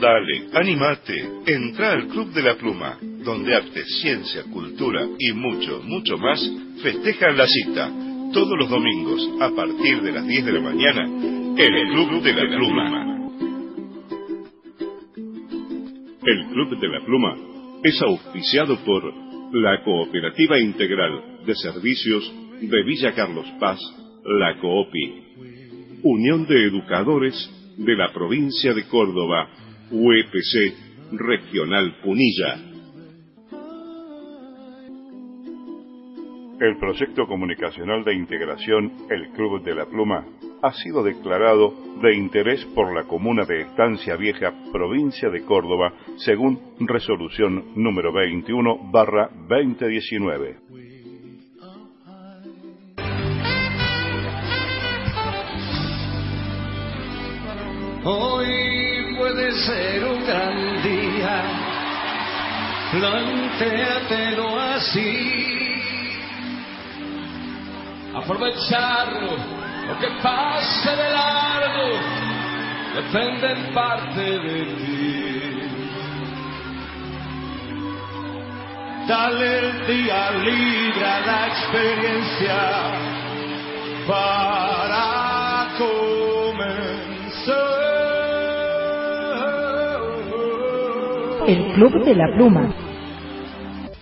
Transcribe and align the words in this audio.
Dale, 0.00 0.48
animate, 0.54 1.28
entra 1.46 1.92
al 1.92 2.06
Club 2.08 2.32
de 2.32 2.42
la 2.42 2.54
Pluma, 2.56 2.96
donde 3.24 3.54
arte, 3.54 3.84
ciencia, 4.00 4.44
cultura 4.44 5.06
y 5.18 5.32
mucho, 5.32 5.82
mucho 5.84 6.16
más 6.16 6.40
festejan 6.82 7.36
la 7.36 7.46
cita, 7.46 7.90
todos 8.32 8.56
los 8.58 8.70
domingos 8.70 9.28
a 9.40 9.50
partir 9.50 10.00
de 10.00 10.12
las 10.12 10.26
10 10.26 10.46
de 10.46 10.52
la 10.52 10.60
mañana, 10.60 11.04
en 11.04 11.74
el 11.74 11.88
Club 11.92 12.22
de 12.22 12.32
la 12.32 12.56
Pluma. 12.56 13.30
El 16.24 16.46
Club 16.52 16.80
de 16.80 16.88
la 16.88 17.04
Pluma 17.04 17.36
es 17.82 18.00
auspiciado 18.00 18.78
por 18.84 19.02
la 19.52 19.82
Cooperativa 19.84 20.58
Integral 20.58 21.44
de 21.44 21.54
Servicios 21.56 22.32
de 22.60 22.82
Villa 22.84 23.12
Carlos 23.12 23.46
Paz, 23.58 23.78
la 24.24 24.58
COOPI, 24.60 25.30
Unión 26.02 26.46
de 26.46 26.66
Educadores 26.66 27.34
de 27.76 27.94
la 27.94 28.12
Provincia 28.12 28.72
de 28.72 28.86
Córdoba, 28.88 29.48
UEPC 29.90 31.12
Regional 31.12 31.96
Punilla. 32.02 32.58
El 36.58 36.76
proyecto 36.78 37.26
comunicacional 37.26 38.04
de 38.04 38.14
integración 38.14 38.92
El 39.10 39.28
Club 39.30 39.62
de 39.62 39.74
la 39.74 39.86
Pluma 39.86 40.26
ha 40.62 40.72
sido 40.72 41.02
declarado 41.02 41.74
de 42.02 42.14
interés 42.14 42.64
por 42.74 42.94
la 42.94 43.04
comuna 43.04 43.44
de 43.44 43.62
Estancia 43.62 44.16
Vieja, 44.16 44.54
provincia 44.72 45.28
de 45.28 45.42
Córdoba, 45.44 45.92
según 46.16 46.60
resolución 46.80 47.72
número 47.76 48.12
21 48.12 48.90
barra 48.90 49.30
2019. 49.48 50.99
Hoy 58.02 59.14
puede 59.18 59.52
ser 59.52 60.04
un 60.06 60.24
gran 60.24 60.82
día, 60.82 61.42
plantéatelo 62.92 64.58
así. 64.58 65.82
Aprovecharlo, 68.14 69.36
lo 69.86 69.98
que 69.98 70.08
pase 70.22 70.96
de 70.96 71.10
largo, 71.10 71.88
depende 72.94 73.52
en 73.52 73.74
parte 73.74 74.20
de 74.20 74.64
ti. 74.64 75.20
Dale 79.06 79.58
el 79.58 79.86
día 79.86 80.30
libre 80.30 81.00
la 81.26 81.46
experiencia 81.48 82.58
para 84.08 85.29
El 91.50 91.72
Club 91.72 92.04
de 92.04 92.14
la 92.14 92.32
Pluma. 92.36 92.72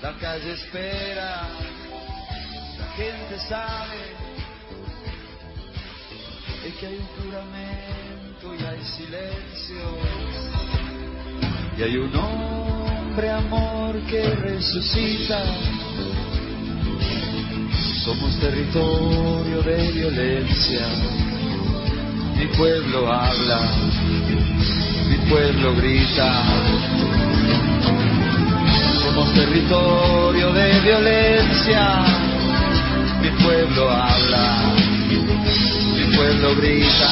La 0.03 0.13
calle 0.21 0.53
espera, 0.53 1.49
la 2.79 2.87
gente 2.95 3.39
sabe 3.49 3.97
de 6.63 6.71
que 6.79 6.87
hay 6.89 6.97
un 6.97 7.07
juramento 7.17 8.55
y 8.55 8.65
hay 8.67 8.85
silencio. 8.85 9.83
Y 11.79 11.83
hay 11.85 11.97
un 11.97 12.15
hombre 12.17 13.31
amor 13.31 13.99
que 14.11 14.29
resucita. 14.29 15.43
Somos 18.05 18.39
territorio 18.41 19.63
de 19.63 19.91
violencia. 19.93 20.87
Mi 22.37 22.47
pueblo 22.59 23.11
habla, 23.11 23.71
mi 25.09 25.17
pueblo 25.31 25.75
grita. 25.77 27.28
Somos 29.19 29.34
territorio 29.34 30.52
de 30.52 30.80
violencia. 30.80 32.05
Mi 33.20 33.30
pueblo 33.42 33.90
habla, 33.90 34.62
mi 35.08 36.17
pueblo 36.17 36.55
grita. 36.55 37.08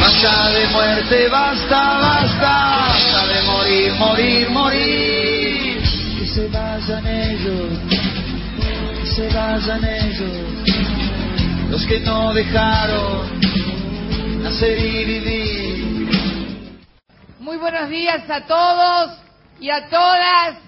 Basta 0.00 0.50
de 0.52 0.66
muerte, 0.68 1.28
basta, 1.28 1.98
basta, 1.98 2.86
basta 2.88 3.26
de 3.26 3.42
morir, 3.42 3.92
morir, 3.98 4.50
morir. 4.50 5.82
Que 6.18 6.26
se 6.26 6.48
vayan 6.48 7.06
ellos, 7.06 7.78
que 9.00 9.06
se 9.06 9.28
vayan 9.28 9.84
ellos, 9.84 11.70
los 11.70 11.84
que 11.84 12.00
no 12.00 12.32
dejaron 12.32 13.38
nacer 14.42 14.78
y 14.78 15.04
vivir. 15.04 16.08
Muy 17.38 17.58
buenos 17.58 17.90
días 17.90 18.30
a 18.30 18.46
todos 18.46 19.27
y 19.60 19.70
a 19.70 19.88
todas. 19.88 20.62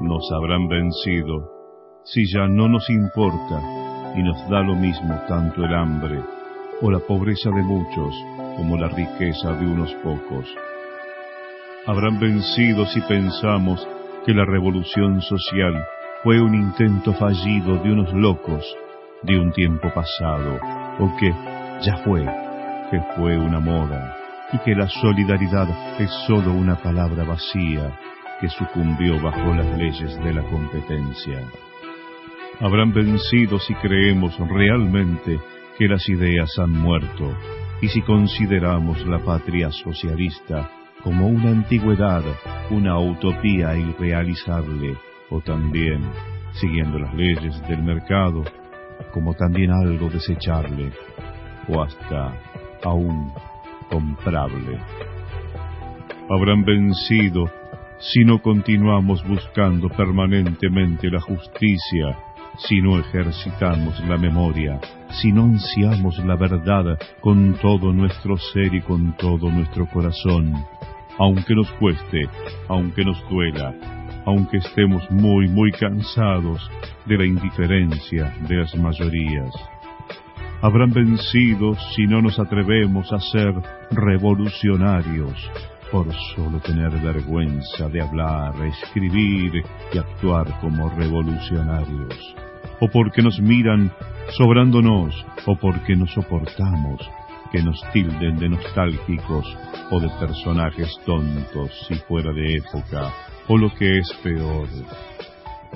Nos 0.00 0.30
habrán 0.32 0.68
vencido 0.68 1.50
si 2.04 2.26
ya 2.32 2.46
no 2.46 2.68
nos 2.68 2.88
importa 2.90 3.60
y 4.16 4.22
nos 4.22 4.48
da 4.50 4.60
lo 4.60 4.74
mismo 4.74 5.14
tanto 5.28 5.64
el 5.64 5.74
hambre 5.74 6.20
o 6.82 6.90
la 6.90 6.98
pobreza 6.98 7.50
de 7.50 7.62
muchos 7.62 8.14
como 8.56 8.76
la 8.76 8.88
riqueza 8.88 9.52
de 9.52 9.66
unos 9.66 9.92
pocos. 10.02 10.46
Habrán 11.86 12.20
vencido 12.20 12.84
si 12.86 13.00
pensamos 13.02 13.86
que 14.26 14.34
la 14.34 14.44
revolución 14.44 15.20
social 15.22 15.86
fue 16.22 16.40
un 16.40 16.54
intento 16.54 17.12
fallido 17.14 17.78
de 17.78 17.92
unos 17.92 18.12
locos 18.12 18.64
de 19.22 19.38
un 19.38 19.52
tiempo 19.52 19.88
pasado, 19.94 20.58
o 20.98 21.16
que 21.16 21.32
ya 21.82 21.96
fue, 21.98 22.24
que 22.90 23.00
fue 23.16 23.36
una 23.36 23.58
moda, 23.58 24.16
y 24.52 24.58
que 24.58 24.74
la 24.74 24.88
solidaridad 24.88 25.68
es 25.98 26.10
sólo 26.26 26.52
una 26.52 26.76
palabra 26.76 27.24
vacía 27.24 27.90
que 28.40 28.48
sucumbió 28.48 29.20
bajo 29.20 29.54
las 29.54 29.78
leyes 29.78 30.16
de 30.22 30.32
la 30.32 30.42
competencia. 30.42 31.40
Habrán 32.60 32.92
vencido 32.92 33.58
si 33.58 33.74
creemos 33.74 34.38
realmente 34.38 35.40
que 35.78 35.88
las 35.88 36.08
ideas 36.08 36.50
han 36.58 36.70
muerto 36.70 37.36
y 37.80 37.88
si 37.88 38.02
consideramos 38.02 39.04
la 39.06 39.18
patria 39.18 39.70
socialista 39.72 40.70
como 41.02 41.26
una 41.26 41.50
antigüedad, 41.50 42.22
una 42.70 42.98
utopía 42.98 43.76
irrealizable, 43.76 44.96
o 45.30 45.40
también, 45.40 46.00
siguiendo 46.52 46.98
las 46.98 47.12
leyes 47.14 47.60
del 47.66 47.82
mercado, 47.82 48.44
como 49.12 49.34
también 49.34 49.72
algo 49.72 50.08
desechable, 50.08 50.92
o 51.68 51.82
hasta 51.82 52.34
aún 52.84 53.32
comprable. 53.90 54.78
Habrán 56.28 56.64
vencido 56.64 57.50
si 57.98 58.24
no 58.24 58.40
continuamos 58.40 59.26
buscando 59.26 59.88
permanentemente 59.88 61.08
la 61.08 61.20
justicia, 61.20 62.18
si 62.58 62.80
no 62.80 62.98
ejercitamos 62.98 64.00
la 64.08 64.18
memoria, 64.18 64.80
si 65.10 65.30
no 65.30 65.44
ansiamos 65.44 66.18
la 66.24 66.36
verdad 66.36 66.98
con 67.20 67.54
todo 67.54 67.92
nuestro 67.92 68.36
ser 68.36 68.74
y 68.74 68.82
con 68.82 69.16
todo 69.16 69.50
nuestro 69.50 69.86
corazón, 69.86 70.52
aunque 71.18 71.54
nos 71.54 71.70
cueste, 71.72 72.22
aunque 72.68 73.04
nos 73.04 73.22
duela, 73.28 73.74
aunque 74.24 74.58
estemos 74.58 75.08
muy, 75.10 75.48
muy 75.48 75.70
cansados 75.72 76.68
de 77.06 77.18
la 77.18 77.26
indiferencia 77.26 78.34
de 78.48 78.56
las 78.56 78.74
mayorías. 78.74 79.54
Habrán 80.62 80.92
vencido 80.92 81.74
si 81.96 82.06
no 82.06 82.22
nos 82.22 82.38
atrevemos 82.38 83.12
a 83.12 83.18
ser 83.18 83.52
revolucionarios 83.90 85.50
por 85.90 86.06
solo 86.36 86.60
tener 86.60 86.88
vergüenza 87.00 87.88
de 87.88 88.00
hablar, 88.00 88.54
escribir 88.66 89.64
y 89.92 89.98
actuar 89.98 90.60
como 90.60 90.88
revolucionarios, 90.90 92.36
o 92.78 92.86
porque 92.86 93.22
nos 93.22 93.40
miran 93.40 93.90
sobrándonos, 94.38 95.26
o 95.46 95.56
porque 95.56 95.96
no 95.96 96.06
soportamos 96.06 97.00
que 97.50 97.60
nos 97.60 97.82
tilden 97.92 98.38
de 98.38 98.48
nostálgicos 98.48 99.58
o 99.90 99.98
de 99.98 100.10
personajes 100.20 100.96
tontos 101.04 101.72
y 101.90 101.94
fuera 102.06 102.32
de 102.32 102.58
época, 102.58 103.12
o 103.48 103.58
lo 103.58 103.68
que 103.74 103.98
es 103.98 104.12
peor, 104.22 104.68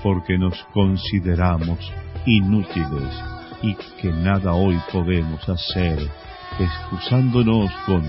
porque 0.01 0.39
nos 0.39 0.63
consideramos 0.73 1.93
inútiles 2.25 3.36
y 3.63 3.75
que 3.75 4.11
nada 4.11 4.53
hoy 4.53 4.79
podemos 4.93 5.49
hacer, 5.49 5.99
excusándonos 6.59 7.71
con 7.87 8.05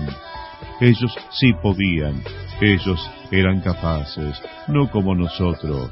ellos 0.80 1.12
sí 1.30 1.52
podían, 1.54 2.22
ellos 2.60 3.10
eran 3.30 3.60
capaces, 3.60 4.40
no 4.68 4.88
como 4.90 5.14
nosotros. 5.14 5.90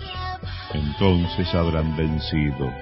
Entonces 0.72 1.52
habrán 1.54 1.96
vencido. 1.96 2.72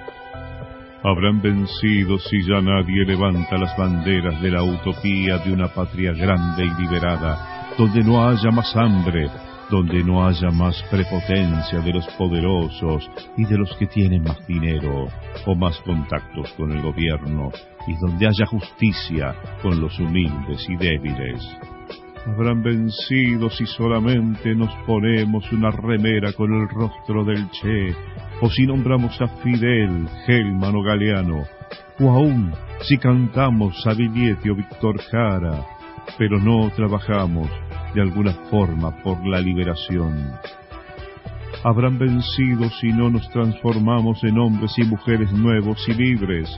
Habrán 1.03 1.41
vencido 1.41 2.17
si 2.19 2.43
ya 2.43 2.61
nadie 2.61 3.05
levanta 3.05 3.57
las 3.57 3.75
banderas 3.77 4.41
de 4.41 4.51
la 4.51 4.63
utopía 4.63 5.37
de 5.39 5.53
una 5.53 5.67
patria 5.67 6.13
grande 6.13 6.65
y 6.65 6.81
liberada, 6.81 7.73
donde 7.77 8.03
no 8.03 8.27
haya 8.27 8.49
más 8.51 8.75
hambre, 8.75 9.29
donde 9.69 10.03
no 10.03 10.25
haya 10.25 10.49
más 10.51 10.81
prepotencia 10.89 11.79
de 11.79 11.93
los 11.93 12.07
poderosos 12.17 13.09
y 13.37 13.45
de 13.45 13.57
los 13.57 13.75
que 13.77 13.87
tienen 13.87 14.23
más 14.23 14.45
dinero 14.47 15.07
o 15.45 15.55
más 15.55 15.77
contactos 15.81 16.51
con 16.53 16.71
el 16.71 16.81
gobierno, 16.81 17.51
y 17.87 17.95
donde 17.97 18.27
haya 18.27 18.45
justicia 18.45 19.35
con 19.61 19.79
los 19.79 19.97
humildes 19.99 20.67
y 20.69 20.75
débiles. 20.75 21.41
Habrán 22.27 22.63
vencido 22.63 23.51
si 23.51 23.65
solamente 23.67 24.55
nos 24.55 24.73
ponemos 24.87 25.51
una 25.51 25.69
remera 25.69 26.33
con 26.33 26.51
el 26.53 26.67
rostro 26.69 27.23
del 27.23 27.49
Che, 27.51 27.95
o 28.41 28.49
si 28.49 28.65
nombramos 28.65 29.19
a 29.21 29.27
Fidel, 29.27 30.07
Gelman 30.25 30.75
o 30.75 30.81
Galeano, 30.81 31.43
o 31.99 32.09
aún 32.09 32.51
si 32.81 32.97
cantamos 32.97 33.85
a 33.85 33.93
Viglietti 33.93 34.49
o 34.49 34.55
Víctor 34.55 34.99
Jara, 35.11 35.74
pero 36.17 36.39
no 36.39 36.69
trabajamos 36.75 37.49
de 37.93 38.01
alguna 38.01 38.33
forma 38.49 38.91
por 39.03 39.25
la 39.25 39.39
liberación. 39.39 40.33
Habrán 41.63 41.97
vencido 41.97 42.69
si 42.81 42.89
no 42.89 43.09
nos 43.09 43.27
transformamos 43.29 44.23
en 44.23 44.37
hombres 44.37 44.71
y 44.77 44.83
mujeres 44.83 45.31
nuevos 45.31 45.83
y 45.87 45.93
libres, 45.93 46.49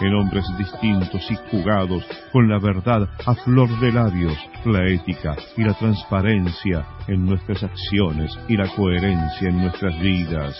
en 0.00 0.14
hombres 0.14 0.44
distintos 0.58 1.30
y 1.30 1.36
jugados, 1.50 2.04
con 2.32 2.48
la 2.48 2.58
verdad 2.58 3.08
a 3.24 3.34
flor 3.34 3.68
de 3.80 3.92
labios, 3.92 4.36
la 4.64 4.86
ética 4.88 5.36
y 5.56 5.62
la 5.62 5.74
transparencia 5.74 6.84
en 7.06 7.24
nuestras 7.24 7.62
acciones 7.62 8.36
y 8.48 8.56
la 8.56 8.68
coherencia 8.74 9.48
en 9.48 9.58
nuestras 9.58 10.00
vidas. 10.00 10.56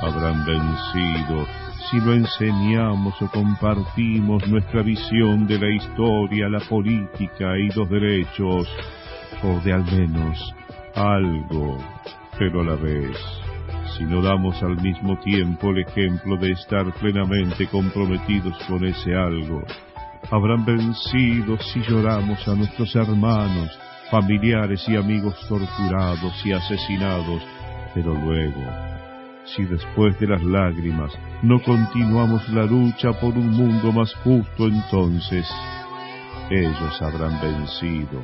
Habrán 0.00 0.44
vencido 0.46 1.46
si 1.90 2.00
lo 2.00 2.12
enseñamos 2.12 3.20
o 3.20 3.28
compartimos 3.28 4.46
nuestra 4.48 4.82
visión 4.82 5.46
de 5.46 5.58
la 5.58 5.70
historia, 5.70 6.48
la 6.48 6.60
política 6.60 7.56
y 7.58 7.68
los 7.70 7.88
derechos, 7.88 8.68
o 9.42 9.60
de 9.60 9.72
al 9.72 9.84
menos 9.84 10.54
algo, 10.94 11.78
pero 12.38 12.60
a 12.60 12.64
la 12.64 12.76
vez, 12.76 13.16
si 13.96 14.04
no 14.04 14.22
damos 14.22 14.62
al 14.62 14.80
mismo 14.80 15.18
tiempo 15.20 15.70
el 15.70 15.80
ejemplo 15.80 16.36
de 16.36 16.52
estar 16.52 16.92
plenamente 16.94 17.66
comprometidos 17.66 18.56
con 18.68 18.84
ese 18.84 19.14
algo, 19.14 19.62
habrán 20.30 20.64
vencido 20.64 21.58
si 21.58 21.80
lloramos 21.80 22.46
a 22.46 22.54
nuestros 22.54 22.94
hermanos, 22.94 23.70
familiares 24.10 24.84
y 24.88 24.96
amigos 24.96 25.34
torturados 25.48 26.46
y 26.46 26.52
asesinados, 26.52 27.42
pero 27.94 28.14
luego 28.14 28.91
si 29.44 29.64
después 29.64 30.18
de 30.20 30.28
las 30.28 30.42
lágrimas 30.42 31.12
no 31.42 31.60
continuamos 31.62 32.48
la 32.50 32.64
lucha 32.64 33.12
por 33.20 33.36
un 33.36 33.50
mundo 33.50 33.92
más 33.92 34.14
justo, 34.24 34.66
entonces 34.66 35.46
ellos 36.50 37.02
habrán 37.02 37.40
vencido. 37.40 38.20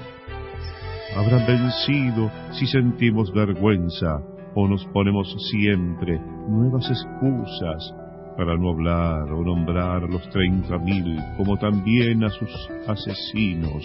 Habrán 1.17 1.47
vencido 1.47 2.31
si 2.53 2.67
sentimos 2.67 3.33
vergüenza 3.33 4.21
o 4.55 4.69
nos 4.69 4.85
ponemos 4.87 5.35
siempre 5.51 6.19
nuevas 6.49 6.89
excusas 6.91 7.95
para 8.37 8.57
no 8.57 8.71
hablar 8.71 9.33
o 9.33 9.43
nombrar 9.43 10.05
a 10.05 10.07
los 10.07 10.29
treinta 10.31 10.79
mil 10.79 11.19
como 11.37 11.57
también 11.57 12.23
a 12.23 12.29
sus 12.29 12.51
asesinos, 12.87 13.85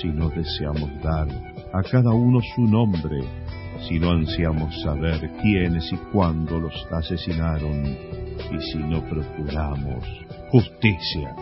si 0.00 0.08
no 0.08 0.28
deseamos 0.30 0.90
dar 1.02 1.28
a 1.72 1.82
cada 1.82 2.12
uno 2.12 2.40
su 2.54 2.62
nombre 2.62 3.20
si 3.80 3.98
no 3.98 4.10
ansiamos 4.10 4.80
saber 4.82 5.30
quiénes 5.42 5.92
y 5.92 5.96
cuándo 6.12 6.58
los 6.58 6.74
asesinaron, 6.90 7.84
y 7.84 8.60
si 8.72 8.78
no 8.78 9.02
procuramos 9.02 10.04
justicia, 10.50 11.34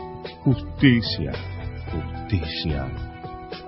justicia, 0.44 1.32
justicia. 1.90 2.86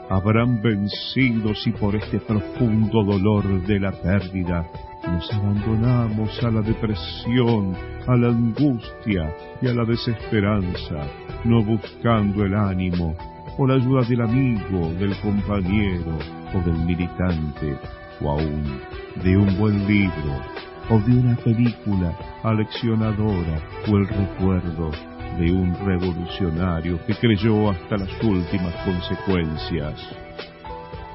Habrán 0.09 0.63
vencido 0.63 1.55
si 1.55 1.73
por 1.73 1.97
este 1.97 2.21
profundo 2.21 3.05
dolor 3.05 3.67
de 3.67 3.81
la 3.81 3.93
pérdida 3.93 4.67
nos 5.07 5.33
abandonamos 5.33 6.43
a 6.43 6.51
la 6.51 6.63
depresión, 6.63 7.77
a 8.07 8.17
la 8.17 8.29
angustia 8.29 9.35
y 9.61 9.67
a 9.67 9.75
la 9.75 9.85
desesperanza, 9.85 11.07
no 11.45 11.63
buscando 11.65 12.45
el 12.45 12.55
ánimo 12.55 13.17
o 13.59 13.67
la 13.67 13.75
ayuda 13.75 14.03
del 14.03 14.21
amigo, 14.21 14.93
del 14.95 15.17
compañero 15.21 16.19
o 16.55 16.61
del 16.61 16.79
militante 16.85 17.77
o 18.21 18.31
aún 18.31 18.81
de 19.23 19.37
un 19.37 19.57
buen 19.59 19.87
libro 19.87 20.41
o 20.89 20.99
de 21.01 21.19
una 21.19 21.37
película 21.37 22.17
aleccionadora 22.43 23.61
o 23.89 23.97
el 23.97 24.09
recuerdo 24.09 24.91
de 25.39 25.53
un 25.53 25.75
revolucionario 25.85 26.99
que 27.07 27.15
creyó 27.15 27.71
hasta 27.71 27.97
las 27.97 28.23
últimas 28.23 28.75
consecuencias. 28.85 30.01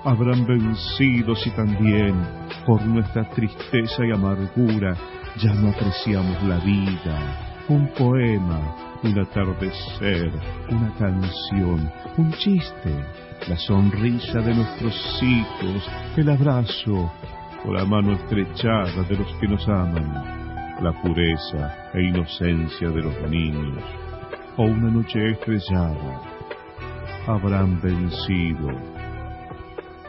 Habrán 0.04 0.46
vencido 0.46 1.36
si 1.36 1.50
también 1.52 2.16
por 2.66 2.84
nuestra 2.86 3.30
tristeza 3.30 4.06
y 4.06 4.12
amargura 4.12 4.96
ya 5.38 5.54
no 5.54 5.70
apreciamos 5.70 6.44
la 6.44 6.58
vida, 6.60 7.64
un 7.70 7.88
poema, 7.90 8.76
un 9.04 9.18
atardecer, 9.18 10.32
una 10.70 10.94
canción, 11.00 11.92
un 12.18 12.32
chiste, 12.34 12.94
la 13.48 13.58
sonrisa 13.58 14.40
de 14.40 14.54
nuestros 14.54 15.24
hijos, 15.24 15.90
el 16.16 16.30
abrazo 16.30 17.12
o 17.66 17.74
la 17.74 17.86
mano 17.86 18.14
estrechada 18.14 19.04
de 19.04 19.16
los 19.16 19.28
que 19.40 19.48
nos 19.48 19.68
aman, 19.68 20.78
la 20.82 20.94
pureza 21.02 21.90
e 21.94 22.04
inocencia 22.04 22.90
de 22.90 23.02
los 23.02 23.30
niños, 23.30 23.84
o 24.58 24.64
una 24.64 24.92
noche 24.92 25.32
estrellada, 25.32 26.22
habrán 27.28 27.82
vencido, 27.82 28.70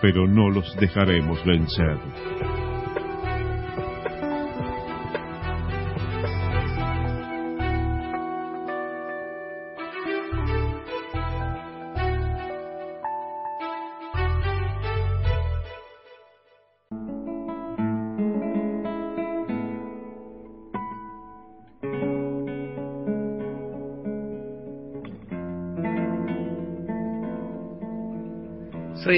pero 0.00 0.26
no 0.26 0.50
los 0.50 0.74
dejaremos 0.76 1.44
vencer. 1.44 1.98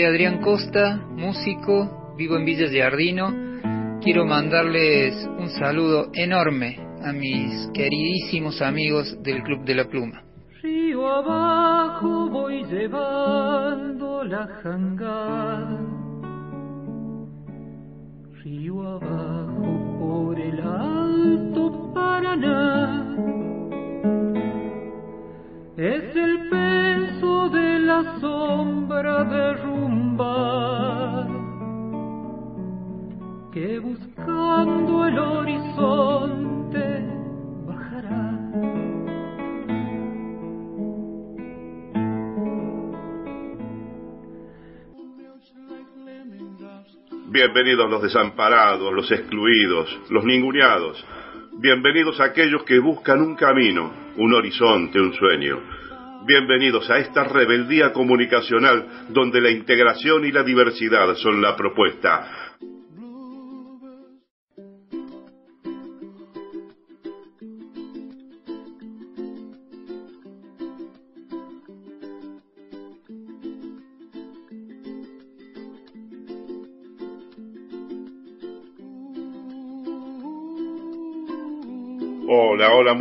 Adrián 0.06 0.40
Costa, 0.40 0.96
músico, 0.96 2.14
vivo 2.16 2.36
en 2.36 2.44
Villa 2.44 2.68
Giardino. 2.68 4.00
Quiero 4.02 4.26
mandarles 4.26 5.14
un 5.38 5.48
saludo 5.48 6.10
enorme 6.12 6.78
a 7.02 7.12
mis 7.12 7.68
queridísimos 7.72 8.60
amigos 8.60 9.16
del 9.22 9.42
Club 9.42 9.64
de 9.64 9.74
la 9.74 9.84
Pluma. 9.84 10.22
Río 10.62 11.06
abajo 11.06 12.28
voy 12.28 12.64
llevando 12.64 14.24
la. 14.24 14.46
Río 18.42 18.82
abajo 18.82 19.98
por 19.98 20.40
el 20.40 20.60
alto 20.60 21.92
Paraná. 21.94 23.16
Es 25.76 26.16
el 26.16 26.48
la 27.94 28.18
sombra 28.18 29.22
derrumbar 29.24 31.28
que 33.52 33.78
buscando 33.78 35.06
el 35.06 35.16
horizonte 35.16 36.84
bajará. 37.68 38.40
Bienvenidos 47.28 47.90
los 47.90 48.02
desamparados, 48.02 48.92
los 48.92 49.12
excluidos, 49.12 50.00
los 50.10 50.24
ninguneados. 50.24 51.06
Bienvenidos 51.58 52.20
aquellos 52.20 52.64
que 52.64 52.80
buscan 52.80 53.20
un 53.20 53.36
camino, 53.36 53.92
un 54.16 54.34
horizonte, 54.34 55.00
un 55.00 55.12
sueño. 55.12 55.73
Bienvenidos 56.26 56.88
a 56.88 56.98
esta 56.98 57.24
rebeldía 57.24 57.92
comunicacional 57.92 59.08
donde 59.10 59.42
la 59.42 59.50
integración 59.50 60.24
y 60.24 60.32
la 60.32 60.42
diversidad 60.42 61.14
son 61.16 61.42
la 61.42 61.54
propuesta. 61.54 62.54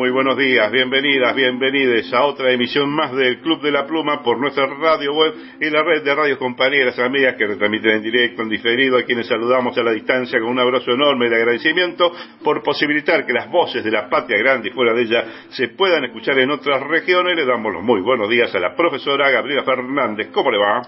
Muy 0.04 0.12
buenos 0.12 0.38
días, 0.38 0.70
bienvenidas, 0.70 1.34
bienvenidos 1.34 2.14
a 2.14 2.26
otra 2.26 2.52
emisión 2.52 2.90
más 2.90 3.16
del 3.16 3.40
Club 3.40 3.62
de 3.62 3.72
la 3.72 3.88
Pluma 3.88 4.22
por 4.22 4.38
nuestra 4.38 4.66
radio 4.66 5.14
web 5.14 5.34
y 5.62 5.70
la 5.70 5.82
red 5.82 6.04
de 6.04 6.14
radios 6.14 6.38
compañeras, 6.40 7.00
amigas 7.00 7.36
que 7.38 7.48
retransmiten 7.48 7.92
en 7.92 8.02
directo, 8.02 8.42
en 8.42 8.50
diferido, 8.50 8.98
a 8.98 9.04
quienes 9.04 9.28
saludamos 9.28 9.78
a 9.78 9.82
la 9.82 9.94
distancia 9.94 10.42
con 10.42 10.50
un 10.50 10.60
abrazo 10.60 10.92
enorme 10.92 11.30
de 11.30 11.38
agradecimiento 11.38 12.12
por 12.44 12.62
posibilitar 12.62 13.26
que 13.26 13.32
las 13.32 13.50
voces 13.50 13.82
de 13.82 13.92
la 13.92 14.10
patria 14.10 14.40
grande 14.40 14.68
y 14.68 14.72
fuera 14.74 14.94
de 14.94 15.04
ella 15.04 15.24
se 15.48 15.70
puedan 15.70 16.04
escuchar 16.04 16.38
en 16.38 16.52
otras 16.52 16.86
regiones. 16.86 17.38
Le 17.38 17.46
damos 17.46 17.72
los 17.72 17.82
muy 17.82 18.02
buenos 18.02 18.28
días 18.28 18.54
a 18.54 18.60
la 18.60 18.76
profesora 18.76 19.32
Gabriela 19.32 19.64
Fernández. 19.64 20.32
¿Cómo 20.34 20.52
le 20.52 20.58
va? 20.58 20.82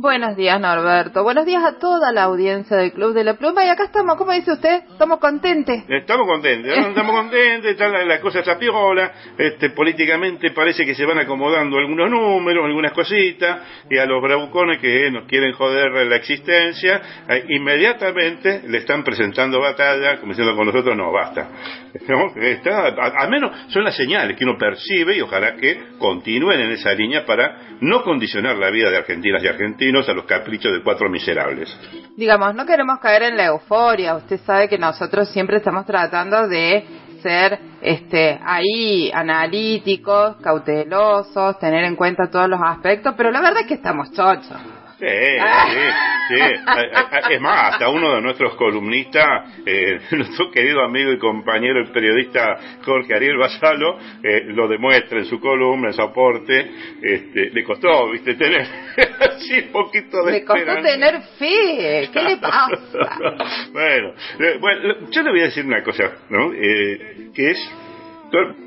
Buenos 0.00 0.36
días, 0.36 0.60
Norberto. 0.60 1.24
Buenos 1.24 1.44
días 1.44 1.60
a 1.64 1.76
toda 1.80 2.12
la 2.12 2.22
audiencia 2.22 2.76
del 2.76 2.92
Club 2.92 3.14
de 3.14 3.24
la 3.24 3.34
Pluma. 3.34 3.64
Y 3.64 3.68
acá 3.68 3.82
estamos, 3.82 4.14
¿cómo 4.14 4.30
dice 4.30 4.52
usted? 4.52 4.84
Estamos 4.92 5.18
contentes. 5.18 5.82
Estamos 5.88 6.24
contentos, 6.24 6.70
¿no? 6.78 6.86
estamos 6.86 7.16
contentos, 7.16 7.68
están 7.72 7.90
las 7.90 8.06
la 8.06 8.20
cosas 8.20 8.44
tapiola, 8.44 9.10
este, 9.36 9.70
políticamente 9.70 10.52
parece 10.52 10.86
que 10.86 10.94
se 10.94 11.04
van 11.04 11.18
acomodando 11.18 11.78
algunos 11.78 12.08
números, 12.10 12.64
algunas 12.66 12.92
cositas, 12.92 13.60
y 13.90 13.98
a 13.98 14.06
los 14.06 14.22
bravucones 14.22 14.78
que 14.78 15.10
nos 15.10 15.26
quieren 15.26 15.52
joder 15.54 15.90
la 16.06 16.14
existencia, 16.14 17.02
eh, 17.28 17.44
inmediatamente 17.48 18.62
le 18.68 18.78
están 18.78 19.02
presentando 19.02 19.58
batalla, 19.58 20.20
como 20.20 20.32
con 20.32 20.66
nosotros, 20.66 20.96
no, 20.96 21.10
basta. 21.10 21.48
¿No? 22.08 22.40
Está, 22.40 22.86
a- 22.86 23.22
al 23.24 23.30
menos 23.30 23.50
son 23.72 23.82
las 23.82 23.96
señales 23.96 24.36
que 24.36 24.44
uno 24.44 24.56
percibe 24.56 25.16
y 25.16 25.22
ojalá 25.22 25.56
que 25.56 25.76
continúen 25.98 26.60
en 26.60 26.70
esa 26.70 26.94
línea 26.94 27.26
para 27.26 27.78
no 27.80 28.04
condicionar 28.04 28.56
la 28.58 28.70
vida 28.70 28.90
de 28.90 28.98
argentinas 28.98 29.42
y 29.42 29.48
argentinos 29.48 29.87
a 29.88 30.12
los 30.12 30.24
caprichos 30.26 30.72
de 30.72 30.82
cuatro 30.82 31.08
miserables. 31.08 31.74
Digamos, 32.16 32.54
no 32.54 32.66
queremos 32.66 32.98
caer 33.00 33.22
en 33.22 33.36
la 33.36 33.46
euforia. 33.46 34.16
Usted 34.16 34.38
sabe 34.44 34.68
que 34.68 34.76
nosotros 34.76 35.30
siempre 35.30 35.56
estamos 35.56 35.86
tratando 35.86 36.46
de 36.46 36.84
ser 37.22 37.58
este 37.80 38.38
ahí 38.44 39.10
analíticos, 39.12 40.36
cautelosos, 40.36 41.58
tener 41.58 41.84
en 41.84 41.96
cuenta 41.96 42.30
todos 42.30 42.48
los 42.48 42.60
aspectos, 42.62 43.14
pero 43.16 43.30
la 43.30 43.40
verdad 43.40 43.62
es 43.62 43.66
que 43.66 43.74
estamos 43.74 44.12
chochos. 44.12 44.77
Sí, 44.98 45.06
sí, 45.06 45.80
sí. 46.28 46.42
A- 46.66 47.08
a- 47.28 47.32
Es 47.32 47.40
más, 47.40 47.72
hasta 47.74 47.88
uno 47.88 48.14
de 48.16 48.20
nuestros 48.20 48.54
columnistas, 48.56 49.26
eh, 49.64 50.00
nuestro 50.10 50.50
querido 50.50 50.82
amigo 50.82 51.12
y 51.12 51.18
compañero, 51.18 51.78
el 51.80 51.92
periodista 51.92 52.56
Jorge 52.84 53.14
Ariel 53.14 53.36
Basalo, 53.36 53.96
eh, 54.22 54.42
lo 54.46 54.66
demuestra 54.66 55.18
en 55.18 55.24
su 55.26 55.38
columna, 55.38 55.88
en 55.88 55.94
su 55.94 56.02
aporte. 56.02 56.70
Este, 57.00 57.50
le 57.50 57.62
costó, 57.62 58.10
viste, 58.10 58.34
tener 58.34 58.66
así 59.20 59.58
un 59.66 59.72
poquito 59.72 60.24
de 60.24 60.32
Le 60.32 60.44
costó 60.44 60.82
tener 60.82 61.22
fe. 61.38 62.08
¿Qué 62.12 62.22
le 62.22 62.36
pasa? 62.38 62.68
bueno, 63.72 64.14
eh, 64.40 64.56
bueno, 64.60 64.94
yo 65.10 65.22
le 65.22 65.30
voy 65.30 65.40
a 65.40 65.44
decir 65.44 65.64
una 65.64 65.82
cosa, 65.84 66.10
¿no? 66.30 66.52
Eh, 66.54 67.30
que 67.34 67.50
es, 67.52 67.70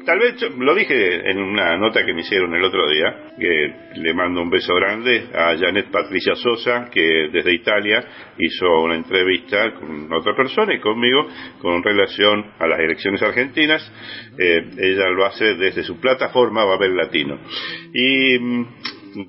tal 0.05 0.19
vez 0.19 0.41
lo 0.57 0.73
dije 0.75 1.29
en 1.29 1.37
una 1.37 1.77
nota 1.77 2.05
que 2.05 2.13
me 2.13 2.21
hicieron 2.21 2.53
el 2.55 2.63
otro 2.63 2.89
día, 2.89 3.33
que 3.37 3.73
le 3.95 4.13
mando 4.13 4.41
un 4.41 4.49
beso 4.49 4.73
grande 4.75 5.27
a 5.33 5.55
Janet 5.57 5.91
Patricia 5.91 6.35
Sosa, 6.35 6.89
que 6.91 7.29
desde 7.31 7.53
Italia 7.53 8.03
hizo 8.37 8.81
una 8.81 8.95
entrevista 8.95 9.73
con 9.73 10.11
otra 10.11 10.35
persona 10.35 10.73
y 10.73 10.79
conmigo 10.79 11.27
con 11.59 11.83
relación 11.83 12.51
a 12.59 12.67
las 12.67 12.79
elecciones 12.79 13.21
argentinas. 13.21 13.91
Eh, 14.37 14.61
ella 14.77 15.09
lo 15.09 15.25
hace 15.25 15.55
desde 15.55 15.83
su 15.83 15.99
plataforma 15.99 16.65
Babel 16.65 16.95
Latino. 16.95 17.39
Y 17.93 18.39
mm, 18.39 18.65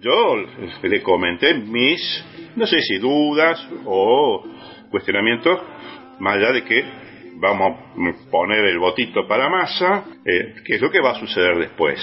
yo 0.01 0.37
le 0.83 1.03
comenté 1.03 1.55
mis, 1.55 2.25
no 2.57 2.67
sé 2.67 2.81
si 2.81 2.99
dudas 2.99 3.69
o 3.85 4.45
cuestionamientos, 4.91 5.61
más 6.21 6.37
allá 6.37 6.53
de 6.53 6.65
que 6.65 7.12
vamos 7.43 7.77
a 7.77 8.31
poner 8.31 8.65
el 8.67 8.79
botito 8.79 9.27
para 9.27 9.49
masa, 9.49 10.05
eh, 10.25 10.55
qué 10.65 10.77
es 10.77 10.81
lo 10.81 10.91
que 10.91 11.01
va 11.01 11.11
a 11.11 11.19
suceder 11.19 11.59
después. 11.59 11.99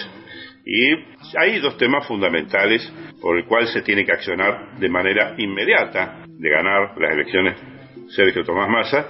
Y 0.66 0.92
hay 1.38 1.60
dos 1.60 1.78
temas 1.78 2.06
fundamentales 2.06 2.86
por 3.22 3.38
el 3.38 3.46
cual 3.46 3.66
se 3.68 3.82
tiene 3.82 4.06
que 4.06 4.12
accionar 4.12 4.78
de 4.78 4.90
manera 4.90 5.36
inmediata 5.38 6.26
de 6.28 6.50
ganar 6.50 6.92
las 6.98 7.14
elecciones 7.14 7.56
Sergio 8.10 8.44
Tomás 8.44 8.70
Massa, 8.70 9.08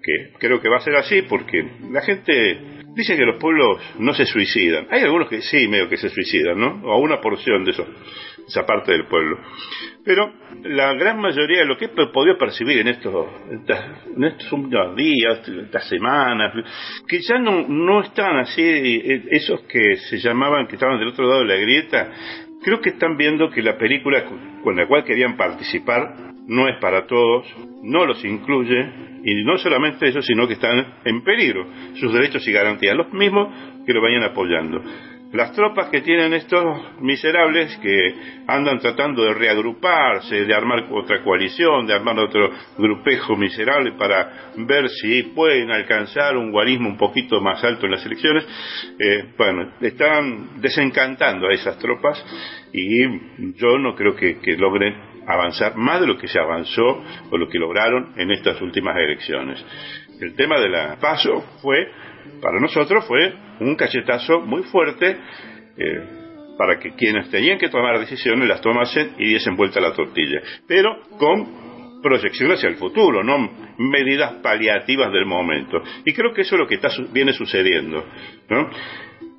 que 0.00 0.38
creo 0.38 0.60
que 0.60 0.68
va 0.68 0.76
a 0.76 0.80
ser 0.80 0.94
así 0.94 1.22
porque 1.22 1.68
la 1.90 2.02
gente 2.02 2.84
dice 2.94 3.16
que 3.16 3.24
los 3.24 3.40
pueblos 3.40 3.80
no 3.98 4.14
se 4.14 4.26
suicidan. 4.26 4.86
Hay 4.90 5.02
algunos 5.02 5.28
que 5.28 5.42
sí, 5.42 5.66
medio 5.66 5.88
que 5.88 5.96
se 5.96 6.08
suicidan, 6.08 6.58
¿no? 6.58 6.82
O 6.84 6.98
una 6.98 7.20
porción 7.20 7.64
de 7.64 7.72
eso, 7.72 7.86
esa 8.46 8.64
parte 8.64 8.92
del 8.92 9.06
pueblo. 9.06 9.38
Pero 10.04 10.32
la 10.62 10.92
gran 10.94 11.18
mayoría 11.18 11.60
de 11.60 11.66
lo 11.66 11.76
que 11.76 11.86
he 11.86 11.88
podido 11.88 12.36
percibir 12.36 12.78
en 12.78 12.88
estos, 12.88 13.26
en 13.50 14.24
estos 14.24 14.52
últimos 14.52 14.94
días, 14.96 15.48
estas 15.48 15.88
semanas, 15.88 16.52
que 17.08 17.20
ya 17.20 17.38
no, 17.38 17.66
no 17.66 18.02
están 18.02 18.36
así, 18.38 19.00
esos 19.30 19.62
que 19.62 19.96
se 19.96 20.18
llamaban, 20.18 20.66
que 20.66 20.74
estaban 20.74 20.98
del 20.98 21.08
otro 21.08 21.26
lado 21.26 21.40
de 21.40 21.46
la 21.46 21.56
grieta, 21.56 22.12
creo 22.62 22.80
que 22.80 22.90
están 22.90 23.16
viendo 23.16 23.50
que 23.50 23.62
la 23.62 23.78
película 23.78 24.24
con 24.62 24.76
la 24.76 24.86
cual 24.86 25.04
querían 25.04 25.36
participar 25.36 26.14
no 26.46 26.68
es 26.68 26.78
para 26.80 27.06
todos, 27.06 27.46
no 27.82 28.04
los 28.04 28.22
incluye, 28.24 29.04
y 29.24 29.42
no 29.42 29.56
solamente 29.56 30.06
eso, 30.06 30.20
sino 30.20 30.46
que 30.46 30.54
están 30.54 30.98
en 31.04 31.24
peligro 31.24 31.66
sus 31.94 32.12
derechos 32.12 32.46
y 32.46 32.52
garantías, 32.52 32.94
los 32.94 33.10
mismos 33.12 33.48
que 33.86 33.92
lo 33.94 34.02
vayan 34.02 34.22
apoyando. 34.22 34.82
Las 35.34 35.52
tropas 35.52 35.88
que 35.88 36.00
tienen 36.00 36.32
estos 36.32 37.00
miserables 37.00 37.76
que 37.78 38.14
andan 38.46 38.78
tratando 38.78 39.24
de 39.24 39.34
reagruparse, 39.34 40.44
de 40.44 40.54
armar 40.54 40.86
otra 40.92 41.24
coalición, 41.24 41.88
de 41.88 41.92
armar 41.92 42.16
otro 42.20 42.52
grupejo 42.78 43.34
miserable 43.34 43.94
para 43.98 44.52
ver 44.58 44.88
si 44.88 45.24
pueden 45.34 45.72
alcanzar 45.72 46.36
un 46.36 46.52
guarismo 46.52 46.88
un 46.88 46.96
poquito 46.96 47.40
más 47.40 47.64
alto 47.64 47.86
en 47.86 47.92
las 47.92 48.06
elecciones, 48.06 48.46
eh, 48.96 49.24
bueno, 49.36 49.72
están 49.80 50.60
desencantando 50.60 51.48
a 51.48 51.52
esas 51.52 51.80
tropas 51.80 52.24
y 52.72 53.02
yo 53.56 53.76
no 53.80 53.96
creo 53.96 54.14
que, 54.14 54.38
que 54.38 54.56
logren 54.56 54.94
avanzar 55.26 55.74
más 55.74 56.00
de 56.00 56.06
lo 56.06 56.16
que 56.16 56.28
se 56.28 56.38
avanzó 56.38 57.02
o 57.32 57.36
lo 57.36 57.48
que 57.48 57.58
lograron 57.58 58.12
en 58.16 58.30
estas 58.30 58.62
últimas 58.62 58.96
elecciones. 58.98 59.64
El 60.20 60.36
tema 60.36 60.60
de 60.60 60.68
la 60.68 60.96
PASO 61.00 61.44
fue, 61.60 61.88
para 62.40 62.60
nosotros 62.60 63.04
fue 63.06 63.34
un 63.60 63.74
cachetazo 63.76 64.40
muy 64.40 64.62
fuerte 64.64 65.16
eh, 65.76 66.04
para 66.58 66.78
que 66.78 66.94
quienes 66.94 67.30
tenían 67.30 67.58
que 67.58 67.68
tomar 67.68 67.98
decisiones 67.98 68.48
las 68.48 68.60
tomasen 68.60 69.12
y 69.18 69.28
diesen 69.28 69.56
vuelta 69.56 69.80
la 69.80 69.92
tortilla, 69.92 70.40
pero 70.68 71.00
con 71.18 71.64
proyección 72.02 72.52
hacia 72.52 72.68
el 72.68 72.76
futuro, 72.76 73.24
no 73.24 73.50
medidas 73.78 74.34
paliativas 74.42 75.10
del 75.10 75.24
momento. 75.24 75.82
Y 76.04 76.12
creo 76.12 76.34
que 76.34 76.42
eso 76.42 76.54
es 76.54 76.60
lo 76.60 76.66
que 76.66 76.74
está, 76.74 76.88
viene 77.12 77.32
sucediendo. 77.32 78.04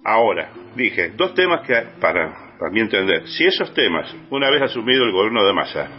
Ahora, 0.04 0.52
dije, 0.76 1.12
dos 1.16 1.36
temas 1.36 1.66
que, 1.66 1.74
para, 2.02 2.58
para 2.60 2.72
mi 2.72 2.80
entender, 2.80 3.28
si 3.28 3.46
esos 3.46 3.74
temas, 3.74 4.14
una 4.32 4.50
vez 4.50 4.64
asumido 4.64 5.06
el 5.06 5.12
gobierno 5.12 5.46
de 5.46 5.54
Massa, 5.54 5.90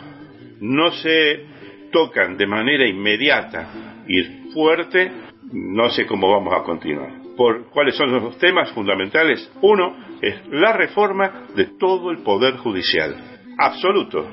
no 0.60 0.90
se 0.90 1.44
tocan 1.92 2.36
de 2.36 2.46
manera 2.46 2.86
inmediata 2.86 4.04
y 4.08 4.50
fuerte, 4.52 5.10
no 5.52 5.90
sé 5.90 6.06
cómo 6.06 6.30
vamos 6.30 6.54
a 6.54 6.64
continuar. 6.64 7.10
Por 7.36 7.70
cuáles 7.70 7.96
son 7.96 8.12
los 8.12 8.38
temas 8.38 8.72
fundamentales. 8.72 9.50
Uno 9.60 9.96
es 10.20 10.46
la 10.50 10.72
reforma 10.72 11.46
de 11.54 11.66
todo 11.78 12.10
el 12.10 12.18
poder 12.18 12.56
judicial. 12.56 13.14
Absoluto, 13.58 14.26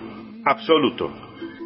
absoluto. 0.45 1.11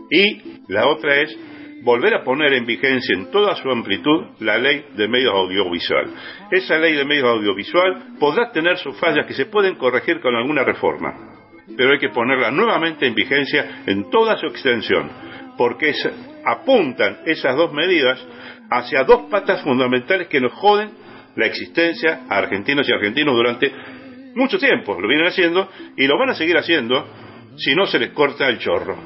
Y 0.10 0.62
la 0.68 0.88
otra 0.88 1.22
es 1.22 1.38
volver 1.84 2.16
a 2.16 2.24
poner 2.24 2.54
en 2.54 2.66
vigencia 2.66 3.16
en 3.16 3.32
toda 3.32 3.56
su 3.56 3.70
amplitud 3.70 4.26
la 4.40 4.58
ley 4.58 4.86
de 4.96 5.08
medios 5.08 5.34
audiovisual. 5.34 6.14
Esa 6.52 6.78
ley 6.78 6.96
de 6.96 7.06
medios 7.06 7.30
audiovisual 7.30 8.16
podrá 8.20 8.52
tener 8.52 8.78
sus 8.78 9.00
fallas 9.00 9.26
que 9.26 9.34
se 9.34 9.46
pueden 9.46 9.76
corregir 9.76 10.20
con 10.20 10.36
alguna 10.36 10.64
reforma, 10.64 11.14
pero 11.78 11.92
hay 11.92 12.00
que 12.00 12.10
ponerla 12.10 12.52
nuevamente 12.52 13.06
en 13.06 13.16
vigencia 13.16 13.84
en 13.86 14.10
toda 14.10 14.38
su 14.38 14.48
extensión, 14.48 15.10
porque 15.58 15.94
apuntan 16.46 17.20
esas 17.26 17.56
dos 17.56 17.72
medidas 17.74 18.26
hacia 18.70 19.04
dos 19.04 19.30
patas 19.30 19.62
fundamentales 19.64 20.28
que 20.28 20.42
nos 20.42 20.54
joden 20.54 20.92
la 21.36 21.46
existencia 21.46 22.22
a 22.30 22.38
argentinos 22.38 22.88
y 22.90 22.94
argentinos 22.94 23.36
durante 23.36 23.72
mucho 24.36 24.58
tiempo. 24.58 25.00
Lo 25.00 25.08
vienen 25.08 25.28
haciendo 25.28 25.70
y 25.96 26.08
lo 26.08 26.18
van 26.18 26.30
a 26.30 26.36
seguir 26.36 26.58
haciendo 26.58 27.08
si 27.58 27.74
no 27.76 27.86
se 27.86 28.00
les 28.00 28.12
corta 28.12 28.48
el 28.48 28.60
chorro. 28.60 28.98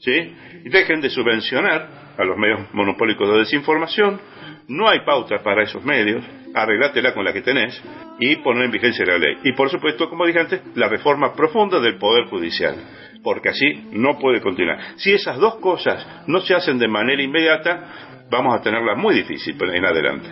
¿sí? 0.00 0.34
Y 0.64 0.68
dejen 0.68 1.00
de 1.00 1.10
subvencionar 1.10 2.00
a 2.16 2.24
los 2.24 2.36
medios 2.36 2.72
monopólicos 2.72 3.28
de 3.30 3.38
desinformación. 3.38 4.20
No 4.68 4.88
hay 4.88 5.00
pauta 5.00 5.42
para 5.42 5.62
esos 5.62 5.84
medios. 5.84 6.24
Arreglátela 6.54 7.14
con 7.14 7.24
la 7.24 7.32
que 7.32 7.42
tenés 7.42 7.80
y 8.18 8.36
poner 8.36 8.64
en 8.64 8.70
vigencia 8.70 9.04
la 9.06 9.18
ley. 9.18 9.36
Y 9.44 9.52
por 9.52 9.70
supuesto, 9.70 10.08
como 10.08 10.26
dije 10.26 10.40
antes, 10.40 10.60
la 10.74 10.88
reforma 10.88 11.34
profunda 11.34 11.80
del 11.80 11.96
Poder 11.96 12.26
Judicial. 12.26 12.74
Porque 13.22 13.50
así 13.50 13.88
no 13.92 14.18
puede 14.18 14.40
continuar. 14.40 14.78
Si 14.96 15.12
esas 15.12 15.38
dos 15.38 15.56
cosas 15.56 16.24
no 16.26 16.40
se 16.40 16.54
hacen 16.54 16.78
de 16.78 16.88
manera 16.88 17.22
inmediata, 17.22 18.09
vamos 18.30 18.58
a 18.58 18.62
tenerla 18.62 18.94
muy 18.94 19.14
difícil 19.16 19.56
en 19.62 19.84
adelante. 19.84 20.28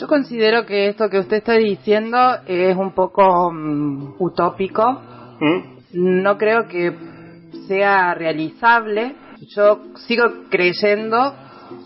Yo 0.00 0.06
considero 0.06 0.66
que 0.66 0.88
esto 0.88 1.08
que 1.08 1.18
usted 1.18 1.38
está 1.38 1.54
diciendo 1.54 2.18
es 2.46 2.76
un 2.76 2.92
poco 2.92 3.50
mm, 3.52 4.14
utópico. 4.18 5.00
¿Mm? 5.40 6.20
No 6.22 6.38
creo 6.38 6.68
que 6.68 6.92
sea 7.66 8.14
realizable. 8.14 9.14
Yo 9.54 9.80
sigo 10.06 10.24
creyendo 10.48 11.34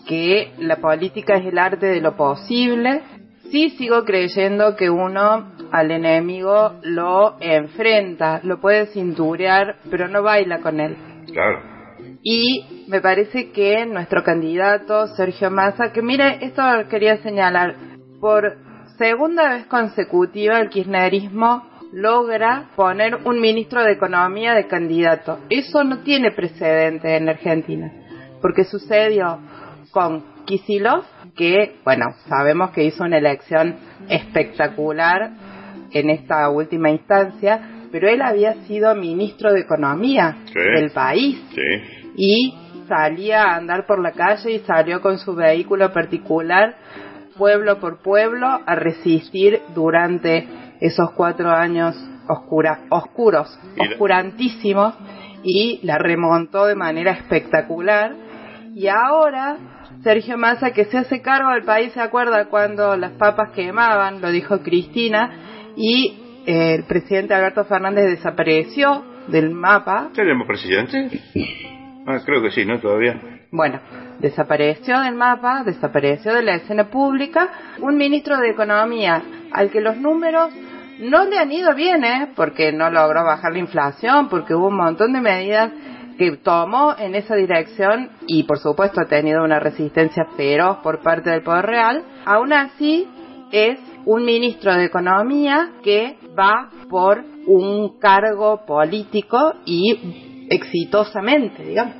que 0.07 0.53
la 0.59 0.77
política 0.77 1.35
es 1.35 1.45
el 1.45 1.57
arte 1.57 1.87
de 1.87 2.01
lo 2.01 2.15
posible 2.15 3.01
Sí 3.51 3.69
sigo 3.71 4.03
creyendo 4.05 4.75
que 4.75 4.89
uno 4.89 5.51
al 5.71 5.91
enemigo 5.91 6.73
lo 6.81 7.35
enfrenta, 7.39 8.39
lo 8.43 8.59
puede 8.59 8.87
cinturear, 8.87 9.77
pero 9.89 10.07
no 10.07 10.23
baila 10.23 10.59
con 10.59 10.79
él. 10.79 10.97
Claro. 11.31 11.74
Y 12.27 12.65
me 12.87 13.01
parece 13.01 13.51
que 13.51 13.85
nuestro 13.85 14.23
candidato, 14.23 15.05
Sergio 15.09 15.51
Massa, 15.51 15.93
que 15.93 16.01
mire, 16.01 16.43
esto 16.43 16.63
quería 16.89 17.17
señalar, 17.17 17.75
por 18.19 18.57
segunda 18.97 19.53
vez 19.53 19.67
consecutiva 19.67 20.59
el 20.59 20.69
kirchnerismo 20.69 21.69
logra 21.93 22.71
poner 22.75 23.19
un 23.25 23.39
ministro 23.39 23.83
de 23.83 23.91
Economía 23.91 24.55
de 24.55 24.65
candidato. 24.65 25.37
Eso 25.51 25.83
no 25.83 25.99
tiene 25.99 26.31
precedente 26.31 27.15
en 27.15 27.29
Argentina, 27.29 27.91
porque 28.41 28.63
sucedió 28.63 29.37
con 29.91 30.23
Kisilov, 30.45 31.03
que, 31.37 31.75
bueno, 31.85 32.07
sabemos 32.27 32.71
que 32.71 32.85
hizo 32.85 33.03
una 33.03 33.19
elección 33.19 33.75
espectacular 34.09 35.29
en 35.91 36.09
esta 36.09 36.49
última 36.49 36.89
instancia, 36.89 37.85
pero 37.91 38.09
él 38.09 38.23
había 38.23 38.55
sido 38.65 38.95
ministro 38.95 39.53
de 39.53 39.59
Economía 39.59 40.37
Sí. 40.47 40.59
del 40.59 40.89
país 40.89 41.39
Sí. 41.53 42.04
Y 42.15 42.53
salía 42.87 43.43
a 43.43 43.55
andar 43.55 43.85
por 43.85 44.01
la 44.01 44.11
calle 44.11 44.51
y 44.51 44.59
salió 44.59 45.01
con 45.01 45.17
su 45.17 45.35
vehículo 45.35 45.91
particular, 45.91 46.75
pueblo 47.37 47.79
por 47.79 48.01
pueblo, 48.01 48.47
a 48.47 48.75
resistir 48.75 49.61
durante 49.73 50.47
esos 50.79 51.11
cuatro 51.11 51.49
años 51.51 51.95
oscura, 52.27 52.85
oscuros, 52.89 53.59
oscurantísimos, 53.77 54.95
y 55.43 55.79
la 55.83 55.97
remontó 55.97 56.65
de 56.65 56.75
manera 56.75 57.11
espectacular. 57.11 58.13
Y 58.73 58.87
ahora, 58.87 59.57
Sergio 60.03 60.37
Massa, 60.37 60.71
que 60.71 60.85
se 60.85 60.97
hace 60.97 61.21
cargo 61.21 61.51
del 61.51 61.63
país, 61.63 61.93
se 61.93 62.01
acuerda 62.01 62.45
cuando 62.45 62.97
las 62.97 63.11
papas 63.11 63.51
quemaban, 63.51 64.21
lo 64.21 64.31
dijo 64.31 64.59
Cristina, 64.61 65.73
y 65.75 66.17
eh, 66.45 66.75
el 66.75 66.83
presidente 66.85 67.33
Alberto 67.33 67.65
Fernández 67.65 68.05
desapareció 68.05 69.03
del 69.27 69.51
mapa, 69.51 70.09
¿Tenemos 70.13 70.47
presidente? 70.47 71.09
Ah, 72.05 72.19
creo 72.23 72.41
que 72.41 72.51
sí, 72.51 72.65
¿no? 72.65 72.79
Todavía. 72.79 73.19
Bueno, 73.51 73.79
desapareció 74.19 74.99
del 74.99 75.15
mapa, 75.15 75.63
desapareció 75.63 76.33
de 76.33 76.43
la 76.43 76.55
escena 76.55 76.89
pública 76.89 77.49
un 77.79 77.97
ministro 77.97 78.37
de 78.37 78.49
Economía 78.49 79.21
al 79.51 79.69
que 79.71 79.81
los 79.81 79.97
números 79.97 80.51
no 80.99 81.25
le 81.25 81.37
han 81.37 81.51
ido 81.51 81.73
bien, 81.73 82.03
¿eh? 82.03 82.31
porque 82.35 82.71
no 82.71 82.89
logró 82.89 83.23
bajar 83.23 83.51
la 83.53 83.59
inflación, 83.59 84.29
porque 84.29 84.53
hubo 84.53 84.67
un 84.67 84.77
montón 84.77 85.13
de 85.13 85.21
medidas 85.21 85.71
que 86.17 86.37
tomó 86.37 86.95
en 86.97 87.15
esa 87.15 87.35
dirección 87.35 88.09
y 88.27 88.43
por 88.43 88.59
supuesto 88.59 89.01
ha 89.01 89.05
tenido 89.05 89.43
una 89.43 89.59
resistencia 89.59 90.25
feroz 90.37 90.77
por 90.77 91.01
parte 91.01 91.29
del 91.29 91.43
Poder 91.43 91.65
Real. 91.65 92.03
Aún 92.25 92.53
así, 92.53 93.07
es 93.51 93.79
un 94.05 94.23
ministro 94.23 94.73
de 94.73 94.85
Economía 94.85 95.71
que 95.83 96.17
va 96.37 96.69
por 96.89 97.23
un 97.47 97.99
cargo 97.99 98.65
político 98.65 99.53
y 99.65 100.24
exitosamente, 100.49 101.63
digamos. 101.63 101.95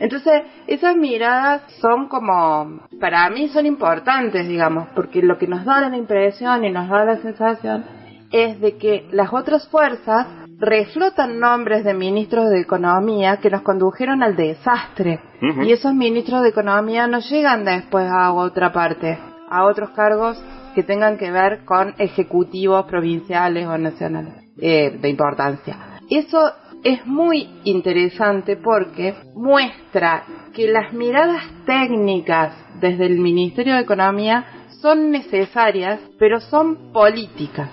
Entonces, 0.00 0.42
esas 0.66 0.96
miradas 0.96 1.62
son 1.80 2.08
como, 2.08 2.82
para 3.00 3.28
mí 3.30 3.48
son 3.48 3.66
importantes, 3.66 4.48
digamos, 4.48 4.88
porque 4.94 5.22
lo 5.22 5.38
que 5.38 5.46
nos 5.46 5.64
da 5.64 5.88
la 5.88 5.96
impresión 5.96 6.64
y 6.64 6.70
nos 6.70 6.88
da 6.88 7.04
la 7.04 7.16
sensación 7.18 7.84
es 8.30 8.60
de 8.60 8.76
que 8.76 9.06
las 9.10 9.32
otras 9.32 9.68
fuerzas 9.68 10.26
reflotan 10.58 11.38
nombres 11.38 11.84
de 11.84 11.94
ministros 11.94 12.50
de 12.50 12.60
economía 12.60 13.38
que 13.38 13.50
nos 13.50 13.62
condujeron 13.62 14.22
al 14.22 14.36
desastre. 14.36 15.20
Y 15.40 15.72
esos 15.72 15.94
ministros 15.94 16.42
de 16.42 16.48
economía 16.48 17.06
no 17.06 17.20
llegan 17.20 17.64
después 17.64 18.06
a 18.10 18.32
otra 18.32 18.72
parte, 18.72 19.18
a 19.48 19.64
otros 19.64 19.90
cargos 19.90 20.42
que 20.74 20.82
tengan 20.82 21.16
que 21.16 21.30
ver 21.30 21.64
con 21.64 21.94
ejecutivos 21.98 22.86
provinciales 22.86 23.66
o 23.66 23.78
nacionales 23.78 24.34
eh, 24.60 24.98
de 25.00 25.08
importancia. 25.08 25.76
Eso 26.10 26.52
es 26.84 27.04
muy 27.06 27.48
interesante 27.64 28.56
porque 28.56 29.14
muestra 29.34 30.24
que 30.54 30.68
las 30.68 30.92
miradas 30.92 31.44
técnicas 31.66 32.54
desde 32.80 33.06
el 33.06 33.18
Ministerio 33.18 33.74
de 33.74 33.80
Economía 33.80 34.44
son 34.80 35.10
necesarias, 35.10 36.00
pero 36.18 36.40
son 36.40 36.92
políticas. 36.92 37.70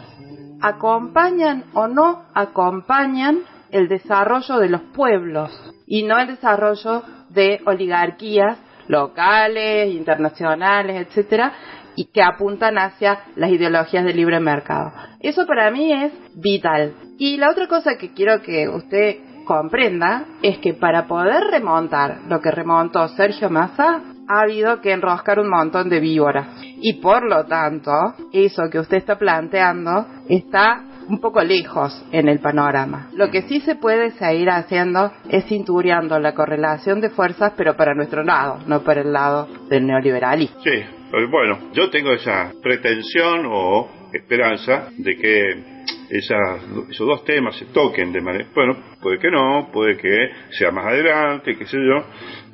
Acompañan 0.61 1.65
o 1.73 1.87
no 1.87 2.23
acompañan 2.33 3.39
el 3.69 3.87
desarrollo 3.87 4.57
de 4.57 4.69
los 4.69 4.81
pueblos 4.81 5.51
y 5.85 6.03
no 6.03 6.17
el 6.17 6.27
desarrollo 6.27 7.03
de 7.29 7.61
oligarquías 7.65 8.57
locales, 8.87 9.93
internacionales, 9.93 11.07
etcétera, 11.07 11.53
y 11.95 12.05
que 12.05 12.21
apuntan 12.21 12.77
hacia 12.77 13.19
las 13.35 13.51
ideologías 13.51 14.05
del 14.05 14.17
libre 14.17 14.39
mercado. 14.39 14.91
Eso 15.19 15.45
para 15.45 15.71
mí 15.71 15.91
es 15.91 16.11
vital. 16.35 16.93
Y 17.17 17.37
la 17.37 17.49
otra 17.49 17.67
cosa 17.67 17.97
que 17.97 18.13
quiero 18.13 18.41
que 18.41 18.67
usted 18.67 19.17
comprenda 19.45 20.25
es 20.41 20.57
que 20.57 20.73
para 20.73 21.07
poder 21.07 21.43
remontar 21.51 22.21
lo 22.27 22.41
que 22.41 22.51
remontó 22.51 23.07
Sergio 23.09 23.49
Massa, 23.49 24.01
ha 24.27 24.41
habido 24.41 24.81
que 24.81 24.91
enroscar 24.91 25.39
un 25.39 25.49
montón 25.49 25.89
de 25.89 25.99
víboras. 25.99 26.47
Y 26.81 26.93
por 26.93 27.23
lo 27.23 27.45
tanto, 27.45 27.91
eso 28.33 28.63
que 28.71 28.79
usted 28.79 28.97
está 28.97 29.17
planteando 29.17 30.05
está 30.27 30.83
un 31.07 31.19
poco 31.19 31.41
lejos 31.41 32.03
en 32.11 32.27
el 32.27 32.39
panorama. 32.39 33.09
Lo 33.13 33.29
que 33.29 33.43
sí 33.43 33.59
se 33.61 33.75
puede 33.75 34.11
seguir 34.11 34.49
haciendo 34.49 35.11
es 35.29 35.45
cintureando 35.45 36.19
la 36.19 36.33
correlación 36.33 36.99
de 37.01 37.09
fuerzas, 37.09 37.53
pero 37.55 37.75
para 37.75 37.93
nuestro 37.93 38.23
lado, 38.23 38.59
no 38.65 38.81
para 38.81 39.01
el 39.01 39.13
lado 39.13 39.47
del 39.69 39.85
neoliberalismo. 39.85 40.59
Sí, 40.61 40.83
eh, 41.17 41.25
bueno, 41.29 41.71
yo 41.73 41.89
tengo 41.89 42.13
esa 42.13 42.51
pretensión 42.61 43.45
o 43.45 44.09
esperanza 44.13 44.89
de 44.97 45.15
que 45.15 45.75
esas, 46.09 46.61
esos 46.89 47.07
dos 47.07 47.23
temas 47.25 47.55
se 47.57 47.65
toquen 47.65 48.11
de 48.11 48.21
manera... 48.21 48.47
Bueno, 48.53 48.77
puede 49.01 49.19
que 49.19 49.29
no, 49.29 49.69
puede 49.71 49.97
que 49.97 50.29
sea 50.51 50.71
más 50.71 50.85
adelante, 50.85 51.55
qué 51.57 51.65
sé 51.65 51.77
yo, 51.77 52.05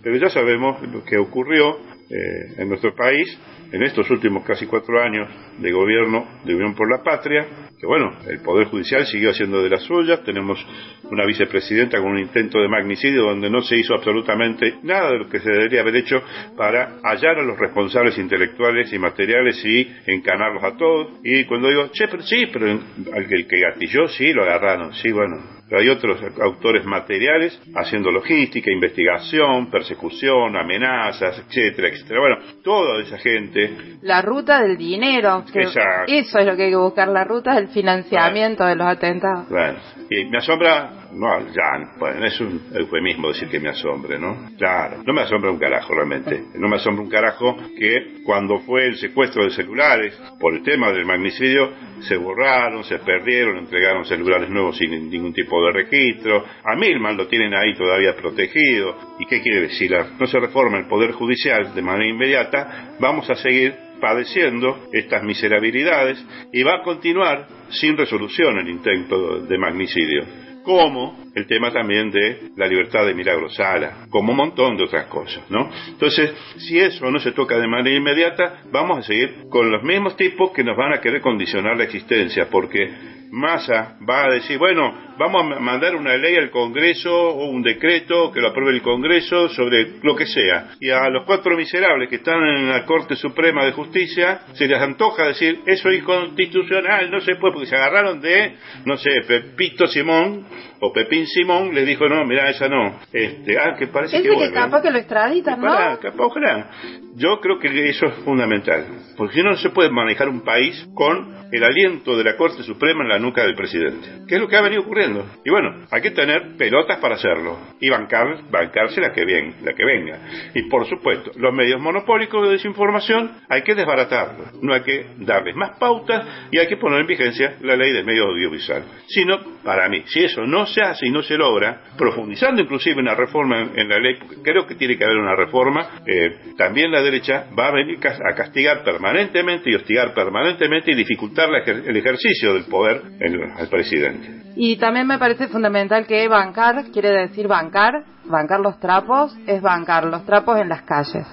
pero 0.03 0.17
ya 0.17 0.29
sabemos 0.29 0.81
lo 0.87 1.03
que 1.03 1.17
ocurrió 1.17 1.77
eh, 2.09 2.55
en 2.57 2.69
nuestro 2.69 2.93
país 2.95 3.39
en 3.71 3.83
estos 3.83 4.09
últimos 4.09 4.43
casi 4.45 4.65
cuatro 4.65 5.01
años 5.01 5.29
de 5.59 5.71
gobierno 5.71 6.27
de 6.43 6.55
Unión 6.55 6.75
por 6.75 6.89
la 6.89 7.01
Patria, 7.03 7.47
que 7.81 7.87
bueno, 7.87 8.15
el 8.27 8.39
Poder 8.41 8.67
Judicial 8.67 9.07
siguió 9.07 9.31
haciendo 9.31 9.63
de 9.63 9.69
las 9.71 9.81
suyas, 9.81 10.23
tenemos 10.23 10.63
una 11.09 11.25
vicepresidenta 11.25 11.97
con 11.97 12.11
un 12.11 12.19
intento 12.19 12.59
de 12.59 12.67
magnicidio 12.67 13.23
donde 13.23 13.49
no 13.49 13.63
se 13.63 13.75
hizo 13.75 13.95
absolutamente 13.95 14.75
nada 14.83 15.09
de 15.09 15.17
lo 15.17 15.27
que 15.27 15.39
se 15.39 15.49
debería 15.49 15.81
haber 15.81 15.95
hecho 15.95 16.21
para 16.55 16.99
hallar 17.01 17.39
a 17.39 17.43
los 17.43 17.57
responsables 17.57 18.19
intelectuales 18.19 18.93
y 18.93 18.99
materiales 18.99 19.65
y 19.65 19.91
encanarlos 20.05 20.63
a 20.63 20.77
todos. 20.77 21.07
Y 21.23 21.45
cuando 21.45 21.69
digo, 21.69 21.89
che, 21.91 22.07
pero 22.07 22.21
sí, 22.21 22.45
pero 22.53 22.67
el 22.67 23.47
que 23.47 23.59
gatilló, 23.59 24.07
sí, 24.09 24.31
lo 24.31 24.43
agarraron, 24.43 24.93
sí, 24.93 25.11
bueno, 25.11 25.60
pero 25.71 25.83
hay 25.83 25.87
otros 25.87 26.21
autores 26.41 26.83
materiales 26.83 27.57
haciendo 27.75 28.11
logística, 28.11 28.69
investigación, 28.69 29.71
persecución, 29.71 30.57
amenazas, 30.57 31.45
etcétera, 31.47 31.87
etcétera. 31.87 32.19
Bueno, 32.19 32.35
toda 32.61 33.01
esa 33.01 33.17
gente, 33.17 33.97
La 34.01 34.21
ruta 34.21 34.61
del 34.63 34.75
dinero, 34.75 35.45
que 35.49 35.61
Exacto. 35.61 36.11
eso 36.11 36.39
es 36.39 36.45
lo 36.45 36.57
que 36.57 36.63
hay 36.63 36.69
que 36.71 36.75
buscar, 36.75 37.07
la 37.07 37.23
ruta 37.23 37.55
del 37.55 37.69
financiamiento 37.69 38.65
de 38.65 38.75
los 38.75 38.85
atentados. 38.85 39.47
bueno, 39.47 39.79
y 40.09 40.25
me 40.25 40.39
asombra, 40.39 41.07
no, 41.13 41.39
ya, 41.53 41.95
bueno, 41.97 42.25
es 42.25 42.37
un 42.41 42.61
eufemismo 42.73 43.29
decir 43.29 43.47
que 43.47 43.61
me 43.61 43.69
asombre, 43.69 44.19
¿no? 44.19 44.49
Claro, 44.57 45.01
no 45.05 45.13
me 45.13 45.21
asombra 45.21 45.51
un 45.51 45.57
carajo 45.57 45.93
realmente, 45.93 46.43
no 46.55 46.67
me 46.67 46.75
asombra 46.75 47.01
un 47.01 47.09
carajo 47.09 47.55
que 47.79 48.21
cuando 48.25 48.59
fue 48.59 48.87
el 48.87 48.97
secuestro 48.97 49.45
de 49.45 49.51
celulares, 49.51 50.19
por 50.37 50.53
el 50.53 50.63
tema 50.63 50.91
del 50.91 51.05
magnicidio, 51.05 51.71
se 52.01 52.17
borraron, 52.17 52.83
se 52.83 52.97
perdieron, 52.99 53.57
entregaron 53.57 54.03
celulares 54.05 54.49
nuevos 54.49 54.77
sin 54.77 55.09
ningún 55.09 55.33
tipo 55.33 55.60
de 55.60 55.60
registro, 55.69 56.43
a 56.63 56.75
Milman 56.75 57.17
lo 57.17 57.27
tienen 57.27 57.53
ahí 57.53 57.75
todavía 57.75 58.15
protegido, 58.15 58.95
¿y 59.19 59.25
qué 59.25 59.41
quiere 59.41 59.61
decir? 59.61 59.91
No 60.19 60.25
se 60.25 60.39
reforma 60.39 60.77
el 60.79 60.87
Poder 60.87 61.11
Judicial 61.11 61.75
de 61.75 61.81
manera 61.81 62.09
inmediata, 62.09 62.95
vamos 62.99 63.29
a 63.29 63.35
seguir 63.35 63.75
padeciendo 63.99 64.89
estas 64.91 65.23
miserabilidades 65.23 66.25
y 66.51 66.63
va 66.63 66.77
a 66.77 66.83
continuar 66.83 67.47
sin 67.69 67.95
resolución 67.95 68.57
el 68.57 68.69
intento 68.69 69.41
de 69.41 69.57
magnicidio. 69.57 70.23
Como 70.63 71.30
el 71.33 71.47
tema 71.47 71.71
también 71.71 72.11
de 72.11 72.51
la 72.57 72.67
libertad 72.67 73.05
de 73.05 73.13
Milagro 73.13 73.49
Sala, 73.49 74.07
como 74.09 74.31
un 74.31 74.37
montón 74.37 74.77
de 74.77 74.83
otras 74.83 75.05
cosas, 75.05 75.49
¿no? 75.49 75.69
Entonces, 75.87 76.33
si 76.57 76.77
eso 76.77 77.09
no 77.09 77.19
se 77.19 77.31
toca 77.31 77.57
de 77.57 77.67
manera 77.67 77.95
inmediata, 77.95 78.63
vamos 78.71 78.99
a 78.99 79.03
seguir 79.03 79.45
con 79.49 79.71
los 79.71 79.83
mismos 79.83 80.17
tipos 80.17 80.51
que 80.51 80.63
nos 80.63 80.77
van 80.77 80.93
a 80.93 81.01
querer 81.01 81.21
condicionar 81.21 81.77
la 81.77 81.83
existencia, 81.83 82.47
porque 82.49 83.19
Massa 83.31 83.95
va 84.07 84.25
a 84.25 84.29
decir, 84.31 84.57
bueno, 84.57 84.93
vamos 85.17 85.55
a 85.55 85.59
mandar 85.59 85.95
una 85.95 86.17
ley 86.17 86.35
al 86.35 86.51
Congreso 86.51 87.13
o 87.13 87.49
un 87.49 87.61
decreto 87.61 88.29
que 88.31 88.41
lo 88.41 88.49
apruebe 88.49 88.73
el 88.73 88.81
Congreso 88.81 89.47
sobre 89.49 89.99
lo 90.03 90.15
que 90.15 90.25
sea. 90.25 90.71
Y 90.81 90.89
a 90.89 91.09
los 91.09 91.25
cuatro 91.25 91.55
miserables 91.55 92.09
que 92.09 92.17
están 92.17 92.43
en 92.43 92.69
la 92.69 92.85
Corte 92.85 93.15
Suprema 93.15 93.65
de 93.65 93.71
Justicia 93.71 94.41
se 94.53 94.67
les 94.67 94.81
antoja 94.81 95.27
decir, 95.27 95.59
eso 95.65 95.89
es 95.89 95.99
inconstitucional, 95.99 97.09
no 97.09 97.21
se 97.21 97.35
puede, 97.35 97.53
porque 97.53 97.69
se 97.69 97.75
agarraron 97.77 98.19
de, 98.19 98.55
no 98.85 98.97
sé, 98.97 99.09
Pepito 99.25 99.87
Simón 99.87 100.45
o 100.81 100.91
Pepín 100.91 101.27
Simón 101.27 101.73
le 101.73 101.85
dijo, 101.85 102.09
no, 102.09 102.25
mira, 102.25 102.49
esa 102.49 102.67
no. 102.67 102.99
Este, 103.13 103.57
ah, 103.57 103.75
que 103.77 103.87
parece 103.87 104.17
Ese 104.17 104.23
que 104.23 104.29
que 104.29 104.35
vuelve. 104.35 104.53
capaz 104.53 104.81
que 104.81 104.91
lo 104.91 104.97
extraditan, 104.97 105.61
¿no? 105.61 105.67
Capaz, 105.67 106.15
ojalá. 106.17 106.69
Yo 107.15 107.39
creo 107.39 107.59
que 107.59 107.67
eso 107.89 108.07
es 108.07 108.15
fundamental, 108.25 108.85
porque 109.15 109.35
si 109.35 109.43
no, 109.43 109.51
no 109.51 109.57
se 109.57 109.69
puede 109.69 109.91
manejar 109.91 110.27
un 110.27 110.41
país 110.41 110.87
con 110.95 111.41
el 111.51 111.63
aliento 111.63 112.15
de 112.17 112.23
la 112.23 112.37
Corte 112.37 112.63
Suprema 112.63 113.03
en 113.03 113.09
la 113.09 113.19
nuca 113.19 113.43
del 113.43 113.55
presidente, 113.55 114.07
que 114.27 114.35
es 114.35 114.41
lo 114.41 114.47
que 114.47 114.55
ha 114.55 114.61
venido 114.61 114.81
ocurriendo. 114.81 115.25
Y 115.43 115.49
bueno, 115.49 115.85
hay 115.91 116.01
que 116.01 116.11
tener 116.11 116.55
pelotas 116.57 116.99
para 116.99 117.15
hacerlo 117.15 117.59
y 117.79 117.89
bancar, 117.89 118.49
bancarse 118.49 119.01
la 119.01 119.11
que, 119.11 119.25
bien, 119.25 119.55
la 119.63 119.73
que 119.73 119.85
venga. 119.85 120.19
Y 120.55 120.63
por 120.63 120.87
supuesto, 120.87 121.31
los 121.35 121.53
medios 121.53 121.81
monopólicos 121.81 122.47
de 122.47 122.53
desinformación 122.53 123.31
hay 123.49 123.63
que 123.63 123.75
desbaratarlos, 123.75 124.63
no 124.63 124.73
hay 124.73 124.81
que 124.81 125.05
darles 125.17 125.55
más 125.55 125.77
pautas 125.77 126.47
y 126.51 126.57
hay 126.57 126.67
que 126.67 126.77
poner 126.77 127.01
en 127.01 127.07
vigencia 127.07 127.55
la 127.61 127.75
ley 127.75 127.91
del 127.91 128.05
medio 128.05 128.25
audiovisual. 128.27 128.83
Si 129.07 129.25
no, 129.25 129.39
para 129.63 129.89
mí, 129.89 130.03
si 130.07 130.23
eso 130.23 130.41
no 130.45 130.65
se 130.71 130.81
hace 130.81 131.07
y 131.07 131.11
no 131.11 131.21
se 131.21 131.37
logra, 131.37 131.81
profundizando 131.97 132.61
inclusive 132.61 132.99
una 132.99 133.15
reforma 133.15 133.59
en, 133.75 133.89
la 133.89 133.99
ley, 133.99 134.17
creo 134.43 134.65
que 134.65 134.75
tiene 134.75 134.97
que 134.97 135.03
haber 135.03 135.17
una 135.17 135.35
reforma, 135.35 136.01
eh, 136.05 136.53
también 136.57 136.91
la 136.91 137.01
derecha 137.01 137.45
va 137.57 137.67
a 137.67 137.71
venir 137.71 137.99
a 138.05 138.35
castigar 138.35 138.83
permanentemente 138.83 139.69
y 139.69 139.75
hostigar 139.75 140.13
permanentemente 140.13 140.91
y 140.91 140.95
dificultar 140.95 141.49
la 141.49 141.59
el 141.61 141.95
ejercicio 141.95 142.53
del 142.53 142.65
poder 142.65 143.01
en- 143.19 143.51
al 143.57 143.67
presidente. 143.67 144.41
Y 144.55 144.77
también 144.77 145.07
me 145.07 145.17
parece 145.17 145.47
fundamental 145.47 146.05
que 146.05 146.27
bancar, 146.27 146.85
quiere 146.91 147.09
decir 147.11 147.47
bancar, 147.47 148.03
bancar 148.25 148.59
los 148.59 148.79
trapos, 148.79 149.35
es 149.47 149.61
bancar 149.61 150.05
los 150.05 150.25
trapos 150.25 150.59
en 150.59 150.69
las 150.69 150.81
calles. 150.83 151.25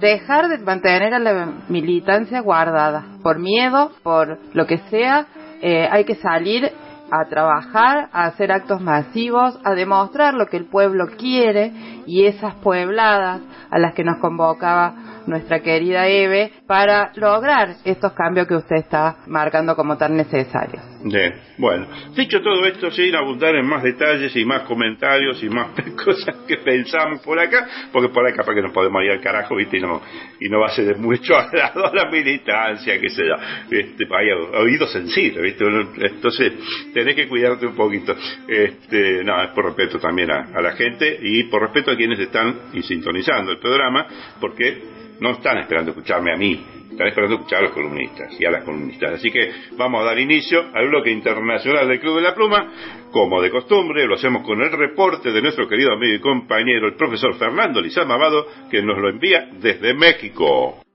Dejar 0.00 0.48
de 0.48 0.58
mantener 0.58 1.14
a 1.14 1.18
la 1.18 1.52
militancia 1.68 2.40
guardada. 2.40 3.04
Por 3.22 3.38
miedo, 3.38 3.92
por 4.02 4.38
lo 4.52 4.66
que 4.66 4.78
sea, 4.90 5.26
eh, 5.62 5.88
hay 5.90 6.04
que 6.04 6.16
salir 6.16 6.70
a 7.10 7.24
trabajar, 7.26 8.08
a 8.12 8.26
hacer 8.26 8.52
actos 8.52 8.80
masivos, 8.80 9.58
a 9.64 9.74
demostrar 9.74 10.34
lo 10.34 10.46
que 10.46 10.56
el 10.56 10.66
pueblo 10.66 11.06
quiere 11.16 11.95
y 12.06 12.26
esas 12.26 12.54
puebladas 12.56 13.40
a 13.70 13.78
las 13.78 13.94
que 13.94 14.04
nos 14.04 14.18
convocaba 14.18 14.94
nuestra 15.26 15.60
querida 15.60 16.08
Eve 16.08 16.52
para 16.66 17.12
lograr 17.16 17.76
estos 17.84 18.12
cambios 18.12 18.46
que 18.46 18.54
usted 18.54 18.76
está 18.76 19.18
marcando 19.26 19.74
como 19.74 19.96
tan 19.96 20.16
necesarios. 20.16 20.82
Bien, 21.04 21.34
bueno, 21.58 21.86
dicho 22.16 22.40
todo 22.42 22.64
esto, 22.64 22.90
sin 22.90 23.14
abundar 23.14 23.54
en 23.54 23.66
más 23.66 23.82
detalles 23.82 24.34
y 24.36 24.44
más 24.44 24.62
comentarios 24.62 25.42
y 25.42 25.48
más 25.48 25.68
cosas 26.04 26.36
que 26.48 26.56
pensamos 26.58 27.20
por 27.20 27.38
acá, 27.38 27.66
porque 27.92 28.08
por 28.08 28.26
ahí 28.26 28.32
capaz 28.32 28.54
que 28.54 28.62
nos 28.62 28.72
podemos 28.72 29.02
ir 29.04 29.12
al 29.12 29.20
carajo, 29.20 29.54
¿viste? 29.56 29.78
Y 29.78 29.80
no, 29.80 30.00
y 30.40 30.48
no 30.48 30.60
va 30.60 30.66
a 30.66 30.70
ser 30.70 30.86
de 30.86 30.94
mucho 30.94 31.36
agrado 31.36 31.86
a 31.86 31.94
la 31.94 32.10
militancia, 32.10 33.00
que 33.00 33.10
sea, 33.10 33.64
este, 33.70 34.04
hay 34.10 34.30
oídos 34.62 34.92
sensibles, 34.92 35.42
¿viste? 35.42 35.64
Entonces, 36.06 36.52
tenés 36.92 37.14
que 37.14 37.28
cuidarte 37.28 37.66
un 37.66 37.76
poquito. 37.76 38.14
Este, 38.48 39.22
no, 39.22 39.42
es 39.42 39.50
por 39.50 39.66
respeto 39.66 39.98
también 39.98 40.30
a, 40.30 40.46
a 40.54 40.60
la 40.60 40.72
gente 40.72 41.18
y 41.20 41.44
por 41.44 41.62
respeto 41.62 41.95
quienes 41.96 42.18
están 42.18 42.70
y 42.72 42.82
sintonizando 42.82 43.52
el 43.52 43.58
programa, 43.58 44.06
porque 44.40 44.82
no 45.20 45.30
están 45.30 45.58
esperando 45.58 45.92
escucharme 45.92 46.32
a 46.32 46.36
mí, 46.36 46.64
están 46.90 47.08
esperando 47.08 47.36
escuchar 47.36 47.60
a 47.60 47.62
los 47.62 47.72
columnistas 47.72 48.40
y 48.40 48.44
a 48.44 48.50
las 48.50 48.64
columnistas. 48.64 49.14
Así 49.14 49.30
que 49.30 49.50
vamos 49.76 50.02
a 50.02 50.04
dar 50.04 50.18
inicio 50.18 50.66
al 50.72 50.88
bloque 50.88 51.10
internacional 51.10 51.88
del 51.88 52.00
Club 52.00 52.16
de 52.16 52.22
la 52.22 52.34
Pluma. 52.34 52.72
Como 53.10 53.40
de 53.40 53.50
costumbre, 53.50 54.06
lo 54.06 54.14
hacemos 54.14 54.44
con 54.46 54.60
el 54.62 54.70
reporte 54.70 55.30
de 55.30 55.42
nuestro 55.42 55.68
querido 55.68 55.92
amigo 55.92 56.14
y 56.14 56.20
compañero, 56.20 56.86
el 56.86 56.94
profesor 56.94 57.34
Fernando 57.36 57.80
Lizama 57.80 58.14
Amado, 58.14 58.46
que 58.70 58.82
nos 58.82 58.98
lo 58.98 59.08
envía 59.08 59.48
desde 59.60 59.94
México. 59.94 60.85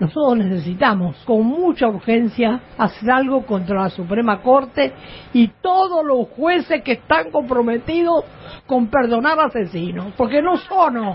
Nosotros 0.00 0.38
necesitamos 0.38 1.14
con 1.26 1.44
mucha 1.44 1.86
urgencia 1.86 2.58
hacer 2.78 3.10
algo 3.10 3.44
contra 3.44 3.82
la 3.82 3.90
Suprema 3.90 4.40
Corte 4.40 4.94
y 5.34 5.48
todos 5.60 6.02
los 6.04 6.28
jueces 6.28 6.82
que 6.82 6.92
están 6.92 7.30
comprometidos 7.30 8.24
con 8.66 8.88
perdonar 8.88 9.38
asesinos, 9.38 10.14
porque 10.16 10.40
no 10.40 10.56
solo 10.56 11.14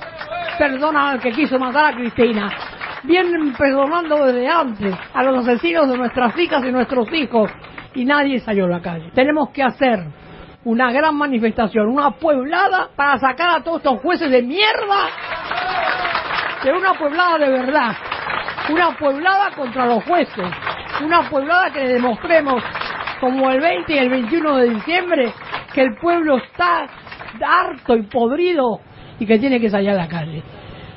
perdonan 0.60 1.16
al 1.16 1.20
que 1.20 1.32
quiso 1.32 1.58
matar 1.58 1.94
a 1.94 1.98
Cristina, 1.98 2.48
vienen 3.04 3.54
perdonando 3.54 4.24
desde 4.24 4.48
antes 4.48 4.96
a 5.14 5.24
los 5.24 5.48
asesinos 5.48 5.90
de 5.90 5.98
nuestras 5.98 6.38
hijas 6.38 6.64
y 6.64 6.72
nuestros 6.72 7.12
hijos 7.12 7.50
y 7.96 8.06
nadie 8.06 8.40
salió 8.40 8.66
a 8.66 8.70
la 8.70 8.82
calle. 8.82 9.10
Tenemos 9.16 9.50
que 9.50 9.64
hacer 9.64 10.06
una 10.64 10.92
gran 10.92 11.16
manifestación, 11.16 11.88
una 11.88 12.12
pueblada 12.12 12.90
para 12.96 13.18
sacar 13.18 13.58
a 13.58 13.64
todos 13.64 13.78
estos 13.78 14.00
jueces 14.02 14.30
de 14.30 14.44
mierda. 14.44 15.10
De 16.64 16.72
una 16.72 16.94
pueblada 16.94 17.38
de 17.38 17.50
verdad, 17.50 17.96
una 18.70 18.98
pueblada 18.98 19.52
contra 19.56 19.86
los 19.86 20.04
jueces, 20.04 20.52
una 21.04 21.30
pueblada 21.30 21.72
que 21.72 21.82
le 21.82 21.94
demostremos, 21.94 22.64
como 23.20 23.50
el 23.50 23.62
20 23.62 23.94
y 23.94 23.98
el 23.98 24.10
21 24.10 24.58
de 24.58 24.70
diciembre, 24.70 25.34
que 25.74 25.82
el 25.82 25.96
pueblo 25.96 26.38
está 26.38 26.88
harto 27.46 27.96
y 27.96 28.04
podrido 28.04 28.80
y 29.20 29.26
que 29.26 29.40
tiene 29.40 29.60
que 29.60 29.70
salir 29.70 29.92
a 29.92 29.96
la 29.96 30.08
calle. 30.08 30.44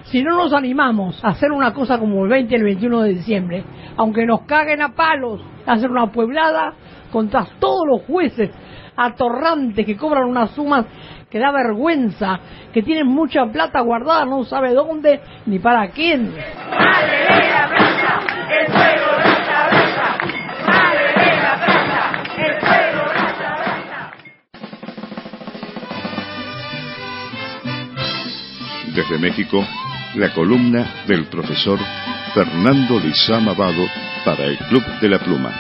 Si 0.05 0.23
no 0.23 0.37
nos 0.37 0.53
animamos 0.55 1.23
a 1.23 1.29
hacer 1.29 1.53
una 1.53 1.75
cosa 1.75 1.99
como 1.99 2.25
el 2.25 2.31
20 2.31 2.55
y 2.55 2.57
el 2.57 2.65
21 2.65 3.03
de 3.03 3.09
diciembre, 3.11 3.65
aunque 3.97 4.25
nos 4.25 4.43
caguen 4.43 4.81
a 4.81 4.95
palos, 4.95 5.41
a 5.67 5.73
hacer 5.73 5.91
una 5.91 6.11
pueblada 6.11 6.73
contra 7.13 7.47
todos 7.59 7.87
los 7.87 8.03
jueces 8.07 8.51
atorrantes 8.97 9.87
que 9.87 9.97
cobran 9.97 10.25
unas 10.25 10.51
sumas 10.51 10.87
que 11.31 11.39
da 11.39 11.53
vergüenza, 11.53 12.41
que 12.73 12.83
tienen 12.83 13.07
mucha 13.07 13.45
plata 13.47 13.81
guardada, 13.81 14.25
no 14.25 14.45
sabe 14.45 14.73
dónde 14.73 15.21
ni 15.47 15.59
para 15.59 15.89
quién. 15.91 16.33
Desde 28.95 29.19
México, 29.19 29.65
la 30.17 30.33
columna 30.33 31.05
del 31.07 31.27
profesor 31.27 31.79
Fernando 32.35 32.99
Lizama 32.99 33.53
Vado 33.53 33.87
para 34.25 34.45
el 34.45 34.59
Club 34.59 34.83
de 35.01 35.09
la 35.09 35.19
Pluma. 35.19 35.53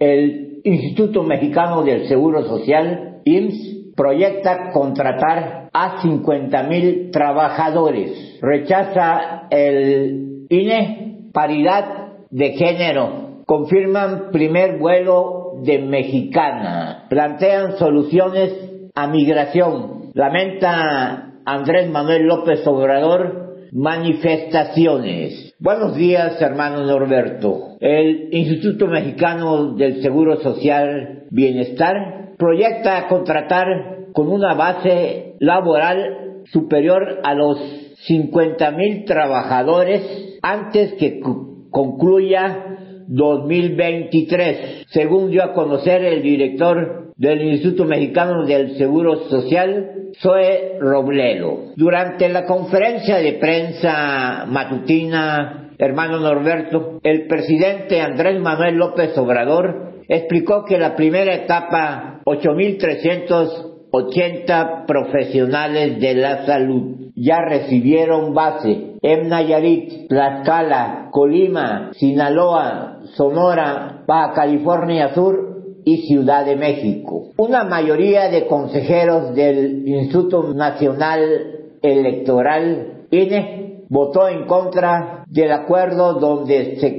El 0.00 0.60
Instituto 0.64 1.22
Mexicano 1.22 1.82
del 1.84 2.08
Seguro 2.08 2.44
Social, 2.44 3.20
IMSS, 3.24 3.94
proyecta 3.94 4.70
contratar 4.72 5.68
a 5.72 6.00
50 6.00 6.62
mil 6.62 7.10
trabajadores. 7.10 8.38
Rechaza 8.40 9.46
el 9.50 10.46
INE 10.48 11.28
paridad 11.32 12.14
de 12.30 12.52
género. 12.52 13.42
Confirman 13.44 14.30
primer 14.32 14.78
vuelo 14.78 15.60
de 15.62 15.80
mexicana. 15.80 17.04
Plantean 17.10 17.76
soluciones 17.76 18.54
a 18.94 19.06
migración. 19.06 20.10
Lamenta 20.14 21.34
Andrés 21.44 21.90
Manuel 21.90 22.26
López 22.26 22.66
Obrador 22.66 23.68
manifestaciones. 23.72 25.49
Buenos 25.62 25.94
días, 25.94 26.40
hermano 26.40 26.86
Norberto. 26.86 27.76
El 27.80 28.32
Instituto 28.32 28.86
Mexicano 28.86 29.74
del 29.74 30.00
Seguro 30.00 30.40
Social 30.40 31.24
Bienestar 31.28 32.30
proyecta 32.38 33.06
contratar 33.08 33.66
con 34.14 34.28
una 34.28 34.54
base 34.54 35.34
laboral 35.38 36.44
superior 36.50 37.20
a 37.24 37.34
los 37.34 37.58
50 38.06 38.70
mil 38.70 39.04
trabajadores 39.04 40.38
antes 40.40 40.94
que 40.94 41.20
concluya 41.68 42.79
2023, 43.10 44.86
según 44.88 45.30
dio 45.30 45.42
a 45.42 45.52
conocer 45.52 46.02
el 46.04 46.22
director 46.22 47.12
del 47.16 47.42
Instituto 47.42 47.84
Mexicano 47.84 48.46
del 48.46 48.76
Seguro 48.76 49.28
Social, 49.28 50.12
Zoe 50.20 50.78
Robledo. 50.80 51.72
Durante 51.76 52.28
la 52.28 52.46
conferencia 52.46 53.16
de 53.16 53.32
prensa 53.34 54.46
matutina, 54.46 55.72
hermano 55.76 56.20
Norberto, 56.20 57.00
el 57.02 57.26
presidente 57.26 58.00
Andrés 58.00 58.40
Manuel 58.40 58.76
López 58.76 59.18
Obrador 59.18 60.04
explicó 60.08 60.64
que 60.64 60.78
la 60.78 60.94
primera 60.94 61.34
etapa, 61.34 62.20
8.380 62.24 64.86
profesionales 64.86 66.00
de 66.00 66.14
la 66.14 66.46
salud 66.46 66.99
ya 67.20 67.42
recibieron 67.42 68.32
base 68.32 68.96
en 69.02 69.28
Nayarit, 69.28 70.08
Tlaxcala, 70.08 71.08
Colima, 71.10 71.90
Sinaloa, 71.92 73.00
Sonora, 73.14 74.04
Baja 74.06 74.32
California 74.32 75.12
Sur 75.14 75.82
y 75.84 76.06
Ciudad 76.06 76.46
de 76.46 76.56
México. 76.56 77.32
Una 77.36 77.64
mayoría 77.64 78.30
de 78.30 78.46
consejeros 78.46 79.34
del 79.34 79.86
Instituto 79.86 80.54
Nacional 80.54 81.76
Electoral, 81.82 83.06
INE, 83.10 83.84
votó 83.90 84.28
en 84.28 84.46
contra 84.46 85.24
del 85.28 85.52
acuerdo 85.52 86.14
donde 86.14 86.76
se 86.80 86.98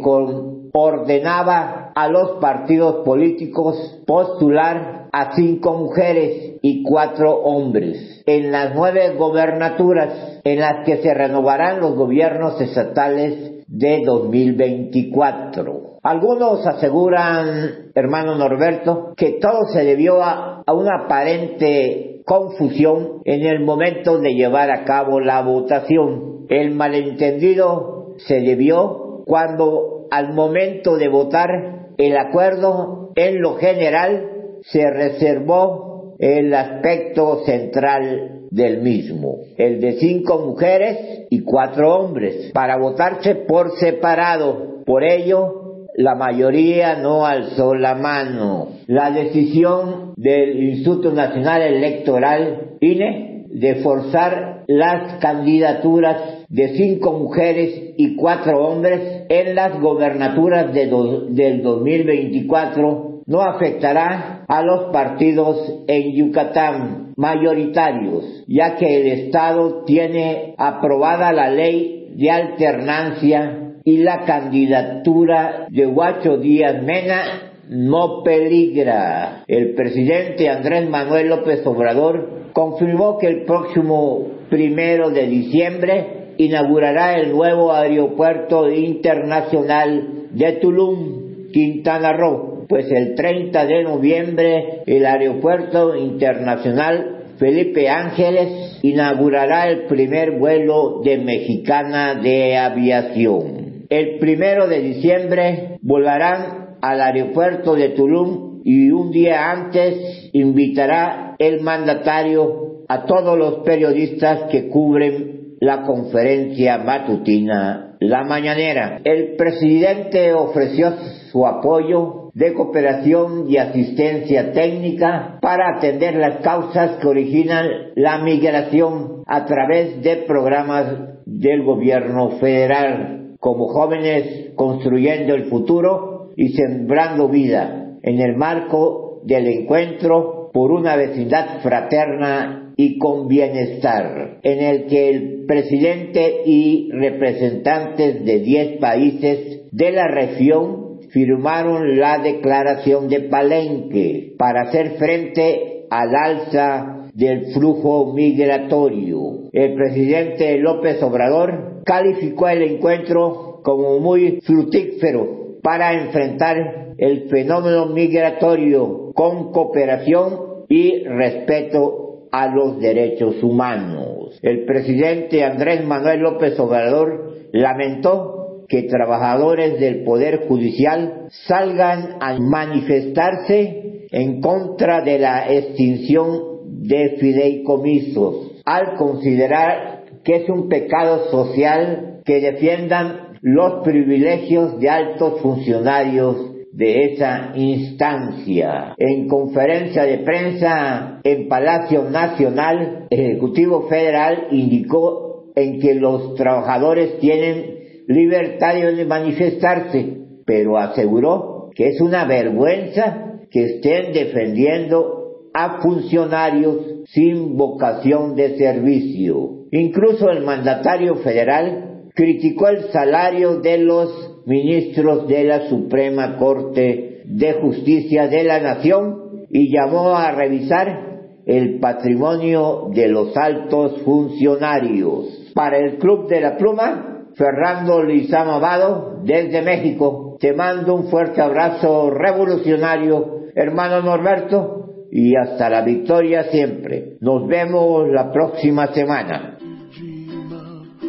ordenaba 0.73 1.91
a 1.95 2.07
los 2.09 2.39
partidos 2.39 3.03
políticos 3.05 4.01
postular 4.05 5.00
a 5.11 5.35
cinco 5.35 5.73
mujeres 5.73 6.59
y 6.61 6.83
cuatro 6.83 7.41
hombres 7.41 8.23
en 8.25 8.51
las 8.51 8.73
nueve 8.75 9.15
gobernaturas 9.17 10.39
en 10.43 10.59
las 10.59 10.85
que 10.85 10.97
se 10.97 11.13
renovarán 11.13 11.79
los 11.79 11.95
gobiernos 11.95 12.59
estatales 12.61 13.65
de 13.67 14.01
2024. 14.05 15.97
Algunos 16.03 16.65
aseguran, 16.65 17.91
hermano 17.93 18.35
Norberto, 18.35 19.13
que 19.15 19.39
todo 19.39 19.65
se 19.71 19.83
debió 19.83 20.23
a, 20.23 20.63
a 20.65 20.73
una 20.73 21.03
aparente 21.05 22.21
confusión 22.25 23.21
en 23.25 23.45
el 23.45 23.59
momento 23.61 24.19
de 24.19 24.33
llevar 24.33 24.71
a 24.71 24.83
cabo 24.83 25.19
la 25.19 25.41
votación. 25.41 26.45
El 26.49 26.71
malentendido 26.71 28.15
se 28.17 28.41
debió 28.41 29.23
cuando 29.25 30.07
al 30.11 30.33
momento 30.33 30.97
de 30.97 31.07
votar 31.07 31.49
el 31.97 32.17
acuerdo 32.17 33.11
en 33.15 33.41
lo 33.41 33.55
general 33.55 34.30
se 34.63 34.89
reservó 34.89 36.15
el 36.19 36.53
aspecto 36.53 37.43
central 37.45 38.41
del 38.51 38.81
mismo, 38.81 39.37
el 39.57 39.79
de 39.79 39.93
cinco 39.93 40.39
mujeres 40.45 41.25
y 41.29 41.41
cuatro 41.41 41.95
hombres, 41.95 42.51
para 42.53 42.77
votarse 42.77 43.35
por 43.35 43.77
separado. 43.77 44.83
Por 44.85 45.03
ello, 45.03 45.87
la 45.95 46.15
mayoría 46.15 46.95
no 46.95 47.25
alzó 47.25 47.73
la 47.73 47.95
mano. 47.95 48.69
La 48.87 49.11
decisión 49.11 50.13
del 50.15 50.61
Instituto 50.63 51.11
Nacional 51.11 51.61
Electoral, 51.61 52.77
INE, 52.81 53.45
de 53.49 53.75
forzar 53.75 54.63
las 54.67 55.19
candidaturas 55.19 56.45
de 56.47 56.69
cinco 56.69 57.13
mujeres 57.13 57.93
y 57.97 58.15
cuatro 58.15 58.65
hombres 58.65 59.25
en 59.27 59.55
las 59.55 59.79
gobernaturas 59.79 60.73
de 60.73 60.87
del 61.29 61.61
2024 61.61 63.10
no 63.25 63.41
afectará 63.41 64.45
a 64.47 64.61
los 64.63 64.91
partidos 64.91 65.83
en 65.87 66.13
Yucatán 66.13 67.13
mayoritarios, 67.15 68.43
ya 68.47 68.75
que 68.75 68.97
el 68.97 69.07
Estado 69.07 69.83
tiene 69.85 70.55
aprobada 70.57 71.31
la 71.31 71.49
ley 71.49 72.13
de 72.15 72.31
alternancia 72.31 73.73
y 73.83 73.97
la 73.97 74.25
candidatura 74.25 75.67
de 75.69 75.87
Huacho 75.87 76.37
Díaz 76.37 76.81
Mena 76.83 77.51
no 77.69 78.21
peligra. 78.23 79.43
El 79.47 79.75
presidente 79.75 80.49
Andrés 80.49 80.89
Manuel 80.89 81.29
López 81.29 81.65
Obrador 81.65 82.51
confirmó 82.53 83.17
que 83.17 83.27
el 83.27 83.45
próximo 83.45 84.27
primero 84.49 85.09
de 85.09 85.27
diciembre 85.27 86.33
inaugurará 86.37 87.15
el 87.15 87.31
nuevo 87.31 87.71
aeropuerto 87.71 88.69
internacional 88.69 90.27
de 90.31 90.51
Tulum, 90.53 91.49
Quintana 91.51 92.13
Roo, 92.13 92.60
pues 92.71 92.89
el 92.89 93.15
30 93.15 93.65
de 93.65 93.83
noviembre 93.83 94.83
el 94.85 95.05
aeropuerto 95.05 95.93
internacional 95.93 97.17
Felipe 97.37 97.89
Ángeles 97.89 98.79
inaugurará 98.81 99.67
el 99.67 99.87
primer 99.87 100.39
vuelo 100.39 101.01
de 101.03 101.17
Mexicana 101.17 102.15
de 102.15 102.55
Aviación. 102.57 103.87
El 103.89 104.19
primero 104.19 104.69
de 104.69 104.79
diciembre 104.79 105.79
volarán 105.81 106.77
al 106.81 107.01
aeropuerto 107.01 107.75
de 107.75 107.89
Tulum 107.89 108.61
y 108.63 108.89
un 108.91 109.11
día 109.11 109.51
antes 109.51 110.29
invitará 110.31 111.35
el 111.39 111.59
mandatario 111.59 112.85
a 112.87 113.03
todos 113.03 113.37
los 113.37 113.65
periodistas 113.65 114.43
que 114.49 114.69
cubren 114.69 115.57
la 115.59 115.81
conferencia 115.81 116.77
matutina 116.77 117.97
La 117.99 118.23
Mañanera. 118.23 119.01
El 119.03 119.35
presidente 119.35 120.31
ofreció 120.31 120.93
su 121.33 121.45
apoyo 121.45 122.20
de 122.33 122.53
cooperación 122.53 123.49
y 123.49 123.57
asistencia 123.57 124.53
técnica 124.53 125.39
para 125.41 125.77
atender 125.77 126.15
las 126.15 126.37
causas 126.37 126.97
que 127.01 127.07
originan 127.07 127.67
la 127.95 128.19
migración 128.19 129.23
a 129.27 129.45
través 129.45 130.01
de 130.01 130.17
programas 130.27 130.85
del 131.25 131.63
gobierno 131.63 132.31
federal, 132.39 133.35
como 133.39 133.67
jóvenes 133.67 134.51
construyendo 134.55 135.33
el 135.33 135.45
futuro 135.45 136.29
y 136.35 136.49
sembrando 136.49 137.27
vida 137.27 137.97
en 138.03 138.19
el 138.19 138.35
marco 138.35 139.21
del 139.23 139.47
encuentro 139.47 140.49
por 140.53 140.71
una 140.71 140.95
vecindad 140.95 141.61
fraterna 141.61 142.73
y 142.75 142.97
con 142.97 143.27
bienestar, 143.27 144.39
en 144.43 144.61
el 144.61 144.85
que 144.87 145.09
el 145.09 145.45
presidente 145.45 146.41
y 146.45 146.89
representantes 146.91 148.25
de 148.25 148.39
10 148.39 148.79
países 148.79 149.61
de 149.71 149.91
la 149.91 150.07
región 150.07 150.90
firmaron 151.11 151.99
la 151.99 152.19
declaración 152.19 153.07
de 153.07 153.21
Palenque 153.21 154.33
para 154.37 154.63
hacer 154.63 154.97
frente 154.97 155.85
al 155.89 156.15
alza 156.15 157.09
del 157.13 157.53
flujo 157.53 158.13
migratorio. 158.13 159.49
El 159.51 159.75
presidente 159.75 160.57
López 160.57 161.01
Obrador 161.03 161.81
calificó 161.85 162.47
el 162.47 162.63
encuentro 162.63 163.59
como 163.63 163.99
muy 163.99 164.39
fructífero 164.41 165.59
para 165.61 165.93
enfrentar 165.93 166.93
el 166.97 167.29
fenómeno 167.29 167.87
migratorio 167.87 169.11
con 169.13 169.51
cooperación 169.51 170.65
y 170.69 171.03
respeto 171.03 172.27
a 172.31 172.47
los 172.47 172.79
derechos 172.79 173.43
humanos. 173.43 174.39
El 174.41 174.65
presidente 174.65 175.43
Andrés 175.43 175.85
Manuel 175.85 176.21
López 176.21 176.57
Obrador 176.59 177.49
lamentó 177.51 178.40
que 178.71 178.83
trabajadores 178.83 179.81
del 179.81 180.05
Poder 180.05 180.47
Judicial 180.47 181.25
salgan 181.45 182.15
a 182.21 182.39
manifestarse 182.39 184.07
en 184.09 184.39
contra 184.39 185.01
de 185.01 185.19
la 185.19 185.51
extinción 185.51 186.39
de 186.81 187.17
fideicomisos, 187.19 188.61
al 188.63 188.95
considerar 188.95 190.05
que 190.23 190.37
es 190.37 190.49
un 190.49 190.69
pecado 190.69 191.29
social 191.29 192.21
que 192.23 192.39
defiendan 192.39 193.37
los 193.41 193.83
privilegios 193.83 194.79
de 194.79 194.89
altos 194.89 195.41
funcionarios 195.41 196.37
de 196.71 197.11
esa 197.11 197.51
instancia. 197.55 198.95
En 198.97 199.27
conferencia 199.27 200.03
de 200.03 200.19
prensa 200.19 201.19
en 201.25 201.49
Palacio 201.49 202.03
Nacional, 202.03 203.07
el 203.09 203.19
Ejecutivo 203.19 203.89
Federal 203.89 204.47
indicó 204.51 205.51
en 205.55 205.81
que 205.81 205.95
los 205.95 206.35
trabajadores 206.35 207.19
tienen 207.19 207.80
libertad 208.07 208.75
de 208.75 209.05
manifestarse, 209.05 210.17
pero 210.45 210.77
aseguró 210.77 211.69
que 211.75 211.89
es 211.89 212.01
una 212.01 212.25
vergüenza 212.25 213.39
que 213.49 213.63
estén 213.65 214.13
defendiendo 214.13 215.49
a 215.53 215.81
funcionarios 215.81 217.05
sin 217.09 217.57
vocación 217.57 218.35
de 218.35 218.57
servicio. 218.57 219.65
Incluso 219.71 220.29
el 220.29 220.43
mandatario 220.43 221.15
federal 221.17 222.09
criticó 222.13 222.67
el 222.69 222.91
salario 222.91 223.59
de 223.59 223.77
los 223.79 224.43
ministros 224.45 225.27
de 225.27 225.43
la 225.43 225.69
Suprema 225.69 226.37
Corte 226.37 227.21
de 227.25 227.53
Justicia 227.53 228.27
de 228.27 228.43
la 228.43 228.59
Nación 228.59 229.47
y 229.49 229.71
llamó 229.71 230.15
a 230.15 230.31
revisar 230.31 231.11
el 231.45 231.79
patrimonio 231.79 232.89
de 232.93 233.07
los 233.07 233.35
altos 233.35 234.01
funcionarios. 234.03 235.51
Para 235.53 235.77
el 235.77 235.97
Club 235.97 236.29
de 236.29 236.41
la 236.41 236.57
Pluma, 236.57 237.10
Fernando 237.41 238.03
Lizama 238.03 238.59
Vado, 238.59 239.19
desde 239.23 239.63
México. 239.63 240.37
Te 240.39 240.53
mando 240.53 240.93
un 240.93 241.09
fuerte 241.09 241.41
abrazo 241.41 242.11
revolucionario, 242.11 243.47
hermano 243.55 243.99
Norberto, 244.03 245.07
y 245.11 245.35
hasta 245.35 245.67
la 245.67 245.81
victoria 245.81 246.43
siempre. 246.51 247.17
Nos 247.19 247.47
vemos 247.47 248.07
la 248.09 248.31
próxima 248.31 248.93
semana. 248.93 249.57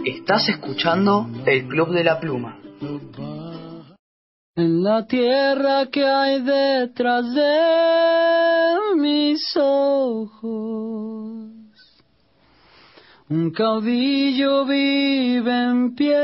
Estás 0.06 0.48
escuchando 0.48 1.26
el 1.44 1.68
Club 1.68 1.90
de 1.90 2.02
la 2.02 2.18
Pluma. 2.18 2.58
En 4.56 4.82
la 4.82 5.06
tierra 5.06 5.84
que 5.92 6.06
hay 6.06 6.40
detrás 6.40 7.26
de 7.34 8.96
mis 8.96 9.54
ojos 9.54 11.41
un 13.32 13.50
caudillo 13.50 14.64
vive 14.66 15.70
en 15.70 15.94
pie 15.94 16.20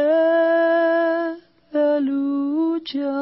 de 1.72 2.00
lucha, 2.02 3.16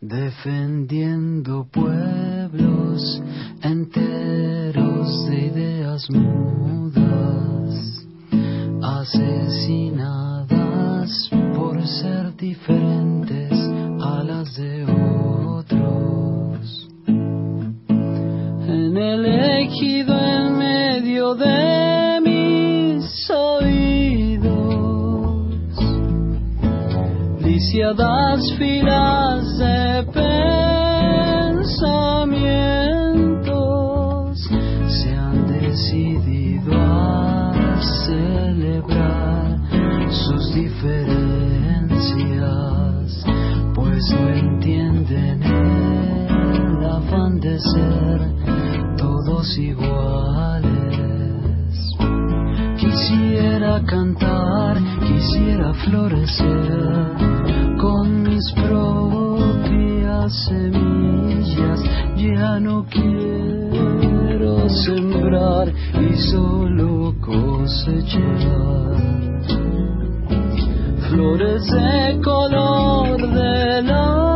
defendiendo 0.00 1.68
pueblos 1.70 3.22
enteros 3.62 5.26
de 5.28 5.46
ideas 5.50 6.08
mudas, 6.10 8.06
asesinadas 8.82 10.48
por 11.54 11.86
ser 11.86 12.34
diferentes 12.36 13.52
a 14.00 14.24
las 14.24 14.56
de 14.56 14.86
otros. 14.86 16.88
En 17.08 18.96
el 18.96 19.26
ejido 19.26 20.18
en 20.18 20.56
medio 20.56 21.34
de 21.34 21.97
demasiadas 27.78 28.42
filas 28.56 29.58
de 29.58 30.06
pensamientos 31.54 34.48
se 34.88 35.14
han 35.14 35.46
decidido 35.46 36.72
a 36.72 37.52
celebrar 38.06 39.58
sus 40.10 40.54
diferencias, 40.54 43.26
pues 43.74 44.10
no 44.12 44.30
entienden 44.30 45.42
el 45.42 46.86
afán 46.86 47.38
de 47.38 47.60
ser 47.60 48.32
todos 48.96 49.58
iguales. 49.58 50.67
Quisiera 53.08 53.80
cantar, 53.86 54.76
quisiera 55.00 55.72
florecer 55.72 57.16
con 57.80 58.22
mis 58.22 58.52
propias 58.52 60.30
semillas. 60.46 61.80
Ya 62.16 62.60
no 62.60 62.84
quiero 62.84 64.68
sembrar 64.68 65.72
y 66.02 66.14
solo 66.16 67.14
cosechar 67.22 68.20
flores 71.08 71.66
de 71.66 72.20
color 72.22 73.16
de 73.32 73.82
la 73.84 74.27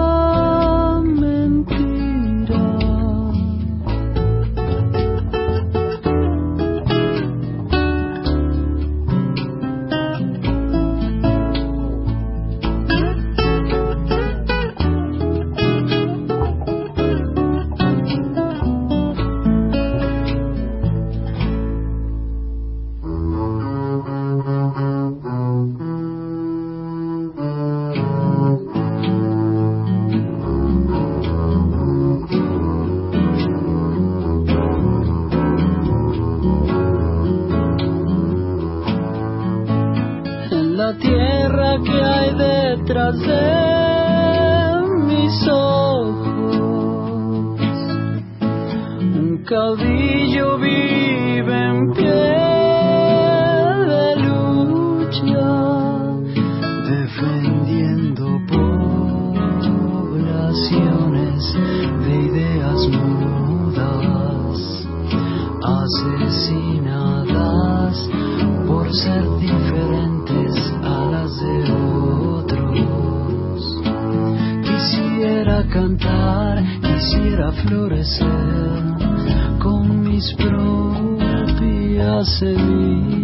de 43.19 44.85
mis 45.07 45.49
ojos. 45.49 46.57
Un 49.21 49.45
caudillo 49.47 49.92
semillas. 82.25 83.22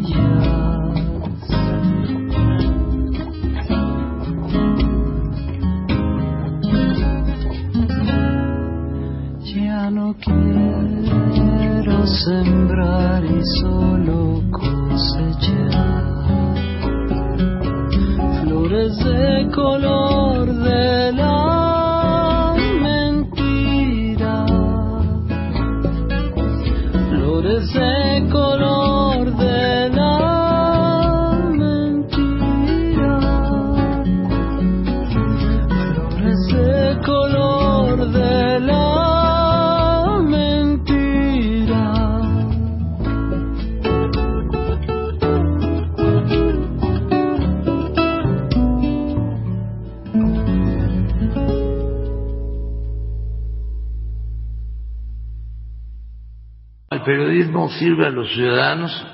Periodismo 57.58 57.68
sirve 57.70 58.06
a 58.06 58.10
los 58.10 58.32
ciudadanos 58.32 59.06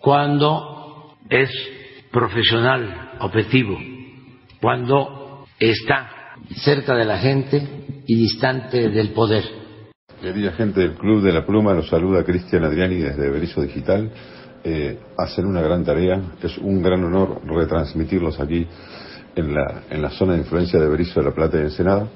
cuando 0.00 1.16
es 1.28 1.50
profesional, 2.10 3.12
objetivo, 3.20 3.78
cuando 4.60 5.44
está 5.58 6.10
cerca 6.64 6.96
de 6.96 7.04
la 7.04 7.18
gente 7.18 8.02
y 8.06 8.16
distante 8.16 8.88
del 8.88 9.10
poder. 9.10 9.44
Querida 10.20 10.52
gente 10.52 10.80
del 10.80 10.94
Club 10.94 11.22
de 11.22 11.32
la 11.32 11.46
Pluma, 11.46 11.72
los 11.72 11.88
saluda 11.88 12.24
Cristian 12.24 12.64
Adriani 12.64 12.96
desde 12.96 13.30
Berizo 13.30 13.62
Digital. 13.62 14.10
Eh, 14.62 14.98
hacen 15.16 15.46
una 15.46 15.62
gran 15.62 15.84
tarea, 15.84 16.20
es 16.42 16.58
un 16.58 16.82
gran 16.82 17.02
honor 17.04 17.40
retransmitirlos 17.46 18.38
aquí 18.40 18.66
en 19.34 19.54
la, 19.54 19.84
en 19.88 20.02
la 20.02 20.10
zona 20.10 20.34
de 20.34 20.40
influencia 20.40 20.78
de 20.78 20.88
Berizo 20.88 21.20
de 21.20 21.26
la 21.26 21.34
Plata 21.34 21.58
y 21.58 21.62
Ensenada. 21.62 22.08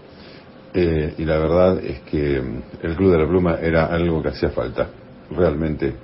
Eh, 0.75 1.14
y 1.18 1.25
la 1.25 1.38
verdad 1.38 1.79
es 1.79 2.01
que 2.01 2.40
mm, 2.40 2.62
el 2.83 2.97
Club 2.97 3.12
de 3.12 3.18
la 3.18 3.29
Pluma 3.29 3.59
era 3.62 3.87
algo 3.87 4.23
que 4.23 4.29
hacía 4.31 4.51
falta. 4.51 5.04
Realmente 5.37 5.94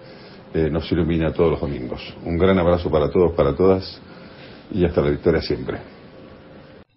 eh, 0.52 0.68
nos 0.70 0.90
ilumina 0.90 1.32
todos 1.32 1.52
los 1.52 1.60
domingos. 1.60 2.16
Un 2.24 2.36
gran 2.36 2.58
abrazo 2.58 2.90
para 2.90 3.10
todos, 3.10 3.32
para 3.32 3.54
todas 3.54 4.00
y 4.72 4.84
hasta 4.84 5.00
la 5.00 5.10
victoria 5.10 5.40
siempre. 5.40 5.78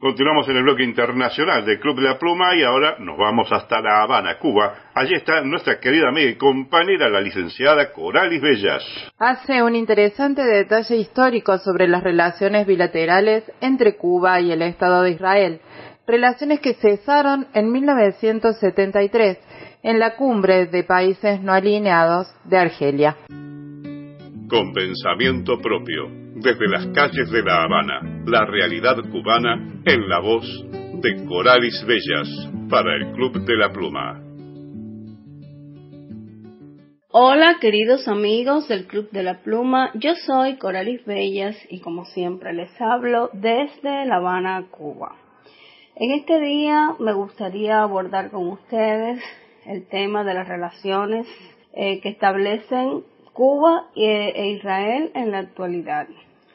Continuamos 0.03 0.49
en 0.49 0.57
el 0.57 0.63
bloque 0.63 0.83
internacional 0.83 1.65
del 1.65 1.79
Club 1.79 1.95
de 1.95 2.09
la 2.09 2.19
Pluma 2.19 2.53
y 2.57 2.63
ahora 2.63 2.97
nos 2.99 3.17
vamos 3.17 3.49
hasta 3.53 3.79
La 3.79 4.03
Habana, 4.03 4.37
Cuba. 4.37 4.89
Allí 4.93 5.13
está 5.13 5.39
nuestra 5.43 5.79
querida 5.79 6.09
amiga 6.09 6.29
y 6.29 6.35
compañera, 6.35 7.07
la 7.07 7.21
licenciada 7.21 7.89
Coralis 7.93 8.41
Bellas. 8.41 8.83
Hace 9.17 9.63
un 9.63 9.77
interesante 9.77 10.43
detalle 10.43 10.97
histórico 10.97 11.57
sobre 11.57 11.87
las 11.87 12.03
relaciones 12.03 12.67
bilaterales 12.67 13.49
entre 13.61 13.95
Cuba 13.95 14.41
y 14.41 14.51
el 14.51 14.61
Estado 14.63 15.03
de 15.03 15.11
Israel, 15.11 15.61
relaciones 16.05 16.59
que 16.59 16.73
cesaron 16.73 17.47
en 17.53 17.71
1973 17.71 19.37
en 19.83 19.99
la 19.99 20.15
cumbre 20.15 20.67
de 20.67 20.85
países 20.85 21.41
no 21.41 21.51
alineados 21.51 22.33
de 22.45 22.57
Argelia. 22.57 23.17
Con 24.49 24.71
pensamiento 24.73 25.59
propio, 25.59 26.07
desde 26.35 26.69
las 26.69 26.87
calles 26.87 27.29
de 27.29 27.43
La 27.43 27.63
Habana, 27.63 28.23
la 28.25 28.45
realidad 28.45 28.95
cubana 29.11 29.55
en 29.85 30.07
la 30.07 30.19
voz 30.19 30.45
de 31.01 31.25
Coralis 31.25 31.85
Bellas 31.85 32.29
para 32.69 32.95
el 32.95 33.11
Club 33.11 33.43
de 33.45 33.57
la 33.57 33.71
Pluma. 33.73 34.21
Hola 37.09 37.57
queridos 37.59 38.07
amigos 38.07 38.67
del 38.69 38.87
Club 38.87 39.09
de 39.11 39.21
la 39.21 39.41
Pluma, 39.43 39.91
yo 39.95 40.15
soy 40.15 40.57
Coralis 40.57 41.05
Bellas 41.05 41.57
y 41.69 41.81
como 41.81 42.05
siempre 42.05 42.53
les 42.53 42.71
hablo 42.79 43.29
desde 43.33 44.05
La 44.05 44.15
Habana, 44.15 44.65
Cuba. 44.71 45.15
En 45.95 46.11
este 46.11 46.39
día 46.39 46.95
me 46.99 47.13
gustaría 47.13 47.83
abordar 47.83 48.31
con 48.31 48.47
ustedes 48.47 49.21
el 49.65 49.87
tema 49.87 50.23
de 50.23 50.33
las 50.33 50.47
relaciones 50.47 51.27
eh, 51.73 52.01
que 52.01 52.09
establecen 52.09 53.03
Cuba 53.33 53.89
e, 53.95 54.31
e 54.35 54.49
Israel 54.51 55.11
en 55.15 55.31
la 55.31 55.39
actualidad. 55.39 56.07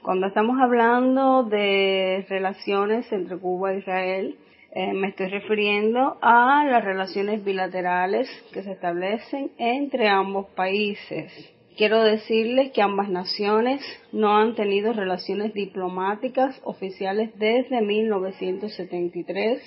Cuando 0.02 0.28
estamos 0.28 0.61
hablando 0.61 1.42
de 1.42 2.24
relaciones 2.28 3.11
entre 3.12 3.36
Cuba 3.36 3.72
e 3.72 3.78
Israel, 3.78 4.36
eh, 4.70 4.92
me 4.92 5.09
estoy 5.09 5.28
refiriendo 5.28 6.18
a 6.20 6.64
las 6.64 6.84
relaciones 6.84 7.42
bilaterales 7.44 8.28
que 8.52 8.62
se 8.62 8.72
establecen 8.72 9.50
entre 9.59 10.09
ambos 10.09 10.46
países. 10.50 11.32
quiero 11.76 12.02
decirles 12.02 12.72
que 12.72 12.82
ambas 12.82 13.09
naciones 13.09 13.80
no 14.12 14.36
han 14.36 14.54
tenido 14.54 14.92
relaciones 14.92 15.54
diplomáticas 15.54 16.61
oficiales 16.64 17.30
desde 17.38 17.80
1973, 17.80 19.62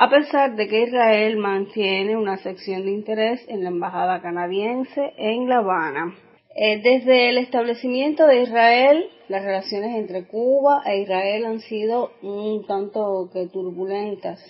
a 0.00 0.08
pesar 0.08 0.54
de 0.54 0.68
que 0.68 0.84
Israel 0.84 1.36
mantiene 1.38 2.16
una 2.16 2.36
sección 2.36 2.84
de 2.84 2.92
interés 2.92 3.44
en 3.48 3.64
la 3.64 3.70
Embajada 3.70 4.22
canadiense 4.22 5.12
en 5.16 5.48
La 5.48 5.56
Habana. 5.56 6.16
Eh, 6.54 6.80
desde 6.80 7.30
el 7.30 7.38
establecimiento 7.38 8.24
de 8.28 8.42
Israel, 8.42 9.10
las 9.28 9.42
relaciones 9.42 9.96
entre 9.96 10.28
Cuba 10.28 10.82
e 10.86 11.00
Israel 11.00 11.46
han 11.46 11.58
sido 11.58 12.12
un 12.22 12.64
tanto 12.68 13.28
que 13.32 13.48
turbulentas. 13.48 14.40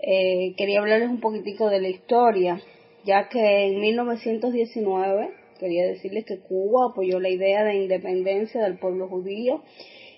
Eh, 0.00 0.54
quería 0.56 0.80
hablarles 0.80 1.10
un 1.10 1.20
poquitico 1.20 1.68
de 1.68 1.82
la 1.82 1.88
historia, 1.90 2.62
ya 3.04 3.28
que 3.28 3.66
en 3.66 3.80
1919 3.80 5.28
quería 5.60 5.86
decirles 5.86 6.24
que 6.24 6.40
Cuba 6.40 6.92
apoyó 6.92 7.20
la 7.20 7.28
idea 7.28 7.62
de 7.62 7.74
independencia 7.74 8.62
del 8.62 8.78
pueblo 8.78 9.06
judío 9.08 9.60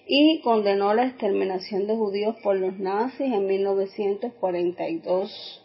y 0.07 0.41
condenó 0.41 0.95
la 0.95 1.07
exterminación 1.07 1.87
de 1.87 1.97
judíos 1.97 2.37
por 2.43 2.57
los 2.57 2.79
nazis 2.79 3.33
en 3.33 3.47
1942. 3.47 5.63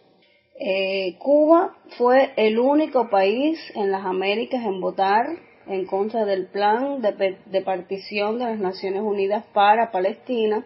Eh, 0.59 1.15
Cuba 1.19 1.77
fue 1.97 2.31
el 2.35 2.59
único 2.59 3.09
país 3.09 3.59
en 3.75 3.91
las 3.91 4.05
Américas 4.05 4.65
en 4.65 4.81
votar 4.81 5.27
en 5.67 5.85
contra 5.85 6.25
del 6.25 6.47
plan 6.47 7.01
de, 7.01 7.61
partición 7.61 8.39
de 8.39 8.45
las 8.45 8.59
Naciones 8.59 9.01
Unidas 9.01 9.45
para 9.53 9.91
Palestina, 9.91 10.65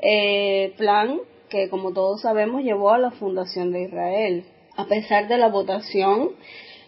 eh, 0.00 0.72
plan 0.76 1.20
que 1.48 1.68
como 1.68 1.92
todos 1.92 2.22
sabemos 2.22 2.62
llevó 2.62 2.90
a 2.90 2.98
la 2.98 3.10
fundación 3.10 3.72
de 3.72 3.82
Israel. 3.82 4.44
A 4.76 4.86
pesar 4.86 5.26
de 5.26 5.38
la 5.38 5.48
votación 5.48 6.30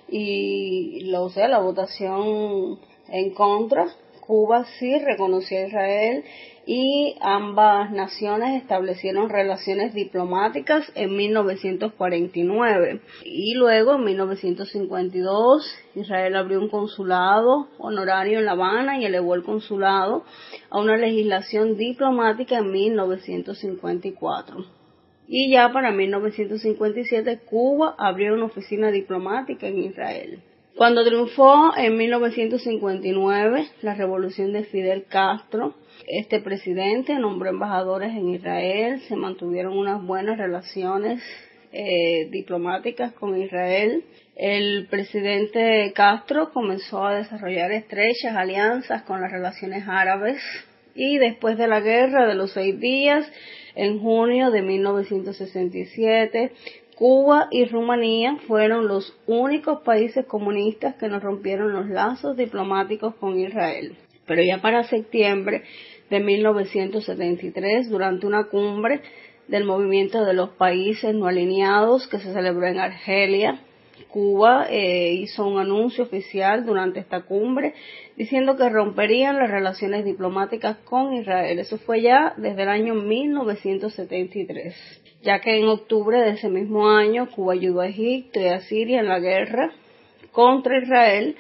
y 0.09 1.01
lo 1.11 1.29
sea, 1.31 1.49
la 1.49 1.59
votación 1.59 2.79
en 3.09 3.35
contra, 3.35 3.87
Cuba 4.31 4.65
sí 4.79 4.97
reconoció 4.97 5.59
a 5.59 5.67
Israel 5.67 6.25
y 6.65 7.17
ambas 7.21 7.91
naciones 7.91 8.63
establecieron 8.63 9.29
relaciones 9.29 9.93
diplomáticas 9.93 10.85
en 10.95 11.17
1949 11.17 13.01
y 13.25 13.55
luego 13.55 13.97
en 13.97 14.05
1952 14.05 15.75
Israel 15.97 16.37
abrió 16.37 16.61
un 16.61 16.69
consulado 16.69 17.71
honorario 17.79 18.39
en 18.39 18.45
La 18.45 18.53
Habana 18.53 19.01
y 19.01 19.05
elevó 19.05 19.35
el 19.35 19.43
consulado 19.43 20.25
a 20.71 20.79
una 20.79 20.97
legislación 20.97 21.77
diplomática 21.77 22.59
en 22.59 22.71
1954. 22.71 24.65
Y 25.27 25.51
ya 25.51 25.73
para 25.73 25.91
1957 25.91 27.41
Cuba 27.47 27.97
abrió 27.99 28.35
una 28.35 28.45
oficina 28.45 28.93
diplomática 28.93 29.67
en 29.67 29.79
Israel. 29.87 30.45
Cuando 30.81 31.05
triunfó 31.05 31.77
en 31.77 31.99
1959 31.99 33.67
la 33.83 33.95
revolución 33.97 34.55
de 34.55 34.65
Fidel 34.65 35.05
Castro, 35.11 35.75
este 36.09 36.41
presidente 36.41 37.19
nombró 37.19 37.51
embajadores 37.51 38.13
en 38.13 38.31
Israel, 38.31 38.99
se 39.07 39.15
mantuvieron 39.15 39.77
unas 39.77 40.03
buenas 40.03 40.39
relaciones 40.39 41.23
eh, 41.71 42.31
diplomáticas 42.31 43.13
con 43.13 43.39
Israel. 43.39 44.05
El 44.37 44.87
presidente 44.89 45.93
Castro 45.95 46.51
comenzó 46.51 47.05
a 47.05 47.17
desarrollar 47.17 47.73
estrechas 47.73 48.35
alianzas 48.35 49.03
con 49.03 49.21
las 49.21 49.31
relaciones 49.31 49.85
árabes 49.87 50.41
y 50.95 51.19
después 51.19 51.59
de 51.59 51.69
la 51.69 51.81
guerra 51.81 52.27
de 52.27 52.35
los 52.35 52.53
seis 52.53 52.81
días, 52.81 53.31
en 53.75 54.01
junio 54.01 54.51
de 54.51 54.63
1967, 54.63 56.53
Cuba 57.01 57.49
y 57.51 57.65
Rumanía 57.65 58.37
fueron 58.47 58.87
los 58.87 59.17
únicos 59.27 59.81
países 59.81 60.27
comunistas 60.27 60.97
que 60.97 61.09
no 61.09 61.19
rompieron 61.19 61.73
los 61.73 61.89
lazos 61.89 62.37
diplomáticos 62.37 63.15
con 63.15 63.41
Israel. 63.41 63.97
Pero 64.27 64.43
ya 64.43 64.61
para 64.61 64.85
septiembre 64.85 65.63
de 66.11 66.21
1973, 66.21 67.89
durante 67.89 68.27
una 68.27 68.49
cumbre 68.49 69.01
del 69.49 69.65
movimiento 69.65 70.27
de 70.27 70.35
los 70.35 70.51
países 70.51 71.15
no 71.15 71.27
alineados 71.27 72.07
que 72.07 72.19
se 72.19 72.35
celebró 72.35 72.67
en 72.67 72.79
Argelia, 72.79 73.63
Cuba 74.11 74.67
eh, 74.69 75.15
hizo 75.15 75.47
un 75.47 75.59
anuncio 75.59 76.05
oficial 76.05 76.67
durante 76.67 77.01
esta 77.01 77.23
cumbre 77.23 77.73
diciendo 78.17 78.57
que 78.57 78.69
romperían 78.69 79.39
las 79.39 79.51
relaciones 79.51 80.05
diplomáticas 80.05 80.77
con 80.79 81.15
Israel. 81.15 81.59
Eso 81.59 81.79
fue 81.79 82.03
ya 82.03 82.35
desde 82.37 82.65
el 82.65 82.69
año 82.69 82.95
1973, 82.95 85.00
ya 85.23 85.41
que 85.41 85.59
en 85.59 85.69
octubre 85.69 86.19
de 86.21 86.31
ese 86.31 86.49
mismo 86.49 86.89
año 86.89 87.31
Cuba 87.31 87.55
ayudó 87.55 87.81
a 87.81 87.89
Egipto 87.89 88.41
y 88.41 88.47
a 88.47 88.61
Siria 88.61 89.01
en 89.01 89.09
la 89.09 89.19
guerra 89.19 89.73
contra 90.33 90.79
Israel, 90.79 91.37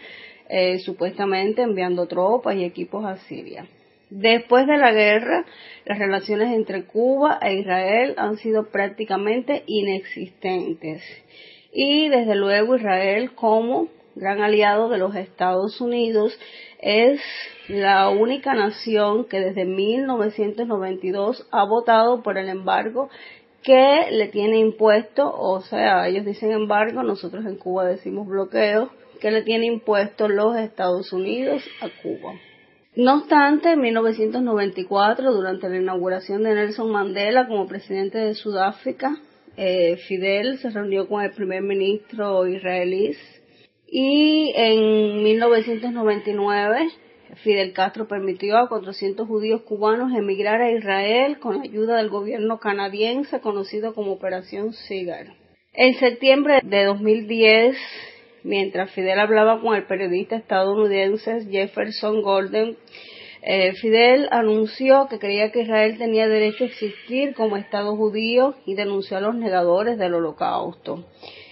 eh, 0.48 0.78
supuestamente 0.80 1.62
enviando 1.62 2.06
tropas 2.06 2.56
y 2.56 2.64
equipos 2.64 3.04
a 3.04 3.16
Siria. 3.18 3.66
Después 4.10 4.66
de 4.66 4.76
la 4.76 4.92
guerra, 4.92 5.44
las 5.84 5.98
relaciones 5.98 6.52
entre 6.52 6.84
Cuba 6.84 7.38
e 7.40 7.54
Israel 7.54 8.14
han 8.16 8.36
sido 8.38 8.68
prácticamente 8.70 9.62
inexistentes 9.66 11.02
y 11.72 12.08
desde 12.08 12.34
luego 12.34 12.76
Israel 12.76 13.32
como 13.34 13.88
gran 14.16 14.40
aliado 14.40 14.88
de 14.88 14.98
los 14.98 15.14
Estados 15.14 15.80
Unidos 15.80 16.36
es 16.80 17.20
la 17.68 18.08
única 18.08 18.54
nación 18.54 19.26
que 19.26 19.38
desde 19.38 19.64
1992 19.64 21.46
ha 21.52 21.64
votado 21.64 22.22
por 22.22 22.36
el 22.36 22.48
embargo 22.48 23.08
que 23.62 24.10
le 24.10 24.28
tiene 24.28 24.58
impuesto, 24.58 25.30
o 25.30 25.60
sea, 25.60 26.08
ellos 26.08 26.24
dicen 26.24 26.52
embargo, 26.52 27.02
nosotros 27.02 27.44
en 27.46 27.56
Cuba 27.56 27.86
decimos 27.86 28.26
bloqueo, 28.26 28.90
que 29.20 29.30
le 29.30 29.42
tiene 29.42 29.66
impuesto 29.66 30.28
los 30.28 30.56
Estados 30.56 31.12
Unidos 31.12 31.62
a 31.82 31.88
Cuba. 32.02 32.34
No 32.96 33.18
obstante, 33.18 33.72
en 33.72 33.80
1994, 33.80 35.32
durante 35.32 35.68
la 35.68 35.76
inauguración 35.76 36.42
de 36.42 36.54
Nelson 36.54 36.90
Mandela 36.90 37.46
como 37.46 37.68
presidente 37.68 38.18
de 38.18 38.34
Sudáfrica, 38.34 39.16
eh, 39.56 39.96
Fidel 40.08 40.58
se 40.58 40.70
reunió 40.70 41.06
con 41.06 41.22
el 41.22 41.32
primer 41.32 41.62
ministro 41.62 42.46
israelí 42.46 43.16
y 43.86 44.52
en 44.54 45.22
1999 45.22 46.88
Fidel 47.42 47.72
Castro 47.72 48.06
permitió 48.06 48.58
a 48.58 48.68
400 48.68 49.26
judíos 49.26 49.62
cubanos 49.62 50.12
emigrar 50.12 50.60
a 50.60 50.70
Israel 50.70 51.38
con 51.38 51.56
la 51.56 51.62
ayuda 51.62 51.96
del 51.96 52.10
gobierno 52.10 52.58
canadiense 52.58 53.40
conocido 53.40 53.94
como 53.94 54.12
Operación 54.12 54.72
Cigar. 54.72 55.34
En 55.72 55.94
septiembre 55.94 56.60
de 56.62 56.84
2010, 56.84 57.76
mientras 58.42 58.90
Fidel 58.90 59.20
hablaba 59.20 59.60
con 59.60 59.74
el 59.74 59.86
periodista 59.86 60.36
estadounidense 60.36 61.46
Jefferson 61.50 62.22
Golden, 62.22 62.76
eh, 63.42 63.72
Fidel 63.72 64.28
anunció 64.32 65.06
que 65.08 65.18
creía 65.18 65.50
que 65.50 65.62
Israel 65.62 65.96
tenía 65.96 66.28
derecho 66.28 66.64
a 66.64 66.66
existir 66.66 67.34
como 67.34 67.56
Estado 67.56 67.96
judío 67.96 68.54
y 68.66 68.74
denunció 68.74 69.16
a 69.16 69.20
los 69.20 69.34
negadores 69.34 69.96
del 69.96 70.14
holocausto. 70.14 71.06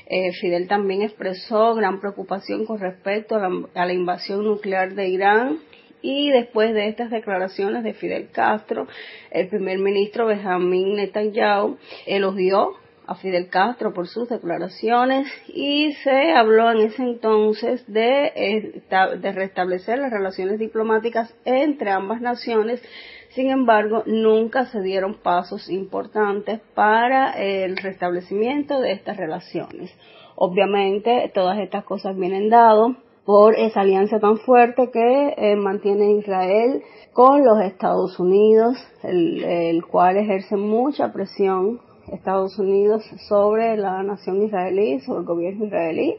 Eh, 0.07 0.33
Fidel 0.33 0.69
también 0.69 1.03
expresó 1.03 1.75
gran 1.75 2.01
preocupación 2.01 2.67
con 2.67 2.79
respecto 2.79 3.37
a 3.37 3.41
la, 3.41 3.51
a 3.75 3.87
la, 3.87 3.93
invasión 3.93 4.45
nuclear 4.45 4.95
de 4.95 5.09
Irán 5.09 5.61
y 6.03 6.31
después 6.31 6.75
de 6.75 6.89
estas 6.89 7.11
declaraciones 7.11 7.83
de 7.85 7.95
Fidel 7.95 8.31
Castro, 8.31 8.87
el 9.31 9.49
primer 9.49 9.79
ministro 9.79 10.27
Benjamin 10.27 10.95
Netanyahu 10.95 11.79
elogió 12.07 12.75
a 13.07 13.15
Fidel 13.15 13.49
Castro 13.49 13.95
por 13.95 14.07
sus 14.07 14.29
declaraciones 14.29 15.27
y 15.49 15.93
se 16.05 16.33
habló 16.33 16.71
en 16.71 16.81
ese 16.81 17.03
entonces 17.03 17.83
de, 17.91 18.83
de 19.21 19.33
restablecer 19.33 19.99
las 19.99 20.13
relaciones 20.13 20.59
diplomáticas 20.59 21.35
entre 21.47 21.91
ambas 21.91 22.21
naciones. 22.21 22.83
Sin 23.31 23.51
embargo, 23.51 24.03
nunca 24.05 24.67
se 24.67 24.83
dieron 24.83 25.15
pasos 25.23 25.71
importantes 25.71 26.61
para 26.75 27.33
el 27.33 27.79
restablecimiento 27.79 28.79
de 28.81 28.93
estas 28.93 29.17
relaciones. 29.17 29.91
Obviamente, 30.37 31.31
todas 31.35 31.59
estas 31.59 31.85
cosas 31.85 32.15
vienen 32.15 32.51
dadas 32.51 32.97
por 33.29 33.57
esa 33.57 33.83
alianza 33.83 34.21
tan 34.21 34.39
fuerte 34.39 34.91
que 34.91 35.35
eh, 35.37 35.55
mantiene 35.55 36.13
Israel 36.13 36.83
con 37.13 37.45
los 37.45 37.61
Estados 37.61 38.19
Unidos, 38.19 38.79
el, 39.03 39.85
cual 39.85 40.17
ejerce 40.17 40.57
mucha 40.57 41.13
presión 41.13 41.79
Estados 42.11 42.59
Unidos 42.59 43.05
sobre 43.29 43.77
la 43.77 44.03
nación 44.03 44.43
israelí, 44.45 45.01
sobre 45.01 45.21
el 45.21 45.27
gobierno 45.27 45.67
israelí, 45.67 46.17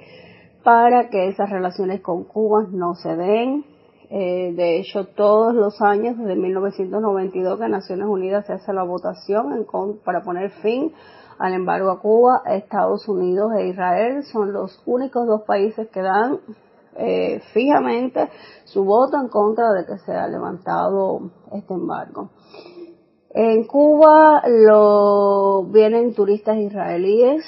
para 0.63 1.09
que 1.09 1.29
esas 1.29 1.49
relaciones 1.49 2.01
con 2.01 2.25
Cuba 2.25 2.67
no 2.69 2.93
se 2.93 3.15
den. 3.15 3.65
Eh, 4.11 4.53
de 4.55 4.77
hecho, 4.77 5.07
todos 5.07 5.55
los 5.55 5.81
años, 5.81 6.15
desde 6.15 6.35
1992, 6.35 7.59
que 7.59 7.69
Naciones 7.69 8.05
Unidas 8.05 8.45
se 8.45 8.53
hace 8.53 8.71
la 8.71 8.83
votación 8.83 9.65
para 10.05 10.21
poner 10.21 10.51
fin 10.61 10.93
al 11.39 11.53
embargo 11.55 11.89
a 11.89 12.01
Cuba, 12.01 12.43
Estados 12.45 13.07
Unidos 13.09 13.51
e 13.57 13.69
Israel 13.69 14.21
son 14.31 14.53
los 14.53 14.83
únicos 14.85 15.25
dos 15.25 15.41
países 15.47 15.87
que 15.89 16.03
dan 16.03 16.37
eh, 16.97 17.41
fijamente 17.53 18.29
su 18.65 18.83
voto 18.83 19.17
en 19.17 19.29
contra 19.29 19.71
de 19.73 19.85
que 19.85 19.97
se 19.99 20.11
ha 20.11 20.27
levantado 20.27 21.31
este 21.53 21.73
embargo. 21.73 22.31
En 23.31 23.65
Cuba 23.65 24.43
lo 24.47 25.63
vienen 25.65 26.15
turistas 26.15 26.57
israelíes. 26.57 27.45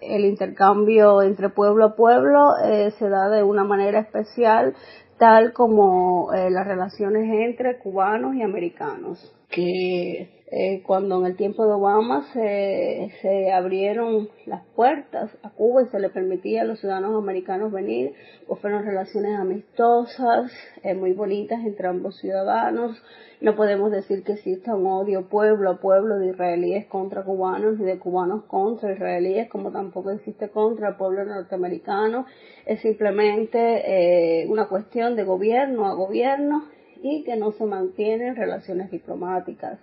El 0.00 0.24
intercambio 0.24 1.22
entre 1.22 1.48
pueblo 1.48 1.86
a 1.86 1.96
pueblo 1.96 2.50
eh, 2.64 2.92
se 2.98 3.08
da 3.08 3.28
de 3.28 3.42
una 3.42 3.64
manera 3.64 4.00
especial 4.00 4.74
tal 5.18 5.52
como 5.52 6.32
eh, 6.32 6.50
las 6.50 6.66
relaciones 6.66 7.24
entre 7.32 7.78
cubanos 7.78 8.34
y 8.34 8.42
americanos, 8.42 9.34
que 9.48 10.35
eh, 10.48 10.84
cuando 10.86 11.18
en 11.18 11.26
el 11.26 11.36
tiempo 11.36 11.66
de 11.66 11.72
Obama 11.72 12.22
se, 12.32 13.10
se 13.20 13.50
abrieron 13.50 14.28
las 14.44 14.64
puertas 14.76 15.36
a 15.42 15.50
Cuba 15.50 15.82
y 15.82 15.86
se 15.86 15.98
le 15.98 16.08
permitía 16.08 16.62
a 16.62 16.64
los 16.64 16.78
ciudadanos 16.78 17.20
americanos 17.20 17.72
venir, 17.72 18.12
pues 18.46 18.60
fueron 18.60 18.84
relaciones 18.84 19.36
amistosas, 19.36 20.52
eh, 20.84 20.94
muy 20.94 21.14
bonitas 21.14 21.64
entre 21.64 21.88
ambos 21.88 22.18
ciudadanos. 22.20 23.02
No 23.40 23.56
podemos 23.56 23.90
decir 23.90 24.22
que 24.22 24.34
exista 24.34 24.76
un 24.76 24.86
odio 24.86 25.28
pueblo 25.28 25.68
a 25.68 25.80
pueblo 25.80 26.16
de 26.18 26.28
israelíes 26.28 26.86
contra 26.86 27.24
cubanos 27.24 27.80
ni 27.80 27.84
de 27.84 27.98
cubanos 27.98 28.44
contra 28.44 28.92
israelíes, 28.92 29.48
como 29.48 29.72
tampoco 29.72 30.12
existe 30.12 30.48
contra 30.50 30.90
el 30.90 30.94
pueblo 30.94 31.24
norteamericano. 31.24 32.24
Es 32.66 32.80
simplemente 32.82 34.42
eh, 34.42 34.46
una 34.48 34.68
cuestión 34.68 35.16
de 35.16 35.24
gobierno 35.24 35.86
a 35.86 35.94
gobierno 35.94 36.68
y 37.02 37.24
que 37.24 37.36
no 37.36 37.52
se 37.52 37.64
mantienen 37.64 38.36
relaciones 38.36 38.90
diplomáticas. 38.90 39.78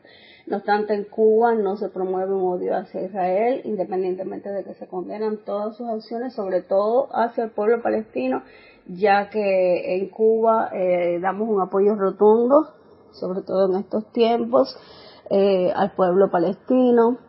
No 0.45 0.57
obstante, 0.57 0.93
en 0.93 1.05
Cuba 1.05 1.55
no 1.55 1.77
se 1.77 1.87
promueve 1.87 2.33
un 2.33 2.43
odio 2.43 2.75
hacia 2.75 3.03
Israel, 3.03 3.61
independientemente 3.63 4.49
de 4.49 4.65
que 4.65 4.73
se 4.73 4.87
condenan 4.87 5.37
todas 5.45 5.77
sus 5.77 5.87
acciones, 5.87 6.33
sobre 6.33 6.61
todo 6.61 7.07
hacia 7.13 7.45
el 7.45 7.51
pueblo 7.51 7.81
palestino, 7.81 8.43
ya 8.85 9.29
que 9.29 9.95
en 9.95 10.09
Cuba 10.09 10.69
eh, 10.73 11.19
damos 11.21 11.47
un 11.47 11.61
apoyo 11.61 11.95
rotundo, 11.95 12.73
sobre 13.11 13.41
todo 13.41 13.69
en 13.69 13.79
estos 13.79 14.11
tiempos, 14.11 14.77
eh, 15.29 15.71
al 15.73 15.91
pueblo 15.91 16.29
palestino, 16.29 17.19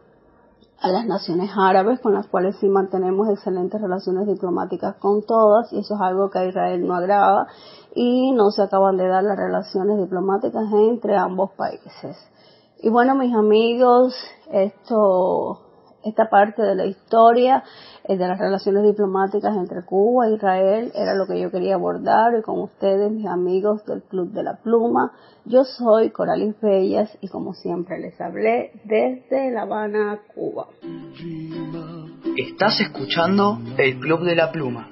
a 0.81 0.89
las 0.89 1.07
naciones 1.07 1.51
árabes, 1.57 2.01
con 2.01 2.15
las 2.15 2.27
cuales 2.27 2.57
sí 2.57 2.69
mantenemos 2.69 3.29
excelentes 3.31 3.81
relaciones 3.81 4.27
diplomáticas 4.27 4.97
con 4.97 5.23
todas, 5.23 5.73
y 5.73 5.79
eso 5.79 5.95
es 5.95 6.01
algo 6.01 6.31
que 6.31 6.41
a 6.41 6.47
Israel 6.47 6.85
no 6.85 6.95
agrava, 6.97 7.47
y 7.95 8.33
no 8.33 8.51
se 8.51 8.62
acaban 8.62 8.97
de 8.97 9.07
dar 9.07 9.23
las 9.23 9.37
relaciones 9.37 9.99
diplomáticas 9.99 10.65
entre 10.73 11.17
ambos 11.17 11.53
países. 11.53 12.17
Y 12.85 12.91
bueno, 12.91 13.14
mis 13.14 13.35
amigos, 13.35 14.14
esto, 14.53 15.59
esta 16.05 16.28
parte 16.28 16.61
de 16.61 16.74
la 16.74 16.85
historia 16.85 17.64
eh, 18.07 18.18
de 18.18 18.28
las 18.28 18.39
relaciones 18.39 18.82
diplomáticas 18.82 19.57
entre 19.57 19.87
Cuba 19.87 20.28
e 20.28 20.35
Israel 20.35 20.93
era 20.95 21.14
lo 21.14 21.26
que 21.26 21.41
yo 21.41 21.51
quería 21.51 21.76
abordar 21.76 22.39
y 22.39 22.43
con 22.43 22.61
ustedes, 22.61 23.11
mis 23.11 23.26
amigos 23.26 23.87
del 23.87 24.03
Club 24.03 24.32
de 24.32 24.43
la 24.43 24.57
Pluma. 24.57 25.12
Yo 25.47 25.64
soy 25.64 26.11
Coralis 26.11 26.61
Bellas 26.61 27.11
y 27.22 27.28
como 27.28 27.55
siempre 27.55 27.99
les 28.01 28.20
hablé 28.20 28.72
desde 28.85 29.51
La 29.51 29.62
Habana, 29.62 30.20
Cuba. 30.35 30.66
Estás 32.37 32.80
escuchando 32.80 33.61
el 33.78 33.99
Club 33.99 34.24
de 34.24 34.37
la 34.37 34.53
Pluma. 34.53 34.91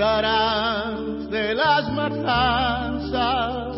De 0.00 1.54
las 1.54 1.92
matanzas, 1.92 3.76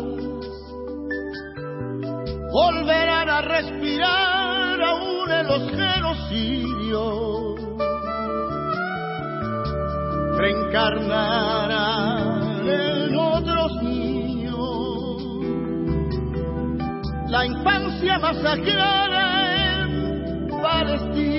volverán 2.49 3.29
a 3.29 3.41
respirar 3.41 4.81
aún 4.81 5.29
en 5.29 5.47
los 5.47 5.69
genocidios, 5.69 7.59
reencarnarán 10.37 12.69
en 12.69 13.17
otros 13.17 13.83
niños, 13.83 15.21
la 17.27 17.45
infancia 17.47 18.17
masacrada 18.19 19.81
en 19.81 20.47
Palestina 20.61 21.32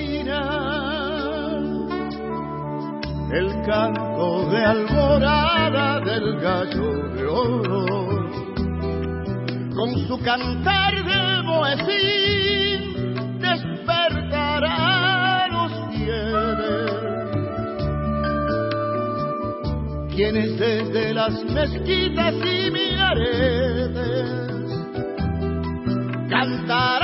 el 3.35 3.49
canto 3.67 4.49
de 4.51 4.65
alborada 4.65 5.99
del 6.01 6.39
gallo 6.41 7.09
de 7.15 7.27
oro, 7.27 7.85
con 9.75 9.91
su 10.07 10.21
cantar 10.23 10.95
de 11.05 11.43
moesín 11.43 12.81
despertará 13.41 14.69
los 15.49 15.73
fieles, 15.97 16.93
quienes 20.15 20.57
desde 20.57 21.13
las 21.15 21.45
mezquitas 21.45 22.35
y 22.35 22.71
minaretes 22.71 24.31
cantarán 26.31 27.04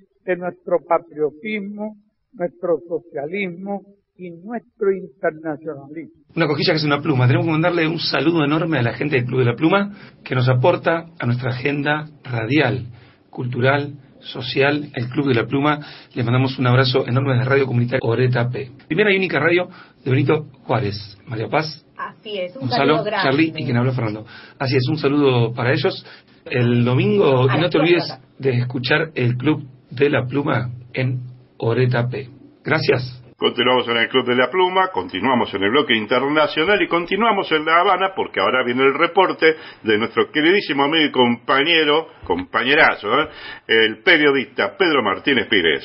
de 0.25 0.35
nuestro 0.37 0.79
patriotismo, 0.87 1.97
nuestro 2.33 2.79
socialismo 2.87 3.81
y 4.15 4.29
nuestro 4.29 4.91
internacionalismo. 4.91 6.21
Una 6.35 6.47
cojilla 6.47 6.73
que 6.73 6.77
es 6.77 6.83
una 6.83 7.01
pluma. 7.01 7.27
Tenemos 7.27 7.45
que 7.45 7.51
mandarle 7.51 7.87
un 7.87 7.99
saludo 7.99 8.43
enorme 8.43 8.79
a 8.79 8.83
la 8.83 8.93
gente 8.93 9.15
del 9.15 9.25
Club 9.25 9.39
de 9.39 9.45
la 9.45 9.55
Pluma 9.55 9.91
que 10.23 10.35
nos 10.35 10.47
aporta 10.47 11.07
a 11.19 11.25
nuestra 11.25 11.51
agenda 11.51 12.07
radial, 12.23 12.85
cultural, 13.29 13.95
social, 14.19 14.89
el 14.93 15.09
Club 15.09 15.27
de 15.27 15.33
la 15.33 15.47
Pluma. 15.47 15.79
Le 16.13 16.23
mandamos 16.23 16.57
un 16.59 16.67
abrazo 16.67 17.07
enorme 17.07 17.37
de 17.37 17.45
Radio 17.45 17.65
Comunitaria 17.65 17.99
Oreta 18.03 18.49
P. 18.49 18.71
Primera 18.87 19.11
y 19.11 19.17
única 19.17 19.39
radio 19.39 19.69
de 20.03 20.11
Benito 20.11 20.45
Juárez. 20.63 21.17
María 21.25 21.47
Paz. 21.47 21.85
Así 21.97 22.37
es, 22.37 22.55
un 22.55 22.61
Gonzalo, 22.61 22.95
saludo 22.95 23.03
grande. 23.03 23.29
Charlie 23.29 23.53
y 23.55 23.65
quien 23.65 23.77
habla 23.77 23.91
Fernando. 23.93 24.25
Así 24.59 24.75
es, 24.75 24.87
un 24.87 24.97
saludo 24.97 25.53
para 25.53 25.71
ellos. 25.71 26.05
El 26.45 26.83
domingo, 26.83 27.45
y 27.45 27.59
no 27.59 27.69
te 27.69 27.77
olvides 27.77 28.13
de 28.39 28.57
escuchar 28.57 29.11
el 29.15 29.37
Club 29.37 29.63
de 29.91 30.09
la 30.09 30.25
Pluma 30.25 30.69
en 30.93 31.19
Oreta 31.57 32.07
P. 32.09 32.29
Gracias. 32.63 33.21
Continuamos 33.37 33.87
en 33.87 33.97
el 33.97 34.07
Club 34.07 34.27
de 34.27 34.35
la 34.35 34.51
Pluma, 34.51 34.89
continuamos 34.93 35.51
en 35.55 35.63
el 35.63 35.71
bloque 35.71 35.95
internacional 35.95 36.79
y 36.79 36.87
continuamos 36.87 37.51
en 37.51 37.65
La 37.65 37.79
Habana 37.79 38.13
porque 38.15 38.39
ahora 38.39 38.63
viene 38.63 38.83
el 38.83 38.93
reporte 38.93 39.55
de 39.81 39.97
nuestro 39.97 40.31
queridísimo 40.31 40.83
amigo 40.83 41.05
y 41.05 41.11
compañero, 41.11 42.07
compañerazo, 42.23 43.07
¿eh? 43.07 43.29
el 43.67 44.03
periodista 44.03 44.77
Pedro 44.77 45.01
Martínez 45.01 45.47
Pírez. 45.49 45.83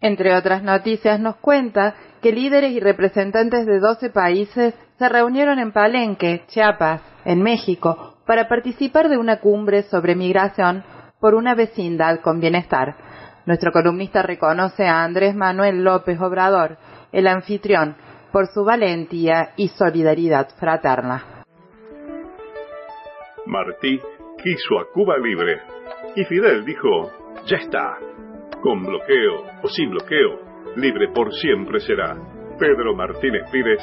Entre 0.00 0.34
otras 0.34 0.62
noticias 0.62 1.20
nos 1.20 1.36
cuenta 1.36 1.94
que 2.22 2.32
líderes 2.32 2.72
y 2.72 2.80
representantes 2.80 3.66
de 3.66 3.78
12 3.78 4.08
países 4.08 4.74
se 4.98 5.08
reunieron 5.10 5.58
en 5.58 5.72
Palenque, 5.72 6.44
Chiapas, 6.48 7.02
en 7.26 7.42
México, 7.42 8.16
para 8.26 8.48
participar 8.48 9.10
de 9.10 9.18
una 9.18 9.40
cumbre 9.40 9.82
sobre 9.82 10.14
migración 10.14 10.82
por 11.20 11.34
una 11.34 11.54
vecindad 11.54 12.20
con 12.20 12.40
bienestar. 12.40 12.96
Nuestro 13.46 13.70
columnista 13.70 14.22
reconoce 14.22 14.84
a 14.86 15.04
Andrés 15.04 15.34
Manuel 15.34 15.84
López 15.84 16.20
Obrador, 16.20 16.76
el 17.12 17.28
anfitrión, 17.28 17.96
por 18.32 18.48
su 18.48 18.64
valentía 18.64 19.52
y 19.56 19.68
solidaridad 19.68 20.48
fraterna. 20.58 21.44
Martí 23.46 24.00
quiso 24.42 24.80
a 24.80 24.92
Cuba 24.92 25.16
libre 25.18 25.60
y 26.16 26.24
Fidel 26.24 26.64
dijo, 26.64 27.12
ya 27.46 27.58
está, 27.58 27.96
con 28.60 28.84
bloqueo 28.84 29.44
o 29.62 29.68
sin 29.68 29.90
bloqueo, 29.90 30.40
libre 30.74 31.08
por 31.14 31.32
siempre 31.32 31.78
será. 31.78 32.16
Pedro 32.58 32.96
Martínez 32.96 33.48
Pírez 33.52 33.80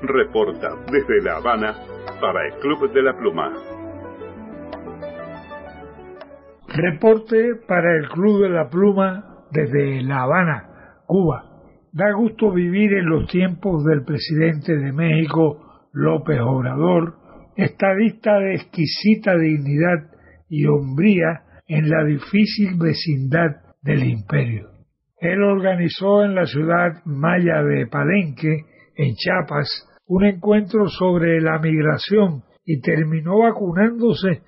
reporta 0.00 0.70
desde 0.90 1.22
La 1.22 1.36
Habana 1.36 1.74
para 2.20 2.46
el 2.46 2.54
Club 2.60 2.90
de 2.90 3.02
la 3.02 3.12
Pluma. 3.14 3.73
Reporte 6.74 7.54
para 7.68 7.96
el 7.96 8.08
Club 8.08 8.42
de 8.42 8.48
la 8.48 8.68
Pluma 8.68 9.46
desde 9.52 10.02
La 10.02 10.22
Habana, 10.22 11.04
Cuba. 11.06 11.44
Da 11.92 12.10
gusto 12.12 12.50
vivir 12.50 12.92
en 12.94 13.06
los 13.06 13.28
tiempos 13.28 13.84
del 13.84 14.02
presidente 14.04 14.76
de 14.76 14.92
México, 14.92 15.88
López 15.92 16.40
Obrador, 16.40 17.14
estadista 17.56 18.40
de 18.40 18.56
exquisita 18.56 19.36
dignidad 19.36 20.10
y 20.48 20.66
hombría 20.66 21.42
en 21.68 21.88
la 21.88 22.02
difícil 22.02 22.76
vecindad 22.76 23.52
del 23.80 24.02
imperio. 24.02 24.70
Él 25.20 25.44
organizó 25.44 26.24
en 26.24 26.34
la 26.34 26.46
ciudad 26.46 27.04
maya 27.04 27.62
de 27.62 27.86
Palenque, 27.86 28.64
en 28.96 29.14
Chiapas, 29.14 29.68
un 30.08 30.24
encuentro 30.24 30.88
sobre 30.88 31.40
la 31.40 31.60
migración 31.60 32.42
y 32.64 32.80
terminó 32.80 33.38
vacunándose 33.38 34.42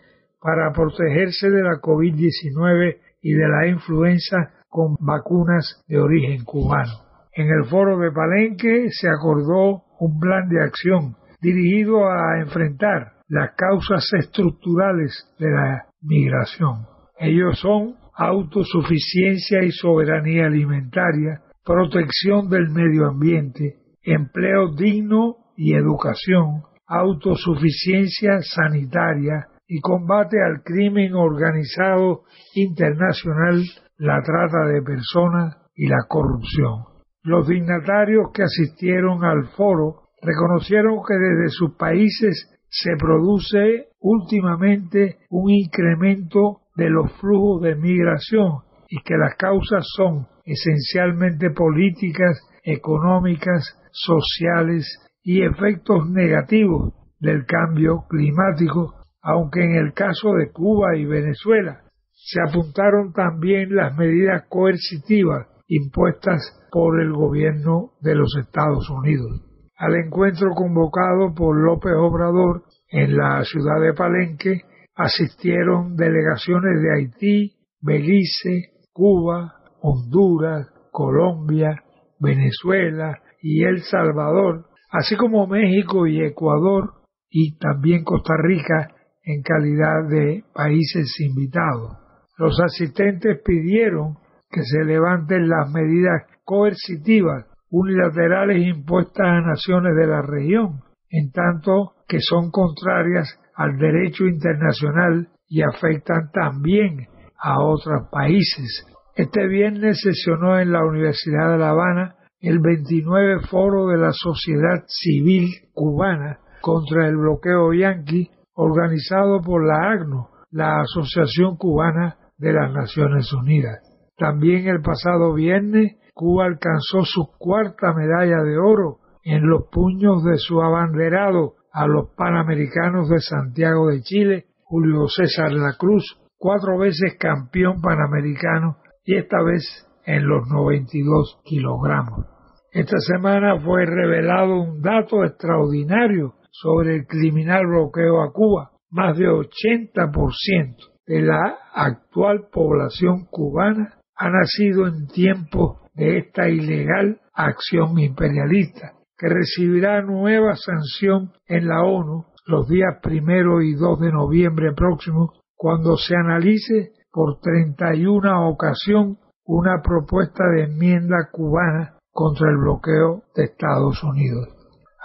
para 0.46 0.72
protegerse 0.72 1.50
de 1.50 1.60
la 1.60 1.80
COVID-19 1.82 2.98
y 3.20 3.32
de 3.32 3.48
la 3.48 3.66
influenza 3.66 4.36
con 4.68 4.94
vacunas 5.00 5.82
de 5.88 5.98
origen 5.98 6.44
cubano. 6.44 6.92
En 7.32 7.48
el 7.48 7.64
foro 7.68 7.98
de 7.98 8.12
Palenque 8.12 8.86
se 8.90 9.08
acordó 9.08 9.82
un 9.98 10.20
plan 10.20 10.48
de 10.48 10.62
acción 10.62 11.16
dirigido 11.40 12.08
a 12.08 12.38
enfrentar 12.38 13.14
las 13.26 13.56
causas 13.56 14.08
estructurales 14.20 15.34
de 15.40 15.50
la 15.50 15.86
migración. 16.00 16.86
Ellos 17.18 17.58
son 17.58 17.96
autosuficiencia 18.14 19.64
y 19.64 19.72
soberanía 19.72 20.46
alimentaria, 20.46 21.42
protección 21.64 22.48
del 22.48 22.68
medio 22.70 23.08
ambiente, 23.08 23.78
empleo 24.04 24.76
digno 24.76 25.38
y 25.56 25.74
educación, 25.74 26.62
autosuficiencia 26.86 28.38
sanitaria 28.42 29.48
y 29.68 29.80
combate 29.80 30.36
al 30.42 30.62
crimen 30.62 31.14
organizado 31.14 32.22
internacional, 32.54 33.62
la 33.98 34.22
trata 34.22 34.66
de 34.66 34.82
personas 34.82 35.56
y 35.74 35.88
la 35.88 36.04
corrupción. 36.08 36.84
Los 37.22 37.48
dignatarios 37.48 38.30
que 38.32 38.44
asistieron 38.44 39.24
al 39.24 39.48
foro 39.56 40.06
reconocieron 40.22 40.98
que 41.06 41.14
desde 41.14 41.50
sus 41.50 41.76
países 41.76 42.50
se 42.68 42.96
produce 42.98 43.88
últimamente 44.00 45.18
un 45.30 45.50
incremento 45.50 46.60
de 46.76 46.90
los 46.90 47.12
flujos 47.20 47.62
de 47.62 47.74
migración 47.74 48.62
y 48.88 49.00
que 49.02 49.16
las 49.16 49.34
causas 49.36 49.84
son 49.96 50.26
esencialmente 50.44 51.50
políticas, 51.50 52.40
económicas, 52.62 53.64
sociales 53.90 54.86
y 55.22 55.42
efectos 55.42 56.08
negativos 56.10 56.94
del 57.18 57.44
cambio 57.46 58.04
climático, 58.08 58.94
aunque 59.26 59.64
en 59.64 59.74
el 59.74 59.92
caso 59.92 60.34
de 60.34 60.52
Cuba 60.52 60.96
y 60.96 61.04
Venezuela 61.04 61.80
se 62.12 62.38
apuntaron 62.48 63.12
también 63.12 63.74
las 63.74 63.96
medidas 63.96 64.44
coercitivas 64.48 65.48
impuestas 65.66 66.40
por 66.70 67.00
el 67.00 67.12
gobierno 67.12 67.90
de 68.02 68.14
los 68.14 68.32
Estados 68.38 68.88
Unidos. 68.88 69.42
Al 69.78 69.96
encuentro 69.96 70.50
convocado 70.54 71.34
por 71.34 71.56
López 71.56 71.92
Obrador 71.98 72.62
en 72.88 73.16
la 73.16 73.42
ciudad 73.42 73.80
de 73.80 73.94
Palenque 73.94 74.60
asistieron 74.94 75.96
delegaciones 75.96 76.80
de 76.80 76.94
Haití, 76.94 77.52
Belice, 77.82 78.70
Cuba, 78.92 79.54
Honduras, 79.82 80.68
Colombia, 80.92 81.82
Venezuela 82.20 83.18
y 83.42 83.64
El 83.64 83.82
Salvador, 83.82 84.66
así 84.88 85.16
como 85.16 85.48
México 85.48 86.06
y 86.06 86.24
Ecuador 86.24 86.92
y 87.28 87.58
también 87.58 88.04
Costa 88.04 88.34
Rica 88.40 88.92
en 89.26 89.42
calidad 89.42 90.08
de 90.08 90.44
países 90.54 91.12
invitados. 91.20 91.98
Los 92.38 92.58
asistentes 92.60 93.40
pidieron 93.44 94.14
que 94.50 94.62
se 94.62 94.84
levanten 94.84 95.48
las 95.48 95.70
medidas 95.70 96.22
coercitivas 96.44 97.46
unilaterales 97.68 98.64
impuestas 98.64 99.26
a 99.26 99.40
naciones 99.40 99.96
de 99.96 100.06
la 100.06 100.22
región, 100.22 100.80
en 101.10 101.32
tanto 101.32 101.94
que 102.06 102.18
son 102.20 102.50
contrarias 102.52 103.28
al 103.56 103.76
derecho 103.78 104.26
internacional 104.26 105.28
y 105.48 105.62
afectan 105.62 106.30
también 106.32 107.08
a 107.38 107.60
otros 107.62 108.08
países. 108.12 108.86
Este 109.16 109.46
viernes 109.48 110.00
sesionó 110.02 110.60
en 110.60 110.72
la 110.72 110.84
Universidad 110.84 111.52
de 111.52 111.58
La 111.58 111.70
Habana 111.70 112.14
el 112.40 112.60
29 112.60 113.40
Foro 113.50 113.88
de 113.88 113.96
la 113.96 114.12
Sociedad 114.12 114.84
Civil 114.86 115.48
Cubana 115.72 116.38
contra 116.60 117.08
el 117.08 117.16
bloqueo 117.16 117.72
yanqui 117.72 118.30
organizado 118.56 119.40
por 119.42 119.64
la 119.64 119.92
ACNO, 119.92 120.30
la 120.50 120.80
Asociación 120.80 121.56
Cubana 121.56 122.16
de 122.38 122.52
las 122.52 122.72
Naciones 122.72 123.32
Unidas. 123.32 123.78
También 124.16 124.66
el 124.66 124.80
pasado 124.80 125.34
viernes 125.34 125.96
Cuba 126.14 126.46
alcanzó 126.46 127.04
su 127.04 127.28
cuarta 127.38 127.92
medalla 127.92 128.42
de 128.42 128.56
oro 128.56 129.00
en 129.22 129.46
los 129.46 129.64
puños 129.70 130.24
de 130.24 130.38
su 130.38 130.62
abanderado 130.62 131.56
a 131.70 131.86
los 131.86 132.08
Panamericanos 132.16 133.10
de 133.10 133.20
Santiago 133.20 133.88
de 133.88 134.00
Chile, 134.00 134.46
Julio 134.64 135.08
César 135.08 135.52
La 135.52 135.74
Cruz, 135.78 136.04
cuatro 136.38 136.78
veces 136.78 137.16
campeón 137.20 137.82
panamericano 137.82 138.78
y 139.04 139.16
esta 139.16 139.42
vez 139.42 139.62
en 140.06 140.26
los 140.26 140.48
92 140.48 141.42
kilogramos. 141.44 142.24
Esta 142.72 142.96
semana 142.98 143.60
fue 143.60 143.84
revelado 143.84 144.62
un 144.62 144.80
dato 144.80 145.22
extraordinario 145.22 146.35
sobre 146.60 146.96
el 146.96 147.06
criminal 147.06 147.66
bloqueo 147.66 148.22
a 148.22 148.32
Cuba. 148.32 148.70
Más 148.90 149.16
de 149.18 149.26
80% 149.26 150.76
de 151.06 151.22
la 151.22 151.58
actual 151.74 152.48
población 152.52 153.26
cubana 153.30 153.98
ha 154.16 154.30
nacido 154.30 154.86
en 154.86 155.06
tiempos 155.08 155.78
de 155.94 156.18
esta 156.18 156.48
ilegal 156.48 157.20
acción 157.34 157.98
imperialista, 157.98 158.92
que 159.18 159.28
recibirá 159.28 160.02
nueva 160.02 160.54
sanción 160.56 161.32
en 161.46 161.68
la 161.68 161.82
ONU 161.82 162.24
los 162.46 162.68
días 162.68 162.98
primero 163.02 163.60
y 163.60 163.74
2 163.74 164.00
de 164.00 164.12
noviembre 164.12 164.72
próximos, 164.72 165.30
cuando 165.56 165.96
se 165.96 166.14
analice 166.14 166.92
por 167.10 167.40
31 167.40 168.48
ocasión 168.48 169.18
una 169.44 169.82
propuesta 169.82 170.44
de 170.54 170.64
enmienda 170.64 171.28
cubana 171.32 171.98
contra 172.12 172.50
el 172.50 172.56
bloqueo 172.56 173.24
de 173.34 173.44
Estados 173.44 174.02
Unidos. 174.02 174.55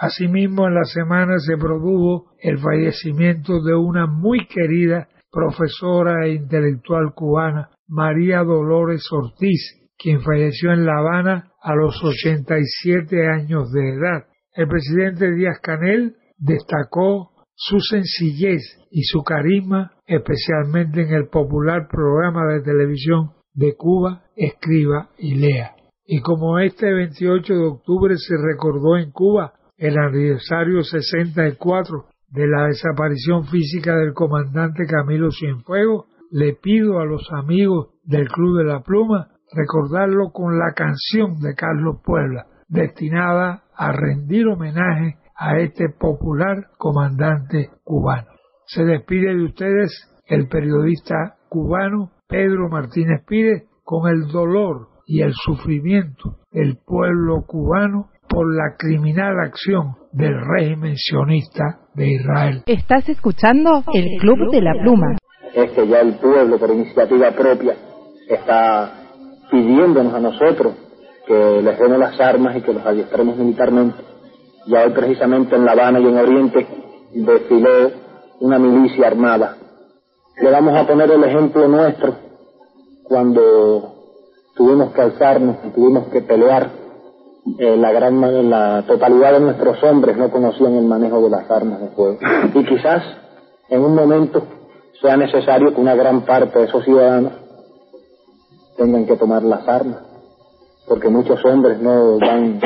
Asimismo, 0.02 0.66
en 0.66 0.74
la 0.74 0.82
semana 0.82 1.38
se 1.38 1.56
produjo 1.56 2.32
el 2.40 2.58
fallecimiento 2.58 3.62
de 3.62 3.76
una 3.76 4.08
muy 4.08 4.48
querida 4.48 5.06
profesora 5.30 6.26
e 6.26 6.34
intelectual 6.34 7.14
cubana, 7.14 7.70
María 7.86 8.42
Dolores 8.42 9.06
Ortiz, 9.12 9.60
quien 9.96 10.20
falleció 10.20 10.72
en 10.72 10.86
La 10.86 10.98
Habana 10.98 11.52
a 11.62 11.76
los 11.76 12.02
87 12.02 13.28
años 13.28 13.70
de 13.70 13.90
edad. 13.90 14.24
El 14.56 14.66
presidente 14.66 15.30
Díaz 15.36 15.60
Canel 15.62 16.16
destacó 16.36 17.30
su 17.54 17.78
sencillez 17.78 18.60
y 18.90 19.04
su 19.04 19.22
carisma, 19.22 19.92
especialmente 20.04 21.02
en 21.02 21.14
el 21.14 21.28
popular 21.28 21.86
programa 21.88 22.52
de 22.52 22.62
televisión 22.62 23.34
de 23.54 23.76
Cuba, 23.76 24.24
Escriba 24.34 25.10
y 25.16 25.36
Lea. 25.36 25.76
Y 26.04 26.22
como 26.22 26.58
este 26.58 26.92
28 26.92 27.54
de 27.54 27.66
octubre 27.66 28.16
se 28.16 28.34
recordó 28.36 28.96
en 28.96 29.12
Cuba 29.12 29.52
el 29.76 29.98
aniversario 29.98 30.82
64 30.82 32.06
de 32.30 32.46
la 32.46 32.66
desaparición 32.66 33.46
física 33.46 33.96
del 33.96 34.14
comandante 34.14 34.84
Camilo 34.86 35.30
Cienfuegos, 35.30 36.06
le 36.30 36.54
pido 36.54 36.98
a 36.98 37.04
los 37.04 37.28
amigos 37.32 37.90
del 38.04 38.28
Club 38.28 38.58
de 38.58 38.64
la 38.64 38.80
Pluma 38.80 39.28
recordarlo 39.52 40.30
con 40.32 40.58
la 40.58 40.72
canción 40.74 41.40
de 41.40 41.54
Carlos 41.54 41.96
Puebla, 42.02 42.46
destinada 42.68 43.64
a 43.76 43.92
rendir 43.92 44.46
homenaje 44.46 45.18
a 45.36 45.58
este 45.58 45.88
popular 45.90 46.68
comandante 46.78 47.70
cubano. 47.84 48.28
Se 48.66 48.84
despide 48.84 49.34
de 49.34 49.44
ustedes 49.44 49.90
el 50.26 50.48
periodista 50.48 51.36
cubano 51.48 52.12
Pedro 52.28 52.68
Martínez 52.70 53.24
Pírez 53.26 53.64
con 53.84 54.08
el 54.08 54.28
dolor 54.28 54.88
y 55.06 55.20
el 55.20 55.32
sufrimiento 55.34 56.38
del 56.50 56.78
pueblo 56.78 57.44
cubano 57.46 58.08
por 58.32 58.54
la 58.54 58.76
criminal 58.78 59.34
acción 59.44 59.94
del 60.12 60.34
régimen 60.56 60.96
sionista 60.96 61.80
de 61.94 62.12
Israel. 62.12 62.62
Estás 62.66 63.06
escuchando 63.08 63.82
el 63.92 64.18
Club 64.20 64.50
de 64.50 64.62
la 64.62 64.72
Pluma. 64.82 65.18
Es 65.54 65.70
que 65.72 65.86
ya 65.86 66.00
el 66.00 66.14
pueblo, 66.14 66.58
por 66.58 66.70
iniciativa 66.70 67.30
propia, 67.32 67.74
está 68.28 68.90
pidiéndonos 69.50 70.14
a 70.14 70.20
nosotros 70.20 70.74
que 71.26 71.62
les 71.62 71.78
demos 71.78 71.98
las 71.98 72.18
armas 72.18 72.56
y 72.56 72.62
que 72.62 72.72
los 72.72 72.86
adiestremos 72.86 73.36
militarmente. 73.36 74.02
Ya 74.66 74.84
hoy 74.84 74.92
precisamente 74.92 75.54
en 75.54 75.66
La 75.66 75.72
Habana 75.72 76.00
y 76.00 76.06
en 76.06 76.16
Oriente 76.16 76.66
desfiló 77.12 77.90
una 78.40 78.58
milicia 78.58 79.08
armada. 79.08 79.56
Le 80.40 80.50
vamos 80.50 80.74
a 80.74 80.86
poner 80.86 81.10
el 81.10 81.22
ejemplo 81.22 81.68
nuestro 81.68 82.16
cuando 83.04 83.94
tuvimos 84.56 84.92
que 84.94 85.02
alzarnos 85.02 85.56
y 85.66 85.70
tuvimos 85.70 86.08
que 86.08 86.22
pelear 86.22 86.81
eh, 87.58 87.76
la 87.76 87.92
gran 87.92 88.50
la 88.50 88.84
totalidad 88.86 89.32
de 89.32 89.40
nuestros 89.40 89.82
hombres 89.82 90.16
no 90.16 90.30
conocían 90.30 90.74
el 90.74 90.84
manejo 90.84 91.20
de 91.22 91.30
las 91.30 91.50
armas 91.50 91.80
de 91.80 91.88
fuego 91.88 92.18
y 92.54 92.64
quizás 92.64 93.02
en 93.68 93.80
un 93.80 93.94
momento 93.94 94.42
sea 95.00 95.16
necesario 95.16 95.74
que 95.74 95.80
una 95.80 95.94
gran 95.94 96.22
parte 96.22 96.58
de 96.58 96.64
esos 96.66 96.84
ciudadanos 96.84 97.32
tengan 98.76 99.06
que 99.06 99.16
tomar 99.16 99.42
las 99.42 99.66
armas 99.66 100.02
porque 100.86 101.08
muchos 101.08 101.44
hombres 101.44 101.80
no 101.80 102.18
van 102.18 102.60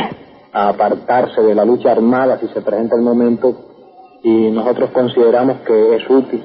a 0.52 0.68
apartarse 0.68 1.40
de 1.42 1.54
la 1.54 1.64
lucha 1.64 1.92
armada 1.92 2.38
si 2.38 2.48
se 2.48 2.60
presenta 2.60 2.96
el 2.96 3.02
momento 3.02 3.54
y 4.22 4.50
nosotros 4.50 4.90
consideramos 4.90 5.58
que 5.66 5.96
es 5.96 6.10
útil 6.10 6.44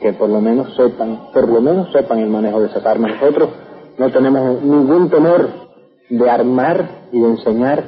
que 0.00 0.14
por 0.14 0.30
lo 0.30 0.40
menos 0.40 0.74
sepan, 0.74 1.28
por 1.32 1.48
lo 1.48 1.60
menos 1.60 1.92
sepan 1.92 2.20
el 2.20 2.30
manejo 2.30 2.60
de 2.60 2.68
esas 2.68 2.84
armas. 2.86 3.12
Nosotros 3.20 3.50
no 3.98 4.10
tenemos 4.10 4.62
ningún 4.62 5.10
temor 5.10 5.69
de 6.10 6.28
armar 6.28 7.08
y 7.12 7.20
de 7.20 7.28
enseñar 7.28 7.84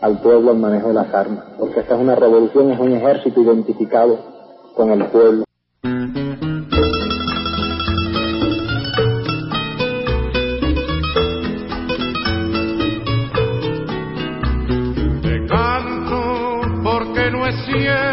al 0.00 0.20
pueblo 0.20 0.52
el 0.52 0.58
manejo 0.58 0.88
de 0.88 0.94
las 0.94 1.12
armas, 1.12 1.44
porque 1.58 1.80
esta 1.80 1.94
es 1.94 2.00
una 2.00 2.14
revolución, 2.14 2.70
es 2.70 2.78
un 2.78 2.92
ejército 2.92 3.40
identificado 3.40 4.18
con 4.76 4.90
el 4.92 5.04
pueblo. 5.06 5.44
Te 15.22 15.46
canto 15.48 16.60
porque 16.82 17.30
no 17.30 17.46
es 17.46 17.54
cierto 17.66 18.03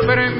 siempre 0.00 0.39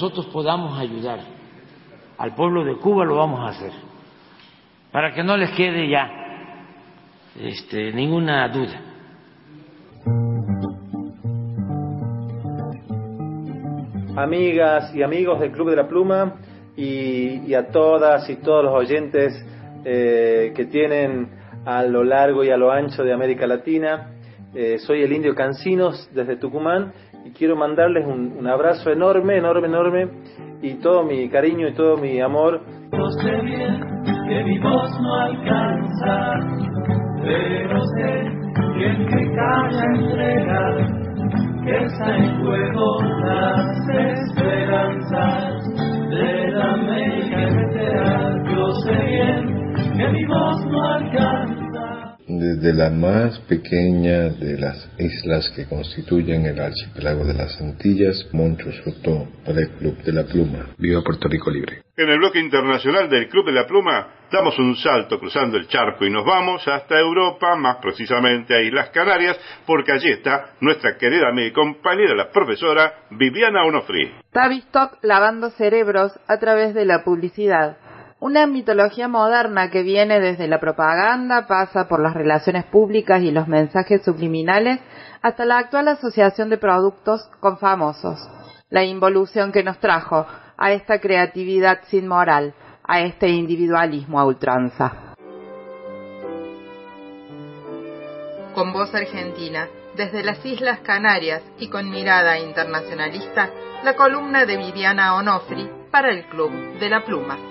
nosotros 0.00 0.28
podamos 0.32 0.78
ayudar 0.78 1.20
al 2.16 2.34
pueblo 2.34 2.64
de 2.64 2.76
Cuba 2.76 3.04
lo 3.04 3.16
vamos 3.16 3.40
a 3.40 3.48
hacer, 3.48 3.72
para 4.90 5.12
que 5.12 5.22
no 5.22 5.36
les 5.36 5.50
quede 5.50 5.90
ya 5.90 6.10
este, 7.38 7.92
ninguna 7.92 8.48
duda. 8.48 8.80
amigas 14.16 14.94
y 14.94 15.02
amigos 15.02 15.40
del 15.40 15.52
Club 15.52 15.70
de 15.70 15.76
la 15.76 15.88
Pluma 15.88 16.34
y, 16.76 17.52
a 17.54 17.68
todas 17.68 18.28
y 18.28 18.36
todos 18.36 18.64
los 18.64 18.74
oyentes 18.74 19.32
eh, 19.84 20.52
que 20.54 20.64
tienen 20.66 21.30
a 21.64 21.82
lo 21.82 22.04
largo 22.04 22.42
y 22.42 22.50
a 22.50 22.56
lo 22.56 22.70
ancho 22.70 23.02
de 23.02 23.12
América 23.12 23.46
Latina. 23.46 24.14
Eh, 24.54 24.78
soy 24.78 25.02
el 25.02 25.12
indio 25.12 25.34
Cancinos 25.34 26.10
desde 26.12 26.36
Tucumán 26.36 26.92
y 27.24 27.30
quiero 27.30 27.56
mandarles 27.56 28.06
un, 28.06 28.36
un 28.38 28.46
abrazo 28.46 28.90
enorme, 28.90 29.36
enorme, 29.38 29.66
enorme 29.68 30.08
y 30.62 30.74
todo 30.74 31.02
mi 31.04 31.28
cariño 31.28 31.68
y 31.68 31.74
todo 31.74 31.96
mi 31.96 32.20
amor. 32.20 32.60
Yo 32.92 33.06
sé 33.22 33.30
bien 33.42 33.80
que 34.28 34.44
mi 34.44 34.58
voz 34.58 34.90
no 35.00 35.14
alcanza, 35.14 36.34
pero 37.22 37.80
sé 37.96 38.40
que 38.76 38.86
el 38.86 39.06
que 39.06 39.34
calla 39.34 39.84
entrega, 39.94 40.76
que 41.64 41.76
está 41.84 42.16
en 42.16 42.44
juego 42.44 43.02
las 43.24 43.88
esperanzas 43.88 45.64
de 46.10 46.50
la 46.50 46.72
América. 46.72 47.20
Yo 48.54 48.70
sé 48.84 48.92
bien 48.92 49.74
que 49.96 50.08
mi 50.08 50.24
voz 50.26 50.66
no 50.66 50.82
alcanza. 50.84 51.59
Desde 52.38 52.72
la 52.74 52.90
más 52.90 53.38
pequeña 53.40 54.28
de 54.28 54.58
las 54.58 54.88
islas 54.98 55.50
que 55.50 55.66
constituyen 55.66 56.46
el 56.46 56.60
archipiélago 56.60 57.24
de 57.24 57.34
las 57.34 57.60
Antillas, 57.60 58.28
Moncho 58.32 58.70
Soto, 58.84 59.28
para 59.44 59.60
el 59.60 59.70
Club 59.70 59.96
de 60.02 60.12
la 60.12 60.24
Pluma. 60.24 60.66
Viva 60.78 61.02
Puerto 61.02 61.28
Rico 61.28 61.50
Libre. 61.50 61.82
En 61.96 62.08
el 62.08 62.18
bloque 62.18 62.38
internacional 62.38 63.10
del 63.10 63.28
Club 63.28 63.46
de 63.46 63.52
la 63.52 63.66
Pluma 63.66 64.08
damos 64.30 64.58
un 64.58 64.76
salto 64.76 65.18
cruzando 65.18 65.56
el 65.56 65.66
charco 65.66 66.06
y 66.06 66.10
nos 66.10 66.24
vamos 66.24 66.66
hasta 66.68 66.98
Europa, 66.98 67.56
más 67.56 67.76
precisamente 67.76 68.54
a 68.54 68.62
Islas 68.62 68.90
Canarias, 68.90 69.38
porque 69.66 69.92
allí 69.92 70.10
está 70.10 70.54
nuestra 70.60 70.96
querida 70.96 71.28
amiga 71.28 71.48
y 71.48 71.52
compañera, 71.52 72.14
la 72.14 72.30
profesora 72.30 73.06
Viviana 73.10 73.64
Onofri. 73.64 74.14
Tavistock 74.32 74.98
lavando 75.02 75.50
cerebros 75.50 76.12
a 76.28 76.38
través 76.38 76.74
de 76.74 76.84
la 76.84 77.02
publicidad. 77.02 77.76
Una 78.20 78.46
mitología 78.46 79.08
moderna 79.08 79.70
que 79.70 79.82
viene 79.82 80.20
desde 80.20 80.46
la 80.46 80.60
propaganda, 80.60 81.46
pasa 81.46 81.88
por 81.88 82.02
las 82.02 82.12
relaciones 82.12 82.66
públicas 82.66 83.22
y 83.22 83.30
los 83.30 83.48
mensajes 83.48 84.04
subliminales, 84.04 84.78
hasta 85.22 85.46
la 85.46 85.56
actual 85.56 85.88
asociación 85.88 86.50
de 86.50 86.58
productos 86.58 87.26
con 87.40 87.56
famosos. 87.56 88.20
La 88.68 88.84
involución 88.84 89.52
que 89.52 89.64
nos 89.64 89.78
trajo 89.78 90.26
a 90.58 90.72
esta 90.72 91.00
creatividad 91.00 91.80
sin 91.84 92.06
moral, 92.06 92.52
a 92.84 93.00
este 93.00 93.28
individualismo 93.30 94.20
a 94.20 94.26
ultranza. 94.26 95.14
Con 98.54 98.74
voz 98.74 98.94
argentina, 98.94 99.66
desde 99.96 100.22
las 100.22 100.44
Islas 100.44 100.80
Canarias 100.80 101.40
y 101.58 101.68
con 101.68 101.88
mirada 101.88 102.38
internacionalista, 102.38 103.48
la 103.82 103.96
columna 103.96 104.44
de 104.44 104.58
Viviana 104.58 105.14
Onofri 105.14 105.70
para 105.90 106.10
el 106.10 106.26
Club 106.26 106.50
de 106.78 106.90
la 106.90 107.02
Pluma. 107.02 107.49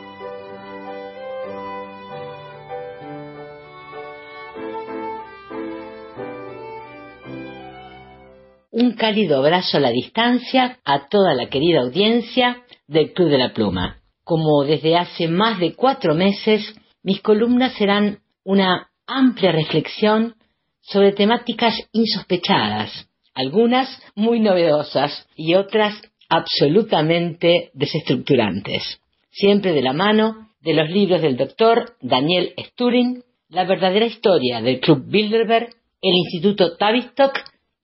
Un 8.71 8.91
cálido 8.91 9.39
abrazo 9.39 9.77
a 9.77 9.79
la 9.79 9.89
distancia 9.89 10.77
a 10.85 11.09
toda 11.09 11.33
la 11.33 11.49
querida 11.49 11.79
audiencia 11.81 12.61
del 12.87 13.13
Club 13.13 13.29
de 13.29 13.39
la 13.39 13.51
Pluma. 13.51 13.97
Como 14.23 14.63
desde 14.63 14.95
hace 14.95 15.27
más 15.27 15.59
de 15.59 15.73
cuatro 15.73 16.13
meses, 16.13 16.75
mis 17.01 17.19
columnas 17.21 17.73
serán 17.73 18.19
una 18.43 18.91
amplia 19.07 19.51
reflexión 19.51 20.35
sobre 20.81 21.13
temáticas 21.13 21.73
insospechadas, 21.93 23.09
algunas 23.33 23.89
muy 24.13 24.39
novedosas 24.39 25.27
y 25.35 25.55
otras 25.55 25.99
absolutamente 26.29 27.71
desestructurantes, 27.73 29.01
siempre 29.31 29.73
de 29.73 29.81
la 29.81 29.93
mano 29.93 30.47
de 30.61 30.75
los 30.75 30.91
libros 30.91 31.23
del 31.23 31.37
doctor 31.37 31.95
Daniel 32.01 32.53
Sturing, 32.59 33.23
La 33.49 33.63
verdadera 33.63 34.05
historia 34.05 34.61
del 34.61 34.79
Club 34.79 35.05
Bilderberg, 35.07 35.69
el 36.03 36.13
Instituto 36.13 36.77
Tavistock 36.77 37.33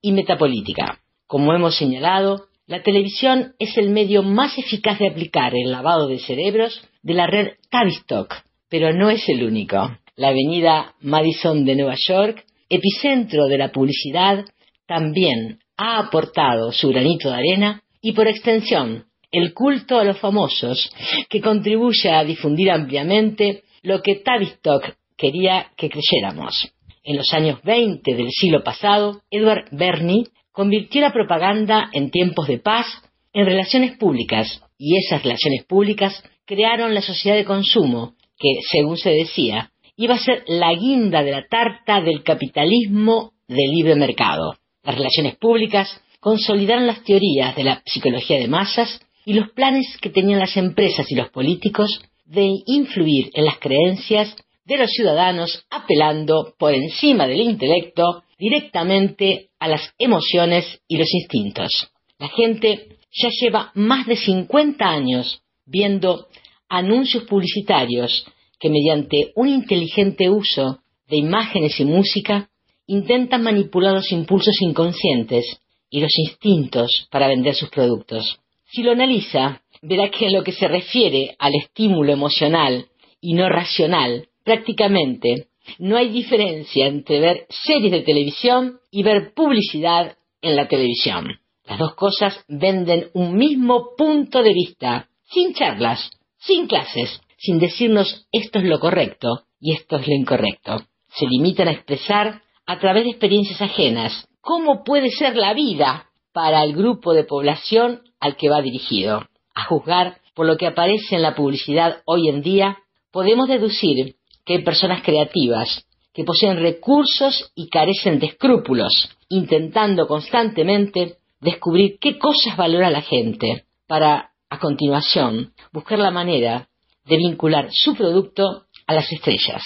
y 0.06 0.12
Metapolítica. 0.12 1.00
Como 1.26 1.52
hemos 1.52 1.76
señalado, 1.76 2.44
la 2.68 2.80
televisión 2.84 3.54
es 3.58 3.76
el 3.76 3.90
medio 3.90 4.22
más 4.22 4.56
eficaz 4.56 5.00
de 5.00 5.08
aplicar 5.08 5.52
el 5.56 5.72
lavado 5.72 6.06
de 6.06 6.20
cerebros 6.20 6.80
de 7.02 7.14
la 7.14 7.26
red 7.26 7.54
Tavistock, 7.70 8.32
pero 8.68 8.92
no 8.92 9.10
es 9.10 9.28
el 9.28 9.42
único. 9.42 9.98
La 10.14 10.28
avenida 10.28 10.94
Madison 11.00 11.64
de 11.64 11.74
Nueva 11.74 11.96
York, 11.96 12.44
epicentro 12.68 13.48
de 13.48 13.58
la 13.58 13.72
publicidad, 13.72 14.44
también 14.86 15.58
ha 15.76 15.98
aportado 15.98 16.70
su 16.70 16.90
granito 16.90 17.28
de 17.28 17.38
arena 17.38 17.82
y 18.00 18.12
por 18.12 18.28
extensión 18.28 19.06
el 19.32 19.52
culto 19.54 19.98
a 19.98 20.04
los 20.04 20.20
famosos 20.20 20.88
que 21.28 21.40
contribuye 21.40 22.12
a 22.12 22.22
difundir 22.22 22.70
ampliamente 22.70 23.64
lo 23.82 24.00
que 24.02 24.20
Tavistock 24.24 24.84
quería 25.16 25.72
que 25.76 25.90
creyéramos. 25.90 26.75
En 27.06 27.16
los 27.16 27.32
años 27.32 27.60
20 27.62 28.16
del 28.16 28.30
siglo 28.32 28.64
pasado, 28.64 29.22
Edward 29.30 29.68
Bernie 29.70 30.26
convirtió 30.50 31.00
la 31.00 31.12
propaganda 31.12 31.88
en 31.92 32.10
tiempos 32.10 32.48
de 32.48 32.58
paz 32.58 32.84
en 33.32 33.46
relaciones 33.46 33.96
públicas 33.96 34.60
y 34.76 34.96
esas 34.96 35.22
relaciones 35.22 35.64
públicas 35.66 36.20
crearon 36.44 36.94
la 36.94 37.02
sociedad 37.02 37.36
de 37.36 37.44
consumo 37.44 38.14
que, 38.36 38.48
según 38.72 38.96
se 38.96 39.10
decía, 39.10 39.70
iba 39.96 40.16
a 40.16 40.18
ser 40.18 40.42
la 40.48 40.74
guinda 40.74 41.22
de 41.22 41.30
la 41.30 41.46
tarta 41.46 42.00
del 42.00 42.24
capitalismo 42.24 43.34
de 43.46 43.68
libre 43.68 43.94
mercado. 43.94 44.56
Las 44.82 44.96
relaciones 44.96 45.36
públicas 45.36 46.02
consolidaron 46.18 46.88
las 46.88 47.04
teorías 47.04 47.54
de 47.54 47.62
la 47.62 47.82
psicología 47.86 48.40
de 48.40 48.48
masas 48.48 49.00
y 49.24 49.34
los 49.34 49.50
planes 49.50 49.96
que 50.00 50.10
tenían 50.10 50.40
las 50.40 50.56
empresas 50.56 51.06
y 51.08 51.14
los 51.14 51.30
políticos 51.30 52.00
de 52.24 52.50
influir 52.66 53.30
en 53.34 53.44
las 53.44 53.58
creencias 53.58 54.34
de 54.66 54.76
los 54.76 54.90
ciudadanos 54.90 55.64
apelando 55.70 56.54
por 56.58 56.74
encima 56.74 57.26
del 57.26 57.40
intelecto 57.40 58.24
directamente 58.38 59.50
a 59.58 59.68
las 59.68 59.94
emociones 59.98 60.80
y 60.88 60.98
los 60.98 61.08
instintos. 61.14 61.88
La 62.18 62.28
gente 62.28 62.98
ya 63.12 63.30
lleva 63.40 63.70
más 63.74 64.06
de 64.06 64.16
50 64.16 64.84
años 64.84 65.40
viendo 65.64 66.26
anuncios 66.68 67.24
publicitarios 67.24 68.26
que 68.58 68.70
mediante 68.70 69.32
un 69.36 69.48
inteligente 69.48 70.28
uso 70.28 70.80
de 71.08 71.16
imágenes 71.16 71.78
y 71.78 71.84
música 71.84 72.48
intentan 72.86 73.42
manipular 73.42 73.94
los 73.94 74.10
impulsos 74.12 74.60
inconscientes 74.60 75.60
y 75.90 76.00
los 76.00 76.12
instintos 76.18 77.08
para 77.10 77.28
vender 77.28 77.54
sus 77.54 77.68
productos. 77.68 78.40
Si 78.70 78.82
lo 78.82 78.92
analiza, 78.92 79.62
verá 79.82 80.10
que 80.10 80.26
en 80.26 80.34
lo 80.34 80.42
que 80.42 80.52
se 80.52 80.66
refiere 80.66 81.36
al 81.38 81.54
estímulo 81.54 82.12
emocional 82.12 82.86
y 83.20 83.34
no 83.34 83.48
racional, 83.48 84.28
prácticamente 84.46 85.48
No 85.80 85.96
hay 85.96 86.10
diferencia 86.10 86.86
entre 86.86 87.18
ver 87.18 87.46
series 87.50 87.90
de 87.90 88.02
televisión 88.02 88.78
y 88.92 89.02
ver 89.02 89.34
publicidad 89.34 90.16
en 90.40 90.54
la 90.54 90.68
televisión. 90.68 91.40
Las 91.64 91.80
dos 91.80 91.96
cosas 91.96 92.44
venden 92.46 93.08
un 93.14 93.36
mismo 93.36 93.88
punto 93.98 94.44
de 94.44 94.54
vista, 94.54 95.08
sin 95.28 95.54
charlas, 95.54 96.08
sin 96.38 96.68
clases, 96.68 97.20
sin 97.36 97.58
decirnos 97.58 98.28
esto 98.30 98.60
es 98.60 98.64
lo 98.66 98.78
correcto 98.78 99.40
y 99.60 99.72
esto 99.72 99.96
es 99.96 100.06
lo 100.06 100.14
incorrecto. 100.14 100.76
Se 101.08 101.26
limitan 101.26 101.66
a 101.66 101.72
expresar 101.72 102.42
a 102.64 102.78
través 102.78 103.02
de 103.02 103.10
experiencias 103.10 103.60
ajenas 103.60 104.28
cómo 104.40 104.84
puede 104.84 105.10
ser 105.10 105.34
la 105.34 105.52
vida 105.52 106.06
para 106.32 106.62
el 106.62 106.76
grupo 106.76 107.12
de 107.12 107.24
población 107.24 108.02
al 108.20 108.36
que 108.36 108.48
va 108.48 108.62
dirigido. 108.62 109.26
A 109.52 109.64
juzgar 109.64 110.18
por 110.36 110.46
lo 110.46 110.56
que 110.56 110.68
aparece 110.68 111.16
en 111.16 111.22
la 111.22 111.34
publicidad 111.34 112.02
hoy 112.04 112.28
en 112.28 112.42
día, 112.42 112.78
podemos 113.10 113.48
deducir 113.48 114.14
que 114.46 114.54
hay 114.54 114.62
personas 114.62 115.02
creativas 115.02 115.86
que 116.14 116.24
poseen 116.24 116.56
recursos 116.58 117.52
y 117.54 117.68
carecen 117.68 118.18
de 118.18 118.28
escrúpulos, 118.28 119.10
intentando 119.28 120.06
constantemente 120.06 121.16
descubrir 121.40 121.98
qué 122.00 122.16
cosas 122.16 122.56
valora 122.56 122.88
la 122.88 123.02
gente 123.02 123.64
para, 123.86 124.30
a 124.48 124.58
continuación, 124.58 125.52
buscar 125.72 125.98
la 125.98 126.10
manera 126.10 126.68
de 127.04 127.18
vincular 127.18 127.68
su 127.70 127.94
producto 127.94 128.64
a 128.86 128.94
las 128.94 129.12
estrellas. 129.12 129.62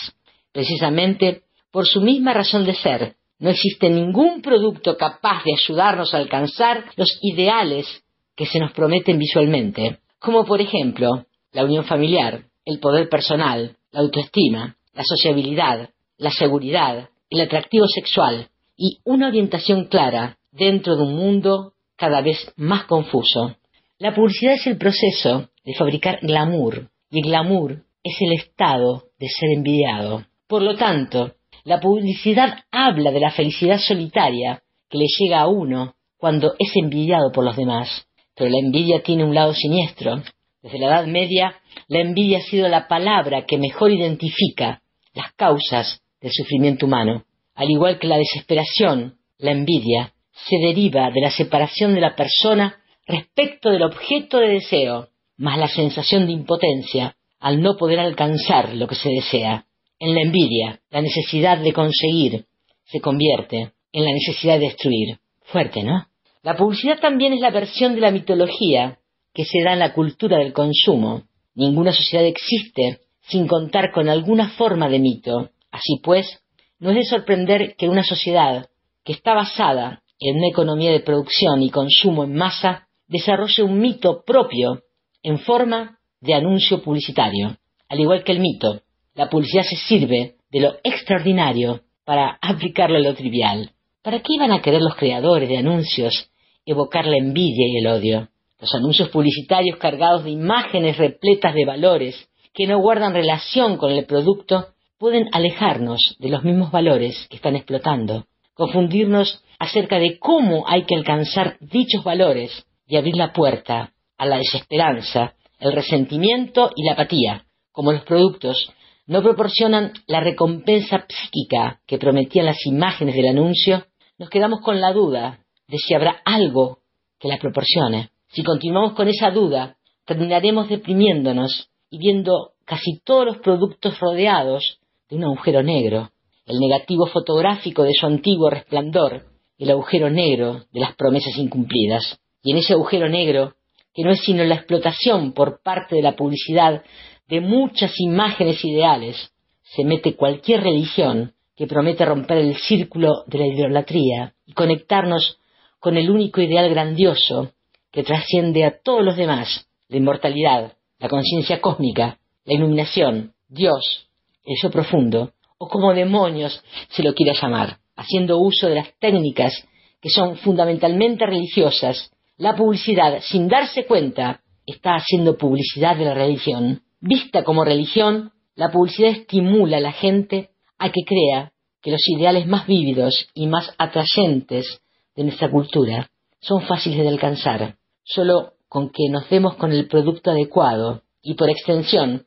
Precisamente 0.51 1.43
por 1.70 1.87
su 1.87 2.01
misma 2.01 2.35
razón 2.35 2.64
de 2.64 2.74
ser, 2.74 3.14
no 3.39 3.51
existe 3.51 3.89
ningún 3.89 4.43
producto 4.43 4.97
capaz 4.97 5.45
de 5.45 5.55
ayudarnos 5.55 6.12
a 6.12 6.18
alcanzar 6.18 6.87
los 6.97 7.18
ideales 7.22 7.87
que 8.35 8.47
se 8.47 8.59
nos 8.59 8.72
prometen 8.72 9.18
visualmente, 9.18 9.99
como 10.18 10.45
por 10.45 10.61
ejemplo 10.61 11.26
la 11.53 11.64
unión 11.64 11.85
familiar, 11.85 12.45
el 12.64 12.81
poder 12.81 13.09
personal, 13.09 13.76
la 13.93 14.01
autoestima, 14.01 14.76
la 14.93 15.05
sociabilidad, 15.05 15.91
la 16.18 16.30
seguridad, 16.30 17.09
el 17.28 17.41
atractivo 17.41 17.86
sexual 17.86 18.49
y 18.76 18.99
una 19.05 19.28
orientación 19.28 19.84
clara 19.84 20.36
dentro 20.53 20.97
de 20.97 21.03
un 21.03 21.16
mundo 21.16 21.74
cada 21.97 22.20
vez 22.20 22.53
más 22.57 22.84
confuso. 22.84 23.57
La 23.99 24.14
publicidad 24.14 24.55
es 24.55 24.66
el 24.66 24.78
proceso 24.78 25.51
de 25.64 25.74
fabricar 25.74 26.18
glamour 26.22 26.91
y 27.11 27.18
el 27.20 27.26
glamour 27.26 27.84
es 28.03 28.16
el 28.20 28.32
estado 28.32 29.05
de 29.18 29.28
ser 29.28 29.51
envidiado. 29.51 30.24
Por 30.47 30.62
lo 30.62 30.76
tanto, 30.76 31.34
la 31.64 31.80
publicidad 31.80 32.64
habla 32.70 33.11
de 33.11 33.20
la 33.20 33.30
felicidad 33.30 33.78
solitaria 33.78 34.62
que 34.88 34.99
le 34.99 35.07
llega 35.18 35.41
a 35.41 35.47
uno 35.47 35.95
cuando 36.16 36.55
es 36.59 36.70
envidiado 36.74 37.30
por 37.32 37.45
los 37.45 37.57
demás. 37.57 38.07
Pero 38.34 38.51
la 38.51 38.59
envidia 38.59 39.03
tiene 39.03 39.24
un 39.24 39.34
lado 39.34 39.53
siniestro. 39.53 40.22
Desde 40.63 40.79
la 40.79 40.87
Edad 40.89 41.07
Media, 41.07 41.55
la 41.89 42.01
envidia 42.01 42.39
ha 42.39 42.43
sido 42.43 42.69
la 42.69 42.87
palabra 42.87 43.47
que 43.47 43.57
mejor 43.57 43.91
identifica 43.91 44.83
las 45.15 45.33
causas 45.33 46.03
del 46.21 46.33
sufrimiento 46.33 46.87
humano. 46.87 47.25
Al 47.55 47.71
igual 47.71 47.99
que 47.99 48.07
la 48.07 48.19
desesperación, 48.19 49.17
la 49.39 49.53
envidia 49.53 50.13
se 50.33 50.57
deriva 50.59 51.11
de 51.11 51.21
la 51.21 51.31
separación 51.31 51.95
de 51.95 52.01
la 52.01 52.15
persona 52.15 52.79
respecto 53.07 53.71
del 53.71 53.83
objeto 53.83 54.39
de 54.39 54.49
deseo, 54.49 55.09
más 55.37 55.59
la 55.59 55.69
sensación 55.69 56.27
de 56.27 56.33
impotencia 56.33 57.17
al 57.39 57.63
no 57.63 57.77
poder 57.77 57.99
alcanzar 57.99 58.75
lo 58.75 58.87
que 58.87 58.95
se 58.95 59.09
desea. 59.09 59.65
En 59.99 60.15
la 60.15 60.21
envidia, 60.21 60.81
la 60.91 61.01
necesidad 61.01 61.59
de 61.59 61.73
conseguir 61.73 62.45
se 62.85 63.01
convierte 63.01 63.73
en 63.93 64.05
la 64.05 64.13
necesidad 64.13 64.55
de 64.59 64.67
destruir. 64.67 65.19
Fuerte, 65.43 65.83
¿no? 65.83 66.07
La 66.43 66.57
publicidad 66.57 67.01
también 67.01 67.33
es 67.33 67.41
la 67.41 67.51
versión 67.51 67.95
de 67.95 68.01
la 68.01 68.11
mitología 68.11 68.99
que 69.33 69.45
se 69.45 69.62
da 69.62 69.72
en 69.72 69.78
la 69.78 69.93
cultura 69.93 70.39
del 70.39 70.53
consumo. 70.53 71.24
Ninguna 71.55 71.93
sociedad 71.93 72.24
existe 72.26 73.01
sin 73.28 73.47
contar 73.47 73.93
con 73.93 74.09
alguna 74.09 74.51
forma 74.51 74.89
de 74.89 74.99
mito. 74.99 75.51
Así 75.70 76.01
pues, 76.03 76.43
no 76.78 76.91
es 76.91 76.97
de 76.97 77.05
sorprender 77.05 77.76
que 77.76 77.89
una 77.89 78.03
sociedad 78.03 78.68
que 79.05 79.12
está 79.12 79.35
basada 79.35 80.03
en 80.18 80.37
una 80.37 80.49
economía 80.49 80.91
de 80.91 81.01
producción 81.01 81.62
y 81.62 81.70
consumo 81.70 82.24
en 82.24 82.35
masa 82.35 82.89
desarrolle 83.07 83.62
un 83.62 83.81
mito 83.81 84.22
propio 84.24 84.83
en 85.22 85.39
forma 85.39 85.99
de 86.20 86.35
anuncio 86.35 86.83
publicitario. 86.83 87.57
Al 87.89 88.01
igual 88.01 88.22
que 88.22 88.33
el 88.33 88.41
mito, 88.41 88.83
la 89.14 89.28
publicidad 89.28 89.64
se 89.64 89.76
sirve 89.76 90.37
de 90.51 90.61
lo 90.61 90.76
extraordinario 90.85 91.83
para 92.05 92.39
aplicarlo 92.41 92.97
a 92.97 93.01
lo 93.01 93.14
trivial. 93.14 93.72
¿Para 94.03 94.20
qué 94.20 94.35
iban 94.35 94.53
a 94.53 94.62
querer 94.62 94.81
los 94.81 94.97
creadores 94.97 95.49
de 95.49 95.59
anuncios 95.59 96.31
evocar 96.64 97.07
la 97.07 97.16
envidia 97.16 97.66
y 97.68 97.78
el 97.78 97.87
odio? 97.87 98.28
Los 98.61 98.75
anuncios 98.75 99.09
publicitarios 99.09 99.79
cargados 99.79 100.25
de 100.25 100.31
imágenes 100.31 100.99
repletas 100.99 101.55
de 101.55 101.65
valores 101.65 102.29
que 102.53 102.67
no 102.67 102.79
guardan 102.79 103.15
relación 103.15 103.77
con 103.77 103.91
el 103.91 104.05
producto 104.05 104.69
pueden 104.99 105.29
alejarnos 105.33 106.17
de 106.19 106.29
los 106.29 106.45
mismos 106.45 106.71
valores 106.71 107.27
que 107.31 107.37
están 107.37 107.57
explotando, 107.57 108.27
confundirnos 108.53 109.43
acerca 109.59 109.99
de 109.99 110.19
cómo 110.19 110.69
hay 110.69 110.85
que 110.85 110.95
alcanzar 110.95 111.57
dichos 111.61 112.05
valores 112.05 112.67
y 112.87 112.97
abrir 112.97 113.17
la 113.17 113.33
puerta 113.33 113.93
a 114.19 114.27
la 114.27 114.37
desesperanza, 114.37 115.35
el 115.59 115.73
resentimiento 115.73 116.71
y 116.77 116.85
la 116.85 116.93
apatía, 116.93 117.47
como 117.73 117.93
los 117.93 118.03
productos 118.03 118.73
no 119.07 119.23
proporcionan 119.23 119.93
la 120.07 120.21
recompensa 120.21 121.07
psíquica 121.09 121.81
que 121.87 121.99
prometían 121.99 122.47
las 122.47 122.65
imágenes 122.67 123.15
del 123.15 123.29
anuncio, 123.29 123.87
nos 124.19 124.29
quedamos 124.29 124.61
con 124.61 124.81
la 124.81 124.93
duda 124.93 125.41
de 125.67 125.79
si 125.79 125.95
habrá 125.95 126.21
algo 126.25 126.79
que 127.19 127.29
la 127.29 127.39
proporcione. 127.39 128.11
Si 128.33 128.45
continuamos 128.45 128.93
con 128.93 129.09
esa 129.09 129.33
duda, 129.33 129.76
terminaremos 130.05 130.68
deprimiéndonos 130.68 131.68
y 131.91 131.99
viendo 131.99 132.53
casi 132.64 133.01
todos 133.05 133.26
los 133.26 133.39
productos 133.39 133.99
rodeados 133.99 134.78
de 135.09 135.16
un 135.16 135.24
agujero 135.24 135.64
negro, 135.64 136.12
el 136.47 136.61
negativo 136.61 137.07
fotográfico 137.07 137.83
de 137.83 137.91
su 137.93 138.07
antiguo 138.07 138.49
resplandor, 138.49 139.24
el 139.59 139.70
agujero 139.70 140.11
negro 140.11 140.61
de 140.72 140.78
las 140.78 140.95
promesas 140.95 141.37
incumplidas. 141.39 142.20
Y 142.45 142.53
en 142.53 142.59
ese 142.59 142.74
agujero 142.74 143.09
negro, 143.09 143.55
que 143.93 144.05
no 144.05 144.12
es 144.12 144.20
sino 144.20 144.45
la 144.45 144.55
explotación 144.55 145.33
por 145.33 145.61
parte 145.61 145.97
de 145.97 146.03
la 146.03 146.14
publicidad 146.14 146.85
de 147.26 147.41
muchas 147.41 147.99
imágenes 147.99 148.64
ideales, 148.64 149.33
se 149.64 149.85
mete 149.85 150.14
cualquier 150.14 150.62
religión 150.62 151.35
que 151.57 151.66
promete 151.66 152.05
romper 152.05 152.39
el 152.39 152.57
círculo 152.57 153.24
de 153.26 153.39
la 153.39 153.47
idolatría 153.49 154.35
y 154.47 154.53
conectarnos 154.53 155.39
con 155.81 155.97
el 155.97 156.09
único 156.11 156.41
ideal 156.41 156.70
grandioso 156.70 157.51
que 157.91 158.03
trasciende 158.03 158.64
a 158.64 158.78
todos 158.82 159.05
los 159.05 159.16
demás, 159.16 159.66
la 159.88 159.97
inmortalidad, 159.97 160.74
la 160.99 161.09
conciencia 161.09 161.61
cósmica, 161.61 162.18
la 162.45 162.55
iluminación, 162.55 163.32
Dios, 163.49 164.09
el 164.45 164.57
yo 164.62 164.70
profundo, 164.70 165.32
o 165.59 165.68
como 165.68 165.93
demonios 165.93 166.62
se 166.88 167.03
lo 167.03 167.14
quiera 167.14 167.34
llamar, 167.41 167.78
haciendo 167.97 168.38
uso 168.38 168.68
de 168.68 168.76
las 168.76 168.99
técnicas 168.99 169.53
que 170.01 170.09
son 170.09 170.36
fundamentalmente 170.36 171.26
religiosas, 171.26 172.11
la 172.38 172.57
publicidad, 172.57 173.20
sin 173.20 173.49
darse 173.49 173.84
cuenta, 173.84 174.41
está 174.64 174.95
haciendo 174.95 175.36
publicidad 175.36 175.97
de 175.97 176.07
la 176.07 176.14
religión. 176.14 176.82
Vista 177.01 177.45
como 177.45 177.64
religión, 177.64 178.32
la 178.55 178.70
publicidad 178.70 179.11
estimula 179.11 179.76
a 179.76 179.80
la 179.80 179.93
gente 179.93 180.51
a 180.78 180.91
que 180.91 181.03
crea 181.05 181.53
que 181.82 181.91
los 181.91 182.03
ideales 182.09 182.47
más 182.47 182.66
vívidos 182.66 183.28
y 183.34 183.47
más 183.47 183.74
atrayentes 183.78 184.80
de 185.14 185.24
nuestra 185.24 185.51
cultura 185.51 186.09
son 186.41 186.62
fáciles 186.62 187.01
de 187.01 187.09
alcanzar, 187.09 187.76
solo 188.15 188.55
con 188.69 188.91
que 188.91 189.09
nos 189.11 189.29
demos 189.29 189.57
con 189.57 189.73
el 189.73 189.89
producto 189.89 190.31
adecuado 190.31 191.03
y 191.23 191.35
por 191.35 191.51
extensión 191.51 192.27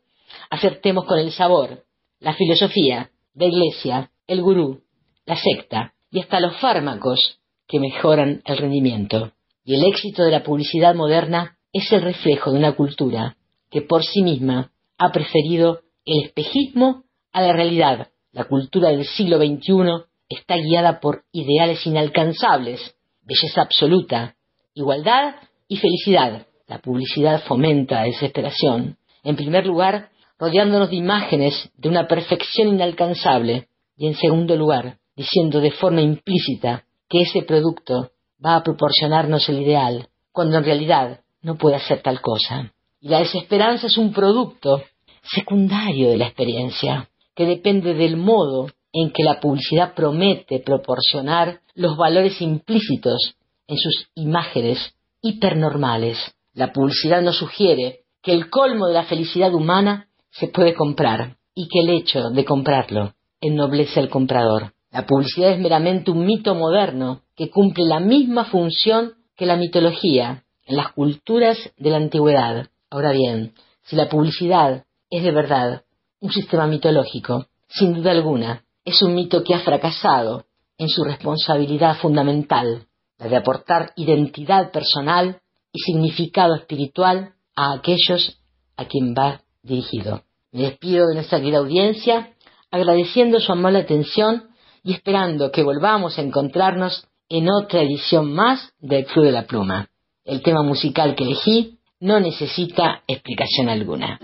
acertemos 0.49 1.05
con 1.05 1.19
el 1.19 1.31
sabor, 1.31 1.83
la 2.19 2.33
filosofía, 2.33 3.11
la 3.33 3.45
iglesia, 3.45 4.11
el 4.27 4.41
gurú, 4.41 4.81
la 5.25 5.35
secta 5.35 5.93
y 6.11 6.19
hasta 6.19 6.39
los 6.39 6.57
fármacos 6.57 7.39
que 7.67 7.79
mejoran 7.79 8.41
el 8.45 8.57
rendimiento. 8.57 9.31
Y 9.65 9.75
el 9.75 9.85
éxito 9.85 10.23
de 10.23 10.31
la 10.31 10.43
publicidad 10.43 10.95
moderna 10.95 11.57
es 11.71 11.91
el 11.91 12.01
reflejo 12.01 12.51
de 12.51 12.59
una 12.59 12.75
cultura 12.75 13.37
que 13.71 13.81
por 13.81 14.03
sí 14.03 14.21
misma 14.21 14.71
ha 14.97 15.11
preferido 15.11 15.81
el 16.05 16.25
espejismo 16.25 17.03
a 17.31 17.41
la 17.41 17.53
realidad. 17.53 18.09
La 18.31 18.45
cultura 18.45 18.89
del 18.89 19.05
siglo 19.05 19.37
XXI 19.37 20.05
está 20.29 20.57
guiada 20.57 20.99
por 20.99 21.23
ideales 21.31 21.85
inalcanzables, 21.85 22.95
belleza 23.23 23.61
absoluta, 23.61 24.35
igualdad 24.73 25.35
y 25.73 25.77
felicidad. 25.77 26.45
La 26.67 26.77
publicidad 26.77 27.41
fomenta 27.43 28.03
desesperación. 28.03 28.97
En 29.23 29.35
primer 29.35 29.65
lugar, 29.65 30.09
rodeándonos 30.37 30.91
de 30.91 30.97
imágenes 30.97 31.71
de 31.75 31.89
una 31.89 32.07
perfección 32.07 32.67
inalcanzable. 32.67 33.67
Y 33.97 34.07
en 34.07 34.13
segundo 34.13 34.55
lugar, 34.55 34.97
diciendo 35.15 35.59
de 35.59 35.71
forma 35.71 36.01
implícita 36.01 36.83
que 37.09 37.21
ese 37.21 37.41
producto 37.41 38.11
va 38.43 38.55
a 38.55 38.63
proporcionarnos 38.63 39.49
el 39.49 39.61
ideal, 39.61 40.09
cuando 40.31 40.57
en 40.57 40.63
realidad 40.63 41.21
no 41.41 41.55
puede 41.55 41.77
hacer 41.77 42.01
tal 42.01 42.21
cosa. 42.21 42.71
Y 43.01 43.09
la 43.09 43.19
desesperanza 43.19 43.87
es 43.87 43.97
un 43.97 44.13
producto 44.13 44.83
secundario 45.23 46.09
de 46.09 46.17
la 46.17 46.25
experiencia, 46.25 47.09
que 47.35 47.45
depende 47.45 47.95
del 47.95 48.17
modo 48.17 48.67
en 48.91 49.11
que 49.11 49.23
la 49.23 49.39
publicidad 49.39 49.95
promete 49.95 50.59
proporcionar 50.59 51.61
los 51.73 51.97
valores 51.97 52.39
implícitos 52.41 53.35
en 53.67 53.77
sus 53.77 54.07
imágenes 54.15 54.93
hipernormales. 55.23 56.19
La 56.53 56.71
publicidad 56.71 57.23
nos 57.23 57.37
sugiere 57.37 58.01
que 58.21 58.33
el 58.33 58.49
colmo 58.49 58.87
de 58.87 58.93
la 58.93 59.05
felicidad 59.05 59.53
humana 59.53 60.07
se 60.29 60.47
puede 60.47 60.75
comprar 60.75 61.37
y 61.55 61.67
que 61.67 61.79
el 61.79 61.89
hecho 61.89 62.29
de 62.29 62.45
comprarlo 62.45 63.13
ennoblece 63.41 63.99
al 63.99 64.09
comprador. 64.09 64.73
La 64.91 65.05
publicidad 65.07 65.51
es 65.51 65.59
meramente 65.59 66.11
un 66.11 66.25
mito 66.25 66.53
moderno 66.53 67.21
que 67.35 67.49
cumple 67.49 67.85
la 67.85 67.99
misma 67.99 68.45
función 68.45 69.13
que 69.35 69.45
la 69.45 69.55
mitología 69.55 70.43
en 70.65 70.75
las 70.75 70.91
culturas 70.91 71.57
de 71.77 71.89
la 71.89 71.97
antigüedad. 71.97 72.67
Ahora 72.89 73.11
bien, 73.11 73.53
si 73.83 73.95
la 73.95 74.09
publicidad 74.09 74.85
es 75.09 75.23
de 75.23 75.31
verdad 75.31 75.83
un 76.19 76.31
sistema 76.31 76.67
mitológico, 76.67 77.47
sin 77.67 77.93
duda 77.93 78.11
alguna, 78.11 78.63
es 78.85 79.01
un 79.01 79.15
mito 79.15 79.43
que 79.43 79.55
ha 79.55 79.59
fracasado 79.59 80.45
en 80.77 80.89
su 80.89 81.03
responsabilidad 81.03 81.97
fundamental, 81.97 82.87
de 83.29 83.37
aportar 83.37 83.91
identidad 83.95 84.71
personal 84.71 85.39
y 85.71 85.79
significado 85.79 86.55
espiritual 86.55 87.33
a 87.55 87.73
aquellos 87.73 88.39
a 88.77 88.85
quien 88.85 89.13
va 89.13 89.41
dirigido. 89.61 90.23
Me 90.51 90.63
despido 90.63 91.07
de 91.07 91.15
nuestra 91.15 91.39
querida 91.39 91.59
audiencia, 91.59 92.33
agradeciendo 92.71 93.39
su 93.39 93.51
amable 93.51 93.79
atención 93.79 94.49
y 94.83 94.93
esperando 94.93 95.51
que 95.51 95.63
volvamos 95.63 96.17
a 96.17 96.21
encontrarnos 96.21 97.07
en 97.29 97.49
otra 97.49 97.81
edición 97.81 98.33
más 98.33 98.73
del 98.79 99.05
Club 99.05 99.25
de 99.25 99.31
la 99.31 99.47
Pluma. 99.47 99.89
El 100.25 100.41
tema 100.41 100.61
musical 100.61 101.15
que 101.15 101.23
elegí 101.23 101.79
no 101.99 102.19
necesita 102.19 103.01
explicación 103.07 103.69
alguna. 103.69 104.19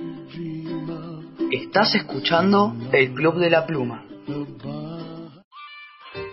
Estás 1.51 1.95
escuchando 1.95 2.73
el 2.91 3.13
Club 3.13 3.39
de 3.39 3.49
la 3.49 3.65
Pluma. 3.65 4.05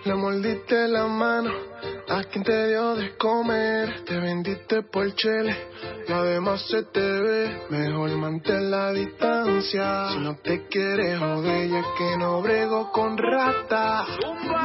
Le 0.05 0.15
mordiste 0.15 0.87
la 0.87 1.05
mano 1.07 1.51
a 2.09 2.23
quien 2.23 2.43
te 2.43 2.67
dio 2.67 2.95
de 2.95 3.17
comer. 3.17 4.05
Te 4.05 4.19
vendiste 4.19 4.83
por 4.83 5.13
chele 5.15 5.55
y 6.07 6.11
además 6.11 6.61
se 6.67 6.83
te 6.83 7.01
ve. 7.01 7.61
Mejor 7.69 8.11
mantén 8.17 8.71
la 8.71 8.91
distancia. 8.91 10.09
Si 10.13 10.19
no 10.19 10.35
te 10.37 10.67
quieres 10.67 11.19
joder, 11.19 11.69
ya 11.69 11.83
que 11.97 12.17
no 12.17 12.41
brego 12.41 12.91
con 12.91 13.17
rata. 13.17 14.05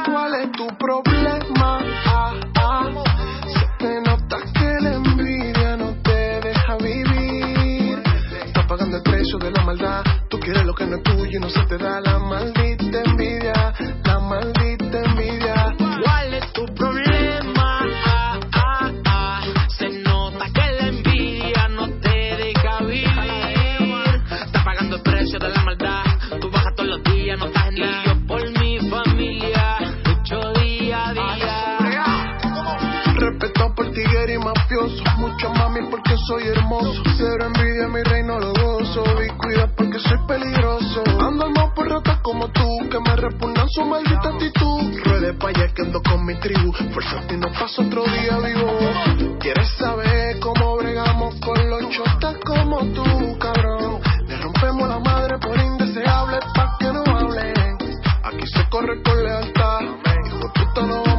¿Cuál 0.05 0.33
es 0.35 0.51
tu 0.53 0.67
problema? 0.77 1.79
Ah, 2.05 2.33
ah. 2.55 3.03
Se 3.47 3.85
te 3.85 4.01
nota 4.01 4.37
que 4.53 4.77
la 4.81 4.93
envidia 4.95 5.77
no 5.77 6.01
te 6.01 6.39
deja 6.39 6.77
vivir. 6.77 8.01
Estás 8.45 8.65
pagando 8.65 8.97
el 8.97 9.03
precio 9.03 9.37
de 9.39 9.51
la 9.51 9.63
maldad. 9.63 10.03
Tú 10.29 10.39
quieres 10.39 10.65
lo 10.65 10.73
que 10.73 10.85
no 10.85 10.95
es 10.95 11.03
tuyo 11.03 11.37
y 11.37 11.39
no 11.39 11.49
se 11.49 11.65
te 11.65 11.77
da 11.77 11.99
la 11.99 12.17
maldita 12.19 13.01
envidia. 13.03 14.02
Maldita 14.19 14.99
envidia. 15.05 15.75
¿Cuál 16.03 16.33
es 16.33 16.53
tu 16.53 16.65
problema? 16.75 17.79
Ah, 18.05 18.39
ah, 18.53 18.91
ah. 19.05 19.41
Se 19.77 19.89
nota 19.89 20.45
que 20.53 20.71
la 20.79 20.87
envidia 20.87 21.67
no 21.69 21.87
te 21.99 22.09
deja 22.09 22.79
vivir. 22.81 23.07
Estás 24.31 24.63
pagando 24.63 24.97
el 24.97 25.01
precio 25.01 25.39
de 25.39 25.49
la 25.49 25.63
maldad. 25.63 26.03
Tú 26.39 26.49
bajas 26.51 26.75
todos 26.75 26.89
los 26.89 27.03
días, 27.03 27.37
no 27.39 27.45
estás 27.47 27.67
en 27.67 27.75
nada. 27.75 28.03
Yo 28.05 28.27
por 28.27 28.59
mi 28.59 28.79
familia, 28.89 29.79
lucho 30.05 30.53
día 30.61 31.07
a 31.07 31.13
día. 31.13 32.37
Respeto 33.15 33.73
por 33.75 33.91
tiguero 33.91 34.33
y 34.33 34.37
mafioso. 34.37 35.03
Mucho 35.17 35.49
mami 35.53 35.81
porque 35.89 36.15
soy 36.27 36.47
hermoso. 36.47 37.01
Cero 37.17 37.45
envidia, 37.45 37.87
mi 37.87 38.03
reino 38.03 38.39
lo 38.39 38.53
gozo. 38.53 39.03
Y 39.83 39.85
porque 39.85 39.99
soy 39.99 40.17
peligroso. 40.27 41.03
Ando 41.19 41.49
más 41.49 41.71
por 41.73 41.89
ratas 41.89 42.19
como 42.21 42.47
tú, 42.47 42.63
que 42.89 42.99
me 43.01 43.15
repugnan 43.17 43.67
su 43.69 43.83
maldita 43.83 44.29
actitud. 44.29 44.97
Ruede 45.03 45.33
pa' 45.33 45.49
allá 45.49 45.73
que 45.73 45.81
ando 45.81 46.01
con 46.01 46.25
mi 46.25 46.39
tribu. 46.39 46.71
Fuerza 46.93 47.27
ti 47.27 47.35
no 47.35 47.51
paso 47.51 47.81
otro 47.81 48.03
día 48.05 48.37
vivo. 48.37 49.37
¿Quieres 49.39 49.69
saber 49.77 50.39
cómo 50.39 50.77
bregamos 50.77 51.35
con 51.41 51.69
los 51.69 51.89
chotas 51.89 52.35
como 52.45 52.79
tú, 52.93 53.37
cabrón? 53.39 53.99
Le 54.25 54.37
rompemos 54.37 54.87
la 54.87 54.99
madre 54.99 55.37
por 55.39 55.59
indeseable 55.59 56.39
pa' 56.55 56.77
que 56.79 56.93
no 56.93 57.03
hablen. 57.17 57.77
Aquí 58.23 58.47
se 58.47 58.69
corre 58.69 59.01
con 59.03 59.21
lealtad. 59.21 59.81
Hijo 60.25 60.53
puta, 60.53 60.81
no 60.87 61.12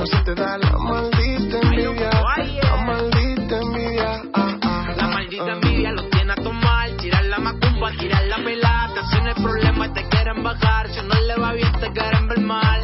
no 0.00 0.06
se 0.06 0.24
te 0.24 0.34
da 0.34 0.56
la 0.56 0.72
maldita 0.78 1.58
envidia. 1.60 2.10
La 2.62 2.76
maldita 2.86 3.56
envidia. 3.58 4.22
Ah, 4.32 4.56
ah, 4.62 4.94
La 4.96 5.06
maldita 5.08 5.52
envidia 5.52 5.92
lo 5.92 6.08
tiene 6.08 6.32
a 6.32 6.36
tomar. 6.36 6.90
Tirar 6.96 7.24
la 7.26 7.38
macumba, 7.38 7.90
tirar 7.98 8.24
la 8.24 8.36
pelata. 8.36 9.02
Si 9.10 9.20
no 9.20 9.28
hay 9.28 9.34
problema, 9.34 9.92
te 9.92 10.08
quieren 10.08 10.42
bajar. 10.42 10.88
Si 10.88 11.00
no 11.02 11.20
le 11.20 11.36
va 11.36 11.52
bien, 11.52 11.72
te 11.72 11.92
quieren 11.92 12.28
ver 12.28 12.40
mal. 12.40 12.80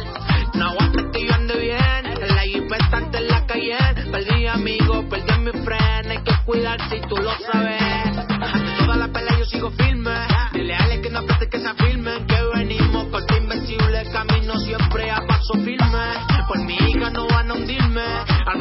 No 0.53 0.65
aguantas 0.67 1.05
que 1.11 1.25
yo 1.25 1.33
ande 1.33 1.57
bien. 1.57 2.05
En 2.21 2.35
la 2.35 2.41
jipeta 2.41 3.17
en 3.17 3.27
la 3.27 3.45
calle. 3.47 3.77
Perdí 4.11 4.45
amigos, 4.45 5.05
perdí 5.09 5.39
mi 5.39 5.51
friend. 5.63 6.11
Hay 6.11 6.21
que 6.21 6.33
cuidarse 6.45 6.97
y 6.97 7.01
tú 7.01 7.17
lo 7.17 7.31
sabes. 7.51 8.17
Ante 8.29 8.77
toda 8.77 8.95
la 8.95 9.07
pelea 9.07 9.39
yo 9.39 9.45
sigo 9.45 9.71
firme. 9.71 10.26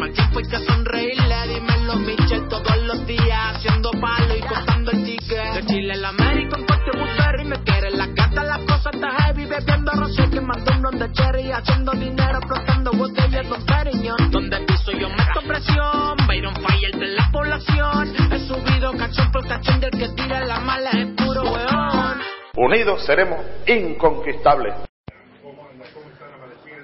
Al 0.07 0.13
tiempo 0.13 0.39
que 0.39 0.59
sonreírle. 0.65 1.35
Dímelo, 1.49 1.97
Michel, 1.97 2.47
todos 2.49 2.77
los 2.85 3.05
días. 3.09 3.57
Haciendo 3.57 3.91
palo 3.91 4.37
y 4.37 4.41
contando 4.41 4.93
el 4.93 5.05
ticket. 5.05 5.55
De 5.55 5.67
Chile 5.67 5.97
la 5.97 6.11
América, 6.11 6.57
en 6.59 6.65
Puerto 6.65 6.93
Woodbury. 6.97 7.45
Me 7.45 7.57
quieren 7.65 7.99
las 7.99 8.15
gatas, 8.15 8.47
las 8.47 8.59
cosas 8.61 8.95
está 8.95 9.11
heavy. 9.11 9.47
Bebiendo 9.47 9.91
rosé, 9.91 10.31
quemando 10.31 10.73
un 10.77 10.83
ron 10.85 10.99
de 11.01 11.11
cherry. 11.11 11.51
Haciendo 11.51 11.91
dinero, 11.91 12.39
explotando 12.39 12.93
botellas, 12.93 13.49
Don 13.49 13.67
Periñón. 13.67 14.31
Donde 14.31 14.61
piso 14.61 14.93
yo 14.93 15.09
meto 15.09 15.41
presión. 15.45 16.17
Byron 16.29 16.55
Fire 16.55 16.97
de 16.97 17.07
la 17.09 17.29
población. 17.33 18.15
He 18.31 18.39
subido 18.47 18.93
cachón 18.97 19.33
por 19.33 19.49
cachón 19.49 19.81
del 19.81 19.91
que 19.91 20.09
tira 20.11 20.45
la 20.45 20.61
mala. 20.61 20.91
Es 20.91 21.07
puro 21.17 21.43
weón. 21.43 22.21
Unidos 22.55 23.05
seremos 23.05 23.41
inconquistables. 23.67 24.75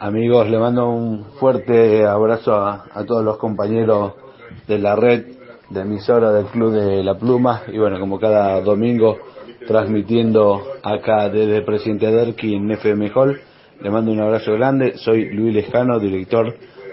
Amigos, 0.05 0.50
le 0.50 0.59
mando 0.59 0.90
un 0.90 1.26
fuerte 1.38 2.05
abrazo 2.05 2.57
a, 2.57 3.05
todos 3.07 3.24
los 3.24 3.36
compañeros 3.36 4.14
de 4.66 4.76
la 4.80 4.96
red 4.96 5.26
de 5.70 5.80
emisora 5.82 6.32
del 6.32 6.46
Club 6.46 6.72
de 6.72 7.05
la 7.05 7.16
Pluma 7.16 7.62
y 7.72 7.78
bueno, 7.78 8.00
como 8.00 8.18
cada 8.18 8.61
domingo 8.62 9.16
transmitiendo 9.64 10.61
acá 10.82 11.28
desde 11.28 11.62
Presidente 11.62 12.11
Derqui 12.11 12.57
en 12.57 12.68
FM 12.72 13.12
Hall. 13.14 13.40
Le 13.80 13.90
mando 13.90 14.11
un 14.11 14.20
abrazo 14.20 14.55
grande, 14.55 14.94
soy 14.96 15.26
Luis 15.26 15.55
Lejano, 15.55 16.00
director 16.00 16.53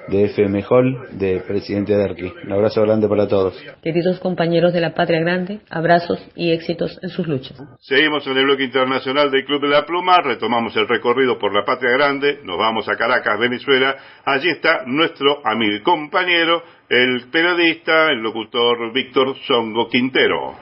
de 0.09 0.25
FM 0.25 0.63
Hall 0.69 1.07
de 1.11 1.41
Presidente 1.47 1.95
Derqui. 1.95 2.31
Un 2.45 2.51
abrazo 2.51 2.81
grande 2.81 3.07
para 3.07 3.27
todos. 3.27 3.55
Queridos 3.81 4.19
compañeros 4.19 4.73
de 4.73 4.81
la 4.81 4.93
Patria 4.93 5.19
Grande, 5.19 5.59
abrazos 5.69 6.19
y 6.35 6.51
éxitos 6.51 6.99
en 7.01 7.09
sus 7.09 7.27
luchas. 7.27 7.57
Seguimos 7.79 8.25
en 8.27 8.37
el 8.37 8.45
bloque 8.45 8.63
internacional 8.63 9.31
del 9.31 9.45
Club 9.45 9.61
de 9.61 9.69
la 9.69 9.85
Pluma, 9.85 10.17
retomamos 10.21 10.75
el 10.75 10.87
recorrido 10.87 11.37
por 11.37 11.53
la 11.53 11.63
Patria 11.63 11.91
Grande, 11.91 12.39
nos 12.43 12.57
vamos 12.57 12.87
a 12.89 12.95
Caracas, 12.95 13.39
Venezuela. 13.39 13.95
Allí 14.25 14.49
está 14.49 14.83
nuestro 14.85 15.45
amigo 15.45 15.75
y 15.75 15.81
compañero, 15.81 16.63
el 16.89 17.29
periodista, 17.31 18.07
el 18.11 18.21
locutor 18.21 18.91
Víctor 18.93 19.35
Songo 19.47 19.87
Quintero. 19.87 20.55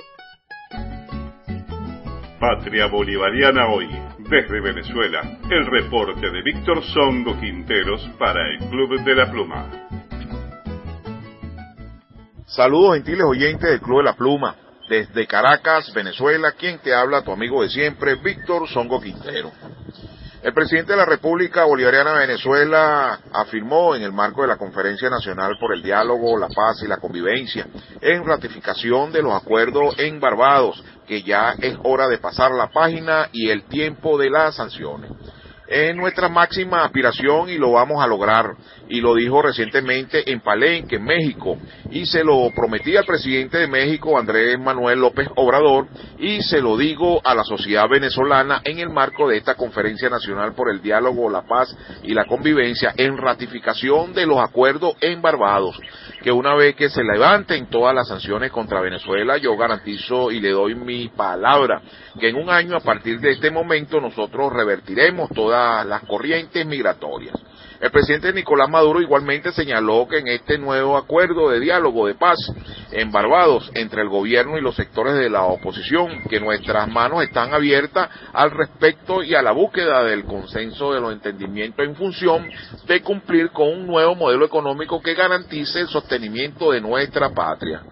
Patria 2.39 2.85
Bolivariana 2.85 3.67
hoy, 3.67 3.87
desde 4.29 4.59
Venezuela, 4.59 5.21
el 5.49 5.65
reporte 5.65 6.29
de 6.29 6.41
Víctor 6.41 6.83
Songo 6.83 7.39
Quinteros 7.39 8.01
para 8.19 8.49
el 8.49 8.59
Club 8.69 9.01
de 9.03 9.15
la 9.15 9.31
Pluma. 9.31 9.87
Saludos 12.45 12.95
gentiles 12.95 13.23
oyentes 13.25 13.69
del 13.69 13.79
Club 13.79 13.99
de 13.99 14.03
la 14.03 14.13
Pluma. 14.15 14.55
Desde 14.89 15.27
Caracas, 15.27 15.93
Venezuela, 15.93 16.51
quien 16.53 16.79
te 16.79 16.93
habla, 16.93 17.23
tu 17.23 17.31
amigo 17.31 17.61
de 17.61 17.69
siempre, 17.69 18.15
Víctor 18.15 18.67
Songo 18.67 19.01
Quintero. 19.01 19.51
El 20.47 20.53
presidente 20.53 20.93
de 20.93 20.97
la 20.97 21.03
República 21.03 21.65
Bolivariana 21.65 22.13
de 22.13 22.25
Venezuela 22.27 23.19
afirmó 23.33 23.95
en 23.95 24.03
el 24.03 24.13
marco 24.13 24.43
de 24.43 24.47
la 24.47 24.55
Conferencia 24.55 25.09
Nacional 25.09 25.57
por 25.59 25.75
el 25.75 25.83
Diálogo, 25.83 26.37
la 26.37 26.47
Paz 26.47 26.81
y 26.83 26.87
la 26.87 27.01
Convivencia, 27.01 27.67
en 27.99 28.23
ratificación 28.23 29.11
de 29.11 29.23
los 29.23 29.33
acuerdos 29.33 29.99
en 29.99 30.21
Barbados, 30.21 30.81
que 31.05 31.21
ya 31.21 31.53
es 31.59 31.75
hora 31.83 32.07
de 32.07 32.19
pasar 32.19 32.51
la 32.51 32.67
página 32.67 33.27
y 33.33 33.49
el 33.49 33.63
tiempo 33.63 34.17
de 34.17 34.29
las 34.29 34.55
sanciones. 34.55 35.11
Es 35.67 35.93
nuestra 35.95 36.29
máxima 36.29 36.85
aspiración 36.85 37.49
y 37.49 37.57
lo 37.57 37.73
vamos 37.73 38.01
a 38.01 38.07
lograr. 38.07 38.55
Y 38.87 39.01
lo 39.01 39.15
dijo 39.15 39.41
recientemente 39.41 40.31
en 40.31 40.39
Palenque, 40.39 40.95
en 40.95 41.03
México. 41.03 41.57
Y 41.91 42.05
se 42.05 42.23
lo 42.23 42.49
prometí 42.55 42.95
al 42.95 43.05
presidente 43.05 43.57
de 43.57 43.67
México, 43.67 44.17
Andrés 44.17 44.57
Manuel 44.57 44.99
López 44.99 45.27
Obrador, 45.35 45.87
y 46.19 46.41
se 46.41 46.61
lo 46.61 46.77
digo 46.77 47.21
a 47.23 47.35
la 47.35 47.43
sociedad 47.43 47.89
venezolana 47.89 48.61
en 48.63 48.79
el 48.79 48.89
marco 48.89 49.27
de 49.27 49.37
esta 49.37 49.55
Conferencia 49.55 50.09
Nacional 50.09 50.53
por 50.53 50.71
el 50.71 50.81
Diálogo, 50.81 51.29
la 51.29 51.41
Paz 51.41 51.75
y 52.03 52.13
la 52.13 52.25
Convivencia 52.25 52.93
en 52.95 53.17
ratificación 53.17 54.13
de 54.13 54.25
los 54.25 54.39
acuerdos 54.39 54.95
en 55.01 55.21
Barbados 55.21 55.77
que 56.21 56.31
una 56.31 56.55
vez 56.55 56.75
que 56.75 56.89
se 56.89 57.03
levanten 57.03 57.69
todas 57.69 57.93
las 57.93 58.07
sanciones 58.07 58.51
contra 58.51 58.81
Venezuela, 58.81 59.37
yo 59.37 59.55
garantizo 59.55 60.31
y 60.31 60.39
le 60.39 60.49
doy 60.49 60.75
mi 60.75 61.09
palabra 61.09 61.81
que 62.19 62.29
en 62.29 62.35
un 62.35 62.49
año 62.49 62.75
a 62.75 62.81
partir 62.81 63.19
de 63.19 63.31
este 63.31 63.51
momento 63.51 64.01
nosotros 64.01 64.51
revertiremos 64.51 65.29
las 65.85 66.03
corrientes 66.03 66.65
migratorias. 66.65 67.35
El 67.79 67.91
presidente 67.91 68.33
Nicolás 68.33 68.69
Maduro 68.69 69.01
igualmente 69.01 69.51
señaló 69.51 70.07
que 70.07 70.17
en 70.17 70.27
este 70.27 70.57
nuevo 70.57 70.97
acuerdo 70.97 71.49
de 71.49 71.59
diálogo 71.59 72.07
de 72.07 72.15
paz 72.15 72.37
en 72.91 73.11
Barbados 73.11 73.69
entre 73.75 74.01
el 74.01 74.09
gobierno 74.09 74.57
y 74.57 74.61
los 74.61 74.75
sectores 74.75 75.13
de 75.13 75.29
la 75.29 75.43
oposición, 75.43 76.23
que 76.27 76.39
nuestras 76.39 76.87
manos 76.87 77.21
están 77.21 77.53
abiertas 77.53 78.09
al 78.33 78.49
respecto 78.49 79.21
y 79.21 79.35
a 79.35 79.43
la 79.43 79.51
búsqueda 79.51 80.03
del 80.03 80.23
consenso 80.23 80.91
de 80.93 81.01
los 81.01 81.13
entendimientos 81.13 81.85
en 81.85 81.95
función 81.95 82.49
de 82.87 83.01
cumplir 83.03 83.51
con 83.51 83.67
un 83.67 83.85
nuevo 83.85 84.15
modelo 84.15 84.45
económico 84.45 84.99
que 84.99 85.13
garantice 85.13 85.81
el 85.81 85.87
sostenimiento 85.87 86.71
de 86.71 86.81
nuestra 86.81 87.29
patria. 87.29 87.83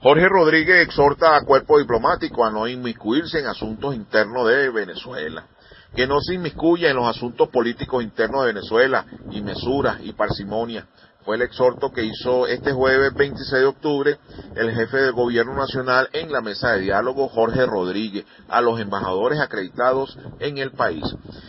Jorge 0.00 0.28
Rodríguez 0.28 0.86
exhorta 0.86 1.36
a 1.36 1.40
cuerpo 1.40 1.78
diplomático 1.78 2.44
a 2.44 2.50
no 2.50 2.68
inmiscuirse 2.68 3.38
en 3.38 3.46
asuntos 3.46 3.94
internos 3.94 4.46
de 4.46 4.68
Venezuela 4.68 5.46
que 5.94 6.06
no 6.06 6.20
se 6.20 6.34
inmiscuya 6.34 6.90
en 6.90 6.96
los 6.96 7.08
asuntos 7.08 7.48
políticos 7.48 8.02
internos 8.02 8.42
de 8.42 8.52
Venezuela, 8.52 9.04
y 9.30 9.40
mesura 9.42 9.98
y 10.02 10.12
parsimonia. 10.12 10.86
Fue 11.24 11.34
el 11.34 11.42
exhorto 11.42 11.90
que 11.90 12.04
hizo 12.04 12.46
este 12.46 12.72
jueves 12.72 13.12
26 13.14 13.50
de 13.50 13.66
octubre 13.66 14.18
el 14.54 14.70
jefe 14.72 14.98
del 14.98 15.12
gobierno 15.12 15.56
nacional 15.56 16.08
en 16.12 16.30
la 16.30 16.40
mesa 16.40 16.72
de 16.72 16.82
diálogo 16.82 17.28
Jorge 17.28 17.66
Rodríguez 17.66 18.24
a 18.48 18.60
los 18.60 18.78
embajadores 18.78 19.40
acreditados 19.40 20.16
en 20.38 20.58
el 20.58 20.70
país. 20.70 21.02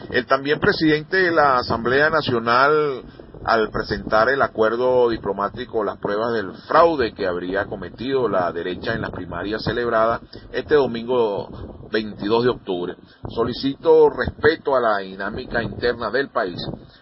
El 0.09 0.25
también 0.25 0.59
presidente 0.59 1.17
de 1.17 1.31
la 1.31 1.59
Asamblea 1.59 2.09
Nacional 2.09 3.03
al 3.47 3.69
presentar 3.69 4.27
el 4.27 4.41
acuerdo 4.41 5.09
diplomático 5.09 5.81
las 5.81 5.97
pruebas 5.99 6.33
del 6.33 6.51
fraude 6.67 7.13
que 7.13 7.25
habría 7.25 7.65
cometido 7.65 8.27
la 8.27 8.51
derecha 8.51 8.93
en 8.93 9.01
las 9.01 9.11
primarias 9.11 9.63
celebradas 9.63 10.21
este 10.51 10.75
domingo 10.75 11.49
22 11.89 12.43
de 12.43 12.49
octubre. 12.49 12.95
Solicito 13.29 14.09
respeto 14.09 14.75
a 14.75 14.81
la 14.81 14.97
dinámica 14.97 15.63
interna 15.63 16.11
del 16.11 16.29
país 16.29 16.59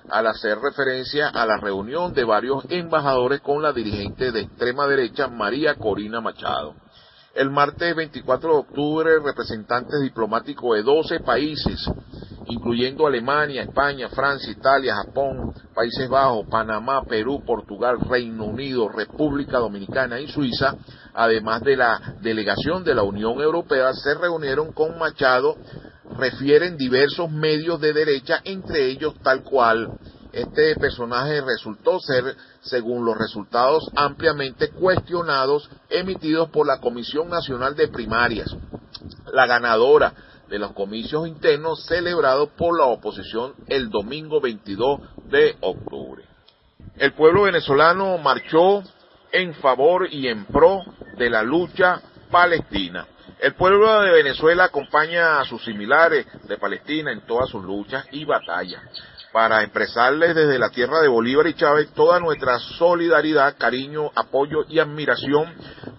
al 0.08 0.28
hacer 0.28 0.60
referencia 0.60 1.30
a 1.30 1.48
la 1.48 1.58
reunión 1.58 2.14
de 2.14 2.24
varios 2.24 2.64
embajadores 2.70 3.42
con 3.42 3.64
la 3.64 3.74
dirigente 3.74 4.32
de 4.32 4.42
extrema 4.42 4.86
derecha 4.86 5.28
María 5.28 5.74
Corina 5.74 6.22
Machado. 6.22 6.76
El 7.36 7.52
martes 7.52 7.96
24 7.96 8.50
de 8.50 8.58
octubre, 8.58 9.20
representantes 9.20 10.02
diplomáticos 10.02 10.78
de 10.78 10.84
12 10.84 11.20
países 11.20 11.86
incluyendo 12.48 13.08
Alemania, 13.08 13.64
España, 13.64 14.10
Francia, 14.10 14.52
Italia, 14.52 14.96
Japón, 14.96 15.54
Países 15.74 16.08
Bajos, 16.08 16.48
Panamá, 16.48 17.04
Perú, 17.04 17.44
Portugal, 17.46 17.98
Reino 18.00 18.46
Unido, 18.46 18.88
República 18.88 19.58
Dominicana 19.58 20.20
y 20.20 20.28
Suiza, 20.28 20.76
además 21.14 21.62
de 21.64 21.76
la 21.76 22.00
delegación 22.22 22.84
de 22.84 22.96
la 22.96 23.04
Unión 23.04 23.42
Europea, 23.42 23.94
se 23.94 24.14
reunieron 24.14 24.74
con 24.74 24.98
Machado, 24.98 25.56
refieren 26.18 26.78
diversos 26.78 27.32
medios 27.32 27.82
de 27.82 27.94
derecha, 27.94 28.42
entre 28.44 28.86
ellos 28.92 29.16
tal 29.24 29.44
cual 29.44 29.90
este 30.36 30.76
personaje 30.76 31.40
resultó 31.40 31.98
ser, 32.02 32.36
según 32.60 33.06
los 33.06 33.18
resultados 33.18 33.90
ampliamente 33.96 34.70
cuestionados 34.70 35.70
emitidos 35.90 36.50
por 36.50 36.68
la 36.68 36.82
Comisión 36.82 37.30
Nacional 37.30 37.74
de 37.76 37.88
Primarias, 37.88 38.54
la 39.32 39.48
ganadora 39.48 40.14
de 40.50 40.60
los 40.60 40.74
comicios 40.74 41.26
internos 41.26 41.86
celebrados 41.86 42.50
por 42.58 42.78
la 42.78 42.86
oposición 42.86 43.54
el 43.68 43.90
domingo 43.90 44.42
22 44.42 45.00
de 45.30 45.56
octubre. 45.62 46.26
El 46.98 47.14
pueblo 47.14 47.44
venezolano 47.44 48.18
marchó 48.18 48.84
en 49.32 49.54
favor 49.56 50.10
y 50.12 50.28
en 50.28 50.44
pro 50.46 50.82
de 51.18 51.30
la 51.30 51.44
lucha 51.44 52.02
palestina. 52.30 53.08
El 53.40 53.54
pueblo 53.56 54.02
de 54.02 54.12
Venezuela 54.12 54.66
acompaña 54.66 55.40
a 55.40 55.46
sus 55.46 55.64
similares 55.64 56.26
de 56.44 56.58
Palestina 56.58 57.14
en 57.14 57.26
todas 57.26 57.50
sus 57.50 57.64
luchas 57.64 58.06
y 58.12 58.26
batallas 58.26 58.82
para 59.36 59.64
expresarles 59.64 60.34
desde 60.34 60.58
la 60.58 60.70
tierra 60.70 61.02
de 61.02 61.10
Bolívar 61.10 61.46
y 61.48 61.56
Chávez 61.56 61.90
toda 61.90 62.22
nuestra 62.22 62.58
solidaridad, 62.58 63.58
cariño, 63.58 64.10
apoyo 64.16 64.64
y 64.70 64.80
admiración 64.80 65.54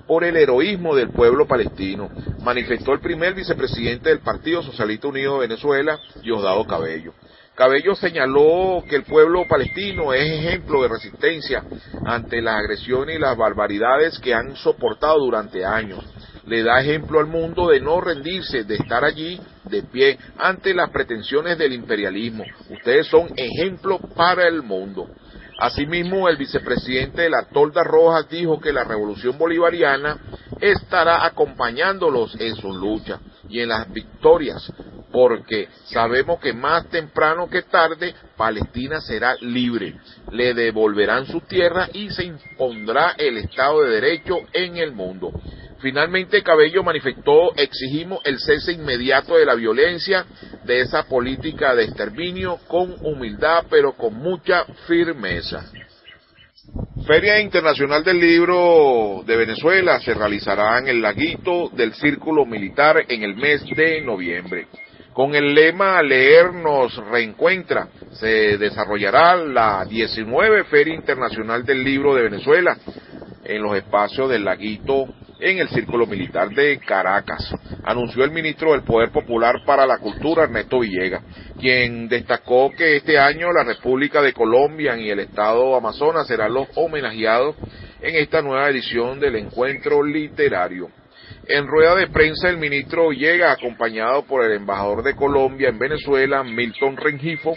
por 0.06 0.24
el 0.24 0.38
heroísmo 0.38 0.96
del 0.96 1.10
pueblo 1.10 1.46
palestino, 1.46 2.08
manifestó 2.40 2.94
el 2.94 3.00
primer 3.00 3.34
vicepresidente 3.34 4.08
del 4.08 4.20
Partido 4.20 4.62
Socialista 4.62 5.08
Unido 5.08 5.34
de 5.34 5.48
Venezuela, 5.48 6.00
Diosdado 6.22 6.66
Cabello. 6.66 7.12
Cabello 7.54 7.94
señaló 7.94 8.82
que 8.88 8.96
el 8.96 9.02
pueblo 9.02 9.44
palestino 9.46 10.14
es 10.14 10.22
ejemplo 10.22 10.80
de 10.80 10.88
resistencia 10.88 11.62
ante 12.06 12.40
las 12.40 12.60
agresiones 12.60 13.16
y 13.16 13.18
las 13.18 13.36
barbaridades 13.36 14.18
que 14.18 14.32
han 14.32 14.56
soportado 14.56 15.18
durante 15.18 15.62
años 15.62 16.02
le 16.46 16.62
da 16.62 16.80
ejemplo 16.80 17.18
al 17.18 17.26
mundo 17.26 17.68
de 17.68 17.80
no 17.80 18.00
rendirse, 18.00 18.64
de 18.64 18.76
estar 18.76 19.04
allí 19.04 19.40
de 19.64 19.82
pie 19.82 20.18
ante 20.38 20.72
las 20.74 20.90
pretensiones 20.90 21.58
del 21.58 21.72
imperialismo. 21.72 22.44
Ustedes 22.70 23.08
son 23.08 23.28
ejemplo 23.36 23.98
para 23.98 24.46
el 24.46 24.62
mundo. 24.62 25.08
Asimismo, 25.58 26.28
el 26.28 26.36
vicepresidente 26.36 27.22
de 27.22 27.30
la 27.30 27.46
Tolda 27.50 27.82
Rojas 27.82 28.28
dijo 28.28 28.60
que 28.60 28.72
la 28.72 28.84
revolución 28.84 29.38
bolivariana 29.38 30.18
estará 30.60 31.24
acompañándolos 31.24 32.38
en 32.38 32.54
su 32.56 32.72
lucha 32.72 33.20
y 33.48 33.60
en 33.60 33.70
las 33.70 33.90
victorias, 33.90 34.70
porque 35.10 35.68
sabemos 35.86 36.40
que 36.40 36.52
más 36.52 36.86
temprano 36.90 37.48
que 37.48 37.62
tarde 37.62 38.14
Palestina 38.36 39.00
será 39.00 39.34
libre, 39.40 39.98
le 40.30 40.52
devolverán 40.52 41.26
su 41.26 41.40
tierra 41.40 41.88
y 41.92 42.10
se 42.10 42.24
impondrá 42.24 43.14
el 43.16 43.38
Estado 43.38 43.82
de 43.82 43.92
Derecho 43.92 44.40
en 44.52 44.76
el 44.76 44.92
mundo. 44.92 45.32
Finalmente, 45.80 46.42
Cabello 46.42 46.82
manifestó, 46.82 47.54
exigimos 47.54 48.20
el 48.24 48.38
cese 48.38 48.72
inmediato 48.72 49.36
de 49.36 49.44
la 49.44 49.54
violencia, 49.54 50.24
de 50.64 50.80
esa 50.80 51.04
política 51.04 51.74
de 51.74 51.84
exterminio, 51.84 52.58
con 52.66 52.96
humildad, 53.02 53.64
pero 53.68 53.92
con 53.92 54.14
mucha 54.14 54.64
firmeza. 54.86 55.64
Feria 57.06 57.40
Internacional 57.40 58.02
del 58.02 58.18
Libro 58.18 59.22
de 59.24 59.36
Venezuela 59.36 60.00
se 60.00 60.14
realizará 60.14 60.78
en 60.78 60.88
el 60.88 61.02
laguito 61.02 61.68
del 61.68 61.94
Círculo 61.94 62.44
Militar 62.44 63.04
en 63.08 63.22
el 63.22 63.36
mes 63.36 63.64
de 63.76 64.00
noviembre. 64.00 64.66
Con 65.12 65.34
el 65.34 65.54
lema 65.54 66.02
Leer 66.02 66.52
nos 66.52 66.96
reencuentra, 67.06 67.88
se 68.12 68.58
desarrollará 68.58 69.36
la 69.36 69.84
19 69.84 70.64
Feria 70.64 70.94
Internacional 70.94 71.64
del 71.64 71.84
Libro 71.84 72.14
de 72.14 72.22
Venezuela 72.22 72.76
en 73.44 73.62
los 73.62 73.76
espacios 73.76 74.28
del 74.28 74.44
laguito 74.44 75.06
en 75.38 75.58
el 75.58 75.68
Círculo 75.68 76.06
Militar 76.06 76.50
de 76.50 76.78
Caracas, 76.78 77.54
anunció 77.84 78.24
el 78.24 78.30
ministro 78.30 78.72
del 78.72 78.82
Poder 78.82 79.10
Popular 79.10 79.62
para 79.66 79.86
la 79.86 79.98
Cultura, 79.98 80.44
Ernesto 80.44 80.80
Villegas, 80.80 81.22
quien 81.60 82.08
destacó 82.08 82.70
que 82.70 82.96
este 82.96 83.18
año 83.18 83.52
la 83.52 83.64
República 83.64 84.22
de 84.22 84.32
Colombia 84.32 84.96
y 84.96 85.10
el 85.10 85.20
Estado 85.20 85.76
Amazonas 85.76 86.26
serán 86.26 86.54
los 86.54 86.68
homenajeados 86.74 87.56
en 88.00 88.16
esta 88.16 88.42
nueva 88.42 88.68
edición 88.70 89.20
del 89.20 89.36
encuentro 89.36 90.02
literario. 90.02 90.88
En 91.48 91.66
rueda 91.66 91.94
de 91.94 92.08
prensa, 92.08 92.48
el 92.48 92.56
ministro 92.56 93.10
Villegas, 93.10 93.56
acompañado 93.58 94.24
por 94.24 94.44
el 94.44 94.52
embajador 94.52 95.02
de 95.02 95.14
Colombia 95.14 95.68
en 95.68 95.78
Venezuela, 95.78 96.42
Milton 96.42 96.96
Rengifo, 96.96 97.56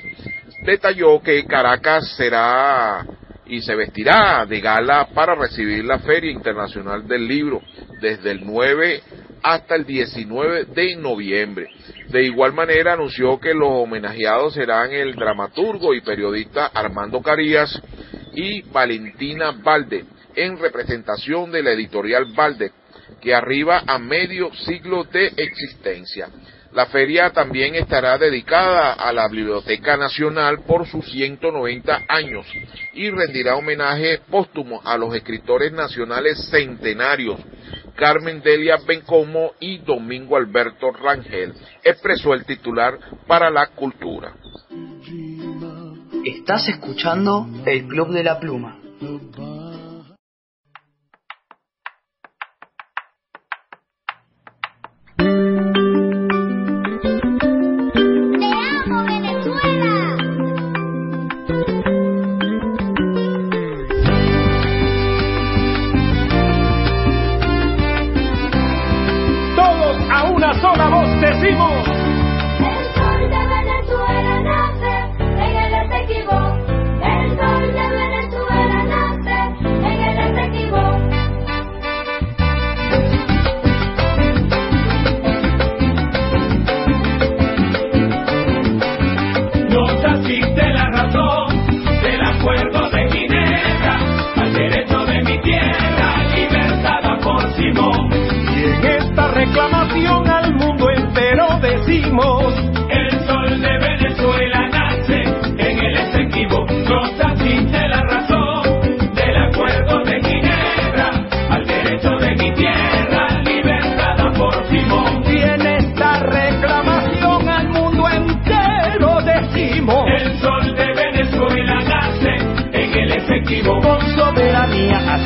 detalló 0.64 1.22
que 1.22 1.46
Caracas 1.46 2.16
será 2.16 3.06
y 3.50 3.62
se 3.62 3.76
vestirá 3.76 4.46
de 4.48 4.62
gala 4.62 5.10
para 5.14 5.36
recibir 5.36 5.84
la 5.84 6.00
Feria 6.00 6.32
Internacional 6.32 7.08
del 7.08 7.28
Libro 7.28 7.62
desde 8.00 8.32
el 8.32 8.46
9 8.46 9.02
hasta 9.42 9.76
el 9.76 9.86
19 9.86 10.66
de 10.66 10.96
noviembre. 10.96 11.68
De 12.10 12.24
igual 12.24 12.54
manera 12.54 12.94
anunció 12.94 13.40
que 13.40 13.54
los 13.54 13.70
homenajeados 13.70 14.54
serán 14.54 14.92
el 14.92 15.16
dramaturgo 15.16 15.94
y 15.94 16.02
periodista 16.02 16.68
Armando 16.68 17.22
Carías 17.22 17.82
y 18.34 18.62
Valentina 18.62 19.52
Valde, 19.52 20.06
en 20.36 20.60
representación 20.60 21.52
de 21.52 21.64
la 21.64 21.72
editorial 21.72 22.26
Valde, 22.34 22.72
que 23.20 23.34
arriba 23.34 23.84
a 23.88 23.98
medio 23.98 24.54
siglo 24.54 25.04
de 25.06 25.34
existencia. 25.36 26.30
La 26.72 26.86
feria 26.86 27.32
también 27.32 27.76
estará 27.76 28.18
dedicada 28.18 28.94
a 28.94 29.12
la 29.12 29.28
Biblioteca 29.28 29.98
Nacional 29.98 30.60
por 30.68 30.88
sus 30.88 31.06
190 31.12 32.04
años 32.08 32.46
y 32.94 33.10
rendirá 33.10 33.56
homenaje 33.56 34.20
póstumo 34.30 34.82
a 34.86 34.98
los 34.98 35.16
escritores 35.16 35.72
nacionales 35.72 36.50
centenarios 36.50 37.40
Carmen 38.00 38.42
Delia 38.42 38.78
Bencomo 38.88 39.52
y 39.60 39.80
Domingo 39.80 40.38
Alberto 40.38 40.90
Rangel, 40.92 41.54
expresó 41.84 42.34
el 42.34 42.46
titular 42.46 42.98
para 43.28 43.50
la 43.50 43.68
cultura. 43.68 44.34
Estás 46.24 46.70
escuchando 46.70 47.46
el 47.66 47.88
Club 47.88 48.14
de 48.14 48.24
la 48.24 48.40
Pluma. 48.40 48.80
Decimos. 71.42 71.89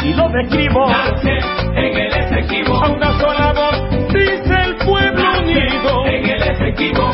Así 0.04 0.14
lo 0.14 0.30
describo. 0.30 0.88
Nace 0.90 1.38
en 1.76 1.98
el 1.98 2.14
Esequibo. 2.14 2.76
A 2.76 2.90
una 2.90 3.20
sola 3.20 3.54
voz 3.54 4.14
dice 4.14 4.56
el 4.66 4.76
pueblo 4.86 5.24
unido. 5.40 6.06
En 6.08 6.26
el 6.26 6.44
Esequibo. 6.44 7.12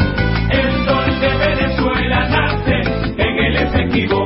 El 0.49 0.85
sol 0.85 1.19
de 1.19 1.37
Venezuela 1.37 2.27
nace 2.29 2.81
en 3.17 3.39
el 3.39 3.55
Esequibo. 3.57 4.25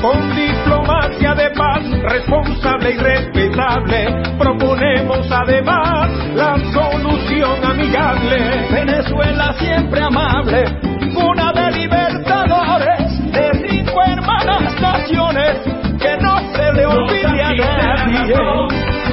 Con 0.00 0.34
diplomacia 0.34 1.34
de 1.34 1.50
paz 1.50 1.82
responsable 2.02 2.90
y 2.90 2.98
respetable, 2.98 4.22
proponemos 4.36 5.30
además 5.30 6.10
la 6.34 6.56
solución 6.72 7.64
amigable. 7.64 8.66
Venezuela 8.72 9.52
siempre 9.58 10.00
amable, 10.00 10.64
que 15.12 16.16
no 16.22 16.40
se 16.54 16.72
le 16.72 16.86
olvide 16.86 17.42
a 17.42 17.52
nadie. 17.52 18.34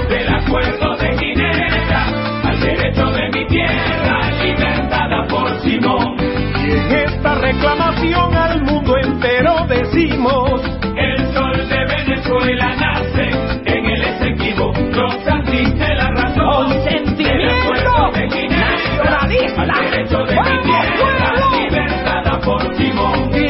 Del 0.07 0.33
acuerdo 0.33 0.95
de 0.97 1.17
Ginebra 1.17 2.05
al 2.43 2.59
derecho 2.61 3.05
de 3.11 3.29
mi 3.33 3.45
tierra 3.47 4.31
libertada 4.41 5.27
por 5.27 5.59
Simón. 5.61 6.15
Y 6.63 6.71
en 6.71 6.91
esta 6.95 7.35
reclamación 7.35 8.35
al 8.35 8.61
mundo 8.63 8.97
entero 8.97 9.65
decimos. 9.67 10.61
El 10.95 11.33
sol 11.33 11.69
de 11.69 11.85
Venezuela 11.85 12.75
nace 12.75 13.29
en 13.65 13.85
el 13.85 14.01
Esequibo. 14.01 14.71
Nos 14.73 15.27
asiste 15.27 15.95
la 15.95 16.11
razón. 16.11 16.69
Del 17.17 17.49
acuerdo 17.49 18.11
de 18.13 18.29
Ginebra 18.29 19.19
al 19.57 19.91
derecho 19.91 20.17
de 20.23 20.35
mi 20.35 20.61
tierra 20.63 21.33
libertada 21.59 22.39
por 22.39 22.75
Simón. 22.77 23.48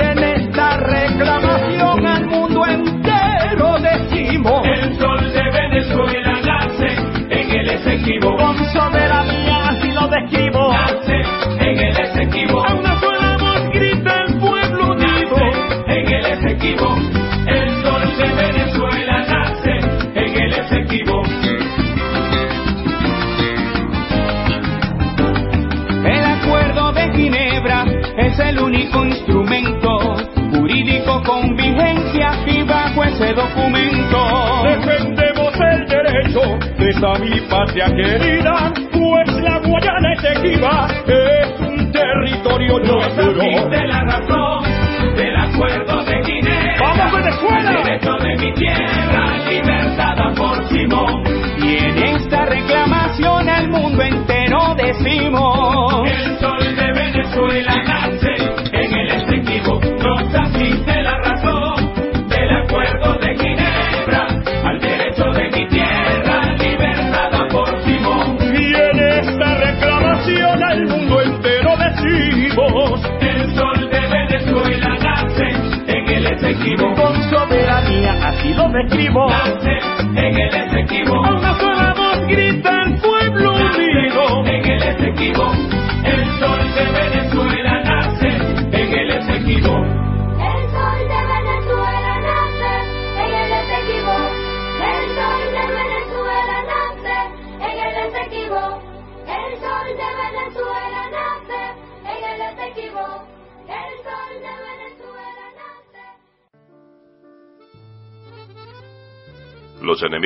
Esa 36.99 37.13
mi 37.19 37.41
patria 37.49 37.85
querida, 37.95 38.73
pues 38.91 39.41
la 39.41 39.59
Guayana 39.59 40.13
Esequiba 40.13 40.87
es 41.07 41.59
un 41.61 41.91
territorio 41.91 42.79
Nos 42.79 42.89
nuestro. 42.89 43.18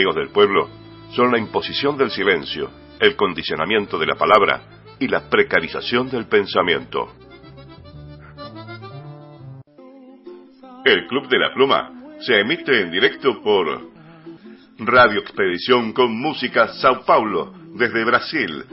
Enemigos 0.04 0.16
del 0.16 0.30
pueblo 0.30 0.70
son 1.12 1.32
la 1.32 1.38
imposición 1.38 1.98
del 1.98 2.12
silencio, 2.12 2.70
el 3.00 3.16
condicionamiento 3.16 3.98
de 3.98 4.08
la 4.08 4.16
palabra 4.16 4.62
y 5.00 5.08
la 5.08 5.30
precarización 5.30 6.10
del 6.10 6.28
pensamiento. 6.28 7.14
El 10.86 11.08
Club 11.08 11.30
de 11.30 11.40
la 11.40 11.54
Pluma 11.54 11.92
se 12.20 12.40
emite 12.40 12.82
en 12.82 12.92
directo 12.92 13.42
por 13.42 13.94
Radio 14.80 15.22
Expedición 15.22 15.94
con 15.94 16.20
Música 16.20 16.68
Sao 16.74 17.06
Paulo 17.06 17.54
desde 17.76 18.04
Brasil, 18.04 18.66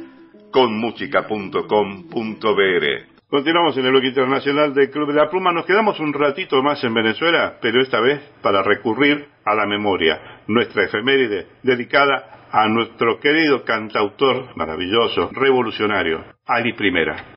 conmusica.com.br. 0.51 3.11
Continuamos 3.29 3.77
en 3.77 3.85
el 3.85 3.93
bloque 3.93 4.09
internacional 4.09 4.75
del 4.75 4.91
Club 4.91 5.13
de 5.13 5.15
la 5.15 5.31
Pluma. 5.31 5.53
Nos 5.53 5.65
quedamos 5.65 6.01
un 6.01 6.13
ratito 6.13 6.61
más 6.65 6.83
en 6.83 6.93
Venezuela, 6.93 7.59
pero 7.63 7.81
esta 7.81 8.01
vez 8.01 8.21
para 8.43 8.65
recurrir 8.65 9.29
a 9.45 9.55
la 9.55 9.67
memoria, 9.67 10.40
nuestra 10.51 10.85
efeméride 10.85 11.47
dedicada 11.63 12.49
a 12.51 12.67
nuestro 12.69 13.21
querido 13.21 13.65
cantautor 13.65 14.57
maravilloso, 14.57 15.31
revolucionario, 15.33 16.25
Ali 16.45 16.73
Primera. 16.73 17.35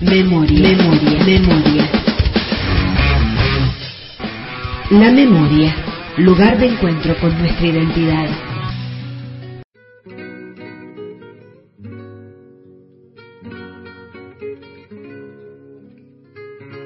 Memoria, 0.00 0.76
memoria, 0.76 1.24
memoria. 1.24 1.90
La 4.90 5.10
memoria, 5.10 5.74
lugar 6.18 6.56
de 6.58 6.66
encuentro 6.66 7.16
con 7.20 7.36
nuestra 7.38 7.66
identidad. 7.66 8.28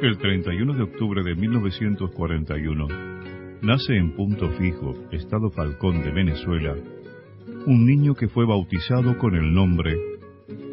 El 0.00 0.18
31 0.18 0.74
de 0.74 0.82
octubre 0.82 1.22
de 1.22 1.34
1941, 1.34 3.16
nace 3.62 3.96
en 3.96 4.12
Punto 4.12 4.50
Fijo, 4.50 4.94
Estado 5.10 5.50
Falcón 5.50 6.02
de 6.02 6.10
Venezuela, 6.10 6.74
un 7.66 7.86
niño 7.86 8.14
que 8.14 8.28
fue 8.28 8.46
bautizado 8.46 9.18
con 9.18 9.34
el 9.34 9.52
nombre 9.52 9.96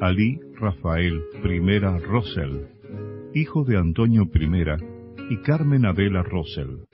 Ali 0.01 0.39
Rafael 0.59 1.21
I 1.43 2.05
Rosell, 2.05 2.67
hijo 3.33 3.63
de 3.63 3.77
Antonio 3.77 4.23
I 4.23 5.33
y 5.33 5.37
Carmen 5.37 5.85
Adela 5.85 6.23
Rosell. 6.23 6.85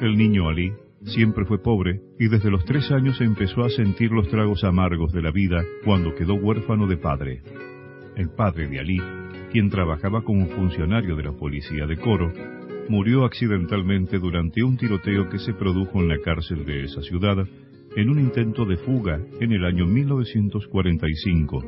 El 0.00 0.16
niño 0.16 0.48
Ali 0.48 0.72
siempre 1.04 1.44
fue 1.44 1.62
pobre 1.62 2.00
y 2.18 2.28
desde 2.28 2.50
los 2.50 2.64
tres 2.64 2.90
años 2.90 3.20
empezó 3.20 3.62
a 3.62 3.70
sentir 3.70 4.10
los 4.10 4.28
tragos 4.28 4.64
amargos 4.64 5.12
de 5.12 5.22
la 5.22 5.30
vida 5.30 5.62
cuando 5.84 6.14
quedó 6.14 6.34
huérfano 6.34 6.86
de 6.86 6.96
padre. 6.96 7.42
El 8.16 8.30
padre 8.30 8.68
de 8.68 8.80
Ali, 8.80 9.00
quien 9.52 9.70
trabajaba 9.70 10.22
como 10.22 10.46
funcionario 10.46 11.14
de 11.14 11.22
la 11.22 11.32
policía 11.32 11.86
de 11.86 11.96
Coro, 11.96 12.32
murió 12.88 13.24
accidentalmente 13.24 14.18
durante 14.18 14.62
un 14.62 14.76
tiroteo 14.76 15.28
que 15.28 15.38
se 15.38 15.52
produjo 15.52 16.00
en 16.00 16.08
la 16.08 16.18
cárcel 16.18 16.64
de 16.64 16.84
esa 16.84 17.02
ciudad 17.02 17.46
en 17.96 18.10
un 18.10 18.18
intento 18.18 18.64
de 18.64 18.76
fuga 18.76 19.20
en 19.40 19.52
el 19.52 19.64
año 19.64 19.86
1945. 19.86 21.64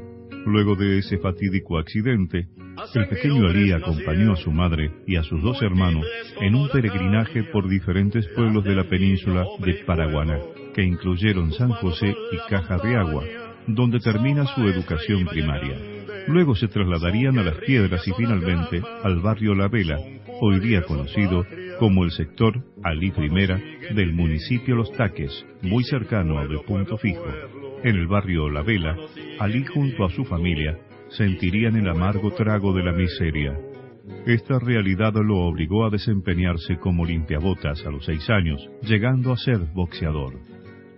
Luego 0.47 0.74
de 0.74 0.98
ese 0.98 1.18
fatídico 1.18 1.78
accidente, 1.78 2.47
el 2.94 3.09
pequeño 3.09 3.47
Ali 3.47 3.72
acompañó 3.72 4.32
a 4.32 4.36
su 4.36 4.51
madre 4.51 4.90
y 5.06 5.16
a 5.16 5.22
sus 5.22 5.42
dos 5.42 5.60
hermanos 5.60 6.06
en 6.40 6.55
un 6.55 6.68
peregrinaje 6.70 7.44
por 7.44 7.68
diferentes 7.68 8.26
pueblos 8.28 8.64
de 8.64 8.74
la 8.74 8.84
península 8.84 9.44
de 9.59 9.74
Paraguaná, 9.86 10.38
que 10.74 10.82
incluyeron 10.82 11.52
San 11.52 11.70
José 11.70 12.14
y 12.32 12.48
Caja 12.48 12.78
de 12.78 12.97
Agua, 12.97 13.24
donde 13.66 13.98
termina 13.98 14.47
su 14.47 14.62
educación 14.62 15.26
primaria. 15.26 15.76
Luego 16.26 16.55
se 16.55 16.68
trasladarían 16.68 17.38
a 17.38 17.42
las 17.42 17.56
piedras 17.56 18.06
y 18.06 18.12
finalmente 18.12 18.82
al 19.02 19.20
barrio 19.20 19.55
La 19.55 19.68
Vela, 19.68 19.98
hoy 20.41 20.59
día 20.61 20.83
conocido 20.83 21.45
como 21.79 22.05
el 22.05 22.11
sector 22.11 22.65
Ali 22.83 23.11
Primera 23.11 23.61
del 23.95 24.12
municipio 24.12 24.75
Los 24.75 24.91
Taques, 24.93 25.47
muy 25.62 25.85
cercano 25.85 26.39
a 26.39 26.47
Punto 26.67 26.97
Fijo. 26.97 27.27
En 27.85 27.97
el 27.97 28.07
barrio 28.07 28.49
La 28.49 28.62
Vela, 28.62 28.97
Ali 29.39 29.65
junto 29.65 30.05
a 30.05 30.11
su 30.11 30.25
familia 30.25 30.79
sentirían 31.11 31.77
el 31.77 31.89
amargo 31.89 32.31
trago 32.33 32.73
de 32.73 32.85
la 32.85 32.93
miseria. 32.93 33.59
Esta 34.27 34.59
realidad 34.59 35.12
lo 35.15 35.39
obligó 35.39 35.85
a 35.85 35.91
desempeñarse 35.91 36.79
como 36.79 37.05
limpiabotas 37.05 37.85
a 37.85 37.91
los 37.91 38.05
seis 38.05 38.29
años, 38.31 38.61
llegando 38.83 39.33
a 39.33 39.37
ser 39.37 39.59
boxeador. 39.75 40.35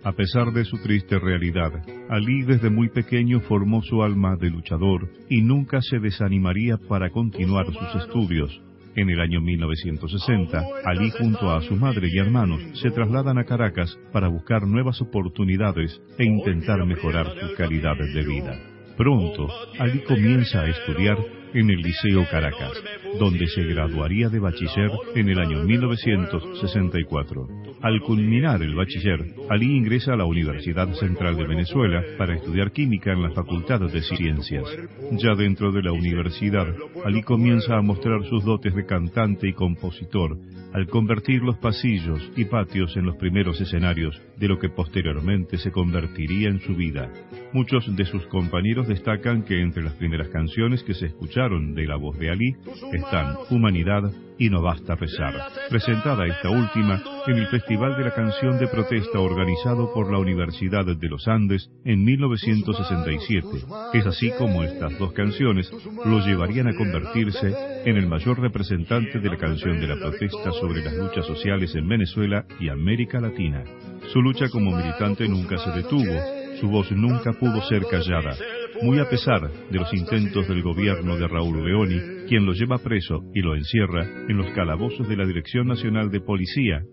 A 0.04 0.12
pesar 0.12 0.52
de 0.52 0.64
su 0.64 0.78
triste 0.82 1.18
realidad, 1.18 1.72
Ali 2.08 2.42
desde 2.42 2.70
muy 2.70 2.88
pequeño 2.88 3.40
formó 3.40 3.82
su 3.82 4.02
alma 4.02 4.36
de 4.36 4.50
luchador 4.50 5.08
y 5.28 5.42
nunca 5.42 5.80
se 5.80 5.98
desanimaría 5.98 6.76
para 6.88 7.10
continuar 7.10 7.66
sus 7.66 8.02
estudios. 8.02 8.60
En 8.94 9.08
el 9.08 9.20
año 9.20 9.40
1960, 9.40 10.62
Ali 10.84 11.10
junto 11.10 11.50
a 11.50 11.62
su 11.62 11.76
madre 11.76 12.08
y 12.12 12.18
hermanos 12.18 12.60
se 12.74 12.90
trasladan 12.90 13.38
a 13.38 13.44
Caracas 13.44 13.98
para 14.12 14.28
buscar 14.28 14.66
nuevas 14.66 15.00
oportunidades 15.00 15.98
e 16.18 16.24
intentar 16.24 16.84
mejorar 16.84 17.26
su 17.40 17.54
calidad 17.56 17.96
de 17.96 18.22
vida. 18.22 18.58
Pronto, 18.96 19.48
Ali 19.78 20.00
comienza 20.00 20.60
a 20.60 20.68
estudiar 20.68 21.16
en 21.54 21.70
el 21.70 21.78
Liceo 21.78 22.26
Caracas, 22.30 22.72
donde 23.18 23.46
se 23.48 23.62
graduaría 23.62 24.28
de 24.28 24.40
bachiller 24.40 24.90
en 25.14 25.28
el 25.28 25.38
año 25.38 25.62
1964. 25.64 27.61
Al 27.82 28.00
culminar 28.00 28.62
el 28.62 28.76
bachiller, 28.76 29.34
Ali 29.50 29.76
ingresa 29.76 30.12
a 30.12 30.16
la 30.16 30.24
Universidad 30.24 30.94
Central 30.94 31.36
de 31.36 31.48
Venezuela 31.48 32.00
para 32.16 32.36
estudiar 32.36 32.70
química 32.70 33.12
en 33.12 33.22
la 33.22 33.30
Facultad 33.30 33.80
de 33.80 34.02
Ciencias. 34.02 34.64
Ya 35.12 35.34
dentro 35.34 35.72
de 35.72 35.82
la 35.82 35.90
universidad, 35.90 36.68
Ali 37.04 37.22
comienza 37.22 37.76
a 37.76 37.82
mostrar 37.82 38.22
sus 38.30 38.44
dotes 38.44 38.72
de 38.76 38.86
cantante 38.86 39.48
y 39.48 39.52
compositor, 39.52 40.38
al 40.72 40.86
convertir 40.86 41.42
los 41.42 41.58
pasillos 41.58 42.22
y 42.36 42.44
patios 42.44 42.96
en 42.96 43.06
los 43.06 43.16
primeros 43.16 43.60
escenarios 43.60 44.16
de 44.42 44.48
lo 44.48 44.58
que 44.58 44.70
posteriormente 44.70 45.56
se 45.56 45.70
convertiría 45.70 46.48
en 46.48 46.58
su 46.58 46.74
vida. 46.74 47.08
Muchos 47.52 47.94
de 47.94 48.04
sus 48.04 48.26
compañeros 48.26 48.88
destacan 48.88 49.44
que 49.44 49.60
entre 49.60 49.84
las 49.84 49.92
primeras 49.94 50.30
canciones 50.30 50.82
que 50.82 50.94
se 50.94 51.06
escucharon 51.06 51.76
de 51.76 51.86
la 51.86 51.94
voz 51.94 52.18
de 52.18 52.30
Ali 52.30 52.56
están 52.92 53.36
Humanidad 53.50 54.02
y 54.38 54.50
No 54.50 54.60
Basta 54.60 54.96
Rezar, 54.96 55.32
presentada 55.70 56.26
esta 56.26 56.50
última 56.50 57.00
en 57.28 57.36
el 57.36 57.46
Festival 57.46 57.96
de 57.96 58.02
la 58.02 58.14
Canción 58.14 58.58
de 58.58 58.66
Protesta 58.66 59.20
organizado 59.20 59.94
por 59.94 60.10
la 60.10 60.18
Universidad 60.18 60.86
de 60.86 61.08
los 61.08 61.28
Andes 61.28 61.70
en 61.84 62.02
1967. 62.02 63.46
Es 63.92 64.06
así 64.06 64.32
como 64.36 64.64
estas 64.64 64.98
dos 64.98 65.12
canciones 65.12 65.70
lo 66.04 66.18
llevarían 66.18 66.66
a 66.66 66.74
convertirse 66.74 67.54
en 67.84 67.96
el 67.96 68.08
mayor 68.08 68.40
representante 68.40 69.20
de 69.20 69.28
la 69.28 69.36
canción 69.36 69.78
de 69.78 69.86
la 69.86 70.00
protesta 70.00 70.50
sobre 70.60 70.82
las 70.82 70.94
luchas 70.94 71.26
sociales 71.26 71.72
en 71.76 71.86
Venezuela 71.86 72.44
y 72.58 72.70
América 72.70 73.20
Latina. 73.20 73.62
Su 74.08 74.20
lucha 74.20 74.48
como 74.48 74.76
militante 74.76 75.28
nunca 75.28 75.58
se 75.58 75.70
detuvo 75.70 76.42
su 76.62 76.68
voz 76.68 76.92
nunca 76.92 77.32
pudo 77.32 77.60
ser 77.62 77.82
callada, 77.90 78.36
muy 78.82 79.00
a 79.00 79.08
pesar 79.08 79.50
de 79.68 79.78
los 79.78 79.92
intentos 79.92 80.46
del 80.46 80.62
gobierno 80.62 81.16
de 81.16 81.26
Raúl 81.26 81.64
Leoni, 81.64 82.26
quien 82.28 82.46
lo 82.46 82.52
lleva 82.52 82.78
preso 82.78 83.20
y 83.34 83.40
lo 83.40 83.56
encierra 83.56 84.04
en 84.28 84.36
los 84.36 84.46
calabozos 84.52 85.08
de 85.08 85.16
la 85.16 85.26
Dirección 85.26 85.66
Nacional 85.66 86.08
de 86.12 86.20
Policía, 86.20 86.84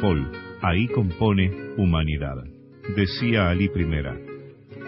Paul. 0.00 0.30
Ahí 0.62 0.88
compone 0.88 1.50
humanidad. 1.76 2.36
Decía 2.96 3.50
Ali 3.50 3.68
Primera. 3.68 4.27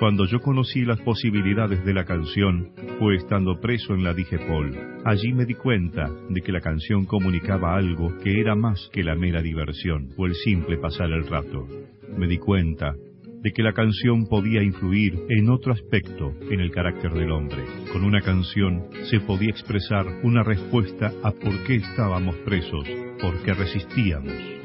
Cuando 0.01 0.25
yo 0.25 0.41
conocí 0.41 0.87
las 0.87 0.99
posibilidades 1.03 1.85
de 1.85 1.93
la 1.93 2.07
canción 2.07 2.71
fue 2.99 3.17
estando 3.17 3.61
preso 3.61 3.93
en 3.93 4.03
la 4.03 4.15
Paul. 4.49 4.75
Allí 5.05 5.35
me 5.35 5.45
di 5.45 5.53
cuenta 5.53 6.09
de 6.31 6.41
que 6.41 6.53
la 6.53 6.63
canción 6.63 7.05
comunicaba 7.05 7.77
algo 7.77 8.17
que 8.25 8.41
era 8.41 8.55
más 8.55 8.89
que 8.95 9.05
la 9.05 9.15
mera 9.15 9.43
diversión 9.43 10.09
o 10.17 10.25
el 10.25 10.35
simple 10.37 10.79
pasar 10.79 11.11
el 11.11 11.27
rato. 11.29 11.69
Me 12.17 12.27
di 12.27 12.39
cuenta 12.39 12.95
de 13.43 13.53
que 13.53 13.63
la 13.63 13.75
canción 13.75 14.27
podía 14.27 14.63
influir 14.63 15.19
en 15.29 15.51
otro 15.51 15.75
aspecto 15.75 16.33
en 16.51 16.61
el 16.61 16.71
carácter 16.71 17.13
del 17.13 17.31
hombre. 17.31 17.63
Con 17.93 18.03
una 18.03 18.23
canción 18.23 18.87
se 19.11 19.21
podía 19.21 19.51
expresar 19.51 20.07
una 20.23 20.43
respuesta 20.43 21.13
a 21.23 21.31
por 21.31 21.63
qué 21.67 21.75
estábamos 21.75 22.37
presos, 22.37 22.89
por 23.21 23.43
qué 23.43 23.53
resistíamos. 23.53 24.60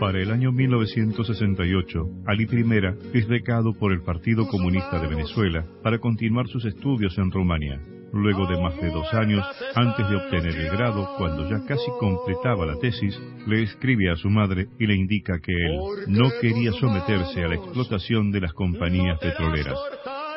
Para 0.00 0.18
el 0.18 0.30
año 0.30 0.50
1968, 0.50 2.22
Ali 2.26 2.44
I 2.44 3.18
es 3.18 3.28
becado 3.28 3.74
por 3.74 3.92
el 3.92 4.00
Partido 4.00 4.48
Comunista 4.48 4.98
de 4.98 5.06
Venezuela 5.06 5.66
para 5.82 5.98
continuar 5.98 6.48
sus 6.48 6.64
estudios 6.64 7.18
en 7.18 7.30
Rumania. 7.30 7.78
Luego 8.10 8.46
de 8.46 8.58
más 8.62 8.80
de 8.80 8.88
dos 8.88 9.12
años, 9.12 9.44
antes 9.74 10.08
de 10.08 10.16
obtener 10.16 10.56
el 10.56 10.70
grado, 10.70 11.06
cuando 11.18 11.46
ya 11.50 11.62
casi 11.66 11.90
completaba 12.00 12.64
la 12.64 12.78
tesis, 12.78 13.14
le 13.46 13.62
escribe 13.62 14.10
a 14.10 14.16
su 14.16 14.30
madre 14.30 14.68
y 14.78 14.86
le 14.86 14.94
indica 14.94 15.38
que 15.38 15.52
él 15.52 15.78
no 16.08 16.30
quería 16.40 16.72
someterse 16.72 17.44
a 17.44 17.48
la 17.48 17.56
explotación 17.56 18.30
de 18.30 18.40
las 18.40 18.54
compañías 18.54 19.18
petroleras. 19.18 19.78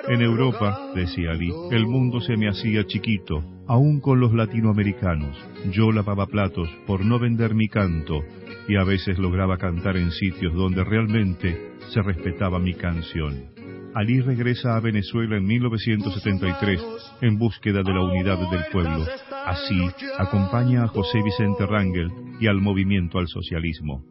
En 0.10 0.22
Europa, 0.22 0.92
decía 0.94 1.32
Ali, 1.32 1.50
el 1.72 1.88
mundo 1.88 2.20
se 2.20 2.36
me 2.36 2.50
hacía 2.50 2.86
chiquito, 2.86 3.42
aún 3.66 4.02
con 4.02 4.20
los 4.20 4.34
latinoamericanos. 4.34 5.38
Yo 5.72 5.94
lavaba 5.94 6.28
platos 6.28 6.68
por 6.86 7.06
no 7.06 7.18
vender 7.18 7.56
mi 7.56 7.70
canto 7.70 8.22
y 8.68 8.76
a 8.76 8.84
veces 8.84 9.18
lograba 9.18 9.58
cantar 9.58 9.98
en 9.98 10.12
sitios 10.12 10.54
donde 10.54 10.84
realmente 10.84 11.74
se 11.94 12.02
respetaba 12.02 12.60
mi 12.60 12.74
canción. 12.74 13.54
Ali 13.96 14.22
regresa 14.22 14.76
a 14.76 14.80
Venezuela 14.80 15.38
en 15.38 15.46
1973 15.46 16.82
en 17.22 17.38
búsqueda 17.38 17.84
de 17.84 17.94
la 17.94 18.02
unidad 18.02 18.40
del 18.50 18.64
pueblo. 18.72 19.06
Así, 19.46 19.88
acompaña 20.18 20.84
a 20.84 20.88
José 20.88 21.22
Vicente 21.24 21.66
Rangel 21.66 22.10
y 22.40 22.48
al 22.48 22.60
movimiento 22.60 23.20
al 23.20 23.28
socialismo. 23.28 24.04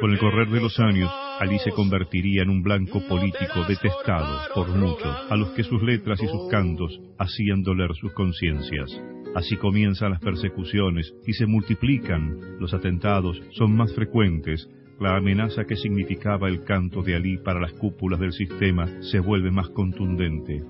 Con 0.00 0.10
el 0.10 0.18
correr 0.18 0.48
de 0.50 0.60
los 0.60 0.78
años, 0.80 1.10
Ali 1.40 1.58
se 1.60 1.70
convertiría 1.70 2.42
en 2.42 2.50
un 2.50 2.62
blanco 2.62 3.00
político 3.08 3.64
detestado 3.66 4.52
por 4.54 4.68
muchos, 4.68 5.16
a 5.30 5.36
los 5.36 5.50
que 5.50 5.62
sus 5.62 5.82
letras 5.82 6.22
y 6.22 6.26
sus 6.26 6.48
cantos 6.50 7.00
hacían 7.18 7.62
doler 7.62 7.94
sus 7.94 8.12
conciencias. 8.12 8.90
Así 9.34 9.56
comienzan 9.56 10.10
las 10.10 10.20
persecuciones 10.20 11.14
y 11.26 11.32
se 11.32 11.46
multiplican, 11.46 12.58
los 12.60 12.74
atentados 12.74 13.40
son 13.52 13.74
más 13.74 13.94
frecuentes, 13.94 14.68
la 15.00 15.16
amenaza 15.16 15.64
que 15.64 15.76
significaba 15.76 16.48
el 16.48 16.64
canto 16.64 17.02
de 17.02 17.16
Ali 17.16 17.38
para 17.38 17.60
las 17.60 17.72
cúpulas 17.72 18.20
del 18.20 18.32
sistema 18.32 18.86
se 19.00 19.20
vuelve 19.20 19.50
más 19.50 19.68
contundente. 19.70 20.62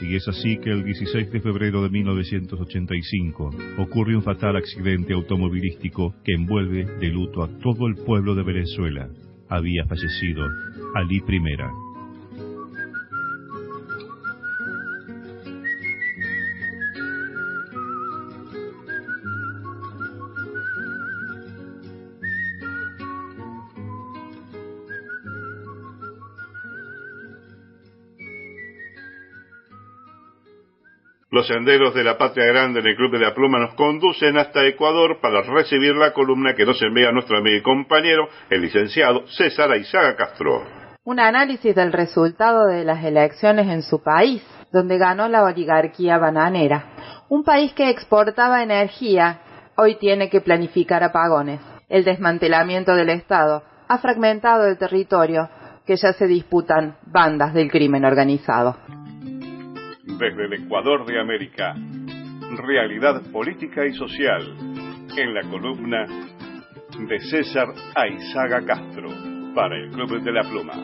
Y 0.00 0.14
es 0.14 0.28
así 0.28 0.58
que 0.58 0.70
el 0.70 0.84
16 0.84 1.30
de 1.30 1.40
febrero 1.40 1.82
de 1.82 1.88
1985 1.88 3.50
ocurre 3.78 4.16
un 4.16 4.22
fatal 4.22 4.56
accidente 4.56 5.14
automovilístico 5.14 6.14
que 6.22 6.34
envuelve 6.34 6.84
de 6.84 7.08
luto 7.08 7.42
a 7.42 7.58
todo 7.58 7.86
el 7.86 7.96
pueblo 7.96 8.34
de 8.34 8.42
Venezuela. 8.42 9.08
Había 9.48 9.84
fallecido 9.86 10.44
Ali 10.94 11.20
Primera. 11.20 11.70
Los 31.32 31.46
senderos 31.46 31.94
de 31.94 32.04
la 32.04 32.18
Patria 32.18 32.44
Grande 32.44 32.80
en 32.80 32.86
el 32.88 32.94
Club 32.94 33.12
de 33.12 33.24
la 33.24 33.32
Pluma 33.32 33.58
nos 33.58 33.72
conducen 33.72 34.36
hasta 34.36 34.66
Ecuador 34.66 35.18
para 35.22 35.40
recibir 35.40 35.96
la 35.96 36.12
columna 36.12 36.52
que 36.54 36.66
nos 36.66 36.82
envía 36.82 37.10
nuestro 37.10 37.38
amigo 37.38 37.56
y 37.56 37.62
compañero, 37.62 38.28
el 38.50 38.60
licenciado 38.60 39.26
César 39.28 39.72
Aizaga 39.72 40.14
Castro. 40.14 40.62
Un 41.04 41.20
análisis 41.20 41.74
del 41.74 41.90
resultado 41.90 42.66
de 42.66 42.84
las 42.84 43.02
elecciones 43.02 43.66
en 43.68 43.80
su 43.80 44.02
país, 44.02 44.42
donde 44.74 44.98
ganó 44.98 45.26
la 45.26 45.42
oligarquía 45.44 46.18
bananera. 46.18 47.24
Un 47.30 47.44
país 47.44 47.72
que 47.72 47.88
exportaba 47.88 48.62
energía, 48.62 49.40
hoy 49.78 49.94
tiene 49.94 50.28
que 50.28 50.42
planificar 50.42 51.02
apagones. 51.02 51.62
El 51.88 52.04
desmantelamiento 52.04 52.94
del 52.94 53.08
Estado 53.08 53.62
ha 53.88 53.96
fragmentado 53.96 54.66
el 54.66 54.76
territorio 54.76 55.48
que 55.86 55.96
ya 55.96 56.12
se 56.12 56.26
disputan 56.26 56.98
bandas 57.06 57.54
del 57.54 57.70
crimen 57.70 58.04
organizado. 58.04 58.76
Desde 60.22 60.44
el 60.44 60.52
Ecuador 60.52 61.04
de 61.04 61.18
América, 61.18 61.74
realidad 62.64 63.22
política 63.32 63.84
y 63.84 63.92
social, 63.92 64.40
en 65.16 65.34
la 65.34 65.42
columna 65.50 66.06
de 67.08 67.18
César 67.18 67.66
Aizaga 67.92 68.64
Castro, 68.64 69.08
para 69.52 69.76
el 69.76 69.90
Club 69.90 70.22
de 70.22 70.32
la 70.32 70.42
Pluma. 70.42 70.74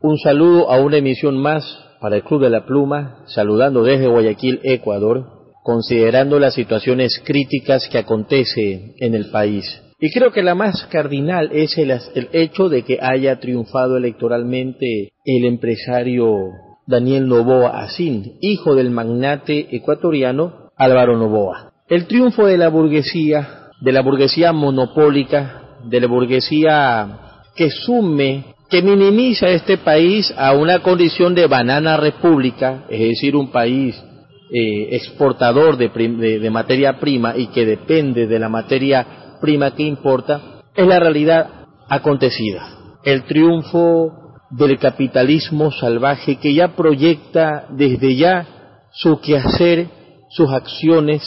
Un 0.00 0.18
saludo 0.18 0.70
a 0.70 0.80
una 0.80 0.98
emisión 0.98 1.36
más 1.36 1.64
para 2.00 2.14
el 2.14 2.22
Club 2.22 2.42
de 2.42 2.50
la 2.50 2.64
Pluma, 2.64 3.24
saludando 3.26 3.82
desde 3.82 4.06
Guayaquil, 4.06 4.60
Ecuador, 4.62 5.26
considerando 5.64 6.38
las 6.38 6.54
situaciones 6.54 7.20
críticas 7.26 7.88
que 7.90 7.98
acontece 7.98 8.94
en 9.00 9.16
el 9.16 9.32
país. 9.32 9.64
Y 9.98 10.12
creo 10.12 10.30
que 10.30 10.44
la 10.44 10.54
más 10.54 10.86
cardinal 10.92 11.50
es 11.52 11.76
el, 11.76 11.90
el 11.90 12.28
hecho 12.30 12.68
de 12.68 12.84
que 12.84 13.00
haya 13.02 13.40
triunfado 13.40 13.96
electoralmente 13.96 15.08
el 15.24 15.44
empresario 15.44 16.28
Daniel 16.86 17.28
Novoa 17.28 17.82
Asín, 17.82 18.38
hijo 18.40 18.74
del 18.74 18.90
magnate 18.90 19.68
ecuatoriano 19.70 20.70
Álvaro 20.76 21.16
Novoa. 21.16 21.72
El 21.88 22.06
triunfo 22.06 22.46
de 22.46 22.58
la 22.58 22.68
burguesía, 22.68 23.70
de 23.80 23.92
la 23.92 24.02
burguesía 24.02 24.52
monopólica, 24.52 25.78
de 25.84 26.00
la 26.00 26.06
burguesía 26.06 27.18
que 27.54 27.70
sume, 27.70 28.44
que 28.70 28.82
minimiza 28.82 29.48
este 29.48 29.78
país 29.78 30.32
a 30.36 30.54
una 30.54 30.80
condición 30.80 31.34
de 31.34 31.46
banana 31.46 31.96
república, 31.96 32.84
es 32.88 33.00
decir, 33.00 33.36
un 33.36 33.50
país 33.50 33.94
eh, 34.52 34.96
exportador 34.96 35.76
de, 35.76 35.88
de, 35.88 36.38
de 36.38 36.50
materia 36.50 36.98
prima 36.98 37.36
y 37.36 37.48
que 37.48 37.66
depende 37.66 38.26
de 38.26 38.38
la 38.38 38.48
materia 38.48 39.36
prima 39.40 39.74
que 39.74 39.82
importa, 39.82 40.62
es 40.74 40.86
la 40.86 40.98
realidad 40.98 41.66
acontecida. 41.88 42.78
El 43.04 43.24
triunfo 43.24 44.21
del 44.52 44.78
capitalismo 44.78 45.70
salvaje 45.70 46.36
que 46.36 46.54
ya 46.54 46.76
proyecta 46.76 47.66
desde 47.70 48.16
ya 48.16 48.46
su 48.92 49.18
quehacer, 49.20 49.88
sus 50.28 50.50
acciones, 50.50 51.22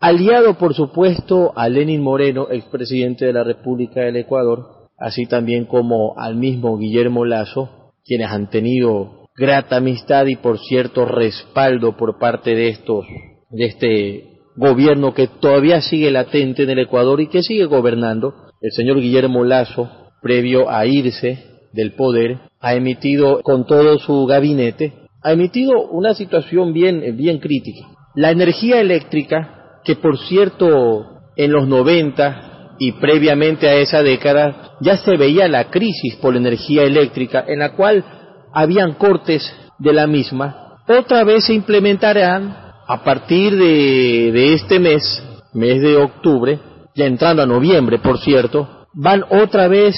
aliado 0.00 0.54
por 0.58 0.74
supuesto 0.74 1.52
a 1.56 1.68
Lenin 1.68 2.02
Moreno, 2.02 2.48
expresidente 2.50 3.26
de 3.26 3.32
la 3.32 3.42
República 3.42 4.02
del 4.02 4.16
Ecuador, 4.16 4.88
así 4.98 5.26
también 5.26 5.64
como 5.64 6.18
al 6.18 6.36
mismo 6.36 6.76
Guillermo 6.76 7.24
Lazo, 7.24 7.92
quienes 8.04 8.30
han 8.30 8.50
tenido 8.50 9.26
grata 9.34 9.76
amistad 9.76 10.26
y 10.26 10.36
por 10.36 10.58
cierto 10.58 11.06
respaldo 11.06 11.96
por 11.96 12.18
parte 12.18 12.54
de 12.54 12.68
estos, 12.68 13.06
de 13.50 13.64
este 13.64 14.24
gobierno 14.56 15.14
que 15.14 15.28
todavía 15.28 15.80
sigue 15.80 16.10
latente 16.10 16.64
en 16.64 16.70
el 16.70 16.80
Ecuador 16.80 17.20
y 17.20 17.28
que 17.28 17.42
sigue 17.42 17.64
gobernando, 17.64 18.34
el 18.60 18.72
señor 18.72 19.00
Guillermo 19.00 19.44
Lazo, 19.44 19.88
previo 20.20 20.68
a 20.68 20.84
irse 20.84 21.44
del 21.72 21.92
poder, 21.92 22.47
ha 22.60 22.74
emitido 22.74 23.40
con 23.42 23.66
todo 23.66 23.98
su 23.98 24.26
gabinete, 24.26 24.94
ha 25.22 25.32
emitido 25.32 25.88
una 25.88 26.14
situación 26.14 26.72
bien, 26.72 27.16
bien 27.16 27.38
crítica. 27.38 27.86
La 28.14 28.30
energía 28.30 28.80
eléctrica, 28.80 29.80
que 29.84 29.96
por 29.96 30.18
cierto 30.18 31.20
en 31.36 31.52
los 31.52 31.68
90 31.68 32.76
y 32.78 32.92
previamente 32.92 33.68
a 33.68 33.74
esa 33.74 34.02
década 34.02 34.76
ya 34.80 34.96
se 34.96 35.16
veía 35.16 35.48
la 35.48 35.70
crisis 35.70 36.16
por 36.16 36.32
la 36.34 36.40
energía 36.40 36.82
eléctrica 36.82 37.44
en 37.46 37.60
la 37.60 37.74
cual 37.74 38.04
habían 38.52 38.94
cortes 38.94 39.52
de 39.78 39.92
la 39.92 40.06
misma, 40.06 40.82
otra 40.88 41.24
vez 41.24 41.44
se 41.44 41.54
implementarán 41.54 42.56
a 42.86 43.04
partir 43.04 43.56
de, 43.56 44.32
de 44.32 44.54
este 44.54 44.80
mes, 44.80 45.22
mes 45.52 45.82
de 45.82 45.96
octubre, 45.96 46.58
ya 46.94 47.04
entrando 47.04 47.42
a 47.42 47.46
noviembre, 47.46 47.98
por 47.98 48.18
cierto, 48.18 48.86
van 48.94 49.22
otra 49.30 49.68
vez 49.68 49.94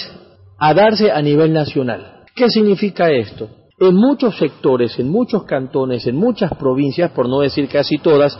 a 0.59 0.75
darse 0.75 1.11
a 1.11 1.23
nivel 1.23 1.53
nacional. 1.53 2.20
¿Qué 2.41 2.49
significa 2.49 3.11
esto? 3.11 3.51
En 3.79 3.95
muchos 3.95 4.39
sectores, 4.39 4.99
en 4.99 5.11
muchos 5.11 5.45
cantones, 5.45 6.07
en 6.07 6.17
muchas 6.17 6.55
provincias, 6.55 7.11
por 7.11 7.29
no 7.29 7.41
decir 7.41 7.69
casi 7.69 7.99
todas, 7.99 8.35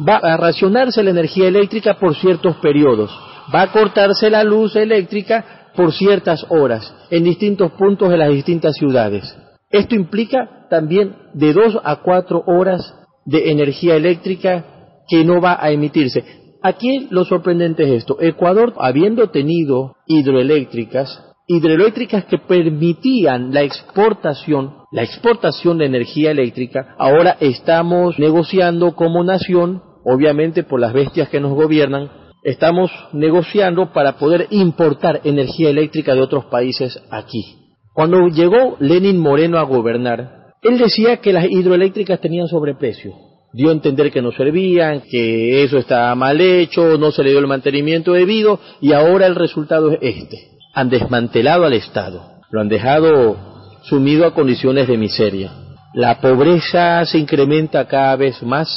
va 0.00 0.16
a 0.16 0.38
racionarse 0.38 1.02
la 1.02 1.10
energía 1.10 1.48
eléctrica 1.48 1.98
por 2.00 2.14
ciertos 2.16 2.56
periodos, 2.62 3.10
va 3.54 3.60
a 3.60 3.70
cortarse 3.70 4.30
la 4.30 4.42
luz 4.42 4.74
eléctrica 4.74 5.68
por 5.76 5.92
ciertas 5.92 6.46
horas 6.48 6.94
en 7.10 7.24
distintos 7.24 7.72
puntos 7.72 8.08
de 8.08 8.16
las 8.16 8.30
distintas 8.30 8.74
ciudades. 8.74 9.36
Esto 9.68 9.96
implica 9.96 10.66
también 10.70 11.14
de 11.34 11.52
dos 11.52 11.78
a 11.84 11.96
cuatro 11.96 12.42
horas 12.46 12.94
de 13.26 13.50
energía 13.50 13.96
eléctrica 13.96 14.64
que 15.06 15.24
no 15.26 15.42
va 15.42 15.58
a 15.62 15.70
emitirse. 15.72 16.24
Aquí 16.62 17.08
lo 17.10 17.26
sorprendente 17.26 17.82
es 17.82 17.90
esto. 17.90 18.16
Ecuador, 18.18 18.72
habiendo 18.78 19.28
tenido 19.28 19.96
hidroeléctricas, 20.06 21.31
hidroeléctricas 21.52 22.24
que 22.24 22.38
permitían 22.38 23.52
la 23.52 23.62
exportación, 23.62 24.74
la 24.90 25.02
exportación 25.02 25.78
de 25.78 25.86
energía 25.86 26.30
eléctrica, 26.30 26.94
ahora 26.98 27.36
estamos 27.40 28.18
negociando 28.18 28.94
como 28.94 29.22
nación, 29.22 29.82
obviamente 30.04 30.62
por 30.62 30.80
las 30.80 30.94
bestias 30.94 31.28
que 31.28 31.40
nos 31.40 31.52
gobiernan, 31.52 32.10
estamos 32.42 32.90
negociando 33.12 33.92
para 33.92 34.16
poder 34.16 34.46
importar 34.50 35.20
energía 35.24 35.68
eléctrica 35.68 36.14
de 36.14 36.22
otros 36.22 36.46
países 36.46 36.98
aquí. 37.10 37.74
Cuando 37.92 38.28
llegó 38.28 38.76
Lenin 38.80 39.18
Moreno 39.18 39.58
a 39.58 39.64
gobernar, 39.64 40.52
él 40.62 40.78
decía 40.78 41.18
que 41.18 41.32
las 41.32 41.50
hidroeléctricas 41.50 42.20
tenían 42.20 42.48
sobreprecio. 42.48 43.12
Dio 43.52 43.68
a 43.68 43.72
entender 43.72 44.10
que 44.10 44.22
no 44.22 44.32
servían, 44.32 45.02
que 45.10 45.62
eso 45.62 45.76
estaba 45.76 46.14
mal 46.14 46.40
hecho, 46.40 46.96
no 46.96 47.12
se 47.12 47.22
le 47.22 47.30
dio 47.30 47.38
el 47.38 47.46
mantenimiento 47.46 48.12
debido 48.12 48.58
y 48.80 48.94
ahora 48.94 49.26
el 49.26 49.34
resultado 49.34 49.92
es 49.92 49.98
este 50.00 50.51
han 50.74 50.88
desmantelado 50.88 51.64
al 51.64 51.74
Estado, 51.74 52.40
lo 52.50 52.60
han 52.60 52.68
dejado 52.68 53.36
sumido 53.82 54.26
a 54.26 54.34
condiciones 54.34 54.88
de 54.88 54.96
miseria. 54.96 55.52
La 55.94 56.20
pobreza 56.20 57.04
se 57.04 57.18
incrementa 57.18 57.86
cada 57.86 58.16
vez 58.16 58.42
más, 58.42 58.68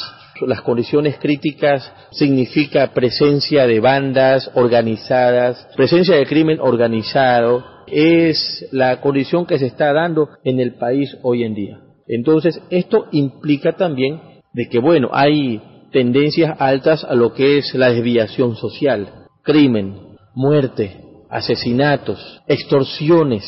las 0.42 0.62
condiciones 0.62 1.18
críticas 1.18 1.90
significa 2.12 2.92
presencia 2.94 3.66
de 3.68 3.80
bandas 3.80 4.52
organizadas, 4.56 5.68
presencia 5.78 6.16
de 6.16 6.26
crimen 6.26 6.60
organizado, 6.60 7.64
es 7.88 8.68
la 8.72 9.00
condición 9.00 9.46
que 9.46 9.60
se 9.60 9.68
está 9.68 9.94
dando 9.94 10.30
en 10.44 10.60
el 10.60 10.74
país 10.76 11.16
hoy 11.22 11.44
en 11.44 11.54
día. 11.54 11.80
Entonces, 12.08 12.62
esto 12.70 13.06
implica 13.12 13.74
también 13.74 14.20
de 14.54 14.68
que, 14.68 14.80
bueno, 14.80 15.10
hay 15.14 15.62
tendencias 15.92 16.56
altas 16.60 17.04
a 17.04 17.16
lo 17.16 17.34
que 17.34 17.58
es 17.58 17.74
la 17.74 17.92
desviación 17.92 18.56
social, 18.56 19.28
crimen, 19.44 20.18
muerte, 20.34 21.05
asesinatos, 21.30 22.42
extorsiones, 22.48 23.44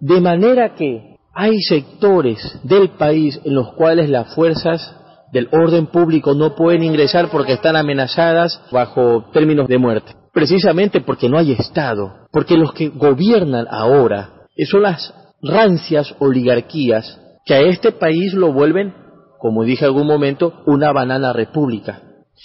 de 0.00 0.20
manera 0.20 0.74
que 0.74 1.16
hay 1.32 1.60
sectores 1.62 2.60
del 2.62 2.90
país 2.90 3.40
en 3.44 3.54
los 3.54 3.72
cuales 3.74 4.08
las 4.08 4.34
fuerzas 4.34 4.94
del 5.32 5.48
orden 5.50 5.86
público 5.86 6.34
no 6.34 6.54
pueden 6.54 6.84
ingresar 6.84 7.28
porque 7.28 7.54
están 7.54 7.74
amenazadas 7.74 8.62
bajo 8.70 9.24
términos 9.32 9.66
de 9.66 9.78
muerte. 9.78 10.12
Precisamente 10.32 11.00
porque 11.00 11.28
no 11.28 11.38
hay 11.38 11.52
Estado, 11.52 12.26
porque 12.30 12.56
los 12.56 12.72
que 12.72 12.88
gobiernan 12.88 13.66
ahora 13.68 14.46
son 14.70 14.82
las 14.82 15.12
rancias 15.42 16.14
oligarquías 16.20 17.20
que 17.44 17.54
a 17.54 17.60
este 17.60 17.92
país 17.92 18.32
lo 18.32 18.52
vuelven, 18.52 18.94
como 19.38 19.64
dije 19.64 19.84
algún 19.84 20.06
momento, 20.06 20.62
una 20.66 20.92
banana 20.92 21.32
república. 21.32 22.02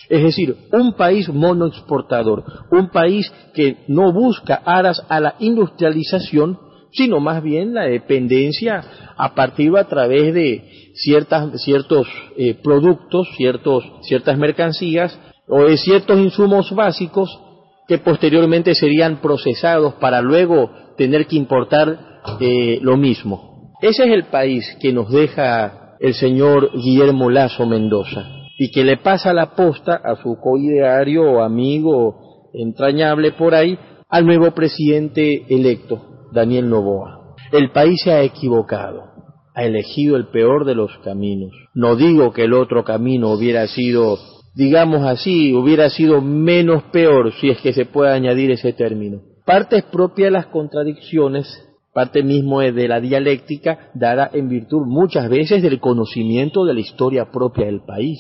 Es 0.07 0.23
decir, 0.23 0.55
un 0.71 0.93
país 0.93 1.29
monoexportador, 1.29 2.43
un 2.71 2.89
país 2.89 3.31
que 3.53 3.77
no 3.87 4.13
busca 4.13 4.61
aras 4.65 5.03
a 5.09 5.19
la 5.19 5.35
industrialización, 5.39 6.59
sino 6.91 7.19
más 7.19 7.43
bien 7.43 7.73
la 7.73 7.83
dependencia 7.83 8.83
a 9.17 9.35
partir 9.35 9.75
a 9.77 9.87
través 9.87 10.33
de 10.33 10.91
ciertas, 10.95 11.61
ciertos 11.61 12.07
eh, 12.37 12.55
productos, 12.55 13.27
ciertos, 13.35 13.83
ciertas 14.01 14.37
mercancías 14.37 15.17
o 15.47 15.65
de 15.65 15.77
ciertos 15.77 16.17
insumos 16.19 16.71
básicos 16.73 17.39
que 17.87 17.99
posteriormente 17.99 18.73
serían 18.75 19.21
procesados 19.21 19.95
para 19.95 20.21
luego 20.21 20.71
tener 20.97 21.27
que 21.27 21.35
importar 21.35 22.21
eh, 22.39 22.79
lo 22.81 22.97
mismo. 22.97 23.73
Ese 23.81 24.05
es 24.05 24.11
el 24.11 24.25
país 24.25 24.77
que 24.81 24.93
nos 24.93 25.11
deja 25.11 25.95
el 25.99 26.13
señor 26.13 26.71
Guillermo 26.73 27.29
Lazo 27.29 27.65
Mendoza 27.65 28.38
y 28.61 28.71
que 28.71 28.83
le 28.83 28.97
pasa 28.97 29.33
la 29.33 29.55
posta 29.55 29.95
a 29.95 30.17
su 30.17 30.35
coideario 30.35 31.23
o 31.23 31.41
amigo 31.41 32.49
entrañable 32.53 33.31
por 33.31 33.55
ahí 33.55 33.79
al 34.09 34.25
nuevo 34.25 34.51
presidente 34.51 35.45
electo, 35.47 36.27
Daniel 36.33 36.69
Novoa. 36.69 37.35
El 37.53 37.71
país 37.71 38.01
se 38.03 38.11
ha 38.11 38.21
equivocado, 38.21 39.03
ha 39.55 39.63
elegido 39.63 40.17
el 40.17 40.27
peor 40.27 40.65
de 40.65 40.75
los 40.75 40.91
caminos. 41.05 41.51
No 41.73 41.95
digo 41.95 42.33
que 42.33 42.43
el 42.43 42.53
otro 42.53 42.83
camino 42.83 43.31
hubiera 43.31 43.65
sido, 43.67 44.17
digamos 44.55 45.03
así, 45.05 45.53
hubiera 45.53 45.89
sido 45.89 46.19
menos 46.21 46.83
peor, 46.91 47.31
si 47.39 47.49
es 47.49 47.61
que 47.61 47.71
se 47.71 47.85
puede 47.85 48.11
añadir 48.11 48.51
ese 48.51 48.73
término. 48.73 49.21
Parte 49.45 49.77
es 49.77 49.83
propia 49.85 50.25
de 50.25 50.31
las 50.31 50.47
contradicciones, 50.47 51.47
parte 51.93 52.23
mismo 52.23 52.61
es 52.61 52.75
de 52.75 52.89
la 52.89 52.99
dialéctica, 52.99 53.89
dada 53.93 54.29
en 54.33 54.49
virtud 54.49 54.85
muchas 54.85 55.29
veces 55.29 55.63
del 55.63 55.79
conocimiento 55.79 56.65
de 56.65 56.73
la 56.73 56.81
historia 56.81 57.31
propia 57.31 57.65
del 57.65 57.85
país, 57.85 58.19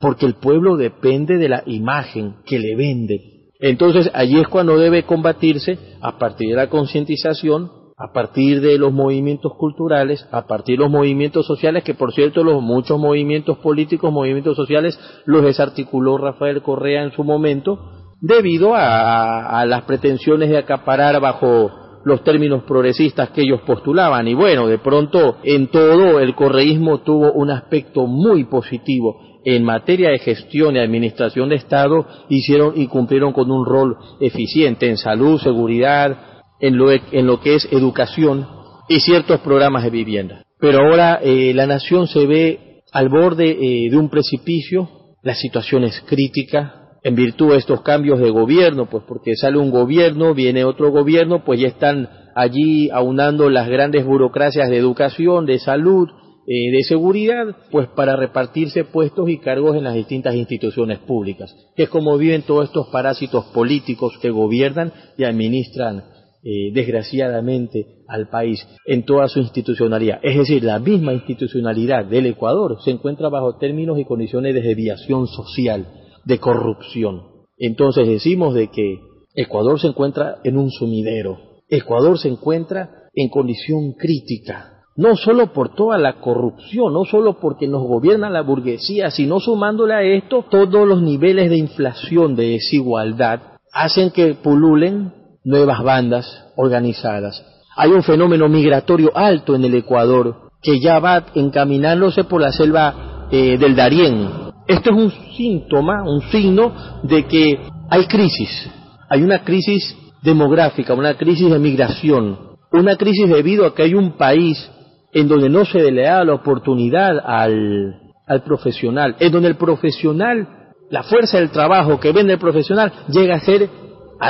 porque 0.00 0.26
el 0.26 0.34
pueblo 0.34 0.76
depende 0.76 1.38
de 1.38 1.48
la 1.48 1.62
imagen 1.66 2.36
que 2.44 2.58
le 2.58 2.76
vende. 2.76 3.50
Entonces 3.60 4.10
allí 4.14 4.38
es 4.38 4.48
cuando 4.48 4.78
debe 4.78 5.02
combatirse 5.04 5.78
a 6.00 6.18
partir 6.18 6.50
de 6.50 6.56
la 6.56 6.68
concientización 6.68 7.78
a 8.00 8.12
partir 8.12 8.60
de 8.60 8.78
los 8.78 8.92
movimientos 8.92 9.54
culturales, 9.58 10.24
a 10.30 10.46
partir 10.46 10.76
de 10.78 10.84
los 10.84 10.90
movimientos 10.90 11.46
sociales, 11.46 11.82
que 11.82 11.94
por 11.94 12.12
cierto 12.12 12.44
los 12.44 12.62
muchos 12.62 12.96
movimientos 12.96 13.58
políticos, 13.58 14.12
movimientos 14.12 14.56
sociales, 14.56 14.96
los 15.26 15.42
desarticuló 15.42 16.16
Rafael 16.16 16.62
Correa 16.62 17.02
en 17.02 17.10
su 17.10 17.24
momento, 17.24 17.90
debido 18.20 18.76
a, 18.76 19.60
a 19.60 19.66
las 19.66 19.82
pretensiones 19.82 20.48
de 20.48 20.58
acaparar 20.58 21.20
bajo 21.20 21.72
los 22.04 22.22
términos 22.22 22.62
progresistas 22.62 23.30
que 23.30 23.42
ellos 23.42 23.62
postulaban. 23.62 24.28
Y 24.28 24.34
bueno, 24.34 24.68
de 24.68 24.78
pronto 24.78 25.38
en 25.42 25.66
todo 25.66 26.20
el 26.20 26.36
correísmo 26.36 27.00
tuvo 27.00 27.32
un 27.32 27.50
aspecto 27.50 28.06
muy 28.06 28.44
positivo 28.44 29.27
en 29.54 29.64
materia 29.64 30.10
de 30.10 30.18
gestión 30.18 30.76
y 30.76 30.78
administración 30.78 31.48
de 31.48 31.56
Estado, 31.56 32.06
hicieron 32.28 32.78
y 32.78 32.86
cumplieron 32.86 33.32
con 33.32 33.50
un 33.50 33.64
rol 33.64 33.96
eficiente 34.20 34.88
en 34.88 34.98
salud, 34.98 35.40
seguridad, 35.40 36.42
en 36.60 36.76
lo, 36.76 36.90
en 36.90 37.26
lo 37.26 37.40
que 37.40 37.54
es 37.54 37.66
educación 37.72 38.46
y 38.90 39.00
ciertos 39.00 39.40
programas 39.40 39.84
de 39.84 39.90
vivienda. 39.90 40.42
Pero 40.60 40.80
ahora 40.80 41.20
eh, 41.22 41.54
la 41.54 41.66
nación 41.66 42.08
se 42.08 42.26
ve 42.26 42.82
al 42.92 43.08
borde 43.08 43.50
eh, 43.50 43.90
de 43.90 43.96
un 43.96 44.10
precipicio, 44.10 44.90
la 45.22 45.34
situación 45.34 45.84
es 45.84 45.98
crítica 46.06 46.90
en 47.02 47.14
virtud 47.14 47.52
de 47.52 47.58
estos 47.58 47.80
cambios 47.80 48.18
de 48.18 48.28
gobierno, 48.28 48.84
pues 48.90 49.04
porque 49.08 49.34
sale 49.34 49.56
un 49.56 49.70
gobierno, 49.70 50.34
viene 50.34 50.64
otro 50.64 50.90
gobierno, 50.90 51.42
pues 51.42 51.58
ya 51.58 51.68
están 51.68 52.10
allí 52.34 52.90
aunando 52.90 53.48
las 53.48 53.66
grandes 53.68 54.04
burocracias 54.04 54.68
de 54.68 54.76
educación, 54.76 55.46
de 55.46 55.58
salud, 55.58 56.08
eh, 56.50 56.70
de 56.70 56.82
seguridad, 56.82 57.54
pues 57.70 57.88
para 57.88 58.16
repartirse 58.16 58.84
puestos 58.84 59.28
y 59.28 59.36
cargos 59.36 59.76
en 59.76 59.84
las 59.84 59.94
distintas 59.94 60.34
instituciones 60.34 60.98
públicas, 61.00 61.54
que 61.76 61.82
es 61.82 61.88
como 61.90 62.16
viven 62.16 62.40
todos 62.40 62.64
estos 62.64 62.88
parásitos 62.88 63.44
políticos 63.52 64.14
que 64.22 64.30
gobiernan 64.30 64.90
y 65.18 65.24
administran 65.24 66.04
eh, 66.42 66.72
desgraciadamente 66.72 68.04
al 68.06 68.30
país 68.30 68.66
en 68.86 69.04
toda 69.04 69.28
su 69.28 69.40
institucionalidad. 69.40 70.20
Es 70.22 70.38
decir, 70.38 70.64
la 70.64 70.78
misma 70.78 71.12
institucionalidad 71.12 72.06
del 72.06 72.24
Ecuador 72.24 72.78
se 72.82 72.92
encuentra 72.92 73.28
bajo 73.28 73.58
términos 73.58 73.98
y 73.98 74.06
condiciones 74.06 74.54
de 74.54 74.62
desviación 74.62 75.26
social, 75.26 75.86
de 76.24 76.38
corrupción. 76.38 77.24
Entonces 77.58 78.08
decimos 78.08 78.54
de 78.54 78.68
que 78.68 79.00
Ecuador 79.34 79.78
se 79.78 79.88
encuentra 79.88 80.36
en 80.44 80.56
un 80.56 80.70
sumidero. 80.70 81.60
Ecuador 81.68 82.18
se 82.18 82.28
encuentra 82.28 83.10
en 83.12 83.28
condición 83.28 83.92
crítica, 83.92 84.77
no 84.98 85.14
solo 85.14 85.52
por 85.52 85.76
toda 85.76 85.96
la 85.96 86.14
corrupción, 86.14 86.92
no 86.92 87.04
solo 87.04 87.38
porque 87.38 87.68
nos 87.68 87.84
gobierna 87.84 88.28
la 88.28 88.42
burguesía, 88.42 89.12
sino 89.12 89.38
sumándole 89.38 89.94
a 89.94 90.02
esto 90.02 90.44
todos 90.50 90.88
los 90.88 91.00
niveles 91.00 91.50
de 91.50 91.56
inflación, 91.56 92.34
de 92.34 92.48
desigualdad, 92.48 93.40
hacen 93.72 94.10
que 94.10 94.34
pululen 94.34 95.12
nuevas 95.44 95.84
bandas 95.84 96.46
organizadas. 96.56 97.46
Hay 97.76 97.92
un 97.92 98.02
fenómeno 98.02 98.48
migratorio 98.48 99.16
alto 99.16 99.54
en 99.54 99.64
el 99.64 99.76
Ecuador 99.76 100.50
que 100.60 100.80
ya 100.80 100.98
va 100.98 101.26
encaminándose 101.36 102.24
por 102.24 102.40
la 102.40 102.50
selva 102.50 103.28
eh, 103.30 103.56
del 103.56 103.76
Darién. 103.76 104.28
Esto 104.66 104.90
es 104.90 104.96
un 104.96 105.12
síntoma, 105.36 106.02
un 106.02 106.22
signo 106.22 106.72
de 107.04 107.24
que 107.24 107.56
hay 107.88 108.04
crisis. 108.06 108.68
Hay 109.08 109.22
una 109.22 109.44
crisis 109.44 109.96
demográfica, 110.22 110.92
una 110.94 111.14
crisis 111.14 111.48
de 111.48 111.58
migración, 111.60 112.36
una 112.72 112.96
crisis 112.96 113.28
debido 113.28 113.64
a 113.64 113.76
que 113.76 113.84
hay 113.84 113.94
un 113.94 114.16
país 114.16 114.68
en 115.12 115.28
donde 115.28 115.48
no 115.48 115.64
se 115.64 115.90
le 115.90 116.02
da 116.02 116.24
la 116.24 116.34
oportunidad 116.34 117.18
al, 117.24 117.94
al 118.26 118.42
profesional, 118.42 119.16
en 119.18 119.32
donde 119.32 119.48
el 119.48 119.56
profesional, 119.56 120.46
la 120.90 121.02
fuerza 121.02 121.38
del 121.38 121.50
trabajo 121.50 121.98
que 121.98 122.12
vende 122.12 122.34
el 122.34 122.38
profesional 122.38 122.92
llega 123.08 123.36
a 123.36 123.40
ser 123.40 123.68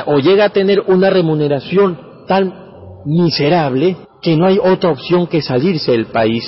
o 0.06 0.18
llega 0.18 0.44
a 0.46 0.50
tener 0.50 0.82
una 0.86 1.10
remuneración 1.10 1.98
tan 2.26 2.52
miserable 3.04 3.96
que 4.20 4.36
no 4.36 4.46
hay 4.46 4.58
otra 4.58 4.90
opción 4.90 5.26
que 5.26 5.40
salirse 5.40 5.92
del 5.92 6.06
país, 6.06 6.44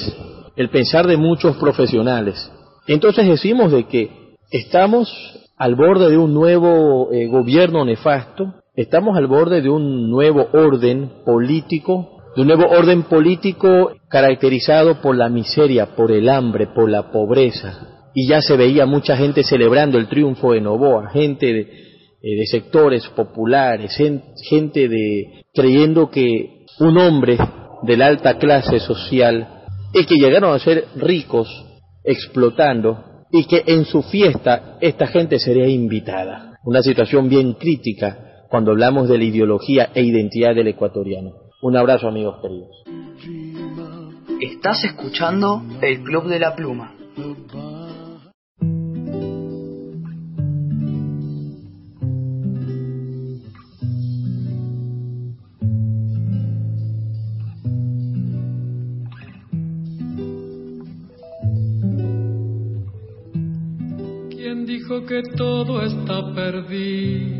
el 0.57 0.69
pensar 0.69 1.07
de 1.07 1.16
muchos 1.16 1.57
profesionales. 1.57 2.51
Entonces 2.86 3.27
decimos 3.27 3.73
de 3.73 3.85
que 3.86 4.36
estamos 4.51 5.11
al 5.57 5.74
borde 5.74 6.11
de 6.11 6.19
un 6.19 6.35
nuevo 6.35 7.12
eh, 7.12 7.27
gobierno 7.28 7.85
nefasto, 7.85 8.55
estamos 8.74 9.16
al 9.16 9.27
borde 9.27 9.62
de 9.62 9.70
un 9.70 10.11
nuevo 10.11 10.48
orden 10.52 11.11
político, 11.24 12.20
de 12.35 12.43
un 12.43 12.48
nuevo 12.48 12.66
orden 12.69 13.05
político 13.05 13.93
caracterizado 14.09 15.01
por 15.01 15.16
la 15.16 15.28
miseria, 15.28 15.94
por 15.97 16.12
el 16.12 16.28
hambre, 16.28 16.69
por 16.69 16.89
la 16.90 17.11
pobreza. 17.11 18.11
Y 18.15 18.28
ya 18.28 18.40
se 18.40 18.57
veía 18.57 18.86
mucha 18.86 19.16
gente 19.16 19.43
celebrando 19.43 19.98
el 19.98 20.09
triunfo 20.09 20.52
de 20.52 20.61
Novoa, 20.61 21.11
gente 21.11 21.47
de, 21.47 21.61
eh, 22.23 22.47
sectores 22.47 23.07
populares, 23.09 23.97
gente 24.48 24.89
de 24.89 25.44
creyendo 25.55 26.11
que 26.11 26.66
un 26.78 26.98
hombre 26.98 27.39
de 27.82 27.97
la 27.97 28.07
alta 28.07 28.39
clase 28.39 28.78
social 28.81 29.65
y 29.93 30.05
que 30.05 30.16
llegaron 30.16 30.55
a 30.55 30.59
ser 30.59 30.85
ricos 30.97 31.48
explotando 32.05 33.05
y 33.32 33.44
que 33.44 33.62
en 33.66 33.85
su 33.85 34.02
fiesta 34.02 34.77
esta 34.81 35.07
gente 35.07 35.39
sería 35.39 35.69
invitada. 35.69 36.59
Una 36.65 36.82
situación 36.82 37.28
bien 37.28 37.55
crítica 37.55 38.44
cuando 38.51 38.73
hablamos 38.73 39.09
de 39.09 39.19
la 39.19 39.24
ideología 39.24 39.90
e 39.94 40.02
identidad 40.02 40.55
del 40.55 40.69
ecuatoriano. 40.69 41.32
Un 41.62 41.77
abrazo 41.77 42.09
amigos 42.09 42.39
queridos. 42.41 42.82
Estás 44.41 44.82
escuchando 44.85 45.62
el 45.82 46.03
Club 46.03 46.27
de 46.28 46.39
la 46.39 46.57
Pluma. 46.57 46.95
que 65.07 65.23
todo 65.37 65.82
está 65.82 66.35
perdido. 66.35 67.40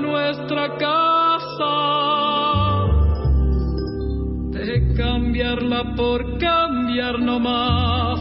nuestra 0.00 0.76
casa. 0.76 1.74
De 4.50 4.94
cambiarla 4.96 5.94
por 5.96 6.38
cambiar 6.38 7.18
no 7.18 7.38
más. 7.40 8.20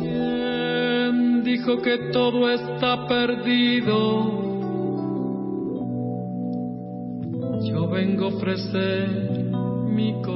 ¿Quién 0.00 1.42
dijo 1.44 1.80
que 1.82 2.10
todo 2.12 2.50
está 2.50 3.06
perdido? 3.06 4.42
Yo 7.64 7.88
vengo 7.88 8.24
a 8.24 8.28
ofrecer 8.28 9.52
mi 9.86 10.12
corazón. 10.14 10.31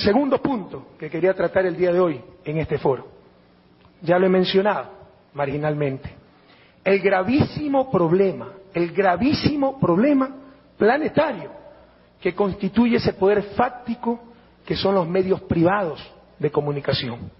Segundo 0.00 0.40
punto 0.40 0.88
que 0.98 1.10
quería 1.10 1.34
tratar 1.34 1.66
el 1.66 1.76
día 1.76 1.92
de 1.92 2.00
hoy 2.00 2.20
en 2.44 2.58
este 2.58 2.78
foro, 2.78 3.06
ya 4.02 4.18
lo 4.18 4.26
he 4.26 4.30
mencionado 4.30 4.90
marginalmente, 5.34 6.10
el 6.84 7.00
gravísimo 7.00 7.90
problema, 7.90 8.52
el 8.74 8.92
gravísimo 8.92 9.78
problema 9.78 10.30
planetario 10.76 11.50
que 12.20 12.34
constituye 12.34 12.96
ese 12.96 13.12
poder 13.14 13.42
fáctico 13.54 14.20
que 14.64 14.76
son 14.76 14.94
los 14.94 15.08
medios 15.08 15.40
privados 15.42 16.00
de 16.38 16.50
comunicación. 16.50 17.30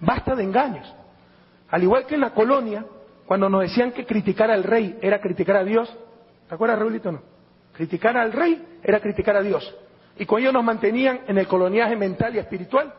Basta 0.00 0.34
de 0.34 0.44
engaños. 0.44 0.94
Al 1.70 1.82
igual 1.82 2.06
que 2.06 2.14
en 2.14 2.22
la 2.22 2.30
colonia, 2.30 2.84
cuando 3.26 3.48
nos 3.48 3.62
decían 3.62 3.92
que 3.92 4.06
criticar 4.06 4.50
al 4.50 4.64
rey 4.64 4.98
era 5.00 5.20
criticar 5.20 5.56
a 5.56 5.64
Dios, 5.64 5.94
¿te 6.48 6.54
acuerdas, 6.54 6.78
Raulito? 6.78 7.12
No. 7.12 7.22
Criticar 7.72 8.16
al 8.16 8.32
rey 8.32 8.78
era 8.82 9.00
criticar 9.00 9.36
a 9.36 9.42
Dios. 9.42 9.74
Y 10.20 10.26
con 10.26 10.38
ello 10.38 10.52
nos 10.52 10.62
mantenían 10.62 11.20
en 11.28 11.38
el 11.38 11.46
coloniaje 11.46 11.96
mental 11.96 12.36
y 12.36 12.38
espiritual. 12.38 12.92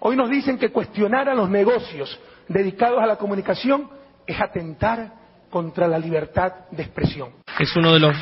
Hoy 0.00 0.16
nos 0.16 0.28
dicen 0.28 0.58
que 0.58 0.70
cuestionar 0.70 1.28
a 1.28 1.34
los 1.34 1.48
negocios 1.48 2.18
dedicados 2.48 3.00
a 3.00 3.06
la 3.06 3.14
comunicación 3.14 3.88
es 4.26 4.40
atentar 4.40 5.12
contra 5.50 5.86
la 5.86 6.00
libertad 6.00 6.52
de 6.72 6.82
expresión. 6.82 7.28
Es 7.60 7.76
uno 7.76 7.92
de 7.92 8.00
los 8.00 8.16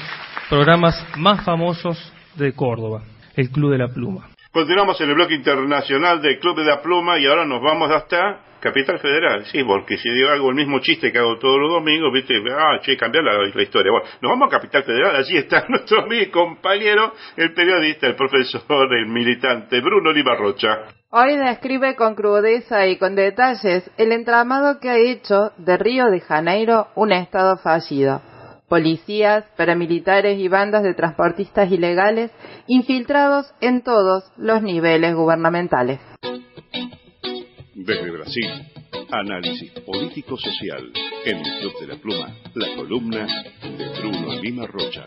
programas 0.51 1.03
más 1.17 1.47
famosos 1.47 2.13
de 2.35 2.53
Córdoba, 2.53 3.05
el 3.35 3.49
Club 3.49 3.73
de 3.73 3.79
la 3.79 3.89
Pluma. 3.89 4.29
Continuamos 4.53 5.01
en 5.01 5.09
el 5.09 5.15
bloque 5.15 5.35
internacional 5.35 6.21
del 6.21 6.39
Club 6.39 6.59
de 6.59 6.65
la 6.65 6.83
Pluma 6.83 7.19
y 7.19 7.25
ahora 7.25 7.47
nos 7.47 7.63
vamos 7.63 7.91
hasta 7.91 8.41
Capital 8.61 8.99
Federal. 8.99 9.45
Sí, 9.47 9.63
porque 9.65 9.99
si 9.99 10.11
digo 10.11 10.31
algo, 10.31 10.51
el 10.51 10.57
mismo 10.57 10.79
chiste 10.81 11.13
que 11.13 11.19
hago 11.19 11.39
todos 11.39 11.61
los 11.61 11.71
domingos, 11.71 12.13
viste, 12.13 12.35
ah, 12.51 12.79
che, 12.81 12.97
cambiar 12.97 13.25
la, 13.25 13.63
historia. 13.63 13.93
Bueno, 13.93 14.07
nos 14.21 14.31
vamos 14.31 14.49
a 14.49 14.57
Capital 14.57 14.85
Federal, 14.85 15.17
allí 15.17 15.37
está 15.37 15.65
nuestro 15.69 16.03
amigo 16.03 16.31
compañero, 16.33 17.13
el 17.37 17.53
periodista, 17.55 18.07
el 18.07 18.17
profesor, 18.17 18.93
el 18.95 19.07
militante, 19.07 19.81
Bruno 19.81 20.13
Rocha. 20.37 20.85
Hoy 21.11 21.37
describe 21.37 21.95
con 21.95 22.15
crudeza 22.15 22.87
y 22.87 22.99
con 22.99 23.15
detalles 23.15 23.91
el 23.97 24.13
entramado 24.13 24.81
que 24.81 24.91
ha 24.91 24.99
hecho 24.99 25.53
de 25.57 25.77
Río 25.77 26.07
de 26.07 26.21
Janeiro 26.21 26.89
un 26.95 27.13
estado 27.13 27.57
fallido 27.59 28.21
policías, 28.69 29.45
paramilitares 29.57 30.39
y 30.39 30.49
bandas 30.49 30.83
de 30.83 30.95
transportistas 30.95 31.71
ilegales 31.71 32.31
infiltrados 32.67 33.53
en 33.61 33.83
todos 33.83 34.25
los 34.37 34.63
niveles 34.63 35.15
gubernamentales. 35.15 36.01
Desde 37.79 38.11
Brasil, 38.11 38.51
análisis 39.11 39.71
político-social 39.83 40.91
en 41.27 41.37
el 41.37 41.61
Club 41.61 41.79
de 41.79 41.87
la 41.87 41.97
Pluma, 41.97 42.35
la 42.55 42.75
columna 42.75 43.27
de 43.61 43.89
Bruno 44.01 44.33
Lima 44.41 44.67
Rocha. 44.67 45.07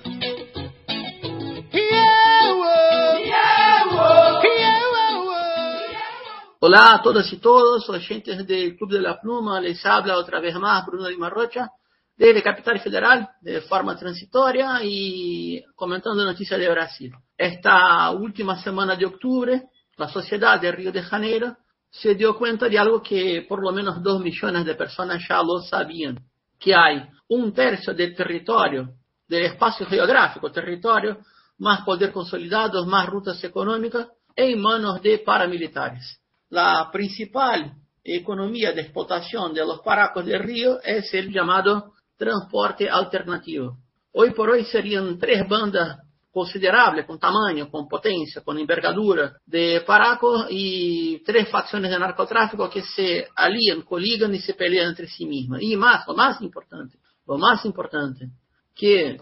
Hola 6.59 6.93
a 6.93 7.01
todas 7.01 7.33
y 7.33 7.37
todos, 7.37 7.89
oyentes 7.89 8.45
del 8.45 8.77
Club 8.77 8.91
de 8.91 9.01
la 9.01 9.19
Pluma, 9.19 9.59
les 9.59 9.83
habla 9.83 10.17
otra 10.17 10.39
vez 10.39 10.53
más 10.53 10.85
Bruno 10.85 11.09
Lima 11.09 11.31
Rocha 11.31 11.71
desde 12.15 12.43
Capital 12.43 12.79
Federal 12.81 13.29
de 13.41 13.61
forma 13.61 13.97
transitoria 13.97 14.79
y 14.83 15.59
comentando 15.73 16.23
noticias 16.23 16.59
de 16.59 16.69
Brasil. 16.69 17.11
Esta 17.35 18.11
última 18.11 18.61
semana 18.61 18.95
de 18.95 19.07
octubre, 19.07 19.63
la 19.97 20.07
sociedad 20.07 20.61
de 20.61 20.71
Río 20.71 20.91
de 20.91 21.01
Janeiro 21.01 21.57
se 21.89 22.15
dio 22.15 22.37
cuenta 22.37 22.67
de 22.69 22.77
algo 22.77 23.01
que 23.01 23.45
por 23.47 23.61
lo 23.61 23.71
menos 23.71 24.01
dos 24.01 24.21
millones 24.21 24.65
de 24.65 24.75
personas 24.75 25.23
ya 25.27 25.41
lo 25.41 25.59
sabían, 25.61 26.19
que 26.59 26.75
hay 26.75 27.03
un 27.29 27.53
tercio 27.53 27.93
del 27.93 28.15
territorio, 28.15 28.89
del 29.27 29.45
espacio 29.45 29.85
geográfico, 29.85 30.51
territorio, 30.51 31.19
más 31.59 31.81
poder 31.81 32.11
consolidado, 32.11 32.85
más 32.85 33.07
rutas 33.07 33.43
económicas, 33.43 34.07
en 34.35 34.61
manos 34.61 35.01
de 35.01 35.19
paramilitares. 35.19 36.19
La 36.49 36.89
principal 36.91 37.73
economía 38.03 38.71
de 38.71 38.81
explotación 38.81 39.53
de 39.53 39.65
los 39.65 39.81
paracos 39.81 40.25
de 40.25 40.37
Río 40.37 40.81
es 40.81 41.13
el 41.13 41.31
llamado 41.31 41.93
transporte 42.17 42.89
alternativo. 42.89 43.77
Hoy 44.13 44.31
por 44.31 44.49
hoy 44.49 44.65
serían 44.65 45.17
tres 45.19 45.47
bandas 45.47 45.99
considerables, 46.31 47.05
con 47.05 47.19
tamaño, 47.19 47.69
con 47.69 47.87
potencia, 47.87 48.41
con 48.43 48.57
envergadura 48.57 49.37
de 49.45 49.81
paracos 49.85 50.47
y 50.49 51.23
tres 51.23 51.49
facciones 51.49 51.89
de 51.89 51.99
narcotráfico 51.99 52.69
que 52.69 52.83
se 52.83 53.27
alían, 53.35 53.81
coligan 53.81 54.33
y 54.35 54.39
se 54.39 54.53
pelean 54.53 54.89
entre 54.89 55.07
sí 55.07 55.25
mismas. 55.25 55.61
Y 55.61 55.75
más, 55.75 56.07
lo 56.07 56.13
más 56.13 56.41
importante, 56.41 56.97
lo 57.25 57.37
más 57.37 57.65
importante, 57.65 58.29
que 58.75 59.19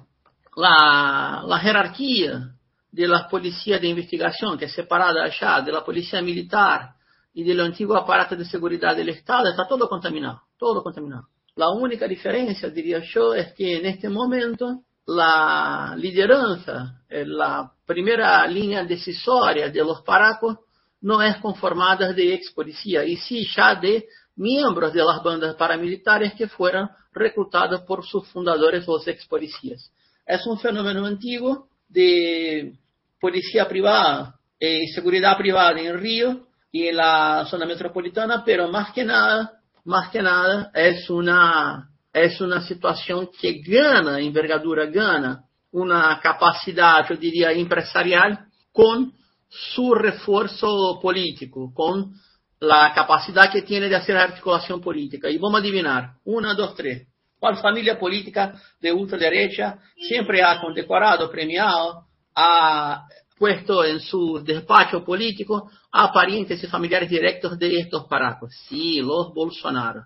la, 0.55 1.43
la 1.45 1.59
jerarquía 1.59 2.51
de 2.91 3.07
la 3.07 3.27
policía 3.27 3.79
de 3.79 3.88
investigación, 3.88 4.57
que 4.57 4.65
es 4.65 4.73
separada 4.73 5.23
allá 5.23 5.61
de 5.61 5.71
la 5.71 5.84
policía 5.84 6.21
militar 6.21 6.95
y 7.34 7.43
del 7.43 7.59
antiguo 7.61 7.95
aparato 7.95 8.35
de 8.35 8.45
seguridad 8.45 8.95
del 8.95 9.09
Estado, 9.09 9.49
está 9.49 9.67
todo 9.67 9.88
contaminado, 9.88 10.41
todo 10.57 10.84
contaminado. 10.84 11.27
La 11.55 11.69
única 11.69 12.07
diferencia, 12.07 12.69
diría 12.69 12.99
yo, 12.99 13.34
es 13.34 13.53
que 13.53 13.77
en 13.77 13.85
este 13.85 14.09
momento 14.09 14.84
la 15.07 15.95
lideranza, 15.97 17.01
eh, 17.09 17.25
la 17.25 17.71
primera 17.85 18.45
línea 18.47 18.84
decisoria 18.84 19.69
de 19.69 19.79
los 19.79 20.01
paracos 20.01 20.57
no 21.01 21.21
es 21.21 21.38
conformada 21.38 22.11
de 22.13 22.34
ex 22.34 22.51
policía, 22.51 23.05
y 23.05 23.17
sí 23.17 23.47
ya 23.55 23.75
de 23.75 24.07
miembros 24.35 24.93
de 24.93 25.03
las 25.03 25.23
bandas 25.23 25.55
paramilitares 25.55 26.34
que 26.34 26.47
fueron 26.47 26.89
reclutados 27.13 27.81
por 27.81 28.05
sus 28.05 28.27
fundadores, 28.27 28.85
los 28.85 29.07
ex 29.07 29.25
policías. 29.25 29.91
Es 30.25 30.45
un 30.45 30.59
fenómeno 30.59 31.05
antiguo 31.05 31.67
de 31.88 32.73
policía 33.19 33.67
privada 33.67 34.35
y 34.59 34.88
seguridad 34.88 35.38
privada 35.38 35.79
en 35.79 35.99
Río 35.99 36.47
y 36.71 36.88
en 36.88 36.97
la 36.97 37.47
zona 37.49 37.65
metropolitana, 37.65 38.43
pero 38.45 38.67
más 38.67 38.91
que 38.91 39.05
nada 39.05 39.57
más 39.88 40.09
que 40.09 40.21
nada 40.21 40.69
es 40.73 41.09
una, 41.09 41.89
es 42.19 42.39
una 42.41 42.61
situación 42.61 43.30
que 43.39 43.61
gana 43.65 44.19
envergadura, 44.19 44.85
gana 44.85 45.44
una 45.72 46.19
capacidad, 46.22 47.07
yo 47.07 47.15
diría, 47.15 47.52
empresarial 47.52 48.45
con 48.72 49.14
su 49.49 49.94
refuerzo 49.94 50.99
político, 51.02 51.72
con 51.73 52.14
la 52.60 52.91
capacidad 52.94 53.52
que 53.52 53.61
tiene 53.61 53.88
de 53.88 53.95
hacer 53.95 54.18
articulación 54.18 54.81
política. 54.81 55.30
Y 55.30 55.38
vamos 55.38 55.60
a 55.60 55.61
adivinar, 55.61 56.14
una, 56.26 56.53
dos, 56.53 56.76
tres. 56.76 57.07
¿Cuál 57.39 57.57
familia 57.57 57.99
política 57.99 58.60
de 58.81 58.91
ultraderecha 58.91 59.77
siempre 59.95 60.41
ha 60.41 60.60
condecorado, 60.60 61.30
premiado, 61.30 62.06
ha 62.35 63.06
puesto 63.38 63.84
en 63.85 63.99
su 63.99 64.44
despacho 64.44 65.03
político 65.03 65.69
a 65.91 66.11
parientes 66.11 66.64
y 66.64 66.68
familiares 66.68 67.10
directos 67.10 67.57
de 67.57 67.80
estos 67.80 68.06
paracos. 68.06 68.53
Sí, 68.68 68.99
los 68.99 69.34
Bolsonaro. 69.34 70.06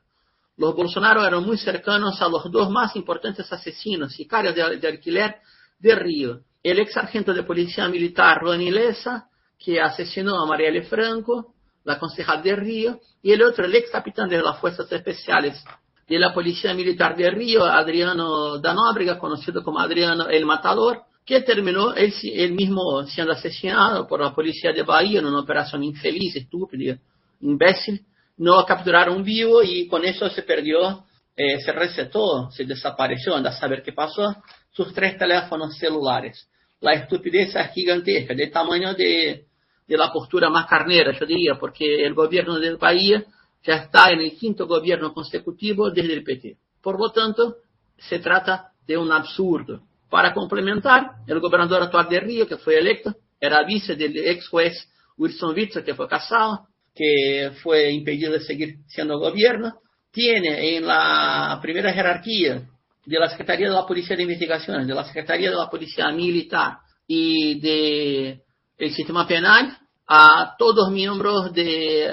Los 0.57 0.75
Bolsonaro 0.75 1.25
eran 1.25 1.43
muy 1.43 1.57
cercanos 1.57 2.21
a 2.21 2.27
los 2.27 2.51
dos 2.51 2.69
más 2.69 2.95
importantes 2.95 3.51
asesinos, 3.51 4.13
sicarios 4.13 4.53
de, 4.53 4.77
de 4.77 4.87
alquiler 4.87 5.37
de 5.79 5.95
Río. 5.95 6.41
El 6.63 6.79
ex 6.79 6.93
sargento 6.93 7.33
de 7.33 7.43
policía 7.43 7.87
militar 7.87 8.39
Ronnie 8.41 8.71
Lessa, 8.71 9.27
que 9.57 9.81
asesinó 9.81 10.39
a 10.39 10.45
Marielle 10.45 10.83
Franco, 10.83 11.53
la 11.83 11.97
concejal 11.97 12.43
de 12.43 12.55
Río, 12.55 12.99
y 13.23 13.31
el 13.31 13.41
otro, 13.43 13.65
el 13.65 13.75
ex 13.75 13.89
capitán 13.89 14.29
de 14.29 14.41
las 14.41 14.59
fuerzas 14.59 14.91
especiales 14.91 15.63
de 16.07 16.19
la 16.19 16.33
policía 16.33 16.73
militar 16.73 17.15
de 17.15 17.29
Río, 17.31 17.63
Adriano 17.63 18.57
Danóbrega, 18.57 19.17
conocido 19.17 19.63
como 19.63 19.79
Adriano 19.79 20.27
el 20.27 20.45
Matador, 20.45 21.03
que 21.25 21.41
terminó 21.41 21.93
él, 21.93 22.13
él, 22.23 22.51
mismo 22.51 23.03
siendo 23.07 23.33
asesinado 23.33 24.07
por 24.07 24.19
la 24.19 24.33
policía 24.33 24.73
de 24.73 24.83
Bahía 24.83 25.19
en 25.19 25.25
una 25.25 25.39
operación 25.39 25.83
infeliz, 25.83 26.35
estúpida, 26.35 26.97
imbécil. 27.39 28.01
No 28.41 28.65
capturaron 28.65 29.23
vivo 29.23 29.61
y 29.61 29.87
con 29.87 30.03
eso 30.03 30.27
se 30.27 30.41
perdió, 30.41 31.05
eh, 31.35 31.61
se 31.61 31.71
resetó, 31.73 32.49
se 32.49 32.65
desapareció, 32.65 33.35
anda 33.35 33.51
a 33.51 33.53
saber 33.53 33.83
qué 33.83 33.93
pasó, 33.93 34.35
sus 34.71 34.91
tres 34.95 35.15
teléfonos 35.15 35.77
celulares. 35.77 36.49
La 36.79 36.93
estupidez 36.93 37.55
es 37.55 37.71
gigantesca, 37.71 38.33
del 38.33 38.49
tamaño 38.49 38.95
de, 38.95 39.45
la 39.89 40.11
postura 40.11 40.49
más 40.49 40.65
carnera, 40.65 41.11
yo 41.11 41.23
diría, 41.27 41.59
porque 41.59 42.03
el 42.03 42.15
gobierno 42.15 42.57
de 42.57 42.73
Bahía 42.77 43.23
ya 43.63 43.75
está 43.75 44.09
en 44.09 44.21
el 44.21 44.31
quinto 44.31 44.65
gobierno 44.65 45.13
consecutivo 45.13 45.91
desde 45.91 46.13
el 46.13 46.23
PT. 46.23 46.57
Por 46.81 46.99
lo 46.99 47.11
tanto, 47.11 47.57
se 47.95 48.17
trata 48.17 48.71
de 48.87 48.97
un 48.97 49.11
absurdo. 49.11 49.83
Para 50.09 50.33
complementar, 50.33 51.11
el 51.27 51.39
gobernador 51.39 51.83
actual 51.83 52.09
de 52.09 52.19
Río, 52.19 52.47
que 52.47 52.57
fue 52.57 52.79
electo, 52.79 53.13
era 53.39 53.63
vice 53.63 53.95
del 53.95 54.17
ex 54.17 54.47
juez 54.47 54.89
Wilson 55.15 55.53
Witzel, 55.53 55.83
que 55.83 55.93
fue 55.93 56.07
casado, 56.07 56.70
que 56.93 57.51
fue 57.61 57.91
impedido 57.91 58.31
de 58.31 58.41
seguir 58.41 58.75
siendo 58.87 59.19
gobierno. 59.19 59.79
Tiene 60.11 60.77
en 60.77 60.85
la 60.85 61.57
primera 61.61 61.93
jerarquía 61.93 62.63
de 63.05 63.19
la 63.19 63.29
Secretaría 63.29 63.69
de 63.69 63.75
la 63.75 63.85
Policía 63.85 64.15
de 64.15 64.23
Investigaciones, 64.23 64.87
de 64.87 64.93
la 64.93 65.05
Secretaría 65.05 65.49
de 65.49 65.55
la 65.55 65.69
Policía 65.69 66.11
Militar 66.11 66.77
y 67.07 67.59
del 67.59 68.41
el 68.77 68.93
sistema 68.93 69.27
penal 69.27 69.77
a 70.07 70.55
todos 70.57 70.91
miembros 70.91 71.53
de 71.53 72.09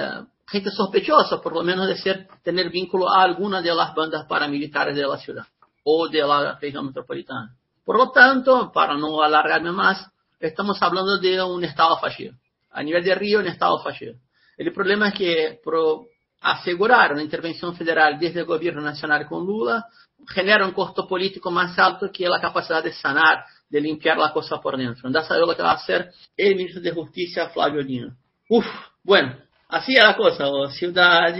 gente 0.47 0.71
sospechosa, 0.71 1.41
por 1.41 1.53
lo 1.53 1.63
menos 1.63 1.87
de 1.89 1.97
ser, 1.97 2.29
tener 2.43 2.71
vínculo 2.71 3.09
a 3.09 3.23
alguna 3.23 3.61
de 3.61 3.75
las 3.75 3.95
bandas 3.95 4.27
paramilitares 4.27 4.97
de 4.97 5.07
la 5.07 5.19
ciudad 5.19 5.45
o 5.85 6.09
de 6.09 6.21
la 6.21 6.59
región 6.59 6.87
metropolitana. 6.87 7.55
Por 7.85 7.97
lo 7.97 8.11
tanto, 8.11 8.71
para 8.73 8.97
no 8.97 9.23
alargarme 9.23 9.73
más, 9.73 10.11
estamos 10.39 10.81
hablando 10.83 11.19
de 11.19 11.43
un 11.43 11.65
Estado 11.65 11.99
fallido. 11.99 12.35
A 12.71 12.83
nivel 12.83 13.03
de 13.03 13.15
Río, 13.15 13.41
un 13.41 13.47
Estado 13.47 13.79
fallido. 13.83 14.15
El 14.59 14.73
problema 14.73 15.09
es 15.09 15.15
que 15.15 15.61
pro 15.65 16.09
asegurar 16.41 17.13
una 17.13 17.23
intervención 17.23 17.75
federal 17.77 18.19
desde 18.19 18.41
el 18.41 18.47
gobierno 18.47 18.81
nacional 18.81 19.27
con 19.27 19.47
Lula 19.47 19.87
genera 20.27 20.67
un 20.67 20.73
costo 20.73 21.07
político 21.07 21.51
más 21.51 21.79
alto 21.79 22.11
que 22.13 22.29
la 22.29 22.41
capacidad 22.41 22.83
de 22.83 22.93
sanar, 22.93 23.45
de 23.69 23.81
limpiar 23.81 24.19
la 24.19 24.33
cosa 24.33 24.61
por 24.61 24.77
dentro. 24.77 25.07
Anda 25.07 25.21
a 25.21 25.25
saber 25.25 25.47
lo 25.47 25.57
que 25.57 25.63
va 25.63 25.73
a 25.73 25.77
hacer 25.77 26.11
el 26.37 26.57
ministro 26.57 26.83
de 26.83 26.91
Justicia, 26.91 27.49
Flavio 27.49 27.85
Dino. 27.85 28.17
Uf, 28.49 28.67
bueno, 29.03 29.37
así 29.69 29.95
es 29.95 30.03
la 30.03 30.17
cosa. 30.17 30.49
Oh, 30.49 30.69
ciudad 30.69 31.35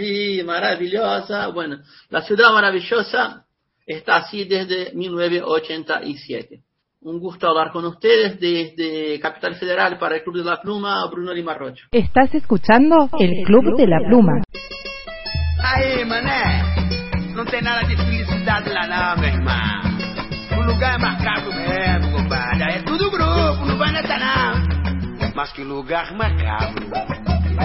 maravillosa. 0.45 1.47
Bueno, 1.47 1.81
la 2.09 2.21
ciudad 2.21 2.51
maravillosa 2.51 3.45
está 3.85 4.17
así 4.17 4.45
desde 4.45 4.93
1987. 4.93 6.63
Un 7.01 7.17
gusto 7.17 7.47
hablar 7.47 7.71
con 7.71 7.85
ustedes 7.85 8.37
desde 8.41 9.17
Capital 9.21 9.55
Federal 9.55 9.97
para 9.97 10.17
el 10.17 10.23
Club 10.23 10.35
de 10.35 10.43
la 10.43 10.59
Pluma, 10.61 11.07
Bruno 11.09 11.33
Lima 11.33 11.53
Rocha. 11.53 11.85
Estás 11.93 12.35
escuchando 12.35 13.07
el 13.17 13.45
Club 13.45 13.77
de 13.77 13.87
la 13.87 13.99
Pluma. 14.05 14.41
Aí, 15.63 16.03
mané, 16.03 16.61
não 17.33 17.45
tem 17.45 17.61
nada 17.61 17.87
de 17.87 17.95
felicidade 17.95 18.69
lá 18.71 18.85
não, 18.85 19.21
meu 19.21 19.29
irmão. 19.29 20.59
O 20.59 20.73
lugar 20.73 20.95
é 20.95 20.97
macabro 20.97 21.53
mesmo, 21.53 22.17
compadre. 22.17 22.63
É 22.63 22.81
tudo 22.81 23.09
grupo, 23.09 23.65
não 23.65 23.77
vai 23.77 23.93
não. 23.93 25.33
Mas 25.33 25.53
que 25.53 25.63
lugar 25.63 26.13
macabro. 26.17 26.85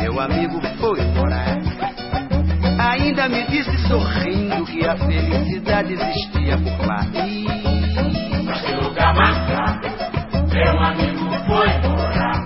Meu 0.00 0.20
amigo 0.20 0.60
foi 0.78 1.02
morar. 1.16 1.60
Ainda 2.78 3.28
me 3.28 3.44
disse 3.48 3.76
sorrindo 3.88 4.64
que 4.64 4.86
a 4.86 4.96
felicidade 4.96 5.94
existia 5.94 6.56
por 6.56 6.86
lá. 6.86 7.04
Ih, 7.26 8.33
mas 8.74 8.80
que 8.80 8.84
lugar 8.84 9.14
macabro. 9.14 9.90
Meu 10.52 10.80
amigo 10.80 11.30
foi 11.46 11.68
morar. 11.88 12.44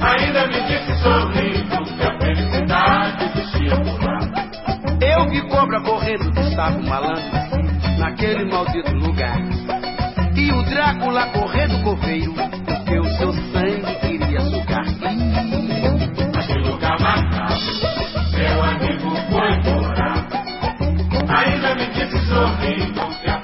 Ainda 0.00 0.46
me 0.46 0.60
disse 0.62 1.02
sorrindo 1.02 1.84
que 1.96 2.02
a 2.02 2.18
felicidade 2.18 3.24
existia 3.24 3.76
por 3.76 4.04
lá. 4.04 4.18
Eu 5.00 5.28
vi 5.28 5.40
cobra 5.48 5.80
correndo 5.80 6.30
de 6.32 6.54
saco 6.54 6.82
malandro 6.82 7.22
naquele 7.98 8.44
maldito 8.44 8.94
lugar. 8.94 9.38
E 10.34 10.52
o 10.52 10.62
Drácula 10.62 11.26
correndo 11.26 11.82
coveiro, 11.82 12.32
porque 12.34 12.98
o 12.98 13.16
seu 13.16 13.32
sangue 13.32 13.94
queria 14.00 14.40
sugar. 14.40 14.84
Aquele 16.38 16.68
lugar 16.68 17.00
macabro, 17.00 17.56
meu 18.36 18.62
amigo 18.62 19.16
foi 19.30 19.72
morar. 19.72 20.28
Ainda 21.28 21.74
me 21.74 21.86
disse 21.88 22.18
sorrindo 22.26 23.08
que 23.20 23.30
a 23.30 23.38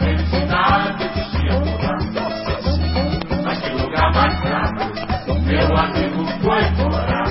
meu 5.44 5.76
amigo 5.76 6.26
foi 6.42 6.70
morar. 6.70 7.28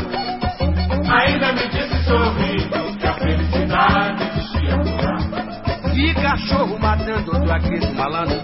Ainda 1.10 1.54
me 1.54 1.68
disse 1.68 2.04
sorrindo 2.06 2.98
que 2.98 3.08
a 3.08 3.14
felicidade 3.14 4.24
existia 4.24 4.78
por. 4.78 5.94
Vi 5.94 6.14
cachorro 6.16 6.80
matando 6.80 7.32
outro 7.36 7.52
aquele 7.52 7.92
malandro 7.94 8.42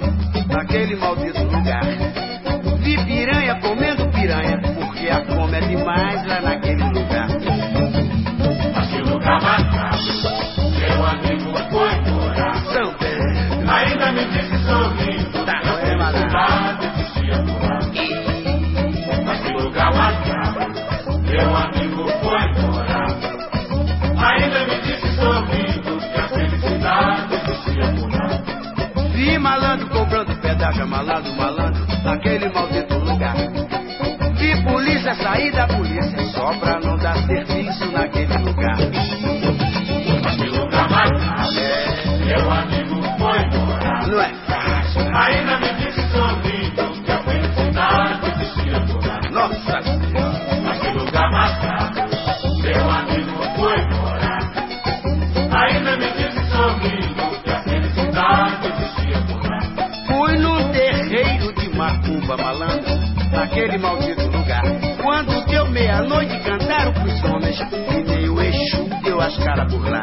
naquele 0.48 0.96
maldito 0.96 1.44
lugar. 1.44 1.84
Vi 2.80 2.98
piranha 3.06 3.56
comendo 3.62 4.08
piranha, 4.10 4.60
porque 4.76 5.10
a 5.10 5.26
fome 5.26 5.58
é 5.58 5.62
demais 5.62 6.26
lá 6.28 6.42
naquele 6.42 6.84
lugar. 6.84 7.28
Aquele 8.76 9.10
lugar 9.10 9.42
macabro, 9.42 10.00
meu 10.80 11.06
amigo 11.06 11.54
foi 11.72 12.10
Pedro, 13.00 13.72
ainda 13.72 14.12
me 14.12 14.26
disse 14.26 14.58
sorrindo 14.66 15.46
que 15.46 15.79
meu 21.40 21.56
amigo 21.56 22.06
foi 22.22 22.62
morar. 22.62 23.08
Ainda 24.28 24.60
me 24.68 24.82
disse 24.82 25.16
sorrindo 25.16 25.98
que 25.98 26.20
a 26.20 26.28
felicidade 26.28 27.34
existia 27.34 27.88
por 27.96 28.12
lá. 28.12 28.30
Vi 29.14 29.38
malandro 29.38 29.88
cobrando 29.90 30.36
pedágio, 30.42 30.86
malandro, 30.88 31.34
malandro, 31.36 31.86
naquele 32.04 32.50
maldito 32.50 32.96
lugar. 32.96 33.36
Vi 34.36 34.64
polícia 34.64 35.16
sair 35.16 35.52
da 35.54 35.68
polícia 35.68 36.26
só 36.34 36.54
pra 36.60 36.80
não 36.82 36.98
dar 36.98 37.18
serviço 37.26 37.90
naquele 37.92 38.38
lugar. 38.40 38.78
Aquele 40.26 40.50
lugar 40.50 40.90
macabro, 40.90 41.58
é, 41.58 42.26
meu 42.26 42.52
amigo 42.52 43.02
foi. 43.18 44.10
Não 44.12 44.22
é 44.22 44.34
fácil. 44.46 45.02
Ainda 45.16 45.60
me 45.60 45.74
disse 45.76 46.02
sorrindo 46.12 46.29
deu 69.66 69.96
as 69.96 69.99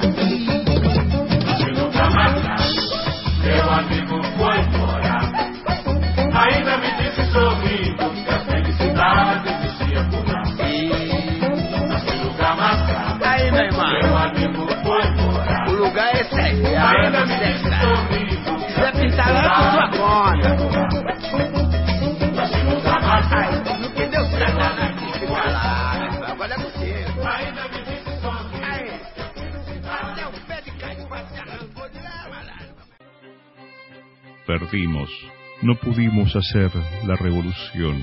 No 35.62 35.74
pudimos 35.76 36.34
hacer 36.34 36.70
la 37.06 37.16
revolución, 37.16 38.02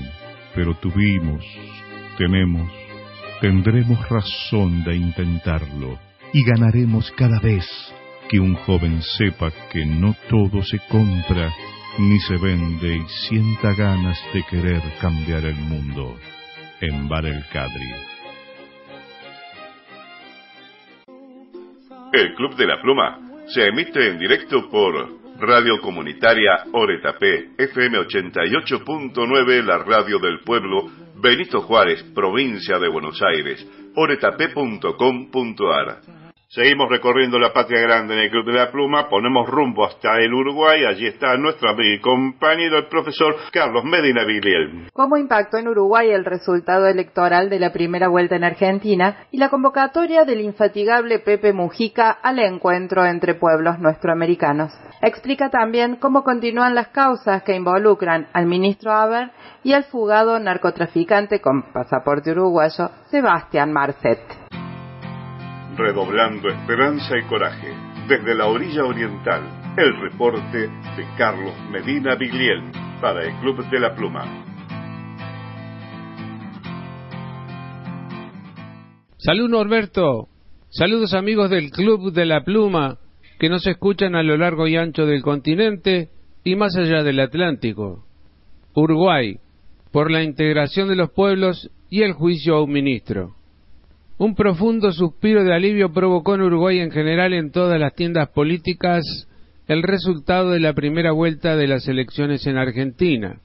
pero 0.54 0.74
tuvimos, 0.74 1.44
tenemos, 2.18 2.70
tendremos 3.40 4.08
razón 4.08 4.82
de 4.84 4.96
intentarlo 4.96 5.98
y 6.32 6.42
ganaremos 6.44 7.12
cada 7.12 7.38
vez 7.40 7.64
que 8.28 8.40
un 8.40 8.54
joven 8.54 9.02
sepa 9.02 9.52
que 9.70 9.84
no 9.84 10.16
todo 10.28 10.62
se 10.62 10.78
compra 10.88 11.52
ni 11.98 12.18
se 12.20 12.36
vende 12.38 12.96
y 12.96 13.08
sienta 13.28 13.72
ganas 13.74 14.18
de 14.32 14.42
querer 14.44 14.82
cambiar 15.00 15.44
el 15.44 15.56
mundo. 15.56 16.16
En 16.80 17.08
Bar 17.08 17.26
El 17.26 17.44
Cadri. 17.52 17.92
El 22.12 22.34
Club 22.34 22.56
de 22.56 22.66
la 22.66 22.80
Pluma 22.80 23.20
se 23.46 23.66
emite 23.68 24.08
en 24.08 24.18
directo 24.18 24.68
por 24.70 25.23
Radio 25.46 25.80
Comunitaria 25.80 26.64
Oretapé, 26.72 27.50
FM 27.58 27.98
88.9, 27.98 29.62
la 29.62 29.78
radio 29.78 30.18
del 30.18 30.40
pueblo, 30.40 30.90
Benito 31.16 31.60
Juárez, 31.60 32.02
provincia 32.14 32.78
de 32.78 32.88
Buenos 32.88 33.20
Aires, 33.22 33.66
oretapé.com.ar. 33.94 36.23
Seguimos 36.54 36.88
recorriendo 36.88 37.36
la 37.40 37.52
patria 37.52 37.80
grande 37.80 38.14
en 38.14 38.20
el 38.20 38.30
Club 38.30 38.46
de 38.46 38.52
la 38.52 38.70
Pluma, 38.70 39.08
ponemos 39.08 39.50
rumbo 39.50 39.84
hasta 39.84 40.20
el 40.20 40.32
Uruguay, 40.32 40.84
allí 40.84 41.08
está 41.08 41.36
nuestro 41.36 41.68
amigo 41.68 41.94
y 41.96 42.00
compañero, 42.00 42.78
el 42.78 42.86
profesor 42.86 43.34
Carlos 43.52 43.82
Medina 43.82 44.24
Vigliel. 44.24 44.88
¿Cómo 44.92 45.16
impactó 45.16 45.56
en 45.58 45.66
Uruguay 45.66 46.10
el 46.12 46.24
resultado 46.24 46.86
electoral 46.86 47.50
de 47.50 47.58
la 47.58 47.72
primera 47.72 48.06
vuelta 48.06 48.36
en 48.36 48.44
Argentina 48.44 49.26
y 49.32 49.38
la 49.38 49.48
convocatoria 49.48 50.24
del 50.24 50.42
infatigable 50.42 51.18
Pepe 51.18 51.52
Mujica 51.52 52.12
al 52.12 52.38
encuentro 52.38 53.04
entre 53.04 53.34
pueblos 53.34 53.80
nuestroamericanos? 53.80 54.72
Explica 55.02 55.50
también 55.50 55.96
cómo 55.96 56.22
continúan 56.22 56.76
las 56.76 56.86
causas 56.90 57.42
que 57.42 57.56
involucran 57.56 58.28
al 58.32 58.46
ministro 58.46 58.92
Haber 58.92 59.32
y 59.64 59.72
al 59.72 59.82
fugado 59.82 60.38
narcotraficante 60.38 61.40
con 61.40 61.72
pasaporte 61.72 62.30
uruguayo 62.30 62.90
Sebastián 63.10 63.72
Marcet. 63.72 64.20
Redoblando 65.76 66.48
esperanza 66.50 67.18
y 67.18 67.22
coraje, 67.24 67.74
desde 68.08 68.36
la 68.36 68.46
orilla 68.46 68.84
oriental, 68.84 69.42
el 69.76 70.00
reporte 70.00 70.68
de 70.68 71.04
Carlos 71.18 71.52
Medina 71.68 72.14
Vigliel 72.14 72.62
para 73.00 73.24
el 73.24 73.34
Club 73.40 73.68
de 73.70 73.80
la 73.80 73.92
Pluma. 73.92 74.44
Salud 79.16 79.50
Norberto, 79.50 80.28
saludos 80.70 81.12
amigos 81.12 81.50
del 81.50 81.72
Club 81.72 82.12
de 82.12 82.26
la 82.26 82.44
Pluma 82.44 82.98
que 83.40 83.48
nos 83.48 83.66
escuchan 83.66 84.14
a 84.14 84.22
lo 84.22 84.36
largo 84.36 84.68
y 84.68 84.76
ancho 84.76 85.06
del 85.06 85.22
continente 85.22 86.10
y 86.44 86.54
más 86.54 86.76
allá 86.76 87.02
del 87.02 87.18
Atlántico. 87.18 88.04
Uruguay, 88.74 89.38
por 89.90 90.12
la 90.12 90.22
integración 90.22 90.88
de 90.88 90.94
los 90.94 91.10
pueblos 91.10 91.68
y 91.90 92.02
el 92.02 92.12
juicio 92.12 92.54
a 92.54 92.62
un 92.62 92.70
ministro. 92.70 93.33
Un 94.16 94.36
profundo 94.36 94.92
suspiro 94.92 95.42
de 95.42 95.52
alivio 95.52 95.92
provocó 95.92 96.36
en 96.36 96.42
Uruguay 96.42 96.78
en 96.78 96.92
general 96.92 97.32
en 97.32 97.50
todas 97.50 97.80
las 97.80 97.94
tiendas 97.94 98.28
políticas 98.28 99.02
el 99.66 99.82
resultado 99.82 100.50
de 100.50 100.60
la 100.60 100.72
primera 100.72 101.10
vuelta 101.10 101.56
de 101.56 101.66
las 101.66 101.88
elecciones 101.88 102.46
en 102.46 102.56
Argentina. 102.56 103.40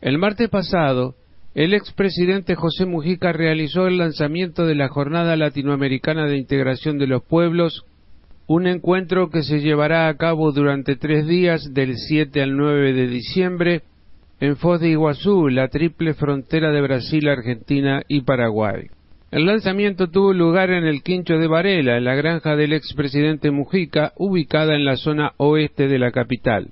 El 0.00 0.18
martes 0.18 0.48
pasado, 0.48 1.14
el 1.54 1.74
expresidente 1.74 2.56
José 2.56 2.86
Mujica 2.86 3.32
realizó 3.32 3.86
el 3.86 3.98
lanzamiento 3.98 4.66
de 4.66 4.74
la 4.74 4.88
Jornada 4.88 5.36
Latinoamericana 5.36 6.26
de 6.26 6.38
Integración 6.38 6.98
de 6.98 7.06
los 7.06 7.22
Pueblos, 7.22 7.84
un 8.48 8.66
encuentro 8.66 9.30
que 9.30 9.44
se 9.44 9.60
llevará 9.60 10.08
a 10.08 10.16
cabo 10.16 10.50
durante 10.50 10.96
tres 10.96 11.26
días 11.28 11.72
del 11.72 11.96
7 11.96 12.42
al 12.42 12.56
9 12.56 12.94
de 12.94 13.06
diciembre 13.06 13.82
en 14.40 14.56
Foz 14.56 14.80
de 14.80 14.88
Iguazú, 14.88 15.48
la 15.48 15.68
triple 15.68 16.14
frontera 16.14 16.72
de 16.72 16.82
Brasil, 16.82 17.28
Argentina 17.28 18.02
y 18.08 18.22
Paraguay. 18.22 18.88
El 19.34 19.46
lanzamiento 19.46 20.10
tuvo 20.10 20.32
lugar 20.32 20.70
en 20.70 20.84
el 20.84 21.02
Quincho 21.02 21.34
de 21.38 21.48
Varela, 21.48 21.96
en 21.96 22.04
la 22.04 22.14
granja 22.14 22.54
del 22.54 22.72
expresidente 22.72 23.50
Mujica, 23.50 24.12
ubicada 24.16 24.76
en 24.76 24.84
la 24.84 24.94
zona 24.94 25.32
oeste 25.38 25.88
de 25.88 25.98
la 25.98 26.12
capital. 26.12 26.70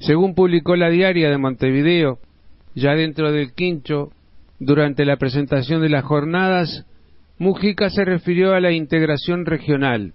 Según 0.00 0.34
publicó 0.34 0.74
la 0.74 0.90
diaria 0.90 1.30
de 1.30 1.38
Montevideo, 1.38 2.18
ya 2.74 2.96
dentro 2.96 3.30
del 3.30 3.52
Quincho, 3.52 4.10
durante 4.58 5.04
la 5.04 5.16
presentación 5.16 5.80
de 5.80 5.90
las 5.90 6.02
jornadas, 6.02 6.86
Mujica 7.38 7.88
se 7.88 8.04
refirió 8.04 8.52
a 8.52 8.58
la 8.58 8.72
integración 8.72 9.46
regional. 9.46 10.12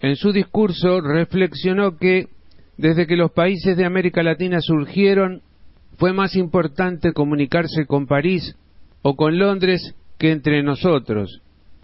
En 0.00 0.16
su 0.16 0.32
discurso 0.32 1.00
reflexionó 1.00 1.96
que, 1.96 2.26
desde 2.76 3.06
que 3.06 3.14
los 3.14 3.30
países 3.30 3.76
de 3.76 3.84
América 3.84 4.24
Latina 4.24 4.60
surgieron, 4.60 5.42
fue 5.96 6.12
más 6.12 6.34
importante 6.34 7.12
comunicarse 7.12 7.86
con 7.86 8.08
París 8.08 8.56
o 9.02 9.14
con 9.14 9.38
Londres 9.38 9.94
que 10.20 10.32
entre 10.32 10.62
nosotros, 10.62 11.40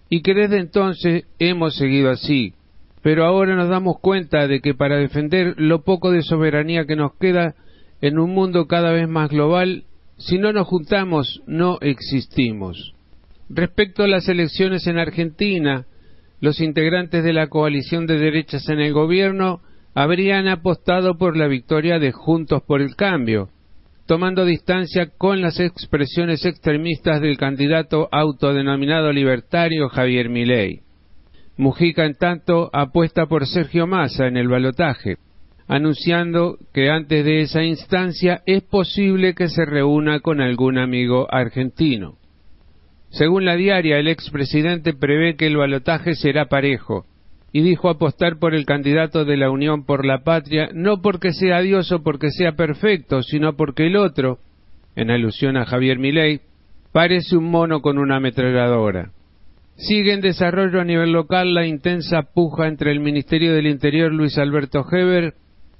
y 0.09 0.21
que 0.21 0.35
desde 0.35 0.59
entonces 0.59 1.25
hemos 1.39 1.75
seguido 1.75 2.11
así. 2.11 2.53
Pero 3.01 3.25
ahora 3.25 3.55
nos 3.55 3.67
damos 3.67 3.99
cuenta 3.99 4.47
de 4.47 4.61
que 4.61 4.75
para 4.75 4.97
defender 4.97 5.55
lo 5.57 5.81
poco 5.81 6.11
de 6.11 6.21
soberanía 6.21 6.85
que 6.85 6.95
nos 6.95 7.15
queda 7.15 7.55
en 7.99 8.19
un 8.19 8.35
mundo 8.35 8.67
cada 8.67 8.91
vez 8.91 9.09
más 9.09 9.31
global, 9.31 9.85
si 10.17 10.37
no 10.37 10.53
nos 10.53 10.67
juntamos, 10.67 11.41
no 11.47 11.79
existimos. 11.81 12.93
Respecto 13.49 14.03
a 14.03 14.07
las 14.07 14.29
elecciones 14.29 14.85
en 14.85 14.99
Argentina, 14.99 15.87
los 16.39 16.59
integrantes 16.61 17.23
de 17.23 17.33
la 17.33 17.47
coalición 17.47 18.05
de 18.05 18.19
derechas 18.19 18.69
en 18.69 18.79
el 18.79 18.93
gobierno 18.93 19.61
habrían 19.95 20.47
apostado 20.47 21.17
por 21.17 21.35
la 21.35 21.47
victoria 21.47 21.97
de 21.97 22.11
Juntos 22.11 22.61
por 22.67 22.81
el 22.81 22.95
Cambio, 22.95 23.49
tomando 24.07 24.45
distancia 24.45 25.09
con 25.17 25.41
las 25.41 25.59
expresiones 25.59 26.45
extremistas 26.45 27.21
del 27.21 27.37
candidato 27.37 28.07
autodenominado 28.11 29.11
libertario 29.11 29.89
Javier 29.89 30.29
Milei. 30.29 30.79
Mujica, 31.57 32.05
en 32.05 32.15
tanto, 32.15 32.69
apuesta 32.71 33.25
por 33.25 33.45
Sergio 33.45 33.85
Massa 33.85 34.27
en 34.27 34.37
el 34.37 34.47
balotaje, 34.47 35.17
anunciando 35.67 36.57
que 36.73 36.89
antes 36.89 37.25
de 37.25 37.41
esa 37.41 37.63
instancia 37.63 38.41
es 38.45 38.63
posible 38.63 39.35
que 39.35 39.49
se 39.49 39.65
reúna 39.65 40.21
con 40.21 40.39
algún 40.39 40.77
amigo 40.77 41.27
argentino. 41.29 42.15
Según 43.09 43.43
la 43.43 43.55
diaria, 43.55 43.99
el 43.99 44.07
expresidente 44.07 44.93
prevé 44.93 45.35
que 45.35 45.47
el 45.47 45.57
balotaje 45.57 46.15
será 46.15 46.45
parejo, 46.45 47.05
y 47.51 47.61
dijo 47.61 47.89
apostar 47.89 48.37
por 48.39 48.53
el 48.53 48.65
candidato 48.65 49.25
de 49.25 49.37
la 49.37 49.49
Unión 49.49 49.85
por 49.85 50.05
la 50.05 50.23
Patria, 50.23 50.69
no 50.73 51.01
porque 51.01 51.31
sea 51.31 51.61
Dios 51.61 51.91
o 51.91 52.03
porque 52.03 52.29
sea 52.29 52.53
perfecto, 52.53 53.23
sino 53.23 53.55
porque 53.55 53.87
el 53.87 53.95
otro, 53.95 54.39
en 54.95 55.11
alusión 55.11 55.57
a 55.57 55.65
Javier 55.65 55.97
Milei, 55.97 56.41
parece 56.91 57.37
un 57.37 57.49
mono 57.49 57.81
con 57.81 57.97
una 57.97 58.17
ametralladora. 58.17 59.11
Sigue 59.75 60.13
en 60.13 60.21
desarrollo 60.21 60.81
a 60.81 60.85
nivel 60.85 61.11
local 61.11 61.53
la 61.53 61.65
intensa 61.65 62.23
puja 62.33 62.67
entre 62.67 62.91
el 62.91 62.99
Ministerio 62.99 63.53
del 63.53 63.67
Interior 63.67 64.11
Luis 64.11 64.37
Alberto 64.37 64.83
Heber 64.91 65.35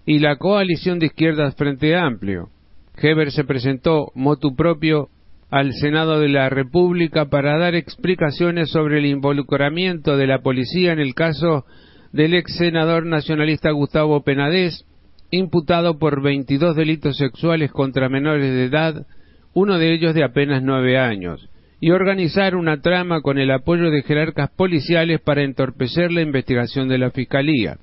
y 0.05 0.19
la 0.19 0.37
coalición 0.37 0.99
de 0.99 1.07
izquierdas 1.07 1.55
Frente 1.55 1.95
Amplio. 1.95 2.49
Heber 2.95 3.31
se 3.31 3.43
presentó 3.43 4.11
motu 4.15 4.55
propio 4.55 5.09
al 5.49 5.73
Senado 5.73 6.19
de 6.19 6.27
la 6.27 6.49
República 6.49 7.29
para 7.29 7.57
dar 7.57 7.73
explicaciones 7.75 8.69
sobre 8.69 8.99
el 8.99 9.05
involucramiento 9.05 10.17
de 10.17 10.27
la 10.27 10.39
policía 10.39 10.91
en 10.91 10.99
el 10.99 11.13
caso 11.13 11.65
del 12.11 12.33
ex 12.33 12.57
senador 12.57 13.05
nacionalista 13.05 13.71
Gustavo 13.71 14.23
Penadez, 14.23 14.83
imputado 15.31 15.99
por 15.99 16.21
22 16.21 16.75
delitos 16.75 17.17
sexuales 17.17 17.71
contra 17.71 18.09
menores 18.09 18.53
de 18.53 18.65
edad, 18.65 19.05
uno 19.53 19.77
de 19.77 19.93
ellos 19.93 20.13
de 20.13 20.23
apenas 20.23 20.61
nueve 20.63 20.97
años, 20.97 21.49
y 21.79 21.91
organizar 21.91 22.55
una 22.55 22.81
trama 22.81 23.21
con 23.21 23.37
el 23.37 23.51
apoyo 23.51 23.89
de 23.89 24.03
jerarcas 24.03 24.49
policiales 24.49 25.21
para 25.21 25.43
entorpecer 25.43 26.11
la 26.11 26.21
investigación 26.21 26.89
de 26.89 26.97
la 26.97 27.11
Fiscalía. 27.11 27.77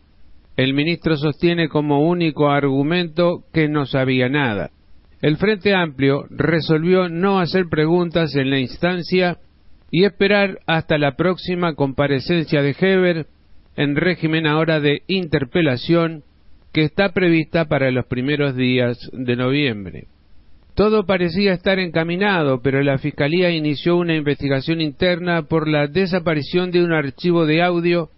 El 0.57 0.75
ministro 0.75 1.17
sostiene 1.17 1.69
como 1.69 2.07
único 2.07 2.51
argumento 2.51 3.45
que 3.53 3.69
no 3.69 3.87
sabía 3.87 4.29
nada 4.29 4.71
el 5.25 5.39
Frente 5.39 5.75
Amplio 5.75 6.27
resolvió 6.29 7.09
no 7.09 7.41
hacer 7.41 7.71
preguntas 7.71 8.37
en 8.37 8.51
la 8.51 8.59
instancia 8.59 9.39
y 9.91 10.05
esperar 10.05 10.59
hasta 10.67 10.99
la 10.99 11.17
próxima 11.17 11.75
comparecencia 11.75 12.61
de 12.61 12.77
Heber 12.79 13.27
en 13.75 13.97
régimen 13.97 14.47
ahora 14.47 14.81
de 14.81 15.01
interpelación 15.07 16.25
que 16.75 16.83
está 16.83 17.15
prevista 17.15 17.65
para 17.65 17.91
los 17.91 18.05
primeros 18.05 18.55
días 18.55 18.99
de 19.15 19.35
noviembre. 19.35 20.09
Todo 20.75 21.07
parecía 21.07 21.55
estar 21.55 21.79
encaminado, 21.79 22.61
pero 22.61 22.83
la 22.83 22.99
Fiscalía 22.99 23.49
inició 23.49 23.97
una 23.97 24.17
investigación 24.17 24.83
interna 24.83 25.45
por 25.45 25.69
la 25.69 25.87
desaparición 25.87 26.71
de 26.71 26.85
un 26.85 26.93
archivo 26.93 27.47
de 27.47 27.63
audio 27.63 28.11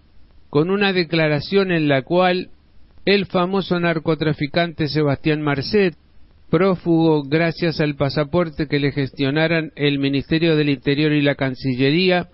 con 0.50 0.70
una 0.70 0.92
declaración 0.92 1.70
en 1.70 1.86
la 1.86 2.02
cual 2.02 2.48
el 3.04 3.26
famoso 3.26 3.78
narcotraficante 3.78 4.88
Sebastián 4.88 5.40
Marcet 5.40 5.94
prófugo 6.50 7.22
gracias 7.22 7.80
al 7.80 7.96
pasaporte 7.96 8.66
que 8.68 8.78
le 8.78 8.92
gestionaran 8.92 9.72
el 9.76 9.98
Ministerio 9.98 10.56
del 10.56 10.70
Interior 10.70 11.12
y 11.12 11.22
la 11.22 11.34
Cancillería, 11.34 12.28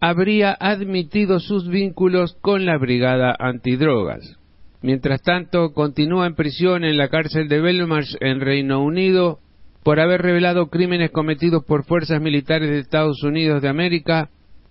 habría 0.00 0.52
admitido 0.52 1.40
sus 1.40 1.68
vínculos 1.68 2.36
con 2.40 2.66
la 2.66 2.76
Brigada 2.76 3.34
Antidrogas. 3.38 4.36
Mientras 4.82 5.22
tanto, 5.22 5.72
continúa 5.72 6.26
en 6.26 6.34
prisión 6.34 6.84
en 6.84 6.98
la 6.98 7.08
cárcel 7.08 7.48
de 7.48 7.60
Belmarsh 7.60 8.16
en 8.20 8.40
Reino 8.40 8.82
Unido 8.82 9.38
por 9.82 9.98
haber 10.00 10.20
revelado 10.20 10.66
crímenes 10.68 11.10
cometidos 11.10 11.64
por 11.64 11.84
fuerzas 11.84 12.20
militares 12.20 12.70
de 12.70 12.80
Estados 12.80 13.22
Unidos 13.22 13.62
de 13.62 13.68
América 13.68 14.28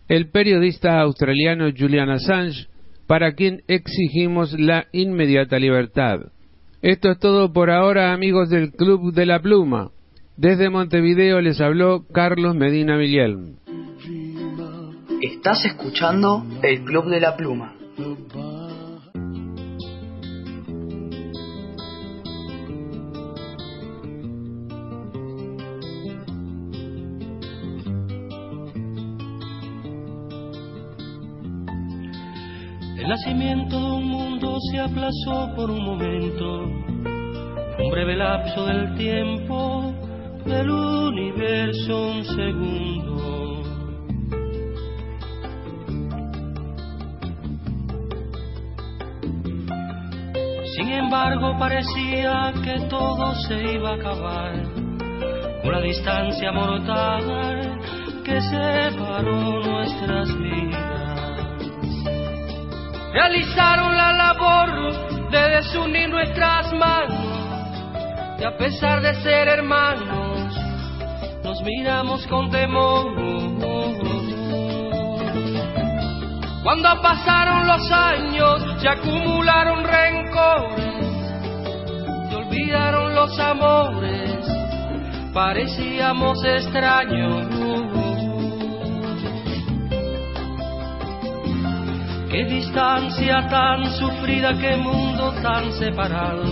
el 0.07 0.29
periodista 0.29 0.99
australiano 0.99 1.69
Julian 1.75 2.09
Assange, 2.09 2.67
para 3.07 3.33
quien 3.33 3.63
exigimos 3.67 4.53
la 4.59 4.85
inmediata 4.91 5.57
libertad. 5.57 6.19
Esto 6.84 7.11
es 7.11 7.18
todo 7.18 7.53
por 7.53 7.69
ahora, 7.72 8.11
amigos 8.11 8.49
del 8.49 8.73
Club 8.73 9.14
de 9.14 9.26
la 9.26 9.41
Pluma. 9.41 9.91
Desde 10.35 10.69
Montevideo 10.69 11.39
les 11.39 11.61
habló 11.61 12.05
Carlos 12.14 12.55
Medina 12.55 12.97
Villel. 12.97 13.55
Estás 15.22 15.64
escuchando 15.64 16.45
el 16.61 16.84
Club 16.84 17.05
de 17.05 17.22
la 17.22 17.38
Pluma. 17.38 17.73
El 33.03 33.09
nacimiento 33.09 33.77
de 33.77 33.95
un 33.95 34.07
mundo 34.07 34.57
se 34.71 34.80
aplazó 34.80 35.53
por 35.57 35.69
un 35.69 35.84
momento, 35.84 36.61
un 36.63 37.91
breve 37.91 38.15
lapso 38.15 38.65
del 38.65 38.95
tiempo 38.95 39.93
del 40.45 40.69
universo, 40.69 42.11
un 42.11 42.23
segundo. 42.23 43.63
Sin 50.77 50.93
embargo, 50.93 51.57
parecía 51.59 52.53
que 52.63 52.88
todo 52.89 53.35
se 53.49 53.73
iba 53.73 53.89
a 53.89 53.95
acabar, 53.95 54.53
una 55.65 55.81
distancia 55.81 56.53
mortal 56.53 57.81
que 58.23 58.39
separó 58.39 59.59
nuestras 59.59 60.38
vidas 60.38 60.62
realizaron 63.14 63.95
la 63.95 64.11
labor 64.11 65.30
de 65.30 65.49
desunir 65.49 66.10
nuestras 66.10 66.73
manos 66.73 67.34
y 68.40 68.44
a 68.44 68.57
pesar 68.57 69.02
de 69.02 69.14
ser 69.22 69.48
hermanos 69.48 70.53
nos 71.44 71.61
miramos 71.61 72.26
con 72.27 72.49
temor. 72.49 73.14
Cuando 76.64 77.02
pasaron 77.02 77.68
los 77.68 77.91
años 77.91 78.81
se 78.81 78.90
acumularon 78.90 79.84
rencores, 79.84 80.95
se 82.30 82.35
olvidaron 82.35 83.14
los 83.14 83.38
amores, 83.38 84.40
parecíamos 85.34 86.44
extraños. 86.45 87.92
Qué 92.34 92.45
distancia 92.45 93.47
tan 93.47 93.85
sufrida, 93.93 94.57
qué 94.57 94.76
mundo 94.76 95.31
tan 95.43 95.72
separado. 95.73 96.43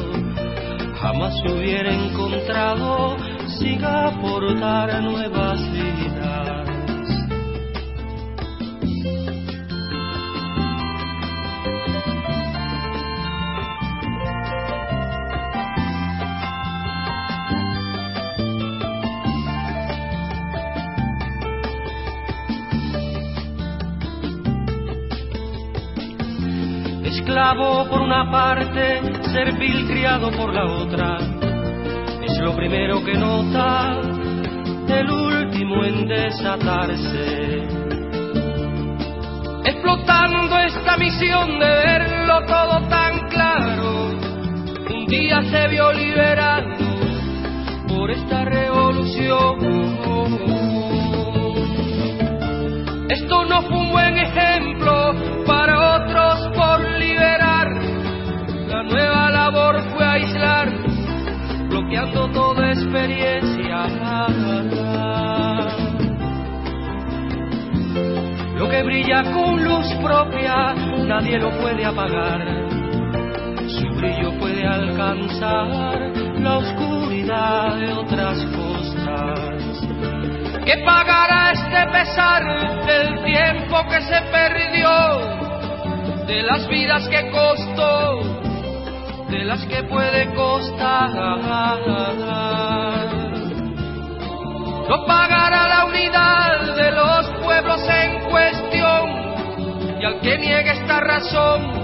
Jamás 1.01 1.33
se 1.39 1.51
hubiera 1.51 1.91
encontrado 1.91 3.17
sin 3.47 3.83
aportar 3.83 5.01
nuevas 5.01 5.59
vidas. 5.71 6.70
Por 27.53 27.99
una 27.99 28.31
parte, 28.31 29.01
servil 29.23 29.85
criado 29.85 30.31
por 30.31 30.53
la 30.53 30.63
otra. 30.63 31.17
Es 32.23 32.39
lo 32.39 32.55
primero 32.55 33.03
que 33.03 33.13
nota, 33.13 33.99
el 34.87 35.11
último 35.11 35.83
en 35.83 36.07
desatarse. 36.07 37.67
Explotando 39.65 40.59
esta 40.59 40.95
misión 40.95 41.59
de 41.59 41.67
verlo 41.67 42.39
todo 42.47 42.87
tan 42.87 43.27
claro, 43.27 44.11
un 44.89 45.05
día 45.07 45.41
se 45.41 45.67
vio 45.67 45.91
liberado 45.91 46.77
por 47.89 48.11
esta 48.11 48.45
revolución. 48.45 49.91
Esto 53.09 53.43
no 53.43 53.61
fue 53.63 53.77
un 53.77 53.91
buen 53.91 54.17
ejemplo 54.17 55.15
para 55.45 55.97
otros 55.97 56.47
por 56.55 56.79
liberar. 56.97 57.40
La 58.81 58.87
nueva 58.87 59.29
labor 59.29 59.79
fue 59.93 60.03
aislar, 60.03 60.71
bloqueando 61.69 62.31
toda 62.31 62.71
experiencia. 62.71 63.85
Lo 68.57 68.67
que 68.67 68.81
brilla 68.81 69.21
con 69.33 69.63
luz 69.63 69.85
propia, 70.01 70.73
nadie 71.05 71.37
lo 71.37 71.51
puede 71.61 71.85
apagar. 71.85 72.41
Su 73.67 73.87
brillo 73.97 74.31
puede 74.39 74.65
alcanzar 74.65 75.99
la 76.39 76.57
oscuridad 76.57 77.75
de 77.75 77.93
otras 77.93 78.43
costas. 78.45 79.85
¿Qué 80.65 80.77
pagará 80.83 81.51
este 81.51 81.85
pesar 81.91 82.85
del 82.87 83.23
tiempo 83.25 83.83
que 83.91 84.01
se 84.01 84.21
perdió? 84.31 86.25
De 86.25 86.41
las 86.41 86.67
vidas 86.67 87.07
que 87.09 87.29
costó, 87.29 88.40
de 89.31 89.45
las 89.45 89.65
que 89.65 89.81
puede 89.83 90.33
costar. 90.35 91.09
Lo 94.89 95.05
pagará 95.05 95.69
la 95.69 95.85
unidad 95.85 96.75
de 96.75 96.91
los 96.91 97.27
pueblos 97.41 97.81
en 97.87 98.29
cuestión 98.29 100.01
y 100.01 100.05
al 100.05 100.19
que 100.19 100.37
niegue 100.37 100.71
esta 100.71 100.99
razón 100.99 101.81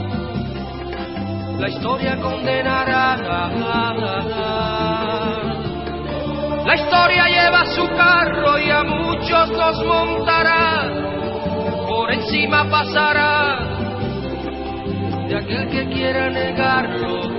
la 1.57 1.69
historia 1.69 2.17
condenará. 2.17 3.15
La 6.65 6.75
historia 6.75 7.27
lleva 7.29 7.65
su 7.67 7.87
carro 7.95 8.59
y 8.59 8.69
a 8.69 8.83
muchos 8.83 9.49
los 9.51 9.85
montará, 9.85 10.83
por 11.87 12.11
encima 12.11 12.69
pasará 12.69 13.77
de 15.29 15.35
aquel 15.37 15.69
que 15.69 15.85
quiera 15.93 16.29
negarlo. 16.29 17.36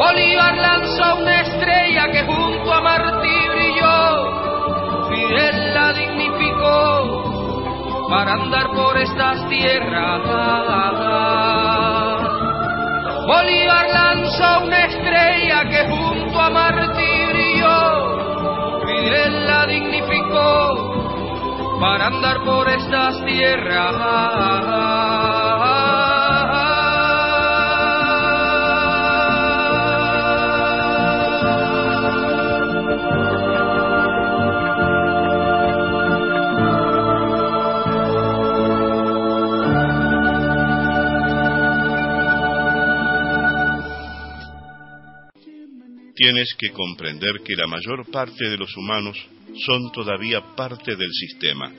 Bolívar 0.00 0.56
lanzó 0.56 1.16
una 1.16 1.42
estrella 1.42 2.10
que 2.10 2.24
junto 2.24 2.72
a 2.72 2.80
Martí 2.80 3.48
brilló, 3.50 5.10
Fidel 5.10 5.74
la 5.74 5.92
dignificó 5.92 8.08
para 8.08 8.32
andar 8.32 8.70
por 8.70 8.96
estas 8.96 9.46
tierras. 9.50 10.22
Bolívar 13.26 13.90
lanzó 13.92 14.60
una 14.64 14.86
estrella 14.86 15.68
que 15.68 15.86
junto 15.90 16.40
a 16.40 16.48
Martí 16.48 17.26
brilló, 17.32 18.80
Fidel 18.86 19.46
la 19.46 19.66
dignificó 19.66 20.94
para 21.78 22.06
andar 22.06 22.42
por 22.42 22.70
estas 22.70 23.22
Tienes 46.20 46.54
que 46.58 46.68
comprender 46.68 47.40
que 47.42 47.56
la 47.56 47.66
mayor 47.66 48.10
parte 48.10 48.50
de 48.50 48.58
los 48.58 48.76
humanos 48.76 49.16
son 49.64 49.90
todavía 49.90 50.42
parte 50.54 50.94
del 50.94 51.10
sistema. 51.10 51.72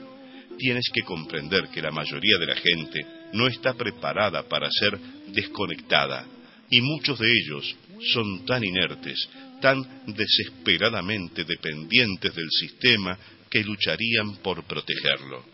Tienes 0.58 0.90
que 0.92 1.02
comprender 1.02 1.68
que 1.72 1.80
la 1.80 1.92
mayoría 1.92 2.38
de 2.40 2.46
la 2.46 2.56
gente 2.56 3.06
no 3.34 3.46
está 3.46 3.74
preparada 3.74 4.42
para 4.48 4.68
ser 4.68 4.98
desconectada 5.28 6.26
y 6.68 6.80
muchos 6.80 7.20
de 7.20 7.28
ellos 7.30 7.76
son 8.12 8.44
tan 8.44 8.64
inertes, 8.64 9.28
tan 9.60 9.80
desesperadamente 10.08 11.44
dependientes 11.44 12.34
del 12.34 12.50
sistema 12.50 13.16
que 13.48 13.62
lucharían 13.62 14.38
por 14.42 14.64
protegerlo. 14.64 15.44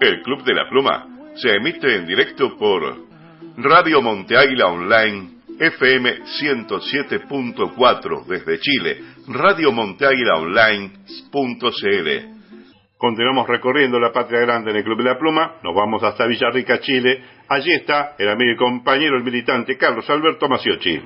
El 0.00 0.22
Club 0.22 0.44
de 0.44 0.54
la 0.54 0.68
Pluma 0.70 1.32
se 1.34 1.50
emite 1.50 1.96
en 1.96 2.06
directo 2.06 2.56
por 2.56 3.08
Radio 3.56 4.00
Monte 4.02 4.36
Águila 4.36 4.68
Online 4.68 5.33
FM 5.58 6.24
107.4 6.24 8.26
desde 8.26 8.58
Chile, 8.58 9.00
Radio 9.28 9.70
Monteaguila 9.70 10.38
Online.cl. 10.38 12.08
Continuamos 12.98 13.46
recorriendo 13.46 14.00
la 14.00 14.10
Patria 14.12 14.40
Grande 14.40 14.72
en 14.72 14.78
el 14.78 14.84
Club 14.84 14.98
de 14.98 15.04
la 15.04 15.16
Pluma, 15.18 15.56
nos 15.62 15.72
vamos 15.74 16.02
hasta 16.02 16.26
Villarrica, 16.26 16.80
Chile. 16.80 17.22
Allí 17.48 17.70
está 17.72 18.14
el 18.18 18.30
amigo 18.30 18.52
y 18.52 18.56
compañero, 18.56 19.16
el 19.16 19.22
militante 19.22 19.76
Carlos 19.76 20.10
Alberto 20.10 20.48
Maciochi. 20.48 21.00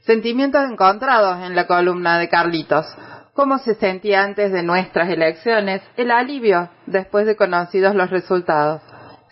Sentimientos 0.00 0.64
encontrados 0.70 1.44
en 1.44 1.54
la 1.54 1.66
columna 1.66 2.18
de 2.18 2.30
Carlitos. 2.30 2.86
¿Cómo 3.34 3.58
se 3.58 3.74
sentía 3.74 4.22
antes 4.22 4.50
de 4.50 4.62
nuestras 4.62 5.10
elecciones? 5.10 5.82
El 5.96 6.10
alivio 6.10 6.70
después 6.86 7.26
de 7.26 7.36
conocidos 7.36 7.94
los 7.94 8.08
resultados. 8.08 8.80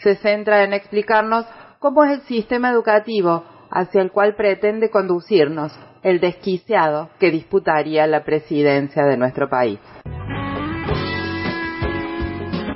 Se 0.01 0.17
centra 0.17 0.65
en 0.65 0.75
explicarnos 0.75 1.47
cómo 1.79 2.05
es 2.05 2.13
el 2.13 2.21
sistema 2.23 2.71
educativo 2.71 3.45
hacia 3.71 4.03
el 4.03 4.11
cual 4.11 4.35
pretende 4.35 4.91
conducirnos 4.91 5.73
el 6.03 6.21
desquiciado 6.21 7.11
que 7.19 7.31
disputaría 7.31 8.07
la 8.07 8.25
presidencia 8.25 9.05
de 9.05 9.17
nuestro 9.17 9.49
país. 9.49 9.79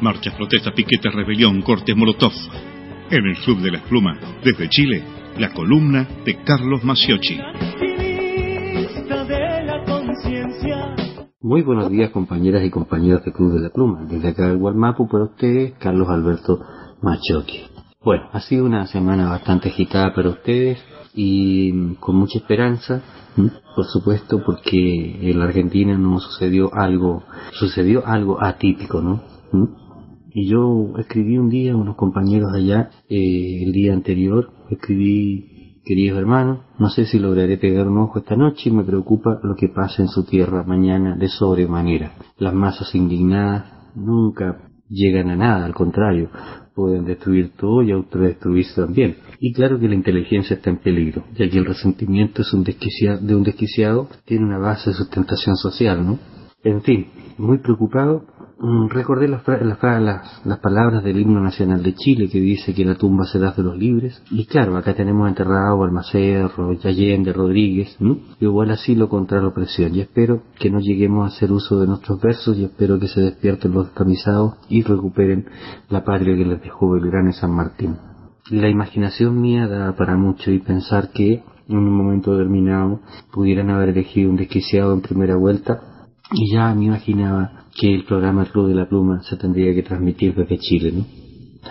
Marchas, 0.01 0.35
protestas, 0.35 0.74
piquetes, 0.74 1.14
rebelión, 1.14 1.62
cortes, 1.62 1.97
molotov. 1.97 2.32
En 3.10 3.27
el 3.27 3.36
Club 3.44 3.59
de 3.60 3.70
las 3.70 3.82
Plumas, 3.82 4.19
desde 4.43 4.69
Chile, 4.69 5.02
la 5.39 5.52
columna 5.52 6.09
de 6.24 6.43
Carlos 6.43 6.82
Maciochi. 6.82 7.39
Muy 11.40 11.62
buenos 11.62 11.90
días 11.90 12.10
compañeras 12.10 12.64
y 12.64 12.70
compañeros 12.70 13.24
del 13.24 13.32
Club 13.32 13.55
de 13.55 13.60
la 13.60 13.70
Pluma. 13.70 14.05
Desde 14.09 14.28
acá 14.28 14.48
del 14.48 14.59
Gualmapu 14.59 15.09
para 15.09 15.24
ustedes, 15.24 15.74
Carlos 15.78 16.09
Alberto 16.09 16.60
Machoqui. 17.02 17.72
Bueno, 18.05 18.24
ha 18.33 18.41
sido 18.41 18.65
una 18.65 18.87
semana 18.89 19.31
bastante 19.31 19.69
agitada 19.69 20.12
para 20.12 20.31
ustedes 20.31 20.79
y 21.15 21.95
con 22.01 22.16
mucha 22.16 22.39
esperanza, 22.39 23.01
por 23.77 23.85
supuesto, 23.85 24.43
porque 24.45 25.31
en 25.31 25.39
la 25.39 25.45
Argentina 25.45 25.97
no 25.97 26.19
sucedió 26.19 26.74
algo, 26.74 27.23
sucedió 27.53 28.05
algo 28.05 28.43
atípico, 28.43 29.01
¿no? 29.01 29.23
Y 30.35 30.49
yo 30.49 30.95
escribí 30.99 31.39
un 31.39 31.49
día 31.49 31.74
a 31.74 31.77
unos 31.77 31.95
compañeros 31.95 32.53
allá, 32.53 32.91
eh, 33.09 33.62
el 33.62 33.73
día 33.73 33.93
anterior, 33.93 34.51
escribí, 34.69 35.81
queridos 35.85 36.19
hermanos, 36.19 36.59
no 36.81 36.89
sé 36.89 37.05
si 37.05 37.20
lograré 37.20 37.57
pegar 37.57 37.87
un 37.87 37.99
ojo 37.99 38.19
esta 38.19 38.35
noche 38.35 38.69
y 38.69 38.73
me 38.73 38.83
preocupa 38.83 39.39
lo 39.45 39.55
que 39.55 39.69
pasa 39.69 40.03
en 40.03 40.09
su 40.09 40.24
tierra 40.24 40.65
mañana 40.65 41.15
de 41.15 41.29
sobremanera. 41.29 42.15
Las 42.37 42.53
masas 42.53 42.93
indignadas 42.97 43.93
nunca 43.95 44.70
llegan 44.89 45.31
a 45.31 45.37
nada, 45.37 45.65
al 45.65 45.74
contrario, 45.74 46.31
pueden 46.74 47.05
destruir 47.05 47.53
todo 47.57 47.82
y 47.82 47.93
autodestruirse 47.93 48.81
también. 48.81 49.16
Y 49.40 49.53
claro 49.53 49.78
que 49.78 49.89
la 49.89 49.94
inteligencia 49.94 50.57
está 50.57 50.70
en 50.70 50.78
peligro, 50.78 51.24
ya 51.35 51.49
que 51.49 51.59
el 51.59 51.65
resentimiento 51.65 52.43
es 52.43 52.53
un 52.53 52.65
desquiciado, 52.65 53.19
de 53.20 53.35
un 53.35 53.43
desquiciado 53.43 54.09
tiene 54.24 54.44
una 54.44 54.59
base 54.59 54.90
de 54.90 54.97
sustentación 54.97 55.57
social, 55.57 56.05
¿no? 56.05 56.19
En 56.65 56.82
fin, 56.82 57.09
muy 57.39 57.59
preocupado, 57.59 58.24
recordé 58.90 59.26
las, 59.26 59.47
las, 59.47 60.43
las, 60.44 60.59
palabras 60.60 61.02
del 61.02 61.18
himno 61.18 61.40
nacional 61.40 61.82
de 61.82 61.94
Chile 61.94 62.28
que 62.28 62.40
dice 62.40 62.72
que 62.74 62.84
la 62.84 62.94
tumba 62.94 63.24
será 63.24 63.51
de 63.51 63.62
los 63.62 63.76
libres. 63.76 64.22
Y 64.30 64.47
claro, 64.47 64.76
acá 64.76 64.94
tenemos 64.94 65.28
enterrado 65.28 65.82
a 65.82 65.86
Almacerro, 65.86 66.70
Allende, 66.84 67.32
Rodríguez, 67.32 67.97
¿no? 67.98 68.18
igual 68.40 68.70
así 68.70 68.94
lo 68.94 69.09
contra 69.09 69.40
la 69.40 69.48
opresión. 69.48 69.94
Y 69.97 70.01
espero 70.01 70.43
que 70.60 70.70
no 70.70 70.78
lleguemos 70.78 71.24
a 71.24 71.34
hacer 71.34 71.51
uso 71.51 71.80
de 71.80 71.89
nuestros 71.89 72.20
versos 72.20 72.56
y 72.56 72.64
espero 72.64 73.01
que 73.01 73.09
se 73.09 73.20
despierten 73.20 73.72
los 73.72 73.86
descamisados 73.86 74.55
y 74.68 74.82
recuperen 74.82 75.47
la 75.89 76.05
patria 76.05 76.36
que 76.36 76.44
les 76.44 76.62
dejó 76.62 76.90
Belgrano 76.90 77.30
y 77.30 77.32
San 77.32 77.51
Martín. 77.51 77.97
La 78.51 78.68
imaginación 78.68 79.40
mía 79.40 79.66
da 79.66 79.94
para 79.97 80.16
mucho 80.16 80.52
y 80.52 80.60
pensar 80.60 81.10
que 81.10 81.43
en 81.68 81.76
un 81.76 81.97
momento 81.97 82.32
determinado 82.32 83.01
pudieran 83.32 83.70
haber 83.70 83.90
elegido 83.90 84.30
un 84.30 84.36
desquiciado 84.36 84.93
en 84.93 85.01
primera 85.01 85.36
vuelta 85.36 85.91
y 86.35 86.53
ya 86.53 86.75
me 86.75 86.87
imaginaba 86.87 87.67
que 87.75 87.95
el 87.95 88.05
programa 88.05 88.45
Club 88.47 88.69
de 88.69 88.75
la 88.75 88.89
Pluma 88.89 89.23
se 89.23 89.37
tendría 89.37 89.75
que 89.75 89.83
transmitir 89.83 90.35
desde 90.35 90.59
Chile, 90.59 90.93
¿no? 90.93 91.05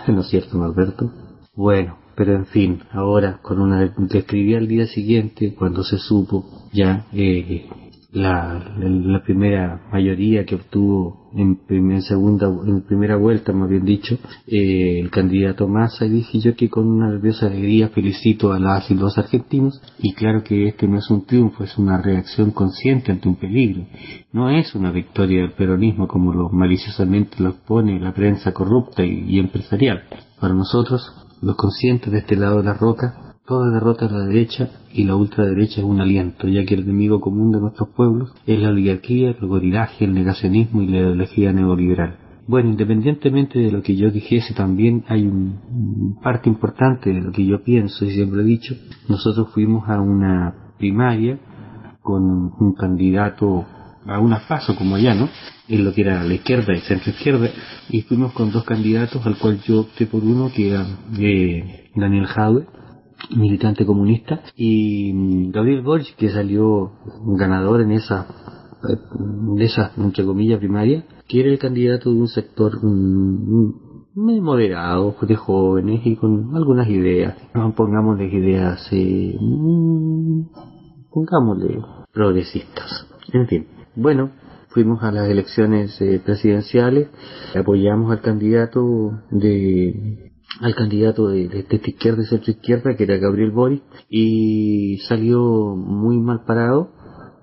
¿No 0.14 0.20
es 0.20 0.28
cierto, 0.28 0.56
Norberto? 0.56 1.10
Bueno, 1.54 1.98
pero 2.16 2.34
en 2.34 2.46
fin, 2.46 2.80
ahora 2.92 3.40
con 3.42 3.60
una 3.60 3.94
que 4.10 4.18
escribí 4.18 4.54
al 4.54 4.68
día 4.68 4.86
siguiente, 4.86 5.54
cuando 5.54 5.82
se 5.82 5.98
supo 5.98 6.44
ya 6.72 7.06
eh, 7.12 7.68
la, 8.12 8.74
la, 8.78 9.22
primera 9.22 9.88
mayoría 9.90 10.44
que 10.44 10.56
obtuvo 10.56 11.21
en, 11.34 11.56
primer, 11.56 12.02
segunda, 12.02 12.46
en 12.46 12.82
primera 12.82 13.16
vuelta, 13.16 13.52
más 13.52 13.68
bien 13.68 13.84
dicho, 13.84 14.18
eh, 14.46 15.00
el 15.00 15.10
candidato 15.10 15.68
Massa, 15.68 16.06
y 16.06 16.10
dije 16.10 16.40
yo 16.40 16.54
que 16.54 16.68
con 16.68 16.86
una 16.86 17.10
nerviosa 17.10 17.46
alegría 17.46 17.88
felicito 17.88 18.52
a 18.52 18.58
las 18.58 18.90
y 18.90 18.94
los 18.94 19.18
argentinos, 19.18 19.80
y 19.98 20.12
claro 20.14 20.42
que 20.42 20.68
este 20.68 20.86
no 20.88 20.98
es 20.98 21.10
un 21.10 21.24
triunfo, 21.24 21.64
es 21.64 21.76
una 21.78 22.00
reacción 22.00 22.50
consciente 22.50 23.12
ante 23.12 23.28
un 23.28 23.36
peligro, 23.36 23.86
no 24.32 24.50
es 24.50 24.74
una 24.74 24.90
victoria 24.90 25.42
del 25.42 25.52
peronismo 25.52 26.08
como 26.08 26.32
lo 26.32 26.48
maliciosamente 26.48 27.42
lo 27.42 27.54
pone 27.54 28.00
la 28.00 28.12
prensa 28.12 28.52
corrupta 28.52 29.04
y 29.04 29.38
empresarial. 29.38 30.02
Para 30.40 30.54
nosotros, 30.54 31.12
los 31.40 31.56
conscientes 31.56 32.12
de 32.12 32.18
este 32.18 32.36
lado 32.36 32.58
de 32.58 32.64
la 32.64 32.74
roca, 32.74 33.31
Toda 33.46 33.70
derrota 33.70 34.06
de 34.06 34.12
la 34.12 34.24
derecha 34.26 34.70
y 34.92 35.02
la 35.02 35.16
ultraderecha 35.16 35.80
es 35.80 35.84
un 35.84 36.00
aliento, 36.00 36.46
ya 36.46 36.64
que 36.64 36.74
el 36.74 36.82
enemigo 36.82 37.20
común 37.20 37.50
de 37.50 37.60
nuestros 37.60 37.88
pueblos 37.88 38.32
es 38.46 38.60
la 38.60 38.68
oligarquía, 38.68 39.30
el 39.30 39.48
gorilaje, 39.48 40.04
el 40.04 40.14
negacionismo 40.14 40.80
y 40.82 40.86
la 40.86 40.98
ideología 40.98 41.52
neoliberal. 41.52 42.18
Bueno, 42.46 42.70
independientemente 42.70 43.58
de 43.58 43.72
lo 43.72 43.82
que 43.82 43.96
yo 43.96 44.10
dijese, 44.10 44.54
también 44.54 45.04
hay 45.08 45.26
una 45.26 45.54
parte 46.22 46.48
importante 46.48 47.12
de 47.12 47.20
lo 47.20 47.32
que 47.32 47.44
yo 47.44 47.64
pienso 47.64 48.04
y 48.04 48.12
siempre 48.12 48.42
he 48.42 48.44
dicho. 48.44 48.76
Nosotros 49.08 49.48
fuimos 49.52 49.88
a 49.88 50.00
una 50.00 50.74
primaria 50.78 51.38
con 52.00 52.22
un 52.22 52.74
candidato 52.74 53.64
a 54.06 54.20
una 54.20 54.40
paso 54.46 54.76
como 54.76 54.96
allá, 54.96 55.14
¿no? 55.14 55.28
En 55.68 55.84
lo 55.84 55.92
que 55.92 56.02
era 56.02 56.22
la 56.22 56.34
izquierda 56.34 56.74
y 56.74 56.80
centro 56.80 57.10
izquierda, 57.10 57.48
y 57.88 58.02
fuimos 58.02 58.32
con 58.32 58.50
dos 58.50 58.64
candidatos, 58.64 59.24
al 59.26 59.36
cual 59.36 59.60
yo 59.62 59.80
opté 59.80 60.06
por 60.06 60.22
uno, 60.24 60.50
que 60.54 60.70
era 60.70 60.86
eh, 61.18 61.90
Daniel 61.94 62.26
Jaue, 62.26 62.66
militante 63.30 63.86
comunista, 63.86 64.40
y 64.56 65.12
mm, 65.12 65.50
Gabriel 65.50 65.82
Boric, 65.82 66.16
que 66.16 66.30
salió 66.30 66.92
ganador 67.26 67.80
en 67.82 67.92
esa, 67.92 68.26
de 69.56 69.64
esa, 69.64 69.92
entre 69.96 70.24
comillas, 70.24 70.58
primaria, 70.58 71.04
que 71.28 71.40
era 71.40 71.50
el 71.50 71.58
candidato 71.58 72.10
de 72.10 72.20
un 72.20 72.28
sector 72.28 72.82
muy 72.82 74.40
moderado, 74.40 75.14
de 75.22 75.36
jóvenes 75.36 76.00
y 76.04 76.16
con 76.16 76.54
algunas 76.54 76.88
ideas. 76.88 77.36
Pongámosle 77.76 78.26
ideas, 78.26 78.88
eh, 78.92 79.36
mm, 79.40 80.42
pongámosle 81.10 81.80
progresistas. 82.12 83.06
En 83.32 83.46
fin, 83.46 83.66
bueno, 83.96 84.30
fuimos 84.68 85.02
a 85.02 85.12
las 85.12 85.28
elecciones 85.28 86.00
eh, 86.00 86.20
presidenciales, 86.24 87.08
apoyamos 87.54 88.10
al 88.10 88.20
candidato 88.20 89.12
de 89.30 90.31
al 90.60 90.74
candidato 90.74 91.28
de, 91.28 91.48
de, 91.48 91.60
esta 91.60 91.76
izquierda 91.90 92.22
y 92.22 92.26
centro 92.26 92.52
izquierda, 92.52 92.96
que 92.96 93.04
era 93.04 93.16
Gabriel 93.16 93.50
Boric, 93.50 93.82
y 94.08 94.98
salió 95.08 95.74
muy 95.76 96.18
mal 96.18 96.44
parado, 96.44 96.90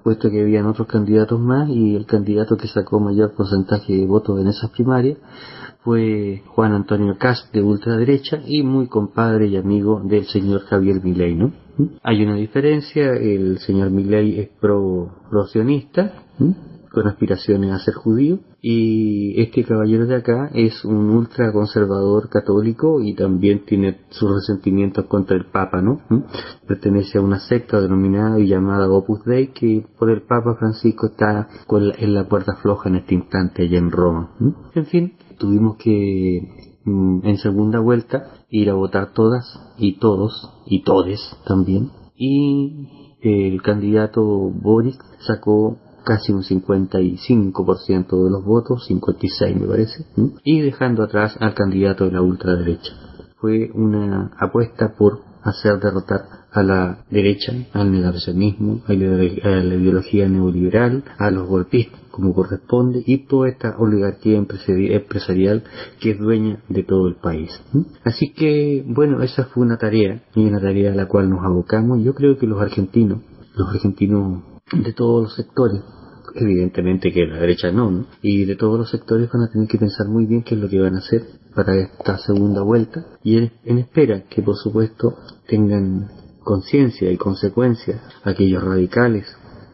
puesto 0.04 0.30
que 0.30 0.42
habían 0.42 0.66
otros 0.66 0.88
candidatos 0.88 1.40
más, 1.40 1.70
y 1.70 1.96
el 1.96 2.06
candidato 2.06 2.58
que 2.58 2.68
sacó 2.68 3.00
mayor 3.00 3.34
porcentaje 3.36 3.94
de 3.94 4.06
votos 4.06 4.40
en 4.40 4.48
esas 4.48 4.70
primarias 4.72 5.18
fue 5.84 6.44
Juan 6.48 6.74
Antonio 6.74 7.18
Cast 7.18 7.54
de 7.54 7.62
ultraderecha 7.62 8.42
y 8.46 8.64
muy 8.64 8.88
compadre 8.88 9.48
y 9.48 9.58
amigo 9.58 10.02
del 10.04 10.26
señor 10.26 10.62
Javier 10.62 11.02
Milei, 11.04 11.36
¿no? 11.36 11.54
Hay 12.04 12.24
una 12.24 12.36
diferencia, 12.36 13.14
el 13.14 13.60
señor 13.60 13.90
Milei 13.90 14.40
es 14.40 14.50
pro, 14.60 15.10
pro 15.30 15.48
sionista, 15.48 16.26
con 16.92 17.08
aspiraciones 17.08 17.72
a 17.72 17.80
ser 17.80 17.94
judío 17.94 18.40
y 18.62 19.40
este 19.42 19.64
caballero 19.64 20.06
de 20.06 20.16
acá 20.16 20.50
es 20.54 20.84
un 20.84 21.10
ultra 21.10 21.52
conservador 21.52 22.30
católico 22.30 23.02
y 23.02 23.16
también 23.16 23.66
tiene 23.66 24.02
sus 24.10 24.32
resentimientos 24.32 25.06
contra 25.06 25.38
el 25.38 25.46
Papa, 25.46 25.82
¿no? 25.82 26.02
¿Mm? 26.10 26.24
Pertenece 26.68 27.18
a 27.18 27.22
una 27.22 27.40
secta 27.40 27.80
denominada 27.80 28.40
y 28.40 28.48
llamada 28.48 28.90
Opus 28.90 29.24
Dei 29.24 29.48
que 29.54 29.86
por 29.98 30.10
el 30.10 30.24
Papa 30.24 30.56
Francisco 30.58 31.08
está 31.08 31.48
en 31.70 32.14
la 32.14 32.28
puerta 32.28 32.56
floja 32.56 32.90
en 32.90 32.96
este 32.96 33.16
instante 33.16 33.64
allá 33.64 33.78
en 33.78 33.92
Roma. 33.92 34.36
¿Mm? 34.40 34.50
En 34.76 34.86
fin, 34.86 35.14
tuvimos 35.38 35.78
que 35.78 36.76
mm, 36.86 37.20
en 37.24 37.38
segunda 37.38 37.80
vuelta 37.80 38.46
ir 38.50 38.70
a 38.70 38.74
votar 38.74 39.14
todas 39.14 39.46
y 39.78 40.00
todos 40.00 40.50
y 40.66 40.84
todes 40.84 41.20
también 41.46 41.92
y 42.16 43.16
el 43.22 43.62
candidato 43.62 44.22
Boris 44.24 44.98
sacó 45.20 45.78
casi 46.10 46.32
un 46.32 46.42
55% 46.42 48.24
de 48.24 48.32
los 48.32 48.44
votos, 48.44 48.84
56 48.88 49.56
me 49.58 49.68
parece, 49.68 50.08
y 50.44 50.60
dejando 50.60 51.04
atrás 51.04 51.38
al 51.40 51.54
candidato 51.54 52.06
de 52.06 52.14
la 52.14 52.24
ultraderecha. 52.24 52.94
Fue 53.38 53.70
una 53.76 54.32
apuesta 54.40 54.96
por 54.98 55.20
hacer 55.44 55.80
derrotar 55.80 56.22
a 56.52 56.64
la 56.64 57.06
derecha, 57.12 57.54
al 57.74 57.92
negacionismo, 57.92 58.82
a 58.88 58.94
la, 58.94 59.76
ideología 59.76 60.28
neoliberal, 60.28 61.04
a 61.20 61.30
los 61.30 61.48
golpistas, 61.48 62.02
como 62.10 62.34
corresponde, 62.34 63.04
y 63.06 63.28
toda 63.28 63.48
esta 63.48 63.78
oligarquía 63.78 64.40
empresarial 64.40 65.64
que 66.00 66.10
es 66.10 66.18
dueña 66.18 66.64
de 66.70 66.82
todo 66.82 67.08
el 67.08 67.18
país. 67.18 67.52
Así 68.04 68.34
que, 68.34 68.84
bueno, 68.88 69.22
esa 69.22 69.44
fue 69.44 69.64
una 69.64 69.78
tarea, 69.78 70.24
y 70.34 70.44
una 70.44 70.60
tarea 70.60 70.92
a 70.92 70.96
la 70.96 71.08
cual 71.08 71.30
nos 71.30 71.46
abocamos. 71.46 72.02
Yo 72.04 72.16
creo 72.16 72.40
que 72.40 72.48
los 72.48 72.60
argentinos, 72.60 73.20
los 73.56 73.70
argentinos 73.70 74.42
de 74.74 74.92
todos 74.94 75.24
los 75.24 75.36
sectores, 75.36 75.82
evidentemente 76.36 77.12
que 77.12 77.26
la 77.26 77.40
derecha 77.40 77.72
no, 77.72 78.06
y 78.22 78.46
de 78.46 78.56
todos 78.56 78.78
los 78.78 78.90
sectores 78.90 79.30
van 79.32 79.44
a 79.44 79.52
tener 79.52 79.68
que 79.68 79.78
pensar 79.78 80.08
muy 80.08 80.26
bien 80.26 80.44
qué 80.44 80.56
es 80.56 80.62
lo 80.62 80.70
que 80.70 80.80
van 80.80 80.96
a 80.96 81.00
hacer 81.00 81.24
para 81.56 81.76
esta 81.76 82.18
segunda 82.18 82.62
vuelta. 82.62 83.06
Y 83.24 83.38
en, 83.38 83.78
espera 83.78 84.24
que 84.30 84.42
por 84.42 84.56
supuesto 84.56 85.16
tengan 85.48 86.10
conciencia 86.44 87.12
y 87.12 87.18
consecuencia 87.18 88.02
aquellos 88.24 88.64
radicales, 88.64 89.26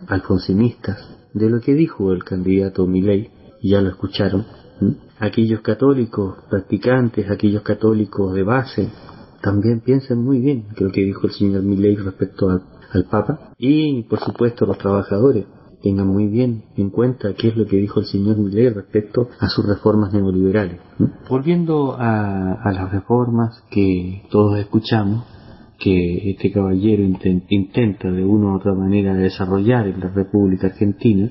alfonsinistas, 0.07 0.97
de 1.33 1.49
lo 1.49 1.59
que 1.59 1.73
dijo 1.73 2.11
el 2.11 2.23
candidato 2.23 2.87
Milei, 2.87 3.29
ya 3.61 3.81
lo 3.81 3.89
escucharon, 3.89 4.45
aquellos 5.19 5.61
católicos 5.61 6.37
practicantes, 6.49 7.29
aquellos 7.29 7.63
católicos 7.63 8.33
de 8.33 8.43
base, 8.43 8.89
también 9.41 9.81
piensen 9.81 10.23
muy 10.23 10.39
bien 10.39 10.67
lo 10.79 10.91
que 10.91 11.01
dijo 11.01 11.27
el 11.27 11.33
señor 11.33 11.61
Milei 11.61 11.95
respecto 11.95 12.49
al 12.49 13.05
Papa. 13.05 13.53
Y 13.57 14.03
por 14.03 14.19
supuesto 14.19 14.65
los 14.65 14.77
trabajadores 14.77 15.45
tengan 15.85 16.07
muy 16.07 16.25
bien 16.25 16.63
en 16.77 16.89
cuenta 16.89 17.35
qué 17.35 17.49
es 17.49 17.55
lo 17.55 17.67
que 17.67 17.77
dijo 17.77 17.99
el 17.99 18.07
señor 18.07 18.39
Millet 18.39 18.73
respecto 18.73 19.29
a 19.39 19.47
sus 19.49 19.63
reformas 19.67 20.11
neoliberales. 20.11 20.79
Volviendo 21.29 21.95
a, 21.95 22.71
las 22.73 22.91
reformas 22.91 23.63
que 23.69 24.23
todos 24.31 24.57
escuchamos, 24.57 25.23
que 25.77 26.31
este 26.31 26.51
caballero 26.51 27.03
intenta 27.03 28.09
de 28.09 28.25
una 28.25 28.53
u 28.53 28.55
otra 28.55 28.73
manera 28.73 29.13
desarrollar 29.13 29.85
en 29.85 29.99
la 29.99 30.09
República 30.09 30.67
Argentina, 30.67 31.29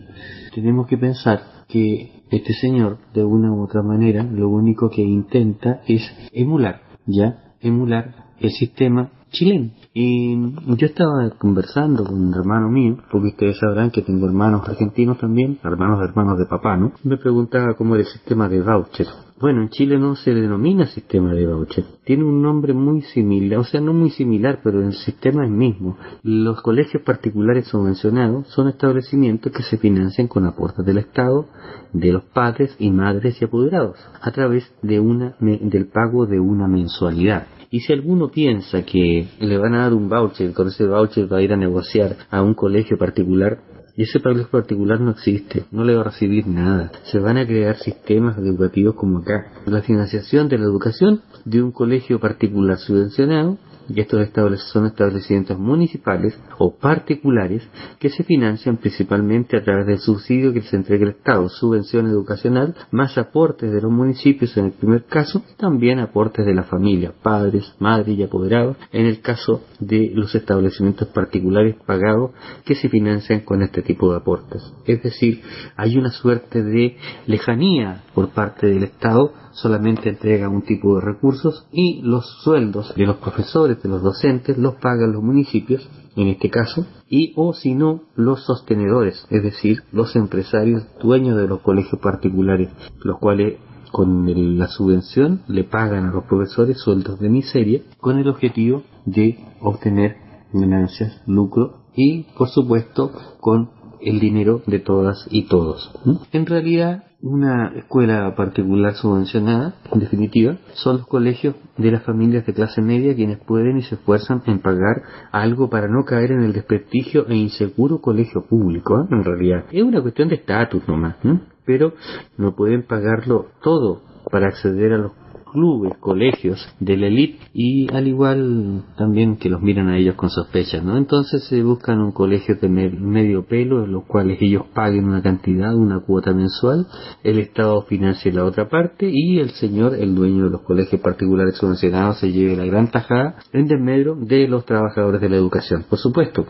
tenemos 0.54 0.86
que 0.86 0.98
pensar 0.98 1.40
que 1.66 2.22
este 2.30 2.52
señor 2.52 2.98
de 3.12 3.24
una 3.24 3.52
u 3.52 3.60
otra 3.60 3.82
manera 3.82 4.22
lo 4.22 4.50
único 4.50 4.88
que 4.88 5.02
intenta 5.02 5.80
es 5.88 6.02
emular, 6.32 6.80
ya, 7.06 7.56
emular 7.60 8.23
el 8.46 8.52
sistema 8.52 9.10
chileno. 9.30 9.70
Y 9.92 10.36
yo 10.76 10.86
estaba 10.86 11.30
conversando 11.38 12.04
con 12.04 12.20
un 12.20 12.34
hermano 12.34 12.68
mío, 12.68 12.98
porque 13.10 13.28
ustedes 13.28 13.58
sabrán 13.58 13.90
que 13.90 14.02
tengo 14.02 14.26
hermanos 14.26 14.68
argentinos 14.68 15.18
también, 15.18 15.58
hermanos 15.62 16.00
de 16.00 16.06
hermanos 16.06 16.38
de 16.38 16.46
papá, 16.46 16.76
¿no? 16.76 16.92
Me 17.04 17.16
preguntaba 17.16 17.74
cómo 17.74 17.94
era 17.94 18.02
el 18.02 18.10
sistema 18.10 18.48
de 18.48 18.60
voucher. 18.60 19.06
Bueno, 19.40 19.62
en 19.62 19.68
Chile 19.68 19.98
no 19.98 20.14
se 20.14 20.32
denomina 20.32 20.86
sistema 20.86 21.34
de 21.34 21.46
voucher. 21.46 21.84
Tiene 22.04 22.24
un 22.24 22.40
nombre 22.40 22.72
muy 22.72 23.02
similar, 23.02 23.58
o 23.58 23.64
sea, 23.64 23.80
no 23.80 23.92
muy 23.92 24.10
similar, 24.10 24.60
pero 24.62 24.80
el 24.80 24.94
sistema 24.94 25.44
es 25.44 25.50
mismo. 25.50 25.96
Los 26.22 26.62
colegios 26.62 27.02
particulares 27.02 27.66
subvencionados 27.66 28.48
son 28.48 28.68
establecimientos 28.68 29.52
que 29.52 29.62
se 29.62 29.76
financian 29.76 30.28
con 30.28 30.46
aportes 30.46 30.86
del 30.86 30.98
Estado, 30.98 31.46
de 31.92 32.12
los 32.12 32.24
padres 32.24 32.74
y 32.78 32.90
madres 32.90 33.40
y 33.40 33.44
apoderados, 33.44 33.96
a 34.20 34.30
través 34.30 34.72
de 34.82 35.00
una, 35.00 35.36
del 35.40 35.86
pago 35.86 36.26
de 36.26 36.40
una 36.40 36.68
mensualidad. 36.68 37.46
Y 37.74 37.80
si 37.80 37.92
alguno 37.92 38.30
piensa 38.30 38.82
que 38.82 39.26
le 39.40 39.58
van 39.58 39.74
a 39.74 39.80
dar 39.80 39.94
un 39.94 40.08
voucher, 40.08 40.52
con 40.52 40.68
ese 40.68 40.86
voucher 40.86 41.26
va 41.26 41.38
a 41.38 41.42
ir 41.42 41.52
a 41.52 41.56
negociar 41.56 42.18
a 42.30 42.40
un 42.40 42.54
colegio 42.54 42.96
particular, 42.96 43.58
y 43.96 44.04
ese 44.04 44.20
colegio 44.20 44.48
particular 44.48 45.00
no 45.00 45.10
existe, 45.10 45.64
no 45.72 45.82
le 45.82 45.96
va 45.96 46.02
a 46.02 46.04
recibir 46.04 46.46
nada. 46.46 46.92
Se 47.02 47.18
van 47.18 47.36
a 47.36 47.44
crear 47.44 47.74
sistemas 47.74 48.38
educativos 48.38 48.94
como 48.94 49.18
acá. 49.18 49.50
La 49.66 49.82
financiación 49.82 50.48
de 50.48 50.58
la 50.58 50.66
educación 50.66 51.22
de 51.44 51.64
un 51.64 51.72
colegio 51.72 52.20
particular 52.20 52.78
subvencionado 52.78 53.58
y 53.88 54.00
estos 54.00 54.28
son 54.72 54.86
establecimientos 54.86 55.58
municipales 55.58 56.38
o 56.58 56.76
particulares 56.76 57.66
que 57.98 58.10
se 58.10 58.24
financian 58.24 58.76
principalmente 58.76 59.56
a 59.56 59.64
través 59.64 59.86
del 59.86 59.98
subsidio 59.98 60.52
que 60.52 60.60
les 60.60 60.72
entrega 60.72 61.04
el 61.04 61.10
Estado, 61.10 61.48
subvención 61.48 62.06
educacional, 62.06 62.74
más 62.90 63.18
aportes 63.18 63.72
de 63.72 63.80
los 63.80 63.90
municipios 63.90 64.56
en 64.56 64.66
el 64.66 64.72
primer 64.72 65.04
caso, 65.04 65.42
también 65.56 65.98
aportes 65.98 66.46
de 66.46 66.54
la 66.54 66.64
familia, 66.64 67.12
padres, 67.22 67.74
madres 67.78 68.18
y 68.18 68.22
apoderados, 68.22 68.76
en 68.92 69.06
el 69.06 69.20
caso 69.20 69.62
de 69.80 70.10
los 70.14 70.34
establecimientos 70.34 71.08
particulares 71.08 71.76
pagados 71.86 72.32
que 72.64 72.74
se 72.74 72.88
financian 72.88 73.40
con 73.40 73.62
este 73.62 73.82
tipo 73.82 74.10
de 74.10 74.18
aportes. 74.18 74.62
Es 74.86 75.02
decir, 75.02 75.42
hay 75.76 75.96
una 75.96 76.10
suerte 76.10 76.62
de 76.62 76.96
lejanía 77.26 78.02
por 78.14 78.30
parte 78.30 78.66
del 78.66 78.84
Estado, 78.84 79.32
solamente 79.54 80.10
entrega 80.10 80.48
un 80.48 80.62
tipo 80.62 80.96
de 80.96 81.00
recursos 81.00 81.66
y 81.72 82.02
los 82.02 82.26
sueldos 82.42 82.94
de 82.94 83.06
los 83.06 83.16
profesores, 83.16 83.82
de 83.82 83.88
los 83.88 84.02
docentes, 84.02 84.58
los 84.58 84.74
pagan 84.74 85.12
los 85.12 85.22
municipios, 85.22 85.88
en 86.16 86.28
este 86.28 86.50
caso, 86.50 86.86
y 87.08 87.32
o 87.36 87.54
si 87.54 87.74
no, 87.74 88.02
los 88.14 88.44
sostenedores, 88.44 89.26
es 89.30 89.42
decir, 89.42 89.82
los 89.92 90.14
empresarios 90.16 90.84
dueños 91.00 91.36
de 91.36 91.48
los 91.48 91.60
colegios 91.60 92.00
particulares, 92.00 92.68
los 93.02 93.18
cuales 93.18 93.58
con 93.90 94.58
la 94.58 94.66
subvención 94.66 95.42
le 95.46 95.62
pagan 95.64 96.06
a 96.06 96.12
los 96.12 96.24
profesores 96.24 96.78
sueldos 96.78 97.20
de 97.20 97.28
miseria 97.28 97.82
con 98.00 98.18
el 98.18 98.28
objetivo 98.28 98.82
de 99.06 99.38
obtener 99.60 100.16
ganancias, 100.52 101.22
lucro 101.26 101.84
y, 101.94 102.24
por 102.36 102.48
supuesto, 102.48 103.12
con 103.40 103.70
el 104.00 104.20
dinero 104.20 104.62
de 104.66 104.80
todas 104.80 105.26
y 105.30 105.44
todos. 105.44 105.92
¿no? 106.04 106.20
En 106.32 106.46
realidad, 106.46 107.04
una 107.24 107.72
escuela 107.74 108.34
particular 108.34 108.92
subvencionada, 108.94 109.76
en 109.90 109.98
definitiva, 109.98 110.58
son 110.74 110.98
los 110.98 111.06
colegios 111.06 111.56
de 111.78 111.90
las 111.90 112.02
familias 112.02 112.44
de 112.44 112.52
clase 112.52 112.82
media 112.82 113.14
quienes 113.14 113.38
pueden 113.38 113.78
y 113.78 113.82
se 113.82 113.94
esfuerzan 113.94 114.42
en 114.44 114.60
pagar 114.60 115.02
algo 115.32 115.70
para 115.70 115.88
no 115.88 116.04
caer 116.04 116.32
en 116.32 116.42
el 116.42 116.52
desprestigio 116.52 117.26
e 117.26 117.34
inseguro 117.34 118.02
colegio 118.02 118.44
público. 118.46 119.00
¿eh? 119.00 119.06
En 119.10 119.24
realidad, 119.24 119.64
es 119.72 119.82
una 119.82 120.02
cuestión 120.02 120.28
de 120.28 120.34
estatus 120.34 120.86
nomás, 120.86 121.16
¿no? 121.24 121.40
pero 121.64 121.94
no 122.36 122.54
pueden 122.54 122.82
pagarlo 122.82 123.46
todo 123.62 124.02
para 124.30 124.48
acceder 124.48 124.92
a 124.92 124.98
los 124.98 125.12
clubes, 125.54 125.94
colegios 126.00 126.58
de 126.80 126.96
la 126.98 127.06
elite 127.06 127.38
y 127.54 127.86
al 127.94 128.08
igual 128.08 128.82
también 128.98 129.36
que 129.36 129.48
los 129.48 129.62
miran 129.62 129.88
a 129.88 129.96
ellos 129.96 130.16
con 130.16 130.28
sospecha, 130.28 130.82
¿no? 130.82 130.98
Entonces 130.98 131.44
se 131.48 131.62
buscan 131.62 132.00
un 132.00 132.12
colegio 132.12 132.56
de 132.60 132.68
me- 132.68 132.90
medio 132.90 133.46
pelo 133.46 133.84
en 133.84 133.92
los 133.92 134.04
cuales 134.04 134.36
ellos 134.42 134.64
paguen 134.74 135.04
una 135.06 135.22
cantidad, 135.22 135.74
una 135.74 136.00
cuota 136.00 136.32
mensual, 136.34 136.86
el 137.22 137.38
Estado 137.38 137.82
financie 137.82 138.32
la 138.32 138.44
otra 138.44 138.68
parte 138.68 139.08
y 139.10 139.38
el 139.38 139.50
señor, 139.50 139.94
el 139.94 140.14
dueño 140.14 140.44
de 140.44 140.50
los 140.50 140.62
colegios 140.62 141.00
particulares 141.00 141.56
subvencionados, 141.56 142.18
se 142.18 142.32
lleve 142.32 142.56
la 142.56 142.66
gran 142.66 142.90
tajada 142.90 143.36
en 143.52 143.66
desmedro 143.66 144.16
de 144.16 144.48
los 144.48 144.64
trabajadores 144.66 145.20
de 145.20 145.28
la 145.28 145.36
educación. 145.36 145.84
Por 145.88 145.98
supuesto, 146.00 146.44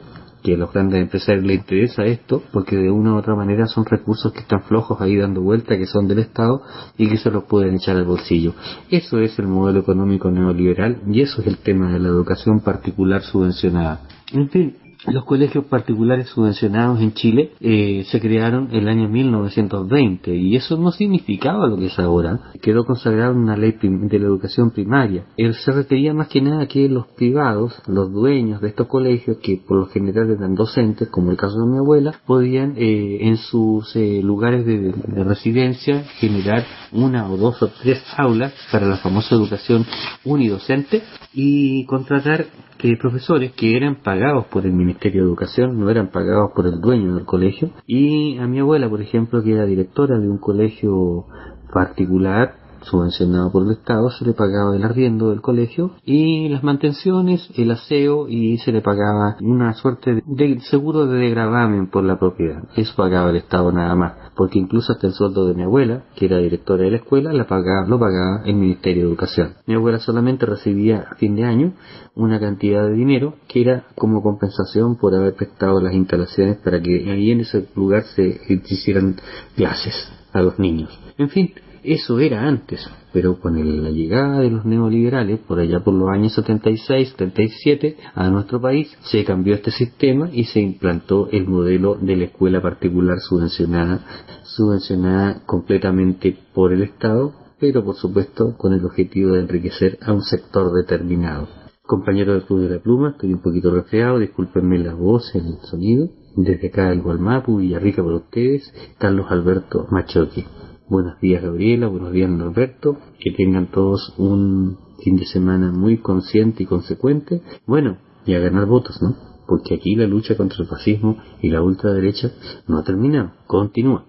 que 0.45 0.55
a 0.55 0.59
los 0.59 0.71
grandes 0.75 1.01
empresarios 1.01 1.43
les 1.43 1.57
interesa 1.57 2.05
esto 2.05 2.43
porque 2.53 2.77
de 2.77 2.91
una 2.91 3.15
u 3.15 3.17
otra 3.17 3.35
manera 3.35 3.67
son 3.67 3.87
recursos 3.87 4.31
que 4.31 4.41
están 4.41 4.63
flojos 4.65 5.01
ahí 5.01 5.17
dando 5.17 5.41
vuelta, 5.41 5.79
que 5.79 5.87
son 5.87 6.07
del 6.07 6.19
Estado 6.19 6.61
y 6.99 7.09
que 7.09 7.17
se 7.17 7.31
los 7.31 7.45
pueden 7.45 7.77
echar 7.77 7.97
al 7.97 8.05
bolsillo. 8.05 8.53
Eso 8.91 9.19
es 9.21 9.39
el 9.39 9.47
modelo 9.47 9.81
económico 9.81 10.31
neoliberal 10.31 11.01
y 11.11 11.23
eso 11.23 11.41
es 11.41 11.47
el 11.47 11.57
tema 11.57 11.91
de 11.91 11.99
la 11.99 12.09
educación 12.09 12.61
particular 12.61 13.23
subvencionada. 13.23 14.03
En 14.35 14.51
fin, 14.51 14.77
los 15.07 15.25
colegios 15.25 15.67
particulares 15.67 16.29
subvencionados 16.29 17.01
en 17.01 17.13
Chile 17.13 17.53
eh, 17.61 18.05
se 18.11 18.21
crearon 18.21 18.69
el 18.73 18.89
año 18.89 19.09
1920 19.09 20.35
y 20.35 20.57
eso 20.57 20.77
no 20.77 20.93
significaba 20.93 21.67
lo 21.67 21.77
que 21.77 21.87
es 21.87 21.99
ahora. 21.99 22.41
Quedó 22.63 22.85
consagrado 22.85 23.33
en 23.33 23.39
una 23.39 23.57
ley 23.57 23.77
de 23.81 24.19
la 24.19 24.27
educación 24.27 24.71
primaria. 24.71 25.27
Eh, 25.37 25.53
se 25.53 25.73
requería 25.73 26.15
más 26.15 26.29
que 26.29 26.41
nada 26.41 26.67
que 26.67 26.89
los 26.89 27.07
privados, 27.09 27.75
los 27.87 28.13
dueños 28.13 28.61
de 28.61 28.69
estos 28.69 28.87
colegios, 28.87 29.39
que 29.43 29.57
por 29.57 29.79
lo 29.79 29.87
general 29.87 30.31
eran 30.31 30.55
docentes, 30.55 31.09
como 31.09 31.31
el 31.31 31.37
caso 31.37 31.59
de 31.61 31.71
mi 31.71 31.79
abuela, 31.79 32.15
podían 32.27 32.75
eh, 32.77 33.19
en 33.23 33.37
sus 33.37 33.95
eh, 33.97 34.21
lugares 34.23 34.65
de 34.65 34.93
residencia 35.25 36.05
generar 36.19 36.65
una 36.93 37.31
o 37.31 37.37
dos 37.37 37.63
o 37.63 37.69
tres 37.69 38.03
aulas 38.17 38.55
para 38.71 38.87
la 38.87 38.97
famosa 38.97 39.35
educación 39.35 39.85
unidocente 40.25 41.03
y 41.33 41.85
contratar 41.87 42.47
eh, 42.85 42.99
profesores 42.99 43.53
que 43.53 43.79
eran 43.79 44.03
pagados 44.03 44.45
por 44.49 44.67
el 44.67 44.73
Ministerio 44.75 45.23
de 45.23 45.29
Educación, 45.29 45.81
no 45.81 45.89
eran 45.89 46.09
pagados 46.09 46.51
por 46.55 46.67
el 46.67 46.83
dueño 46.83 47.15
del 47.15 47.25
colegio. 47.25 47.71
Y 47.87 48.37
a 48.37 48.47
mi 48.47 48.59
abuela, 48.59 48.91
por 48.91 49.01
ejemplo, 49.01 49.43
que 49.43 49.53
era 49.53 49.65
directora 49.65 50.19
de 50.19 50.29
un 50.29 50.37
colegio 50.37 51.25
particular, 51.73 52.57
subvencionado 52.85 53.51
por 53.51 53.65
el 53.65 53.73
Estado, 53.73 54.11
se 54.11 54.25
le 54.25 54.33
pagaba 54.33 54.77
el 54.77 54.85
arriendo 54.85 55.31
del 55.31 55.41
colegio 55.41 55.93
y 56.05 56.49
las 56.49 56.63
mantenciones, 56.63 57.49
el 57.57 57.71
aseo 57.71 58.29
y 58.29 58.59
se 58.59 58.73
le 58.73 58.81
pagaba 58.81 59.37
una 59.41 59.75
suerte 59.75 60.23
de 60.25 60.61
seguro 60.61 61.07
de 61.07 61.19
degravamen 61.19 61.91
por 61.91 62.05
la 62.05 62.19
propiedad. 62.19 62.63
Eso 62.77 62.95
pagaba 62.97 63.31
el 63.31 63.37
Estado 63.37 63.73
nada 63.73 63.95
más, 63.95 64.15
porque 64.37 64.59
incluso 64.59 64.93
hasta 64.93 65.07
el 65.07 65.15
sueldo 65.15 65.47
de 65.47 65.55
mi 65.55 65.63
abuela, 65.63 66.05
que 66.17 66.27
era 66.27 66.39
directora 66.39 66.85
de 66.85 66.91
la 66.91 66.97
escuela, 66.99 67.33
la 67.33 67.47
pagaba, 67.47 67.87
lo 67.87 67.99
pagaba 67.99 68.43
el 68.45 68.55
Ministerio 68.55 69.03
de 69.03 69.09
Educación. 69.09 69.55
Mi 69.67 69.75
abuela 69.75 69.99
solamente 69.99 70.47
recibía 70.47 71.07
a 71.11 71.15
fin 71.17 71.37
de 71.37 71.45
año 71.45 71.73
una 72.15 72.39
cantidad 72.39 72.87
de 72.87 72.95
dinero 72.95 73.35
que 73.49 73.61
era 73.61 73.87
como 73.95 74.23
compensación 74.23 74.97
por 74.97 75.15
haber 75.15 75.35
prestado 75.35 75.81
las 75.81 75.95
instalaciones 75.95 76.59
para 76.59 76.81
que 76.81 77.11
ahí 77.11 77.31
en 77.31 77.41
ese 77.41 77.69
lugar 77.75 78.05
se 78.05 78.41
hicieran 78.49 79.17
clases 79.57 79.95
a 80.33 80.43
los 80.43 80.59
niños. 80.59 80.91
En 81.17 81.29
fin, 81.29 81.53
eso 81.85 82.19
era 82.19 82.49
antes, 82.49 82.81
pero 83.13 83.39
con 83.39 83.57
el- 83.57 83.83
la 83.85 83.91
llegada 83.91 84.41
de 84.41 84.51
los 84.51 84.65
neoliberales, 84.65 85.39
por 85.41 85.61
allá 85.61 85.81
por 85.81 85.95
los 85.95 86.09
años 86.09 86.33
76, 86.35 87.11
77, 87.11 87.97
a 88.15 88.31
nuestro 88.31 88.61
país, 88.61 88.89
se 89.03 89.25
cambió 89.25 89.55
este 89.55 89.71
sistema 89.71 90.31
y 90.33 90.45
se 90.45 90.61
implantó 90.61 91.29
el 91.31 91.47
modelo 91.47 91.97
de 92.01 92.17
la 92.17 92.25
escuela 92.25 92.63
particular 92.63 93.19
subvencionada, 93.21 94.05
subvencionada 94.45 95.43
completamente 95.47 96.37
por 96.55 96.73
el 96.73 96.83
Estado, 96.83 97.33
pero 97.61 97.85
por 97.85 97.97
supuesto 97.97 98.57
con 98.57 98.73
el 98.73 98.85
objetivo 98.85 99.33
de 99.33 99.41
enriquecer 99.41 99.99
a 100.03 100.13
un 100.13 100.23
sector 100.23 100.73
determinado. 100.73 101.49
Compañero 101.87 102.33
del 102.33 102.45
Club 102.45 102.61
de 102.61 102.77
la 102.77 102.83
Pluma, 102.83 103.11
estoy 103.11 103.35
un 103.35 103.43
poquito 103.43 103.71
resfriado, 103.71 104.19
discúlpenme 104.19 104.79
la 104.79 104.95
voz, 104.95 105.35
el 105.35 105.59
sonido. 105.63 106.09
Desde 106.35 106.69
acá 106.69 106.91
el 106.91 107.03
Gualmapu, 107.03 107.59
Villarrica 107.59 108.03
para 108.03 108.17
ustedes, 108.17 108.73
Carlos 108.99 109.27
Alberto 109.29 109.87
Machoque. 109.91 110.47
Buenos 110.95 111.21
días 111.21 111.43
Gabriela, 111.43 111.89
buenos 111.89 112.13
días 112.13 112.31
Norberto, 112.31 112.97
que 113.19 113.33
tengan 113.33 113.67
todos 113.67 114.15
un 114.17 114.79
fin 115.03 115.17
de 115.17 115.27
semana 115.27 115.73
muy 115.73 115.99
consciente 115.99 116.63
y 116.63 116.67
consecuente. 116.67 117.43
Bueno, 117.67 117.99
y 118.25 118.35
a 118.35 118.39
ganar 118.39 118.67
votos, 118.67 119.03
¿no? 119.03 119.17
Porque 119.49 119.75
aquí 119.75 119.97
la 119.97 120.07
lucha 120.07 120.37
contra 120.37 120.59
el 120.63 120.69
fascismo 120.69 121.17
y 121.43 121.51
la 121.51 121.63
ultraderecha 121.63 122.31
no 122.69 122.79
ha 122.79 122.85
terminado, 122.85 123.33
continúa. 123.49 124.05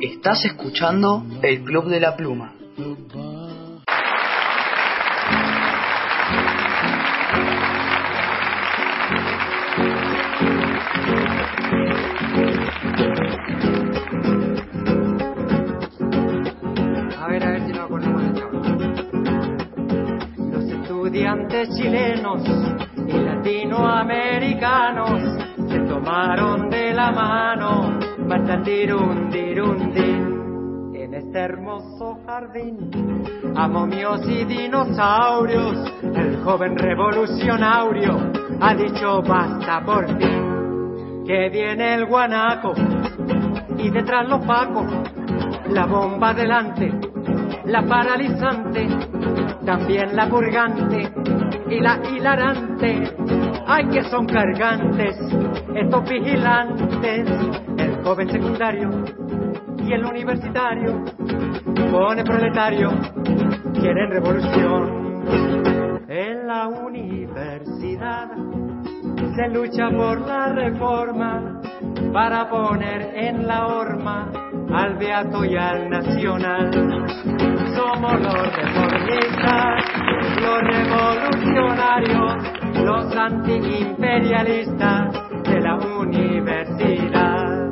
Estás 0.00 0.44
escuchando 0.44 1.24
el 1.42 1.64
Club 1.64 1.88
de 1.88 1.98
la 1.98 2.16
Pluma. 2.16 2.54
Chilenos 21.74 22.42
y 23.08 23.12
latinoamericanos 23.12 25.22
se 25.68 25.78
tomaron 25.80 26.68
de 26.68 26.92
la 26.92 27.10
mano, 27.10 27.98
batandirundirundin, 28.18 30.92
en 30.94 31.14
este 31.14 31.38
hermoso 31.38 32.18
jardín. 32.26 32.90
A 33.56 33.66
momios 33.66 34.28
y 34.28 34.44
dinosaurios, 34.44 35.90
el 36.02 36.36
joven 36.44 36.76
revolucionario 36.76 38.30
ha 38.60 38.74
dicho 38.74 39.22
basta 39.22 39.82
por 39.84 40.06
fin, 40.18 41.24
que 41.26 41.48
viene 41.48 41.94
el 41.94 42.04
guanaco 42.04 42.74
y 43.78 43.88
detrás 43.88 44.28
los 44.28 44.44
pacos 44.44 44.84
la 45.70 45.86
bomba 45.86 46.34
delante, 46.34 46.92
la 47.64 47.86
paralizante, 47.86 48.86
también 49.66 50.14
la 50.14 50.28
purgante 50.28 51.12
y 51.68 51.80
la 51.80 52.00
hilarante. 52.08 53.02
Ay, 53.66 53.88
que 53.88 54.04
son 54.04 54.24
cargantes 54.26 55.16
estos 55.74 56.08
vigilantes, 56.08 57.28
el 57.76 58.02
joven 58.04 58.30
secundario 58.30 58.90
y 59.78 59.92
el 59.92 60.04
universitario, 60.04 61.04
pone 61.90 62.24
proletario, 62.24 62.90
quieren 63.74 64.10
revolución. 64.10 66.04
En 66.08 66.46
la 66.46 66.68
universidad 66.68 68.28
se 69.36 69.48
lucha 69.48 69.90
por 69.90 70.20
la 70.26 70.48
reforma 70.54 71.60
para 72.10 72.48
poner 72.48 73.02
en 73.14 73.46
la 73.46 73.66
horma 73.66 74.32
al 74.72 74.96
beato 74.96 75.44
y 75.44 75.54
al 75.54 75.90
nacional. 75.90 76.70
somos 77.76 78.18
los 78.18 78.56
reformistas, 78.56 79.84
los 80.40 80.62
revolucionarios, 80.62 82.34
los 82.82 83.14
antiimperialistas 83.14 85.12
de 85.42 85.60
la 85.60 85.76
universidad. 85.76 87.66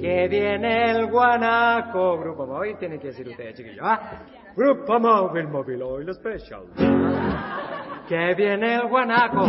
Que 0.00 0.28
viene 0.28 0.92
el 0.92 1.10
guanaco, 1.10 2.20
grupo 2.20 2.46
móvil, 2.46 2.76
tienen 2.78 3.00
que 3.00 3.08
decir 3.08 3.26
ustedes, 3.28 3.56
chiquillos, 3.56 3.84
¿ah? 3.84 4.22
Grupo 4.54 5.00
móvil, 5.00 5.48
móvil 5.48 5.82
oil 5.82 6.14
special. 6.14 6.66
Que 8.08 8.34
viene 8.34 8.74
el 8.74 8.88
guanaco 8.88 9.48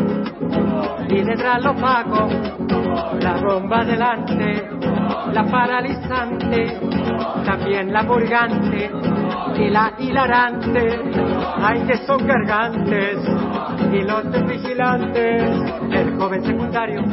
y 1.09 1.21
detrás 1.23 1.61
los 1.61 1.75
pacos, 1.79 2.33
la 3.21 3.35
bomba 3.41 3.83
delante, 3.83 4.69
la 5.33 5.43
paralizante, 5.43 6.79
también 7.45 7.91
la 7.91 8.03
purgante 8.07 8.89
y 9.57 9.69
la 9.69 9.93
hilarante. 9.99 10.99
Hay 11.57 11.81
que 11.81 11.97
son 12.05 12.25
cargantes 12.25 13.17
y 13.91 14.01
los 14.03 14.47
vigilantes, 14.47 15.43
el 15.91 16.17
joven 16.17 16.43
secundario 16.43 17.03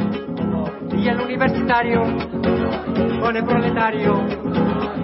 y 0.97 1.07
el 1.09 1.19
universitario 1.19 2.03
con 3.19 3.35
el 3.35 3.43
proletario 3.43 4.21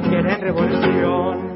quieren 0.07 0.41
revolución. 0.41 1.48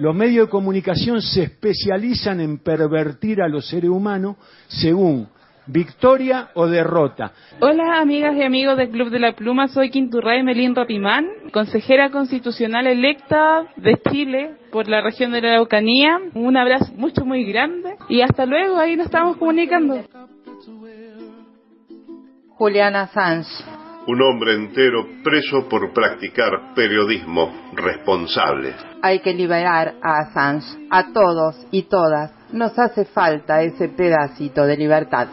Los 0.00 0.14
medios 0.14 0.46
de 0.46 0.50
comunicación 0.50 1.20
se 1.20 1.42
especializan 1.42 2.40
en 2.40 2.56
pervertir 2.56 3.42
a 3.42 3.48
los 3.48 3.68
seres 3.68 3.90
humanos 3.90 4.36
según 4.66 5.28
victoria 5.66 6.48
o 6.54 6.66
derrota. 6.66 7.32
Hola 7.60 8.00
amigas 8.00 8.34
y 8.34 8.42
amigos 8.42 8.78
del 8.78 8.88
Club 8.88 9.10
de 9.10 9.18
la 9.18 9.34
Pluma, 9.34 9.68
soy 9.68 9.90
Quinturray 9.90 10.42
Melín 10.42 10.74
Rapimán, 10.74 11.26
consejera 11.52 12.10
constitucional 12.10 12.86
electa 12.86 13.66
de 13.76 14.00
Chile 14.10 14.52
por 14.72 14.88
la 14.88 15.02
región 15.02 15.32
de 15.32 15.42
la 15.42 15.50
Araucanía. 15.50 16.18
Un 16.32 16.56
abrazo 16.56 16.94
mucho 16.96 17.26
muy 17.26 17.44
grande 17.44 17.96
y 18.08 18.22
hasta 18.22 18.46
luego, 18.46 18.78
ahí 18.78 18.96
nos 18.96 19.04
estamos 19.04 19.36
comunicando. 19.36 20.02
Juliana 22.56 23.06
Sanz. 23.08 23.48
Un 24.06 24.22
hombre 24.22 24.54
entero 24.54 25.06
preso 25.22 25.68
por 25.68 25.92
practicar 25.92 26.74
periodismo 26.74 27.70
responsable. 27.74 28.74
Hay 29.02 29.20
que 29.20 29.34
liberar 29.34 29.94
a 30.02 30.20
Assange, 30.20 30.66
a 30.90 31.12
todos 31.12 31.66
y 31.70 31.82
todas. 31.82 32.32
Nos 32.52 32.78
hace 32.78 33.04
falta 33.04 33.62
ese 33.62 33.88
pedacito 33.88 34.64
de 34.64 34.76
libertad. 34.76 35.28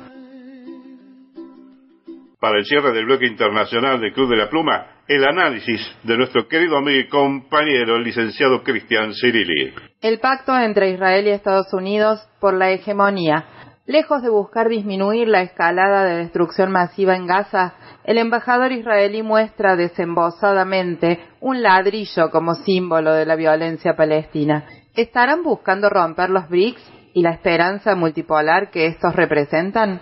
Para 2.40 2.60
el 2.60 2.66
cierre 2.66 2.92
del 2.92 3.06
bloque 3.06 3.26
internacional 3.26 4.00
del 4.00 4.14
Club 4.14 4.30
de 4.30 4.38
la 4.38 4.50
Pluma, 4.50 4.86
el 5.08 5.24
análisis 5.24 5.82
de 6.04 6.18
nuestro 6.18 6.48
querido 6.48 6.78
amigo 6.78 7.00
y 7.00 7.08
compañero, 7.08 7.96
el 7.96 8.04
licenciado 8.04 8.62
Cristian 8.62 9.14
Cirilli. 9.14 9.74
El 10.02 10.20
pacto 10.20 10.56
entre 10.56 10.92
Israel 10.92 11.26
y 11.26 11.32
Estados 11.32 11.74
Unidos 11.74 12.20
por 12.40 12.54
la 12.54 12.72
hegemonía. 12.72 13.46
Lejos 13.86 14.22
de 14.22 14.30
buscar 14.30 14.68
disminuir 14.68 15.30
la 15.30 15.42
escalada 15.42 16.04
de 16.04 16.18
destrucción 16.18 16.72
masiva 16.72 17.16
en 17.16 17.26
Gaza, 17.26 17.74
el 18.08 18.18
embajador 18.18 18.72
israelí 18.72 19.22
muestra 19.22 19.76
desembosadamente 19.76 21.20
un 21.42 21.62
ladrillo 21.62 22.32
como 22.32 22.56
símbolo 22.56 23.12
de 23.12 23.26
la 23.26 23.36
violencia 23.36 23.98
palestina. 23.98 24.66
¿Estarán 24.96 25.44
buscando 25.44 25.90
romper 25.90 26.30
los 26.30 26.48
BRICS 26.48 26.82
y 27.14 27.22
la 27.22 27.32
esperanza 27.32 27.96
multipolar 27.96 28.72
que 28.72 28.88
estos 28.88 29.14
representan? 29.14 30.00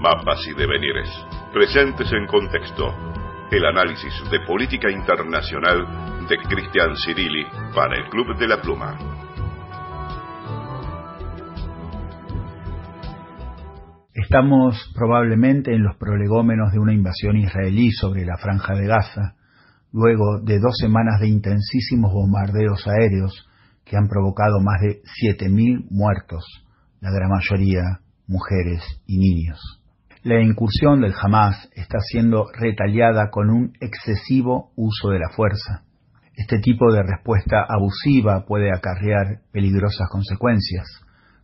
Mapas 0.00 0.44
y 0.48 0.54
devenires. 0.54 1.08
Presentes 1.52 2.12
en 2.12 2.26
contexto. 2.26 2.96
El 3.52 3.64
análisis 3.64 4.12
de 4.28 4.40
política 4.40 4.90
internacional 4.90 6.26
de 6.28 6.36
Cristian 6.36 6.96
Cirilli 6.96 7.46
para 7.72 7.96
el 7.96 8.08
Club 8.10 8.36
de 8.36 8.48
la 8.48 8.60
Pluma. 8.60 9.29
Estamos 14.22 14.92
probablemente 14.94 15.72
en 15.72 15.82
los 15.82 15.96
prolegómenos 15.96 16.72
de 16.72 16.78
una 16.78 16.92
invasión 16.92 17.38
israelí 17.38 17.90
sobre 17.90 18.26
la 18.26 18.36
franja 18.36 18.74
de 18.74 18.86
Gaza, 18.86 19.34
luego 19.92 20.40
de 20.42 20.58
dos 20.58 20.74
semanas 20.78 21.20
de 21.20 21.28
intensísimos 21.28 22.12
bombardeos 22.12 22.86
aéreos 22.86 23.48
que 23.84 23.96
han 23.96 24.08
provocado 24.08 24.60
más 24.60 24.78
de 24.82 25.00
7.000 25.22 25.86
muertos, 25.90 26.44
la 27.00 27.10
gran 27.10 27.30
mayoría 27.30 28.00
mujeres 28.26 28.82
y 29.06 29.18
niños. 29.18 29.58
La 30.22 30.40
incursión 30.42 31.00
del 31.00 31.14
Hamas 31.18 31.70
está 31.74 31.98
siendo 32.00 32.44
retaliada 32.52 33.30
con 33.30 33.48
un 33.48 33.72
excesivo 33.80 34.70
uso 34.76 35.08
de 35.08 35.18
la 35.18 35.30
fuerza. 35.30 35.84
Este 36.34 36.58
tipo 36.58 36.92
de 36.92 37.02
respuesta 37.02 37.64
abusiva 37.66 38.44
puede 38.46 38.70
acarrear 38.70 39.40
peligrosas 39.50 40.08
consecuencias, 40.10 40.86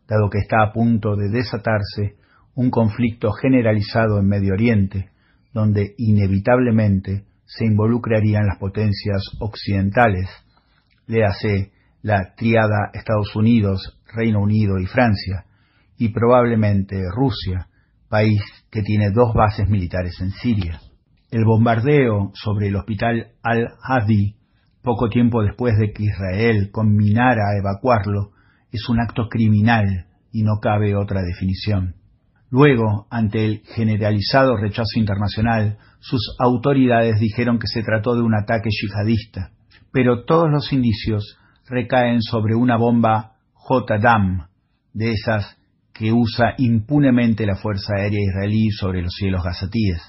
dado 0.07 0.29
que 0.29 0.39
está 0.39 0.63
a 0.63 0.73
punto 0.73 1.17
de 1.17 1.31
desatarse 1.31 2.17
un 2.57 2.71
conflicto 2.71 3.33
generalizado 3.33 4.19
en 4.19 4.29
Medio 4.29 4.55
Oriente, 4.55 5.11
donde 5.53 5.95
inevitablemente 5.99 7.25
se 7.45 7.67
involucrarían 7.67 8.47
las 8.47 8.59
potencias 8.59 9.23
occidentales, 9.39 10.29
léase 11.07 11.73
la 12.03 12.35
triada 12.35 12.91
Estados 12.95 13.37
Unidos, 13.37 14.01
Reino 14.13 14.41
Unido 14.41 14.79
y 14.79 14.87
Francia, 14.87 15.45
y 15.99 16.09
probablemente 16.09 16.97
Rusia, 17.15 17.69
país 18.09 18.41
que 18.71 18.83
tiene 18.83 19.11
dos 19.11 19.35
bases 19.35 19.69
militares 19.69 20.19
en 20.21 20.31
Siria. 20.31 20.81
El 21.31 21.45
bombardeo 21.45 22.31
sobre 22.35 22.69
el 22.69 22.77
hospital 22.77 23.33
Al-Hadi, 23.43 24.35
poco 24.83 25.11
tiempo 25.11 25.43
después 25.43 25.77
de 25.79 25.93
que 25.93 26.05
Israel 26.05 26.71
combinara 26.73 27.51
a 27.51 27.59
evacuarlo, 27.59 28.33
es 28.73 28.89
un 28.89 29.01
acto 29.01 29.29
criminal 29.29 30.07
y 30.33 30.43
no 30.43 30.59
cabe 30.61 30.97
otra 30.97 31.21
definición. 31.23 31.97
Luego, 32.51 33.07
ante 33.11 33.45
el 33.45 33.63
generalizado 33.75 34.57
rechazo 34.57 34.99
internacional, 34.99 35.79
sus 36.01 36.37
autoridades 36.39 37.19
dijeron 37.19 37.59
que 37.59 37.67
se 37.67 37.83
trató 37.83 38.15
de 38.15 38.23
un 38.23 38.35
ataque 38.35 38.71
yihadista, 38.71 39.51
pero 39.93 40.25
todos 40.25 40.51
los 40.51 40.73
indicios 40.73 41.39
recaen 41.69 42.23
sobre 42.23 42.55
una 42.55 42.77
bomba 42.77 43.33
J-DAM, 43.55 44.47
de 44.93 45.13
esas 45.13 45.57
que 45.93 46.13
usa 46.13 46.55
impunemente 46.59 47.47
la 47.47 47.57
Fuerza 47.57 47.95
Aérea 47.97 48.21
Israelí 48.21 48.71
sobre 48.71 49.03
los 49.03 49.13
cielos 49.15 49.43
gazatíes. 49.43 50.01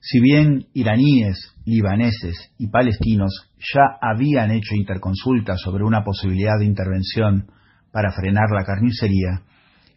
Si 0.00 0.20
bien 0.20 0.66
iraníes, 0.74 1.54
libaneses 1.64 2.52
y 2.58 2.68
palestinos 2.68 3.50
ya 3.74 3.98
habían 4.00 4.50
hecho 4.50 4.74
interconsultas 4.74 5.60
sobre 5.60 5.84
una 5.84 6.04
posibilidad 6.04 6.58
de 6.58 6.66
intervención 6.66 7.46
para 7.90 8.12
frenar 8.12 8.50
la 8.50 8.64
carnicería, 8.64 9.42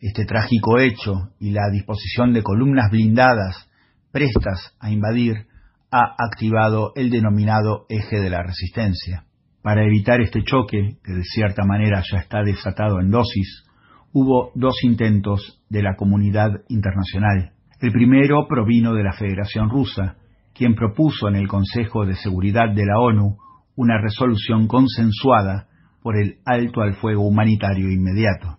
este 0.02 0.26
trágico 0.26 0.80
hecho 0.80 1.30
y 1.40 1.52
la 1.52 1.70
disposición 1.72 2.34
de 2.34 2.44
columnas 2.44 2.90
blindadas 2.90 3.70
prestas 4.12 4.76
a 4.80 4.92
invadir 4.92 5.48
ha 5.92 6.16
activado 6.18 6.94
el 6.96 7.10
denominado 7.10 7.86
eje 7.90 8.20
de 8.20 8.30
la 8.30 8.44
resistencia. 8.44 9.26
Para 9.62 9.86
evitar 9.86 10.22
este 10.22 10.44
choque, 10.44 10.98
que 11.04 11.14
de 11.14 11.24
cierta 11.24 11.66
manera 11.66 12.02
ya 12.10 12.20
está 12.20 12.44
desatado 12.44 13.02
en 13.02 13.12
dosis, 13.12 13.66
hubo 14.14 14.52
dos 14.56 14.76
intentos 14.84 15.62
de 15.70 15.84
la 15.84 15.96
comunidad 15.96 16.52
internacional. 16.70 17.52
El 17.82 17.92
primero 17.92 18.48
provino 18.48 18.94
de 18.94 19.04
la 19.04 19.14
Federación 19.14 19.70
Rusa, 19.70 20.16
quien 20.54 20.76
propuso 20.76 21.28
en 21.28 21.36
el 21.36 21.48
Consejo 21.48 22.06
de 22.06 22.16
Seguridad 22.16 22.74
de 22.74 22.86
la 22.86 23.00
ONU 23.00 23.38
una 23.76 24.00
resolución 24.02 24.68
consensuada 24.68 25.68
por 26.02 26.18
el 26.18 26.38
alto 26.46 26.82
al 26.82 26.96
fuego 26.96 27.28
humanitario 27.28 27.92
inmediato. 27.92 28.59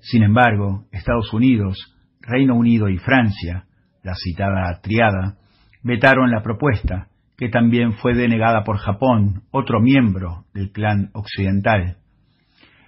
Sin 0.00 0.22
embargo, 0.22 0.86
Estados 0.92 1.32
Unidos, 1.32 1.76
Reino 2.20 2.54
Unido 2.54 2.88
y 2.88 2.98
Francia, 2.98 3.64
la 4.02 4.14
citada 4.14 4.80
triada, 4.82 5.36
vetaron 5.82 6.30
la 6.30 6.42
propuesta, 6.42 7.08
que 7.36 7.48
también 7.48 7.94
fue 7.94 8.14
denegada 8.14 8.64
por 8.64 8.78
Japón, 8.78 9.42
otro 9.50 9.80
miembro 9.80 10.44
del 10.54 10.72
clan 10.72 11.10
occidental. 11.12 11.96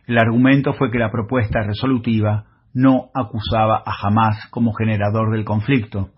El 0.06 0.18
argumento 0.18 0.72
fue 0.74 0.90
que 0.90 0.98
la 0.98 1.10
propuesta 1.10 1.62
resolutiva 1.62 2.44
no 2.74 3.10
acusaba 3.14 3.82
a 3.84 3.92
Hamas 4.02 4.46
como 4.50 4.72
generador 4.72 5.32
del 5.32 5.44
conflicto, 5.44 6.10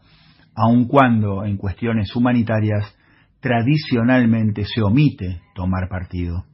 aun 0.55 0.87
cuando 0.87 1.45
en 1.45 1.57
cuestiones 1.57 2.15
humanitarias 2.15 2.97
tradicionalmente 3.41 4.65
se 4.65 4.83
omite 4.83 5.43
tomar 5.55 5.89
partido. 5.89 6.45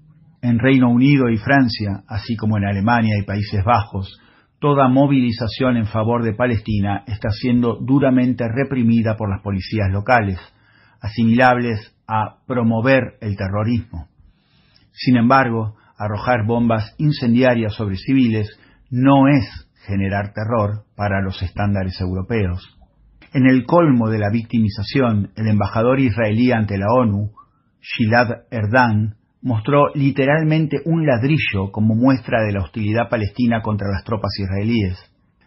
En 0.42 0.58
Reino 0.58 0.88
Unido 0.88 1.28
y 1.28 1.36
Francia, 1.36 2.02
así 2.08 2.36
como 2.36 2.56
en 2.56 2.64
Alemania 2.64 3.16
y 3.18 3.26
Países 3.26 3.62
Bajos, 3.62 4.18
toda 4.60 4.88
movilización 4.88 5.78
en 5.78 5.86
favor 5.86 6.22
de 6.22 6.34
Palestina 6.34 7.02
está 7.06 7.30
siendo 7.30 7.78
duramente 7.80 8.44
reprimida 8.46 9.16
por 9.16 9.30
las 9.30 9.42
policías 9.42 9.90
locales, 9.90 10.38
asimilables 11.00 11.96
a 12.06 12.36
promover 12.46 13.16
el 13.22 13.36
terrorismo. 13.36 14.08
Sin 14.92 15.16
embargo, 15.16 15.76
arrojar 15.98 16.46
bombas 16.46 16.94
incendiarias 16.98 17.74
sobre 17.74 17.96
civiles 17.96 18.48
no 18.90 19.28
es 19.28 19.66
generar 19.86 20.34
terror 20.34 20.84
para 20.94 21.22
los 21.22 21.42
estándares 21.42 21.98
europeos. 22.00 22.76
En 23.32 23.46
el 23.46 23.64
colmo 23.64 24.10
de 24.10 24.18
la 24.18 24.30
victimización, 24.30 25.30
el 25.36 25.48
embajador 25.48 26.00
israelí 26.00 26.52
ante 26.52 26.76
la 26.76 26.92
ONU, 26.92 27.30
Gilad 27.80 28.42
Erdan, 28.50 29.16
mostró 29.42 29.88
literalmente 29.94 30.78
un 30.84 31.06
ladrillo 31.06 31.72
como 31.72 31.94
muestra 31.94 32.42
de 32.42 32.52
la 32.52 32.62
hostilidad 32.62 33.08
palestina 33.08 33.62
contra 33.62 33.88
las 33.88 34.04
tropas 34.04 34.32
israelíes. 34.38 34.98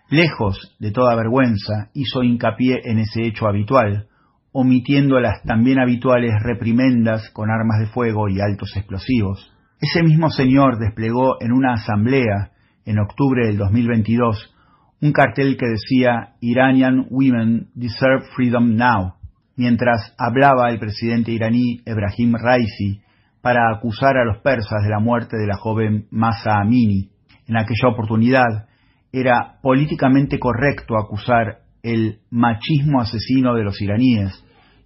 Lejos 0.09 0.75
de 0.79 0.91
toda 0.91 1.15
vergüenza, 1.15 1.89
hizo 1.93 2.23
hincapié 2.23 2.81
en 2.83 2.99
ese 2.99 3.23
hecho 3.25 3.47
habitual, 3.47 4.07
omitiendo 4.51 5.19
las 5.19 5.41
también 5.43 5.79
habituales 5.79 6.31
reprimendas 6.43 7.29
con 7.31 7.49
armas 7.49 7.79
de 7.79 7.87
fuego 7.87 8.29
y 8.29 8.39
altos 8.39 8.75
explosivos. 8.75 9.51
Ese 9.79 10.03
mismo 10.03 10.29
señor 10.29 10.77
desplegó 10.79 11.41
en 11.41 11.51
una 11.51 11.73
asamblea 11.73 12.51
en 12.85 12.99
octubre 12.99 13.47
del 13.47 13.57
2022 13.57 14.53
un 15.01 15.11
cartel 15.11 15.57
que 15.57 15.67
decía 15.67 16.35
Iranian 16.39 17.07
Women 17.09 17.67
Deserve 17.73 18.25
Freedom 18.35 18.75
Now, 18.75 19.15
mientras 19.57 20.15
hablaba 20.17 20.69
el 20.69 20.79
presidente 20.79 21.31
iraní 21.31 21.81
Ebrahim 21.85 22.35
Raisi 22.35 23.01
para 23.43 23.75
acusar 23.75 24.15
a 24.15 24.23
los 24.23 24.37
persas 24.37 24.83
de 24.83 24.89
la 24.89 24.99
muerte 24.99 25.35
de 25.35 25.47
la 25.47 25.57
joven 25.57 26.07
Masa 26.11 26.61
Amini. 26.61 27.09
En 27.45 27.57
aquella 27.57 27.89
oportunidad 27.91 28.69
era 29.11 29.59
políticamente 29.61 30.39
correcto 30.39 30.97
acusar 30.97 31.57
el 31.83 32.21
machismo 32.29 33.01
asesino 33.01 33.53
de 33.55 33.65
los 33.65 33.81
iraníes 33.81 34.31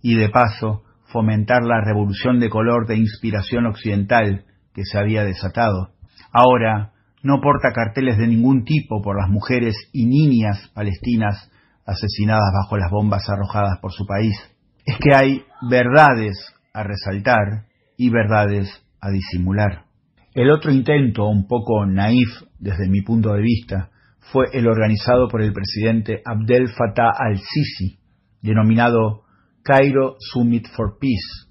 y 0.02 0.16
de 0.16 0.30
paso 0.30 0.82
fomentar 1.06 1.62
la 1.62 1.82
revolución 1.86 2.40
de 2.40 2.50
color 2.50 2.88
de 2.88 2.98
inspiración 2.98 3.68
occidental 3.68 4.46
que 4.74 4.86
se 4.86 4.98
había 4.98 5.24
desatado. 5.24 5.92
Ahora 6.34 6.94
no 7.22 7.40
porta 7.42 7.72
carteles 7.76 8.18
de 8.18 8.26
ningún 8.26 8.64
tipo 8.64 9.04
por 9.04 9.22
las 9.22 9.30
mujeres 9.30 9.76
y 9.94 10.08
niñas 10.08 10.72
palestinas 10.74 11.52
asesinadas 11.86 12.52
bajo 12.64 12.76
las 12.78 12.90
bombas 12.90 13.30
arrojadas 13.30 13.78
por 13.80 13.92
su 13.92 14.08
país. 14.08 14.36
Es 14.84 14.98
que 14.98 15.14
hay 15.14 15.44
verdades 15.70 16.56
a 16.74 16.82
resaltar 16.82 17.68
y 17.98 18.10
verdades 18.10 18.70
a 19.02 19.10
disimular. 19.10 19.86
El 20.34 20.52
otro 20.52 20.72
intento, 20.72 21.28
un 21.28 21.48
poco 21.48 21.86
naif 21.86 22.30
desde 22.60 22.88
mi 22.88 23.02
punto 23.02 23.34
de 23.34 23.42
vista, 23.42 23.90
fue 24.32 24.46
el 24.54 24.68
organizado 24.68 25.28
por 25.28 25.42
el 25.42 25.52
presidente 25.52 26.22
Abdel 26.24 26.70
Fattah 26.70 27.12
al-Sisi, 27.18 27.98
denominado 28.42 29.24
Cairo 29.64 30.16
Summit 30.20 30.68
for 30.76 30.98
Peace, 31.00 31.50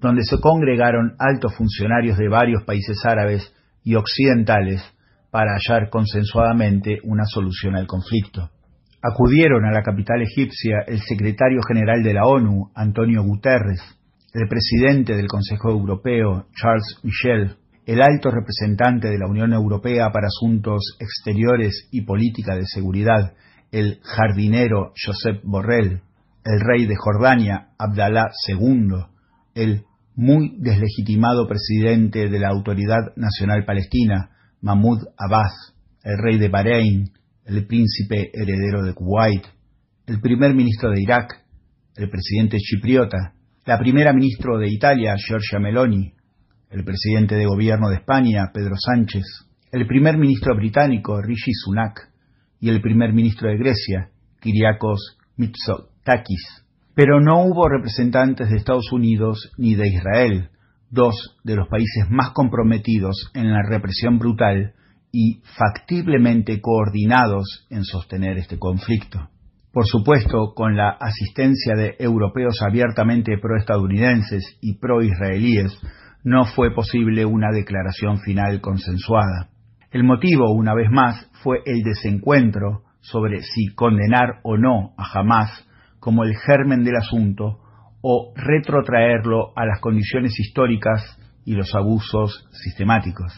donde 0.00 0.22
se 0.22 0.38
congregaron 0.38 1.16
altos 1.18 1.54
funcionarios 1.56 2.18
de 2.18 2.28
varios 2.28 2.62
países 2.64 2.98
árabes 3.04 3.52
y 3.82 3.94
occidentales 3.94 4.82
para 5.30 5.52
hallar 5.56 5.88
consensuadamente 5.88 6.98
una 7.04 7.24
solución 7.24 7.76
al 7.76 7.86
conflicto. 7.86 8.50
Acudieron 9.02 9.64
a 9.64 9.72
la 9.72 9.82
capital 9.82 10.20
egipcia 10.22 10.78
el 10.86 11.00
secretario 11.00 11.60
general 11.66 12.02
de 12.02 12.14
la 12.14 12.26
ONU, 12.26 12.70
Antonio 12.74 13.22
Guterres, 13.22 13.80
el 14.36 14.48
presidente 14.48 15.16
del 15.16 15.28
Consejo 15.28 15.70
Europeo, 15.70 16.44
Charles 16.54 16.98
Michel, 17.02 17.56
el 17.86 18.02
alto 18.02 18.30
representante 18.30 19.08
de 19.08 19.18
la 19.18 19.28
Unión 19.30 19.54
Europea 19.54 20.10
para 20.12 20.26
Asuntos 20.26 20.98
Exteriores 21.00 21.88
y 21.90 22.02
Política 22.02 22.54
de 22.54 22.66
Seguridad, 22.66 23.32
el 23.72 23.98
jardinero 24.02 24.92
Josep 24.94 25.42
Borrell, 25.42 26.02
el 26.44 26.60
rey 26.60 26.86
de 26.86 26.96
Jordania, 26.96 27.68
Abdalá 27.78 28.30
II, 28.46 29.06
el 29.54 29.84
muy 30.14 30.56
deslegitimado 30.58 31.48
presidente 31.48 32.28
de 32.28 32.38
la 32.38 32.48
Autoridad 32.48 33.16
Nacional 33.16 33.64
Palestina, 33.64 34.32
Mahmoud 34.60 35.02
Abbas, 35.16 35.74
el 36.04 36.18
rey 36.18 36.38
de 36.38 36.50
Bahrein, 36.50 37.10
el 37.46 37.66
príncipe 37.66 38.30
heredero 38.34 38.82
de 38.82 38.92
Kuwait, 38.92 39.46
el 40.06 40.20
primer 40.20 40.54
ministro 40.54 40.90
de 40.90 41.00
Irak, 41.00 41.42
el 41.96 42.10
presidente 42.10 42.58
chipriota, 42.58 43.32
la 43.66 43.78
primera 43.80 44.12
ministra 44.12 44.56
de 44.58 44.68
Italia, 44.68 45.16
Giorgia 45.16 45.58
Meloni, 45.58 46.12
el 46.70 46.84
presidente 46.84 47.34
de 47.34 47.46
gobierno 47.46 47.88
de 47.88 47.96
España, 47.96 48.52
Pedro 48.54 48.76
Sánchez, 48.78 49.24
el 49.72 49.88
primer 49.88 50.16
ministro 50.16 50.54
británico, 50.54 51.20
Rishi 51.20 51.50
Sunak, 51.52 52.12
y 52.60 52.68
el 52.68 52.80
primer 52.80 53.12
ministro 53.12 53.50
de 53.50 53.58
Grecia, 53.58 54.10
Kyriakos 54.40 55.18
Mitsotakis. 55.36 56.64
Pero 56.94 57.20
no 57.20 57.44
hubo 57.44 57.68
representantes 57.68 58.48
de 58.50 58.56
Estados 58.56 58.92
Unidos 58.92 59.50
ni 59.58 59.74
de 59.74 59.88
Israel, 59.88 60.50
dos 60.88 61.36
de 61.42 61.56
los 61.56 61.68
países 61.68 62.08
más 62.08 62.30
comprometidos 62.30 63.32
en 63.34 63.50
la 63.50 63.62
represión 63.68 64.20
brutal 64.20 64.74
y 65.10 65.40
factiblemente 65.58 66.60
coordinados 66.60 67.66
en 67.70 67.82
sostener 67.82 68.38
este 68.38 68.60
conflicto 68.60 69.28
por 69.76 69.84
supuesto 69.84 70.54
con 70.54 70.74
la 70.74 70.88
asistencia 70.88 71.74
de 71.76 71.96
europeos 71.98 72.62
abiertamente 72.66 73.36
proestadounidenses 73.36 74.56
y 74.62 74.78
proisraelíes, 74.78 75.78
no 76.24 76.46
fue 76.46 76.74
posible 76.74 77.26
una 77.26 77.48
declaración 77.52 78.20
final 78.20 78.62
consensuada. 78.62 79.50
El 79.90 80.02
motivo, 80.04 80.50
una 80.50 80.74
vez 80.74 80.90
más, 80.90 81.30
fue 81.42 81.58
el 81.66 81.82
desencuentro 81.82 82.84
sobre 83.02 83.42
si 83.42 83.74
condenar 83.74 84.40
o 84.44 84.56
no 84.56 84.94
a 84.96 85.10
Hamas 85.12 85.68
como 86.00 86.24
el 86.24 86.34
germen 86.38 86.82
del 86.82 86.96
asunto 86.96 87.58
o 88.00 88.32
retrotraerlo 88.34 89.52
a 89.56 89.66
las 89.66 89.78
condiciones 89.82 90.40
históricas 90.40 91.18
y 91.44 91.52
los 91.52 91.74
abusos 91.74 92.48
sistemáticos. 92.64 93.30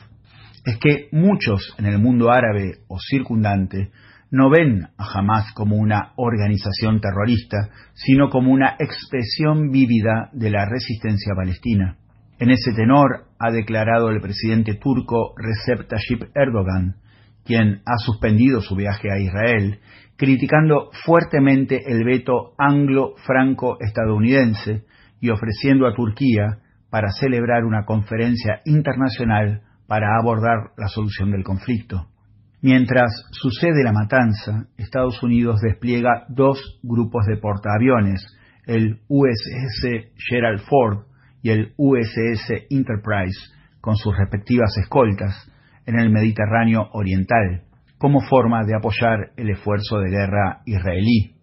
Es 0.64 0.78
que 0.78 1.08
muchos 1.10 1.74
en 1.78 1.86
el 1.86 1.98
mundo 1.98 2.30
árabe 2.30 2.76
o 2.86 2.96
circundante 3.00 3.90
no 4.30 4.50
ven 4.50 4.88
a 4.98 5.04
Hamas 5.14 5.54
como 5.54 5.76
una 5.76 6.12
organización 6.16 7.00
terrorista, 7.00 7.70
sino 7.94 8.28
como 8.28 8.52
una 8.52 8.76
expresión 8.78 9.70
vívida 9.70 10.28
de 10.32 10.50
la 10.50 10.66
resistencia 10.66 11.34
palestina. 11.34 11.96
En 12.38 12.50
ese 12.50 12.72
tenor 12.72 13.24
ha 13.38 13.50
declarado 13.50 14.10
el 14.10 14.20
presidente 14.20 14.74
turco 14.74 15.32
Recep 15.36 15.88
Tayyip 15.88 16.24
Erdogan, 16.36 16.96
quien 17.44 17.80
ha 17.86 17.96
suspendido 17.98 18.60
su 18.60 18.76
viaje 18.76 19.10
a 19.10 19.18
Israel, 19.18 19.80
criticando 20.16 20.90
fuertemente 21.04 21.90
el 21.90 22.04
veto 22.04 22.52
anglo-franco-estadounidense 22.58 24.84
y 25.20 25.30
ofreciendo 25.30 25.86
a 25.86 25.94
Turquía 25.94 26.58
para 26.90 27.12
celebrar 27.12 27.64
una 27.64 27.86
conferencia 27.86 28.60
internacional 28.66 29.62
para 29.86 30.18
abordar 30.20 30.72
la 30.76 30.88
solución 30.88 31.30
del 31.30 31.44
conflicto. 31.44 32.08
Mientras 32.60 33.10
sucede 33.30 33.84
la 33.84 33.92
matanza, 33.92 34.66
Estados 34.76 35.22
Unidos 35.22 35.60
despliega 35.60 36.26
dos 36.28 36.80
grupos 36.82 37.24
de 37.26 37.36
portaaviones, 37.36 38.26
el 38.66 39.00
USS 39.06 40.12
Gerald 40.28 40.60
Ford 40.68 41.04
y 41.40 41.50
el 41.50 41.72
USS 41.76 42.66
Enterprise, 42.70 43.38
con 43.80 43.94
sus 43.94 44.16
respectivas 44.16 44.76
escoltas, 44.76 45.50
en 45.86 46.00
el 46.00 46.10
Mediterráneo 46.10 46.88
Oriental, 46.92 47.62
como 47.96 48.20
forma 48.20 48.64
de 48.64 48.74
apoyar 48.74 49.30
el 49.36 49.50
esfuerzo 49.50 50.00
de 50.00 50.10
guerra 50.10 50.62
israelí. 50.66 51.36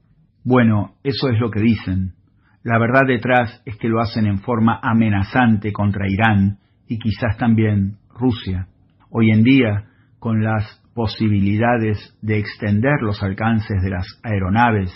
Bueno, 0.44 0.96
eso 1.04 1.30
es 1.30 1.40
lo 1.40 1.50
que 1.50 1.62
dicen. 1.62 2.14
La 2.62 2.78
verdad 2.78 3.08
detrás 3.08 3.62
es 3.66 3.78
que 3.78 3.88
lo 3.88 4.02
hacen 4.02 4.26
en 4.26 4.40
forma 4.40 4.80
amenazante 4.84 5.72
contra 5.72 6.10
Irán 6.10 6.60
y 6.88 7.00
quizás 7.00 7.38
también 7.38 7.98
Rusia. 8.10 8.68
Hoy 9.10 9.32
en 9.32 9.44
día, 9.44 9.86
con 10.20 10.44
las 10.44 10.85
posibilidades 10.96 12.18
de 12.22 12.40
extender 12.40 13.02
los 13.02 13.22
alcances 13.22 13.84
de 13.84 13.90
las 13.90 14.08
aeronaves 14.24 14.90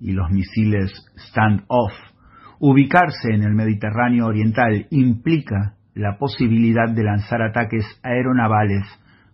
y 0.00 0.12
los 0.12 0.28
misiles 0.30 0.90
stand-off, 1.28 1.92
ubicarse 2.58 3.32
en 3.32 3.44
el 3.44 3.54
Mediterráneo 3.54 4.26
Oriental 4.26 4.86
implica 4.90 5.76
la 5.94 6.18
posibilidad 6.18 6.92
de 6.92 7.04
lanzar 7.04 7.40
ataques 7.40 7.84
aeronavales 8.02 8.82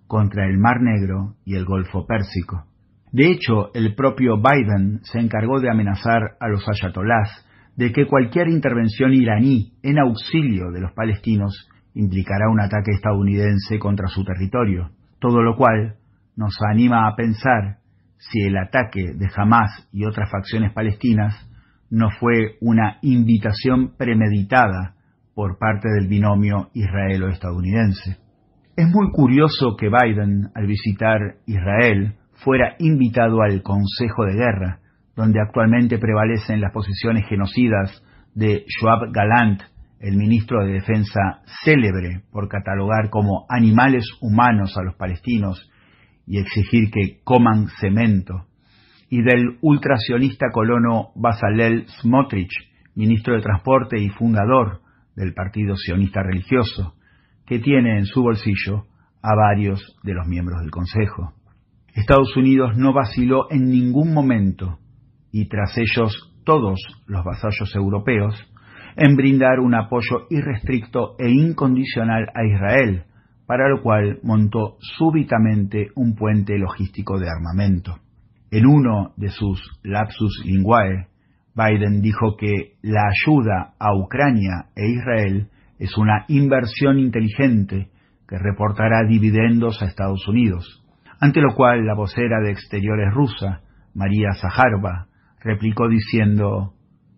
contra 0.06 0.46
el 0.46 0.58
Mar 0.58 0.82
Negro 0.82 1.36
y 1.46 1.56
el 1.56 1.64
Golfo 1.64 2.06
Pérsico. 2.06 2.66
De 3.12 3.30
hecho, 3.30 3.72
el 3.74 3.94
propio 3.94 4.36
Biden 4.36 5.00
se 5.04 5.20
encargó 5.20 5.58
de 5.58 5.70
amenazar 5.70 6.36
a 6.38 6.48
los 6.48 6.64
ayatolás 6.68 7.46
de 7.76 7.92
que 7.92 8.06
cualquier 8.06 8.48
intervención 8.48 9.14
iraní 9.14 9.72
en 9.82 9.98
auxilio 9.98 10.70
de 10.70 10.82
los 10.82 10.92
palestinos 10.92 11.66
implicará 11.94 12.50
un 12.50 12.60
ataque 12.60 12.92
estadounidense 12.92 13.78
contra 13.78 14.08
su 14.08 14.22
territorio, 14.22 14.90
todo 15.18 15.42
lo 15.42 15.56
cual 15.56 15.96
nos 16.36 16.56
anima 16.62 17.08
a 17.08 17.16
pensar 17.16 17.78
si 18.18 18.42
el 18.42 18.56
ataque 18.56 19.12
de 19.14 19.28
Hamas 19.34 19.88
y 19.92 20.04
otras 20.04 20.30
facciones 20.30 20.72
palestinas 20.72 21.34
no 21.90 22.08
fue 22.20 22.56
una 22.60 22.98
invitación 23.02 23.96
premeditada 23.96 24.94
por 25.34 25.58
parte 25.58 25.88
del 25.88 26.06
binomio 26.08 26.70
israelo-estadounidense. 26.74 28.18
Es 28.76 28.88
muy 28.88 29.10
curioso 29.10 29.76
que 29.76 29.88
Biden, 29.88 30.50
al 30.54 30.66
visitar 30.66 31.18
Israel, 31.46 32.14
fuera 32.44 32.76
invitado 32.78 33.42
al 33.42 33.62
Consejo 33.62 34.24
de 34.24 34.34
Guerra, 34.34 34.80
donde 35.16 35.40
actualmente 35.40 35.98
prevalecen 35.98 36.60
las 36.60 36.72
posiciones 36.72 37.26
genocidas 37.28 38.02
de 38.34 38.64
Joab 38.80 39.12
Galant, 39.12 39.62
el 39.98 40.16
ministro 40.16 40.64
de 40.64 40.72
Defensa 40.72 41.42
célebre 41.62 42.22
por 42.32 42.48
catalogar 42.48 43.10
como 43.10 43.44
animales 43.48 44.06
humanos 44.22 44.78
a 44.78 44.82
los 44.82 44.94
palestinos 44.94 45.70
y 46.30 46.38
exigir 46.38 46.92
que 46.92 47.18
coman 47.24 47.66
cemento, 47.80 48.46
y 49.08 49.20
del 49.20 49.58
ultracionista 49.62 50.46
colono 50.52 51.10
Basalel 51.16 51.86
Smotrich, 52.00 52.52
ministro 52.94 53.34
de 53.34 53.42
Transporte 53.42 53.98
y 53.98 54.10
fundador 54.10 54.80
del 55.16 55.34
Partido 55.34 55.74
Sionista 55.74 56.22
Religioso, 56.22 56.94
que 57.46 57.58
tiene 57.58 57.98
en 57.98 58.06
su 58.06 58.22
bolsillo 58.22 58.84
a 59.20 59.34
varios 59.34 59.84
de 60.04 60.14
los 60.14 60.28
miembros 60.28 60.60
del 60.60 60.70
Consejo. 60.70 61.34
Estados 61.94 62.36
Unidos 62.36 62.76
no 62.76 62.92
vaciló 62.92 63.50
en 63.50 63.64
ningún 63.64 64.14
momento, 64.14 64.78
y 65.32 65.48
tras 65.48 65.76
ellos 65.78 66.32
todos 66.44 66.78
los 67.08 67.24
vasallos 67.24 67.74
europeos, 67.74 68.36
en 68.94 69.16
brindar 69.16 69.58
un 69.58 69.74
apoyo 69.74 70.28
irrestricto 70.30 71.16
e 71.18 71.28
incondicional 71.28 72.28
a 72.36 72.46
Israel, 72.46 73.06
para 73.50 73.68
lo 73.68 73.82
cual 73.82 74.20
montó 74.22 74.76
súbitamente 74.78 75.88
un 75.96 76.14
puente 76.14 76.56
logístico 76.56 77.18
de 77.18 77.26
armamento. 77.28 77.98
En 78.52 78.64
uno 78.64 79.12
de 79.16 79.30
sus 79.30 79.60
lapsus 79.82 80.44
linguae, 80.46 81.08
Biden 81.56 82.00
dijo 82.00 82.36
que 82.36 82.74
la 82.82 83.08
ayuda 83.08 83.74
a 83.80 83.92
Ucrania 83.96 84.66
e 84.76 84.90
Israel 84.90 85.48
es 85.80 85.98
una 85.98 86.26
inversión 86.28 87.00
inteligente 87.00 87.88
que 88.28 88.38
reportará 88.38 89.02
dividendos 89.08 89.82
a 89.82 89.86
Estados 89.86 90.28
Unidos, 90.28 90.84
ante 91.18 91.40
lo 91.40 91.52
cual 91.56 91.84
la 91.84 91.96
vocera 91.96 92.38
de 92.40 92.52
Exteriores 92.52 93.12
rusa, 93.12 93.62
María 93.94 94.28
Zaharova, 94.40 95.08
replicó 95.40 95.88
diciendo, 95.88 96.74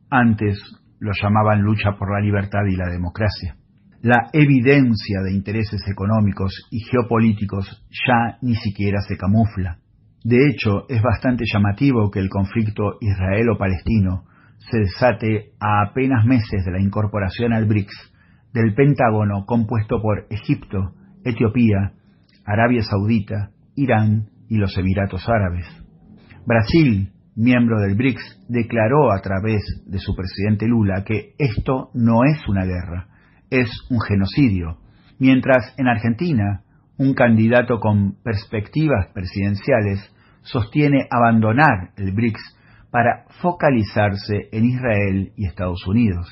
antes 0.08 0.58
lo 0.98 1.12
llamaban 1.12 1.60
lucha 1.60 1.92
por 1.98 2.10
la 2.10 2.24
libertad 2.24 2.64
y 2.70 2.76
la 2.76 2.88
democracia. 2.88 3.56
La 4.02 4.30
evidencia 4.32 5.20
de 5.22 5.32
intereses 5.32 5.80
económicos 5.88 6.66
y 6.72 6.80
geopolíticos 6.80 7.86
ya 7.88 8.36
ni 8.42 8.56
siquiera 8.56 9.00
se 9.06 9.16
camufla. 9.16 9.78
De 10.24 10.48
hecho, 10.48 10.86
es 10.88 11.00
bastante 11.00 11.44
llamativo 11.46 12.10
que 12.10 12.18
el 12.18 12.28
conflicto 12.28 12.98
israelo-palestino 13.00 14.24
se 14.58 14.78
desate 14.78 15.52
a 15.60 15.82
apenas 15.88 16.24
meses 16.26 16.64
de 16.64 16.72
la 16.72 16.82
incorporación 16.82 17.52
al 17.52 17.66
BRICS 17.66 17.94
del 18.52 18.74
Pentágono 18.74 19.46
compuesto 19.46 20.02
por 20.02 20.26
Egipto, 20.30 20.94
Etiopía, 21.24 21.92
Arabia 22.44 22.82
Saudita, 22.82 23.50
Irán 23.76 24.30
y 24.48 24.56
los 24.56 24.76
Emiratos 24.76 25.28
Árabes. 25.28 25.66
Brasil, 26.44 27.12
miembro 27.36 27.80
del 27.80 27.94
BRICS, 27.94 28.46
declaró 28.48 29.12
a 29.12 29.20
través 29.20 29.62
de 29.86 30.00
su 30.00 30.16
presidente 30.16 30.66
Lula 30.66 31.04
que 31.04 31.34
esto 31.38 31.90
no 31.94 32.24
es 32.24 32.48
una 32.48 32.64
guerra, 32.64 33.11
es 33.52 33.68
un 33.90 34.00
genocidio, 34.00 34.78
mientras 35.18 35.74
en 35.76 35.86
Argentina 35.86 36.62
un 36.96 37.12
candidato 37.12 37.80
con 37.80 38.16
perspectivas 38.24 39.08
presidenciales 39.12 40.00
sostiene 40.40 41.06
abandonar 41.10 41.90
el 41.96 42.12
BRICS 42.12 42.56
para 42.90 43.26
focalizarse 43.42 44.48
en 44.52 44.64
Israel 44.64 45.32
y 45.36 45.46
Estados 45.46 45.86
Unidos. 45.86 46.26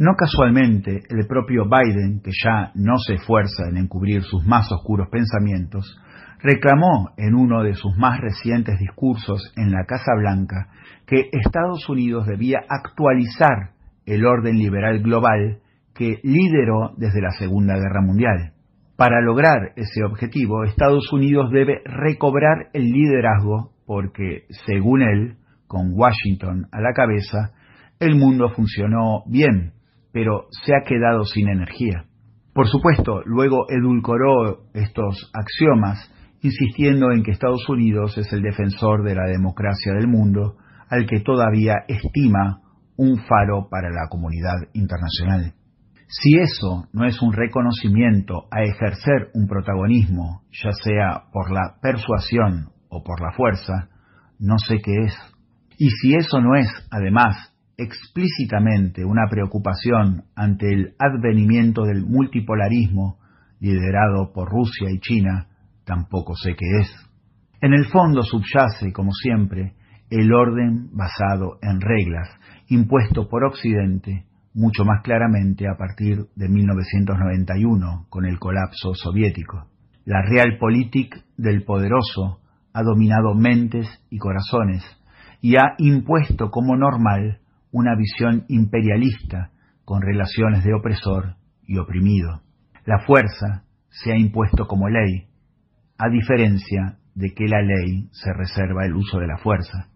No 0.00 0.14
casualmente, 0.16 1.02
el 1.08 1.26
propio 1.28 1.64
Biden, 1.64 2.22
que 2.22 2.32
ya 2.44 2.72
no 2.74 2.98
se 2.98 3.14
esfuerza 3.14 3.68
en 3.68 3.76
encubrir 3.76 4.22
sus 4.22 4.44
más 4.44 4.70
oscuros 4.72 5.08
pensamientos, 5.10 6.00
reclamó 6.40 7.10
en 7.16 7.34
uno 7.34 7.62
de 7.62 7.74
sus 7.74 7.96
más 7.96 8.20
recientes 8.20 8.78
discursos 8.80 9.52
en 9.56 9.70
la 9.70 9.84
Casa 9.86 10.12
Blanca 10.16 10.70
que 11.06 11.30
Estados 11.32 11.88
Unidos 11.88 12.26
debía 12.26 12.60
actualizar 12.68 13.74
el 14.06 14.26
orden 14.26 14.58
liberal 14.58 15.00
global 15.00 15.60
que 15.98 16.20
lideró 16.22 16.92
desde 16.96 17.20
la 17.20 17.32
Segunda 17.32 17.74
Guerra 17.74 18.00
Mundial. 18.00 18.52
Para 18.96 19.20
lograr 19.20 19.72
ese 19.74 20.04
objetivo, 20.04 20.62
Estados 20.62 21.12
Unidos 21.12 21.50
debe 21.50 21.82
recobrar 21.84 22.68
el 22.72 22.84
liderazgo 22.84 23.72
porque, 23.84 24.44
según 24.64 25.02
él, 25.02 25.38
con 25.66 25.90
Washington 25.94 26.68
a 26.70 26.80
la 26.80 26.92
cabeza, 26.92 27.52
el 27.98 28.14
mundo 28.14 28.48
funcionó 28.50 29.24
bien, 29.26 29.72
pero 30.12 30.46
se 30.64 30.72
ha 30.72 30.86
quedado 30.86 31.24
sin 31.24 31.48
energía. 31.48 32.04
Por 32.54 32.68
supuesto, 32.68 33.22
luego 33.24 33.66
edulcoró 33.68 34.68
estos 34.74 35.32
axiomas, 35.34 36.14
insistiendo 36.42 37.10
en 37.10 37.24
que 37.24 37.32
Estados 37.32 37.68
Unidos 37.68 38.16
es 38.18 38.32
el 38.32 38.42
defensor 38.42 39.02
de 39.02 39.16
la 39.16 39.26
democracia 39.26 39.94
del 39.94 40.06
mundo, 40.06 40.58
al 40.88 41.06
que 41.06 41.20
todavía 41.20 41.74
estima 41.88 42.60
un 42.96 43.18
faro 43.18 43.68
para 43.68 43.90
la 43.90 44.08
comunidad 44.08 44.58
internacional. 44.74 45.54
Si 46.10 46.38
eso 46.38 46.88
no 46.94 47.04
es 47.04 47.20
un 47.20 47.34
reconocimiento 47.34 48.46
a 48.50 48.62
ejercer 48.62 49.28
un 49.34 49.46
protagonismo, 49.46 50.42
ya 50.52 50.72
sea 50.72 51.24
por 51.30 51.52
la 51.52 51.76
persuasión 51.82 52.70
o 52.88 53.04
por 53.04 53.20
la 53.20 53.32
fuerza, 53.36 53.90
no 54.38 54.56
sé 54.58 54.78
qué 54.82 54.94
es. 55.04 55.14
Y 55.76 55.90
si 55.90 56.14
eso 56.14 56.40
no 56.40 56.56
es, 56.56 56.66
además, 56.90 57.54
explícitamente 57.76 59.04
una 59.04 59.28
preocupación 59.30 60.24
ante 60.34 60.72
el 60.72 60.94
advenimiento 60.98 61.82
del 61.82 62.06
multipolarismo 62.06 63.18
liderado 63.60 64.32
por 64.32 64.48
Rusia 64.48 64.88
y 64.90 65.00
China, 65.00 65.48
tampoco 65.84 66.34
sé 66.36 66.54
qué 66.56 66.66
es. 66.80 66.90
En 67.60 67.74
el 67.74 67.84
fondo 67.84 68.22
subyace, 68.22 68.94
como 68.94 69.12
siempre, 69.12 69.74
el 70.08 70.32
orden 70.32 70.88
basado 70.96 71.58
en 71.60 71.82
reglas, 71.82 72.30
impuesto 72.68 73.28
por 73.28 73.44
Occidente 73.44 74.24
mucho 74.58 74.84
más 74.84 75.02
claramente 75.02 75.68
a 75.68 75.76
partir 75.76 76.26
de 76.34 76.48
1991 76.48 78.06
con 78.08 78.26
el 78.26 78.40
colapso 78.40 78.92
soviético. 78.92 79.68
La 80.04 80.20
realpolitik 80.22 81.14
del 81.36 81.62
poderoso 81.62 82.40
ha 82.72 82.82
dominado 82.82 83.34
mentes 83.34 83.86
y 84.10 84.18
corazones 84.18 84.82
y 85.40 85.54
ha 85.56 85.74
impuesto 85.78 86.50
como 86.50 86.76
normal 86.76 87.38
una 87.70 87.94
visión 87.94 88.46
imperialista 88.48 89.52
con 89.84 90.02
relaciones 90.02 90.64
de 90.64 90.74
opresor 90.74 91.36
y 91.64 91.78
oprimido. 91.78 92.42
La 92.84 92.98
fuerza 93.06 93.62
se 93.90 94.12
ha 94.12 94.18
impuesto 94.18 94.66
como 94.66 94.88
ley, 94.88 95.28
a 95.98 96.08
diferencia 96.08 96.98
de 97.14 97.32
que 97.32 97.46
la 97.46 97.62
ley 97.62 98.08
se 98.10 98.32
reserva 98.32 98.84
el 98.84 98.96
uso 98.96 99.20
de 99.20 99.28
la 99.28 99.38
fuerza. 99.38 99.86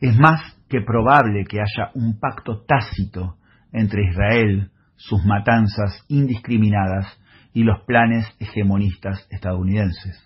Es 0.00 0.16
más 0.16 0.40
que 0.68 0.80
probable 0.80 1.44
que 1.44 1.58
haya 1.58 1.90
un 1.94 2.20
pacto 2.20 2.64
tácito 2.64 3.38
entre 3.72 4.02
Israel, 4.08 4.70
sus 4.96 5.24
matanzas 5.24 6.04
indiscriminadas 6.08 7.06
y 7.52 7.64
los 7.64 7.80
planes 7.84 8.26
hegemonistas 8.38 9.26
estadounidenses. 9.30 10.22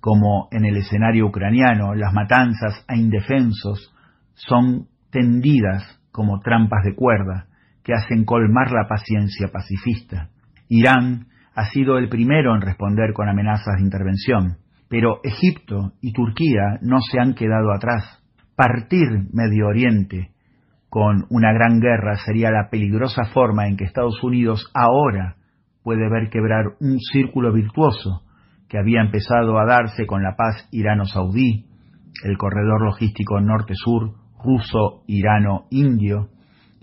Como 0.00 0.48
en 0.52 0.64
el 0.64 0.76
escenario 0.76 1.26
ucraniano, 1.26 1.94
las 1.94 2.12
matanzas 2.12 2.84
a 2.86 2.96
indefensos 2.96 3.92
son 4.34 4.86
tendidas 5.10 6.00
como 6.12 6.40
trampas 6.40 6.84
de 6.84 6.94
cuerda 6.94 7.46
que 7.82 7.94
hacen 7.94 8.24
colmar 8.24 8.70
la 8.70 8.86
paciencia 8.86 9.48
pacifista. 9.48 10.28
Irán 10.68 11.26
ha 11.54 11.64
sido 11.66 11.98
el 11.98 12.08
primero 12.08 12.54
en 12.54 12.60
responder 12.60 13.12
con 13.12 13.28
amenazas 13.28 13.76
de 13.76 13.82
intervención, 13.82 14.58
pero 14.88 15.20
Egipto 15.24 15.92
y 16.00 16.12
Turquía 16.12 16.78
no 16.82 16.98
se 17.00 17.18
han 17.18 17.34
quedado 17.34 17.72
atrás. 17.72 18.22
Partir 18.54 19.28
Medio 19.32 19.68
Oriente 19.68 20.30
con 20.88 21.26
una 21.30 21.52
gran 21.52 21.80
guerra 21.80 22.16
sería 22.24 22.50
la 22.50 22.68
peligrosa 22.70 23.24
forma 23.26 23.68
en 23.68 23.76
que 23.76 23.84
Estados 23.84 24.22
Unidos 24.22 24.70
ahora 24.74 25.36
puede 25.82 26.08
ver 26.10 26.30
quebrar 26.30 26.76
un 26.80 26.98
círculo 26.98 27.52
virtuoso 27.52 28.22
que 28.68 28.78
había 28.78 29.00
empezado 29.00 29.58
a 29.58 29.66
darse 29.66 30.06
con 30.06 30.22
la 30.22 30.36
paz 30.36 30.68
irano-saudí, 30.72 31.66
el 32.24 32.36
corredor 32.36 32.84
logístico 32.84 33.40
norte-sur 33.40 34.14
ruso-irano-indio 34.42 36.28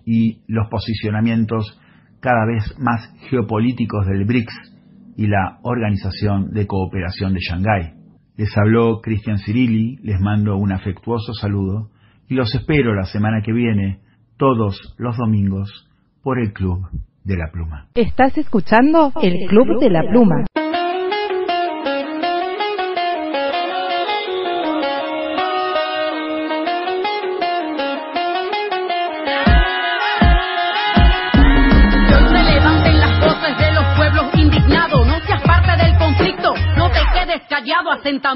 y 0.05 0.41
los 0.47 0.67
posicionamientos 0.69 1.79
cada 2.19 2.45
vez 2.45 2.75
más 2.79 3.13
geopolíticos 3.29 4.05
del 4.07 4.25
BRICS 4.25 4.75
y 5.17 5.27
la 5.27 5.59
Organización 5.63 6.51
de 6.51 6.67
Cooperación 6.67 7.33
de 7.33 7.39
Shanghái. 7.39 7.93
Les 8.35 8.55
habló 8.57 8.99
Cristian 9.01 9.37
Cirilli, 9.37 9.97
les 10.03 10.19
mando 10.19 10.57
un 10.57 10.73
afectuoso 10.73 11.33
saludo 11.33 11.89
los 12.33 12.53
espero 12.55 12.95
la 12.95 13.05
semana 13.05 13.41
que 13.43 13.53
viene, 13.53 13.99
todos 14.37 14.95
los 14.97 15.17
domingos, 15.17 15.87
por 16.23 16.39
el 16.39 16.53
Club 16.53 16.87
de 17.23 17.37
la 17.37 17.51
Pluma. 17.51 17.87
Estás 17.93 18.37
escuchando 18.37 19.13
el 19.21 19.47
Club 19.47 19.79
de 19.79 19.89
la 19.89 20.01
Pluma. 20.01 20.45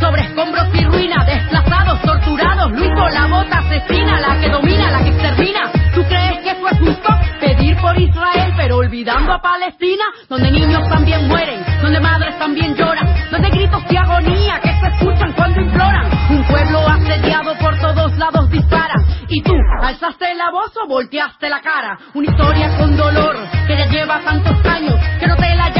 sobre 0.00 0.22
escombros 0.22 0.68
y 0.74 0.84
ruinas, 0.84 1.26
desplazados, 1.26 2.00
torturados. 2.02 2.72
Luis 2.72 2.90
la 3.12 3.26
bota 3.26 3.58
asesina, 3.58 4.20
la 4.20 4.40
que 4.40 4.48
domina, 4.48 4.90
la 4.90 4.98
que 5.02 5.10
extermina. 5.10 5.72
¿Tú 5.94 6.02
crees 6.04 6.38
que 6.40 6.50
eso 6.50 6.68
es 6.68 6.78
justo? 6.78 7.08
Pedir 7.40 7.76
por 7.76 7.98
Israel 7.98 8.54
olvidando 8.72 9.32
a 9.32 9.40
Palestina, 9.40 10.04
donde 10.28 10.50
niños 10.50 10.88
también 10.88 11.28
mueren, 11.28 11.64
donde 11.82 12.00
madres 12.00 12.38
también 12.38 12.74
lloran, 12.74 13.06
donde 13.30 13.50
gritos 13.50 13.86
de 13.88 13.98
agonía 13.98 14.60
que 14.60 14.72
se 14.80 14.86
escuchan 14.86 15.32
cuando 15.32 15.60
imploran. 15.60 16.10
Un 16.30 16.44
pueblo 16.44 16.86
asediado 16.88 17.54
por 17.58 17.78
todos 17.78 18.16
lados 18.16 18.50
dispara. 18.50 18.94
Y 19.28 19.42
tú, 19.42 19.54
alzaste 19.82 20.34
la 20.34 20.50
voz 20.50 20.72
o 20.82 20.88
volteaste 20.88 21.48
la 21.48 21.60
cara. 21.60 21.98
Una 22.14 22.30
historia 22.30 22.76
con 22.78 22.96
dolor 22.96 23.36
que 23.66 23.76
ya 23.76 23.86
lleva 23.86 24.20
tantos 24.20 24.64
años 24.64 24.94
que 25.18 25.26
no 25.26 25.36
te 25.36 25.54
la 25.54 25.72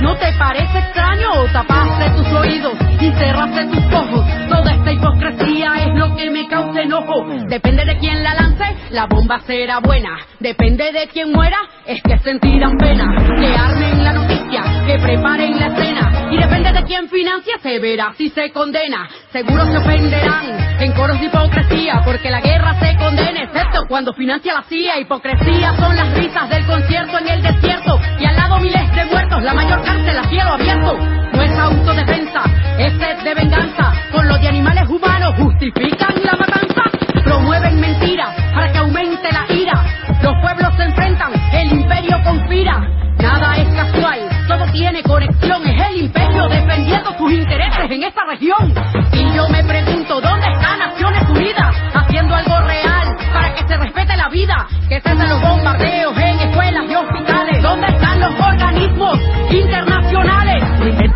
¿No 0.00 0.16
te 0.16 0.32
parece 0.38 0.78
extraño 0.78 1.28
tapaste 1.52 2.10
tus 2.10 2.26
oídos 2.28 2.74
y 3.00 3.10
cerraste 3.12 3.66
tus 3.66 3.84
ojos? 3.92 4.24
Toda 4.48 4.77
esta 4.88 4.92
hipocresía 4.92 5.74
es 5.84 5.94
lo 5.94 6.16
que 6.16 6.30
me 6.30 6.46
causa 6.48 6.82
enojo. 6.82 7.26
Depende 7.48 7.84
de 7.84 7.98
quién 7.98 8.22
la 8.22 8.34
lance, 8.34 8.64
la 8.90 9.06
bomba 9.06 9.40
será 9.40 9.80
buena. 9.80 10.18
Depende 10.40 10.92
de 10.92 11.08
quién 11.08 11.30
muera, 11.32 11.58
es 11.86 12.02
que 12.02 12.18
sentirán 12.18 12.76
pena. 12.78 13.04
Que 13.38 13.54
armen 13.54 14.02
la 14.02 14.12
noticia, 14.12 14.62
que 14.86 14.98
preparen 14.98 15.58
la 15.58 15.66
escena. 15.66 16.28
Y 16.30 16.38
depende 16.38 16.72
de 16.72 16.84
quién 16.84 17.08
financie, 17.08 17.52
se 17.62 17.78
verá 17.78 18.14
si 18.16 18.30
se 18.30 18.50
condena. 18.50 19.08
Seguro 19.30 19.64
se 19.66 19.76
ofenderán 19.76 20.80
en 20.80 20.92
coros 20.92 21.20
de 21.20 21.26
hipocresía, 21.26 22.00
porque 22.04 22.30
la 22.30 22.40
guerra 22.40 22.74
se 22.80 22.96
condena, 22.96 23.42
excepto 23.42 23.82
cuando 23.88 24.14
financia 24.14 24.54
la 24.54 24.62
CIA. 24.62 25.00
Hipocresía 25.00 25.74
son 25.76 25.96
las 25.96 26.16
risas 26.16 26.48
del 26.48 26.64
concierto 26.64 27.18
en 27.18 27.28
el 27.28 27.42
desierto. 27.42 27.98
Y 28.20 28.24
al 28.24 28.36
lado 28.36 28.58
miles 28.60 28.94
de 28.94 29.04
muertos, 29.04 29.42
la 29.42 29.54
mayor 29.54 29.82
cárcel 29.82 30.18
a 30.18 30.24
cielo 30.24 30.52
abierto. 30.52 30.96
No 31.32 31.42
es 31.42 31.58
autodefensa, 31.58 32.42
es 32.78 32.92
sed 32.92 33.24
de 33.24 33.34
venganza. 33.34 33.92
Con 34.12 34.28
los 34.28 34.40
de 34.40 34.48
animales 34.48 34.88
humanos 34.88 35.34
justifican 35.36 36.14
la 36.22 36.32
matanza. 36.32 36.82
Promueven 37.24 37.80
mentiras 37.80 38.34
para 38.54 38.70
que 38.70 38.78
aumente 38.78 39.28
la 39.32 39.52
ira. 39.52 39.84
Los 40.22 40.34
pueblos 40.40 40.74
se 40.76 40.84
enfrentan, 40.84 41.32
el 41.52 41.72
imperio 41.72 42.16
conspira. 42.24 42.80
Nada 43.18 43.56
es 43.56 43.68
casual, 43.74 44.20
todo 44.46 44.64
tiene 44.72 45.02
conexión. 45.02 45.66
Es 45.66 45.88
el 45.90 46.02
imperio 46.04 46.48
defendiendo 46.48 47.12
sus 47.18 47.32
intereses 47.32 47.90
en 47.90 48.02
esta 48.04 48.24
región. 48.24 48.72
Y 49.12 49.36
yo 49.36 49.48
me 49.48 49.64
pregunto, 49.64 50.20
¿dónde 50.20 50.46
están 50.46 50.78
Naciones 50.78 51.28
Unidas? 51.28 51.74
Haciendo 51.94 52.34
algo 52.34 52.60
real 52.60 53.16
para 53.32 53.54
que 53.54 53.66
se 53.66 53.76
respete 53.76 54.16
la 54.16 54.28
vida. 54.28 54.66
Que 54.88 55.00
cesen 55.00 55.28
los 55.28 55.42
bombardeos 55.42 56.16
en 56.16 56.40
escuelas 56.40 56.84
y 56.88 56.94
hospitales. 56.94 57.62
¿Dónde 57.62 57.88
están 57.88 58.20
los 58.20 58.34
organismos 58.38 59.18
internacionales? 59.50 60.37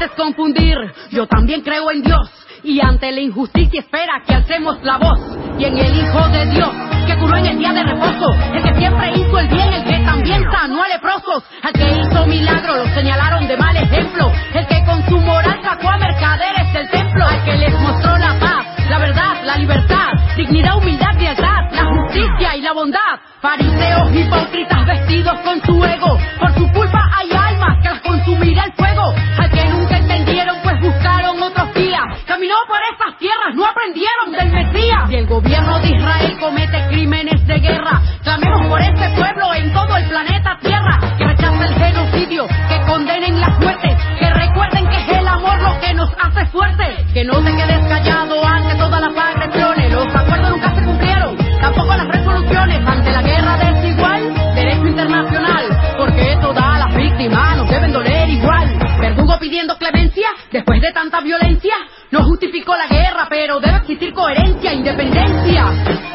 Intentes 0.03 0.25
confundir, 0.25 0.77
yo 1.13 1.29
también 1.29 1.61
creo 1.61 1.89
en 1.93 2.03
Dios. 2.03 2.29
Y 2.65 2.81
ante 2.81 3.13
la 3.13 3.21
injusticia 3.21 3.81
espera 3.81 4.23
que 4.27 4.35
alcemos 4.35 4.83
la 4.83 4.99
voz. 4.99 5.21
Y 5.59 5.65
en 5.65 5.79
el 5.79 5.97
Hijo 5.97 6.29
de 6.29 6.47
Dios, 6.47 6.71
que 7.07 7.17
curó 7.19 7.37
en 7.37 7.47
el 7.47 7.59
día 7.59 7.73
de 7.73 7.85
reposo. 7.85 8.33
El 8.53 8.63
que 8.65 8.75
siempre 8.79 9.13
hizo 9.15 9.39
el 9.39 9.49
bien, 9.49 9.73
el 9.73 9.85
que 9.85 10.05
también 10.05 10.43
sanó 10.51 10.83
a 10.83 10.89
leprosos. 10.89 11.45
Al 11.63 11.73
que 11.73 12.01
hizo 12.01 12.27
milagro, 12.27 12.77
lo 12.79 12.95
señalaron 12.95 13.47
de 13.47 13.57
mal 13.57 13.77
ejemplo. 13.77 14.33
El 14.55 14.67
que 14.67 14.85
con 14.85 15.07
su 15.07 15.19
moral 15.19 15.61
sacó 15.63 15.89
a 15.89 15.99
mercaderes 15.99 16.73
del 16.73 16.91
templo. 16.91 17.25
Al 17.25 17.45
que 17.45 17.57
les 17.59 17.81
mostró 17.81 18.19
la 18.19 18.39
paz, 18.41 18.67
la 18.91 18.99
verdad, 18.99 19.45
la 19.45 19.57
libertad, 19.57 20.11
dignidad, 20.37 20.77
humildad, 20.77 21.15
lealtad, 21.19 21.73
la 21.73 21.85
justicia 21.85 22.57
y 22.57 22.63
la 22.63 22.73
bondad. 22.73 23.21
Fariseos 23.41 24.15
hipócritas 24.15 24.87
vestidos 24.87 25.39
con 25.41 25.61
su 25.63 25.85
ego. 25.85 26.19
Por 26.39 26.55
su 26.55 26.73
culpa 26.73 27.11
hay 27.17 27.31
almas 27.33 27.79
que 27.83 27.89
las 27.89 28.01
consumirá 28.01 28.65
el 28.65 28.73
fuego. 28.73 29.15
Al 29.39 29.51
que 29.51 29.65
nunca 29.67 29.97
entendieron, 29.97 30.57
pues 30.63 30.81
buscaron 30.81 31.43
otros 31.43 31.75
días. 31.75 32.03
Caminó 32.27 32.55
por 32.67 32.79
esas 32.95 33.19
tierras, 33.19 33.55
no 33.55 33.67
aprendieron 33.67 34.33
del 34.33 34.51
Mesías. 34.53 35.11
Y 35.11 35.17
el 35.17 35.27
gobierno 35.27 35.81
de 35.81 35.89
Israel 35.89 36.39
comete 36.41 36.87
crímenes 36.89 37.47
de 37.47 37.59
guerra. 37.59 38.01
Clamemos 38.23 38.67
por 38.67 38.81
este 38.81 39.09
pueblo 39.17 39.55
en 39.55 39.73
todo 39.73 39.97
el 39.97 40.09
planeta 40.09 40.59
Tierra. 40.61 40.99
Que 41.19 41.25
rechace 41.25 41.65
el 41.65 41.75
genocidio, 41.75 42.47
que 42.69 42.81
condenen 42.87 43.41
las 43.41 43.59
muertes. 43.59 44.12
Recuerden 44.35 44.89
que 44.89 44.97
es 44.97 45.09
el 45.19 45.29
amor 45.29 45.61
lo 45.61 45.81
que 45.81 45.95
nos 45.95 46.11
hace 46.21 46.47
fuertes. 46.47 47.13
Que 47.13 47.25
no 47.25 47.43
te 47.43 47.55
quedes 47.55 47.85
callado 47.89 48.45
ante 48.45 48.75
todas 48.77 49.01
las 49.01 49.17
agresiones. 49.17 49.93
Los 49.93 50.15
acuerdos 50.15 50.51
nunca 50.51 50.75
se 50.75 50.83
cumplieron, 50.83 51.37
tampoco 51.61 51.95
las 51.95 52.09
resoluciones. 52.09 52.81
Ante 52.87 53.13
la 53.13 53.23
guerra 53.23 53.57
desigual, 53.59 54.55
derecho 54.55 54.87
internacional. 54.87 55.95
Porque 55.99 56.39
todas 56.41 56.79
las 56.79 56.97
víctimas 56.97 57.57
nos 57.57 57.69
deben 57.69 57.93
doler 57.93 58.29
igual. 58.31 58.79
Verdugo 59.01 59.39
pidiendo 59.39 59.77
clemencia 59.77 60.29
después 60.51 60.81
de 60.81 60.93
tanta 60.93 61.21
violencia. 61.21 61.75
No 62.11 62.25
justificó 62.25 62.75
la 62.77 62.87
guerra, 62.87 63.27
pero 63.29 63.61
debe 63.61 63.79
existir 63.79 64.13
coherencia, 64.13 64.73
independencia. 64.73 65.65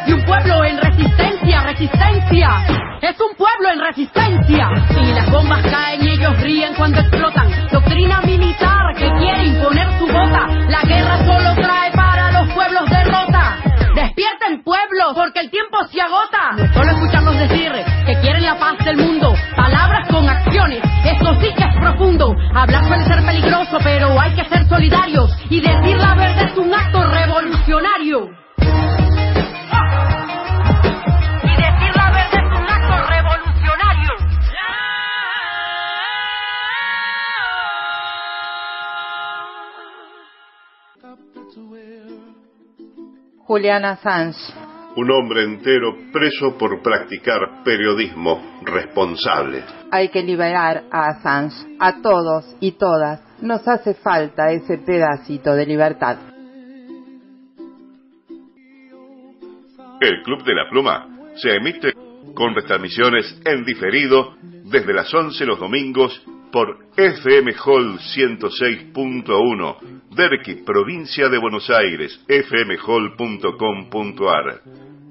Y 0.07 0.13
un 0.13 0.23
pueblo 0.23 0.63
en 0.63 0.77
resistencia, 0.77 1.61
resistencia. 1.61 2.49
Es 3.01 3.15
un 3.19 3.35
pueblo 3.35 3.69
en 3.73 3.79
resistencia. 3.79 4.69
Y 4.89 5.13
las 5.13 5.29
bombas 5.31 5.63
caen 5.63 6.03
y 6.03 6.09
ellos 6.09 6.41
ríen 6.41 6.73
cuando 6.75 6.99
explotan. 6.99 7.47
Doctrina 8.08 8.22
militar 8.22 8.95
que 8.95 9.10
quiere 9.19 9.44
imponer 9.44 9.88
su 10.00 10.08
bota. 10.08 10.48
La 10.69 10.82
guerra 10.84 11.18
solo 11.26 11.56
trae 11.56 11.92
para 11.92 12.32
los 12.32 12.53
pueblos 12.53 12.90
derrota. 12.90 13.58
Despierten 13.95 14.64
pueblos, 14.64 15.14
porque 15.14 15.42
el 15.42 15.52
tiempo 15.52 15.77
se 15.92 16.00
agota. 16.00 16.56
Solo 16.74 16.92
escucharlos 16.94 17.38
decir 17.38 17.72
que 18.06 18.18
quieren 18.22 18.45
la 18.45 18.58
paz 18.58 18.77
del 18.86 18.98
mundo. 18.98 19.34
Palabras 19.58 20.08
con 20.08 20.30
acciones, 20.30 20.82
eso 21.03 21.36
sí 21.42 21.53
que 21.53 21.64
es 21.64 21.76
profundo. 21.82 22.34
Hablar 22.56 22.86
suele 22.86 23.03
ser 23.06 23.26
peligroso, 23.26 23.77
pero 23.84 24.18
hay 24.19 24.34
que 24.36 24.45
ser 24.45 24.66
solidarios. 24.69 25.30
Y 25.50 25.60
decir 25.60 25.98
la 25.98 26.16
verdad 26.16 26.45
es 26.45 26.58
un 26.58 26.74
acto 26.74 27.03
revolucionario. 27.03 28.47
Julian 43.48 43.85
Assange. 43.85 44.38
Un 44.98 45.09
hombre 45.09 45.43
entero 45.43 45.95
preso 46.11 46.58
por 46.58 46.82
practicar 46.82 47.64
periodismo 47.64 48.59
responsable. 48.64 49.64
Hay 49.90 50.09
que 50.09 50.22
liberar 50.22 50.84
a 50.92 51.11
Assange, 51.11 51.56
a 51.80 52.01
todos 52.01 52.43
y 52.59 52.74
todas. 52.74 53.22
Nos 53.42 53.66
hace 53.66 53.93
falta 53.93 54.51
ese 54.51 54.80
pedacito 54.80 55.53
de 55.53 55.66
libertad. 55.66 56.17
El 60.01 60.24
Club 60.24 60.43
de 60.43 60.53
la 60.53 60.69
Pluma 60.69 61.08
se 61.35 61.56
emite 61.56 61.93
con 62.38 62.53
retransmisiones 62.53 63.41
en 63.45 63.66
diferido 63.66 64.35
desde 64.43 64.93
las 64.93 65.11
11 65.11 65.43
los 65.48 65.59
domingos 65.59 66.22
por 66.51 66.85
FM 66.95 67.56
Hall 67.66 67.98
106.1, 67.98 69.77
Derqui, 70.16 70.57
provincia 70.64 71.30
de 71.30 71.40
Buenos 71.40 71.67
Aires, 71.72 72.24
fmhall.com.ar. 72.27 74.61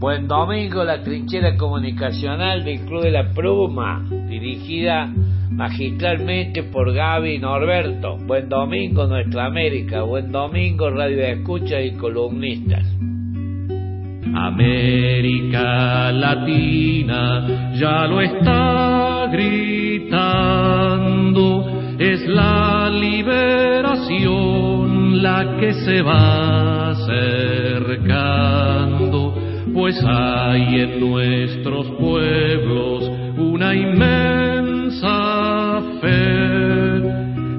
Buen 0.00 0.26
domingo, 0.26 0.82
la 0.82 1.02
trinchera 1.02 1.56
comunicacional 1.58 2.64
del 2.64 2.80
Club 2.86 3.02
de 3.02 3.10
la 3.10 3.34
Pluma, 3.34 4.02
dirigida 4.30 5.12
magistralmente 5.50 6.62
por 6.62 6.94
Gaby 6.94 7.38
Norberto. 7.38 8.16
Buen 8.16 8.48
domingo, 8.48 9.06
Nuestra 9.06 9.44
América. 9.44 10.00
Buen 10.00 10.32
domingo, 10.32 10.88
Radio 10.88 11.20
Escucha 11.20 11.82
y 11.82 11.96
columnistas. 11.96 12.86
América 14.34 16.10
Latina 16.12 17.74
ya 17.74 18.06
lo 18.06 18.22
está 18.22 19.28
gritando, 19.30 20.78
es 21.98 22.26
la 22.26 22.88
liberación 22.88 25.22
la 25.22 25.58
que 25.58 25.74
se 25.74 26.00
va 26.00 26.88
acercando, 26.90 29.09
pues 29.72 30.00
hay 30.04 30.80
en 30.80 31.00
nuestros 31.00 31.86
pueblos 31.92 33.10
una 33.36 33.74
inmensa 33.74 35.10
fe. 36.00 37.00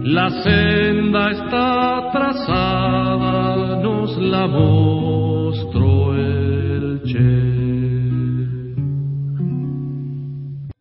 La 0.03 0.29
senda 0.43 1.31
está 1.31 2.11
trazada, 2.11 3.81
nos 3.81 4.17
la 4.17 4.47
mostró 4.47 6.13
el 6.15 7.01
Che. 7.05 7.51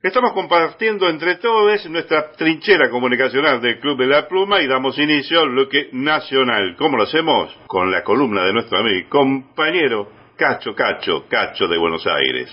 Estamos 0.03 0.33
compartiendo 0.33 1.09
entre 1.09 1.37
todos 1.37 1.89
nuestra 1.91 2.33
trinchera 2.33 2.91
comunicacional 2.91 3.61
del 3.61 3.79
Club 3.79 3.99
de 3.99 4.07
la 4.07 4.27
Pluma 4.27 4.63
y 4.63 4.67
damos 4.67 4.99
inicio 4.99 5.41
al 5.41 5.51
bloque 5.51 5.91
nacional. 5.93 6.75
¿Cómo 6.77 6.97
lo 6.97 7.05
hacemos? 7.05 7.57
Con 7.67 7.91
la 7.93 8.03
columna 8.03 8.43
de 8.45 8.53
nuestro 8.55 8.79
amigo 8.79 8.99
y 8.99 9.05
compañero 9.05 10.20
Cacho 10.41 10.75
Cacho, 10.75 11.27
Cacho 11.29 11.69
de 11.69 11.77
Buenos 11.77 12.07
Aires. 12.07 12.49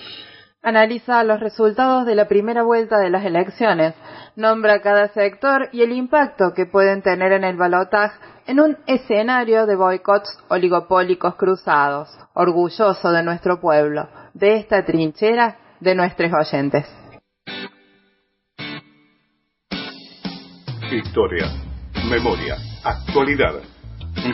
Analiza 0.62 1.24
los 1.24 1.40
resultados 1.40 2.04
de 2.04 2.14
la 2.14 2.28
primera 2.28 2.62
vuelta 2.62 2.98
de 2.98 3.08
las 3.08 3.24
elecciones, 3.24 3.94
nombra 4.36 4.82
cada 4.82 5.08
sector 5.08 5.70
y 5.72 5.80
el 5.80 5.92
impacto 5.92 6.52
que 6.54 6.66
pueden 6.66 7.00
tener 7.00 7.32
en 7.32 7.44
el 7.44 7.56
balotaje 7.56 8.18
en 8.46 8.60
un 8.60 8.76
escenario 8.86 9.64
de 9.64 9.74
boicots 9.74 10.28
oligopólicos 10.48 11.36
cruzados, 11.36 12.10
orgulloso 12.34 13.10
de 13.10 13.22
nuestro 13.22 13.58
pueblo, 13.58 14.06
de 14.34 14.56
esta 14.56 14.84
trinchera, 14.84 15.56
de 15.80 15.94
nuestros 15.94 16.30
oyentes. 16.30 16.84
Historia, 20.92 21.46
memoria, 22.10 22.56
actualidad, 22.84 23.54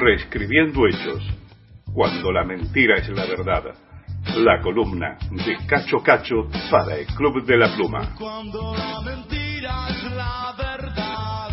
reescribiendo 0.00 0.88
hechos, 0.88 1.22
cuando 1.94 2.32
la 2.32 2.44
mentira 2.44 2.96
es 2.96 3.08
la 3.10 3.24
verdad. 3.24 3.72
La 4.38 4.60
columna 4.60 5.16
de 5.30 5.56
Cacho 5.68 5.98
Cacho 6.02 6.48
para 6.68 6.96
el 6.96 7.06
Club 7.06 7.44
de 7.44 7.56
la 7.56 7.72
Pluma. 7.76 8.16
Cuando 8.18 8.74
la 8.74 9.00
mentira 9.00 9.86
es 9.88 10.02
la 10.12 10.54
verdad. 10.58 11.50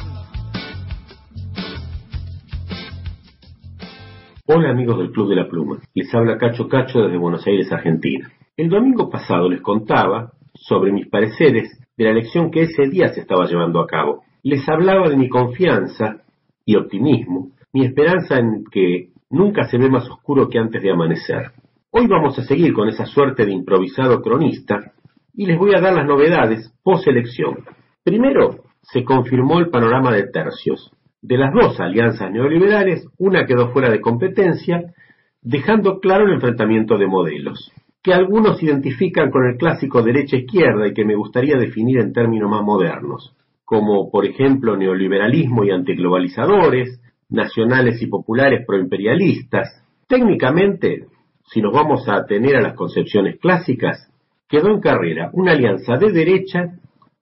Hola 4.47 4.71
amigos 4.71 4.97
del 4.97 5.11
Club 5.11 5.29
de 5.29 5.35
la 5.35 5.47
Pluma, 5.47 5.79
les 5.93 6.13
habla 6.13 6.39
Cacho 6.39 6.67
Cacho 6.67 7.03
desde 7.03 7.17
Buenos 7.17 7.45
Aires, 7.45 7.71
Argentina. 7.71 8.31
El 8.57 8.69
domingo 8.69 9.09
pasado 9.11 9.47
les 9.47 9.61
contaba 9.61 10.31
sobre 10.55 10.91
mis 10.91 11.07
pareceres 11.07 11.69
de 11.95 12.03
la 12.03 12.09
elección 12.11 12.49
que 12.49 12.63
ese 12.63 12.87
día 12.87 13.13
se 13.13 13.21
estaba 13.21 13.45
llevando 13.45 13.79
a 13.79 13.85
cabo. 13.85 14.23
Les 14.41 14.67
hablaba 14.67 15.07
de 15.07 15.17
mi 15.17 15.29
confianza 15.29 16.23
y 16.65 16.75
optimismo, 16.75 17.51
mi 17.73 17.85
esperanza 17.85 18.39
en 18.39 18.63
que 18.71 19.10
nunca 19.31 19.63
se 19.63 19.77
ve 19.77 19.89
más 19.89 20.09
oscuro 20.09 20.49
que 20.49 20.59
antes 20.59 20.81
de 20.81 20.91
amanecer. 20.91 21.51
Hoy 21.89 22.07
vamos 22.07 22.37
a 22.37 22.43
seguir 22.43 22.73
con 22.73 22.87
esa 22.87 23.05
suerte 23.05 23.45
de 23.45 23.51
improvisado 23.51 24.21
cronista 24.21 24.93
y 25.33 25.45
les 25.45 25.57
voy 25.57 25.73
a 25.73 25.81
dar 25.81 25.93
las 25.93 26.05
novedades 26.05 26.73
post-elección. 26.83 27.65
Primero, 28.03 28.57
se 28.81 29.03
confirmó 29.03 29.59
el 29.59 29.69
panorama 29.69 30.11
de 30.11 30.27
tercios. 30.27 30.91
De 31.21 31.37
las 31.37 31.53
dos 31.53 31.79
alianzas 31.79 32.31
neoliberales, 32.31 33.07
una 33.17 33.45
quedó 33.45 33.69
fuera 33.71 33.89
de 33.89 34.01
competencia, 34.01 34.93
dejando 35.41 35.99
claro 35.99 36.25
el 36.25 36.33
enfrentamiento 36.33 36.97
de 36.97 37.07
modelos, 37.07 37.71
que 38.03 38.13
algunos 38.13 38.61
identifican 38.63 39.29
con 39.29 39.45
el 39.45 39.57
clásico 39.57 40.01
derecha-izquierda 40.01 40.87
y 40.87 40.93
que 40.93 41.05
me 41.05 41.15
gustaría 41.15 41.57
definir 41.57 41.99
en 41.99 42.11
términos 42.11 42.49
más 42.49 42.63
modernos, 42.63 43.35
como 43.63 44.09
por 44.09 44.25
ejemplo 44.25 44.75
neoliberalismo 44.75 45.63
y 45.63 45.71
antiglobalizadores, 45.71 46.99
nacionales 47.31 48.01
y 48.01 48.07
populares 48.07 48.65
proimperialistas. 48.65 49.83
Técnicamente, 50.07 51.07
si 51.51 51.61
nos 51.61 51.73
vamos 51.73 52.07
a 52.07 52.17
atener 52.17 52.57
a 52.57 52.61
las 52.61 52.75
concepciones 52.75 53.39
clásicas, 53.39 54.11
quedó 54.47 54.69
en 54.69 54.81
carrera 54.81 55.29
una 55.33 55.53
alianza 55.53 55.97
de 55.97 56.11
derecha 56.11 56.73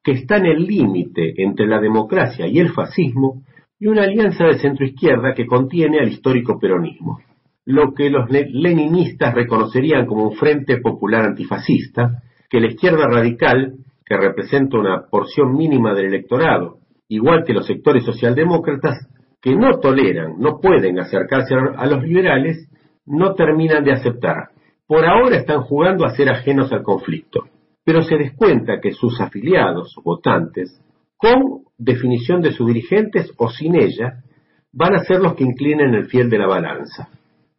que 0.04 0.12
está 0.12 0.38
en 0.38 0.48
el 0.48 0.66
límite 0.66 1.34
entre 1.38 1.68
la 1.68 1.80
democracia 1.80 2.48
y 2.48 2.60
el 2.60 2.70
fascismo 2.70 3.44
y 3.80 3.88
una 3.88 4.04
alianza 4.04 4.46
de 4.46 4.60
centroizquierda 4.60 5.34
que 5.34 5.46
contiene 5.46 6.00
al 6.00 6.10
histórico 6.10 6.60
peronismo. 6.60 7.20
Lo 7.66 7.94
que 7.94 8.10
los 8.10 8.30
leninistas 8.30 9.34
reconocerían 9.34 10.06
como 10.06 10.28
un 10.28 10.36
frente 10.36 10.78
popular 10.78 11.26
antifascista, 11.26 12.24
que 12.50 12.60
la 12.60 12.68
izquierda 12.68 13.06
radical, 13.06 13.76
que 14.06 14.18
representa 14.18 14.80
una 14.80 15.04
porción 15.10 15.56
mínima 15.56 15.94
del 15.94 16.08
electorado, 16.08 16.80
igual 17.08 17.44
que 17.46 17.54
los 17.54 17.68
sectores 17.68 18.04
socialdemócratas, 18.04 19.08
que 19.42 19.56
no 19.56 19.80
toleran, 19.80 20.36
no 20.38 20.60
pueden 20.60 21.00
acercarse 21.00 21.56
a 21.56 21.86
los 21.86 22.04
liberales, 22.04 22.70
no 23.06 23.34
terminan 23.34 23.84
de 23.84 23.94
aceptar. 23.94 24.50
Por 24.86 25.06
ahora 25.06 25.38
están 25.38 25.62
jugando 25.62 26.06
a 26.06 26.16
ser 26.16 26.30
ajenos 26.30 26.72
al 26.72 26.84
conflicto, 26.84 27.46
pero 27.84 28.02
se 28.02 28.18
descuenta 28.18 28.80
que 28.82 28.92
sus 28.92 29.20
afiliados, 29.22 29.96
votantes, 30.04 30.82
con 31.18 31.64
definición 31.78 32.42
de 32.42 32.52
sus 32.52 32.68
dirigentes 32.68 33.32
o 33.38 33.50
sin 33.50 33.76
ella, 33.76 34.24
van 34.72 34.96
a 34.96 35.04
ser 35.04 35.20
los 35.20 35.36
que 35.36 35.44
inclinen 35.44 35.94
el 35.94 36.08
fiel 36.08 36.30
de 36.30 36.38
la 36.38 36.48
balanza. 36.48 37.10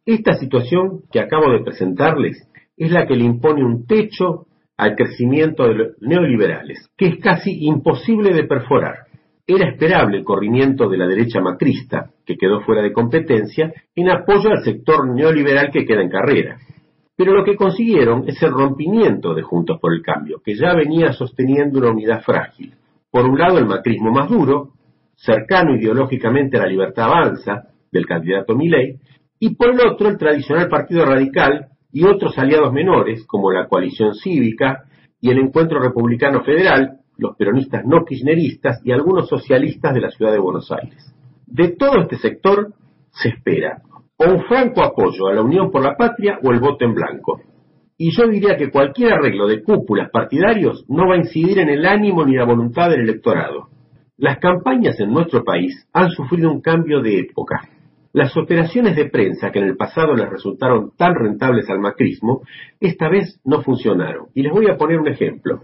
Esta 0.05 0.33
situación 0.33 1.01
que 1.11 1.19
acabo 1.19 1.51
de 1.51 1.63
presentarles 1.63 2.47
es 2.77 2.91
la 2.91 3.05
que 3.05 3.15
le 3.15 3.23
impone 3.23 3.63
un 3.63 3.85
techo 3.85 4.47
al 4.77 4.95
crecimiento 4.95 5.67
de 5.67 5.75
los 5.75 5.87
neoliberales, 6.01 6.89
que 6.97 7.07
es 7.07 7.17
casi 7.19 7.65
imposible 7.65 8.33
de 8.33 8.45
perforar. 8.45 9.10
Era 9.45 9.69
esperable 9.69 10.17
el 10.17 10.23
corrimiento 10.23 10.87
de 10.87 10.97
la 10.97 11.07
derecha 11.07 11.41
macrista, 11.41 12.11
que 12.25 12.37
quedó 12.37 12.61
fuera 12.61 12.81
de 12.81 12.93
competencia, 12.93 13.73
en 13.95 14.09
apoyo 14.09 14.49
al 14.49 14.63
sector 14.63 15.07
neoliberal 15.13 15.71
que 15.71 15.85
queda 15.85 16.01
en 16.01 16.09
carrera. 16.09 16.57
Pero 17.15 17.33
lo 17.33 17.43
que 17.43 17.55
consiguieron 17.55 18.23
es 18.27 18.41
el 18.41 18.51
rompimiento 18.51 19.33
de 19.33 19.41
Juntos 19.41 19.79
por 19.79 19.93
el 19.93 20.01
Cambio, 20.01 20.41
que 20.43 20.55
ya 20.55 20.73
venía 20.73 21.13
sosteniendo 21.13 21.79
una 21.79 21.91
unidad 21.91 22.21
frágil. 22.21 22.73
Por 23.11 23.25
un 23.25 23.37
lado, 23.37 23.57
el 23.57 23.65
macrismo 23.65 24.11
más 24.11 24.29
duro, 24.29 24.69
cercano 25.15 25.75
ideológicamente 25.75 26.57
a 26.57 26.61
la 26.61 26.67
libertad 26.67 27.05
avanza, 27.05 27.67
del 27.91 28.05
candidato 28.05 28.55
Milei, 28.55 28.99
y 29.39 29.55
por 29.55 29.71
el 29.71 29.81
otro, 29.81 30.07
el 30.07 30.17
tradicional 30.17 30.69
Partido 30.69 31.05
Radical 31.05 31.67
y 31.91 32.05
otros 32.05 32.37
aliados 32.37 32.71
menores, 32.71 33.25
como 33.27 33.51
la 33.51 33.67
Coalición 33.67 34.13
Cívica 34.15 34.83
y 35.19 35.29
el 35.29 35.39
Encuentro 35.39 35.79
Republicano 35.79 36.43
Federal, 36.43 37.00
los 37.21 37.37
peronistas 37.37 37.85
no 37.85 38.03
kirchneristas 38.03 38.81
y 38.83 38.91
algunos 38.91 39.29
socialistas 39.29 39.93
de 39.93 40.01
la 40.01 40.09
ciudad 40.09 40.31
de 40.31 40.39
Buenos 40.39 40.71
Aires. 40.71 41.13
De 41.45 41.69
todo 41.69 42.01
este 42.01 42.17
sector 42.17 42.73
se 43.11 43.29
espera 43.29 43.83
o 44.17 44.31
un 44.31 44.43
franco 44.45 44.83
apoyo 44.83 45.27
a 45.27 45.33
la 45.33 45.43
Unión 45.43 45.69
por 45.69 45.83
la 45.83 45.95
Patria 45.95 46.39
o 46.43 46.51
el 46.51 46.59
voto 46.59 46.83
en 46.83 46.95
blanco. 46.95 47.39
Y 47.95 48.09
yo 48.17 48.27
diría 48.27 48.57
que 48.57 48.71
cualquier 48.71 49.13
arreglo 49.13 49.47
de 49.47 49.61
cúpulas 49.61 50.09
partidarios 50.09 50.83
no 50.89 51.07
va 51.07 51.13
a 51.13 51.19
incidir 51.19 51.59
en 51.59 51.69
el 51.69 51.85
ánimo 51.85 52.25
ni 52.25 52.35
la 52.35 52.45
voluntad 52.45 52.89
del 52.89 53.01
electorado. 53.01 53.67
Las 54.17 54.39
campañas 54.39 54.99
en 54.99 55.13
nuestro 55.13 55.43
país 55.43 55.87
han 55.93 56.09
sufrido 56.09 56.51
un 56.51 56.61
cambio 56.61 57.01
de 57.01 57.19
época. 57.19 57.69
Las 58.13 58.35
operaciones 58.35 58.95
de 58.95 59.09
prensa 59.09 59.51
que 59.51 59.59
en 59.59 59.65
el 59.65 59.77
pasado 59.77 60.15
les 60.15 60.29
resultaron 60.29 60.91
tan 60.97 61.13
rentables 61.13 61.69
al 61.69 61.79
macrismo, 61.79 62.41
esta 62.79 63.09
vez 63.09 63.39
no 63.45 63.61
funcionaron. 63.61 64.27
Y 64.33 64.41
les 64.41 64.51
voy 64.51 64.67
a 64.69 64.77
poner 64.77 64.99
un 64.99 65.07
ejemplo 65.07 65.61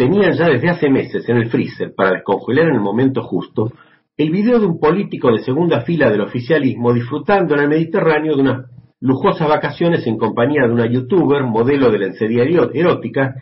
tenían 0.00 0.32
ya 0.32 0.48
desde 0.48 0.70
hace 0.70 0.88
meses 0.88 1.28
en 1.28 1.36
el 1.36 1.50
freezer 1.50 1.92
para 1.94 2.12
descongelar 2.12 2.68
en 2.68 2.76
el 2.76 2.80
momento 2.80 3.22
justo 3.22 3.70
el 4.16 4.30
video 4.30 4.58
de 4.58 4.64
un 4.64 4.80
político 4.80 5.30
de 5.30 5.40
segunda 5.40 5.82
fila 5.82 6.08
del 6.08 6.22
oficialismo 6.22 6.94
disfrutando 6.94 7.54
en 7.54 7.60
el 7.60 7.68
Mediterráneo 7.68 8.34
de 8.34 8.40
unas 8.40 8.70
lujosas 9.00 9.46
vacaciones 9.46 10.06
en 10.06 10.16
compañía 10.16 10.62
de 10.66 10.72
una 10.72 10.86
youtuber, 10.86 11.42
modelo 11.42 11.90
de 11.90 11.98
lencería 11.98 12.44
erótica, 12.44 13.34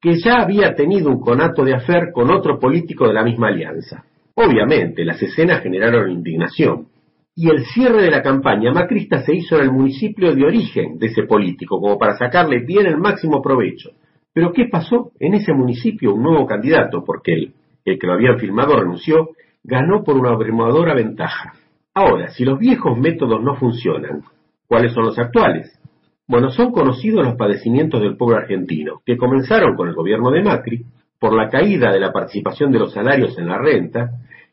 que 0.00 0.18
ya 0.18 0.42
había 0.42 0.74
tenido 0.74 1.08
un 1.08 1.20
conato 1.20 1.64
de 1.64 1.74
afer 1.74 2.10
con 2.12 2.32
otro 2.32 2.58
político 2.58 3.06
de 3.06 3.14
la 3.14 3.22
misma 3.22 3.46
alianza. 3.46 4.04
Obviamente, 4.34 5.04
las 5.04 5.22
escenas 5.22 5.62
generaron 5.62 6.10
indignación. 6.10 6.88
Y 7.36 7.48
el 7.48 7.64
cierre 7.66 8.02
de 8.02 8.10
la 8.10 8.24
campaña 8.24 8.72
macrista 8.72 9.22
se 9.22 9.36
hizo 9.36 9.54
en 9.54 9.62
el 9.62 9.70
municipio 9.70 10.34
de 10.34 10.44
origen 10.44 10.98
de 10.98 11.06
ese 11.06 11.22
político, 11.22 11.78
como 11.78 11.96
para 11.96 12.18
sacarle 12.18 12.64
bien 12.66 12.86
el 12.86 12.98
máximo 12.98 13.40
provecho. 13.40 13.90
Pero 14.32 14.52
¿qué 14.52 14.66
pasó? 14.70 15.12
En 15.20 15.34
ese 15.34 15.52
municipio 15.52 16.14
un 16.14 16.22
nuevo 16.22 16.46
candidato, 16.46 17.04
porque 17.04 17.34
el, 17.34 17.54
el 17.84 17.98
que 17.98 18.06
lo 18.06 18.14
habían 18.14 18.38
filmado 18.38 18.76
renunció, 18.76 19.30
ganó 19.62 20.02
por 20.02 20.16
una 20.16 20.30
abrumadora 20.30 20.94
ventaja. 20.94 21.54
Ahora, 21.94 22.30
si 22.30 22.44
los 22.44 22.58
viejos 22.58 22.98
métodos 22.98 23.42
no 23.42 23.54
funcionan, 23.56 24.22
¿cuáles 24.66 24.92
son 24.92 25.04
los 25.04 25.18
actuales? 25.18 25.78
Bueno, 26.26 26.50
son 26.50 26.72
conocidos 26.72 27.24
los 27.24 27.34
padecimientos 27.34 28.00
del 28.00 28.16
pueblo 28.16 28.38
argentino, 28.38 29.02
que 29.04 29.18
comenzaron 29.18 29.76
con 29.76 29.88
el 29.88 29.94
gobierno 29.94 30.30
de 30.30 30.42
Macri, 30.42 30.84
por 31.18 31.34
la 31.34 31.48
caída 31.48 31.92
de 31.92 32.00
la 32.00 32.12
participación 32.12 32.72
de 32.72 32.78
los 32.78 32.92
salarios 32.94 33.38
en 33.38 33.48
la 33.48 33.58
renta, 33.58 34.10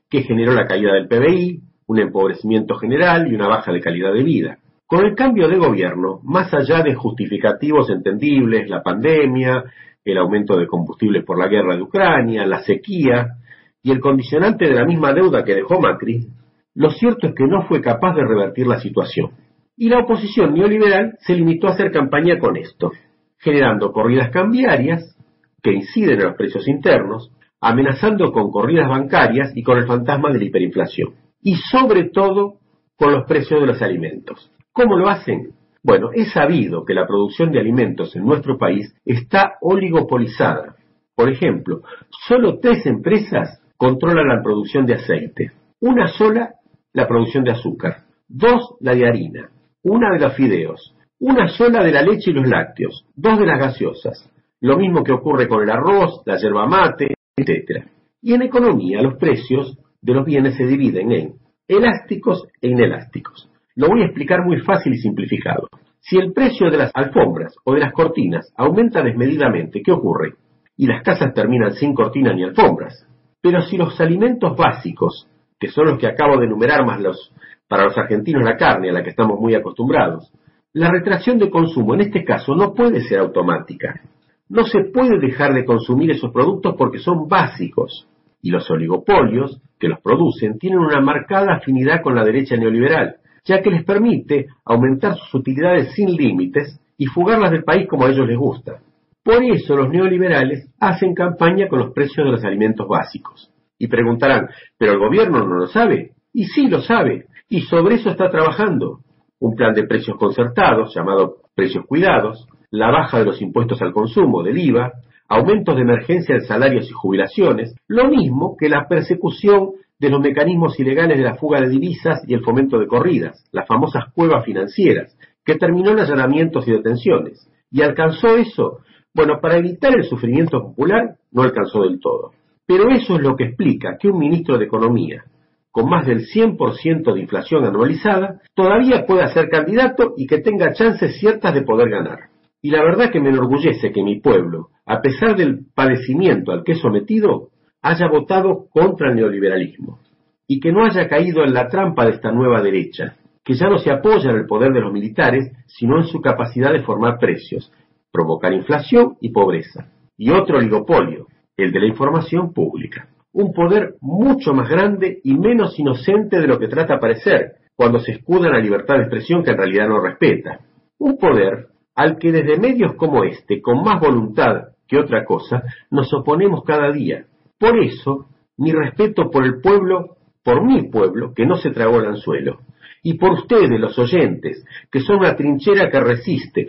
que 0.09 0.23
generó 0.23 0.53
la 0.53 0.67
caída 0.67 0.93
del 0.93 1.07
PBI, 1.07 1.61
un 1.87 1.99
empobrecimiento 1.99 2.75
general 2.75 3.31
y 3.31 3.35
una 3.35 3.47
baja 3.47 3.71
de 3.71 3.79
calidad 3.79 4.13
de 4.13 4.23
vida. 4.23 4.57
Con 4.89 5.05
el 5.05 5.13
cambio 5.13 5.47
de 5.47 5.59
gobierno, 5.59 6.19
más 6.23 6.51
allá 6.51 6.81
de 6.81 6.95
justificativos 6.95 7.91
entendibles, 7.91 8.67
la 8.67 8.81
pandemia, 8.81 9.65
el 10.03 10.17
aumento 10.17 10.57
de 10.57 10.65
combustibles 10.65 11.23
por 11.23 11.37
la 11.37 11.47
guerra 11.47 11.75
de 11.75 11.83
Ucrania, 11.83 12.47
la 12.47 12.63
sequía 12.63 13.35
y 13.83 13.91
el 13.91 13.99
condicionante 13.99 14.65
de 14.65 14.73
la 14.73 14.85
misma 14.85 15.13
deuda 15.13 15.43
que 15.43 15.53
dejó 15.53 15.79
Macri, 15.79 16.29
lo 16.73 16.89
cierto 16.89 17.27
es 17.27 17.35
que 17.35 17.45
no 17.45 17.67
fue 17.67 17.81
capaz 17.81 18.15
de 18.15 18.25
revertir 18.25 18.65
la 18.65 18.79
situación. 18.79 19.33
Y 19.77 19.89
la 19.89 19.99
oposición 19.99 20.55
neoliberal 20.55 21.17
se 21.19 21.35
limitó 21.35 21.67
a 21.67 21.73
hacer 21.73 21.91
campaña 21.91 22.39
con 22.39 22.57
esto, 22.57 22.91
generando 23.37 23.91
corridas 23.91 24.31
cambiarias 24.31 25.15
que 25.61 25.71
inciden 25.71 26.19
en 26.19 26.25
los 26.29 26.35
precios 26.35 26.67
internos, 26.67 27.31
amenazando 27.61 28.31
con 28.31 28.49
corridas 28.49 28.89
bancarias 28.89 29.51
y 29.53 29.61
con 29.61 29.77
el 29.77 29.85
fantasma 29.85 30.31
de 30.31 30.39
la 30.39 30.45
hiperinflación. 30.45 31.13
Y 31.43 31.57
sobre 31.57 32.05
todo 32.09 32.55
con 32.97 33.13
los 33.13 33.27
precios 33.27 33.61
de 33.61 33.67
los 33.67 33.83
alimentos. 33.83 34.51
¿Cómo 34.73 34.97
lo 34.97 35.09
hacen? 35.09 35.53
Bueno, 35.83 36.09
es 36.13 36.31
sabido 36.31 36.85
que 36.85 36.93
la 36.93 37.07
producción 37.07 37.51
de 37.51 37.59
alimentos 37.59 38.15
en 38.15 38.25
nuestro 38.25 38.57
país 38.57 38.93
está 39.05 39.53
oligopolizada 39.61 40.75
Por 41.15 41.29
ejemplo, 41.29 41.81
solo 42.27 42.59
tres 42.59 42.85
empresas 42.85 43.61
controlan 43.77 44.27
la 44.27 44.41
producción 44.43 44.85
de 44.85 44.95
aceite. 44.95 45.51
Una 45.79 46.07
sola 46.07 46.55
la 46.93 47.07
producción 47.07 47.43
de 47.43 47.51
azúcar, 47.51 48.03
dos 48.27 48.75
la 48.79 48.95
de 48.95 49.07
harina, 49.07 49.49
una 49.83 50.11
de 50.11 50.19
los 50.19 50.33
fideos, 50.33 50.95
una 51.19 51.47
sola 51.47 51.83
de 51.83 51.91
la 51.91 52.01
leche 52.01 52.31
y 52.31 52.33
los 52.33 52.47
lácteos, 52.47 53.05
dos 53.15 53.39
de 53.39 53.45
las 53.45 53.59
gaseosas. 53.59 54.29
Lo 54.61 54.77
mismo 54.77 55.03
que 55.03 55.13
ocurre 55.13 55.47
con 55.47 55.63
el 55.63 55.69
arroz, 55.69 56.21
la 56.25 56.37
yerba 56.37 56.65
mate, 56.65 57.13
etc. 57.35 57.85
Y 58.21 58.33
en 58.33 58.41
economía 58.41 59.01
los 59.01 59.15
precios 59.15 59.77
de 60.01 60.13
los 60.13 60.25
bienes 60.25 60.55
se 60.55 60.65
dividen 60.65 61.11
en 61.11 61.33
elásticos 61.67 62.47
e 62.61 62.67
inelásticos. 62.67 63.49
Lo 63.79 63.87
voy 63.87 64.01
a 64.01 64.07
explicar 64.07 64.43
muy 64.43 64.59
fácil 64.59 64.91
y 64.91 64.97
simplificado. 64.97 65.69
Si 66.01 66.17
el 66.17 66.33
precio 66.33 66.69
de 66.69 66.75
las 66.75 66.91
alfombras 66.93 67.55
o 67.63 67.75
de 67.75 67.79
las 67.79 67.93
cortinas 67.93 68.51
aumenta 68.57 69.01
desmedidamente, 69.01 69.81
¿qué 69.81 69.93
ocurre? 69.93 70.33
Y 70.75 70.85
las 70.85 71.01
casas 71.01 71.33
terminan 71.33 71.71
sin 71.71 71.93
cortinas 71.93 72.35
ni 72.35 72.43
alfombras. 72.43 73.07
Pero 73.41 73.61
si 73.61 73.77
los 73.77 73.97
alimentos 74.01 74.57
básicos, 74.57 75.29
que 75.57 75.69
son 75.69 75.85
los 75.85 75.97
que 75.97 76.07
acabo 76.07 76.37
de 76.37 76.47
enumerar 76.47 76.85
más 76.85 76.99
los, 76.99 77.33
para 77.69 77.85
los 77.85 77.97
argentinos 77.97 78.43
la 78.43 78.57
carne 78.57 78.89
a 78.89 78.91
la 78.91 79.01
que 79.01 79.11
estamos 79.11 79.39
muy 79.39 79.55
acostumbrados, 79.55 80.29
la 80.73 80.91
retracción 80.91 81.39
de 81.39 81.49
consumo 81.49 81.93
en 81.93 82.01
este 82.01 82.25
caso 82.25 82.55
no 82.55 82.73
puede 82.73 82.99
ser 82.99 83.19
automática. 83.19 84.01
No 84.49 84.65
se 84.65 84.91
puede 84.93 85.19
dejar 85.21 85.53
de 85.53 85.63
consumir 85.63 86.11
esos 86.11 86.33
productos 86.33 86.75
porque 86.77 86.99
son 86.99 87.29
básicos. 87.29 88.09
Y 88.41 88.51
los 88.51 88.69
oligopolios 88.69 89.61
que 89.79 89.87
los 89.87 90.01
producen 90.01 90.59
tienen 90.59 90.79
una 90.79 90.99
marcada 90.99 91.55
afinidad 91.55 92.01
con 92.03 92.13
la 92.13 92.25
derecha 92.25 92.57
neoliberal, 92.57 93.15
ya 93.49 93.63
que 93.63 93.71
les 93.71 93.83
permite 93.83 94.45
aumentar 94.63 95.15
sus 95.17 95.33
utilidades 95.33 95.91
sin 95.95 96.15
límites 96.15 96.79
y 96.97 97.07
fugarlas 97.07 97.49
del 97.49 97.63
país 97.63 97.87
como 97.87 98.05
a 98.05 98.11
ellos 98.11 98.27
les 98.27 98.37
gusta. 98.37 98.79
Por 99.23 99.43
eso 99.43 99.75
los 99.75 99.89
neoliberales 99.89 100.69
hacen 100.79 101.15
campaña 101.15 101.67
con 101.67 101.79
los 101.79 101.91
precios 101.91 102.25
de 102.25 102.31
los 102.31 102.45
alimentos 102.45 102.87
básicos. 102.87 103.51
Y 103.79 103.87
preguntarán, 103.87 104.49
¿pero 104.77 104.91
el 104.93 104.99
gobierno 104.99 105.39
no 105.39 105.55
lo 105.55 105.67
sabe? 105.67 106.11
Y 106.31 106.45
sí 106.45 106.67
lo 106.67 106.81
sabe, 106.81 107.25
y 107.49 107.61
sobre 107.61 107.95
eso 107.95 108.11
está 108.11 108.29
trabajando. 108.29 108.99
Un 109.39 109.55
plan 109.55 109.73
de 109.73 109.87
precios 109.87 110.17
concertados, 110.17 110.93
llamado 110.93 111.37
precios 111.55 111.85
cuidados, 111.87 112.47
la 112.69 112.91
baja 112.91 113.17
de 113.17 113.25
los 113.25 113.41
impuestos 113.41 113.81
al 113.81 113.93
consumo, 113.93 114.43
del 114.43 114.59
IVA, 114.59 114.91
aumentos 115.27 115.75
de 115.75 115.81
emergencia 115.81 116.35
de 116.35 116.41
salarios 116.41 116.87
y 116.87 116.93
jubilaciones, 116.93 117.75
lo 117.87 118.09
mismo 118.09 118.55
que 118.59 118.69
la 118.69 118.87
persecución 118.87 119.71
de 119.99 120.09
los 120.09 120.21
mecanismos 120.21 120.79
ilegales 120.79 121.17
de 121.17 121.23
la 121.23 121.35
fuga 121.35 121.59
de 121.59 121.69
divisas 121.69 122.21
y 122.25 122.33
el 122.33 122.43
fomento 122.43 122.79
de 122.79 122.87
corridas, 122.87 123.43
las 123.51 123.67
famosas 123.67 124.05
cuevas 124.13 124.45
financieras, 124.45 125.15
que 125.45 125.55
terminó 125.55 125.91
en 125.91 125.99
allanamientos 125.99 126.67
y 126.67 126.71
detenciones. 126.71 127.49
¿Y 127.69 127.81
alcanzó 127.81 128.37
eso? 128.37 128.79
Bueno, 129.13 129.39
para 129.41 129.57
evitar 129.57 129.95
el 129.95 130.03
sufrimiento 130.03 130.61
popular, 130.61 131.17
no 131.31 131.43
alcanzó 131.43 131.83
del 131.83 131.99
todo. 131.99 132.31
Pero 132.65 132.89
eso 132.89 133.15
es 133.15 133.21
lo 133.21 133.35
que 133.35 133.45
explica 133.45 133.97
que 133.99 134.07
un 134.07 134.19
ministro 134.19 134.57
de 134.57 134.65
Economía, 134.65 135.25
con 135.71 135.89
más 135.89 136.05
del 136.05 136.25
100% 136.25 137.13
de 137.13 137.19
inflación 137.19 137.65
anualizada, 137.65 138.41
todavía 138.55 139.05
pueda 139.05 139.27
ser 139.33 139.49
candidato 139.49 140.13
y 140.15 140.27
que 140.27 140.39
tenga 140.39 140.73
chances 140.73 141.19
ciertas 141.19 141.53
de 141.53 141.63
poder 141.63 141.89
ganar. 141.89 142.29
Y 142.61 142.71
la 142.71 142.83
verdad 142.83 143.11
que 143.11 143.19
me 143.19 143.29
enorgullece 143.29 143.91
que 143.91 144.03
mi 144.03 144.19
pueblo, 144.19 144.69
a 144.85 145.01
pesar 145.01 145.35
del 145.35 145.65
padecimiento 145.73 146.51
al 146.51 146.63
que 146.63 146.73
es 146.73 146.79
sometido, 146.79 147.49
haya 147.81 148.07
votado 148.07 148.67
contra 148.69 149.09
el 149.09 149.15
neoliberalismo 149.15 149.99
y 150.47 150.59
que 150.59 150.71
no 150.71 150.83
haya 150.83 151.07
caído 151.07 151.43
en 151.43 151.53
la 151.53 151.67
trampa 151.67 152.05
de 152.05 152.11
esta 152.11 152.31
nueva 152.31 152.61
derecha, 152.61 153.15
que 153.43 153.53
ya 153.53 153.69
no 153.69 153.77
se 153.77 153.91
apoya 153.91 154.31
en 154.31 154.37
el 154.37 154.47
poder 154.47 154.73
de 154.73 154.81
los 154.81 154.91
militares, 154.91 155.51
sino 155.67 155.97
en 155.97 156.05
su 156.05 156.21
capacidad 156.21 156.73
de 156.73 156.81
formar 156.81 157.19
precios, 157.19 157.71
provocar 158.11 158.53
inflación 158.53 159.15
y 159.21 159.29
pobreza. 159.29 159.91
Y 160.17 160.31
otro 160.31 160.57
oligopolio, 160.57 161.27
el 161.55 161.71
de 161.71 161.79
la 161.79 161.87
información 161.87 162.51
pública. 162.51 163.09
Un 163.31 163.53
poder 163.53 163.95
mucho 164.01 164.53
más 164.53 164.67
grande 164.67 165.19
y 165.23 165.37
menos 165.37 165.79
inocente 165.79 166.39
de 166.39 166.47
lo 166.47 166.57
que 166.57 166.67
trata 166.67 166.99
parecer, 166.99 167.53
cuando 167.75 167.99
se 167.99 168.13
escuda 168.13 168.47
en 168.47 168.53
la 168.53 168.59
libertad 168.59 168.95
de 168.95 169.01
expresión 169.01 169.43
que 169.43 169.51
en 169.51 169.57
realidad 169.57 169.87
no 169.87 170.01
respeta. 170.01 170.61
Un 170.97 171.17
poder 171.17 171.67
al 171.95 172.17
que 172.17 172.31
desde 172.31 172.59
medios 172.59 172.95
como 172.95 173.23
este, 173.23 173.61
con 173.61 173.83
más 173.83 173.99
voluntad 173.99 174.69
que 174.87 174.97
otra 174.97 175.25
cosa, 175.25 175.63
nos 175.91 176.11
oponemos 176.13 176.63
cada 176.63 176.91
día, 176.91 177.25
por 177.59 177.77
eso, 177.77 178.27
mi 178.57 178.71
respeto 178.71 179.29
por 179.29 179.45
el 179.45 179.61
pueblo, 179.61 180.17
por 180.43 180.65
mi 180.65 180.89
pueblo, 180.89 181.33
que 181.35 181.45
no 181.45 181.57
se 181.57 181.71
tragó 181.71 181.99
el 181.99 182.07
anzuelo, 182.07 182.59
y 183.03 183.15
por 183.17 183.31
ustedes, 183.31 183.79
los 183.79 183.97
oyentes, 183.99 184.65
que 184.91 185.01
son 185.01 185.19
una 185.19 185.35
trinchera 185.35 185.89
que 185.89 185.99
resiste, 185.99 186.67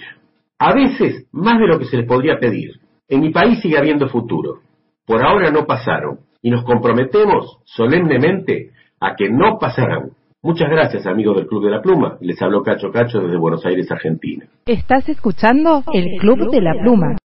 a 0.59 0.75
veces 0.75 1.27
más 1.33 1.59
de 1.59 1.67
lo 1.67 1.79
que 1.79 1.87
se 1.87 1.97
les 1.97 2.07
podría 2.07 2.39
pedir. 2.39 2.81
En 3.09 3.21
mi 3.21 3.31
país 3.31 3.61
sigue 3.61 3.79
habiendo 3.79 4.09
futuro. 4.09 4.61
Por 5.07 5.25
ahora 5.25 5.51
no 5.51 5.67
pasaron, 5.67 6.21
y 6.43 6.51
nos 6.51 6.65
comprometemos 6.65 7.59
solemnemente 7.65 8.71
a 9.01 9.15
que 9.17 9.31
no 9.31 9.59
pasarán. 9.59 10.11
Muchas 10.43 10.71
gracias, 10.71 11.07
amigos 11.07 11.37
del 11.37 11.47
Club 11.47 11.65
de 11.65 11.71
la 11.71 11.83
Pluma. 11.83 12.17
Les 12.21 12.41
habló 12.41 12.63
Cacho 12.63 12.91
Cacho 12.91 13.21
desde 13.21 13.37
Buenos 13.37 13.65
Aires, 13.67 13.91
Argentina. 13.91 14.47
Estás 14.67 15.09
escuchando 15.09 15.83
el 15.93 16.19
Club 16.19 16.51
de 16.51 16.61
la 16.63 16.73
Pluma. 16.83 17.20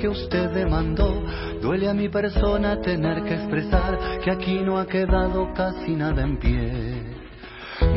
Que 0.00 0.08
usted 0.08 0.50
demandó. 0.50 1.22
Duele 1.60 1.88
a 1.88 1.94
mi 1.94 2.08
persona 2.08 2.80
tener 2.80 3.24
que 3.24 3.34
expresar 3.34 4.20
que 4.22 4.30
aquí 4.30 4.60
no 4.60 4.78
ha 4.78 4.86
quedado 4.86 5.52
casi 5.52 5.96
nada 5.96 6.22
en 6.22 6.38
pie. 6.38 7.02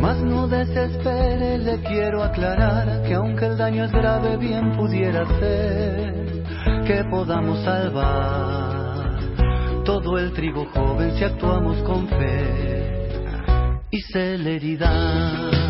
Mas 0.02 0.18
no 0.24 0.48
desespere, 0.48 1.60
le 1.60 1.80
quiero 1.84 2.24
aclarar 2.24 3.04
que 3.04 3.14
aunque 3.14 3.46
el 3.46 3.58
daño 3.58 3.86
es 3.86 3.92
grave, 3.92 4.38
bien 4.38 4.76
pudiera 4.76 5.26
ser 5.40 6.44
que 6.86 7.04
podamos 7.12 7.64
salvar 7.64 9.20
todo 9.86 10.18
el 10.18 10.34
trigo 10.34 10.66
joven 10.74 11.16
si 11.16 11.24
actuamos 11.24 11.78
con 11.84 12.08
fe 12.08 13.38
y 13.92 14.02
celeridad. 14.02 15.67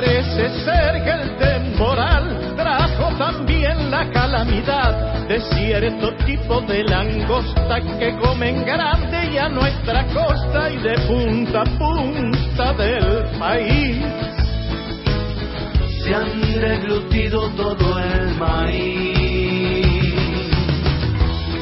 Parece 0.00 0.48
ser 0.64 1.02
que 1.02 1.10
el 1.10 1.36
temporal 1.38 2.54
trajo 2.54 3.16
también 3.18 3.90
la 3.90 4.08
calamidad 4.12 5.26
de 5.26 5.40
cierto 5.40 6.14
tipo 6.24 6.60
de 6.60 6.84
langosta 6.84 7.80
que 7.98 8.16
comen 8.18 8.64
grande 8.64 9.32
y 9.32 9.38
a 9.38 9.48
nuestra 9.48 10.04
costa 10.14 10.70
y 10.70 10.76
de 10.76 10.98
punta 11.00 11.62
a 11.62 11.64
punta 11.64 12.72
del 12.74 13.24
país. 13.40 14.04
Se 16.04 16.14
han 16.14 16.52
deglutido 16.60 17.50
todo 17.56 17.98
el 17.98 18.36
maíz. 18.36 20.14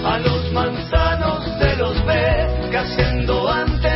A 0.05 0.19
los 0.19 0.53
manzanos 0.53 1.43
se 1.59 1.75
los 1.77 2.05
ve 2.05 2.69
cayendo 2.71 3.51
antes. 3.51 3.96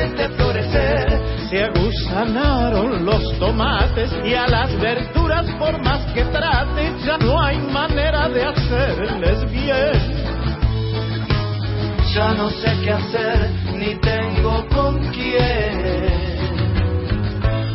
Se 1.51 1.65
agusanaron 1.65 3.05
los 3.05 3.37
tomates 3.41 4.09
y 4.25 4.35
a 4.35 4.47
las 4.47 4.81
verduras 4.81 5.45
por 5.59 5.83
más 5.83 6.07
que 6.13 6.23
trate 6.27 6.93
ya 7.05 7.19
no 7.19 7.43
hay 7.43 7.59
manera 7.59 8.29
de 8.29 8.45
hacerles 8.45 9.51
bien. 9.51 10.31
Ya 12.15 12.35
no 12.35 12.51
sé 12.51 12.71
qué 12.85 12.93
hacer 12.93 13.51
ni 13.75 13.97
tengo 13.97 14.65
con 14.69 15.01
quién. 15.11 16.31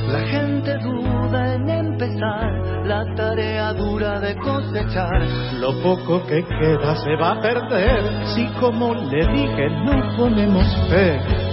La 0.08 0.22
gente 0.22 0.78
duda 0.78 1.56
en 1.56 1.70
empezar 1.70 2.86
la 2.86 3.04
tarea 3.14 3.74
dura 3.74 4.22
de 4.22 4.38
cosechar. 4.38 5.22
Lo 5.60 5.74
poco 5.82 6.26
que 6.28 6.46
queda 6.46 6.96
se 6.96 7.14
va 7.18 7.32
a 7.32 7.42
perder 7.42 8.26
si 8.34 8.46
como 8.58 8.94
le 8.94 9.28
dije 9.34 9.70
no 9.84 10.16
ponemos 10.16 10.66
fe 10.90 11.45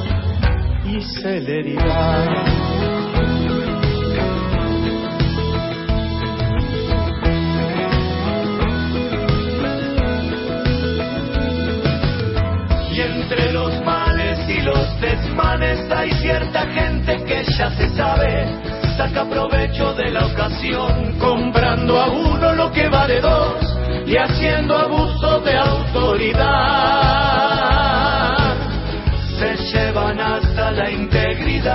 y 0.93 1.01
celeridad. 1.01 2.45
Y 12.91 13.01
entre 13.01 13.53
los 13.53 13.83
males 13.85 14.39
y 14.49 14.61
los 14.61 15.01
desmanes 15.01 15.91
hay 15.91 16.11
cierta 16.13 16.67
gente 16.67 17.25
que 17.25 17.45
ya 17.57 17.71
se 17.71 17.89
sabe, 17.97 18.47
saca 18.99 19.25
provecho 19.25 19.95
de 19.95 20.11
la 20.11 20.27
ocasión, 20.27 21.19
comprando 21.19 21.99
a 21.99 22.11
uno 22.11 22.53
lo 22.53 22.71
que 22.71 22.89
vale 22.89 23.21
dos, 23.21 23.57
y 24.07 24.17
haciendo 24.17 24.77
abuso 24.77 25.41
de 25.41 25.57
autoridad, 25.57 27.62
se 29.43 29.57
llevan 29.73 30.21
hasta 30.21 30.71
la 30.71 30.91
integridad. 30.91 31.73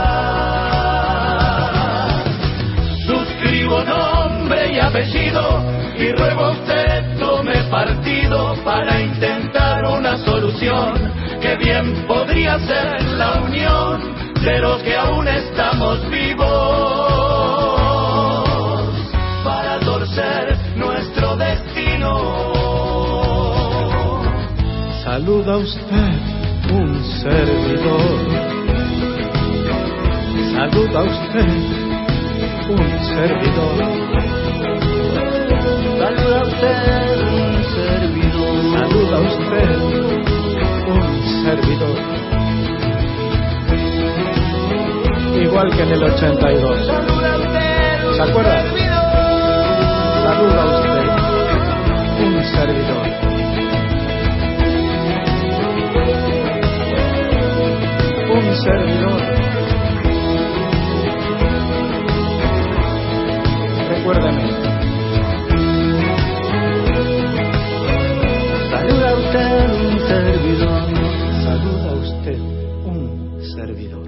Suscribo 3.05 3.83
nombre 3.83 4.73
y 4.73 4.79
apellido 4.79 5.63
y 5.97 6.11
ruego 6.13 6.45
a 6.45 6.51
usted 6.51 7.17
tome 7.19 7.55
partido 7.69 8.55
para 8.63 9.01
intentar 9.01 9.85
una 9.85 10.17
solución 10.17 10.93
que 11.41 11.55
bien 11.57 12.05
podría 12.07 12.57
ser 12.59 13.03
la 13.17 13.41
unión 13.41 14.15
de 14.43 14.59
los 14.59 14.81
que 14.83 14.95
aún 14.95 15.27
estamos 15.27 16.09
vivos 16.09 16.47
para 19.43 19.79
torcer 19.79 20.57
nuestro 20.75 21.35
destino. 21.35 22.53
Saluda 25.03 25.57
usted 25.57 26.36
un 26.71 27.03
servidor. 27.21 28.47
Saluda 30.53 31.03
usted 31.03 31.49
un 32.69 32.89
servidor. 33.13 33.77
Saluda 35.99 36.43
usted 36.43 37.17
un 37.33 37.63
servidor. 37.75 38.55
Saluda 38.73 39.17
usted 39.21 39.75
un 40.87 41.05
servidor. 41.43 41.97
Igual 45.41 45.67
que 45.75 45.81
en 45.83 45.91
el 45.91 46.03
82. 46.03 46.87
¿Se 48.15 48.23
acuerda? 48.23 48.63
Saluda 50.23 50.65
usted 50.65 51.03
un 52.25 52.43
servidor. 52.43 53.26
Servidor. 58.67 59.21
Recuérdame. 63.89 64.45
Saluda 68.69 69.15
usted 69.15 69.69
un 69.85 69.99
servidor. 70.07 70.81
Saluda 71.43 71.93
usted 71.93 72.39
un 72.85 73.41
servidor. 73.55 74.07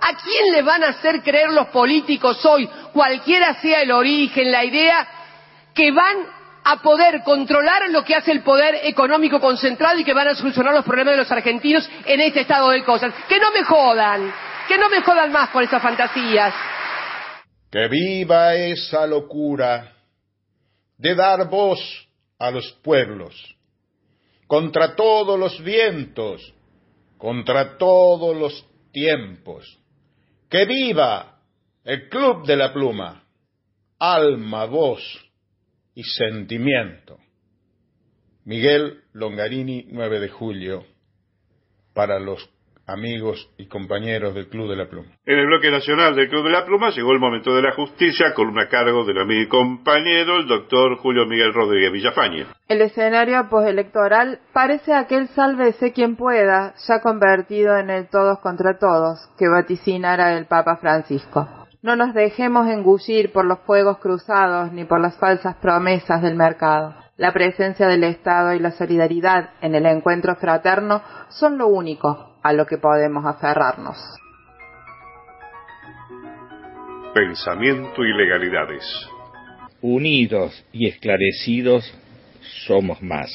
¿A 0.00 0.16
quién 0.16 0.52
le 0.52 0.62
van 0.62 0.82
a 0.82 0.88
hacer 0.88 1.22
creer 1.22 1.50
los 1.50 1.68
políticos 1.68 2.44
hoy, 2.44 2.68
cualquiera 2.92 3.54
sea 3.60 3.82
el 3.82 3.92
origen, 3.92 4.50
la 4.50 4.64
idea, 4.64 5.08
que 5.74 5.92
van 5.92 6.35
a 6.68 6.82
poder 6.82 7.22
controlar 7.22 7.88
lo 7.90 8.02
que 8.02 8.16
hace 8.16 8.32
el 8.32 8.42
poder 8.42 8.80
económico 8.82 9.40
concentrado 9.40 10.00
y 10.00 10.04
que 10.04 10.12
van 10.12 10.26
a 10.26 10.34
solucionar 10.34 10.74
los 10.74 10.84
problemas 10.84 11.12
de 11.12 11.18
los 11.18 11.30
argentinos 11.30 11.88
en 12.04 12.20
este 12.20 12.40
estado 12.40 12.70
de 12.70 12.82
cosas? 12.82 13.14
Que 13.28 13.38
no 13.38 13.52
me 13.52 13.62
jodan, 13.62 14.34
que 14.66 14.76
no 14.76 14.90
me 14.90 15.00
jodan 15.00 15.30
más 15.30 15.50
con 15.50 15.62
esas 15.62 15.80
fantasías. 15.80 16.52
Que 17.70 17.86
viva 17.86 18.56
esa 18.56 19.06
locura 19.06 19.92
de 20.98 21.14
dar 21.14 21.48
voz 21.48 21.78
a 22.36 22.50
los 22.50 22.72
pueblos, 22.82 23.56
contra 24.48 24.96
todos 24.96 25.38
los 25.38 25.62
vientos, 25.62 26.52
contra 27.16 27.78
todos 27.78 28.36
los 28.36 28.66
tiempos. 28.90 29.78
Que 30.50 30.64
viva 30.64 31.38
el 31.84 32.08
Club 32.08 32.44
de 32.44 32.56
la 32.56 32.72
Pluma, 32.72 33.22
alma, 34.00 34.64
voz 34.64 35.25
y 35.96 36.04
sentimiento. 36.04 37.18
Miguel 38.44 39.00
Longarini, 39.12 39.88
9 39.90 40.20
de 40.20 40.28
julio, 40.28 40.84
para 41.94 42.20
los 42.20 42.48
amigos 42.86 43.50
y 43.56 43.66
compañeros 43.66 44.34
del 44.34 44.48
Club 44.48 44.70
de 44.70 44.76
la 44.76 44.88
Pluma. 44.88 45.08
En 45.24 45.38
el 45.38 45.46
bloque 45.46 45.70
nacional 45.70 46.14
del 46.14 46.28
Club 46.28 46.44
de 46.44 46.50
la 46.50 46.64
Pluma 46.64 46.90
llegó 46.90 47.12
el 47.12 47.18
momento 47.18 47.56
de 47.56 47.62
la 47.62 47.72
justicia 47.72 48.34
con 48.34 48.46
una 48.46 48.68
cargo 48.68 49.04
del 49.04 49.18
amigo 49.18 49.40
y 49.40 49.48
compañero, 49.48 50.36
el 50.36 50.46
doctor 50.46 50.98
Julio 50.98 51.26
Miguel 51.26 51.52
Rodríguez 51.52 51.90
Villafañe. 51.90 52.46
El 52.68 52.82
escenario 52.82 53.48
postelectoral 53.48 54.40
parece 54.52 54.94
aquel 54.94 55.28
sálvese 55.28 55.92
quien 55.92 56.14
pueda, 56.14 56.74
ya 56.86 57.00
convertido 57.00 57.76
en 57.76 57.90
el 57.90 58.08
todos 58.08 58.38
contra 58.40 58.78
todos, 58.78 59.18
que 59.38 59.48
vaticinara 59.48 60.36
el 60.36 60.46
Papa 60.46 60.76
Francisco. 60.76 61.48
No 61.86 61.94
nos 61.94 62.14
dejemos 62.14 62.66
engullir 62.66 63.30
por 63.30 63.44
los 63.44 63.60
fuegos 63.60 63.98
cruzados 63.98 64.72
ni 64.72 64.84
por 64.84 65.00
las 65.00 65.16
falsas 65.20 65.54
promesas 65.58 66.20
del 66.20 66.34
mercado. 66.34 66.96
La 67.16 67.32
presencia 67.32 67.86
del 67.86 68.02
Estado 68.02 68.54
y 68.54 68.58
la 68.58 68.72
solidaridad 68.72 69.50
en 69.60 69.76
el 69.76 69.86
encuentro 69.86 70.34
fraterno 70.34 71.00
son 71.28 71.58
lo 71.58 71.68
único 71.68 72.40
a 72.42 72.52
lo 72.52 72.66
que 72.66 72.78
podemos 72.78 73.24
aferrarnos. 73.24 73.96
Pensamiento 77.14 78.02
y 78.02 78.12
legalidades. 78.14 79.08
Unidos 79.80 80.66
y 80.72 80.88
esclarecidos 80.88 81.84
somos 82.66 83.00
más. 83.00 83.30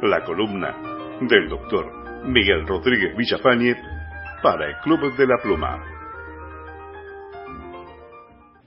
La 0.00 0.22
columna 0.24 0.76
del 1.22 1.48
doctor 1.48 2.22
Miguel 2.24 2.68
Rodríguez 2.68 3.16
Villafañe 3.16 3.74
para 4.44 4.68
el 4.68 4.76
Club 4.84 5.16
de 5.16 5.26
la 5.26 5.38
Pluma. 5.42 5.99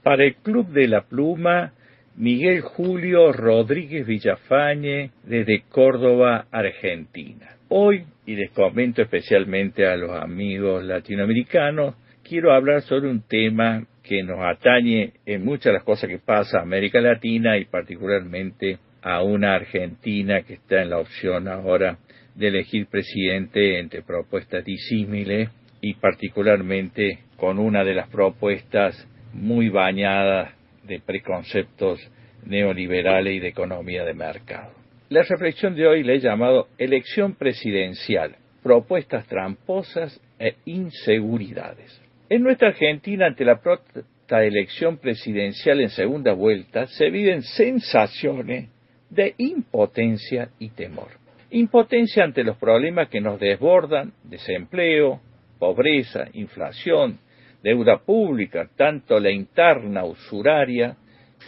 Para 0.03 0.25
el 0.25 0.35
Club 0.35 0.67
de 0.67 0.89
la 0.89 1.03
Pluma, 1.03 1.71
Miguel 2.17 2.59
Julio 2.59 3.31
Rodríguez 3.31 4.05
Villafañe 4.05 5.11
desde 5.23 5.63
Córdoba, 5.69 6.45
Argentina. 6.51 7.55
Hoy, 7.69 8.03
y 8.25 8.35
les 8.35 8.51
comento 8.51 9.01
especialmente 9.01 9.87
a 9.87 9.95
los 9.95 10.11
amigos 10.11 10.83
latinoamericanos, 10.83 11.95
quiero 12.21 12.51
hablar 12.51 12.81
sobre 12.81 13.09
un 13.09 13.21
tema 13.21 13.87
que 14.03 14.23
nos 14.23 14.39
atañe 14.41 15.13
en 15.25 15.45
muchas 15.45 15.67
de 15.67 15.73
las 15.73 15.83
cosas 15.83 16.09
que 16.09 16.19
pasa 16.19 16.59
a 16.59 16.63
América 16.63 16.99
Latina 16.99 17.57
y 17.57 17.63
particularmente 17.63 18.79
a 19.01 19.23
una 19.23 19.55
Argentina 19.55 20.41
que 20.41 20.55
está 20.55 20.81
en 20.81 20.89
la 20.89 20.99
opción 20.99 21.47
ahora 21.47 21.97
de 22.35 22.49
elegir 22.49 22.87
presidente 22.87 23.79
entre 23.79 24.01
propuestas 24.01 24.65
disímiles 24.65 25.49
y 25.79 25.93
particularmente 25.93 27.19
con 27.37 27.57
una 27.57 27.85
de 27.85 27.93
las 27.93 28.09
propuestas 28.09 29.07
muy 29.33 29.69
bañadas 29.69 30.53
de 30.83 30.99
preconceptos 30.99 31.99
neoliberales 32.45 33.35
y 33.35 33.39
de 33.39 33.49
economía 33.49 34.03
de 34.03 34.13
mercado. 34.13 34.71
La 35.09 35.23
reflexión 35.23 35.75
de 35.75 35.87
hoy 35.87 36.03
le 36.03 36.15
he 36.15 36.19
llamado 36.19 36.67
elección 36.77 37.35
presidencial, 37.35 38.35
propuestas 38.61 39.27
tramposas 39.27 40.19
e 40.39 40.55
inseguridades. 40.65 42.01
En 42.29 42.41
nuestra 42.43 42.69
Argentina, 42.69 43.27
ante 43.27 43.45
la 43.45 43.59
pronta 43.59 44.43
elección 44.43 44.97
presidencial 44.97 45.81
en 45.81 45.89
segunda 45.89 46.33
vuelta, 46.33 46.87
se 46.87 47.09
viven 47.09 47.43
sensaciones 47.43 48.69
de 49.09 49.35
impotencia 49.37 50.49
y 50.57 50.69
temor. 50.69 51.09
Impotencia 51.51 52.23
ante 52.23 52.43
los 52.43 52.57
problemas 52.57 53.09
que 53.09 53.21
nos 53.21 53.39
desbordan, 53.39 54.13
desempleo, 54.23 55.21
pobreza, 55.59 56.25
inflación, 56.33 57.19
deuda 57.63 57.97
pública, 57.97 58.69
tanto 58.75 59.19
la 59.19 59.31
interna 59.31 60.03
usuraria 60.03 60.95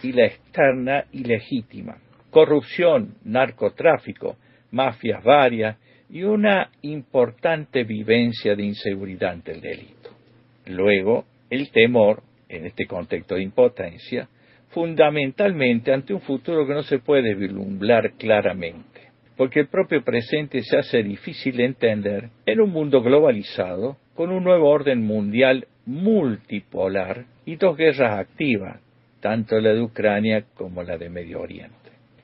y 0.01 0.13
la 0.13 0.25
externa 0.25 1.05
ilegítima, 1.11 1.97
corrupción, 2.31 3.15
narcotráfico, 3.25 4.37
mafias 4.71 5.23
varias 5.23 5.77
y 6.09 6.23
una 6.23 6.69
importante 6.81 7.83
vivencia 7.83 8.55
de 8.55 8.63
inseguridad 8.63 9.31
ante 9.31 9.51
el 9.51 9.61
delito. 9.61 10.09
Luego, 10.67 11.25
el 11.49 11.69
temor, 11.71 12.23
en 12.47 12.65
este 12.65 12.85
contexto 12.85 13.35
de 13.35 13.43
impotencia, 13.43 14.29
fundamentalmente 14.69 15.93
ante 15.93 16.13
un 16.13 16.21
futuro 16.21 16.65
que 16.65 16.73
no 16.73 16.83
se 16.83 16.99
puede 16.99 17.33
vislumbrar 17.35 18.13
claramente, 18.13 19.01
porque 19.37 19.61
el 19.61 19.67
propio 19.67 20.03
presente 20.03 20.61
se 20.63 20.77
hace 20.77 21.03
difícil 21.03 21.57
de 21.57 21.65
entender 21.65 22.29
en 22.45 22.61
un 22.61 22.71
mundo 22.71 23.01
globalizado, 23.01 23.97
con 24.15 24.31
un 24.31 24.43
nuevo 24.43 24.69
orden 24.69 25.03
mundial 25.03 25.67
multipolar 25.85 27.25
y 27.45 27.55
dos 27.55 27.77
guerras 27.77 28.19
activas, 28.19 28.79
tanto 29.19 29.59
la 29.59 29.73
de 29.73 29.81
Ucrania 29.81 30.45
como 30.55 30.83
la 30.83 30.97
de 30.97 31.09
Medio 31.09 31.41
Oriente. 31.41 31.73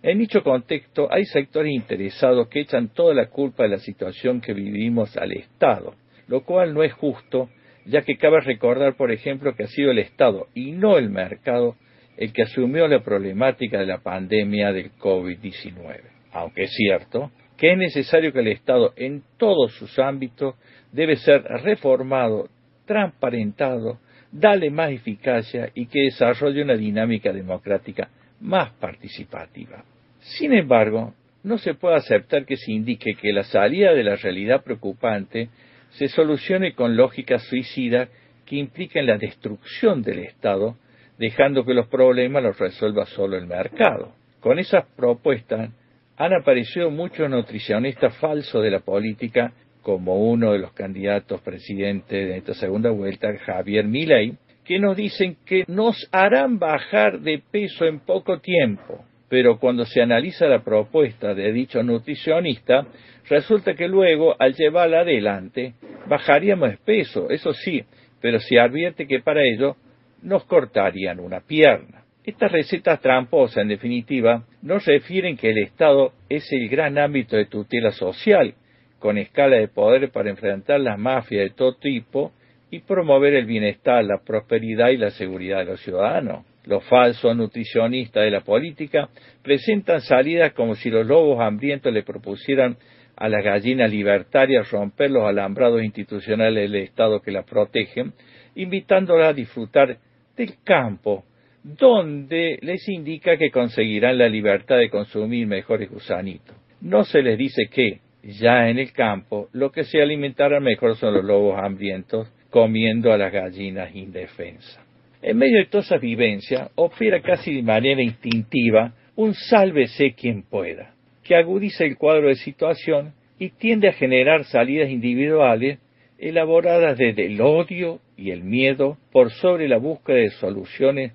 En 0.03 0.17
dicho 0.17 0.41
contexto 0.41 1.07
hay 1.11 1.25
sectores 1.25 1.71
interesados 1.71 2.47
que 2.47 2.61
echan 2.61 2.89
toda 2.89 3.13
la 3.13 3.27
culpa 3.27 3.63
de 3.63 3.69
la 3.69 3.77
situación 3.77 4.41
que 4.41 4.53
vivimos 4.53 5.15
al 5.15 5.31
Estado, 5.31 5.93
lo 6.27 6.43
cual 6.43 6.73
no 6.73 6.83
es 6.83 6.93
justo, 6.93 7.49
ya 7.85 8.01
que 8.01 8.17
cabe 8.17 8.41
recordar, 8.41 8.95
por 8.95 9.11
ejemplo, 9.11 9.55
que 9.55 9.63
ha 9.63 9.67
sido 9.67 9.91
el 9.91 9.99
Estado 9.99 10.47
y 10.55 10.71
no 10.71 10.97
el 10.97 11.09
mercado 11.09 11.75
el 12.17 12.33
que 12.33 12.43
asumió 12.43 12.87
la 12.87 13.03
problemática 13.03 13.79
de 13.79 13.85
la 13.85 13.99
pandemia 13.99 14.71
del 14.71 14.91
COVID-19. 14.93 16.01
Aunque 16.33 16.63
es 16.63 16.71
cierto 16.73 17.31
que 17.57 17.73
es 17.73 17.77
necesario 17.77 18.33
que 18.33 18.39
el 18.39 18.47
Estado 18.47 18.93
en 18.95 19.23
todos 19.37 19.73
sus 19.73 19.99
ámbitos 19.99 20.55
debe 20.91 21.15
ser 21.17 21.43
reformado, 21.43 22.49
transparentado, 22.91 23.99
dale 24.33 24.69
más 24.69 24.91
eficacia 24.91 25.69
y 25.73 25.85
que 25.85 26.01
desarrolle 26.01 26.61
una 26.61 26.75
dinámica 26.75 27.31
democrática 27.31 28.09
más 28.41 28.73
participativa. 28.73 29.85
Sin 30.19 30.51
embargo, 30.51 31.13
no 31.43 31.57
se 31.57 31.73
puede 31.73 31.95
aceptar 31.95 32.45
que 32.45 32.57
se 32.57 32.73
indique 32.73 33.15
que 33.15 33.31
la 33.31 33.43
salida 33.43 33.93
de 33.93 34.03
la 34.03 34.17
realidad 34.17 34.61
preocupante 34.61 35.47
se 35.91 36.09
solucione 36.09 36.73
con 36.73 36.97
lógicas 36.97 37.43
suicidas 37.43 38.09
que 38.45 38.57
impliquen 38.57 39.05
la 39.05 39.17
destrucción 39.17 40.01
del 40.01 40.19
Estado, 40.19 40.75
dejando 41.17 41.63
que 41.63 41.73
los 41.73 41.87
problemas 41.87 42.43
los 42.43 42.59
resuelva 42.59 43.05
solo 43.05 43.37
el 43.37 43.47
mercado. 43.47 44.13
Con 44.41 44.59
esas 44.59 44.85
propuestas 44.97 45.69
han 46.17 46.33
aparecido 46.33 46.91
muchos 46.91 47.29
nutricionistas 47.29 48.17
falsos 48.17 48.61
de 48.61 48.71
la 48.71 48.81
política, 48.81 49.53
como 49.81 50.15
uno 50.29 50.53
de 50.53 50.59
los 50.59 50.73
candidatos 50.73 51.41
presidentes 51.41 52.27
de 52.27 52.37
esta 52.37 52.53
segunda 52.53 52.91
vuelta, 52.91 53.35
Javier 53.45 53.85
Milei, 53.85 54.33
que 54.63 54.79
nos 54.79 54.95
dicen 54.95 55.37
que 55.45 55.63
nos 55.67 56.07
harán 56.11 56.59
bajar 56.59 57.19
de 57.19 57.41
peso 57.51 57.85
en 57.85 57.99
poco 57.99 58.39
tiempo. 58.39 59.03
Pero 59.27 59.59
cuando 59.59 59.85
se 59.85 60.01
analiza 60.01 60.45
la 60.47 60.63
propuesta 60.63 61.33
de 61.33 61.51
dicho 61.51 61.81
nutricionista, 61.83 62.85
resulta 63.29 63.73
que 63.73 63.87
luego, 63.87 64.35
al 64.37 64.53
llevarla 64.53 65.01
adelante, 65.01 65.73
bajaríamos 66.07 66.71
de 66.71 66.77
peso, 66.77 67.29
eso 67.29 67.53
sí, 67.53 67.83
pero 68.19 68.39
se 68.39 68.59
advierte 68.59 69.07
que 69.07 69.21
para 69.21 69.41
ello 69.43 69.77
nos 70.21 70.43
cortarían 70.45 71.19
una 71.19 71.39
pierna. 71.39 72.03
Estas 72.23 72.51
recetas 72.51 73.01
tramposas, 73.01 73.63
en 73.63 73.69
definitiva, 73.69 74.43
nos 74.61 74.85
refieren 74.85 75.37
que 75.37 75.49
el 75.49 75.57
Estado 75.57 76.13
es 76.29 76.51
el 76.51 76.69
gran 76.69 76.99
ámbito 76.99 77.35
de 77.35 77.45
tutela 77.45 77.91
social, 77.91 78.53
con 79.01 79.17
escala 79.17 79.57
de 79.57 79.67
poder 79.67 80.11
para 80.11 80.29
enfrentar 80.29 80.79
las 80.79 80.97
mafias 80.97 81.43
de 81.43 81.55
todo 81.55 81.73
tipo 81.73 82.31
y 82.69 82.79
promover 82.81 83.33
el 83.33 83.45
bienestar, 83.45 84.05
la 84.05 84.21
prosperidad 84.23 84.89
y 84.89 84.97
la 84.97 85.09
seguridad 85.09 85.57
de 85.57 85.65
los 85.65 85.81
ciudadanos. 85.81 86.45
Los 86.65 86.83
falsos 86.85 87.35
nutricionistas 87.35 88.23
de 88.23 88.29
la 88.29 88.41
política 88.41 89.09
presentan 89.41 90.01
salidas 90.01 90.53
como 90.53 90.75
si 90.75 90.91
los 90.91 91.05
lobos 91.05 91.39
hambrientos 91.41 91.91
le 91.91 92.03
propusieran 92.03 92.77
a 93.15 93.27
las 93.27 93.43
gallinas 93.43 93.91
libertarias 93.91 94.69
romper 94.69 95.09
los 95.09 95.23
alambrados 95.23 95.83
institucionales 95.83 96.69
del 96.69 96.83
Estado 96.83 97.21
que 97.21 97.31
las 97.31 97.45
protegen, 97.45 98.13
invitándolas 98.53 99.29
a 99.29 99.33
disfrutar 99.33 99.97
del 100.37 100.53
campo, 100.63 101.25
donde 101.63 102.59
les 102.61 102.87
indica 102.87 103.35
que 103.37 103.49
conseguirán 103.49 104.19
la 104.19 104.29
libertad 104.29 104.77
de 104.77 104.91
consumir 104.91 105.47
mejores 105.47 105.89
gusanitos. 105.89 106.55
No 106.81 107.03
se 107.03 107.23
les 107.23 107.37
dice 107.37 107.63
que, 107.71 107.99
ya 108.23 108.69
en 108.69 108.79
el 108.79 108.91
campo, 108.91 109.49
lo 109.53 109.71
que 109.71 109.83
se 109.83 110.01
alimentará 110.01 110.59
mejor 110.59 110.95
son 110.95 111.13
los 111.13 111.23
lobos 111.23 111.59
hambrientos 111.59 112.31
comiendo 112.49 113.11
a 113.11 113.17
las 113.17 113.31
gallinas 113.31 113.95
indefensas. 113.95 114.79
En 115.21 115.37
medio 115.37 115.57
de 115.59 115.65
toda 115.65 115.83
esa 115.83 115.97
vivencia, 115.97 116.69
opera 116.75 117.21
casi 117.21 117.55
de 117.55 117.63
manera 117.63 118.01
instintiva 118.01 118.93
un 119.15 119.33
sálvese 119.33 120.13
quien 120.13 120.43
pueda, 120.43 120.93
que 121.23 121.35
agudiza 121.35 121.83
el 121.83 121.97
cuadro 121.97 122.27
de 122.27 122.35
situación 122.35 123.13
y 123.37 123.49
tiende 123.49 123.87
a 123.89 123.93
generar 123.93 124.45
salidas 124.45 124.89
individuales 124.89 125.79
elaboradas 126.17 126.97
desde 126.97 127.25
el 127.25 127.41
odio 127.41 127.99
y 128.15 128.31
el 128.31 128.43
miedo 128.43 128.97
por 129.11 129.31
sobre 129.31 129.67
la 129.67 129.77
búsqueda 129.77 130.17
de 130.17 130.29
soluciones 130.31 131.13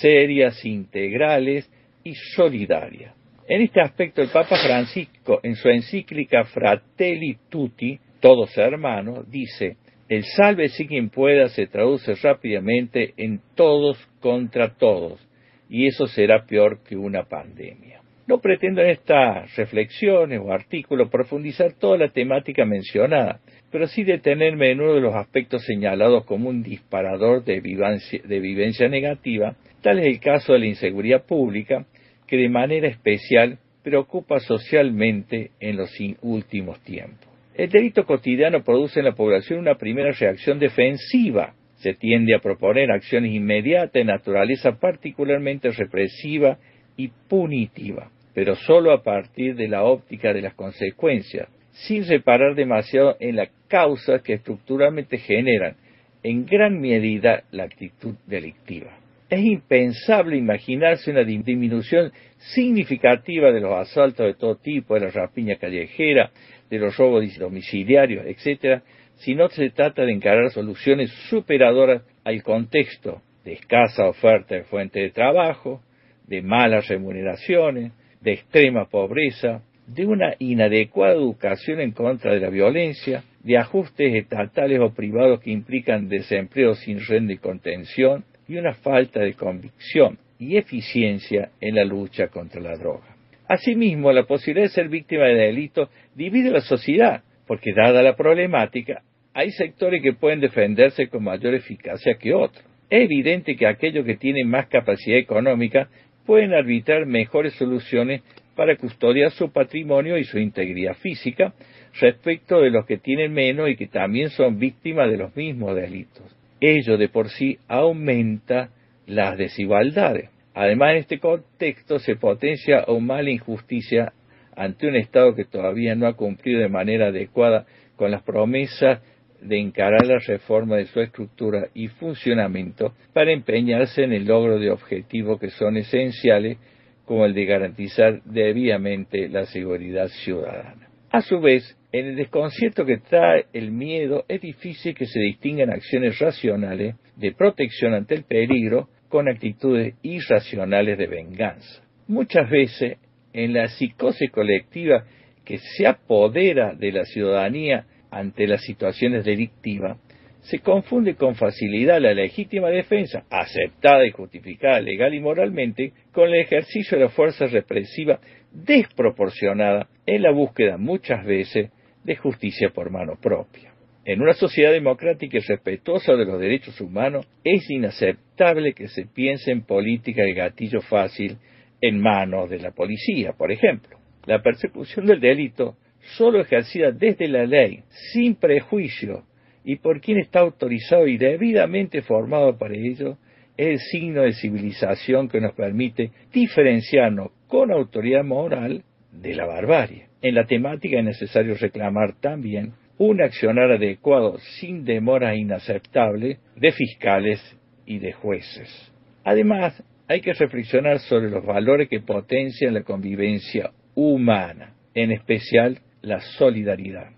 serias, 0.00 0.64
integrales 0.64 1.70
y 2.04 2.14
solidarias. 2.34 3.17
En 3.50 3.62
este 3.62 3.80
aspecto, 3.80 4.20
el 4.20 4.28
Papa 4.28 4.56
Francisco, 4.56 5.40
en 5.42 5.56
su 5.56 5.70
encíclica 5.70 6.44
Fratelli 6.44 7.38
Tutti, 7.48 7.98
todos 8.20 8.54
hermanos, 8.58 9.30
dice, 9.30 9.78
el 10.06 10.22
salve 10.24 10.68
si 10.68 10.86
quien 10.86 11.08
pueda 11.08 11.48
se 11.48 11.66
traduce 11.66 12.14
rápidamente 12.16 13.14
en 13.16 13.40
todos 13.54 13.96
contra 14.20 14.74
todos, 14.74 15.26
y 15.70 15.86
eso 15.86 16.06
será 16.08 16.44
peor 16.44 16.84
que 16.84 16.94
una 16.94 17.22
pandemia. 17.22 18.02
No 18.26 18.38
pretendo 18.38 18.82
en 18.82 18.90
estas 18.90 19.56
reflexiones 19.56 20.40
o 20.44 20.52
artículos 20.52 21.08
profundizar 21.08 21.72
toda 21.72 21.96
la 21.96 22.08
temática 22.10 22.66
mencionada, 22.66 23.40
pero 23.72 23.86
sí 23.86 24.04
detenerme 24.04 24.72
en 24.72 24.82
uno 24.82 24.92
de 24.92 25.00
los 25.00 25.14
aspectos 25.14 25.64
señalados 25.64 26.26
como 26.26 26.50
un 26.50 26.62
disparador 26.62 27.42
de 27.44 27.60
vivencia, 27.60 28.20
de 28.22 28.40
vivencia 28.40 28.90
negativa, 28.90 29.56
tal 29.80 30.00
es 30.00 30.06
el 30.06 30.20
caso 30.20 30.52
de 30.52 30.58
la 30.58 30.66
inseguridad 30.66 31.24
pública, 31.24 31.86
que 32.28 32.36
de 32.36 32.48
manera 32.48 32.86
especial 32.86 33.58
preocupa 33.82 34.38
socialmente 34.38 35.50
en 35.58 35.76
los 35.76 35.90
últimos 36.20 36.78
tiempos. 36.80 37.26
El 37.54 37.70
delito 37.70 38.04
cotidiano 38.04 38.62
produce 38.62 39.00
en 39.00 39.06
la 39.06 39.14
población 39.16 39.58
una 39.58 39.74
primera 39.74 40.12
reacción 40.12 40.60
defensiva. 40.60 41.54
Se 41.78 41.94
tiende 41.94 42.34
a 42.34 42.40
proponer 42.40 42.90
acciones 42.92 43.32
inmediatas 43.32 43.92
de 43.94 44.04
naturaleza 44.04 44.78
particularmente 44.78 45.70
represiva 45.72 46.58
y 46.96 47.08
punitiva, 47.28 48.10
pero 48.34 48.54
solo 48.54 48.92
a 48.92 49.02
partir 49.02 49.56
de 49.56 49.68
la 49.68 49.84
óptica 49.84 50.32
de 50.32 50.42
las 50.42 50.54
consecuencias, 50.54 51.48
sin 51.72 52.06
reparar 52.06 52.54
demasiado 52.54 53.16
en 53.20 53.36
las 53.36 53.48
causas 53.68 54.22
que 54.22 54.34
estructuralmente 54.34 55.18
generan 55.18 55.76
en 56.22 56.44
gran 56.46 56.80
medida 56.80 57.44
la 57.52 57.64
actitud 57.64 58.14
delictiva. 58.26 58.90
Es 59.28 59.44
impensable 59.44 60.36
imaginarse 60.36 61.10
una 61.10 61.22
disminución 61.22 62.12
significativa 62.54 63.52
de 63.52 63.60
los 63.60 63.74
asaltos 63.74 64.26
de 64.26 64.34
todo 64.34 64.56
tipo, 64.56 64.94
de 64.94 65.00
la 65.00 65.10
rapiña 65.10 65.56
callejera, 65.56 66.30
de 66.70 66.78
los 66.78 66.96
robos 66.96 67.36
domiciliarios, 67.38 68.24
etcétera, 68.26 68.82
si 69.16 69.34
no 69.34 69.48
se 69.48 69.70
trata 69.70 70.04
de 70.04 70.12
encarar 70.12 70.50
soluciones 70.50 71.10
superadoras 71.28 72.02
al 72.24 72.42
contexto 72.42 73.20
de 73.44 73.54
escasa 73.54 74.08
oferta 74.08 74.54
de 74.54 74.64
fuente 74.64 75.00
de 75.00 75.10
trabajo, 75.10 75.82
de 76.26 76.40
malas 76.40 76.88
remuneraciones, 76.88 77.92
de 78.20 78.32
extrema 78.32 78.86
pobreza, 78.86 79.62
de 79.86 80.06
una 80.06 80.34
inadecuada 80.38 81.14
educación 81.14 81.80
en 81.80 81.92
contra 81.92 82.32
de 82.32 82.40
la 82.40 82.50
violencia, 82.50 83.24
de 83.42 83.58
ajustes 83.58 84.14
estatales 84.14 84.80
o 84.80 84.94
privados 84.94 85.40
que 85.40 85.50
implican 85.50 86.08
desempleo 86.08 86.74
sin 86.74 87.00
renta 87.04 87.32
y 87.32 87.38
contención 87.38 88.24
y 88.48 88.56
una 88.56 88.74
falta 88.74 89.20
de 89.20 89.34
convicción 89.34 90.18
y 90.38 90.56
eficiencia 90.56 91.50
en 91.60 91.74
la 91.74 91.84
lucha 91.84 92.28
contra 92.28 92.60
la 92.60 92.76
droga. 92.76 93.16
Asimismo, 93.46 94.12
la 94.12 94.24
posibilidad 94.24 94.66
de 94.66 94.74
ser 94.74 94.88
víctima 94.88 95.24
de 95.24 95.34
delito 95.34 95.90
divide 96.14 96.50
la 96.50 96.60
sociedad, 96.60 97.22
porque 97.46 97.72
dada 97.74 98.02
la 98.02 98.16
problemática, 98.16 99.02
hay 99.34 99.50
sectores 99.52 100.02
que 100.02 100.12
pueden 100.12 100.40
defenderse 100.40 101.08
con 101.08 101.24
mayor 101.24 101.54
eficacia 101.54 102.16
que 102.18 102.34
otros. 102.34 102.64
Es 102.90 103.04
evidente 103.04 103.56
que 103.56 103.66
aquellos 103.66 104.04
que 104.04 104.16
tienen 104.16 104.48
más 104.48 104.66
capacidad 104.68 105.18
económica 105.18 105.88
pueden 106.26 106.52
arbitrar 106.52 107.06
mejores 107.06 107.54
soluciones 107.54 108.22
para 108.54 108.76
custodiar 108.76 109.30
su 109.30 109.52
patrimonio 109.52 110.18
y 110.18 110.24
su 110.24 110.38
integridad 110.38 110.94
física 110.94 111.54
respecto 112.00 112.60
de 112.60 112.70
los 112.70 112.84
que 112.86 112.98
tienen 112.98 113.32
menos 113.32 113.70
y 113.70 113.76
que 113.76 113.86
también 113.86 114.30
son 114.30 114.58
víctimas 114.58 115.10
de 115.10 115.16
los 115.16 115.34
mismos 115.36 115.76
delitos. 115.76 116.37
Ello 116.60 116.96
de 116.96 117.08
por 117.08 117.28
sí 117.28 117.58
aumenta 117.68 118.70
las 119.06 119.38
desigualdades. 119.38 120.30
Además, 120.54 120.92
en 120.92 120.96
este 120.98 121.18
contexto 121.18 121.98
se 121.98 122.16
potencia 122.16 122.80
aún 122.80 123.06
más 123.06 123.22
la 123.22 123.30
injusticia 123.30 124.12
ante 124.56 124.88
un 124.88 124.96
Estado 124.96 125.34
que 125.34 125.44
todavía 125.44 125.94
no 125.94 126.06
ha 126.06 126.16
cumplido 126.16 126.60
de 126.60 126.68
manera 126.68 127.06
adecuada 127.08 127.64
con 127.96 128.10
las 128.10 128.22
promesas 128.22 129.00
de 129.40 129.60
encarar 129.60 130.04
la 130.04 130.18
reforma 130.18 130.76
de 130.76 130.86
su 130.86 131.00
estructura 131.00 131.68
y 131.74 131.86
funcionamiento 131.86 132.92
para 133.12 133.32
empeñarse 133.32 134.02
en 134.02 134.12
el 134.12 134.24
logro 134.24 134.58
de 134.58 134.70
objetivos 134.70 135.38
que 135.38 135.50
son 135.50 135.76
esenciales 135.76 136.58
como 137.04 137.24
el 137.24 137.34
de 137.34 137.44
garantizar 137.44 138.20
debidamente 138.24 139.28
la 139.28 139.46
seguridad 139.46 140.08
ciudadana. 140.08 140.88
A 141.10 141.22
su 141.22 141.40
vez, 141.40 141.77
en 141.90 142.06
el 142.06 142.16
desconcierto 142.16 142.84
que 142.84 142.98
trae 142.98 143.46
el 143.52 143.70
miedo 143.70 144.24
es 144.28 144.40
difícil 144.40 144.94
que 144.94 145.06
se 145.06 145.20
distingan 145.20 145.70
acciones 145.70 146.18
racionales 146.18 146.96
de 147.16 147.32
protección 147.32 147.94
ante 147.94 148.14
el 148.14 148.24
peligro 148.24 148.88
con 149.08 149.28
actitudes 149.28 149.94
irracionales 150.02 150.98
de 150.98 151.06
venganza. 151.06 151.82
Muchas 152.06 152.48
veces, 152.50 152.98
en 153.32 153.54
la 153.54 153.68
psicosis 153.68 154.30
colectiva 154.30 155.04
que 155.44 155.58
se 155.58 155.86
apodera 155.86 156.74
de 156.74 156.92
la 156.92 157.04
ciudadanía 157.04 157.86
ante 158.10 158.46
las 158.46 158.62
situaciones 158.62 159.24
delictivas, 159.24 159.98
se 160.40 160.60
confunde 160.60 161.14
con 161.14 161.34
facilidad 161.34 162.00
la 162.00 162.14
legítima 162.14 162.68
defensa, 162.68 163.24
aceptada 163.30 164.06
y 164.06 164.10
justificada 164.10 164.80
legal 164.80 165.14
y 165.14 165.20
moralmente, 165.20 165.92
con 166.12 166.28
el 166.28 166.36
ejercicio 166.36 166.98
de 166.98 167.04
la 167.04 167.10
fuerza 167.10 167.46
represiva 167.46 168.20
desproporcionada 168.52 169.88
en 170.06 170.22
la 170.22 170.30
búsqueda 170.30 170.78
muchas 170.78 171.24
veces 171.24 171.70
de 172.08 172.16
justicia 172.16 172.70
por 172.70 172.90
mano 172.90 173.16
propia. 173.20 173.74
En 174.06 174.22
una 174.22 174.32
sociedad 174.32 174.72
democrática 174.72 175.36
y 175.36 175.40
respetuosa 175.40 176.14
de 176.14 176.24
los 176.24 176.40
derechos 176.40 176.80
humanos, 176.80 177.28
es 177.44 177.68
inaceptable 177.70 178.72
que 178.72 178.88
se 178.88 179.04
piense 179.04 179.50
en 179.50 179.60
política 179.60 180.22
de 180.22 180.32
gatillo 180.32 180.80
fácil 180.80 181.36
en 181.82 182.00
manos 182.00 182.48
de 182.48 182.60
la 182.60 182.70
policía, 182.70 183.34
por 183.34 183.52
ejemplo. 183.52 183.98
La 184.24 184.42
persecución 184.42 185.04
del 185.04 185.20
delito, 185.20 185.76
solo 186.16 186.40
ejercida 186.40 186.90
desde 186.90 187.28
la 187.28 187.44
ley, 187.44 187.82
sin 188.12 188.36
prejuicio 188.36 189.24
y 189.62 189.76
por 189.76 190.00
quien 190.00 190.18
está 190.18 190.40
autorizado 190.40 191.06
y 191.06 191.18
debidamente 191.18 192.00
formado 192.00 192.56
para 192.56 192.74
ello, 192.74 193.18
es 193.58 193.68
el 193.68 193.78
signo 193.80 194.22
de 194.22 194.32
civilización 194.32 195.28
que 195.28 195.42
nos 195.42 195.52
permite 195.52 196.12
diferenciarnos 196.32 197.32
con 197.46 197.70
autoridad 197.70 198.24
moral 198.24 198.82
de 199.12 199.34
la 199.34 199.44
barbarie. 199.44 200.07
En 200.20 200.34
la 200.34 200.44
temática 200.44 200.98
es 200.98 201.04
necesario 201.04 201.54
reclamar 201.54 202.14
también 202.20 202.72
un 202.98 203.22
accionar 203.22 203.70
adecuado 203.70 204.38
sin 204.58 204.84
demora 204.84 205.36
inaceptable 205.36 206.38
de 206.56 206.72
fiscales 206.72 207.40
y 207.86 207.98
de 207.98 208.12
jueces. 208.12 208.92
Además, 209.24 209.80
hay 210.08 210.20
que 210.20 210.32
reflexionar 210.32 210.98
sobre 211.00 211.30
los 211.30 211.44
valores 211.44 211.88
que 211.88 212.00
potencian 212.00 212.74
la 212.74 212.82
convivencia 212.82 213.70
humana, 213.94 214.74
en 214.94 215.12
especial 215.12 215.78
la 216.02 216.20
solidaridad. 216.20 217.10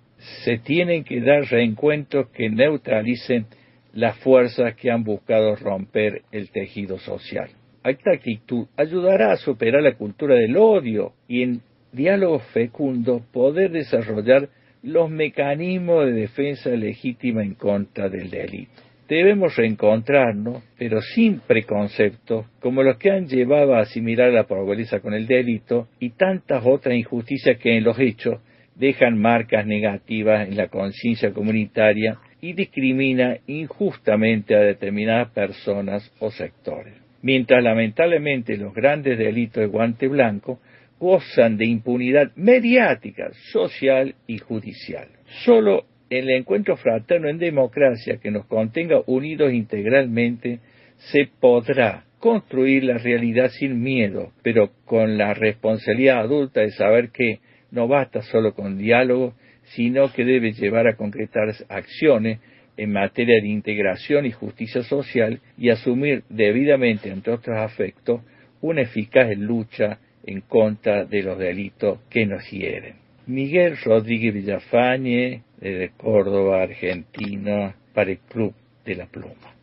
Se 0.45 0.59
tienen 0.59 1.05
que 1.05 1.20
dar 1.20 1.45
reencuentros 1.45 2.29
que 2.31 2.51
neutralicen 2.51 3.47
las 3.95 4.19
fuerzas 4.19 4.75
que 4.75 4.91
han 4.91 5.05
buscado 5.05 5.57
romper 5.57 6.23
el 6.33 6.51
tejido 6.51 6.99
social. 6.99 7.51
Esta 7.83 8.12
actitud 8.12 8.67
ayudará 8.77 9.33
a 9.33 9.37
superar 9.37 9.83
la 9.83 9.95
cultura 9.95 10.35
del 10.35 10.57
odio 10.57 11.15
y 11.27 11.43
en 11.43 11.62
diálogo 11.93 12.39
fecundo 12.52 13.23
poder 13.33 13.70
desarrollar 13.70 14.49
los 14.83 15.10
mecanismos 15.10 16.07
de 16.07 16.12
defensa 16.12 16.70
legítima 16.70 17.43
en 17.43 17.55
contra 17.55 18.09
del 18.09 18.31
delito. 18.31 18.83
Debemos 19.09 19.57
reencontrarnos, 19.57 20.62
pero 20.78 21.02
sin 21.02 21.41
preconceptos, 21.41 22.47
como 22.60 22.85
los 22.85 22.97
que 22.97 23.10
han 23.10 23.27
llevado 23.27 23.75
a 23.75 23.81
asimilar 23.81 24.33
la 24.33 24.44
pobreza 24.44 25.01
con 25.01 25.15
el 25.15 25.27
delito 25.27 25.89
y 25.99 26.10
tantas 26.10 26.65
otras 26.65 26.94
injusticias 26.94 27.59
que 27.59 27.77
en 27.77 27.83
los 27.83 27.99
hechos 27.99 28.41
dejan 28.77 29.19
marcas 29.19 29.67
negativas 29.67 30.49
en 30.49 30.57
la 30.57 30.69
conciencia 30.69 31.33
comunitaria 31.33 32.19
y 32.41 32.52
discrimina 32.52 33.36
injustamente 33.49 34.55
a 34.55 34.60
determinadas 34.60 35.31
personas 35.31 36.10
o 36.20 36.31
sectores. 36.31 36.94
Mientras 37.20 37.62
lamentablemente 37.62 38.57
los 38.57 38.73
grandes 38.73 39.19
delitos 39.19 39.60
de 39.60 39.67
guante 39.67 40.07
blanco 40.07 40.60
gozan 41.01 41.57
de 41.57 41.67
impunidad 41.67 42.31
mediática, 42.37 43.31
social 43.53 44.15
y 44.27 44.39
judicial. 44.39 45.09
Solo 45.45 45.87
en 46.11 46.25
el 46.25 46.31
encuentro 46.31 46.77
fraterno 46.77 47.29
en 47.29 47.39
democracia 47.39 48.19
que 48.19 48.31
nos 48.31 48.47
contenga 48.47 49.01
unidos 49.07 49.53
integralmente 49.53 50.61
se 50.97 51.29
podrá 51.41 52.05
construir 52.19 52.85
la 52.85 52.99
realidad 52.99 53.51
sin 53.51 53.83
miedo, 53.83 54.33
pero 54.43 54.70
con 54.85 55.17
la 55.17 55.33
responsabilidad 55.33 56.20
adulta 56.20 56.61
de 56.61 56.70
saber 56.73 57.11
que 57.11 57.41
no 57.70 57.89
basta 57.89 58.20
solo 58.23 58.55
con 58.55 58.77
diálogo, 58.77 59.35
sino 59.75 60.12
que 60.12 60.25
debe 60.25 60.53
llevar 60.53 60.87
a 60.87 60.97
concretar 60.97 61.55
acciones 61.69 62.41
en 62.77 62.93
materia 62.93 63.41
de 63.41 63.49
integración 63.49 64.27
y 64.27 64.33
justicia 64.33 64.83
social 64.83 65.41
y 65.57 65.70
asumir 65.70 66.25
debidamente, 66.29 67.11
entre 67.11 67.33
otros 67.33 67.57
afectos, 67.57 68.20
una 68.61 68.83
eficaz 68.83 69.37
lucha 69.39 69.99
en 70.25 70.41
contra 70.43 71.05
de 71.05 71.23
los 71.23 71.39
delitos 71.39 71.99
que 72.09 72.27
nos 72.27 72.49
hieren. 72.51 72.97
Miguel 73.27 73.77
Rodríguez 73.85 74.35
Villafañe, 74.35 75.43
desde 75.61 75.91
Córdoba, 75.97 76.63
Argentina, 76.63 77.75
para 77.95 78.11
el 78.11 78.19
Club 78.19 78.55
de 78.85 78.95
la 78.97 79.07
Pluma. 79.07 79.55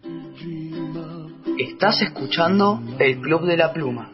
Estás 1.57 2.01
escuchando 2.01 2.79
el 2.99 3.19
Club 3.19 3.45
de 3.45 3.57
la 3.57 3.73
Pluma. 3.73 4.11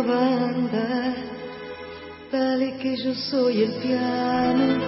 Una 0.00 0.02
banda. 0.02 1.14
Dale 2.32 2.76
que 2.78 2.96
yo 2.96 3.14
soy 3.14 3.62
el 3.62 3.72
piano 3.82 4.78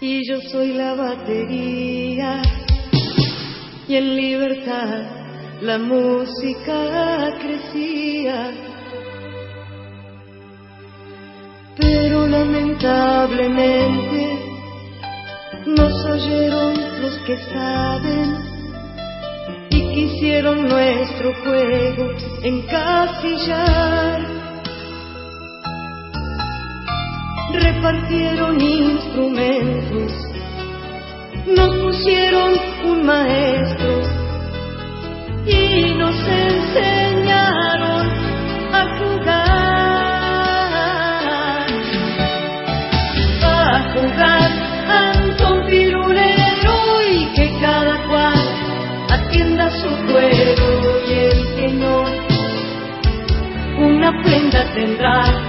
y 0.00 0.28
yo 0.28 0.40
soy 0.50 0.72
la 0.74 0.94
batería 0.94 2.42
y 3.88 3.96
en 3.96 4.16
libertad 4.16 5.02
la 5.62 5.78
música 5.78 7.36
crecía. 7.40 8.52
pero 11.80 12.26
lamentablemente 12.26 14.36
nos 15.64 16.04
oyeron 16.06 16.74
los 17.00 17.18
que 17.18 17.36
saben 17.36 18.47
y 19.98 20.08
quisieron 20.08 20.68
nuestro 20.68 21.34
juego 21.42 22.10
encasillar. 22.42 24.20
Repartieron 27.52 28.60
instrumentos, 28.60 30.12
nos 31.56 31.76
pusieron 31.78 32.52
un 32.84 33.06
maestro 33.06 34.00
y 35.46 35.94
nos 35.94 36.16
enseñaron 36.28 37.97
una 54.76 55.47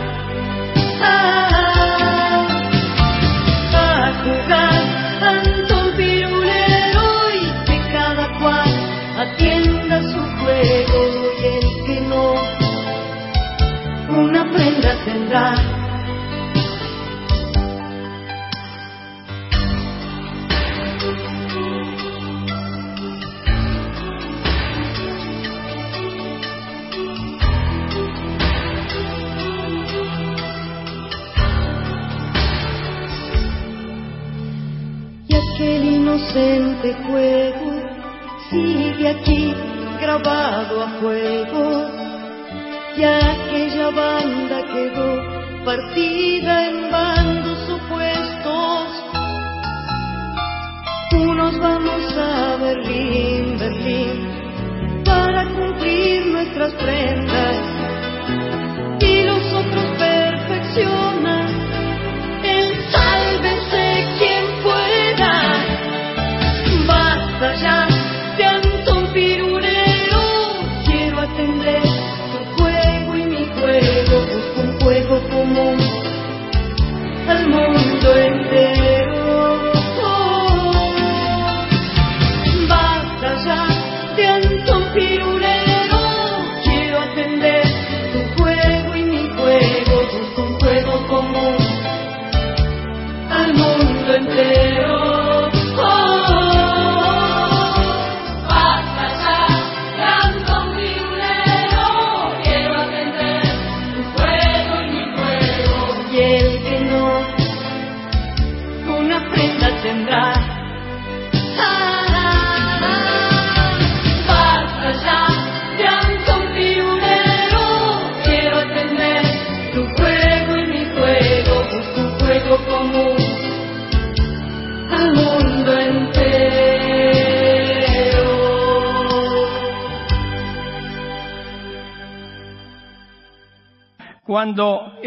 banda 43.92 44.66
quedó 44.74 45.66
partida 45.66 46.68
en 46.68 46.92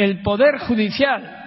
el 0.03 0.21
Poder 0.23 0.59
Judicial 0.59 1.43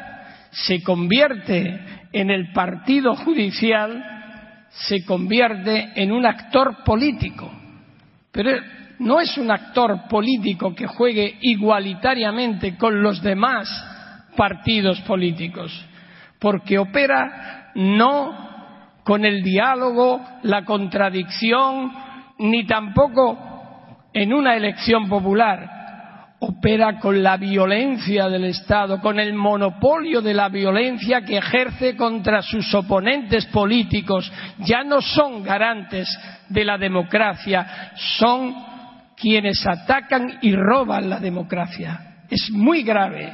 se 0.51 0.81
convierte 0.81 1.79
en 2.13 2.29
el 2.29 2.53
partido 2.53 3.15
judicial, 3.15 4.03
se 4.69 5.03
convierte 5.05 5.91
en 5.95 6.11
un 6.11 6.25
actor 6.25 6.83
político. 6.85 7.51
Pero 8.31 8.51
no 8.99 9.19
es 9.19 9.37
un 9.37 9.51
actor 9.51 10.07
político 10.07 10.73
que 10.73 10.87
juegue 10.87 11.37
igualitariamente 11.41 12.77
con 12.77 13.01
los 13.01 13.21
demás 13.21 13.67
partidos 14.37 15.01
políticos, 15.01 15.85
porque 16.39 16.79
opera 16.79 17.71
no 17.75 18.45
con 19.03 19.25
el 19.25 19.43
diálogo, 19.43 20.21
la 20.43 20.63
contradicción, 20.63 21.91
ni 22.39 22.65
tampoco 22.65 24.07
en 24.13 24.33
una 24.33 24.55
elección 24.55 25.09
popular, 25.09 25.74
opera 26.47 26.99
con 26.99 27.21
la 27.21 27.37
violencia 27.37 28.29
del 28.29 28.45
Estado, 28.45 29.01
con 29.01 29.19
el 29.19 29.33
monopolio 29.33 30.21
de 30.21 30.33
la 30.33 30.49
violencia 30.49 31.21
que 31.21 31.37
ejerce 31.37 31.95
contra 31.95 32.41
sus 32.41 32.73
oponentes 32.73 33.45
políticos. 33.47 34.31
Ya 34.59 34.83
no 34.83 35.01
son 35.01 35.43
garantes 35.43 36.07
de 36.49 36.63
la 36.63 36.77
democracia, 36.77 37.93
son 38.17 38.53
quienes 39.17 39.65
atacan 39.65 40.39
y 40.41 40.55
roban 40.55 41.09
la 41.09 41.19
democracia. 41.19 42.25
Es 42.29 42.49
muy 42.51 42.83
grave. 42.83 43.31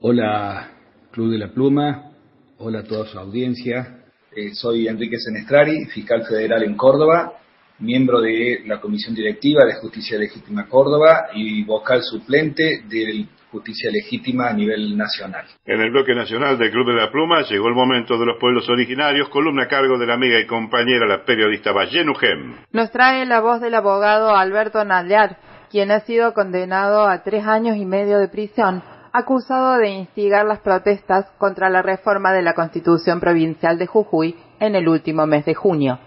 Hola, 0.00 0.68
Club 1.10 1.32
de 1.32 1.38
la 1.38 1.48
Pluma. 1.48 2.10
Hola 2.58 2.80
a 2.80 2.84
toda 2.84 3.06
su 3.06 3.18
audiencia. 3.18 3.98
Eh, 4.34 4.54
soy 4.54 4.88
Enrique 4.88 5.18
Senestrari, 5.18 5.86
fiscal 5.86 6.24
federal 6.24 6.62
en 6.62 6.76
Córdoba 6.76 7.34
miembro 7.78 8.20
de 8.20 8.62
la 8.66 8.80
Comisión 8.80 9.14
Directiva 9.14 9.64
de 9.64 9.74
Justicia 9.74 10.18
Legítima 10.18 10.66
Córdoba 10.68 11.28
y 11.34 11.64
vocal 11.64 12.02
suplente 12.02 12.82
de 12.88 13.26
Justicia 13.50 13.90
Legítima 13.90 14.48
a 14.48 14.52
nivel 14.52 14.96
nacional. 14.96 15.44
En 15.64 15.80
el 15.80 15.90
bloque 15.90 16.14
nacional 16.14 16.58
del 16.58 16.70
Club 16.70 16.88
de 16.88 17.00
la 17.00 17.10
Pluma 17.10 17.42
llegó 17.42 17.68
el 17.68 17.74
momento 17.74 18.18
de 18.18 18.26
los 18.26 18.36
pueblos 18.40 18.68
originarios, 18.68 19.28
columna 19.28 19.64
a 19.64 19.68
cargo 19.68 19.96
de 19.98 20.06
la 20.06 20.14
amiga 20.14 20.40
y 20.40 20.46
compañera, 20.46 21.06
la 21.06 21.24
periodista 21.24 21.72
Valle 21.72 22.04
Nujem. 22.04 22.56
Nos 22.72 22.90
trae 22.90 23.24
la 23.26 23.40
voz 23.40 23.60
del 23.60 23.74
abogado 23.74 24.34
Alberto 24.34 24.84
Nallar, 24.84 25.38
quien 25.70 25.90
ha 25.92 26.00
sido 26.00 26.34
condenado 26.34 27.06
a 27.08 27.22
tres 27.22 27.46
años 27.46 27.76
y 27.76 27.84
medio 27.84 28.18
de 28.18 28.28
prisión, 28.28 28.82
acusado 29.12 29.78
de 29.78 29.90
instigar 29.90 30.44
las 30.44 30.58
protestas 30.58 31.30
contra 31.38 31.70
la 31.70 31.82
reforma 31.82 32.32
de 32.32 32.42
la 32.42 32.54
Constitución 32.54 33.20
Provincial 33.20 33.78
de 33.78 33.86
Jujuy 33.86 34.34
en 34.58 34.74
el 34.74 34.88
último 34.88 35.26
mes 35.26 35.44
de 35.44 35.54
junio. 35.54 36.00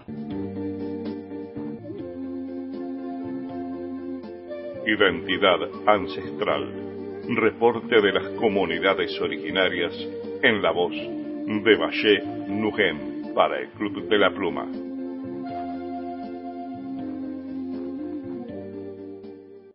Identidad 4.88 5.58
ancestral. 5.86 6.64
Reporte 7.36 8.00
de 8.00 8.10
las 8.10 8.26
comunidades 8.40 9.20
originarias 9.20 9.92
en 10.42 10.62
la 10.62 10.70
voz 10.70 10.94
de 10.94 11.76
Valle 11.76 12.22
Nujem 12.48 13.34
para 13.34 13.60
el 13.60 13.68
Club 13.72 14.08
de 14.08 14.18
la 14.18 14.30
Pluma. 14.30 14.66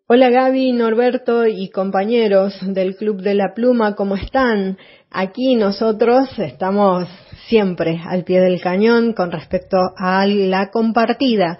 Hola 0.07 0.31
Gaby, 0.31 0.71
Norberto 0.71 1.45
y 1.45 1.69
compañeros 1.69 2.57
del 2.73 2.95
Club 2.95 3.21
de 3.21 3.35
la 3.35 3.53
Pluma, 3.53 3.93
¿cómo 3.93 4.15
están? 4.15 4.79
Aquí 5.11 5.53
nosotros 5.53 6.27
estamos 6.39 7.07
siempre 7.47 8.01
al 8.03 8.23
pie 8.23 8.41
del 8.41 8.59
cañón 8.61 9.13
con 9.13 9.31
respecto 9.31 9.77
a 9.95 10.25
la 10.25 10.71
compartida 10.71 11.59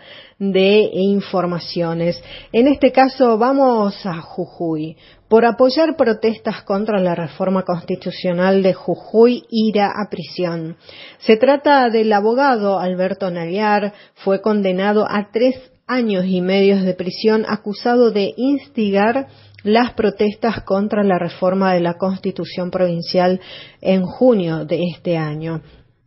de 0.51 0.89
informaciones. 0.91 2.21
En 2.51 2.67
este 2.67 2.91
caso 2.91 3.37
vamos 3.37 4.05
a 4.05 4.21
Jujuy. 4.21 4.97
Por 5.29 5.45
apoyar 5.45 5.95
protestas 5.95 6.63
contra 6.63 6.99
la 6.99 7.15
reforma 7.15 7.63
constitucional 7.63 8.61
de 8.61 8.73
Jujuy, 8.73 9.43
irá 9.49 9.87
a 9.87 10.09
prisión. 10.09 10.77
Se 11.19 11.37
trata 11.37 11.89
del 11.89 12.11
abogado 12.11 12.79
Alberto 12.79 13.31
Naliar, 13.31 13.93
fue 14.15 14.41
condenado 14.41 15.05
a 15.09 15.29
tres 15.31 15.55
años 15.87 16.25
y 16.25 16.41
medio 16.41 16.81
de 16.81 16.93
prisión 16.93 17.45
acusado 17.47 18.11
de 18.11 18.33
instigar 18.37 19.27
las 19.63 19.93
protestas 19.93 20.63
contra 20.63 21.03
la 21.03 21.17
reforma 21.17 21.73
de 21.73 21.79
la 21.79 21.95
Constitución 21.95 22.69
Provincial 22.69 23.39
en 23.81 24.03
junio 24.03 24.65
de 24.65 24.83
este 24.91 25.17
año. 25.17 25.61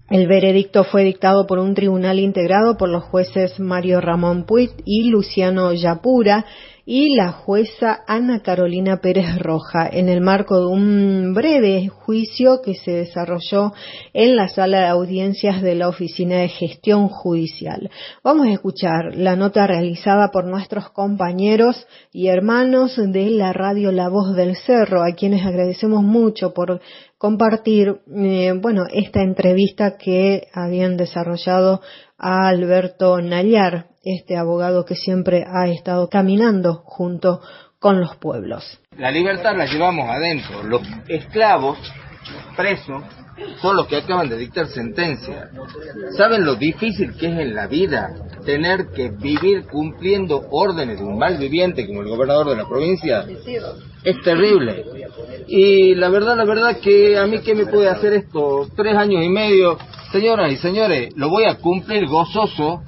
El 0.09 0.29
veredicto 0.29 0.85
fue 0.85 1.03
dictado 1.03 1.49
por 1.49 1.59
un 1.59 1.75
tribunal 1.75 2.21
integrado 2.21 2.77
por 2.77 2.89
los 2.89 3.03
jueces 3.03 3.59
Mario 3.59 4.01
Ramón 4.01 4.45
Puig 4.47 4.71
y 4.85 5.11
Luciano 5.11 5.73
Yapura 5.73 6.47
y 6.89 7.17
la 7.17 7.33
jueza 7.33 8.05
Ana 8.07 8.41
Carolina 8.41 8.99
Pérez 8.99 9.37
Roja 9.41 9.89
en 9.91 10.09
el 10.09 10.21
marco 10.21 10.61
de 10.61 10.67
un 10.67 11.35
breve 11.35 11.89
juicio 11.89 12.61
que 12.63 12.77
se 12.77 12.93
desarrolló 12.93 13.73
en 14.13 14.37
la 14.37 14.47
sala 14.47 14.79
de 14.79 14.87
audiencias 14.87 15.61
de 15.61 15.75
la 15.75 15.89
Oficina 15.89 16.37
de 16.37 16.49
Gestión 16.51 17.09
Judicial. 17.09 17.91
Vamos 18.23 18.47
a 18.47 18.53
escuchar 18.53 19.17
la 19.17 19.35
nota 19.35 19.67
realizada 19.67 20.31
por 20.31 20.45
nuestros 20.47 20.89
compañeros 20.91 21.85
y 22.13 22.29
hermanos 22.29 22.95
de 22.97 23.31
la 23.31 23.53
radio 23.53 23.91
La 23.91 24.09
Voz 24.09 24.37
del 24.37 24.55
Cerro, 24.55 25.03
a 25.03 25.17
quienes 25.17 25.45
agradecemos 25.45 26.05
mucho 26.05 26.55
por 26.55 26.81
compartir, 27.27 28.03
eh, 28.15 28.53
bueno, 28.55 28.85
esta 28.89 29.21
entrevista 29.21 29.97
que 29.99 30.47
habían 30.55 30.97
desarrollado 30.97 31.81
a 32.17 32.47
Alberto 32.47 33.21
Nayar, 33.21 33.89
este 34.05 34.37
abogado 34.37 34.85
que 34.85 34.95
siempre 34.95 35.45
ha 35.45 35.67
estado 35.67 36.09
caminando 36.09 36.83
junto 36.85 37.41
con 37.81 38.01
los 38.01 38.15
pueblos. 38.19 38.81
La 38.97 39.11
libertad 39.11 39.57
la 39.57 39.67
llevamos 39.67 40.09
adentro. 40.09 40.63
Los 40.63 40.83
esclavos, 41.09 41.79
presos, 42.57 43.03
son 43.61 43.77
los 43.77 43.87
que 43.87 43.97
acaban 43.97 44.29
de 44.29 44.37
dictar 44.37 44.67
sentencia. 44.69 45.51
¿Saben 46.17 46.45
lo 46.45 46.55
difícil 46.57 47.15
que 47.17 47.27
es 47.27 47.39
en 47.39 47.55
la 47.55 47.67
vida 47.67 48.15
tener 48.45 48.89
que 48.95 49.11
vivir 49.11 49.67
cumpliendo 49.67 50.47
órdenes 50.51 50.99
de 50.99 51.05
un 51.05 51.19
mal 51.19 51.37
viviente 51.37 51.87
como 51.87 52.03
el 52.03 52.09
gobernador 52.09 52.51
de 52.51 52.57
la 52.57 52.69
provincia? 52.69 53.27
Es 54.05 54.21
terrible. 54.23 54.85
Y 55.49 55.95
la 55.95 56.09
verdad, 56.09 56.37
la 56.37 56.45
verdad 56.45 56.79
que 56.79 57.19
a 57.19 57.27
mí 57.27 57.41
qué 57.41 57.55
me 57.55 57.67
puede 57.67 57.89
hacer 57.89 58.15
esto, 58.15 58.69
tres 58.75 58.97
años 58.97 59.25
y 59.25 59.29
medio, 59.29 59.79
señoras 60.13 60.53
y 60.53 60.57
señores, 60.57 61.13
lo 61.17 61.29
voy 61.29 61.45
a 61.45 61.57
cumplir 61.57 62.07
gozoso 62.07 62.83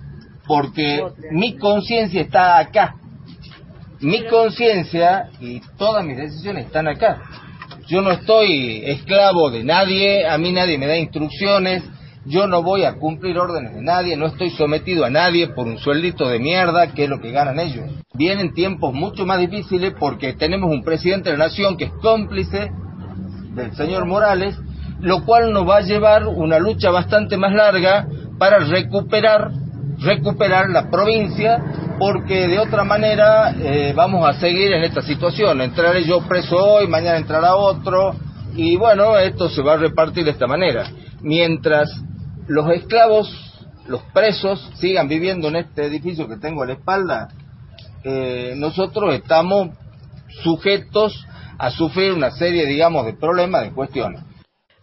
porque 0.46 1.04
mi 1.32 1.56
conciencia 1.56 2.22
está 2.22 2.58
acá. 2.58 2.94
Mi 4.00 4.24
conciencia 4.26 5.28
y 5.40 5.60
todas 5.76 6.04
mis 6.04 6.16
decisiones 6.16 6.66
están 6.66 6.86
acá. 6.86 7.20
Yo 7.88 8.02
no 8.02 8.10
estoy 8.10 8.82
esclavo 8.84 9.50
de 9.50 9.64
nadie, 9.64 10.28
a 10.28 10.36
mí 10.36 10.52
nadie 10.52 10.76
me 10.76 10.86
da 10.86 10.98
instrucciones, 10.98 11.82
yo 12.26 12.46
no 12.46 12.62
voy 12.62 12.84
a 12.84 12.96
cumplir 12.96 13.38
órdenes 13.38 13.74
de 13.74 13.80
nadie, 13.80 14.14
no 14.14 14.26
estoy 14.26 14.50
sometido 14.50 15.06
a 15.06 15.10
nadie 15.10 15.48
por 15.48 15.66
un 15.66 15.78
sueldito 15.78 16.28
de 16.28 16.38
mierda, 16.38 16.88
que 16.88 17.04
es 17.04 17.08
lo 17.08 17.18
que 17.18 17.30
ganan 17.30 17.58
ellos. 17.58 17.86
Vienen 18.12 18.52
tiempos 18.52 18.92
mucho 18.92 19.24
más 19.24 19.38
difíciles 19.38 19.94
porque 19.98 20.34
tenemos 20.34 20.70
un 20.70 20.84
presidente 20.84 21.30
de 21.30 21.38
la 21.38 21.46
nación 21.46 21.78
que 21.78 21.84
es 21.84 21.92
cómplice 22.02 22.70
del 23.54 23.74
señor 23.74 24.04
Morales, 24.04 24.54
lo 25.00 25.24
cual 25.24 25.54
nos 25.54 25.66
va 25.66 25.78
a 25.78 25.80
llevar 25.80 26.26
una 26.26 26.58
lucha 26.58 26.90
bastante 26.90 27.38
más 27.38 27.54
larga 27.54 28.06
para 28.38 28.58
recuperar 28.58 29.50
recuperar 30.00 30.68
la 30.70 30.90
provincia 30.90 31.87
porque 31.98 32.46
de 32.46 32.58
otra 32.58 32.84
manera 32.84 33.54
eh, 33.58 33.92
vamos 33.94 34.26
a 34.26 34.38
seguir 34.38 34.72
en 34.72 34.84
esta 34.84 35.02
situación. 35.02 35.60
Entraré 35.60 36.04
yo 36.04 36.20
preso 36.22 36.56
hoy, 36.56 36.86
mañana 36.86 37.18
entrará 37.18 37.56
otro 37.56 38.14
y 38.54 38.76
bueno, 38.76 39.18
esto 39.18 39.48
se 39.48 39.62
va 39.62 39.74
a 39.74 39.76
repartir 39.78 40.24
de 40.24 40.30
esta 40.30 40.46
manera. 40.46 40.90
Mientras 41.20 41.90
los 42.46 42.70
esclavos, 42.70 43.28
los 43.86 44.02
presos, 44.14 44.70
sigan 44.76 45.08
viviendo 45.08 45.48
en 45.48 45.56
este 45.56 45.86
edificio 45.86 46.28
que 46.28 46.36
tengo 46.36 46.62
a 46.62 46.66
la 46.66 46.74
espalda, 46.74 47.28
eh, 48.04 48.54
nosotros 48.56 49.14
estamos 49.14 49.70
sujetos 50.42 51.26
a 51.58 51.70
sufrir 51.70 52.12
una 52.12 52.30
serie, 52.30 52.66
digamos, 52.66 53.04
de 53.06 53.14
problemas, 53.14 53.62
de 53.62 53.72
cuestiones. 53.72 54.22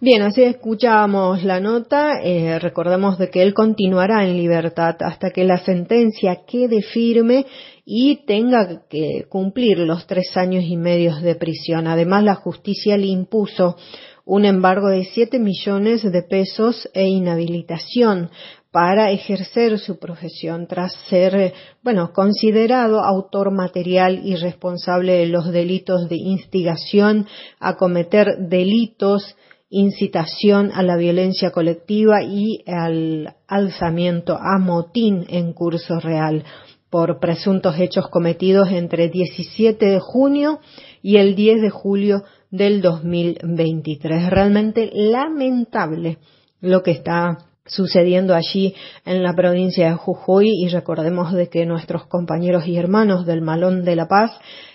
Bien, 0.02 0.24
así 0.24 0.44
escuchábamos 0.44 1.46
la 1.46 1.62
nota. 1.62 2.22
Eh, 2.22 2.60
recordemos 2.60 3.18
de 3.18 3.30
que 3.30 3.42
él 3.42 3.54
continuará 3.54 4.26
en 4.26 4.36
libertad 4.36 4.98
hasta 5.00 5.30
que 5.30 5.46
la 5.46 5.58
sentencia 5.60 6.42
quede 6.46 6.82
firme 6.82 7.46
y 7.86 8.26
tenga 8.26 8.84
que 8.90 9.26
cumplir 9.30 9.78
los 9.78 10.06
tres 10.06 10.36
años 10.36 10.66
y 10.68 10.76
medio 10.76 11.16
de 11.16 11.36
prisión. 11.36 11.88
Además, 11.88 12.26
la 12.26 12.36
justicia 12.36 12.98
le 12.98 13.06
impuso 13.06 13.78
un 14.26 14.44
embargo 14.44 14.90
de 14.90 15.06
7 15.06 15.40
millones 15.40 16.04
de 16.04 16.24
pesos 16.24 16.90
e 16.94 17.08
inhabilitación 17.08 18.32
para 18.72 19.12
ejercer 19.12 19.80
su 19.80 19.98
profesión 19.98 20.68
tras 20.68 20.94
ser, 21.10 21.54
bueno, 21.82 22.12
considerado 22.12 23.00
autor 23.00 23.50
material 23.50 24.20
y 24.26 24.36
responsable 24.36 25.14
de 25.14 25.28
los 25.28 25.50
delitos 25.54 26.10
de 26.10 26.18
instigación 26.18 27.28
a 27.62 27.78
cometer 27.78 28.28
delitos, 28.50 29.38
incitación 29.70 30.72
a 30.74 30.84
la 30.84 30.96
violencia 30.96 31.52
colectiva 31.52 32.24
y 32.24 32.64
al 32.68 33.36
alzamiento 33.48 34.38
a 34.40 34.60
motín 34.60 35.26
en 35.30 35.54
curso 35.54 36.00
real 36.00 36.44
por 36.90 37.20
presuntos 37.20 37.78
hechos 37.80 38.08
cometidos 38.10 38.70
entre 38.72 39.10
17 39.10 39.86
de 39.86 40.00
junio 40.00 40.60
y 41.02 41.18
el 41.18 41.36
10 41.36 41.62
de 41.62 41.70
julio 41.70 42.24
del 42.52 42.82
2023. 42.82 44.30
Realmente 44.30 44.90
lamentable 44.94 46.20
lo 46.62 46.84
que 46.84 46.92
está 46.92 47.40
sucediendo 47.66 48.36
allí 48.36 48.76
en 49.06 49.24
la 49.24 49.34
provincia 49.34 49.90
de 49.90 49.96
Jujuy 49.96 50.50
y 50.64 50.70
recordemos 50.70 51.34
de 51.34 51.50
que 51.50 51.66
nuestros 51.66 52.06
compañeros 52.06 52.68
y 52.68 52.78
hermanos 52.78 53.26
del 53.26 53.42
Malón 53.42 53.84
de 53.84 53.96
la 53.96 54.08
Paz 54.08 54.32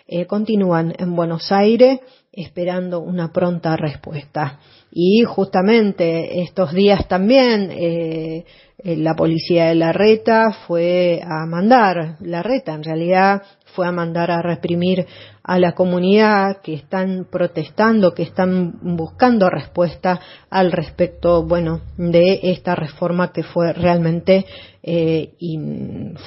eh, 0.06 0.26
continúan 0.26 0.92
en 0.98 1.14
Buenos 1.14 1.52
Aires 1.52 2.00
esperando 2.32 3.00
una 3.00 3.32
pronta 3.32 3.76
respuesta. 3.76 4.58
Y 4.92 5.22
justamente 5.24 6.42
estos 6.42 6.72
días 6.72 7.06
también 7.06 7.70
eh, 7.70 8.44
eh, 8.82 8.96
la 8.96 9.14
policía 9.14 9.66
de 9.66 9.74
la 9.74 9.92
reta 9.92 10.52
fue 10.66 11.20
a 11.22 11.46
mandar, 11.46 12.16
la 12.20 12.42
reta 12.42 12.72
en 12.74 12.82
realidad 12.82 13.42
fue 13.74 13.86
a 13.86 13.92
mandar 13.92 14.30
a 14.30 14.42
reprimir 14.42 15.06
a 15.42 15.58
la 15.58 15.72
comunidad 15.72 16.60
que 16.62 16.74
están 16.74 17.26
protestando, 17.30 18.14
que 18.14 18.22
están 18.22 18.78
buscando 18.96 19.48
respuesta 19.50 20.20
al 20.48 20.72
respecto, 20.72 21.44
bueno, 21.44 21.82
de 21.96 22.40
esta 22.42 22.74
reforma 22.74 23.32
que 23.32 23.42
fue 23.42 23.72
realmente 23.72 24.46
eh, 24.82 25.34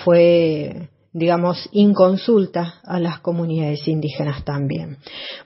fue 0.03 0.89
digamos, 1.13 1.69
inconsulta 1.71 2.81
a 2.83 2.99
las 2.99 3.19
comunidades 3.19 3.87
indígenas 3.87 4.43
también. 4.43 4.97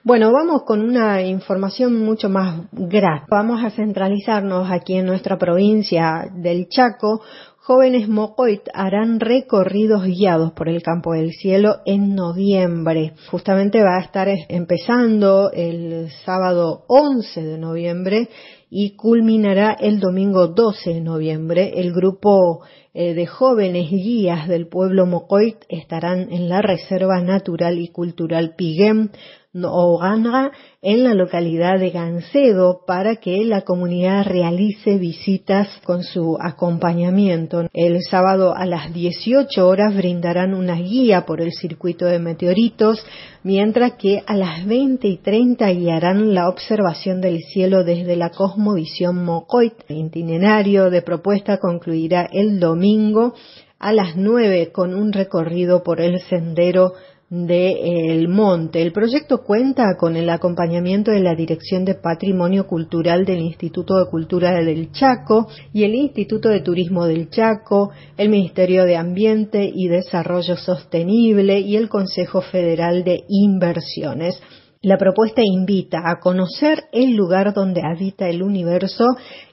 Bueno, 0.02 0.32
vamos 0.32 0.62
con 0.64 0.80
una 0.80 1.22
información 1.22 2.00
mucho 2.00 2.30
más 2.30 2.62
grave. 2.72 3.26
Vamos 3.30 3.62
a 3.62 3.70
centralizarnos 3.70 4.70
aquí 4.70 4.94
en 4.94 5.06
nuestra 5.06 5.38
provincia 5.38 6.30
del 6.34 6.68
Chaco. 6.68 7.20
Jóvenes 7.58 8.08
Mocoit 8.08 8.62
harán 8.72 9.20
recorridos 9.20 10.04
guiados 10.04 10.52
por 10.52 10.70
el 10.70 10.82
Campo 10.82 11.12
del 11.12 11.32
Cielo 11.32 11.80
en 11.84 12.14
noviembre. 12.14 13.12
Justamente 13.30 13.82
va 13.82 13.98
a 13.98 14.04
estar 14.04 14.26
empezando 14.48 15.50
el 15.52 16.08
sábado 16.24 16.84
11 16.88 17.42
de 17.42 17.58
noviembre 17.58 18.30
y 18.70 18.96
culminará 18.96 19.72
el 19.72 20.00
domingo 20.00 20.48
12 20.48 20.94
de 20.94 21.00
noviembre. 21.00 21.72
El 21.76 21.92
grupo 21.92 22.62
eh, 22.94 23.14
de 23.14 23.26
jóvenes 23.26 23.90
guías 23.90 24.48
del 24.48 24.66
pueblo 24.66 25.06
Mocoit 25.06 25.56
estarán 25.68 26.32
en 26.32 26.48
la 26.48 26.60
Reserva 26.62 27.20
Natural 27.20 27.78
y 27.78 27.88
Cultural 27.88 28.54
Piguem 28.56 29.10
En 29.54 31.04
la 31.04 31.14
localidad 31.14 31.78
de 31.78 31.88
Gancedo 31.88 32.82
para 32.86 33.16
que 33.16 33.46
la 33.46 33.62
comunidad 33.62 34.26
realice 34.26 34.98
visitas 34.98 35.68
con 35.84 36.02
su 36.02 36.36
acompañamiento. 36.38 37.66
El 37.72 38.02
sábado 38.02 38.54
a 38.54 38.66
las 38.66 38.92
18 38.92 39.66
horas 39.66 39.96
brindarán 39.96 40.52
una 40.52 40.74
guía 40.74 41.24
por 41.24 41.40
el 41.40 41.52
circuito 41.52 42.04
de 42.04 42.18
meteoritos, 42.18 43.02
mientras 43.42 43.92
que 43.92 44.22
a 44.26 44.36
las 44.36 44.66
20 44.66 45.08
y 45.08 45.16
30 45.16 45.70
guiarán 45.70 46.34
la 46.34 46.50
observación 46.50 47.22
del 47.22 47.40
cielo 47.40 47.84
desde 47.84 48.16
la 48.16 48.28
cosmovisión 48.28 49.24
Mocoit. 49.24 49.72
El 49.88 50.08
itinerario 50.08 50.90
de 50.90 51.00
propuesta 51.00 51.56
concluirá 51.56 52.28
el 52.30 52.60
domingo 52.60 53.32
a 53.78 53.94
las 53.94 54.14
9 54.14 54.72
con 54.72 54.94
un 54.94 55.10
recorrido 55.10 55.82
por 55.82 56.02
el 56.02 56.20
sendero 56.20 56.92
de 57.30 58.10
El 58.10 58.28
Monte. 58.28 58.80
El 58.80 58.92
proyecto 58.92 59.42
cuenta 59.44 59.96
con 59.98 60.16
el 60.16 60.30
acompañamiento 60.30 61.10
de 61.10 61.20
la 61.20 61.34
Dirección 61.34 61.84
de 61.84 61.94
Patrimonio 61.94 62.66
Cultural 62.66 63.26
del 63.26 63.40
Instituto 63.40 63.98
de 63.98 64.10
Cultura 64.10 64.52
del 64.52 64.92
Chaco 64.92 65.48
y 65.72 65.84
el 65.84 65.94
Instituto 65.94 66.48
de 66.48 66.60
Turismo 66.60 67.04
del 67.06 67.28
Chaco, 67.28 67.90
el 68.16 68.30
Ministerio 68.30 68.84
de 68.84 68.96
Ambiente 68.96 69.70
y 69.72 69.88
Desarrollo 69.88 70.56
Sostenible 70.56 71.60
y 71.60 71.76
el 71.76 71.88
Consejo 71.88 72.40
Federal 72.40 73.04
de 73.04 73.24
Inversiones. 73.28 74.40
La 74.80 74.96
propuesta 74.96 75.42
invita 75.44 76.02
a 76.04 76.20
conocer 76.20 76.84
el 76.92 77.16
lugar 77.16 77.52
donde 77.52 77.82
habita 77.84 78.28
el 78.28 78.44
universo 78.44 79.04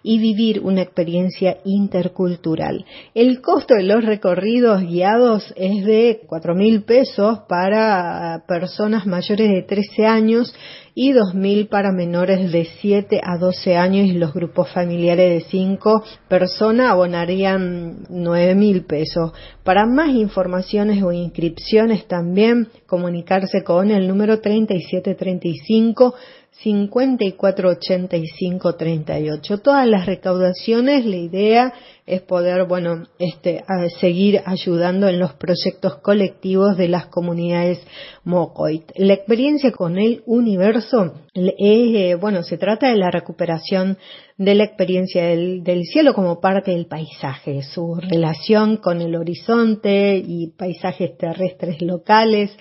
y 0.03 0.19
vivir 0.19 0.59
una 0.59 0.83
experiencia 0.83 1.57
intercultural. 1.65 2.85
El 3.15 3.41
costo 3.41 3.73
de 3.73 3.85
los 3.85 4.05
recorridos 4.05 4.83
guiados 4.83 5.51
es 5.57 5.83
de 5.83 6.21
cuatro 6.27 6.53
mil 6.53 6.83
pesos 6.83 7.39
para 7.49 8.43
personas 8.47 9.07
mayores 9.07 9.49
de 9.49 9.63
13 9.63 10.05
años 10.05 10.53
y 10.97 11.11
2.000 11.11 11.67
para 11.67 11.91
menores 11.91 12.53
de 12.53 12.69
7 12.79 13.19
a 13.21 13.37
12 13.37 13.75
años 13.75 14.07
y 14.07 14.13
los 14.13 14.33
grupos 14.33 14.71
familiares 14.71 15.43
de 15.43 15.49
5 15.49 16.03
personas 16.29 16.91
abonarían 16.91 18.05
9.000 18.05 18.87
pesos. 18.87 19.33
Para 19.65 19.85
más 19.85 20.11
informaciones 20.11 21.03
o 21.03 21.11
inscripciones 21.11 22.07
también 22.07 22.69
comunicarse 22.87 23.65
con 23.65 23.91
el 23.91 24.07
número 24.07 24.39
3735 24.39 26.15
548538. 26.63 29.57
Todas 29.59 29.85
las 29.87 30.05
recaudaciones, 30.05 31.05
la 31.05 31.17
idea 31.17 31.73
es 32.05 32.21
poder, 32.21 32.65
bueno, 32.67 33.03
este, 33.17 33.63
seguir 33.99 34.41
ayudando 34.45 35.07
en 35.07 35.19
los 35.19 35.33
proyectos 35.33 35.95
colectivos 36.01 36.77
de 36.77 36.87
las 36.87 37.07
comunidades 37.07 37.79
Mocoit. 38.23 38.91
La 38.95 39.13
experiencia 39.13 39.71
con 39.71 39.97
el 39.97 40.21
universo 40.27 41.13
es, 41.33 41.53
eh, 41.57 42.15
bueno, 42.15 42.43
se 42.43 42.57
trata 42.57 42.89
de 42.89 42.97
la 42.97 43.09
recuperación 43.09 43.97
de 44.37 44.53
la 44.53 44.65
experiencia 44.65 45.27
del, 45.27 45.85
cielo 45.85 46.13
como 46.13 46.41
parte 46.41 46.71
del 46.71 46.87
paisaje, 46.87 47.63
su 47.63 47.95
relación 47.95 48.77
con 48.77 48.99
el 48.99 49.15
horizonte 49.15 50.17
y 50.17 50.47
paisajes 50.57 51.17
terrestres 51.17 51.81
locales 51.81 52.51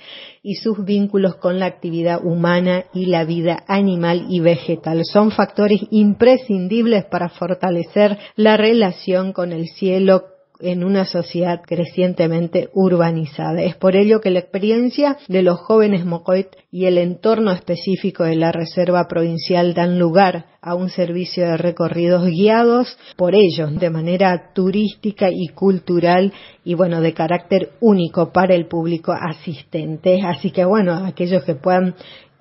y 0.42 0.54
sus 0.54 0.84
vínculos 0.84 1.34
con 1.36 1.58
la 1.58 1.66
actividad 1.66 2.24
humana 2.24 2.84
y 2.94 3.06
la 3.06 3.24
vida 3.24 3.64
animal 3.66 4.26
y 4.28 4.38
vegetal. 4.38 5.00
Son 5.04 5.32
factores 5.32 5.80
imprescindibles 5.90 7.06
para 7.06 7.28
fortalecer 7.28 8.18
la 8.36 8.56
relación 8.56 9.32
con 9.34 9.52
el 9.52 9.66
cielo 9.68 10.24
en 10.60 10.84
una 10.84 11.04
sociedad 11.04 11.60
crecientemente 11.66 12.68
urbanizada. 12.72 13.62
Es 13.62 13.74
por 13.76 13.96
ello 13.96 14.20
que 14.20 14.30
la 14.30 14.38
experiencia 14.38 15.18
de 15.28 15.42
los 15.42 15.58
jóvenes 15.58 16.04
Mocoit 16.04 16.48
y 16.70 16.86
el 16.86 16.98
entorno 16.98 17.50
específico 17.50 18.24
de 18.24 18.36
la 18.36 18.52
Reserva 18.52 19.06
Provincial 19.08 19.74
dan 19.74 19.98
lugar 19.98 20.46
a 20.62 20.74
un 20.74 20.90
servicio 20.90 21.44
de 21.44 21.56
recorridos 21.56 22.26
guiados 22.26 22.96
por 23.16 23.34
ellos 23.34 23.78
de 23.78 23.90
manera 23.90 24.52
turística 24.54 25.28
y 25.30 25.48
cultural 25.48 26.32
y 26.64 26.74
bueno, 26.74 27.00
de 27.00 27.12
carácter 27.12 27.72
único 27.80 28.32
para 28.32 28.54
el 28.54 28.66
público 28.66 29.12
asistente. 29.12 30.22
Así 30.22 30.50
que 30.50 30.64
bueno, 30.64 30.94
aquellos 31.04 31.44
que 31.44 31.56
puedan 31.56 31.94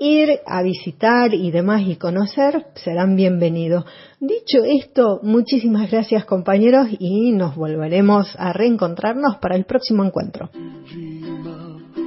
ir 0.04 0.42
a 0.46 0.62
visitar 0.62 1.34
y 1.34 1.50
demás 1.52 1.84
y 1.86 1.96
conocer, 1.96 2.66
serán 2.76 3.16
bienvenidos. 3.16 3.86
Dicho 4.20 4.64
esto, 4.66 5.22
muchísimas 5.24 5.90
gracias 5.90 6.26
compañeros 6.26 6.88
y 7.00 7.32
nos 7.32 7.56
volveremos 7.56 8.36
a 8.38 8.52
reencontrarnos 8.52 9.38
para 9.38 9.56
el 9.56 9.66
próximo 9.66 10.04
encuentro. 10.04 10.50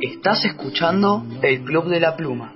Estás 0.03 0.45
escuchando 0.45 1.25
el 1.43 1.65
Club 1.65 1.89
de 1.89 2.01
la 2.01 2.17
Pluma. 2.17 2.55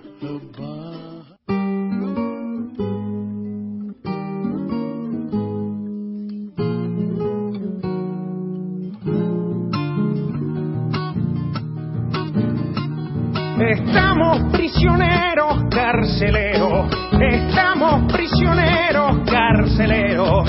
Estamos 13.60 14.50
prisioneros 14.52 15.64
carceleros, 15.70 16.88
estamos 17.20 18.10
prisioneros 18.10 19.18
carceleros. 19.30 20.48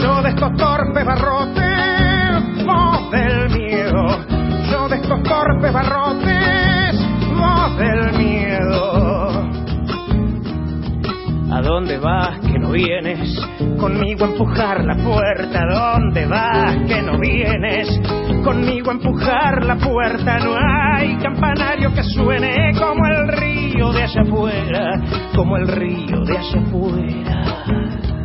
Yo 0.00 0.22
de 0.22 0.30
estos 0.30 0.56
torpes 0.56 1.04
barrotes, 1.04 2.64
voz 2.64 3.10
del 3.10 3.50
miedo. 3.50 4.26
Yo 4.70 4.88
de 4.88 4.96
estos 4.96 5.22
torpes 5.24 5.70
barrotes, 5.70 6.98
voz 7.36 7.76
del 7.76 8.12
miedo. 8.16 8.45
¿A 11.56 11.62
dónde 11.62 11.96
vas 11.96 12.38
que 12.40 12.58
no 12.58 12.70
vienes? 12.70 13.34
Conmigo 13.78 14.26
a 14.26 14.28
empujar 14.28 14.84
la 14.84 14.94
puerta. 14.94 15.62
¿A 15.62 15.96
dónde 15.96 16.26
vas 16.26 16.76
que 16.86 17.00
no 17.00 17.18
vienes? 17.18 17.88
Conmigo 18.44 18.90
a 18.90 18.92
empujar 18.92 19.64
la 19.64 19.76
puerta. 19.76 20.38
No 20.40 20.54
hay 20.54 21.16
campanario 21.16 21.94
que 21.94 22.02
suene 22.02 22.74
como 22.78 23.06
el 23.06 23.28
río 23.28 23.90
de 23.90 24.02
allá 24.02 24.20
afuera, 24.20 25.00
como 25.34 25.56
el 25.56 25.66
río 25.68 26.24
de 26.26 26.36
allá 26.36 26.60
afuera. 26.60 28.15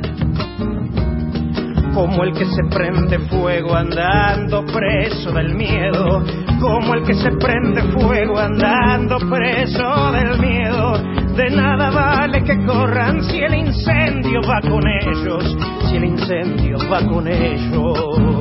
Como 1.93 2.23
el 2.23 2.33
que 2.33 2.45
se 2.45 2.63
prende 2.69 3.19
fuego 3.27 3.75
andando 3.75 4.65
preso 4.65 5.31
del 5.31 5.53
miedo, 5.55 6.23
como 6.59 6.93
el 6.93 7.03
que 7.03 7.13
se 7.13 7.31
prende 7.31 7.81
fuego 7.91 8.37
andando 8.39 9.17
preso 9.19 10.11
del 10.11 10.39
miedo. 10.39 10.93
De 11.35 11.49
nada 11.49 11.89
vale 11.91 12.43
que 12.43 12.65
corran 12.65 13.23
si 13.23 13.39
el 13.39 13.55
incendio 13.55 14.41
va 14.41 14.61
con 14.61 14.83
ellos, 14.87 15.57
si 15.89 15.97
el 15.97 16.05
incendio 16.05 16.77
va 16.89 17.05
con 17.05 17.27
ellos. 17.27 18.31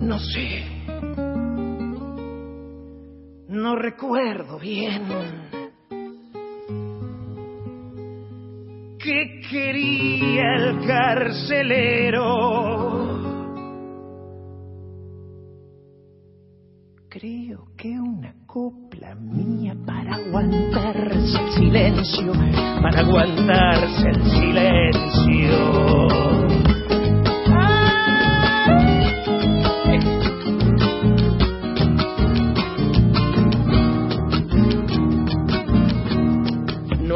No 0.00 0.18
sé. 0.18 0.64
No 3.48 3.76
recuerdo 3.76 4.58
bien. 4.58 5.51
¿Qué 9.02 9.40
quería 9.50 10.54
el 10.58 10.86
carcelero? 10.86 12.22
Creo 17.08 17.66
que 17.76 17.88
una 17.98 18.32
copla 18.46 19.16
mía 19.16 19.74
para 19.84 20.14
aguantarse 20.14 21.36
el 21.36 21.52
silencio, 21.52 22.32
para 22.80 23.00
aguantarse 23.00 24.08
el 24.08 24.22
silencio. 24.30 25.52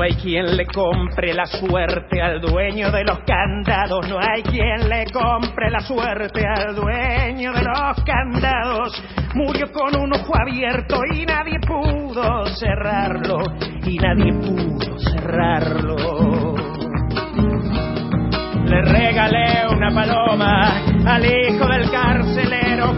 Hay 0.07 0.15
quien 0.15 0.57
le 0.57 0.67
compre 0.67 1.35
la 1.35 1.47
suerte 1.47 2.23
al 2.23 2.41
dueño 2.41 2.93
de 2.93 3.03
los 3.03 3.19
candados. 3.27 4.09
No 4.09 4.19
hay 4.21 4.43
quien 4.43 4.89
le 4.89 5.05
compre 5.07 5.69
la 5.69 5.81
suerte 5.81 6.47
al 6.47 6.77
dueño 6.77 7.53
de 7.53 7.63
los 7.63 8.05
candados. 8.05 9.03
Murió 9.35 9.67
con 9.73 10.01
un 10.01 10.15
ojo 10.15 10.33
abierto 10.41 11.01
y 11.13 11.27
nadie 11.27 11.59
pudo 11.67 12.47
cerrarlo. 12.55 13.39
Y 13.85 13.99
nadie 13.99 14.33
pudo 14.33 14.97
cerrarlo. 14.99 16.55
Le 18.65 18.83
regalé 18.83 19.67
una 19.75 19.93
paloma 19.93 20.85
al 21.05 21.27
hijo 21.27 21.67
del 21.67 21.91
carcelero. 21.91 22.93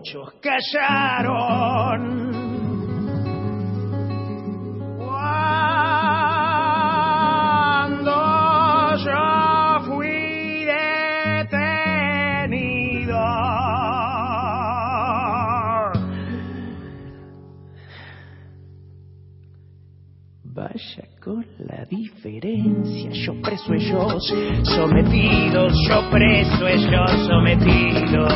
Muchos 0.00 0.32
callaron. 0.40 2.00
Cuando 4.96 5.36
yo 8.96 9.80
fui 9.84 10.64
detenido. 11.44 11.90
Vaya 20.44 21.04
con 21.22 21.44
la 21.58 21.84
diferencia, 21.84 23.10
yo 23.12 23.34
preso 23.42 23.74
ellos 23.74 24.32
sometidos, 24.64 25.74
yo 25.86 26.10
preso 26.10 26.66
ellos 26.66 27.10
sometidos. 27.28 28.30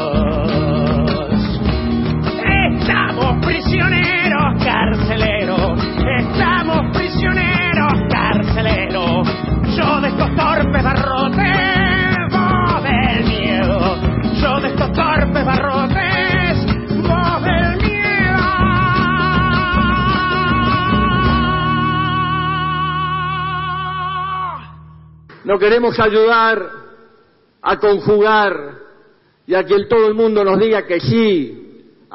Prisioneros, 3.75 4.62
carceleros, 4.65 5.83
estamos 6.20 6.97
prisioneros, 6.97 7.93
carceleros. 8.09 9.28
Yo 9.77 10.01
de 10.01 10.09
estos 10.11 10.36
torpes 10.36 10.83
barrotes, 10.85 12.17
vos 12.31 12.83
del 12.85 13.25
miedo. 13.27 13.97
Yo 14.41 14.61
de 14.61 14.69
estos 14.69 14.93
torpes 14.93 15.44
barrotes, 15.44 16.67
vos 17.03 17.43
del 17.43 17.77
miedo. 17.83 18.44
No 25.44 25.59
queremos 25.59 25.99
ayudar 25.99 26.62
a 27.61 27.77
conjugar 27.78 28.53
y 29.49 29.55
a 29.57 29.65
que 29.65 29.75
el- 29.75 29.89
todo 29.89 30.07
el 30.07 30.15
mundo 30.15 30.44
nos 30.44 30.61
diga 30.61 30.86
que 30.86 31.01
sí, 31.01 31.64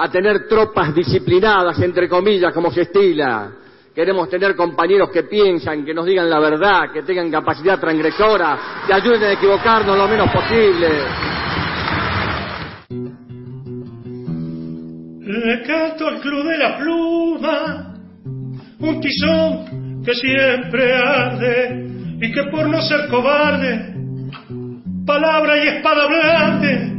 a 0.02 0.10
tener 0.10 0.48
tropas 0.48 0.95
disciplinadas, 0.95 1.78
entre 1.82 2.08
comillas, 2.08 2.53
como 2.53 2.72
se 2.72 2.84
estila. 2.84 3.52
Queremos 3.94 4.30
tener 4.30 4.56
compañeros 4.56 5.10
que 5.10 5.24
piensan, 5.24 5.84
que 5.84 5.94
nos 5.94 6.06
digan 6.06 6.30
la 6.30 6.40
verdad, 6.40 6.94
que 6.94 7.02
tengan 7.02 7.30
capacidad 7.30 7.78
transgresora, 7.78 8.58
que 8.88 8.94
ayuden 8.94 9.24
a 9.24 9.32
equivocarnos 9.34 9.98
lo 9.98 10.08
menos 10.08 10.32
posible. 10.32 10.88
Le 15.22 15.64
canto 15.64 16.08
al 16.08 16.22
club 16.22 16.45
de 16.45 16.58
la 16.58 16.78
pluma, 16.78 17.94
un 18.80 19.02
tizón 19.02 20.02
que 20.06 20.16
siempre 20.16 20.95
arde 20.95 21.88
y 22.22 22.32
que 22.32 22.44
por 22.45 22.69
no 22.69 22.82
ser 22.84 23.10
cobarde, 23.10 23.95
palabra 25.06 25.58
y 25.58 25.68
espada 25.68 26.08
blande, 26.08 26.94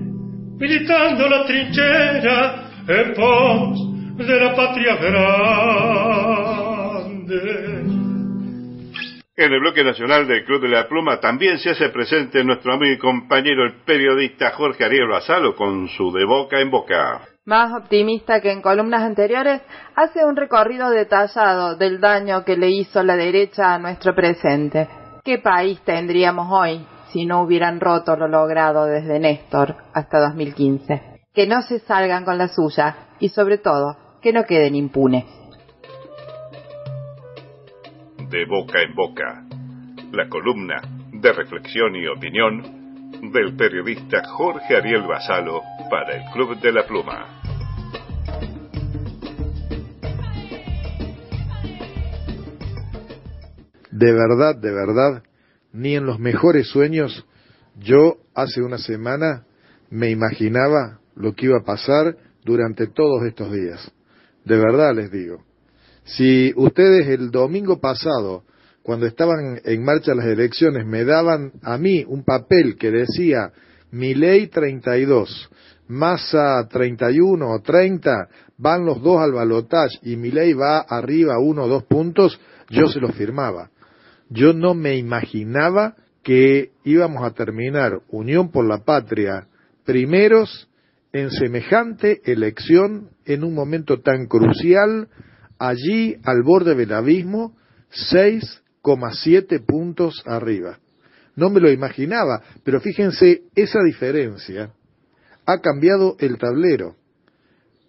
militando 0.58 1.26
la 1.28 1.46
trinchera 1.46 2.69
en 2.90 3.14
pos 3.14 3.78
de 4.16 4.40
la 4.40 4.54
patria 4.54 4.96
grande. 4.96 6.30
En 9.36 9.52
el 9.52 9.60
bloque 9.60 9.84
nacional 9.84 10.26
del 10.26 10.44
Club 10.44 10.60
de 10.62 10.68
la 10.68 10.86
Pluma 10.88 11.20
también 11.20 11.58
se 11.58 11.70
hace 11.70 11.88
presente 11.88 12.44
nuestro 12.44 12.74
amigo 12.74 12.92
y 12.92 12.98
compañero 12.98 13.64
el 13.64 13.76
periodista 13.86 14.50
Jorge 14.50 14.84
Ariel 14.84 15.08
Basalo 15.08 15.54
con 15.54 15.88
su 15.88 16.12
De 16.12 16.26
Boca 16.26 16.60
en 16.60 16.70
Boca. 16.70 17.22
Más 17.46 17.72
optimista 17.72 18.40
que 18.42 18.52
en 18.52 18.60
columnas 18.60 19.02
anteriores, 19.02 19.62
hace 19.94 20.24
un 20.24 20.36
recorrido 20.36 20.90
detallado 20.90 21.76
del 21.76 22.00
daño 22.00 22.44
que 22.44 22.58
le 22.58 22.68
hizo 22.70 23.02
la 23.02 23.16
derecha 23.16 23.72
a 23.74 23.78
nuestro 23.78 24.14
presente. 24.14 24.88
¿Qué 25.24 25.38
país 25.38 25.80
tendríamos 25.84 26.48
hoy 26.50 26.84
si 27.12 27.24
no 27.24 27.42
hubieran 27.42 27.80
roto 27.80 28.16
lo 28.16 28.28
logrado 28.28 28.84
desde 28.84 29.18
Néstor 29.18 29.74
hasta 29.94 30.18
2015? 30.20 31.09
Que 31.40 31.46
no 31.46 31.62
se 31.62 31.78
salgan 31.78 32.26
con 32.26 32.36
la 32.36 32.48
suya 32.48 33.16
y 33.18 33.30
sobre 33.30 33.56
todo, 33.56 33.96
que 34.20 34.30
no 34.30 34.44
queden 34.44 34.74
impunes. 34.74 35.24
De 38.28 38.44
Boca 38.44 38.82
en 38.82 38.94
Boca, 38.94 39.46
la 40.12 40.28
columna 40.28 40.82
de 41.10 41.32
reflexión 41.32 41.96
y 41.96 42.06
opinión 42.08 43.32
del 43.32 43.56
periodista 43.56 44.22
Jorge 44.22 44.76
Ariel 44.76 45.06
Basalo 45.06 45.62
para 45.88 46.16
el 46.16 46.30
Club 46.34 46.60
de 46.60 46.72
la 46.72 46.86
Pluma. 46.86 47.40
De 53.90 54.12
verdad, 54.12 54.56
de 54.60 54.72
verdad, 54.72 55.22
ni 55.72 55.96
en 55.96 56.04
los 56.04 56.18
mejores 56.18 56.68
sueños 56.68 57.26
yo 57.78 58.18
hace 58.34 58.60
una 58.60 58.76
semana 58.76 59.46
me 59.88 60.10
imaginaba 60.10 60.99
lo 61.20 61.34
que 61.34 61.46
iba 61.46 61.58
a 61.58 61.64
pasar 61.64 62.16
durante 62.44 62.86
todos 62.88 63.24
estos 63.24 63.52
días. 63.52 63.90
De 64.44 64.56
verdad 64.56 64.94
les 64.94 65.10
digo. 65.10 65.44
Si 66.04 66.52
ustedes 66.56 67.08
el 67.08 67.30
domingo 67.30 67.80
pasado, 67.80 68.44
cuando 68.82 69.06
estaban 69.06 69.60
en 69.64 69.84
marcha 69.84 70.14
las 70.14 70.26
elecciones, 70.26 70.86
me 70.86 71.04
daban 71.04 71.52
a 71.62 71.76
mí 71.78 72.04
un 72.06 72.24
papel 72.24 72.76
que 72.76 72.90
decía 72.90 73.52
mi 73.90 74.14
ley 74.14 74.46
32, 74.46 75.50
Massa 75.88 76.66
31 76.68 77.48
o 77.48 77.60
30, 77.60 78.28
van 78.56 78.86
los 78.86 79.02
dos 79.02 79.20
al 79.20 79.32
balotaje 79.32 79.98
y 80.02 80.16
mi 80.16 80.30
ley 80.30 80.52
va 80.54 80.80
arriba 80.80 81.38
uno 81.38 81.64
o 81.64 81.68
dos 81.68 81.84
puntos, 81.84 82.40
yo 82.70 82.86
se 82.86 83.00
lo 83.00 83.08
firmaba. 83.08 83.70
Yo 84.28 84.52
no 84.52 84.74
me 84.74 84.96
imaginaba 84.96 85.96
que 86.22 86.70
íbamos 86.84 87.24
a 87.24 87.32
terminar 87.32 88.00
Unión 88.08 88.50
por 88.50 88.64
la 88.64 88.78
Patria 88.84 89.48
primeros 89.84 90.68
en 91.12 91.30
semejante 91.30 92.20
elección 92.24 93.10
en 93.24 93.44
un 93.44 93.54
momento 93.54 94.00
tan 94.00 94.26
crucial, 94.26 95.08
allí 95.58 96.16
al 96.24 96.42
borde 96.42 96.74
del 96.74 96.92
abismo, 96.92 97.56
6,7 98.12 99.64
puntos 99.64 100.22
arriba. 100.26 100.78
no 101.36 101.48
me 101.48 101.60
lo 101.60 101.70
imaginaba, 101.70 102.42
pero 102.64 102.80
fíjense, 102.80 103.42
esa 103.54 103.80
diferencia 103.82 104.72
ha 105.46 105.58
cambiado 105.60 106.16
el 106.18 106.38
tablero, 106.38 106.96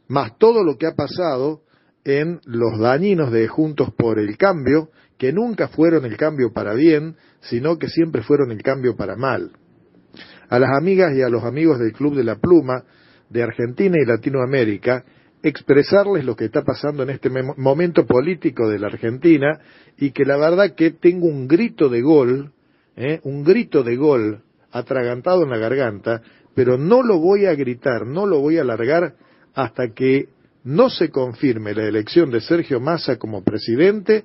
más 0.08 0.38
todo 0.38 0.64
lo 0.64 0.78
que 0.78 0.88
ha 0.88 0.96
pasado 0.96 1.62
en 2.04 2.40
los 2.46 2.80
dañinos 2.80 3.32
de 3.32 3.48
Juntos 3.48 3.94
por 3.94 4.20
el 4.20 4.38
Cambio, 4.38 4.90
que 5.18 5.32
nunca 5.34 5.68
fueron 5.68 6.06
el 6.06 6.18
cambio 6.18 6.52
para 6.52 6.74
bien, 6.74 7.16
sino 7.42 7.78
que 7.78 7.88
siempre 7.88 8.24
fueron 8.24 8.52
el 8.52 8.64
cambio 8.64 8.96
para 8.96 9.16
mal. 9.16 9.52
A 10.50 10.58
las 10.58 10.72
amigas 10.76 11.14
y 11.16 11.22
a 11.22 11.30
los 11.30 11.44
amigos 11.44 11.78
del 11.78 11.94
Club 11.94 12.16
de 12.16 12.24
la 12.24 12.38
Pluma 12.38 12.84
de 13.32 13.44
Argentina 13.44 13.98
y 14.02 14.06
Latinoamérica, 14.06 15.04
expresarles 15.44 16.26
lo 16.26 16.36
que 16.36 16.46
está 16.46 16.64
pasando 16.64 17.04
en 17.04 17.10
este 17.10 17.30
momento 17.58 18.06
político 18.06 18.70
de 18.70 18.80
la 18.80 18.88
Argentina 18.88 19.60
y 19.98 20.12
que 20.12 20.26
la 20.26 20.38
verdad 20.38 20.76
que 20.76 20.92
tengo 20.92 21.28
un 21.28 21.48
grito 21.48 21.90
de 21.90 22.02
gol, 22.02 22.52
¿eh? 22.96 23.20
un 23.24 23.44
grito 23.44 23.84
de 23.84 23.96
gol 23.96 24.42
atragantado 24.72 25.44
en 25.44 25.50
la 25.50 25.58
garganta, 25.58 26.22
pero 26.54 26.78
no 26.78 27.02
lo 27.02 27.20
voy 27.20 27.46
a 27.46 27.56
gritar, 27.56 28.06
no 28.06 28.26
lo 28.26 28.40
voy 28.40 28.58
a 28.58 28.62
alargar 28.62 29.16
hasta 29.54 29.90
que 29.94 30.30
no 30.64 30.90
se 30.90 31.10
confirme 31.10 31.74
la 31.74 31.86
elección 31.86 32.30
de 32.30 32.42
Sergio 32.42 32.80
Massa 32.80 33.18
como 33.18 33.44
presidente 33.44 34.24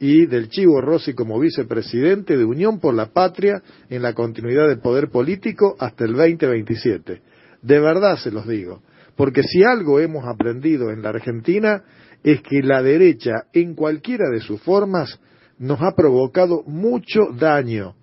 y 0.00 0.26
del 0.26 0.48
Chivo 0.48 0.80
Rossi 0.80 1.14
como 1.14 1.38
vicepresidente 1.38 2.36
de 2.36 2.44
Unión 2.44 2.80
por 2.80 2.94
la 2.94 3.12
Patria 3.12 3.62
en 3.88 4.02
la 4.02 4.14
continuidad 4.14 4.68
del 4.68 4.80
poder 4.80 5.08
político 5.08 5.76
hasta 5.78 6.04
el 6.04 6.14
2027. 6.14 7.20
De 7.62 7.80
verdad 7.80 8.16
se 8.16 8.30
los 8.30 8.46
digo, 8.46 8.82
porque 9.16 9.42
si 9.42 9.62
algo 9.64 10.00
hemos 10.00 10.24
aprendido 10.26 10.90
en 10.90 11.02
la 11.02 11.10
Argentina 11.10 11.82
es 12.22 12.40
que 12.42 12.62
la 12.62 12.82
derecha, 12.82 13.44
en 13.52 13.74
cualquiera 13.74 14.30
de 14.30 14.40
sus 14.40 14.60
formas, 14.62 15.18
nos 15.58 15.80
ha 15.82 15.92
provocado 15.94 16.62
mucho 16.66 17.20
daño. 17.38 17.94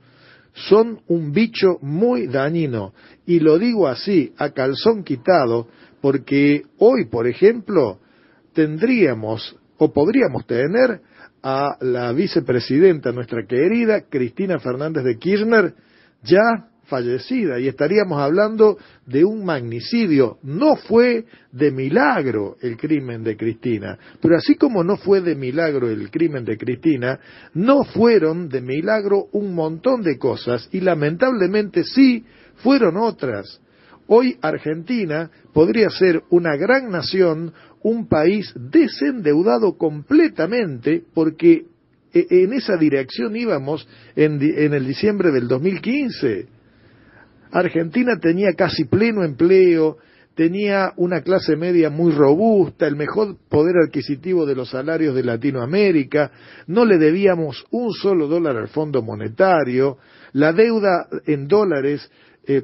Son 0.53 1.01
un 1.08 1.32
bicho 1.32 1.77
muy 1.82 2.27
dañino, 2.27 2.93
y 3.25 3.40
lo 3.40 3.58
digo 3.59 3.88
así, 3.88 4.34
a 4.38 4.51
calzón 4.51 5.03
quitado, 5.03 5.67
porque 6.01 6.64
hoy, 6.77 7.06
por 7.06 7.27
ejemplo, 7.27 8.00
tendríamos 8.53 9.58
o 9.77 9.92
podríamos 9.92 10.45
tener 10.45 11.01
a 11.43 11.77
la 11.82 12.11
vicepresidenta, 12.14 13.11
nuestra 13.11 13.45
querida 13.45 14.01
Cristina 14.09 14.59
Fernández 14.59 15.03
de 15.03 15.17
Kirchner, 15.17 15.74
ya 16.24 16.69
fallecida 16.86 17.60
y 17.60 17.68
estaríamos 17.68 18.20
hablando 18.20 18.78
de 19.06 19.24
un 19.26 19.46
magnicidio. 19.46 20.38
No 20.44 20.76
fue 20.76 21.26
de 21.52 21.72
milagro 21.72 22.58
el 22.62 22.78
crimen 22.78 23.24
de 23.24 23.38
Cristina, 23.38 23.98
pero 24.22 24.36
así 24.38 24.56
como 24.56 24.84
no 24.84 24.98
fue 24.98 25.22
de 25.22 25.36
milagro 25.36 25.90
el 25.90 26.10
crimen 26.10 26.46
de 26.46 26.58
Cristina, 26.58 27.20
no 27.54 27.84
fueron 27.84 28.50
de 28.50 28.62
milagro 28.62 29.28
un 29.32 29.54
montón 29.54 30.02
de 30.02 30.18
cosas 30.18 30.68
y 30.72 30.82
lamentablemente 30.82 31.84
sí 31.84 32.26
fueron 32.58 32.98
otras. 32.98 33.62
Hoy 34.08 34.38
Argentina 34.42 35.32
podría 35.54 35.90
ser 35.90 36.22
una 36.30 36.56
gran 36.56 36.92
nación, 36.92 37.54
un 37.82 38.08
país 38.08 38.54
desendeudado 38.56 39.78
completamente, 39.78 41.04
porque 41.14 41.66
e, 42.14 42.44
en 42.44 42.54
esa 42.54 42.78
dirección 42.78 43.36
íbamos 43.36 43.88
en, 44.16 44.42
el 44.42 44.88
diciembre 44.88 45.32
del 45.32 45.48
2015. 45.48 46.55
Argentina 47.51 48.19
tenía 48.19 48.53
casi 48.53 48.85
pleno 48.85 49.24
empleo, 49.24 49.98
tenía 50.35 50.91
una 50.98 51.22
clase 51.22 51.56
media 51.56 51.90
muy 51.90 52.11
robusta, 52.11 52.85
el 52.85 52.95
mejor 52.95 53.38
poder 53.49 53.75
adquisitivo 53.88 54.45
de 54.45 54.56
los 54.56 54.69
salarios 54.69 55.15
de 55.15 55.24
Latinoamérica, 55.24 56.32
no 56.67 56.85
le 56.85 56.98
debíamos 56.98 57.65
un 57.72 57.93
solo 57.93 58.27
dólar 58.27 58.57
al 58.57 58.67
Fondo 58.67 59.01
Monetario, 59.01 59.98
la 60.33 60.51
deuda 60.51 61.07
en 61.25 61.48
dólares 61.48 62.11
eh, 62.45 62.64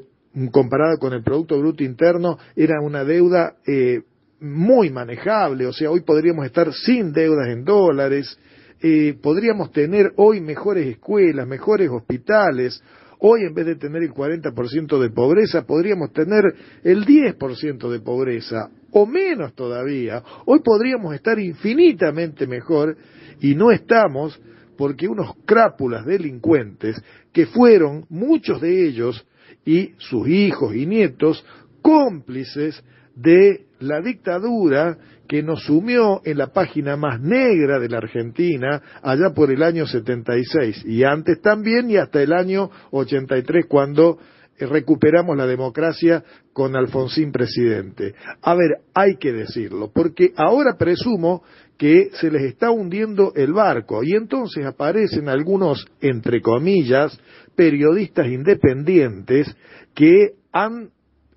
comparada 0.51 0.97
con 0.97 1.13
el 1.13 1.23
Producto 1.23 1.57
Bruto 1.57 1.83
Interno, 1.83 2.37
era 2.55 2.81
una 2.81 3.05
deuda 3.05 3.55
eh, 3.65 4.01
muy 4.41 4.89
manejable, 4.89 5.65
o 5.65 5.73
sea, 5.73 5.89
hoy 5.89 6.01
podríamos 6.01 6.45
estar 6.45 6.73
sin 6.73 7.13
deudas 7.13 7.47
en 7.47 7.63
dólares, 7.63 8.37
eh, 8.81 9.15
podríamos 9.21 9.71
tener 9.71 10.11
hoy 10.17 10.41
mejores 10.41 10.87
escuelas, 10.87 11.47
mejores 11.47 11.89
hospitales, 11.89 12.83
hoy 13.23 13.43
en 13.43 13.53
vez 13.53 13.67
de 13.67 13.75
tener 13.75 14.01
el 14.01 14.13
40% 14.13 14.99
de 14.99 15.09
pobreza, 15.11 15.65
podríamos 15.65 16.11
tener 16.11 16.43
el 16.83 17.05
10% 17.05 17.89
de 17.89 17.99
pobreza, 17.99 18.69
o 18.91 19.05
menos 19.05 19.53
todavía, 19.53 20.23
hoy 20.45 20.59
podríamos 20.63 21.13
estar 21.13 21.39
infinitamente 21.39 22.47
mejor 22.47 22.97
y 23.39 23.55
no 23.55 23.71
estamos 23.71 24.41
porque 24.75 25.07
unos 25.07 25.35
crápulas 25.45 26.05
delincuentes 26.05 27.01
que 27.31 27.45
fueron, 27.45 28.05
muchos 28.09 28.59
de 28.59 28.87
ellos, 28.87 29.25
y 29.63 29.93
sus 29.97 30.27
hijos 30.27 30.75
y 30.75 30.87
nietos 30.87 31.45
cómplices 31.83 32.83
de 33.15 33.65
la 33.79 34.01
dictadura 34.01 34.97
que 35.31 35.43
nos 35.43 35.63
sumió 35.63 36.19
en 36.25 36.39
la 36.39 36.47
página 36.47 36.97
más 36.97 37.21
negra 37.21 37.79
de 37.79 37.87
la 37.87 37.99
Argentina 37.99 38.81
allá 39.01 39.29
por 39.33 39.49
el 39.49 39.63
año 39.63 39.87
76 39.87 40.83
y 40.85 41.05
antes 41.05 41.39
también 41.41 41.89
y 41.89 41.95
hasta 41.95 42.21
el 42.21 42.33
año 42.33 42.69
83 42.91 43.65
cuando 43.69 44.19
recuperamos 44.59 45.37
la 45.37 45.47
democracia 45.47 46.21
con 46.51 46.75
Alfonsín 46.75 47.31
presidente. 47.31 48.13
A 48.41 48.53
ver, 48.55 48.81
hay 48.93 49.15
que 49.15 49.31
decirlo, 49.31 49.89
porque 49.93 50.33
ahora 50.35 50.75
presumo 50.77 51.43
que 51.77 52.09
se 52.11 52.29
les 52.29 52.41
está 52.41 52.69
hundiendo 52.69 53.31
el 53.33 53.53
barco 53.53 54.03
y 54.03 54.17
entonces 54.17 54.65
aparecen 54.65 55.29
algunos, 55.29 55.87
entre 56.01 56.41
comillas, 56.41 57.17
periodistas 57.55 58.27
independientes 58.27 59.47
que 59.95 60.33
han 60.51 60.89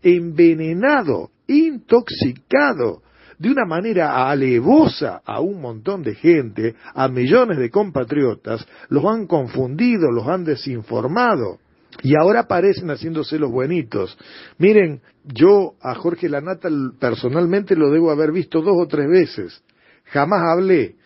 envenenado, 0.03 1.31
intoxicado 1.47 3.04
de 3.39 3.51
una 3.51 3.65
manera 3.65 4.29
alevosa 4.29 5.21
a 5.25 5.41
un 5.41 5.61
montón 5.61 6.03
de 6.03 6.15
gente, 6.15 6.75
a 6.95 7.09
millones 7.09 7.59
de 7.59 7.71
compatriotas, 7.71 8.67
los 8.89 9.05
han 9.05 9.27
confundido, 9.27 10.11
los 10.11 10.27
han 10.27 10.45
desinformado. 10.45 11.59
Y 12.03 12.15
ahora 12.17 12.49
parecen 12.49 12.89
haciéndose 12.89 13.39
los 13.39 13.51
buenitos. 13.51 14.19
Miren, 14.59 15.01
yo 15.25 15.75
a 15.81 15.95
Jorge 15.95 16.29
Lanata 16.29 16.69
personalmente 16.99 17.77
lo 17.77 17.91
debo 17.91 18.11
haber 18.11 18.33
visto 18.33 18.61
dos 18.63 18.75
o 18.77 18.87
tres 18.87 19.09
veces. 19.09 19.63
Jamás 20.07 20.43
hablé. 20.45 20.97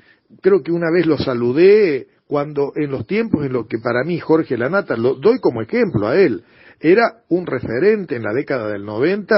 Creo 0.40 0.62
que 0.62 0.72
una 0.72 0.90
vez 0.90 1.06
lo 1.06 1.18
saludé 1.18 2.08
cuando 2.26 2.72
en 2.76 2.90
los 2.90 3.06
tiempos 3.06 3.44
en 3.44 3.52
los 3.52 3.66
que 3.66 3.78
para 3.78 4.04
mí 4.04 4.18
Jorge 4.18 4.56
Lanata, 4.56 4.96
lo 4.96 5.14
doy 5.14 5.38
como 5.40 5.62
ejemplo 5.62 6.08
a 6.08 6.16
él, 6.16 6.44
era 6.80 7.22
un 7.28 7.46
referente 7.46 8.16
en 8.16 8.22
la 8.22 8.32
década 8.32 8.68
del 8.68 8.84
90 8.84 9.34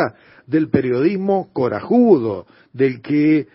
del 0.46 0.68
periodismo 0.68 1.50
corajudo, 1.52 2.46
del 2.72 3.00
que 3.00 3.46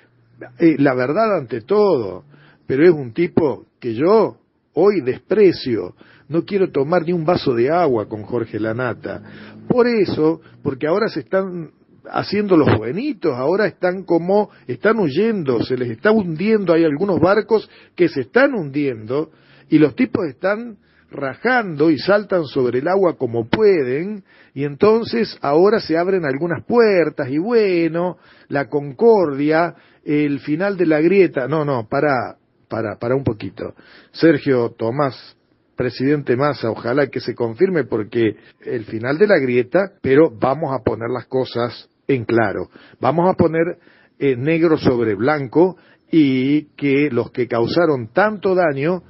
eh, 0.60 0.76
la 0.78 0.94
verdad 0.94 1.38
ante 1.38 1.62
todo, 1.62 2.24
pero 2.68 2.86
es 2.86 2.92
un 2.92 3.14
tipo 3.14 3.66
que 3.80 3.94
yo 3.94 4.38
hoy 4.74 5.02
desprecio, 5.02 5.96
no 6.28 6.44
quiero 6.44 6.72
tomar 6.72 7.04
ni 7.04 7.14
un 7.14 7.26
vaso 7.26 7.54
de 7.54 7.70
agua 7.70 8.10
con 8.10 8.24
Jorge 8.24 8.60
Lanata. 8.60 9.22
Por 9.68 9.88
eso, 9.88 10.42
porque 10.64 10.88
ahora 10.88 11.08
se 11.08 11.22
están 11.22 11.72
haciendo 12.10 12.58
los 12.58 12.78
buenitos, 12.78 13.34
ahora 13.34 13.68
están 13.68 14.04
como, 14.04 14.50
están 14.68 15.00
huyendo, 15.00 15.64
se 15.64 15.78
les 15.78 15.90
está 15.90 16.12
hundiendo, 16.12 16.74
hay 16.74 16.84
algunos 16.84 17.20
barcos 17.20 17.70
que 17.96 18.10
se 18.10 18.22
están 18.22 18.54
hundiendo 18.54 19.32
y 19.70 19.80
los 19.80 19.96
tipos 19.96 20.26
están 20.28 20.78
rajando 21.16 21.90
y 21.90 21.98
saltan 21.98 22.46
sobre 22.46 22.80
el 22.80 22.88
agua 22.88 23.18
como 23.18 23.48
pueden 23.48 24.24
y 24.54 24.64
entonces 24.64 25.38
ahora 25.42 25.80
se 25.80 25.98
abren 25.98 26.26
algunas 26.26 26.64
puertas 26.66 27.30
y 27.30 27.38
bueno, 27.38 28.18
la 28.48 28.70
concordia, 28.70 29.76
el 30.04 30.40
final 30.40 30.78
de 30.78 30.86
la 30.86 31.02
grieta, 31.02 31.48
no, 31.48 31.66
no, 31.66 31.88
para, 31.88 32.38
para, 32.68 32.98
para 32.98 33.16
un 33.16 33.24
poquito. 33.24 33.74
Sergio 34.12 34.70
Tomás, 34.78 35.36
presidente 35.76 36.36
Massa, 36.36 36.70
ojalá 36.70 37.08
que 37.08 37.20
se 37.20 37.36
confirme 37.36 37.84
porque 37.84 38.36
el 38.62 38.86
final 38.86 39.18
de 39.18 39.28
la 39.28 39.40
grieta, 39.40 39.92
pero 40.02 40.30
vamos 40.32 40.74
a 40.74 40.84
poner 40.84 41.10
las 41.10 41.26
cosas 41.26 41.90
en 42.08 42.26
claro. 42.26 42.70
Vamos 43.00 43.30
a 43.30 43.34
poner 43.34 43.78
eh, 44.20 44.36
negro 44.36 44.78
sobre 44.78 45.16
blanco 45.16 45.78
y 46.12 46.68
que 46.76 47.10
los 47.12 47.32
que 47.32 47.48
causaron 47.48 48.14
tanto 48.14 48.56
daño 48.56 49.04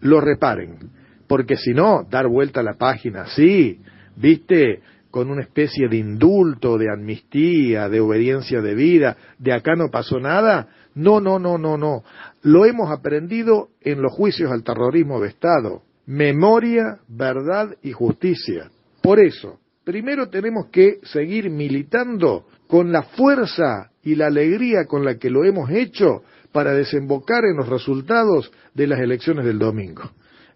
lo 0.00 0.20
reparen. 0.20 0.99
Porque 1.30 1.54
si 1.56 1.70
no, 1.70 2.04
dar 2.10 2.26
vuelta 2.26 2.58
a 2.58 2.64
la 2.64 2.74
página, 2.74 3.26
sí, 3.36 3.78
viste, 4.16 4.80
con 5.12 5.30
una 5.30 5.42
especie 5.42 5.86
de 5.86 5.96
indulto, 5.96 6.76
de 6.76 6.92
amnistía, 6.92 7.88
de 7.88 8.00
obediencia 8.00 8.60
de 8.60 8.74
vida, 8.74 9.16
de 9.38 9.52
acá 9.52 9.76
no 9.76 9.90
pasó 9.92 10.18
nada. 10.18 10.66
No, 10.96 11.20
no, 11.20 11.38
no, 11.38 11.56
no, 11.56 11.76
no. 11.76 12.02
Lo 12.42 12.66
hemos 12.66 12.90
aprendido 12.90 13.68
en 13.80 14.02
los 14.02 14.12
juicios 14.12 14.50
al 14.50 14.64
terrorismo 14.64 15.20
de 15.20 15.28
Estado. 15.28 15.82
Memoria, 16.04 16.98
verdad 17.06 17.76
y 17.80 17.92
justicia. 17.92 18.68
Por 19.00 19.20
eso, 19.20 19.60
primero 19.84 20.30
tenemos 20.30 20.66
que 20.72 20.98
seguir 21.04 21.48
militando 21.48 22.46
con 22.66 22.90
la 22.90 23.04
fuerza 23.04 23.92
y 24.02 24.16
la 24.16 24.26
alegría 24.26 24.86
con 24.86 25.04
la 25.04 25.16
que 25.16 25.30
lo 25.30 25.44
hemos 25.44 25.70
hecho 25.70 26.24
para 26.50 26.74
desembocar 26.74 27.44
en 27.44 27.56
los 27.56 27.68
resultados 27.68 28.50
de 28.74 28.88
las 28.88 28.98
elecciones 28.98 29.44
del 29.44 29.60
domingo. 29.60 30.10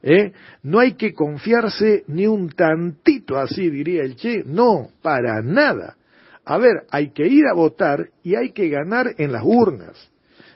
¿Eh? 0.05 0.33
No 0.63 0.79
hay 0.81 0.93
que 0.93 1.15
confiarse 1.15 2.05
ni 2.09 2.27
un 2.27 2.51
tantito 2.51 3.39
así, 3.39 3.71
diría 3.71 4.03
el 4.03 4.17
Che, 4.17 4.45
no, 4.45 4.91
para 5.03 5.43
nada. 5.43 5.97
A 6.45 6.59
ver, 6.59 6.85
hay 6.91 7.11
que 7.11 7.27
ir 7.27 7.47
a 7.51 7.55
votar 7.55 8.11
y 8.23 8.37
hay 8.37 8.53
que 8.53 8.69
ganar 8.69 9.15
en 9.17 9.33
las 9.33 9.43
urnas. 9.45 10.11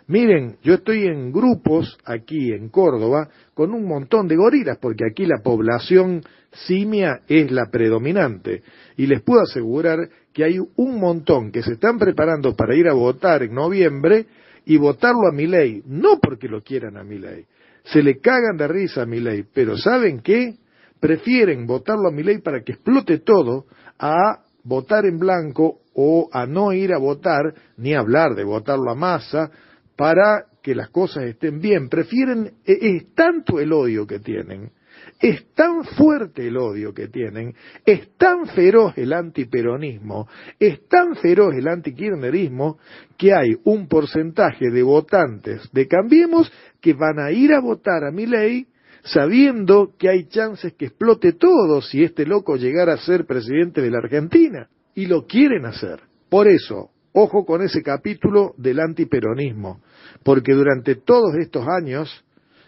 Miren, 0.07 0.57
yo 0.63 0.75
estoy 0.75 1.07
en 1.07 1.33
grupos 1.33 1.99
aquí 2.05 2.53
en 2.53 2.69
Córdoba 2.69 3.29
con 3.55 3.73
un 3.73 3.87
montón 3.87 4.29
de 4.29 4.37
gorilas, 4.37 4.79
porque 4.79 5.05
aquí 5.11 5.27
la 5.27 5.43
población 5.43 6.23
simia 6.67 7.21
es 7.27 7.51
la 7.51 7.67
predominante. 7.71 8.63
Y 8.97 9.07
les 9.07 9.23
puedo 9.23 9.43
asegurar 9.43 10.09
que 10.33 10.45
hay 10.45 10.59
un 10.77 11.01
montón 11.01 11.51
que 11.51 11.63
se 11.63 11.73
están 11.73 11.99
preparando 11.99 12.55
para 12.55 12.75
ir 12.75 12.89
a 12.89 12.95
votar 12.95 13.43
en 13.43 13.55
noviembre 13.55 14.27
y 14.65 14.77
votarlo 14.77 15.27
a 15.27 15.35
mi 15.35 15.47
ley, 15.47 15.83
no 15.87 16.19
porque 16.21 16.49
lo 16.49 16.63
quieran 16.63 16.97
a 16.97 17.05
mi 17.05 17.19
ley. 17.19 17.47
Se 17.93 18.03
le 18.03 18.19
cagan 18.21 18.57
de 18.57 18.69
risa 18.69 19.03
a 19.03 19.07
mi 19.07 19.21
ley, 19.21 19.45
pero 19.53 19.77
¿saben 19.77 20.21
qué? 20.21 20.57
Prefieren 21.01 21.67
votarlo 21.67 22.09
a 22.09 22.13
mi 22.13 22.23
ley 22.23 22.39
para 22.39 22.63
que 22.63 22.73
explote 22.73 23.19
todo 23.19 23.67
a 23.99 24.43
votar 24.65 25.07
en 25.07 25.19
blanco 25.19 25.81
o 25.95 26.29
a 26.33 26.47
no 26.47 26.73
ir 26.73 26.93
a 26.93 26.99
votar, 26.99 27.55
ni 27.77 27.95
hablar 27.95 28.35
de 28.35 28.45
votarlo 28.45 28.91
a 28.91 28.95
masa, 28.95 29.51
para 29.97 30.45
que 30.63 30.75
las 30.75 30.91
cosas 30.91 31.25
estén 31.25 31.61
bien. 31.61 31.89
Prefieren, 31.89 32.53
e, 32.65 32.97
es 32.97 33.15
tanto 33.15 33.59
el 33.59 33.73
odio 33.73 34.07
que 34.07 34.19
tienen, 34.21 34.71
es 35.21 35.53
tan 35.55 35.85
fuerte 35.85 36.47
el 36.47 36.57
odio 36.57 36.93
que 36.95 37.09
tienen, 37.09 37.55
es 37.85 38.17
tan 38.17 38.47
feroz 38.47 38.97
el 38.97 39.13
antiperonismo, 39.13 40.29
es 40.59 40.87
tan 40.89 41.17
feroz 41.17 41.55
el 41.55 41.67
antikirchnerismo, 41.67 42.79
que 43.17 43.35
hay 43.35 43.57
un 43.65 43.89
porcentaje 43.89 44.71
de 44.71 44.83
votantes 44.83 45.69
de 45.73 45.89
Cambiemos 45.89 46.53
que 46.81 46.95
van 46.95 47.19
a 47.19 47.31
ir 47.31 47.53
a 47.53 47.61
votar 47.61 48.05
a 48.05 48.11
mi 48.11 48.27
ley 48.27 48.67
sabiendo 49.05 49.95
que 49.99 50.09
hay 50.09 50.29
chances 50.29 50.75
que 50.75 50.87
explote 50.87 51.33
todo 51.33 51.81
si 51.83 52.03
este 52.03 52.27
loco 52.27 52.57
llegara 52.57 52.95
a 52.95 52.99
ser 52.99 53.27
presidente 53.27 53.81
de 53.81 53.91
la 53.91 53.99
Argentina. 53.99 54.69
Y 54.95 55.07
lo 55.07 55.27
quieren 55.27 55.65
hacer. 55.65 56.01
Por 56.29 56.49
eso, 56.49 56.91
ojo 57.13 57.45
con 57.47 57.63
ese 57.63 57.83
capítulo 57.83 58.55
del 58.57 58.81
antiperonismo 58.81 59.81
porque 60.23 60.53
durante 60.53 60.97
todos 60.97 61.35
estos 61.37 61.67
años 61.67 62.25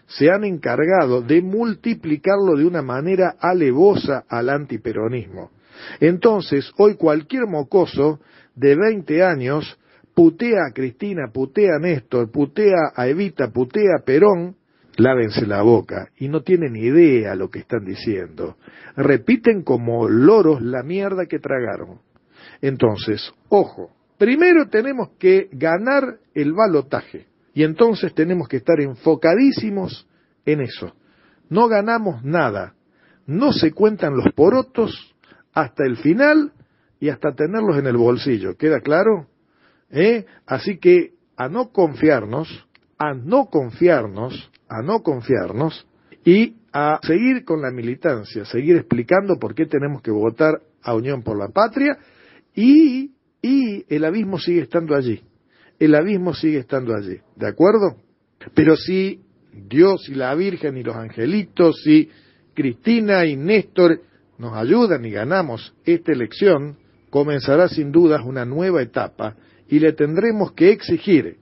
se 0.07 0.29
han 0.29 0.43
encargado 0.43 1.21
de 1.21 1.41
multiplicarlo 1.41 2.55
de 2.57 2.65
una 2.65 2.81
manera 2.81 3.35
alevosa 3.39 4.25
al 4.27 4.49
antiperonismo. 4.49 5.51
Entonces, 5.99 6.71
hoy 6.77 6.95
cualquier 6.95 7.47
mocoso 7.47 8.19
de 8.55 8.75
20 8.75 9.23
años 9.23 9.77
putea 10.13 10.65
a 10.69 10.73
Cristina, 10.73 11.31
putea 11.33 11.75
a 11.75 11.79
Néstor, 11.79 12.31
putea 12.31 12.91
a 12.95 13.07
Evita, 13.07 13.49
putea 13.51 13.97
a 13.99 14.03
Perón, 14.03 14.55
lávense 14.97 15.45
la 15.45 15.61
boca 15.61 16.09
y 16.17 16.27
no 16.27 16.41
tienen 16.41 16.75
idea 16.75 17.35
lo 17.35 17.49
que 17.49 17.59
están 17.59 17.85
diciendo. 17.85 18.57
Repiten 18.95 19.63
como 19.63 20.07
loros 20.07 20.61
la 20.61 20.83
mierda 20.83 21.25
que 21.25 21.39
tragaron. 21.39 21.99
Entonces, 22.61 23.33
ojo, 23.49 23.91
primero 24.17 24.69
tenemos 24.69 25.09
que 25.17 25.49
ganar 25.51 26.19
el 26.33 26.53
balotaje. 26.53 27.27
Y 27.53 27.63
entonces 27.63 28.13
tenemos 28.13 28.47
que 28.47 28.57
estar 28.57 28.79
enfocadísimos 28.79 30.07
en 30.45 30.61
eso. 30.61 30.95
No 31.49 31.67
ganamos 31.67 32.23
nada. 32.23 32.75
No 33.25 33.51
se 33.51 33.71
cuentan 33.71 34.15
los 34.15 34.33
porotos 34.33 35.15
hasta 35.53 35.85
el 35.85 35.97
final 35.97 36.53
y 36.99 37.09
hasta 37.09 37.33
tenerlos 37.33 37.77
en 37.77 37.87
el 37.87 37.97
bolsillo. 37.97 38.55
¿Queda 38.55 38.79
claro? 38.79 39.27
¿Eh? 39.91 40.25
Así 40.45 40.77
que 40.77 41.13
a 41.35 41.49
no 41.49 41.71
confiarnos, 41.71 42.67
a 42.97 43.13
no 43.13 43.45
confiarnos, 43.45 44.51
a 44.67 44.81
no 44.81 45.01
confiarnos 45.03 45.87
y 46.23 46.55
a 46.71 46.99
seguir 47.03 47.43
con 47.43 47.61
la 47.61 47.71
militancia, 47.71 48.45
seguir 48.45 48.77
explicando 48.77 49.37
por 49.37 49.53
qué 49.53 49.65
tenemos 49.65 50.01
que 50.01 50.11
votar 50.11 50.61
a 50.81 50.95
Unión 50.95 51.23
por 51.23 51.37
la 51.37 51.49
Patria 51.49 51.97
y, 52.55 53.11
el 53.43 54.05
abismo 54.05 54.37
sigue 54.37 54.61
estando 54.61 54.95
allí 54.95 55.23
el 55.81 55.95
abismo 55.95 56.35
sigue 56.35 56.59
estando 56.59 56.95
allí, 56.95 57.17
¿de 57.35 57.47
acuerdo? 57.47 57.95
Pero 58.53 58.75
si 58.75 59.19
Dios 59.51 60.07
y 60.09 60.13
la 60.13 60.35
Virgen 60.35 60.77
y 60.77 60.83
los 60.83 60.95
angelitos 60.95 61.75
y 61.87 62.07
Cristina 62.53 63.25
y 63.25 63.35
Néstor 63.35 63.99
nos 64.37 64.55
ayudan 64.55 65.03
y 65.05 65.09
ganamos 65.09 65.73
esta 65.83 66.11
elección, 66.11 66.77
comenzará 67.09 67.67
sin 67.67 67.91
dudas 67.91 68.21
una 68.23 68.45
nueva 68.45 68.83
etapa 68.83 69.35
y 69.71 69.79
le 69.79 69.93
tendremos 69.93 70.51
que 70.51 70.69
exigir 70.69 71.37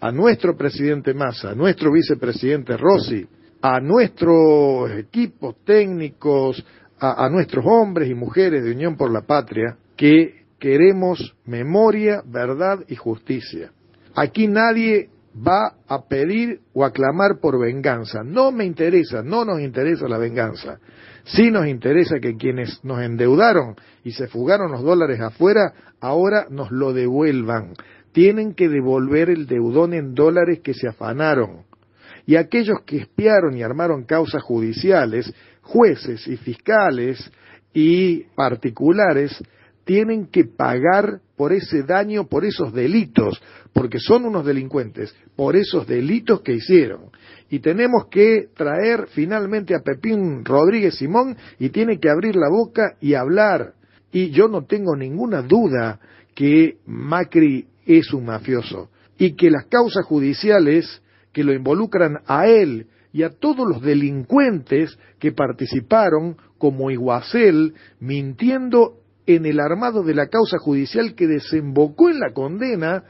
a 0.00 0.12
nuestro 0.12 0.56
presidente 0.56 1.14
Massa, 1.14 1.50
a 1.50 1.54
nuestro 1.54 1.90
vicepresidente 1.90 2.76
Rossi, 2.76 3.26
a 3.62 3.80
nuestros 3.80 4.90
equipos 4.92 5.56
técnicos, 5.64 6.64
a, 6.98 7.24
a 7.24 7.30
nuestros 7.30 7.64
hombres 7.66 8.08
y 8.08 8.14
mujeres 8.14 8.62
de 8.62 8.72
Unión 8.72 8.96
por 8.96 9.10
la 9.10 9.22
Patria, 9.22 9.76
que 9.96 10.44
queremos 10.58 11.34
memoria, 11.46 12.22
verdad 12.24 12.80
y 12.86 12.96
justicia. 12.96 13.72
Aquí 14.14 14.46
nadie 14.46 15.08
va 15.34 15.74
a 15.88 16.06
pedir 16.06 16.60
o 16.74 16.84
a 16.84 16.92
clamar 16.92 17.38
por 17.40 17.58
venganza. 17.58 18.22
No 18.22 18.52
me 18.52 18.64
interesa, 18.64 19.22
no 19.22 19.44
nos 19.44 19.60
interesa 19.60 20.06
la 20.06 20.18
venganza. 20.18 20.78
Sí 21.24 21.50
nos 21.50 21.66
interesa 21.66 22.18
que 22.20 22.36
quienes 22.36 22.82
nos 22.84 23.00
endeudaron 23.02 23.76
y 24.04 24.12
se 24.12 24.26
fugaron 24.26 24.72
los 24.72 24.82
dólares 24.82 25.20
afuera, 25.20 25.72
ahora 26.00 26.46
nos 26.50 26.70
lo 26.70 26.92
devuelvan. 26.92 27.74
Tienen 28.12 28.54
que 28.54 28.68
devolver 28.68 29.30
el 29.30 29.46
deudón 29.46 29.92
en 29.94 30.14
dólares 30.14 30.60
que 30.62 30.74
se 30.74 30.88
afanaron. 30.88 31.64
Y 32.26 32.36
aquellos 32.36 32.78
que 32.84 32.98
espiaron 32.98 33.56
y 33.56 33.62
armaron 33.62 34.04
causas 34.04 34.42
judiciales, 34.42 35.32
jueces 35.62 36.26
y 36.26 36.36
fiscales 36.36 37.30
y 37.72 38.24
particulares, 38.34 39.36
tienen 39.84 40.26
que 40.26 40.44
pagar 40.44 41.20
por 41.36 41.52
ese 41.52 41.82
daño, 41.82 42.28
por 42.28 42.44
esos 42.44 42.72
delitos, 42.72 43.42
porque 43.72 43.98
son 43.98 44.24
unos 44.24 44.44
delincuentes, 44.44 45.14
por 45.34 45.56
esos 45.56 45.86
delitos 45.86 46.42
que 46.42 46.52
hicieron. 46.52 47.10
Y 47.48 47.60
tenemos 47.60 48.06
que 48.10 48.48
traer 48.54 49.08
finalmente 49.08 49.74
a 49.74 49.80
Pepín 49.80 50.44
Rodríguez 50.44 50.96
Simón 50.96 51.36
y 51.58 51.70
tiene 51.70 51.98
que 51.98 52.10
abrir 52.10 52.36
la 52.36 52.48
boca 52.48 52.96
y 53.00 53.14
hablar. 53.14 53.72
Y 54.12 54.30
yo 54.30 54.48
no 54.48 54.64
tengo 54.64 54.96
ninguna 54.96 55.42
duda 55.42 56.00
que 56.34 56.78
Macri 56.86 57.66
es 57.86 58.12
un 58.12 58.26
mafioso 58.26 58.90
y 59.18 59.34
que 59.34 59.50
las 59.50 59.66
causas 59.66 60.04
judiciales 60.06 61.02
que 61.32 61.44
lo 61.44 61.52
involucran 61.52 62.18
a 62.26 62.46
él 62.46 62.86
y 63.12 63.22
a 63.22 63.30
todos 63.30 63.68
los 63.68 63.82
delincuentes 63.82 64.98
que 65.18 65.32
participaron 65.32 66.36
como 66.58 66.90
Iguacel 66.90 67.74
mintiendo 67.98 68.96
en 69.26 69.46
el 69.46 69.60
armado 69.60 70.02
de 70.02 70.14
la 70.14 70.28
causa 70.28 70.58
judicial 70.58 71.14
que 71.14 71.26
desembocó 71.26 72.10
en 72.10 72.20
la 72.20 72.32
condena 72.32 73.04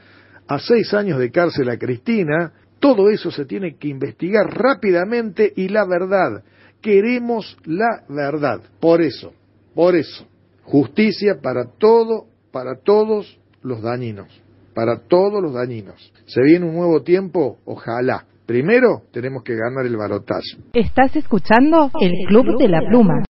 a 0.47 0.59
seis 0.59 0.93
años 0.93 1.19
de 1.19 1.31
cárcel 1.31 1.69
a 1.69 1.77
Cristina, 1.77 2.53
todo 2.79 3.09
eso 3.09 3.31
se 3.31 3.45
tiene 3.45 3.77
que 3.77 3.87
investigar 3.87 4.47
rápidamente 4.47 5.53
y 5.55 5.69
la 5.69 5.85
verdad. 5.85 6.43
Queremos 6.81 7.57
la 7.65 8.03
verdad. 8.09 8.61
Por 8.79 9.01
eso, 9.01 9.33
por 9.75 9.95
eso, 9.95 10.27
justicia 10.63 11.39
para 11.41 11.65
todo, 11.65 12.25
para 12.51 12.75
todos 12.75 13.39
los 13.61 13.81
dañinos, 13.81 14.27
para 14.73 14.99
todos 15.07 15.41
los 15.41 15.53
dañinos. 15.53 16.11
Se 16.25 16.41
viene 16.41 16.65
un 16.65 16.75
nuevo 16.75 17.01
tiempo, 17.03 17.57
ojalá. 17.65 18.25
Primero 18.45 19.03
tenemos 19.11 19.43
que 19.43 19.55
ganar 19.55 19.85
el 19.85 19.95
barotaje. 19.95 20.57
Estás 20.73 21.15
escuchando 21.15 21.89
el 22.01 22.11
Club 22.27 22.57
de 22.59 22.67
la 22.67 22.81
Pluma. 22.89 23.23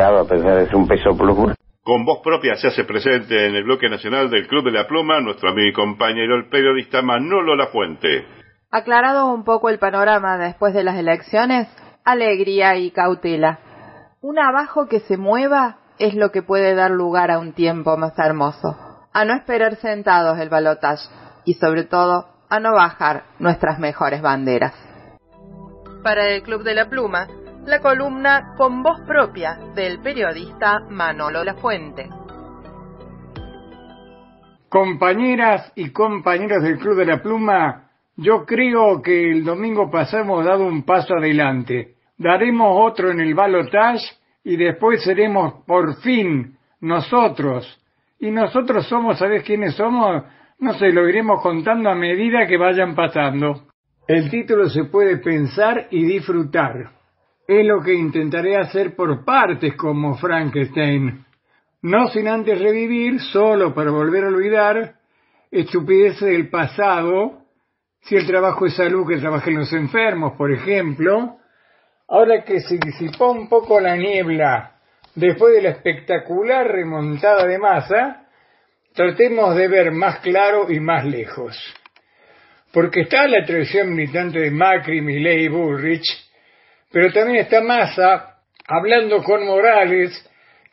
A 0.00 0.24
pesar 0.24 0.56
de 0.56 0.66
ser 0.66 0.76
un 0.76 0.88
peso 0.88 1.16
pluma. 1.16 1.54
Con 1.82 2.04
voz 2.04 2.20
propia 2.22 2.56
se 2.56 2.68
hace 2.68 2.84
presente 2.84 3.46
en 3.46 3.54
el 3.54 3.64
bloque 3.64 3.88
nacional 3.88 4.30
del 4.30 4.46
Club 4.46 4.64
de 4.64 4.72
la 4.72 4.86
Pluma 4.86 5.20
nuestro 5.20 5.50
amigo 5.50 5.68
y 5.68 5.72
compañero 5.72 6.36
el 6.36 6.48
periodista 6.48 7.02
Manolo 7.02 7.56
Lafuente. 7.56 8.26
Aclarado 8.70 9.32
un 9.32 9.44
poco 9.44 9.68
el 9.68 9.78
panorama 9.78 10.38
después 10.38 10.72
de 10.72 10.84
las 10.84 10.96
elecciones, 10.96 11.68
alegría 12.04 12.76
y 12.76 12.90
cautela. 12.90 13.58
Un 14.20 14.38
abajo 14.38 14.86
que 14.88 15.00
se 15.00 15.16
mueva 15.16 15.78
es 15.98 16.14
lo 16.14 16.30
que 16.30 16.42
puede 16.42 16.74
dar 16.74 16.90
lugar 16.90 17.30
a 17.30 17.38
un 17.38 17.52
tiempo 17.52 17.96
más 17.96 18.18
hermoso. 18.18 18.76
A 19.12 19.24
no 19.24 19.34
esperar 19.34 19.76
sentados 19.76 20.38
el 20.38 20.48
balotaje 20.48 21.08
y 21.44 21.54
sobre 21.54 21.84
todo 21.84 22.28
a 22.48 22.60
no 22.60 22.72
bajar 22.72 23.24
nuestras 23.38 23.78
mejores 23.78 24.22
banderas. 24.22 24.74
Para 26.02 26.28
el 26.28 26.42
Club 26.42 26.62
de 26.62 26.74
la 26.74 26.88
Pluma, 26.88 27.26
la 27.66 27.80
columna 27.80 28.54
con 28.56 28.82
voz 28.82 29.00
propia 29.06 29.58
del 29.74 30.00
periodista 30.00 30.80
Manolo 30.88 31.44
Lafuente. 31.44 32.08
Compañeras 34.68 35.72
y 35.74 35.90
compañeros 35.90 36.62
del 36.62 36.78
Club 36.78 36.96
de 36.96 37.04
la 37.04 37.22
Pluma, 37.22 37.90
yo 38.16 38.44
creo 38.46 39.02
que 39.02 39.30
el 39.30 39.44
domingo 39.44 39.90
pasado 39.90 40.24
hemos 40.24 40.44
dado 40.44 40.64
un 40.64 40.84
paso 40.84 41.14
adelante. 41.14 41.96
Daremos 42.16 42.76
otro 42.90 43.10
en 43.10 43.20
el 43.20 43.34
balotage 43.34 44.06
y 44.44 44.56
después 44.56 45.02
seremos 45.02 45.64
por 45.66 45.96
fin 46.02 46.56
nosotros. 46.80 47.78
Y 48.18 48.30
nosotros 48.30 48.86
somos, 48.86 49.18
¿sabes 49.18 49.42
quiénes 49.44 49.74
somos? 49.74 50.24
No 50.58 50.74
sé, 50.74 50.92
lo 50.92 51.08
iremos 51.08 51.42
contando 51.42 51.90
a 51.90 51.94
medida 51.94 52.46
que 52.46 52.56
vayan 52.56 52.94
pasando. 52.94 53.62
El 54.06 54.30
título 54.30 54.68
se 54.68 54.84
puede 54.84 55.18
pensar 55.18 55.88
y 55.90 56.04
disfrutar. 56.04 56.99
Es 57.50 57.66
lo 57.66 57.82
que 57.82 57.92
intentaré 57.92 58.56
hacer 58.56 58.94
por 58.94 59.24
partes 59.24 59.74
como 59.74 60.16
Frankenstein. 60.18 61.24
No 61.82 62.06
sin 62.10 62.28
antes 62.28 62.60
revivir, 62.60 63.18
solo 63.18 63.74
para 63.74 63.90
volver 63.90 64.22
a 64.22 64.28
olvidar, 64.28 64.94
estupideces 65.50 66.28
del 66.28 66.48
pasado, 66.48 67.40
si 68.02 68.14
el 68.14 68.24
trabajo 68.24 68.66
es 68.66 68.76
salud, 68.76 69.04
que 69.04 69.16
trabajen 69.16 69.58
los 69.58 69.72
enfermos, 69.72 70.34
por 70.34 70.52
ejemplo. 70.52 71.38
Ahora 72.06 72.44
que 72.44 72.60
se 72.60 72.78
disipó 72.78 73.32
un 73.32 73.48
poco 73.48 73.80
la 73.80 73.96
niebla 73.96 74.76
después 75.16 75.52
de 75.52 75.62
la 75.62 75.70
espectacular 75.70 76.68
remontada 76.68 77.48
de 77.48 77.58
masa, 77.58 78.28
tratemos 78.94 79.56
de 79.56 79.66
ver 79.66 79.90
más 79.90 80.20
claro 80.20 80.70
y 80.70 80.78
más 80.78 81.04
lejos. 81.04 81.58
Porque 82.72 83.00
está 83.00 83.26
la 83.26 83.44
tradición 83.44 83.92
militante 83.92 84.38
de 84.38 84.52
Macri, 84.52 85.00
Milley 85.00 85.46
y 85.46 85.48
Bullrich, 85.48 86.29
pero 86.92 87.12
también 87.12 87.44
está 87.44 87.60
Massa 87.60 88.36
hablando 88.66 89.22
con 89.22 89.44
Morales, 89.46 90.12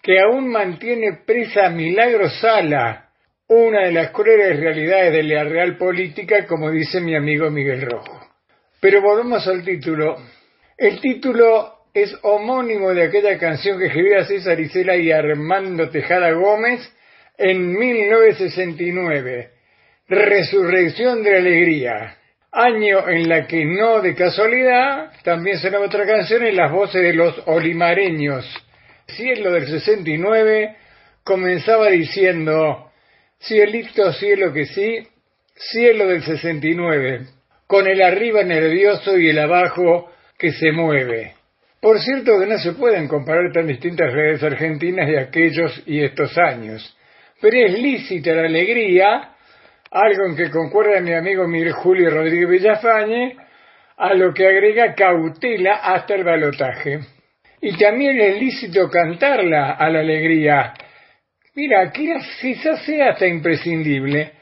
que 0.01 0.19
aún 0.19 0.49
mantiene 0.49 1.19
presa 1.25 1.67
a 1.67 1.69
Milagro 1.69 2.29
Sala, 2.29 3.09
una 3.47 3.85
de 3.85 3.91
las 3.91 4.11
crueles 4.11 4.59
realidades 4.59 5.13
de 5.13 5.23
la 5.23 5.43
real 5.43 5.77
política, 5.77 6.45
como 6.45 6.69
dice 6.69 7.01
mi 7.01 7.15
amigo 7.15 7.49
Miguel 7.49 7.81
Rojo. 7.81 8.19
Pero 8.79 9.01
volvemos 9.01 9.47
al 9.47 9.63
título. 9.63 10.17
El 10.77 10.99
título 11.01 11.77
es 11.93 12.15
homónimo 12.21 12.93
de 12.93 13.03
aquella 13.03 13.37
canción 13.39 13.79
que 13.79 13.87
escribía 13.87 14.25
César 14.25 14.59
Isela 14.59 14.95
y 14.95 15.11
Armando 15.11 15.89
Tejada 15.89 16.31
Gómez 16.31 16.79
en 17.37 17.71
1969, 17.71 19.49
Resurrección 20.07 21.23
de 21.23 21.37
Alegría, 21.37 22.17
año 22.51 23.07
en 23.09 23.27
la 23.29 23.45
que 23.47 23.65
no 23.65 24.01
de 24.01 24.15
casualidad 24.15 25.11
también 25.23 25.59
sonaba 25.59 25.85
otra 25.85 26.05
canción 26.05 26.43
las 26.55 26.71
voces 26.71 27.01
de 27.01 27.13
los 27.13 27.41
olimareños. 27.45 28.45
Cielo 29.07 29.51
del 29.51 29.67
69 29.67 30.75
comenzaba 31.23 31.89
diciendo, 31.89 32.91
cielito, 33.39 34.13
cielo 34.13 34.53
que 34.53 34.65
sí, 34.65 35.07
cielo 35.55 36.07
del 36.07 36.23
69, 36.23 37.27
con 37.67 37.87
el 37.87 38.01
arriba 38.01 38.43
nervioso 38.43 39.17
y 39.17 39.29
el 39.29 39.39
abajo 39.39 40.11
que 40.37 40.51
se 40.51 40.71
mueve. 40.71 41.33
Por 41.81 41.99
cierto 41.99 42.39
que 42.39 42.47
no 42.47 42.57
se 42.57 42.73
pueden 42.73 43.07
comparar 43.07 43.51
tan 43.51 43.67
distintas 43.67 44.11
redes 44.11 44.41
argentinas 44.41 45.07
de 45.07 45.19
aquellos 45.19 45.83
y 45.85 46.01
estos 46.01 46.37
años, 46.37 46.97
pero 47.39 47.57
es 47.57 47.79
lícita 47.79 48.33
la 48.33 48.45
alegría, 48.45 49.35
algo 49.91 50.25
en 50.25 50.35
que 50.35 50.49
concuerda 50.49 50.99
mi 50.99 51.13
amigo 51.13 51.47
Miguel 51.47 51.73
Julio 51.73 52.09
Rodríguez 52.09 52.49
Villafañe, 52.49 53.37
a 53.97 54.13
lo 54.13 54.33
que 54.33 54.47
agrega 54.47 54.93
cautela 54.93 55.75
hasta 55.75 56.15
el 56.15 56.23
balotaje. 56.23 56.99
Y 57.61 57.75
también 57.77 58.19
es 58.19 58.39
lícito 58.39 58.89
cantarla 58.89 59.71
a 59.71 59.89
la 59.89 59.99
alegría. 59.99 60.73
Mira, 61.55 61.91
quizás 61.91 62.85
sea 62.85 63.11
hasta 63.11 63.25
imprescindible. 63.25 64.33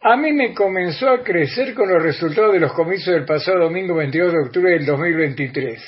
A 0.00 0.16
mí 0.16 0.32
me 0.32 0.52
comenzó 0.54 1.10
a 1.10 1.22
crecer 1.22 1.74
con 1.74 1.88
los 1.88 2.02
resultados 2.02 2.52
de 2.52 2.60
los 2.60 2.72
comicios 2.72 3.14
del 3.14 3.24
pasado 3.24 3.60
domingo 3.60 3.94
22 3.94 4.32
de 4.32 4.38
octubre 4.40 4.70
del 4.72 4.86
2023. 4.86 5.80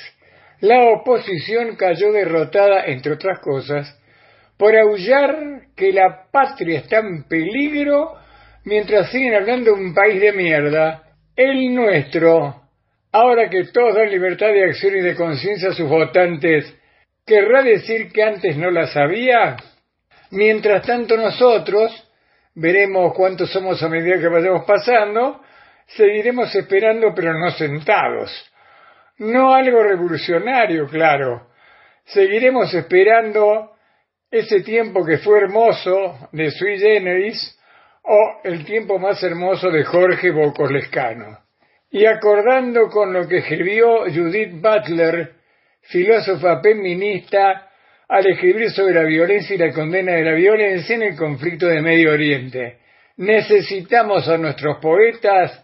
La 0.61 0.83
oposición 0.83 1.75
cayó 1.75 2.13
derrotada, 2.13 2.85
entre 2.85 3.13
otras 3.13 3.39
cosas, 3.39 3.99
por 4.55 4.77
aullar 4.77 5.63
que 5.75 5.91
la 5.91 6.27
patria 6.31 6.79
está 6.79 6.99
en 6.99 7.23
peligro 7.23 8.22
mientras 8.65 9.11
siguen 9.11 9.35
hablando 9.35 9.73
un 9.73 9.93
país 9.93 10.19
de 10.19 10.31
mierda, 10.31 11.03
el 11.35 11.73
nuestro, 11.73 12.61
ahora 13.11 13.49
que 13.49 13.65
todos 13.65 13.95
dan 13.95 14.09
libertad 14.09 14.47
de 14.47 14.65
acción 14.65 14.95
y 14.95 15.01
de 15.01 15.15
conciencia 15.15 15.69
a 15.69 15.73
sus 15.73 15.89
votantes, 15.89 16.73
¿querrá 17.25 17.63
decir 17.63 18.11
que 18.11 18.23
antes 18.23 18.57
no 18.57 18.71
la 18.71 18.87
sabía? 18.87 19.57
Mientras 20.31 20.85
tanto 20.85 21.17
nosotros, 21.17 21.91
veremos 22.55 23.13
cuántos 23.13 23.51
somos 23.51 23.81
a 23.83 23.89
medida 23.89 24.19
que 24.19 24.27
vayamos 24.27 24.65
pasando, 24.65 25.41
seguiremos 25.87 26.53
esperando 26.55 27.13
pero 27.15 27.33
no 27.33 27.51
sentados. 27.51 28.31
No 29.19 29.53
algo 29.53 29.83
revolucionario, 29.83 30.87
claro. 30.87 31.47
Seguiremos 32.05 32.73
esperando 32.73 33.71
ese 34.29 34.61
tiempo 34.61 35.05
que 35.05 35.19
fue 35.19 35.39
hermoso 35.39 36.29
de 36.31 36.49
Sui 36.49 36.79
Generis 36.79 37.57
o 38.03 38.41
el 38.43 38.65
tiempo 38.65 38.99
más 38.99 39.21
hermoso 39.23 39.69
de 39.71 39.83
Jorge 39.83 40.31
Bocolescano. 40.31 41.39
Y 41.89 42.05
acordando 42.05 42.89
con 42.89 43.13
lo 43.13 43.27
que 43.27 43.37
escribió 43.37 44.01
Judith 44.11 44.53
Butler, 44.59 45.33
filósofa 45.81 46.61
feminista, 46.61 47.69
al 48.07 48.27
escribir 48.27 48.69
sobre 48.71 48.95
la 48.95 49.03
violencia 49.03 49.55
y 49.55 49.59
la 49.59 49.73
condena 49.73 50.13
de 50.13 50.23
la 50.23 50.33
violencia 50.33 50.95
en 50.95 51.03
el 51.03 51.15
conflicto 51.15 51.67
de 51.67 51.81
Medio 51.81 52.11
Oriente. 52.11 52.79
Necesitamos 53.17 54.27
a 54.27 54.37
nuestros 54.37 54.77
poetas, 54.77 55.63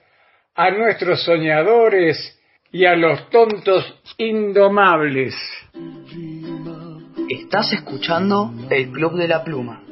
a 0.56 0.72
nuestros 0.72 1.24
soñadores 1.24 2.40
y 2.72 2.86
a 2.86 2.96
los 2.96 3.30
tontos 3.30 4.02
indomables. 4.18 5.36
Estás 7.30 7.74
escuchando 7.74 8.52
el 8.70 8.92
Club 8.92 9.18
de 9.18 9.28
la 9.28 9.44
Pluma. 9.44 9.84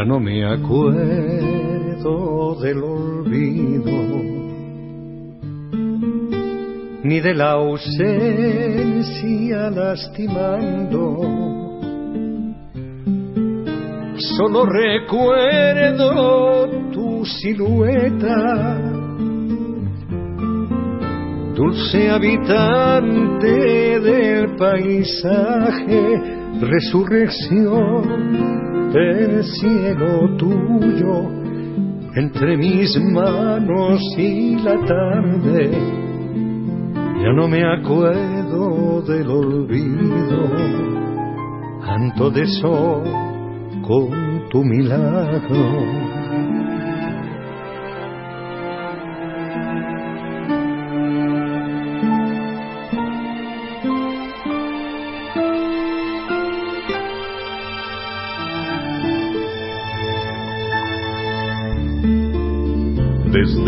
Ya 0.00 0.06
no 0.06 0.16
me 0.18 0.42
acuerdo 0.46 2.54
del 2.62 2.82
olvido 2.82 3.92
ni 7.02 7.20
de 7.20 7.34
la 7.34 7.50
ausencia 7.50 8.08
lastimando. 9.68 11.20
Solo 14.16 14.64
recuerdo 14.64 16.66
tu 16.92 17.26
silueta, 17.26 18.78
dulce 21.54 22.08
habitante 22.08 24.00
del 24.00 24.56
paisaje, 24.56 26.22
resurrección 26.58 28.69
del 28.92 29.44
cielo 29.44 30.36
tuyo, 30.36 31.28
entre 32.14 32.56
mis 32.56 32.98
manos 33.12 34.00
y 34.18 34.56
la 34.56 34.76
tarde 34.84 35.70
ya 37.22 37.32
no 37.34 37.48
me 37.48 37.62
acuerdo 37.62 39.02
del 39.02 39.28
olvido, 39.28 40.50
canto 41.84 42.30
de 42.30 42.46
sol 42.46 43.02
con 43.86 44.48
tu 44.48 44.64
milagro. 44.64 46.09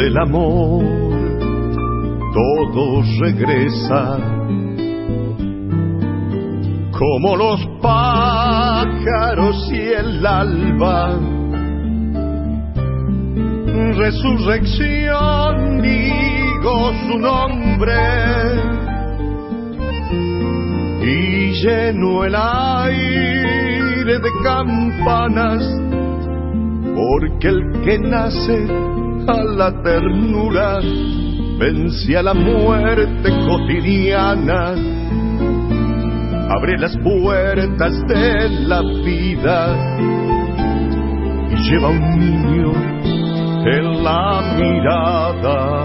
Desde 0.03 0.15
el 0.15 0.19
amor 0.19 0.83
todo 2.35 3.03
regresa 3.21 4.19
como 6.91 7.37
los 7.37 7.65
pájaros 7.81 9.71
y 9.73 9.81
el 9.81 10.27
alba. 10.27 11.21
Resurrección, 13.97 15.83
digo 15.83 16.93
su 17.07 17.19
nombre 17.21 17.95
y 21.01 21.53
lleno 21.63 22.25
el 22.25 22.35
aire 22.35 24.19
de 24.19 24.31
campanas, 24.43 25.63
porque 26.93 27.49
el 27.49 27.83
que 27.85 27.99
nace 28.01 28.92
a 29.27 29.43
la 29.45 29.83
ternura 29.83 30.81
vence 31.59 32.17
a 32.17 32.23
la 32.23 32.35
muerte 32.35 33.31
cotidiana, 33.47 34.75
abre 36.49 36.79
las 36.79 36.97
puertas 36.99 38.07
de 38.09 38.49
la 38.67 38.83
vida 38.83 39.77
y 41.51 41.71
lleva 41.71 41.89
un 41.89 42.19
niño 42.19 42.73
en 43.65 44.03
la 44.03 44.43
mirada. 44.57 45.82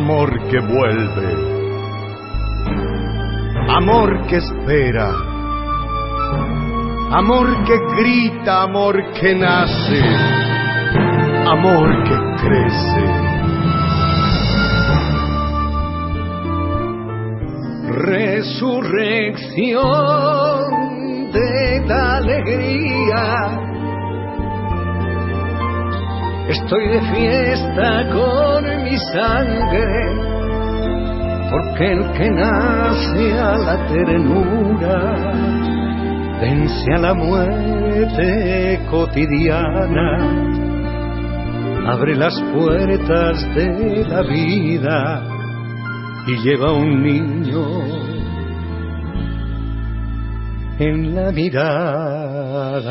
Amor 0.00 0.30
que 0.48 0.58
vuelve, 0.60 1.30
amor 3.68 4.26
que 4.28 4.36
espera, 4.36 5.10
amor 7.12 7.64
que 7.64 7.76
grita, 7.98 8.62
amor 8.62 8.96
que 9.12 9.34
nace, 9.34 10.02
amor 11.46 12.02
que 12.04 12.16
crece. 12.40 13.04
Resurrección 17.90 19.70
de 21.30 21.84
la 21.86 22.16
alegría 22.16 23.59
Estoy 26.50 26.84
de 26.88 27.00
fiesta 27.14 28.10
con 28.10 28.82
mi 28.82 28.98
sangre, 29.12 29.86
porque 31.48 31.92
el 31.92 32.10
que 32.10 32.28
nace 32.28 33.38
a 33.38 33.56
la 33.56 33.86
ternura 33.86 35.14
vence 36.40 36.92
a 36.92 36.98
la 36.98 37.14
muerte 37.14 38.80
cotidiana, 38.90 40.18
abre 41.86 42.16
las 42.16 42.34
puertas 42.52 43.54
de 43.54 44.04
la 44.08 44.22
vida 44.22 45.22
y 46.26 46.36
lleva 46.38 46.72
un 46.72 47.00
niño 47.00 47.64
en 50.80 51.14
la 51.14 51.30
mirada. 51.30 52.90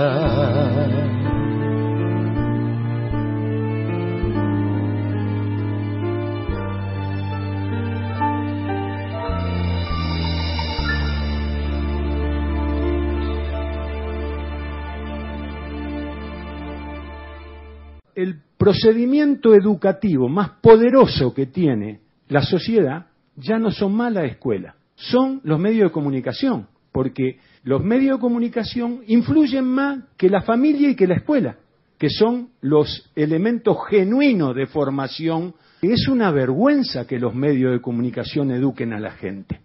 Procedimiento 18.60 19.56
educativo 19.56 20.28
más 20.28 20.50
poderoso 20.62 21.34
que 21.34 21.46
tiene 21.46 22.02
la 22.28 22.42
sociedad 22.44 23.08
ya 23.38 23.58
no 23.58 23.72
son 23.72 23.96
más 23.96 24.12
la 24.12 24.26
escuela, 24.26 24.76
son 24.96 25.40
los 25.46 25.58
medios 25.58 25.90
de 25.90 25.94
comunicación, 25.94 26.68
porque 26.92 27.40
los 27.64 27.82
medios 27.82 28.18
de 28.18 28.22
comunicación 28.22 29.02
influyen 29.08 29.66
más 29.66 30.04
que 30.18 30.30
la 30.30 30.42
familia 30.42 30.90
y 30.90 30.96
que 30.96 31.08
la 31.08 31.16
escuela, 31.16 31.56
que 31.98 32.10
son 32.10 32.50
los 32.60 33.10
elementos 33.16 33.78
genuinos 33.90 34.54
de 34.54 34.68
formación. 34.68 35.56
Es 35.82 36.10
una 36.10 36.30
vergüenza 36.32 37.08
que 37.08 37.18
los 37.18 37.34
medios 37.34 37.72
de 37.72 37.80
comunicación 37.80 38.52
eduquen 38.52 38.92
a 38.92 39.00
la 39.00 39.12
gente. 39.12 39.62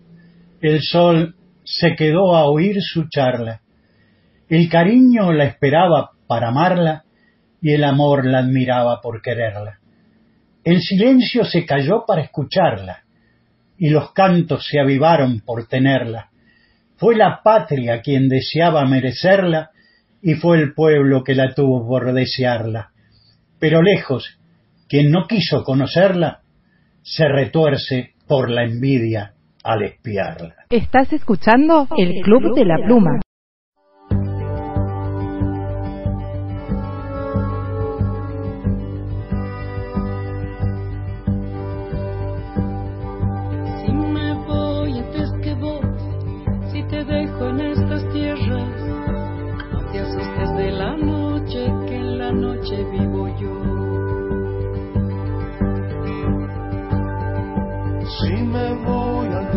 El 0.60 0.80
sol 0.80 1.34
se 1.64 1.96
quedó 1.96 2.36
a 2.36 2.44
oír 2.44 2.76
su 2.80 3.08
charla. 3.08 3.62
El 4.48 4.68
cariño 4.68 5.32
la 5.32 5.44
esperaba 5.44 6.12
para 6.28 6.48
amarla 6.48 7.05
y 7.66 7.72
el 7.72 7.82
amor 7.82 8.24
la 8.24 8.38
admiraba 8.38 9.00
por 9.00 9.20
quererla. 9.20 9.80
El 10.62 10.80
silencio 10.80 11.44
se 11.44 11.66
cayó 11.66 12.04
para 12.06 12.22
escucharla 12.22 13.02
y 13.76 13.88
los 13.90 14.12
cantos 14.12 14.68
se 14.70 14.78
avivaron 14.78 15.40
por 15.40 15.66
tenerla. 15.66 16.30
Fue 16.94 17.16
la 17.16 17.40
patria 17.42 18.02
quien 18.02 18.28
deseaba 18.28 18.86
merecerla 18.86 19.70
y 20.22 20.34
fue 20.34 20.58
el 20.58 20.74
pueblo 20.74 21.24
que 21.24 21.34
la 21.34 21.54
tuvo 21.54 21.84
por 21.88 22.12
desearla. 22.12 22.90
Pero 23.58 23.82
lejos, 23.82 24.38
quien 24.88 25.10
no 25.10 25.26
quiso 25.26 25.64
conocerla, 25.64 26.42
se 27.02 27.26
retuerce 27.26 28.12
por 28.28 28.48
la 28.48 28.62
envidia 28.62 29.32
al 29.64 29.82
espiarla. 29.82 30.54
Estás 30.70 31.12
escuchando 31.12 31.88
el 31.98 32.22
Club 32.22 32.54
de 32.54 32.64
la 32.64 32.76
Pluma. 32.86 33.18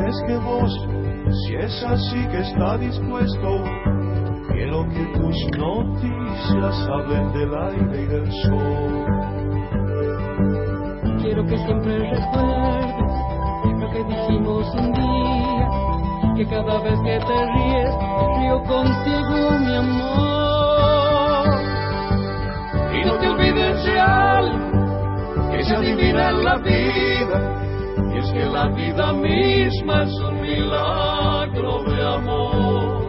Antes 0.09 0.23
que 0.25 0.37
vos, 0.37 0.71
si 1.45 1.55
es 1.55 1.83
así 1.83 2.27
que 2.29 2.39
está 2.39 2.77
dispuesto, 2.77 3.63
quiero 4.51 4.87
que 4.89 5.05
tus 5.13 5.35
noticias 5.55 6.89
hablen 6.89 7.31
del 7.31 7.53
aire 7.53 8.01
y 8.01 8.05
del 8.07 8.31
sol. 8.41 9.05
Quiero 11.21 11.45
que 11.45 11.57
siempre 11.57 11.99
recuerdes 11.99 12.95
lo 13.79 13.89
que 13.91 14.03
dijimos 14.03 14.73
un 14.73 14.93
día, 14.93 15.69
que 16.37 16.45
cada 16.47 16.81
vez 16.81 16.99
que 17.01 17.19
te 17.19 17.45
ríes, 17.53 17.95
río 18.39 18.63
contigo, 18.63 19.59
mi 19.59 19.75
amor. 19.75 21.45
Y 22.95 23.05
no 23.05 23.13
te 23.19 23.29
olvides 23.29 23.85
de 23.85 23.99
algo 23.99 25.51
que 25.51 25.63
se 25.63 25.75
adivina 25.75 26.29
en 26.29 26.43
la 26.43 26.57
vida, 26.57 27.68
y 28.13 28.17
es 28.17 28.31
que 28.31 28.45
la 28.45 28.67
vida 28.67 29.13
misma 29.13 30.03
es 30.03 30.13
un 30.19 30.41
milagro 30.41 31.83
de 31.83 32.03
amor. 32.03 33.08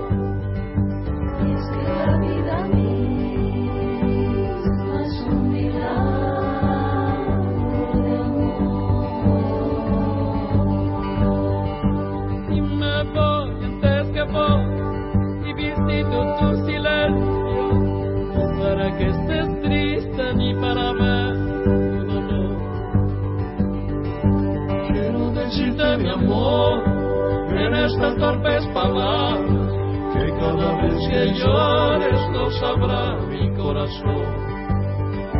En 27.70 27.84
estas 27.84 28.16
torpes 28.16 28.66
palabras 28.74 29.70
que 30.12 30.30
cada 30.40 30.82
vez 30.82 31.08
que 31.08 31.34
llores 31.38 32.20
lo 32.32 32.50
sabrá 32.50 33.16
mi 33.28 33.54
corazón. 33.54 34.26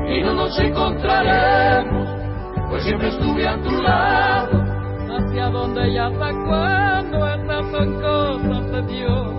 Y 0.08 0.22
no 0.22 0.34
nos 0.34 0.58
encontraremos 0.58 2.08
pues 2.68 2.84
siempre 2.84 3.08
estuve 3.08 3.48
a 3.48 3.60
tu 3.60 3.82
lado. 3.82 4.62
Hacia 5.10 5.46
donde 5.48 5.88
y 5.88 5.98
hasta 5.98 6.30
cuándo 6.46 7.26
estas 7.26 7.70
son 7.72 8.00
cosas 8.00 8.70
de 8.70 8.82
Dios. 8.82 9.34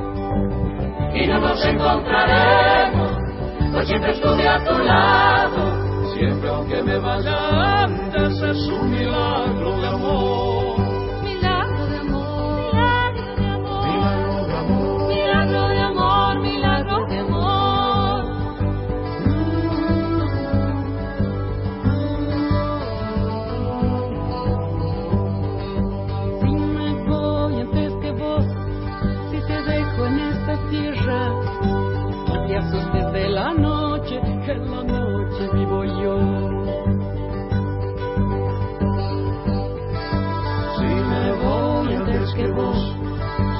y 1.13 1.27
no 1.27 1.39
nos 1.39 1.65
encontraremos 1.65 3.11
pues 3.71 3.87
siempre 3.87 4.11
estuve 4.11 4.47
a 4.47 4.63
tu 4.65 4.77
lado. 4.83 6.13
Siempre 6.13 6.49
aunque 6.49 6.83
me 6.83 6.99
vaya 6.99 7.83
antes 7.83 8.41
es 8.41 8.67
un 8.67 8.91
milagro 8.91 9.79
de 9.79 9.87
amor 9.87 10.50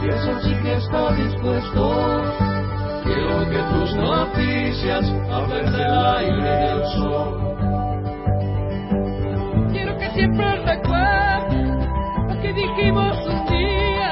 si 0.02 0.08
es 0.08 0.28
así 0.28 0.56
que 0.64 0.74
está 0.74 1.12
dispuesto, 1.14 2.24
quiero 3.04 3.50
que 3.52 3.60
tus 3.72 3.96
noticias 3.96 5.06
hablen 5.32 5.72
del 5.72 5.94
aire 5.94 6.38
y 6.38 6.42
del 6.42 6.86
sol. 6.96 7.30
Quiero 9.72 9.98
que 10.00 10.10
siempre 10.10 10.56
recuerdes 10.66 11.70
lo 12.30 12.42
que 12.42 12.54
dijimos 12.54 13.16
un 13.28 13.46
día, 13.46 14.12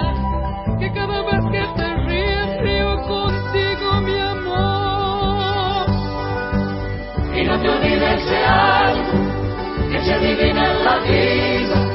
que 0.80 0.92
cada 0.94 1.24
vez 1.24 1.44
que 1.52 1.66
te 1.76 1.96
ríes 2.06 2.62
río 2.62 2.96
contigo 3.08 4.02
mi 4.02 4.20
amor. 4.20 5.86
Y 7.36 7.44
no 7.46 7.60
te 7.60 7.70
olvides 7.70 8.30
de 8.30 8.46
algo 8.46 9.12
que 9.92 10.02
se 10.02 10.14
adivina 10.14 10.72
en 10.72 10.86
la 10.86 11.00
vida, 11.00 11.89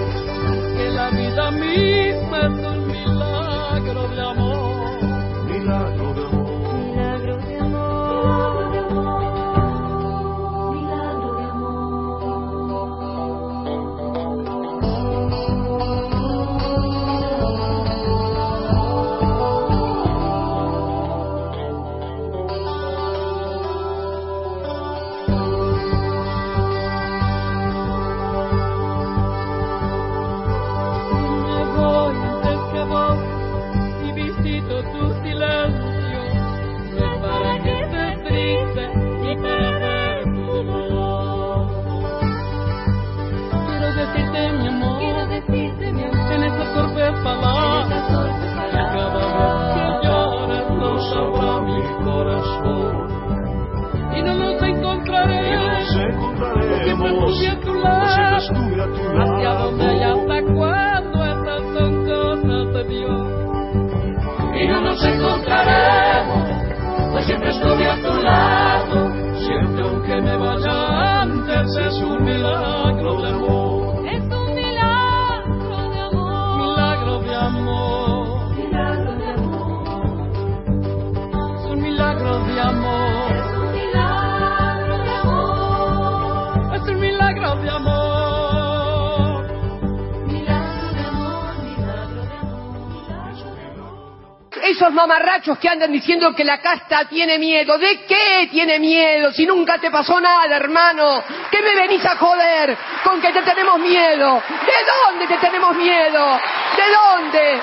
Esos 94.75 94.93
mamarrachos 94.93 95.57
que 95.59 95.69
andan 95.69 95.93
diciendo 95.93 96.35
que 96.35 96.43
la 96.43 96.59
casta 96.59 97.05
tiene 97.05 97.39
miedo. 97.39 97.79
¿De 97.79 98.01
qué 98.09 98.49
tiene 98.51 98.81
miedo? 98.81 99.33
Si 99.33 99.47
nunca 99.47 99.79
te 99.79 99.89
pasó 99.89 100.21
nada, 100.21 100.57
hermano. 100.57 101.23
¿Qué 101.49 101.63
me 101.63 101.77
venís 101.77 102.05
a 102.05 102.17
joder 102.17 102.77
con 103.05 103.21
que 103.21 103.33
te 103.33 103.43
tenemos 103.43 103.79
miedo? 103.79 104.43
¿De 104.67 104.73
dónde 105.07 105.29
te 105.29 105.37
tenemos 105.39 105.77
miedo? 105.77 106.41
¿De 106.77 106.83
dónde? 106.93 107.61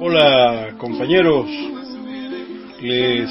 Hola 0.00 0.74
compañeros, 0.76 1.46
les 2.82 3.30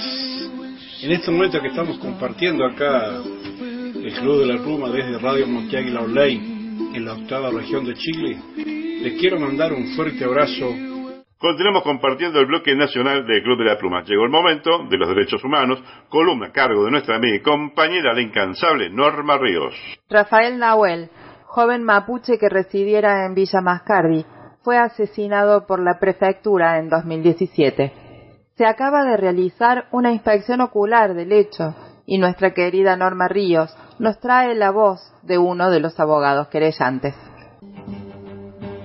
en 1.03 1.11
este 1.11 1.29
momento 1.29 1.61
que 1.61 1.67
estamos 1.67 1.99
compartiendo 1.99 2.65
acá 2.65 3.11
del 3.11 4.13
Club 4.15 4.39
de 4.39 4.45
la 4.47 4.57
Pluma 4.63 4.89
desde 4.89 5.19
Radio 5.19 5.45
Monteáguila 5.45 5.99
Online 5.99 6.55
en 6.95 7.05
la 7.05 7.13
octava 7.13 7.51
región 7.51 7.85
de 7.85 7.93
Chile, 7.93 8.39
les 9.05 9.19
quiero 9.19 9.39
mandar 9.39 9.71
un 9.71 9.85
fuerte 9.95 10.25
abrazo. 10.25 10.65
Continuamos 11.37 11.83
compartiendo 11.83 12.39
el 12.39 12.47
bloque 12.47 12.75
nacional 12.75 13.27
del 13.27 13.43
Club 13.43 13.59
de 13.59 13.65
la 13.65 13.77
Pluma. 13.77 14.03
Llegó 14.03 14.23
el 14.23 14.31
momento 14.31 14.87
de 14.89 14.97
los 14.97 15.07
derechos 15.07 15.43
humanos, 15.43 15.79
columna 16.09 16.47
a 16.47 16.51
cargo 16.51 16.83
de 16.85 16.89
nuestra 16.89 17.17
amiga 17.17 17.35
y 17.35 17.41
compañera 17.41 18.15
la 18.15 18.21
incansable 18.21 18.89
Norma 18.89 19.37
Ríos. 19.37 19.75
Rafael 20.09 20.57
Nahuel, 20.57 21.11
joven 21.43 21.83
mapuche 21.83 22.39
que 22.39 22.49
residiera 22.49 23.27
en 23.27 23.35
Villa 23.35 23.61
Mascardi, 23.61 24.25
fue 24.63 24.79
asesinado 24.79 25.67
por 25.67 25.83
la 25.83 25.99
prefectura 25.99 26.79
en 26.79 26.89
2017. 26.89 27.93
Se 28.57 28.65
acaba 28.65 29.03
de 29.03 29.17
realizar 29.17 29.85
una 29.91 30.13
inspección 30.13 30.61
ocular 30.61 31.13
del 31.13 31.31
hecho 31.31 31.75
y 32.07 32.17
nuestra 32.17 32.55
querida 32.55 32.97
Norma 32.97 33.27
Ríos 33.27 33.77
nos 33.99 34.19
trae 34.19 34.55
la 34.55 34.71
voz 34.71 34.99
de 35.21 35.37
uno 35.37 35.69
de 35.69 35.79
los 35.79 35.99
abogados 35.99 36.47
querellantes. 36.47 37.13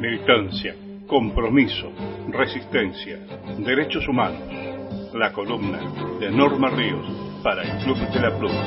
Militancia, 0.00 0.74
compromiso, 1.06 1.92
resistencia, 2.30 3.18
derechos 3.58 4.08
humanos. 4.08 4.40
La 5.12 5.30
columna 5.30 5.78
de 6.18 6.30
Norma 6.30 6.70
Ríos 6.70 7.06
para 7.44 7.64
el 7.64 7.84
Club 7.84 7.98
de 8.08 8.20
la 8.20 8.38
Pluma. 8.38 8.64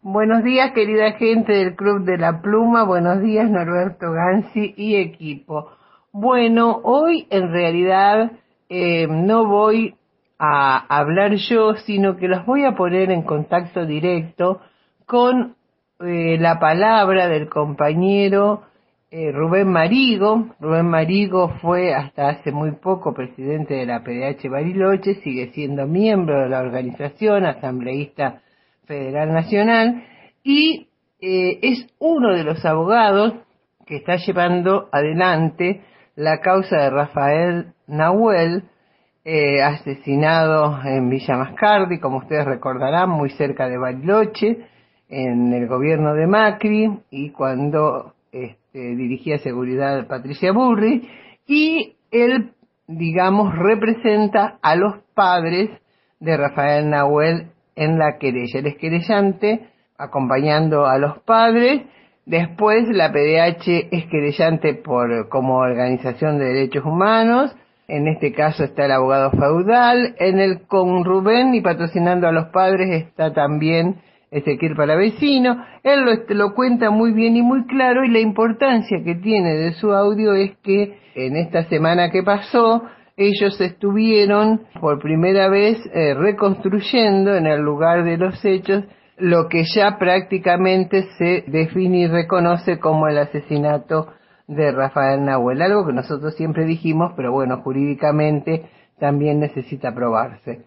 Buenos 0.00 0.42
días, 0.42 0.72
querida 0.72 1.12
gente 1.18 1.52
del 1.52 1.76
Club 1.76 2.06
de 2.06 2.16
la 2.16 2.40
Pluma. 2.40 2.84
Buenos 2.84 3.20
días, 3.20 3.50
Norberto 3.50 4.10
Gansi 4.10 4.72
y 4.74 4.96
equipo. 4.96 5.72
Bueno, 6.10 6.80
hoy 6.82 7.26
en 7.28 7.52
realidad 7.52 8.32
eh, 8.70 9.06
no 9.06 9.46
voy 9.46 9.96
a 10.38 10.78
hablar 10.78 11.34
yo, 11.34 11.74
sino 11.74 12.16
que 12.16 12.28
los 12.28 12.46
voy 12.46 12.64
a 12.64 12.74
poner 12.74 13.10
en 13.10 13.20
contacto 13.20 13.84
directo 13.84 14.62
con 15.04 15.56
eh, 16.00 16.36
la 16.38 16.58
palabra 16.58 17.28
del 17.28 17.48
compañero 17.48 18.62
eh, 19.16 19.30
Rubén 19.30 19.68
Marigo. 19.68 20.48
Rubén 20.58 20.86
Marigo 20.86 21.50
fue 21.60 21.94
hasta 21.94 22.30
hace 22.30 22.50
muy 22.50 22.72
poco 22.72 23.14
presidente 23.14 23.74
de 23.74 23.86
la 23.86 24.02
PDH 24.02 24.48
Bariloche, 24.50 25.14
sigue 25.22 25.52
siendo 25.52 25.86
miembro 25.86 26.42
de 26.42 26.48
la 26.48 26.58
organización, 26.58 27.46
asambleísta 27.46 28.42
federal 28.86 29.32
nacional, 29.32 30.04
y 30.42 30.88
eh, 31.20 31.60
es 31.62 31.86
uno 32.00 32.34
de 32.34 32.42
los 32.42 32.64
abogados 32.64 33.34
que 33.86 33.96
está 33.96 34.16
llevando 34.16 34.88
adelante 34.90 35.82
la 36.16 36.40
causa 36.40 36.76
de 36.76 36.90
Rafael 36.90 37.66
Nahuel, 37.86 38.64
eh, 39.24 39.62
asesinado 39.62 40.80
en 40.84 41.08
Villa 41.08 41.36
Mascardi, 41.36 42.00
como 42.00 42.18
ustedes 42.18 42.46
recordarán, 42.46 43.10
muy 43.10 43.30
cerca 43.30 43.68
de 43.68 43.78
Bariloche, 43.78 44.66
en 45.14 45.52
el 45.52 45.68
gobierno 45.68 46.14
de 46.14 46.26
Macri, 46.26 46.90
y 47.10 47.30
cuando 47.30 48.14
este, 48.32 48.96
dirigía 48.96 49.38
seguridad 49.38 50.08
Patricia 50.08 50.50
Burri, 50.50 51.08
y 51.46 51.94
él, 52.10 52.50
digamos, 52.88 53.54
representa 53.56 54.58
a 54.60 54.74
los 54.74 54.96
padres 55.14 55.70
de 56.18 56.36
Rafael 56.36 56.90
Nahuel 56.90 57.52
en 57.76 57.96
la 57.96 58.18
querella. 58.18 58.58
Él 58.58 58.66
es 58.66 58.76
querellante 58.76 59.68
acompañando 59.96 60.86
a 60.86 60.98
los 60.98 61.20
padres, 61.20 61.82
después 62.26 62.88
la 62.88 63.12
PDH 63.12 63.88
es 63.92 64.06
querellante 64.06 64.74
por, 64.74 65.28
como 65.28 65.58
organización 65.58 66.38
de 66.38 66.46
derechos 66.46 66.84
humanos, 66.84 67.54
en 67.86 68.08
este 68.08 68.32
caso 68.32 68.64
está 68.64 68.86
el 68.86 68.92
abogado 68.92 69.30
feudal, 69.30 70.16
en 70.18 70.40
el 70.40 70.62
con 70.66 71.04
Rubén 71.04 71.54
y 71.54 71.60
patrocinando 71.60 72.26
a 72.26 72.32
los 72.32 72.46
padres 72.46 72.90
está 72.90 73.32
también 73.32 74.00
Ezequiel 74.34 74.74
Palavecino. 74.74 75.64
Él 75.84 76.04
lo, 76.28 76.54
cuenta 76.54 76.90
muy 76.90 77.12
bien 77.12 77.36
y 77.36 77.42
muy 77.42 77.66
claro 77.66 78.04
y 78.04 78.10
la 78.10 78.18
importancia 78.18 79.02
que 79.04 79.14
tiene 79.14 79.54
de 79.54 79.72
su 79.74 79.92
audio 79.92 80.34
es 80.34 80.56
que 80.58 80.98
en 81.14 81.36
esta 81.36 81.64
semana 81.68 82.10
que 82.10 82.24
pasó 82.24 82.82
ellos 83.16 83.60
estuvieron 83.60 84.62
por 84.80 84.98
primera 85.00 85.48
vez 85.48 85.78
eh, 85.94 86.14
reconstruyendo 86.14 87.36
en 87.36 87.46
el 87.46 87.60
lugar 87.60 88.02
de 88.02 88.16
los 88.16 88.44
hechos 88.44 88.82
lo 89.16 89.48
que 89.48 89.62
ya 89.72 89.98
prácticamente 89.98 91.04
se 91.16 91.44
define 91.46 91.98
y 91.98 92.06
reconoce 92.08 92.80
como 92.80 93.06
el 93.06 93.18
asesinato 93.18 94.08
de 94.48 94.72
Rafael 94.72 95.24
Nahuel, 95.24 95.62
algo 95.62 95.86
que 95.86 95.92
nosotros 95.92 96.34
siempre 96.34 96.64
dijimos, 96.64 97.12
pero 97.16 97.30
bueno, 97.30 97.62
jurídicamente 97.62 98.68
también 98.98 99.38
necesita 99.38 99.94
probarse. 99.94 100.64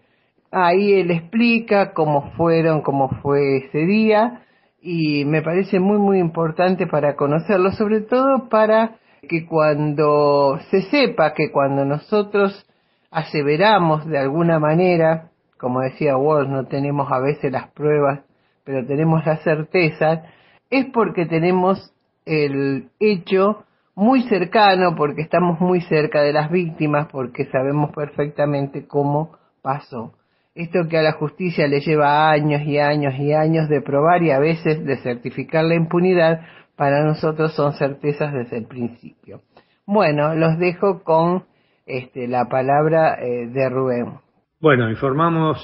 Ahí 0.50 0.94
él 0.94 1.10
explica 1.10 1.92
cómo 1.92 2.30
fueron, 2.36 2.82
cómo 2.82 3.10
fue 3.22 3.58
ese 3.58 3.78
día, 3.78 4.42
y 4.80 5.24
me 5.24 5.42
parece 5.42 5.80
muy, 5.80 5.98
muy 5.98 6.18
importante 6.18 6.86
para 6.86 7.16
conocerlo, 7.16 7.72
sobre 7.72 8.00
todo 8.00 8.48
para 8.48 8.96
que 9.28 9.46
cuando 9.46 10.58
se 10.70 10.82
sepa 10.82 11.34
que 11.34 11.50
cuando 11.50 11.84
nosotros 11.84 12.66
aseveramos 13.10 14.06
de 14.06 14.18
alguna 14.18 14.58
manera, 14.58 15.30
como 15.58 15.80
decía 15.80 16.16
Walsh, 16.16 16.48
no 16.48 16.66
tenemos 16.66 17.10
a 17.10 17.18
veces 17.18 17.52
las 17.52 17.68
pruebas, 17.72 18.20
pero 18.64 18.86
tenemos 18.86 19.26
la 19.26 19.38
certeza, 19.38 20.24
es 20.70 20.86
porque 20.86 21.26
tenemos 21.26 21.92
el 22.24 22.90
hecho 23.00 23.64
muy 23.94 24.22
cercano, 24.28 24.94
porque 24.94 25.22
estamos 25.22 25.60
muy 25.60 25.80
cerca 25.80 26.22
de 26.22 26.32
las 26.32 26.50
víctimas, 26.50 27.08
porque 27.10 27.46
sabemos 27.46 27.90
perfectamente 27.92 28.86
cómo 28.86 29.32
pasó. 29.62 30.12
Esto 30.58 30.88
que 30.90 30.98
a 30.98 31.02
la 31.02 31.12
justicia 31.12 31.68
le 31.68 31.78
lleva 31.78 32.32
años 32.32 32.62
y 32.62 32.78
años 32.78 33.14
y 33.16 33.32
años 33.32 33.68
de 33.68 33.80
probar 33.80 34.24
y 34.24 34.32
a 34.32 34.40
veces 34.40 34.84
de 34.84 34.96
certificar 34.96 35.64
la 35.64 35.76
impunidad, 35.76 36.40
para 36.74 37.04
nosotros 37.04 37.54
son 37.54 37.74
certezas 37.74 38.32
desde 38.32 38.58
el 38.58 38.66
principio. 38.66 39.42
Bueno, 39.86 40.34
los 40.34 40.58
dejo 40.58 41.04
con 41.04 41.44
este, 41.86 42.26
la 42.26 42.46
palabra 42.46 43.22
eh, 43.22 43.46
de 43.46 43.68
Rubén. 43.68 44.14
Bueno, 44.60 44.90
informamos 44.90 45.58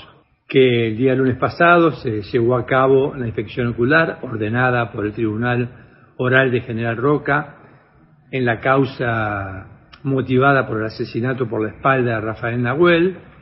que 0.49 0.87
el 0.87 0.97
día 0.97 1.17
lunes 1.17 1.39
pasado 1.39 1.91
se 1.91 2.23
llevó 2.23 2.55
a 2.55 2.65
cabo 2.65 3.17
la 3.17 3.27
inspección 3.27 3.67
ocular 3.67 4.21
ordenada 4.23 4.93
por 4.93 5.07
el 5.07 5.13
Tribunal 5.13 5.71
Oral 6.19 6.53
de 6.53 6.61
General 6.61 6.97
Roca 6.97 7.57
en 8.31 8.45
la 8.45 8.61
causa 8.61 9.67
motivada 10.05 10.69
por 10.69 10.79
el 10.79 10.87
asesinato 10.87 11.49
por 11.49 11.65
la 11.65 11.71
espalda 11.71 12.15
de 12.15 12.21
Rafael 12.21 12.63
Nahuel 12.63 13.34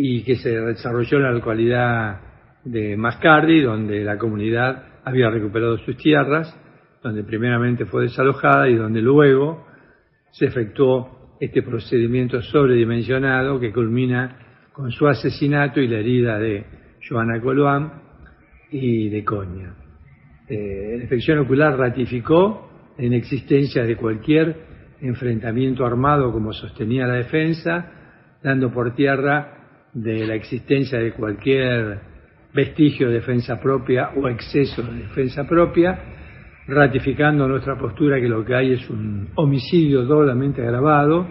y 0.00 0.22
que 0.22 0.36
se 0.36 0.50
desarrolló 0.50 1.16
en 1.16 1.24
la 1.24 1.32
localidad 1.32 2.20
de 2.64 2.96
Mascardi, 2.96 3.60
donde 3.60 4.04
la 4.04 4.16
comunidad 4.16 4.84
había 5.04 5.28
recuperado 5.28 5.76
sus 5.78 5.96
tierras, 5.96 6.56
donde 7.02 7.24
primeramente 7.24 7.84
fue 7.84 8.04
desalojada 8.04 8.68
y 8.68 8.76
donde 8.76 9.02
luego 9.02 9.66
se 10.30 10.46
efectuó 10.46 11.36
este 11.40 11.62
procedimiento 11.62 12.40
sobredimensionado 12.42 13.58
que 13.58 13.72
culmina 13.72 14.68
con 14.72 14.92
su 14.92 15.08
asesinato 15.08 15.80
y 15.80 15.88
la 15.88 15.98
herida 15.98 16.38
de 16.38 16.64
Joana 17.08 17.40
Coloán 17.40 17.92
y 18.70 19.08
de 19.08 19.24
Coña. 19.24 19.74
Eh, 20.48 20.94
la 20.94 21.00
inspección 21.00 21.38
ocular 21.38 21.76
ratificó 21.76 22.70
en 22.96 23.14
existencia 23.14 23.82
de 23.82 23.96
cualquier 23.96 24.56
enfrentamiento 25.00 25.84
armado 25.84 26.30
como 26.30 26.52
sostenía 26.52 27.08
la 27.08 27.14
defensa, 27.14 27.90
dando 28.44 28.72
por 28.72 28.94
tierra 28.94 29.57
de 30.02 30.26
la 30.26 30.34
existencia 30.34 30.98
de 30.98 31.12
cualquier 31.12 32.00
vestigio 32.54 33.08
de 33.08 33.14
defensa 33.14 33.60
propia 33.60 34.10
o 34.16 34.28
exceso 34.28 34.82
de 34.82 35.02
defensa 35.02 35.46
propia, 35.46 35.98
ratificando 36.66 37.48
nuestra 37.48 37.76
postura 37.76 38.20
que 38.20 38.28
lo 38.28 38.44
que 38.44 38.54
hay 38.54 38.72
es 38.72 38.90
un 38.90 39.28
homicidio 39.34 40.04
doblemente 40.04 40.62
agravado 40.62 41.26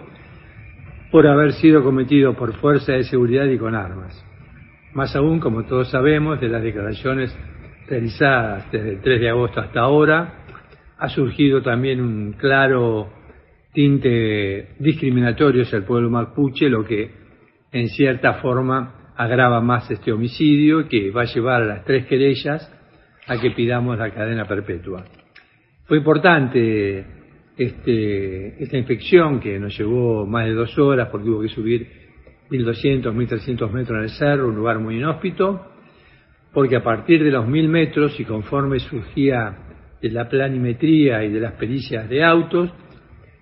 por 1.12 1.28
haber 1.28 1.54
sido 1.54 1.84
cometido 1.84 2.36
por 2.36 2.54
fuerza 2.56 2.94
de 2.94 3.04
seguridad 3.04 3.46
y 3.46 3.58
con 3.58 3.76
armas. 3.76 4.24
Más 4.94 5.16
aún, 5.16 5.40
como 5.40 5.64
todos 5.66 5.90
sabemos, 5.90 6.42
de 6.42 6.50
las 6.50 6.64
declaraciones 6.64 7.36
realizadas 7.88 8.70
desde 8.72 8.94
el 8.94 9.02
3 9.02 9.22
de 9.22 9.30
agosto 9.30 9.62
hasta 9.62 9.82
ahora, 9.82 10.46
ha 10.98 11.10
surgido 11.10 11.62
también 11.62 12.02
un 12.02 12.34
claro 12.34 13.10
tinte 13.74 14.70
discriminatorio 14.80 15.64
hacia 15.64 15.78
el 15.78 15.84
pueblo 15.84 16.10
mapuche, 16.10 16.70
lo 16.70 16.84
que 16.84 17.27
en 17.72 17.88
cierta 17.90 18.36
forma 18.36 19.12
agrava 19.16 19.62
más 19.62 19.90
este 19.90 20.12
homicidio 20.12 20.88
que 20.88 21.12
va 21.12 21.24
a 21.24 21.26
llevar 21.26 21.64
a 21.64 21.66
las 21.66 21.86
tres 21.86 22.06
querellas 22.06 22.72
a 23.28 23.40
que 23.40 23.52
pidamos 23.52 23.98
la 23.98 24.12
cadena 24.12 24.46
perpetua. 24.46 25.04
Fue 25.86 25.98
importante 25.98 27.06
este, 27.58 28.64
esta 28.64 28.78
infección 28.78 29.40
que 29.40 29.58
nos 29.60 29.78
llevó 29.78 30.26
más 30.26 30.46
de 30.46 30.54
dos 30.54 30.78
horas 30.78 31.10
porque 31.12 31.30
hubo 31.30 31.42
que 31.42 31.50
subir 31.50 31.88
1.200, 32.50 33.14
1.300 33.14 33.72
metros 33.72 33.98
en 33.98 34.04
el 34.04 34.10
cerro, 34.12 34.48
un 34.48 34.56
lugar 34.56 34.80
muy 34.80 34.98
inhóspito, 34.98 35.66
porque 36.54 36.78
a 36.78 36.84
partir 36.84 37.24
de 37.24 37.32
los 37.32 37.46
1.000 37.46 37.68
metros 37.68 38.20
y 38.20 38.26
conforme 38.26 38.80
surgía 38.80 39.58
de 40.02 40.10
la 40.12 40.30
planimetría 40.30 41.24
y 41.24 41.32
de 41.32 41.40
las 41.40 41.54
pericias 41.54 42.08
de 42.08 42.24
autos, 42.24 42.72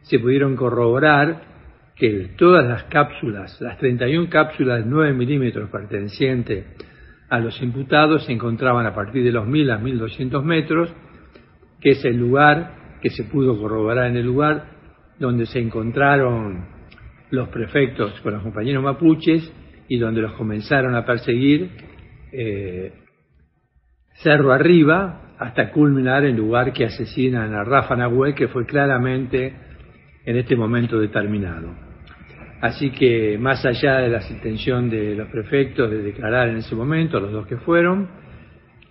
se 0.04 0.20
pudieron 0.20 0.56
corroborar 0.56 1.55
que 1.96 2.32
todas 2.38 2.66
las 2.66 2.84
cápsulas, 2.86 3.60
las 3.62 3.78
31 3.78 4.30
cápsulas 4.30 4.84
de 4.84 4.90
9 4.90 5.14
milímetros 5.14 5.70
pertenecientes 5.70 6.66
a 7.30 7.40
los 7.40 7.62
imputados 7.62 8.26
se 8.26 8.34
encontraban 8.34 8.86
a 8.86 8.94
partir 8.94 9.24
de 9.24 9.32
los 9.32 9.48
1000 9.48 9.72
a 9.72 9.78
1200 9.78 10.44
metros, 10.44 10.94
que 11.80 11.92
es 11.92 12.06
el 12.06 12.18
lugar 12.18 12.98
que 13.02 13.10
se 13.10 13.24
pudo 13.24 13.58
corroborar 13.60 14.08
en 14.08 14.18
el 14.18 14.26
lugar 14.26 14.66
donde 15.20 15.46
se 15.46 15.60
encontraron 15.60 16.66
los 17.32 17.50
prefectos 17.50 18.20
con 18.22 18.34
los 18.34 18.44
compañeros 18.44 18.84
mapuches 18.84 19.52
y 19.88 19.98
donde 19.98 20.22
los 20.22 20.34
comenzaron 20.34 20.96
a 20.96 21.06
perseguir 21.06 21.70
eh, 22.32 22.94
cerro 24.16 24.52
arriba 24.52 25.36
hasta 25.40 25.72
culminar 25.72 26.26
el 26.26 26.36
lugar 26.36 26.74
que 26.74 26.86
asesinan 26.86 27.54
a 27.54 27.64
Rafa 27.64 27.96
Nahuel, 27.96 28.36
que 28.36 28.48
fue 28.48 28.66
claramente 28.66 29.54
en 30.26 30.38
este 30.38 30.56
momento 30.56 31.00
determinado. 31.00 31.85
Así 32.62 32.92
que 32.92 33.38
más 33.38 33.66
allá 33.66 33.98
de 33.98 34.10
la 34.10 34.22
intención 34.30 34.90
de 34.90 35.16
los 35.16 35.28
prefectos 35.30 35.90
de 35.92 36.02
declarar 36.02 36.50
en 36.50 36.58
ese 36.58 36.76
momento, 36.76 37.20
los 37.20 37.32
dos 37.32 37.48
que 37.48 37.58
fueron, 37.58 38.10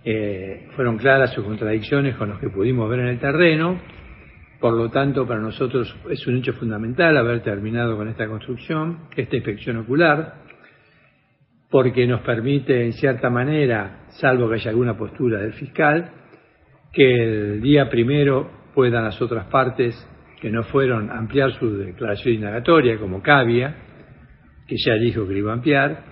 eh, 0.03 0.67
fueron 0.75 0.97
claras 0.97 1.33
sus 1.33 1.43
contradicciones 1.43 2.15
con 2.15 2.29
los 2.29 2.39
que 2.39 2.49
pudimos 2.49 2.89
ver 2.89 2.99
en 2.99 3.07
el 3.07 3.19
terreno, 3.19 3.79
por 4.59 4.73
lo 4.73 4.89
tanto 4.89 5.27
para 5.27 5.39
nosotros 5.39 5.95
es 6.09 6.25
un 6.27 6.37
hecho 6.37 6.53
fundamental 6.53 7.17
haber 7.17 7.41
terminado 7.41 7.97
con 7.97 8.07
esta 8.07 8.27
construcción, 8.27 9.09
esta 9.15 9.35
inspección 9.35 9.77
ocular, 9.77 10.45
porque 11.69 12.05
nos 12.07 12.21
permite 12.21 12.85
en 12.85 12.93
cierta 12.93 13.29
manera, 13.29 14.05
salvo 14.09 14.47
que 14.47 14.55
haya 14.55 14.69
alguna 14.69 14.95
postura 14.95 15.39
del 15.39 15.53
fiscal, 15.53 16.11
que 16.93 17.55
el 17.55 17.61
día 17.61 17.89
primero 17.89 18.49
puedan 18.73 19.03
las 19.03 19.21
otras 19.21 19.47
partes 19.47 19.95
que 20.39 20.49
no 20.49 20.63
fueron 20.63 21.09
ampliar 21.09 21.51
su 21.53 21.77
declaración 21.77 22.35
indagatoria, 22.35 22.97
como 22.97 23.21
Cavia, 23.21 23.75
que 24.67 24.75
ya 24.77 24.95
dijo 24.95 25.27
que 25.27 25.37
iba 25.37 25.51
a 25.51 25.55
ampliar, 25.55 26.03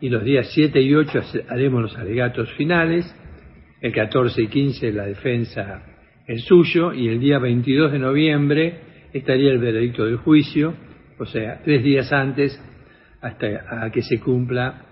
y 0.00 0.08
los 0.08 0.24
días 0.24 0.50
7 0.54 0.80
y 0.80 0.94
8 0.94 1.20
haremos 1.48 1.82
los 1.82 1.96
alegatos 1.96 2.50
finales, 2.54 3.04
el 3.80 3.92
14 3.92 4.42
y 4.42 4.46
15 4.48 4.92
la 4.92 5.06
defensa 5.06 5.82
el 6.26 6.40
suyo, 6.40 6.92
y 6.92 7.08
el 7.08 7.20
día 7.20 7.38
22 7.38 7.92
de 7.92 7.98
noviembre 7.98 8.80
estaría 9.12 9.50
el 9.50 9.58
veredicto 9.58 10.04
del 10.04 10.16
juicio, 10.16 10.74
o 11.18 11.26
sea, 11.26 11.60
tres 11.64 11.82
días 11.82 12.12
antes 12.12 12.58
hasta 13.20 13.84
a 13.84 13.90
que 13.90 14.02
se 14.02 14.20
cumpla 14.20 14.82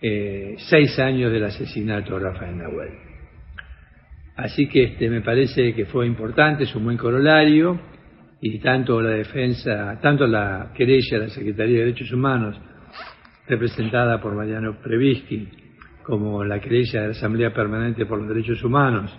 eh, 0.00 0.54
seis 0.68 0.98
años 0.98 1.32
del 1.32 1.44
asesinato 1.44 2.18
de 2.18 2.24
Rafael 2.24 2.56
Nahuel. 2.56 2.90
Así 4.36 4.68
que 4.68 4.84
este, 4.84 5.08
me 5.08 5.20
parece 5.20 5.74
que 5.74 5.86
fue 5.86 6.06
importante, 6.06 6.64
es 6.64 6.74
un 6.74 6.84
buen 6.84 6.96
corolario, 6.96 7.80
y 8.44 8.58
tanto 8.58 9.00
la 9.00 9.10
defensa, 9.10 10.00
tanto 10.02 10.26
la 10.26 10.72
querella 10.74 11.18
de 11.20 11.26
la 11.26 11.28
Secretaría 11.28 11.78
de 11.78 11.84
Derechos 11.84 12.12
Humanos, 12.12 12.60
representada 13.46 14.20
por 14.20 14.34
Mariano 14.34 14.80
Previsky, 14.82 15.48
como 16.02 16.42
la 16.42 16.58
querella 16.58 17.02
de 17.02 17.06
la 17.06 17.12
Asamblea 17.12 17.54
Permanente 17.54 18.04
por 18.04 18.18
los 18.18 18.28
Derechos 18.28 18.64
Humanos, 18.64 19.16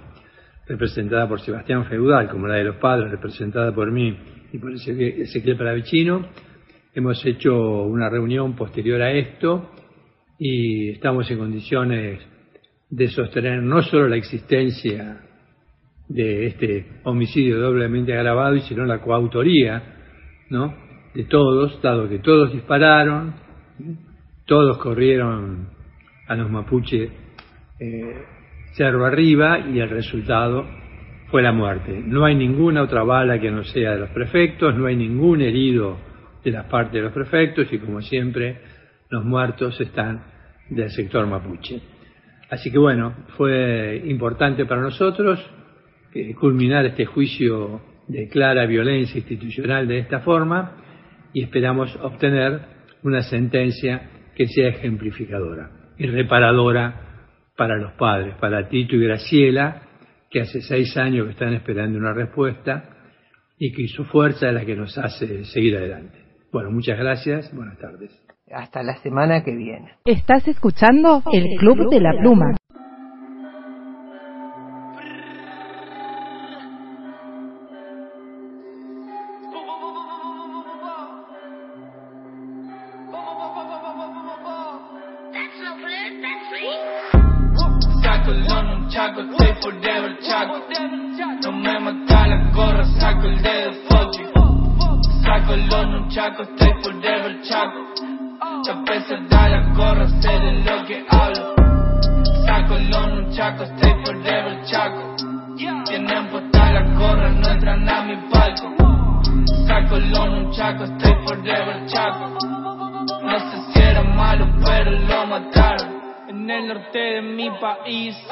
representada 0.67 1.25
por 1.29 1.39
Sebastián 1.39 1.85
Feudal, 1.85 2.29
como 2.29 2.47
la 2.47 2.55
de 2.55 2.65
los 2.65 2.75
padres, 2.75 3.11
representada 3.11 3.73
por 3.73 3.89
mí 3.93 4.13
y 4.51 4.57
por 4.57 4.73
Ezequiel 4.73 5.55
Paravicino, 5.55 6.27
hemos 6.93 7.25
hecho 7.25 7.83
una 7.83 8.09
reunión 8.09 8.57
posterior 8.57 9.01
a 9.01 9.13
esto 9.13 9.71
y 10.37 10.89
estamos 10.89 11.31
en 11.31 11.37
condiciones 11.37 12.19
de 12.89 13.07
sostener 13.07 13.63
no 13.63 13.81
solo 13.83 14.09
la 14.09 14.17
existencia 14.17 15.21
de 16.07 16.48
este 16.48 16.85
homicidio 17.03 17.59
doblemente 17.59 18.14
agravado, 18.14 18.57
sino 18.59 18.85
la 18.85 18.99
coautoría, 18.99 19.82
¿no? 20.49 20.73
De 21.14 21.23
todos, 21.25 21.82
dado 21.82 22.09
que 22.09 22.19
todos 22.19 22.51
dispararon, 22.51 23.35
todos 24.45 24.77
corrieron 24.77 25.69
a 26.27 26.35
los 26.35 26.49
mapuches 26.49 27.09
eh, 27.80 28.25
cerro 28.73 29.06
arriba 29.06 29.59
y 29.59 29.80
el 29.80 29.90
resultado 29.90 30.65
fue 31.30 31.41
la 31.41 31.51
muerte. 31.51 32.01
No 32.06 32.25
hay 32.25 32.35
ninguna 32.35 32.83
otra 32.83 33.03
bala 33.03 33.40
que 33.40 33.51
no 33.51 33.64
sea 33.64 33.91
de 33.91 33.99
los 33.99 34.09
prefectos, 34.09 34.75
no 34.75 34.85
hay 34.85 34.95
ningún 34.95 35.41
herido 35.41 35.98
de 36.43 36.51
la 36.51 36.67
parte 36.67 36.98
de 36.98 37.03
los 37.03 37.14
prefectos 37.14 37.72
y 37.72 37.80
como 37.80 38.01
siempre 38.01 38.59
los 39.09 39.23
muertos 39.23 39.80
están 39.80 40.23
del 40.69 40.90
sector 40.91 41.25
mapuche. 41.27 41.82
Así 42.49 42.72
que 42.72 42.77
bueno, 42.77 43.14
fue 43.38 44.01
importante 44.06 44.65
para 44.65 44.82
nosotros 44.82 45.40
culminar 46.40 46.85
este 46.85 47.06
juicio 47.06 47.82
de 48.08 48.27
clara 48.27 48.66
violencia 48.66 49.17
institucional 49.17 49.88
de 49.88 50.00
esta 50.00 50.19
forma 50.19 50.77
y 51.33 51.43
esperamos 51.43 51.95
obtener 52.01 52.61
una 53.03 53.22
sentencia 53.22 54.09
que 54.35 54.48
sea 54.48 54.69
ejemplificadora 54.69 55.72
y 55.98 56.08
reparadora 56.08 57.14
para 57.56 57.77
los 57.77 57.93
padres, 57.93 58.35
para 58.40 58.67
Tito 58.67 58.95
y 58.95 59.06
Graciela, 59.06 59.83
que 60.30 60.42
hace 60.42 60.61
seis 60.61 60.98
años 60.98 61.25
que 61.25 61.32
están 61.33 61.53
esperando 61.53 61.98
una 62.00 62.14
respuesta 62.14 62.90
y 63.58 63.72
que 63.72 63.88
su 63.88 64.06
fuerza 64.06 64.48
es 64.48 64.53
la 64.53 64.66
que 64.66 64.75
nos 64.75 64.98
hace 64.98 65.45
seguir 65.45 65.77
adelante. 65.77 66.17
Bueno, 66.51 66.72
muchas 66.72 66.98
gracias, 66.98 67.53
buenas 67.56 67.77
tardes. 67.77 68.11
Hasta 68.51 68.83
la 68.83 68.98
semana 68.98 69.43
que 69.43 69.56
viene. 69.56 69.93
Estás 70.06 70.48
escuchando 70.48 71.24
el 71.32 71.58
Club 71.58 71.90
de 71.90 72.00
la 72.00 72.11
Pluma. 72.19 72.56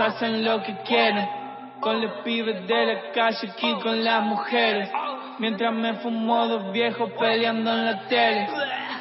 Hacen 0.02 0.44
lo 0.44 0.62
que 0.64 0.76
quieren. 0.86 1.28
Con 1.80 2.02
los 2.02 2.12
pibes 2.24 2.68
de 2.68 2.86
la 2.86 3.12
calle 3.12 3.50
aquí 3.50 3.74
con 3.82 4.04
las 4.04 4.24
mujeres. 4.24 4.90
Mientras 5.40 5.74
me 5.74 5.94
fumo 5.96 6.48
dos 6.48 6.72
viejos 6.72 7.10
peleando 7.20 7.72
en 7.72 7.86
la 7.86 8.00
tele. 8.08 8.48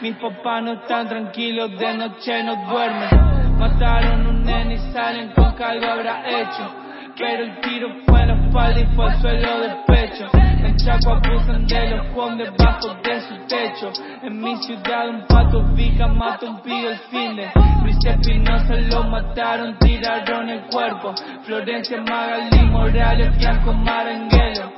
Mis 0.01 0.17
papás 0.17 0.63
no 0.63 0.73
están 0.73 1.09
tranquilos, 1.09 1.79
de 1.79 1.95
noche 1.95 2.43
no 2.43 2.57
duermen. 2.71 3.59
Mataron 3.59 4.27
un 4.27 4.43
nene 4.43 4.75
y 4.75 4.93
salen 4.93 5.33
con 5.33 5.55
que 5.55 5.63
algo 5.63 5.87
habrá 5.87 6.23
hecho. 6.27 6.80
Pero 7.21 7.45
el 7.45 7.61
tiro 7.61 7.89
fue 8.07 8.23
en 8.23 8.29
la 8.29 8.47
espalda 8.47 8.81
y 8.81 8.87
fue 8.97 9.05
al 9.05 9.21
suelo 9.21 9.61
de 9.61 9.77
pecho. 9.87 10.27
En 10.33 10.75
Chaco 10.77 11.13
abusan 11.13 11.67
de 11.67 11.91
los 11.91 12.07
Juan 12.15 12.39
debajo 12.39 12.95
de 13.05 13.21
su 13.21 13.37
techo. 13.47 13.93
En 14.23 14.41
mi 14.41 14.57
ciudad 14.57 15.11
un 15.11 15.27
pato 15.27 15.63
vica 15.75 16.09
mata 16.09 16.47
un 16.49 16.63
pibe 16.63 16.93
el 16.93 16.99
fin 17.11 17.37
de. 17.37 17.51
Luis 17.83 17.99
Espinosa 18.07 18.75
lo 18.75 19.05
mataron, 19.05 19.79
tiraron 19.81 20.49
el 20.49 20.63
cuerpo. 20.71 21.15
Florencia 21.43 22.01
Magalí 22.01 22.65
Morales, 22.71 23.37
Bianco 23.37 23.75
Maranguelo. 23.75 24.73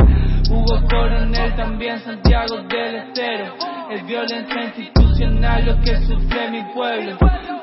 Hugo 0.50 0.82
Coronel, 0.90 1.54
también 1.54 2.00
Santiago 2.00 2.56
del 2.68 2.96
Estero. 2.96 3.54
Es 3.88 4.04
violencia 4.04 4.64
institucional 4.64 5.64
lo 5.64 5.80
que 5.80 5.96
sufre 6.00 6.50
mi 6.50 6.62
pueblo. 6.74 7.16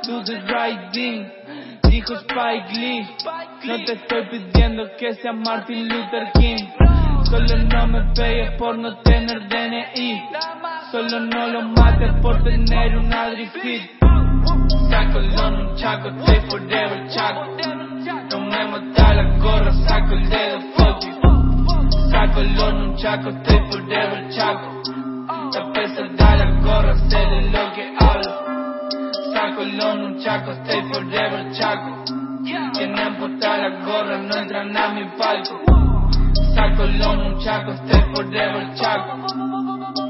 Do 0.07 0.23
the 0.23 0.39
right 0.47 0.89
thing, 0.91 1.25
dijo 1.99 2.13
Spike 2.15 2.79
Lee. 2.79 3.07
No 3.65 3.75
te 3.85 3.93
estoy 3.93 4.23
pidiendo 4.31 4.83
que 4.97 5.13
sea 5.15 5.33
Martin 5.33 5.89
Luther 5.89 6.31
King. 6.33 6.65
Solo 7.23 7.57
no 7.57 7.87
me 7.87 8.13
pegues 8.13 8.51
por 8.57 8.77
no 8.77 8.97
tener 8.99 9.47
DNI. 9.49 10.21
Solo 10.91 11.19
no 11.19 11.47
lo 11.47 11.61
mates 11.61 12.13
por 12.21 12.41
tener 12.43 12.97
un 12.97 13.09
drift 13.09 13.57
fit. 13.61 13.81
Saco 14.89 15.19
el 15.19 15.35
dono, 15.35 15.71
un 15.71 15.75
chaco, 15.75 16.09
stay 16.21 16.39
forever, 16.49 17.09
chaco. 17.09 17.45
No 18.31 18.39
me 18.39 18.65
mata 18.65 19.13
la 19.13 19.37
gorra, 19.37 19.71
saco 19.73 20.13
el 20.13 20.29
dedo, 20.29 20.59
fuck 20.75 21.03
you. 21.03 22.09
Saco 22.09 22.39
el 22.39 22.55
dono, 22.55 22.91
un 22.91 22.95
chaco, 22.95 23.29
stay 23.29 23.59
forever, 23.69 24.29
chaco. 24.29 24.81
La 25.53 25.73
pesa 25.73 26.03
da 26.15 26.35
la 26.35 26.51
gorra, 26.61 26.95
sé 27.09 27.17
de 27.17 27.41
lo 27.51 27.73
que 27.73 27.93
hablo. 27.99 28.48
El 29.59 29.77
dono, 29.77 30.05
un 30.05 30.19
chaco, 30.19 30.51
stay 30.51 30.81
forever, 30.89 31.51
chaco. 31.51 32.03
Tienen 32.43 33.17
puesta 33.17 33.57
la 33.57 33.85
gorra, 33.85 34.17
no 34.17 34.35
entran 34.35 34.75
a 34.75 34.89
mi 34.93 35.03
palco. 35.17 35.59
Saco 36.55 36.87
dono, 36.87 37.27
un 37.27 37.39
chaco, 37.39 37.71
stay 37.73 38.01
forever, 38.15 38.73
chaco. 38.75 39.17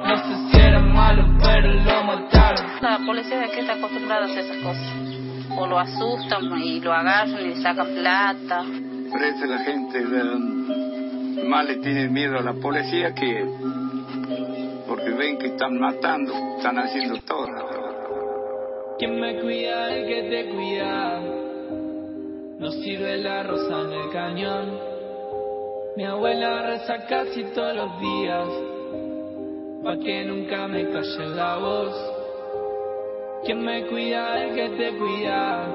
No 0.05 0.17
sé 0.17 0.51
si 0.51 0.57
era 0.59 0.79
malo, 0.79 1.25
pero 1.41 1.73
lo 1.73 2.03
mataron. 2.03 2.63
La 2.79 2.99
policía 3.03 3.39
de 3.39 3.45
aquí 3.45 3.59
está 3.61 3.73
acostumbrada 3.73 4.21
a 4.21 4.25
hacer 4.25 4.45
esas 4.45 4.57
cosas. 4.57 4.93
o 5.57 5.65
lo 5.65 5.79
asustan 5.79 6.43
y 6.61 6.79
lo 6.79 6.93
agarran 6.93 7.41
y 7.41 7.47
le 7.47 7.55
sacan 7.61 7.87
plata. 7.87 8.63
Parece 9.11 9.47
la 9.47 9.57
gente 9.59 10.05
más 11.47 11.65
le 11.65 11.77
tiene 11.77 12.07
miedo 12.09 12.37
a 12.37 12.41
la 12.43 12.53
policía 12.53 13.15
que 13.15 13.45
porque 14.87 15.09
ven 15.09 15.37
que 15.39 15.47
están 15.47 15.79
matando, 15.79 16.33
están 16.57 16.77
haciendo 16.77 17.19
todo. 17.21 17.88
¿Quién 18.99 19.17
me 19.17 19.39
cuida 19.39 19.95
el 19.95 20.07
que 20.07 20.23
te 20.23 20.49
cuida? 20.49 21.21
No 22.59 22.69
sirve 22.69 23.15
la 23.19 23.43
rosa 23.43 23.79
en 23.83 23.93
el 23.93 24.09
cañón. 24.11 24.77
Mi 25.95 26.03
abuela 26.03 26.63
reza 26.63 27.05
casi 27.07 27.45
todos 27.55 27.77
los 27.77 27.97
días, 28.01 28.49
pa' 29.85 29.97
que 30.03 30.25
nunca 30.25 30.67
me 30.67 30.83
calle 30.89 31.27
la 31.29 31.55
voz. 31.59 31.95
¿Quién 33.45 33.63
me 33.63 33.87
cuida 33.87 34.43
el 34.43 34.55
que 34.55 34.69
te 34.75 34.97
cuida? 34.97 35.65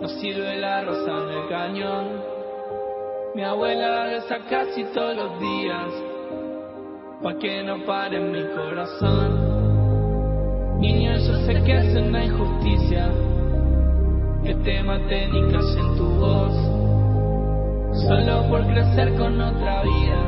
No 0.00 0.08
sirve 0.08 0.56
la 0.56 0.82
rosa 0.82 1.12
en 1.12 1.28
el 1.28 1.48
cañón. 1.48 2.24
Mi 3.36 3.44
abuela 3.44 4.06
reza 4.06 4.38
casi 4.50 4.82
todos 4.92 5.14
los 5.14 5.38
días, 5.38 5.92
pa' 7.22 7.38
que 7.38 7.62
no 7.62 7.84
pare 7.86 8.18
mi 8.18 8.42
corazón. 8.48 9.53
Niño, 10.78 11.12
yo 11.16 11.34
sé 11.46 11.62
que 11.62 11.78
es 11.78 11.96
una 11.96 12.24
injusticia 12.24 13.08
que 14.44 14.54
te 14.56 14.82
maten 14.82 15.34
y 15.34 15.40
tu 15.96 16.08
voz, 16.18 16.52
solo 18.06 18.48
por 18.48 18.66
crecer 18.66 19.14
con 19.14 19.40
otra 19.40 19.82
vida, 19.82 20.22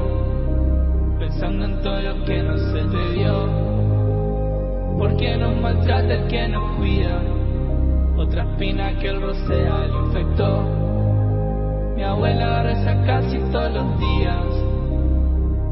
pensando 1.18 1.64
en 1.66 1.82
todo 1.82 2.00
lo 2.00 2.24
que 2.24 2.42
no 2.42 2.56
se 2.56 2.84
te 2.84 3.12
dio. 3.12 3.66
¿Por 4.96 5.16
qué 5.18 5.36
nos 5.36 5.60
maltrata 5.60 6.14
el 6.14 6.26
que 6.28 6.48
nos 6.48 6.76
cuida? 6.76 7.20
Otra 8.16 8.44
espina 8.44 8.98
que 8.98 9.08
el 9.08 9.20
rocea 9.20 9.86
lo 9.88 10.06
infectó. 10.06 10.62
Mi 11.96 12.02
abuela 12.02 12.62
reza 12.62 13.02
casi 13.04 13.38
todos 13.52 13.72
los 13.74 14.00
días, 14.00 14.46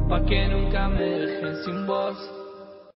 pa' 0.08 0.22
que 0.26 0.48
nunca 0.48 0.88
me 0.88 1.04
dejen 1.04 1.56
sin 1.64 1.86
voz. 1.86 2.43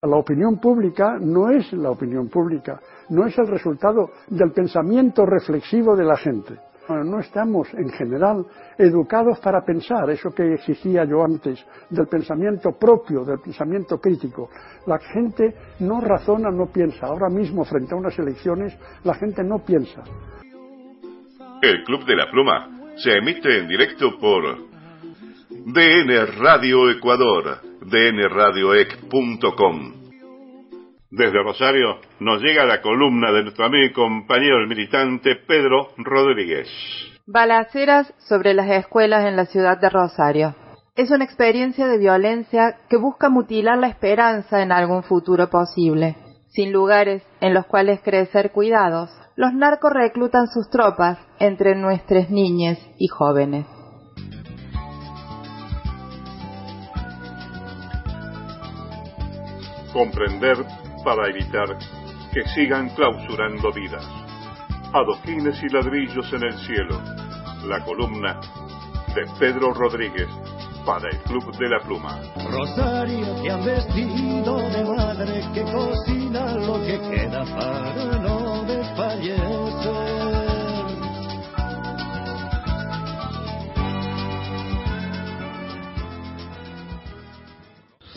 La 0.05 0.16
opinión 0.16 0.58
pública 0.58 1.16
no 1.18 1.49
es 1.50 1.73
la 1.73 1.91
opinión 1.91 2.28
pública, 2.28 2.78
no 3.08 3.26
es 3.26 3.39
el 3.39 3.47
resultado 3.47 4.10
del 4.28 4.52
pensamiento 4.52 5.24
reflexivo 5.24 5.97
de 5.97 6.05
la 6.05 6.16
gente. 6.16 6.58
No 6.89 7.20
estamos, 7.20 7.73
en 7.73 7.89
general, 7.89 8.44
educados 8.76 9.41
para 9.41 9.65
pensar, 9.65 10.10
eso 10.10 10.28
que 10.31 10.52
exigía 10.52 11.07
yo 11.07 11.24
antes, 11.24 11.65
del 11.89 12.07
pensamiento 12.07 12.73
propio, 12.78 13.24
del 13.24 13.39
pensamiento 13.39 13.99
crítico. 13.99 14.50
La 14.86 14.99
gente 14.99 15.55
no 15.81 16.02
razona, 16.02 16.50
no 16.50 16.66
piensa. 16.66 17.07
Ahora 17.07 17.31
mismo, 17.31 17.65
frente 17.65 17.94
a 17.94 17.97
unas 17.97 18.18
elecciones, 18.18 18.76
la 19.05 19.15
gente 19.15 19.42
no 19.42 19.65
piensa. 19.65 20.02
El 21.62 21.83
Club 21.84 22.05
de 22.05 22.16
la 22.16 22.31
Pluma 22.31 22.92
se 22.97 23.16
emite 23.16 23.58
en 23.58 23.68
directo 23.68 24.18
por 24.20 24.74
DN 25.49 26.26
Radio 26.39 26.91
Ecuador, 26.91 27.60
dnradioec.com. 27.84 29.92
Desde 31.10 31.42
Rosario 31.42 32.00
nos 32.18 32.42
llega 32.42 32.64
la 32.64 32.82
columna 32.82 33.30
de 33.30 33.42
nuestro 33.42 33.66
amigo 33.66 33.84
y 33.84 33.92
compañero 33.92 34.58
el 34.58 34.66
militante 34.66 35.36
Pedro 35.36 35.90
Rodríguez. 35.96 36.66
Balaceras 37.26 38.12
sobre 38.18 38.52
las 38.52 38.68
escuelas 38.70 39.26
en 39.26 39.36
la 39.36 39.46
ciudad 39.46 39.80
de 39.80 39.90
Rosario. 39.90 40.56
Es 40.96 41.10
una 41.10 41.24
experiencia 41.24 41.86
de 41.86 41.98
violencia 41.98 42.78
que 42.88 42.96
busca 42.96 43.28
mutilar 43.28 43.78
la 43.78 43.88
esperanza 43.88 44.62
en 44.62 44.72
algún 44.72 45.02
futuro 45.02 45.50
posible. 45.50 46.16
Sin 46.48 46.72
lugares 46.72 47.22
en 47.40 47.54
los 47.54 47.66
cuales 47.66 48.00
crecer 48.02 48.52
cuidados, 48.52 49.10
los 49.36 49.52
narcos 49.52 49.92
reclutan 49.92 50.46
sus 50.46 50.70
tropas 50.70 51.18
entre 51.40 51.74
nuestras 51.74 52.30
niñas 52.30 52.78
y 52.98 53.08
jóvenes. 53.08 53.66
Comprender 59.94 60.56
para 61.05 61.28
evitar 61.28 61.78
que 62.32 62.42
sigan 62.48 62.89
clausurando 62.97 63.73
vidas. 63.73 64.05
Adoquines 64.92 65.62
y 65.62 65.68
ladrillos 65.68 66.32
en 66.32 66.42
el 66.42 66.55
cielo. 66.66 67.00
La 67.68 67.78
columna 67.84 68.40
de 69.14 69.24
Pedro 69.39 69.73
Rodríguez 69.73 70.26
para 70.84 71.08
el 71.10 71.18
Club 71.18 71.56
de 71.56 71.68
la 71.68 71.78
Pluma. 71.78 72.18
Rosario 72.50 73.40
te 73.40 73.50
han 73.52 73.64
vestido 73.64 74.56
de 74.68 74.84
madre 74.84 75.44
que 75.55 75.62
cocina 75.62 76.55
lo 76.55 76.84
que 76.84 77.00
queda 77.00 77.44
para 77.44 78.18
no 78.18 78.64
desfallecer. 78.64 79.64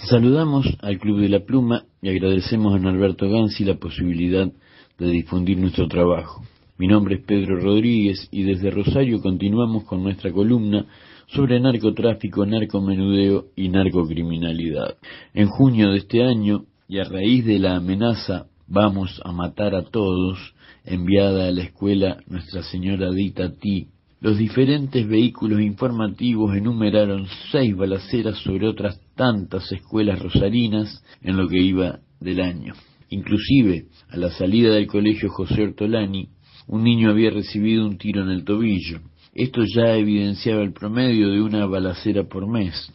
Saludamos 0.09 0.65
al 0.83 0.99
Club 0.99 1.19
de 1.19 1.27
la 1.27 1.41
Pluma 1.41 1.83
y 2.01 2.07
agradecemos 2.07 2.73
a 2.73 2.79
Norberto 2.79 3.29
Gansi 3.29 3.65
la 3.65 3.75
posibilidad 3.75 4.49
de 4.97 5.07
difundir 5.09 5.57
nuestro 5.57 5.89
trabajo. 5.89 6.43
Mi 6.77 6.87
nombre 6.87 7.15
es 7.15 7.25
Pedro 7.25 7.59
Rodríguez 7.59 8.29
y 8.31 8.43
desde 8.43 8.71
Rosario 8.71 9.19
continuamos 9.19 9.83
con 9.83 10.03
nuestra 10.03 10.31
columna 10.31 10.85
sobre 11.27 11.59
narcotráfico, 11.59 12.45
narcomenudeo 12.45 13.47
y 13.57 13.67
narcocriminalidad. 13.67 14.95
En 15.33 15.49
junio 15.49 15.91
de 15.91 15.97
este 15.97 16.23
año, 16.23 16.63
y 16.87 16.99
a 16.99 17.03
raíz 17.03 17.45
de 17.45 17.59
la 17.59 17.75
amenaza 17.75 18.45
Vamos 18.69 19.21
a 19.23 19.31
matar 19.31 19.75
a 19.75 19.83
todos, 19.83 20.37
enviada 20.85 21.47
a 21.47 21.51
la 21.51 21.63
escuela 21.63 22.17
Nuestra 22.27 22.63
Señora 22.63 23.11
Dita 23.11 23.53
Ti, 23.53 23.87
los 24.19 24.37
diferentes 24.37 25.07
vehículos 25.07 25.61
informativos 25.61 26.55
enumeraron 26.55 27.27
seis 27.51 27.75
balaceras 27.75 28.37
sobre 28.39 28.67
otras 28.67 28.99
tantas 29.15 29.71
escuelas 29.71 30.19
rosarinas 30.19 31.03
en 31.21 31.37
lo 31.37 31.47
que 31.47 31.61
iba 31.61 31.99
del 32.19 32.41
año. 32.41 32.73
Inclusive, 33.09 33.85
a 34.09 34.17
la 34.17 34.31
salida 34.31 34.73
del 34.73 34.87
colegio 34.87 35.29
José 35.29 35.63
Ortolani, 35.63 36.29
un 36.67 36.83
niño 36.83 37.11
había 37.11 37.29
recibido 37.29 37.85
un 37.85 37.97
tiro 37.97 38.23
en 38.23 38.29
el 38.29 38.43
tobillo. 38.43 38.99
Esto 39.33 39.61
ya 39.63 39.95
evidenciaba 39.95 40.63
el 40.63 40.73
promedio 40.73 41.29
de 41.29 41.41
una 41.41 41.67
balacera 41.67 42.23
por 42.23 42.47
mes. 42.47 42.91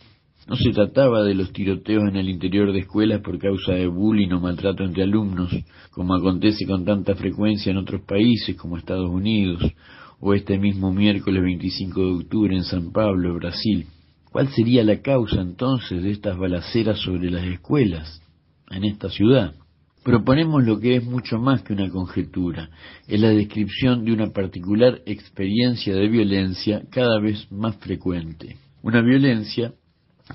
No 0.49 0.57
se 0.57 0.73
trataba 0.73 1.23
de 1.23 1.35
los 1.35 1.53
tiroteos 1.53 2.03
en 2.09 2.17
el 2.17 2.29
interior 2.29 2.73
de 2.73 2.81
escuelas 2.81 3.21
por 3.21 3.39
causa 3.39 3.75
de 3.75 3.87
bullying 3.87 4.33
o 4.33 4.41
maltrato 4.41 4.83
entre 4.83 5.05
alumnos, 5.05 5.57
como 5.93 6.15
acontece 6.15 6.67
con 6.67 6.85
tanta 6.85 7.15
frecuencia 7.15 7.71
en 7.71 7.79
otros 7.79 8.03
países 8.03 8.57
como 8.57 8.77
Estados 8.77 9.09
Unidos, 9.09 9.63
o 10.25 10.35
este 10.35 10.57
mismo 10.57 10.93
miércoles 10.93 11.43
25 11.43 12.01
de 12.01 12.13
octubre 12.13 12.55
en 12.55 12.63
San 12.63 12.93
Pablo, 12.93 13.35
Brasil. 13.35 13.87
¿Cuál 14.31 14.49
sería 14.49 14.85
la 14.85 15.03
causa 15.03 15.41
entonces 15.41 16.01
de 16.01 16.13
estas 16.13 16.39
balaceras 16.39 17.01
sobre 17.01 17.29
las 17.29 17.45
escuelas 17.45 18.23
en 18.71 18.85
esta 18.85 19.11
ciudad? 19.11 19.53
Proponemos 20.05 20.65
lo 20.65 20.79
que 20.79 20.95
es 20.95 21.05
mucho 21.05 21.39
más 21.39 21.63
que 21.63 21.73
una 21.73 21.91
conjetura, 21.91 22.71
es 23.09 23.21
la 23.21 23.31
descripción 23.31 24.05
de 24.05 24.13
una 24.13 24.29
particular 24.31 25.01
experiencia 25.07 25.93
de 25.93 26.09
violencia 26.09 26.85
cada 26.89 27.19
vez 27.19 27.51
más 27.51 27.77
frecuente. 27.79 28.57
Una 28.81 29.03
violencia 29.03 29.73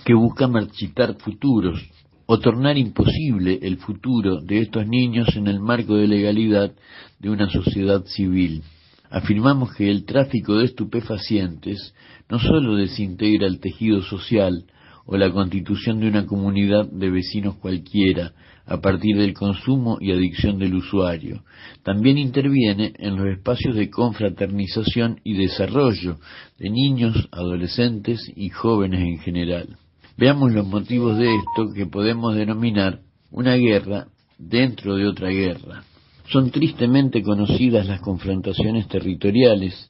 que 0.04 0.14
busca 0.14 0.50
marchitar 0.50 1.16
futuros 1.18 1.82
o 2.26 2.40
tornar 2.40 2.78
imposible 2.78 3.60
el 3.62 3.78
futuro 3.78 4.42
de 4.42 4.64
estos 4.64 4.86
niños 4.86 5.34
en 5.38 5.48
el 5.48 5.62
marco 5.62 5.96
de 5.96 6.08
legalidad 6.08 6.74
de 7.20 7.30
una 7.30 7.50
sociedad 7.50 8.04
civil. 8.06 8.64
Afirmamos 9.10 9.74
que 9.74 9.90
el 9.90 10.06
tráfico 10.06 10.58
de 10.58 10.66
estupefacientes 10.66 11.94
no 12.30 12.40
sólo 12.40 12.76
desintegra 12.76 13.48
el 13.48 13.60
tejido 13.60 14.02
social 14.02 14.66
o 15.06 15.16
la 15.16 15.32
constitución 15.32 16.02
de 16.02 16.10
una 16.10 16.26
comunidad 16.26 16.86
de 16.90 17.10
vecinos 17.10 17.56
cualquiera 17.56 18.34
a 18.66 18.82
partir 18.82 19.18
del 19.18 19.34
consumo 19.34 19.98
y 20.02 20.12
adicción 20.12 20.60
del 20.60 20.76
usuario, 20.76 21.44
también 21.84 22.18
interviene 22.18 22.92
en 22.98 23.16
los 23.16 23.28
espacios 23.28 23.76
de 23.76 23.90
confraternización 23.90 25.22
y 25.24 25.38
desarrollo 25.38 26.18
de 26.60 26.70
niños, 26.70 27.30
adolescentes 27.32 28.20
y 28.36 28.50
jóvenes 28.50 29.00
en 29.00 29.20
general. 29.20 29.78
Veamos 30.18 30.52
los 30.52 30.68
motivos 30.68 31.18
de 31.18 31.34
esto 31.34 31.74
que 31.74 31.86
podemos 31.86 32.36
denominar 32.36 33.00
una 33.32 33.56
guerra 33.56 34.08
dentro 34.38 34.98
de 34.98 35.08
otra 35.08 35.30
guerra. 35.30 35.84
Son 36.32 36.52
tristemente 36.52 37.24
conocidas 37.24 37.88
las 37.88 38.02
confrontaciones 38.02 38.88
territoriales 38.90 39.90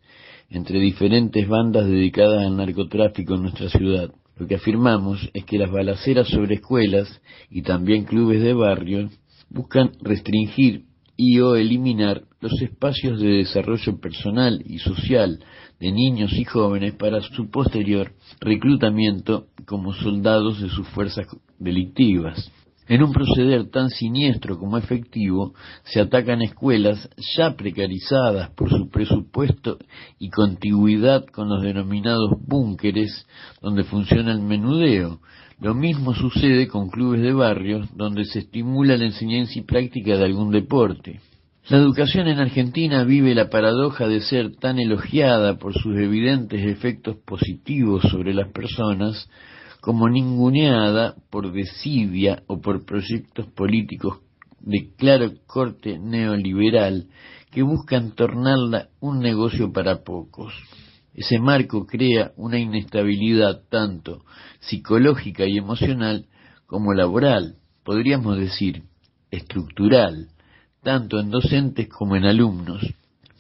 entre 0.49 0.79
diferentes 0.79 1.47
bandas 1.47 1.87
dedicadas 1.87 2.45
al 2.45 2.55
narcotráfico 2.55 3.35
en 3.35 3.41
nuestra 3.41 3.69
ciudad. 3.69 4.11
Lo 4.37 4.45
que 4.45 4.55
afirmamos 4.55 5.29
es 5.33 5.45
que 5.45 5.57
las 5.57 5.71
balaceras 5.71 6.27
sobre 6.27 6.55
escuelas 6.55 7.21
y 7.49 7.63
también 7.63 8.05
clubes 8.05 8.41
de 8.43 8.53
barrio 8.53 9.09
buscan 9.49 9.93
restringir 10.01 10.83
y 11.15 11.39
o 11.39 11.55
eliminar 11.55 12.21
los 12.39 12.61
espacios 12.61 13.19
de 13.19 13.37
desarrollo 13.37 13.99
personal 13.99 14.61
y 14.63 14.77
social 14.77 15.43
de 15.79 15.91
niños 15.91 16.31
y 16.33 16.43
jóvenes 16.43 16.93
para 16.93 17.21
su 17.21 17.49
posterior 17.49 18.13
reclutamiento 18.39 19.47
como 19.65 19.93
soldados 19.95 20.61
de 20.61 20.69
sus 20.69 20.87
fuerzas 20.89 21.25
delictivas. 21.57 22.51
En 22.89 23.03
un 23.03 23.11
proceder 23.11 23.69
tan 23.69 23.89
siniestro 23.89 24.57
como 24.57 24.77
efectivo, 24.77 25.53
se 25.83 25.99
atacan 25.99 26.41
escuelas 26.41 27.09
ya 27.35 27.55
precarizadas 27.55 28.51
por 28.51 28.69
su 28.69 28.89
presupuesto 28.89 29.77
y 30.19 30.29
contigüidad 30.29 31.25
con 31.25 31.49
los 31.49 31.63
denominados 31.63 32.31
búnkeres 32.47 33.27
donde 33.61 33.83
funciona 33.83 34.31
el 34.31 34.41
menudeo. 34.41 35.19
Lo 35.59 35.73
mismo 35.73 36.13
sucede 36.13 36.67
con 36.67 36.89
clubes 36.89 37.21
de 37.21 37.33
barrios 37.33 37.89
donde 37.95 38.23
se 38.23 38.39
estimula 38.39 38.95
la 38.95 39.05
enseñanza 39.05 39.59
y 39.59 39.63
práctica 39.63 40.15
de 40.15 40.23
algún 40.23 40.51
deporte. 40.51 41.19
La 41.69 41.79
educación 41.79 42.29
en 42.29 42.39
Argentina 42.39 43.03
vive 43.03 43.35
la 43.35 43.49
paradoja 43.49 44.07
de 44.07 44.21
ser 44.21 44.55
tan 44.55 44.79
elogiada 44.79 45.57
por 45.57 45.73
sus 45.73 45.97
evidentes 45.97 46.65
efectos 46.65 47.17
positivos 47.25 48.03
sobre 48.03 48.33
las 48.33 48.49
personas 48.53 49.27
como 49.87 50.09
ninguneada 50.09 51.15
por 51.29 51.53
desidia 51.53 52.43
o 52.47 52.59
por 52.59 52.83
proyectos 52.83 53.47
políticos 53.47 54.17
de 54.59 54.93
claro 54.97 55.31
corte 55.45 55.97
neoliberal 55.97 57.07
que 57.51 57.61
buscan 57.61 58.11
tornarla 58.11 58.89
un 58.99 59.19
negocio 59.19 59.71
para 59.71 60.03
pocos. 60.03 60.53
Ese 61.13 61.39
marco 61.39 61.87
crea 61.87 62.33
una 62.35 62.59
inestabilidad 62.59 63.61
tanto 63.69 64.25
psicológica 64.59 65.45
y 65.45 65.57
emocional 65.57 66.25
como 66.65 66.93
laboral, 66.93 67.55
podríamos 67.85 68.37
decir 68.37 68.83
estructural, 69.31 70.27
tanto 70.83 71.17
en 71.17 71.29
docentes 71.29 71.87
como 71.87 72.17
en 72.17 72.25
alumnos. 72.25 72.81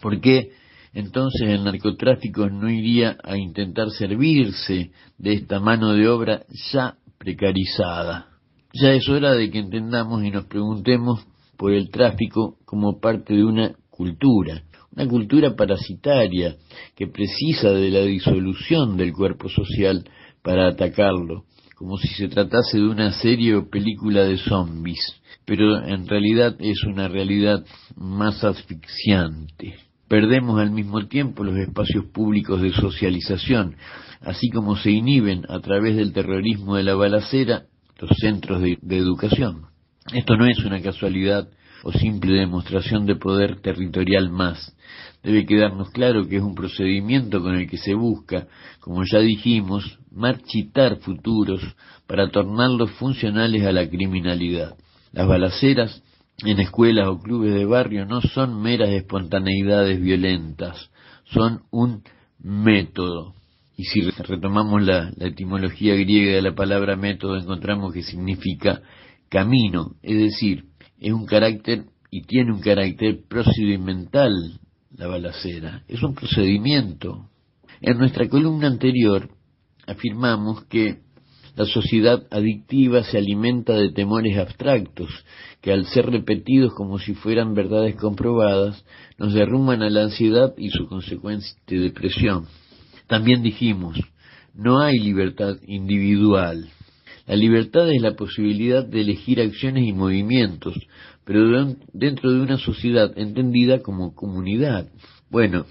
¿Por 0.01 0.21
qué 0.21 0.53
entonces 0.97 1.47
el 1.47 1.63
narcotráfico 1.63 2.49
no 2.49 2.71
iría 2.71 3.17
a 3.23 3.37
intentar 3.37 3.91
servirse 3.91 4.89
de 5.19 5.33
esta 5.33 5.59
mano 5.59 5.93
de 5.93 6.07
obra 6.07 6.43
ya 6.71 6.95
precarizada? 7.19 8.29
Ya 8.73 8.93
es 8.93 9.07
hora 9.07 9.33
de 9.33 9.51
que 9.51 9.59
entendamos 9.59 10.23
y 10.23 10.31
nos 10.31 10.45
preguntemos 10.45 11.23
por 11.55 11.71
el 11.71 11.91
tráfico 11.91 12.57
como 12.65 12.99
parte 12.99 13.35
de 13.35 13.43
una 13.43 13.75
cultura, 13.91 14.63
una 14.95 15.07
cultura 15.07 15.55
parasitaria 15.55 16.55
que 16.95 17.05
precisa 17.05 17.69
de 17.69 17.91
la 17.91 18.01
disolución 18.01 18.97
del 18.97 19.13
cuerpo 19.13 19.49
social 19.49 20.03
para 20.41 20.67
atacarlo, 20.67 21.45
como 21.75 21.97
si 21.97 22.07
se 22.07 22.27
tratase 22.27 22.77
de 22.77 22.87
una 22.87 23.11
serie 23.11 23.55
o 23.55 23.69
película 23.69 24.23
de 24.23 24.37
zombies, 24.37 25.21
pero 25.45 25.85
en 25.85 26.07
realidad 26.07 26.55
es 26.59 26.83
una 26.85 27.07
realidad 27.07 27.63
más 27.95 28.43
asfixiante. 28.43 29.86
Perdemos 30.07 30.59
al 30.59 30.71
mismo 30.71 31.05
tiempo 31.07 31.43
los 31.43 31.57
espacios 31.57 32.05
públicos 32.05 32.61
de 32.61 32.71
socialización, 32.71 33.75
así 34.21 34.49
como 34.49 34.77
se 34.77 34.91
inhiben 34.91 35.43
a 35.49 35.59
través 35.59 35.95
del 35.97 36.13
terrorismo 36.13 36.75
de 36.75 36.83
la 36.83 36.95
balacera 36.95 37.63
los 37.99 38.11
centros 38.17 38.61
de, 38.61 38.77
educación. 38.89 39.65
Esto 40.13 40.37
no 40.37 40.45
es 40.45 40.59
una 40.59 40.81
casualidad 40.81 41.49
o 41.83 41.91
simple 41.91 42.33
demostración 42.33 43.05
de 43.05 43.15
poder 43.15 43.61
territorial 43.61 44.29
más. 44.29 44.75
Debe 45.23 45.45
quedarnos 45.45 45.89
claro 45.89 46.27
que 46.27 46.37
es 46.37 46.41
un 46.41 46.55
procedimiento 46.55 47.41
con 47.41 47.55
el 47.55 47.69
que 47.69 47.77
se 47.77 47.93
busca, 47.93 48.47
como 48.79 49.03
ya 49.03 49.19
dijimos, 49.19 49.99
marchitar 50.11 50.97
futuros 50.97 51.61
para 52.07 52.29
tornarlos 52.29 52.91
funcionales 52.91 53.65
a 53.65 53.71
la 53.71 53.89
criminalidad. 53.89 54.75
Las 55.11 55.27
balaceras 55.27 56.03
en 56.43 56.59
escuelas 56.59 57.07
o 57.07 57.19
clubes 57.19 57.53
de 57.53 57.65
barrio 57.65 58.05
no 58.05 58.21
son 58.21 58.61
meras 58.61 58.89
espontaneidades 58.89 59.99
violentas, 59.99 60.91
son 61.25 61.63
un 61.71 62.03
método. 62.39 63.33
Y 63.75 63.85
si 63.85 64.01
retomamos 64.01 64.83
la, 64.83 65.11
etimología 65.19 65.95
griega 65.95 66.35
de 66.35 66.41
la 66.41 66.55
palabra 66.55 66.95
método, 66.95 67.37
encontramos 67.37 67.93
que 67.93 68.03
significa 68.03 68.81
camino, 69.29 69.95
es 70.01 70.17
decir, 70.17 70.65
es 70.99 71.11
un 71.11 71.25
carácter 71.25 71.85
y 72.09 72.21
tiene 72.23 72.53
un 72.53 72.61
carácter 72.61 73.19
procedimental 73.27 74.59
la 74.95 75.07
balacera, 75.07 75.83
es 75.87 76.01
un 76.01 76.15
procedimiento. 76.15 77.29
En 77.81 77.97
nuestra 77.97 78.27
columna 78.29 78.67
anterior 78.67 79.29
afirmamos 79.85 80.65
que 80.65 81.01
la 81.57 81.65
sociedad 81.65 82.27
adictiva 82.29 83.03
se 83.03 83.17
alimenta 83.17 83.73
de 83.73 83.91
temores 83.91 84.37
abstractos 84.37 85.09
que 85.59 85.71
al 85.71 85.87
ser 85.87 86.05
repetidos 86.05 86.71
como 86.75 86.99
si 86.99 87.15
fueran 87.15 87.55
verdades 87.55 87.95
comprobadas 87.95 88.85
nos 89.17 89.33
derrumban 89.33 89.81
a 89.81 89.89
la 89.89 90.03
ansiedad 90.03 90.53
y 90.55 90.69
su 90.69 90.87
consecuente 90.87 91.47
depresión. 91.67 92.45
También 93.07 93.41
dijimos, 93.41 93.99
no 94.53 94.81
hay 94.81 94.99
libertad 94.99 95.55
individual. 95.65 96.69
La 97.25 97.35
libertad 97.35 97.89
es 97.89 98.03
la 98.03 98.15
posibilidad 98.15 98.85
de 98.85 99.01
elegir 99.01 99.41
acciones 99.41 99.83
y 99.87 99.93
movimientos, 99.93 100.75
pero 101.25 101.75
dentro 101.91 102.33
de 102.33 102.39
una 102.39 102.57
sociedad 102.59 103.17
entendida 103.17 103.79
como 103.79 104.13
comunidad. 104.13 104.89
Bueno, 105.31 105.65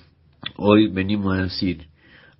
hoy 0.56 0.89
venimos 0.89 1.39
a 1.39 1.42
decir, 1.44 1.86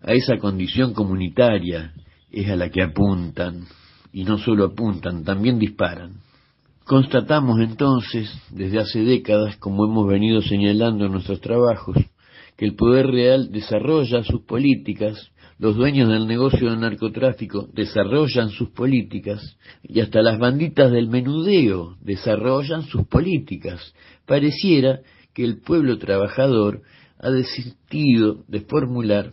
a 0.03 0.15
esa 0.15 0.37
condición 0.39 0.95
comunitaria 0.95 1.93
es 2.41 2.51
a 2.51 2.57
la 2.57 2.71
que 2.71 2.83
apuntan, 2.83 3.65
y 4.13 4.25
no 4.25 4.39
solo 4.39 4.67
apuntan, 4.67 5.25
también 5.25 5.59
disparan. 5.59 6.21
Constatamos 6.85 7.61
entonces, 7.61 8.31
desde 8.51 8.79
hace 8.79 9.01
décadas, 9.01 9.57
como 9.57 9.87
hemos 9.87 10.07
venido 10.07 10.41
señalando 10.43 11.07
en 11.07 11.13
nuestros 11.13 11.41
trabajos, 11.41 11.97
que 12.57 12.65
el 12.65 12.75
poder 12.75 13.07
real 13.07 13.51
desarrolla 13.51 14.23
sus 14.23 14.43
políticas 14.43 15.31
los 15.59 15.75
dueños 15.75 16.11
del 16.11 16.27
negocio 16.27 16.69
del 16.69 16.81
narcotráfico 16.81 17.67
desarrollan 17.73 18.51
sus 18.51 18.69
políticas 18.71 19.57
y 19.83 20.01
hasta 20.01 20.21
las 20.21 20.39
banditas 20.39 20.93
del 20.93 21.09
menudeo 21.09 21.97
desarrollan 22.03 22.83
sus 22.83 23.07
políticas. 23.07 23.95
Pareciera 24.27 25.01
que 25.33 25.45
el 25.45 25.61
pueblo 25.63 25.97
trabajador 25.97 26.83
ha 27.19 27.31
desistido 27.31 28.45
de 28.49 28.61
formular 28.61 29.33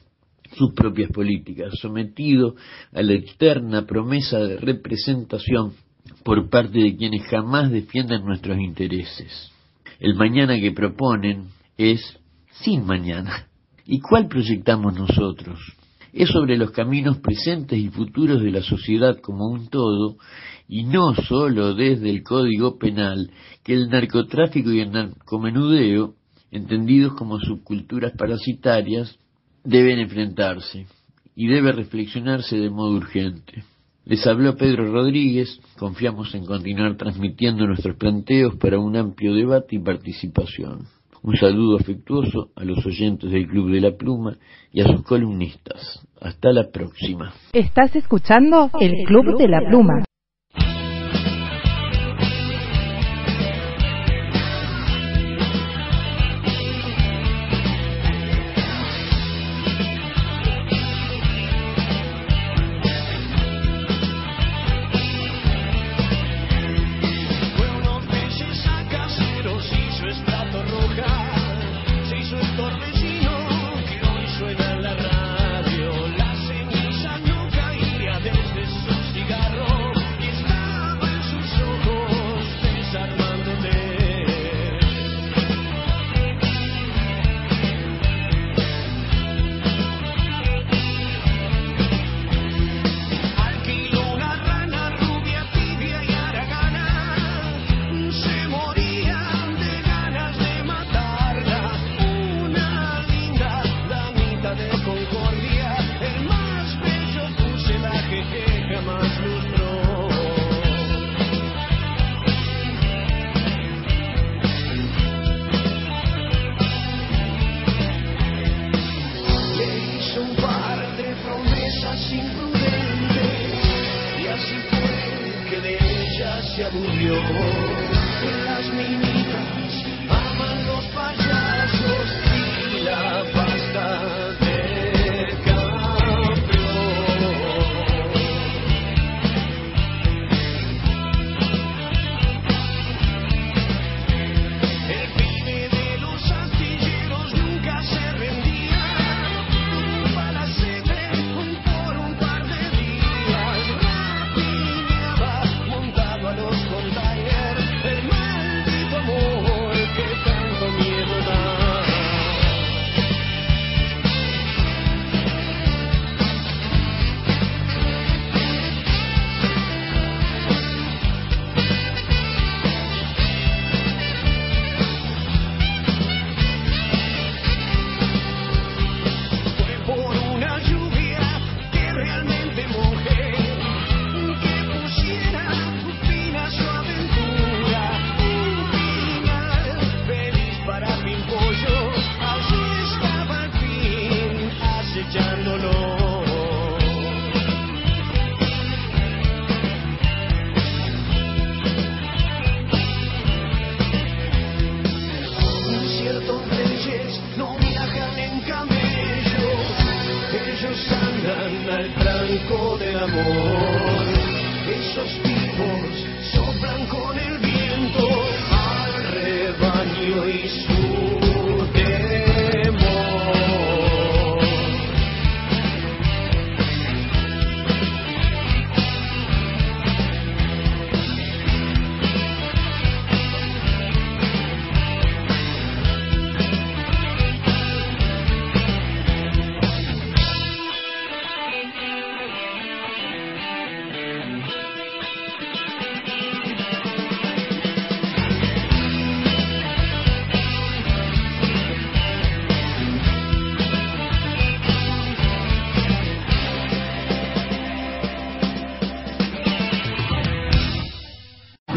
sus 0.58 0.74
propias 0.74 1.12
políticas, 1.12 1.74
sometido 1.82 2.56
a 2.94 3.02
la 3.02 3.14
externa 3.14 3.86
promesa 3.86 4.40
de 4.40 4.58
representación 4.58 5.74
por 6.24 6.50
parte 6.50 6.80
de 6.80 6.96
quienes 6.96 7.24
jamás 7.28 7.72
defienden 7.72 8.26
nuestros 8.26 8.58
intereses. 8.60 9.52
El 10.00 10.16
mañana 10.16 10.60
que 10.60 10.72
proponen 10.72 11.48
es 11.78 12.02
sin 12.52 12.86
mañana. 12.86 13.48
¿Y 13.86 14.00
cuál 14.00 14.28
proyectamos 14.28 14.94
nosotros? 14.94 15.60
es 16.14 16.30
sobre 16.30 16.58
los 16.58 16.72
caminos 16.72 17.18
presentes 17.18 17.78
y 17.78 17.90
futuros 17.90 18.42
de 18.42 18.52
la 18.52 18.62
sociedad 18.62 19.20
como 19.20 19.48
un 19.48 19.68
todo, 19.68 20.18
y 20.68 20.84
no 20.84 21.16
sólo 21.16 21.74
desde 21.74 22.10
el 22.10 22.24
Código 22.24 22.78
Penal, 22.78 23.32
que 23.64 23.74
el 23.74 23.90
narcotráfico 23.90 24.72
y 24.72 24.80
el 24.80 24.92
narcomenudeo, 24.92 26.14
entendidos 26.52 27.14
como 27.16 27.40
subculturas 27.40 28.14
parasitarias, 28.16 29.18
deben 29.64 30.00
enfrentarse 30.00 30.88
y 31.35 31.48
debe 31.48 31.72
reflexionarse 31.72 32.58
de 32.58 32.69
modo 32.69 32.95
urgente. 32.95 33.64
Les 34.06 34.25
habló 34.27 34.56
Pedro 34.58 34.92
Rodríguez, 34.92 35.61
confiamos 35.77 36.35
en 36.35 36.45
continuar 36.45 36.98
transmitiendo 36.98 37.66
nuestros 37.66 37.95
planteos 37.95 38.56
para 38.58 38.77
un 38.77 38.98
amplio 38.98 39.33
debate 39.33 39.77
y 39.77 39.80
participación. 39.80 40.88
Un 41.22 41.38
saludo 41.38 41.77
afectuoso 41.77 42.50
a 42.53 42.66
los 42.66 42.85
oyentes 42.85 43.32
del 43.32 43.48
Club 43.48 43.72
de 43.72 43.80
la 43.80 43.95
Pluma 43.95 44.35
y 44.74 44.82
a 44.82 44.88
sus 44.88 45.03
columnistas. 45.03 46.06
Hasta 46.19 46.51
la 46.51 46.69
próxima. 46.69 47.33
Estás 47.53 47.95
escuchando 47.95 48.69
el 48.82 49.06
Club 49.06 49.38
de 49.38 49.48
la 49.48 49.61
Pluma. 49.69 50.03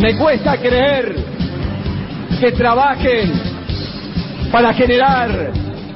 Me 0.07 0.17
cuesta 0.17 0.57
creer 0.57 1.17
que 2.39 2.53
trabajen 2.53 3.33
para 4.53 4.73
generar 4.73 5.51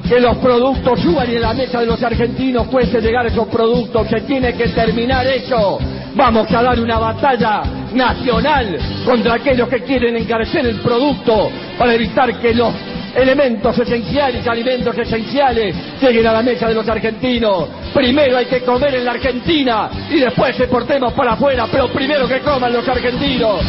que 0.05 0.19
los 0.19 0.35
productos 0.39 0.99
suban 0.99 1.31
y 1.31 1.35
en 1.35 1.41
la 1.41 1.53
mesa 1.53 1.79
de 1.79 1.85
los 1.85 2.03
argentinos 2.03 2.67
cueste 2.67 2.99
llegar 2.99 3.25
esos 3.27 3.47
productos. 3.47 4.09
Se 4.09 4.19
tiene 4.19 4.51
que 4.55 4.67
terminar 4.67 5.25
eso. 5.27 5.79
Vamos 6.13 6.51
a 6.51 6.61
dar 6.61 6.77
una 6.77 6.99
batalla 6.99 7.61
nacional 7.93 8.77
contra 9.05 9.35
aquellos 9.35 9.69
que 9.69 9.81
quieren 9.83 10.17
encarecer 10.17 10.65
el 10.65 10.81
producto 10.81 11.49
para 11.77 11.93
evitar 11.93 12.37
que 12.37 12.53
los 12.53 12.73
elementos 13.15 13.79
esenciales, 13.79 14.45
alimentos 14.45 14.97
esenciales, 14.97 15.73
lleguen 16.01 16.27
a 16.27 16.33
la 16.33 16.41
mesa 16.41 16.67
de 16.67 16.73
los 16.73 16.87
argentinos. 16.89 17.69
Primero 17.93 18.35
hay 18.35 18.45
que 18.47 18.61
comer 18.61 18.93
en 18.95 19.05
la 19.05 19.11
Argentina 19.11 19.89
y 20.09 20.19
después 20.19 20.59
exportemos 20.59 21.13
para 21.13 21.31
afuera, 21.31 21.65
pero 21.71 21.87
primero 21.87 22.27
que 22.27 22.39
coman 22.39 22.73
los 22.73 22.85
argentinos. 22.89 23.61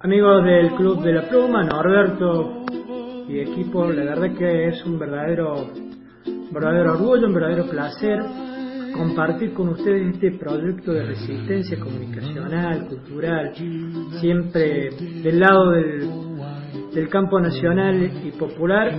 Amigos 0.00 0.44
del 0.44 0.76
Club 0.76 1.02
de 1.02 1.12
la 1.12 1.28
Pluma, 1.28 1.64
Norberto 1.64 2.64
y 3.28 3.40
equipo, 3.40 3.90
la 3.90 4.04
verdad 4.04 4.38
que 4.38 4.68
es 4.68 4.86
un 4.86 4.96
verdadero, 4.96 5.70
verdadero 6.52 6.92
orgullo, 6.92 7.26
un 7.26 7.34
verdadero 7.34 7.68
placer 7.68 8.20
compartir 8.92 9.52
con 9.54 9.70
ustedes 9.70 10.14
este 10.14 10.38
proyecto 10.38 10.92
de 10.92 11.04
resistencia 11.04 11.80
comunicacional, 11.80 12.86
cultural, 12.86 13.52
siempre 14.20 14.90
del 15.20 15.40
lado 15.40 15.70
del, 15.72 16.08
del 16.94 17.08
campo 17.08 17.40
nacional 17.40 18.00
y 18.24 18.30
popular, 18.38 18.94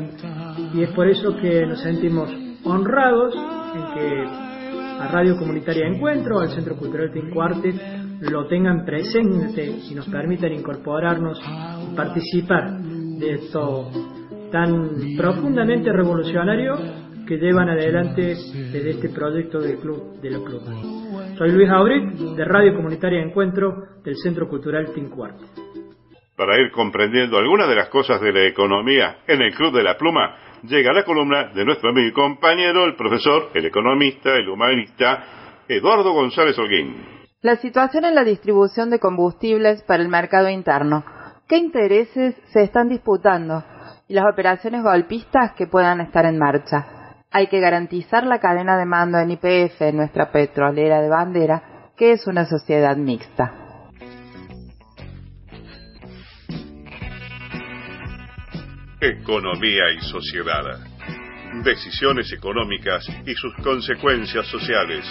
y 0.74 0.84
es 0.84 0.90
por 0.92 1.08
eso 1.08 1.34
que 1.38 1.66
nos 1.66 1.82
sentimos 1.82 2.30
honrados 2.66 3.34
en 3.36 3.94
que 3.94 4.50
a 5.00 5.08
Radio 5.08 5.38
Comunitaria 5.38 5.88
Encuentro, 5.88 6.42
al 6.42 6.50
Centro 6.50 6.76
Cultural 6.76 7.10
Tincuarte, 7.14 7.74
lo 8.22 8.48
tengan 8.48 8.86
presente 8.86 9.66
y 9.90 9.96
nos 9.96 10.08
permitan 10.08 10.52
incorporarnos 10.52 11.40
y 11.42 11.96
participar 11.96 12.80
de 12.80 13.34
esto 13.34 13.90
tan 14.52 15.16
profundamente 15.18 15.92
revolucionario 15.92 16.76
que 17.28 17.38
llevan 17.38 17.70
adelante 17.70 18.36
desde 18.72 18.90
este 18.90 19.10
proyecto 19.10 19.60
del 19.60 19.78
Club 19.78 20.20
de 20.20 20.32
la 20.32 20.40
Pluma. 20.40 21.36
Soy 21.38 21.52
Luis 21.52 21.70
Auric, 21.70 22.16
de 22.36 22.46
Radio 22.46 22.76
Comunitaria 22.76 23.22
Encuentro 23.22 23.76
del 24.04 24.16
Centro 24.18 24.48
Cultural 24.48 24.92
Tincuarte. 24.94 25.46
Para 26.36 26.60
ir 26.60 26.72
comprendiendo 26.72 27.38
algunas 27.38 27.70
de 27.70 27.76
las 27.76 27.90
cosas 27.90 28.20
de 28.22 28.34
la 28.34 28.46
economía 28.48 29.20
en 29.28 29.42
el 29.42 29.54
Club 29.54 29.74
de 29.74 29.84
la 29.84 29.98
Pluma, 29.98 30.36
llega 30.64 30.94
la 30.94 31.04
columna 31.04 31.52
de 31.54 31.66
nuestro 31.66 31.92
amigo 31.92 32.08
y 32.08 32.14
compañero, 32.14 32.86
el 32.86 32.96
profesor, 32.96 33.50
el 33.54 33.66
economista, 33.66 34.36
el 34.36 34.50
humanista, 34.50 35.64
Eduardo 35.68 36.12
González 36.14 36.58
Holguín. 36.58 37.19
La 37.42 37.56
situación 37.56 38.04
en 38.04 38.16
la 38.16 38.26
distribución 38.26 38.90
de 38.90 39.00
combustibles 39.00 39.82
para 39.84 40.04
el 40.04 40.10
mercado 40.10 40.50
interno. 40.50 41.06
¿Qué 41.48 41.56
intereses 41.56 42.36
se 42.52 42.64
están 42.64 42.90
disputando? 42.90 43.64
Y 44.10 44.14
las 44.14 44.26
operaciones 44.30 44.84
golpistas 44.84 45.54
que 45.54 45.66
puedan 45.66 46.02
estar 46.02 46.26
en 46.26 46.38
marcha. 46.38 47.16
Hay 47.32 47.48
que 47.48 47.62
garantizar 47.62 48.26
la 48.26 48.40
cadena 48.40 48.78
de 48.78 48.86
mando 48.86 49.20
en 49.20 49.32
IPF, 49.32 49.80
nuestra 49.94 50.34
petrolera 50.34 51.00
de 51.00 51.08
bandera, 51.08 51.92
que 51.96 52.12
es 52.12 52.28
una 52.28 52.46
sociedad 52.46 52.98
mixta. 52.98 53.54
Economía 59.00 59.84
y 59.96 60.02
sociedad. 60.02 60.78
Decisiones 61.64 62.34
económicas 62.34 63.08
y 63.26 63.34
sus 63.34 63.56
consecuencias 63.64 64.46
sociales. 64.48 65.06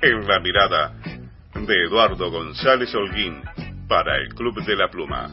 En 0.00 0.26
la 0.26 0.40
mirada 0.40 1.23
de 1.54 1.84
Eduardo 1.86 2.30
González 2.30 2.92
Holguín 2.94 3.40
para 3.88 4.20
el 4.20 4.34
Club 4.34 4.62
de 4.64 4.76
la 4.76 4.88
Pluma. 4.88 5.30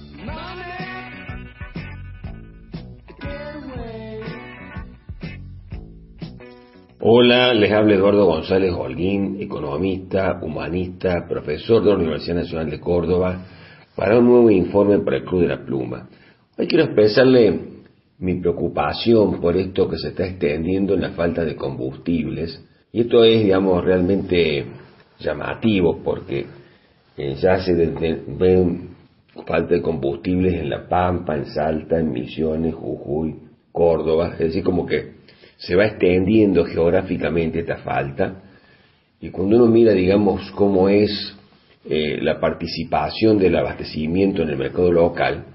Hola, 6.99 7.53
les 7.53 7.71
habla 7.71 7.95
Eduardo 7.95 8.25
González 8.25 8.71
Holguín, 8.71 9.41
economista, 9.41 10.39
humanista, 10.41 11.27
profesor 11.27 11.83
de 11.83 11.89
la 11.89 11.95
Universidad 11.95 12.35
Nacional 12.35 12.69
de 12.69 12.79
Córdoba, 12.79 13.45
para 13.95 14.19
un 14.19 14.25
nuevo 14.25 14.51
informe 14.51 14.99
para 14.99 15.17
el 15.17 15.25
Club 15.25 15.41
de 15.41 15.47
la 15.47 15.65
Pluma. 15.65 16.07
Hoy 16.57 16.67
quiero 16.67 16.85
expresarle 16.85 17.59
mi 18.19 18.35
preocupación 18.35 19.41
por 19.41 19.57
esto 19.57 19.89
que 19.89 19.97
se 19.97 20.09
está 20.09 20.27
extendiendo 20.27 20.93
en 20.93 21.01
la 21.01 21.09
falta 21.09 21.43
de 21.43 21.55
combustibles, 21.55 22.63
y 22.93 23.01
esto 23.01 23.23
es, 23.25 23.41
digamos, 23.43 23.83
realmente 23.83 24.80
llamativo 25.21 26.01
porque 26.03 26.45
eh, 27.17 27.35
ya 27.41 27.59
se 27.59 27.73
ven 27.73 28.91
falta 29.45 29.75
de 29.75 29.81
combustibles 29.81 30.53
en 30.53 30.69
La 30.69 30.87
Pampa, 30.87 31.35
en 31.35 31.45
Salta, 31.45 31.99
en 31.99 32.11
Misiones, 32.11 32.75
Jujuy, 32.75 33.35
Córdoba, 33.71 34.33
es 34.33 34.39
decir, 34.39 34.63
como 34.63 34.85
que 34.85 35.21
se 35.57 35.75
va 35.75 35.85
extendiendo 35.85 36.65
geográficamente 36.65 37.59
esta 37.59 37.77
falta. 37.77 38.41
Y 39.19 39.29
cuando 39.29 39.57
uno 39.57 39.67
mira, 39.67 39.93
digamos, 39.93 40.51
cómo 40.51 40.89
es 40.89 41.37
eh, 41.85 42.19
la 42.21 42.39
participación 42.39 43.37
del 43.37 43.55
abastecimiento 43.55 44.41
en 44.41 44.49
el 44.49 44.57
mercado 44.57 44.91
local, 44.91 45.45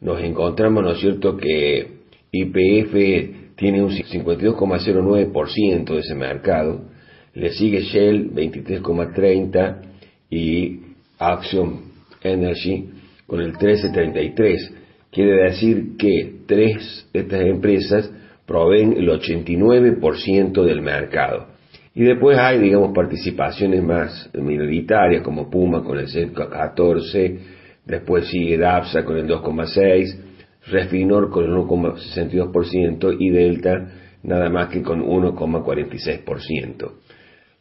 nos 0.00 0.22
encontramos, 0.22 0.82
¿no 0.82 0.92
es 0.92 1.00
cierto?, 1.00 1.36
que 1.36 2.00
IPF 2.32 3.56
tiene 3.56 3.82
un 3.82 3.90
52,09% 3.90 5.94
de 5.94 5.98
ese 5.98 6.14
mercado, 6.14 6.82
le 7.40 7.50
sigue 7.52 7.80
Shell 7.80 8.32
23,30 8.34 9.76
y 10.28 10.78
Action 11.18 11.80
Energy 12.22 12.90
con 13.26 13.40
el 13.40 13.54
13,33. 13.54 14.56
Quiere 15.10 15.44
decir 15.44 15.96
que 15.98 16.34
tres 16.46 17.08
de 17.14 17.20
estas 17.20 17.40
empresas 17.40 18.12
proveen 18.46 18.92
el 18.92 19.08
89% 19.08 20.62
del 20.64 20.82
mercado. 20.82 21.46
Y 21.94 22.02
después 22.02 22.36
hay, 22.38 22.58
digamos, 22.58 22.92
participaciones 22.94 23.82
más 23.82 24.28
minoritarias 24.34 25.22
como 25.22 25.48
Puma 25.48 25.82
con 25.82 25.98
el 25.98 26.08
14, 26.34 27.38
después 27.86 28.28
sigue 28.28 28.58
DAPSA 28.58 29.02
con 29.06 29.16
el 29.16 29.26
2,6, 29.26 30.14
Refinor 30.66 31.30
con 31.30 31.44
el 31.44 31.52
1,62% 31.52 33.16
y 33.18 33.30
Delta 33.30 33.92
nada 34.24 34.50
más 34.50 34.68
que 34.68 34.82
con 34.82 35.02
1,46%. 35.02 36.90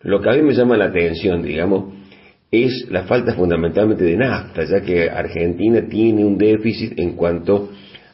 Lo 0.02 0.22
que 0.22 0.30
a 0.30 0.34
mí 0.34 0.42
me 0.42 0.54
llama 0.54 0.78
la 0.78 0.86
atención, 0.86 1.42
digamos, 1.42 1.94
es 2.52 2.88
la 2.90 3.04
falta 3.04 3.34
fundamentalmente 3.34 4.04
de 4.04 4.18
nafta, 4.18 4.64
ya 4.64 4.82
que 4.82 5.10
Argentina 5.10 5.88
tiene 5.88 6.26
un 6.26 6.38
déficit 6.38 6.98
en 7.00 7.14
cuanto 7.16 7.70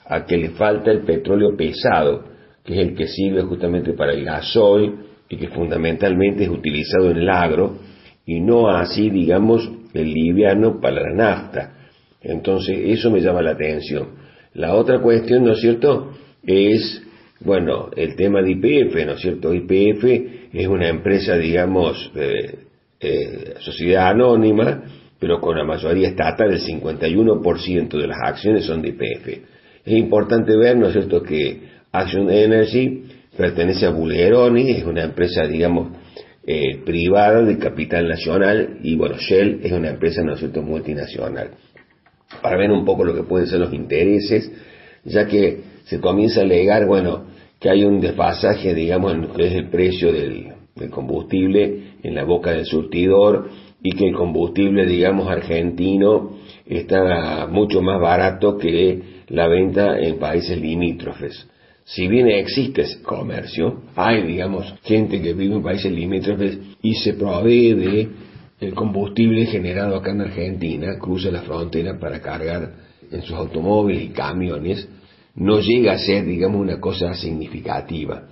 a 0.07 0.25
que 0.25 0.37
le 0.37 0.49
falta 0.49 0.91
el 0.91 1.01
petróleo 1.01 1.55
pesado, 1.55 2.25
que 2.63 2.73
es 2.73 2.79
el 2.87 2.95
que 2.95 3.07
sirve 3.07 3.43
justamente 3.43 3.93
para 3.93 4.13
el 4.13 4.25
gasoil 4.25 4.95
y 5.29 5.37
que 5.37 5.47
fundamentalmente 5.49 6.43
es 6.43 6.49
utilizado 6.49 7.11
en 7.11 7.17
el 7.17 7.29
agro, 7.29 7.77
y 8.25 8.39
no 8.39 8.67
así, 8.69 9.09
digamos, 9.09 9.69
el 9.93 10.11
liviano 10.11 10.81
para 10.81 11.01
la 11.01 11.13
nafta. 11.13 11.73
Entonces, 12.21 12.77
eso 12.83 13.11
me 13.11 13.21
llama 13.21 13.41
la 13.41 13.51
atención. 13.51 14.09
La 14.55 14.73
otra 14.73 14.99
cuestión, 14.99 15.43
¿no 15.43 15.53
es 15.53 15.61
cierto?, 15.61 16.11
es, 16.45 17.03
bueno, 17.39 17.89
el 17.95 18.15
tema 18.15 18.41
de 18.41 18.51
IPF, 18.51 19.05
¿no 19.05 19.13
es 19.13 19.21
cierto? 19.21 19.53
IPF 19.53 20.44
es 20.61 20.67
una 20.67 20.87
empresa, 20.87 21.37
digamos, 21.37 22.11
eh, 22.15 23.55
sociedad 23.59 24.07
anónima, 24.07 24.83
pero 25.19 25.41
con 25.41 25.57
la 25.57 25.65
mayoría 25.65 26.09
estatal, 26.09 26.51
el 26.53 26.61
51% 26.61 27.97
de 27.97 28.07
las 28.07 28.17
acciones 28.23 28.65
son 28.65 28.81
de 28.81 28.89
IPF. 28.89 29.27
Es 29.85 29.93
importante 29.93 30.55
ver, 30.55 30.77
¿no 30.77 30.87
es 30.87 30.93
cierto?, 30.93 31.21
que 31.21 31.61
Action 31.91 32.29
Energy 32.29 33.03
pertenece 33.37 33.85
a 33.85 33.89
Bulgeroni, 33.89 34.71
es 34.71 34.85
una 34.85 35.03
empresa, 35.03 35.45
digamos, 35.45 35.89
eh, 36.47 36.77
privada 36.85 37.41
de 37.41 37.57
capital 37.57 38.07
nacional, 38.07 38.79
y 38.81 38.95
bueno, 38.95 39.17
Shell 39.17 39.59
es 39.63 39.71
una 39.71 39.89
empresa, 39.89 40.23
¿no 40.23 40.33
es 40.33 40.39
cierto?, 40.39 40.61
multinacional. 40.61 41.51
Para 42.41 42.57
ver 42.57 42.71
un 42.71 42.85
poco 42.85 43.03
lo 43.03 43.13
que 43.13 43.23
pueden 43.23 43.47
ser 43.47 43.59
los 43.59 43.73
intereses, 43.73 44.51
ya 45.03 45.27
que 45.27 45.59
se 45.85 45.99
comienza 45.99 46.39
a 46.41 46.43
alegar, 46.43 46.85
bueno, 46.85 47.25
que 47.65 47.71
hay 47.71 47.83
un 47.83 47.99
desfasaje, 47.99 48.75
digamos, 48.75 49.13
en 49.13 49.21
lo 49.23 49.33
que 49.33 49.47
es 49.47 49.53
el 49.53 49.69
precio 49.71 50.13
del, 50.13 50.53
combustible 50.91 51.95
en 52.03 52.13
la 52.13 52.23
boca 52.23 52.51
del 52.51 52.63
surtidor 52.63 53.49
y 53.81 53.89
que 53.93 54.05
el 54.05 54.13
combustible, 54.13 54.85
digamos, 54.85 55.27
argentino 55.27 56.37
está 56.67 57.47
mucho 57.47 57.81
más 57.81 57.99
barato 57.99 58.59
que 58.59 59.23
la 59.29 59.47
venta 59.47 59.97
en 59.97 60.19
países 60.19 60.61
limítrofes. 60.61 61.49
Si 61.85 62.07
bien 62.07 62.27
existe 62.27 62.83
ese 62.83 63.01
comercio, 63.01 63.81
hay, 63.95 64.21
digamos, 64.21 64.71
gente 64.83 65.19
que 65.19 65.33
vive 65.33 65.55
en 65.55 65.63
países 65.63 65.91
limítrofes 65.91 66.59
y 66.83 66.93
se 66.93 67.13
provee 67.13 67.73
de 67.73 68.09
el 68.59 68.75
combustible 68.75 69.47
generado 69.47 69.95
acá 69.95 70.11
en 70.11 70.21
Argentina, 70.21 70.99
cruza 70.99 71.31
la 71.31 71.41
frontera 71.41 71.97
para 71.97 72.21
cargar 72.21 72.73
en 73.11 73.23
sus 73.23 73.35
automóviles 73.35 74.03
y 74.03 74.09
camiones, 74.09 74.87
no 75.35 75.59
llega 75.59 75.93
a 75.93 75.97
ser, 75.97 76.25
digamos, 76.25 76.61
una 76.61 76.79
cosa 76.79 77.13
significativa. 77.13 78.23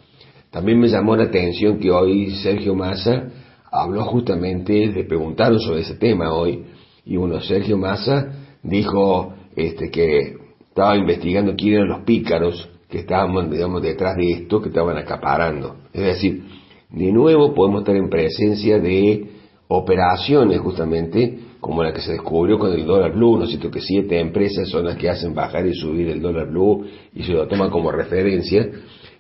También 0.52 0.80
me 0.80 0.88
llamó 0.88 1.16
la 1.16 1.26
atención 1.26 1.80
que 1.80 1.92
hoy 1.92 2.32
Sergio 2.32 2.76
Massa 2.76 3.30
habló 3.72 4.06
justamente, 4.06 4.88
le 4.88 5.04
preguntaron 5.04 5.60
sobre 5.60 5.82
ese 5.82 5.96
tema 5.96 6.32
hoy, 6.32 6.64
y 7.06 7.18
bueno, 7.18 7.42
Sergio 7.42 7.78
Massa 7.78 8.32
dijo 8.62 9.34
este, 9.56 9.90
que 9.90 10.36
estaba 10.70 10.96
investigando 10.96 11.56
quién 11.56 11.76
eran 11.76 11.90
los 11.90 12.02
pícaros 12.02 12.70
que 12.90 13.00
estaban, 13.00 13.50
digamos, 13.50 13.82
detrás 13.82 14.16
de 14.16 14.30
esto, 14.32 14.62
que 14.62 14.70
estaban 14.70 14.98
acaparando. 14.98 15.78
Es 15.92 16.04
decir, 16.04 16.44
de 16.90 17.12
nuevo 17.12 17.54
podemos 17.54 17.82
estar 17.82 17.96
en 17.96 18.10
presencia 18.10 18.80
de 18.80 19.28
operaciones 19.68 20.60
justamente 20.60 21.40
como 21.64 21.82
la 21.82 21.94
que 21.94 22.02
se 22.02 22.12
descubrió 22.12 22.60
con 22.60 22.74
el 22.74 22.86
dólar 22.86 23.14
blue, 23.14 23.38
¿no 23.38 23.46
es 23.46 23.52
cierto? 23.52 23.72
Que 23.72 23.80
siete 23.80 24.20
empresas 24.20 24.68
son 24.68 24.84
las 24.84 24.98
que 24.98 25.10
hacen 25.10 25.34
bajar 25.34 25.66
y 25.66 25.74
subir 25.74 26.10
el 26.10 26.22
dólar 26.22 26.50
blue 26.50 26.86
y 27.16 27.24
se 27.24 27.32
lo 27.32 27.48
toman 27.48 27.70
como 27.70 27.90
referencia 27.90 28.70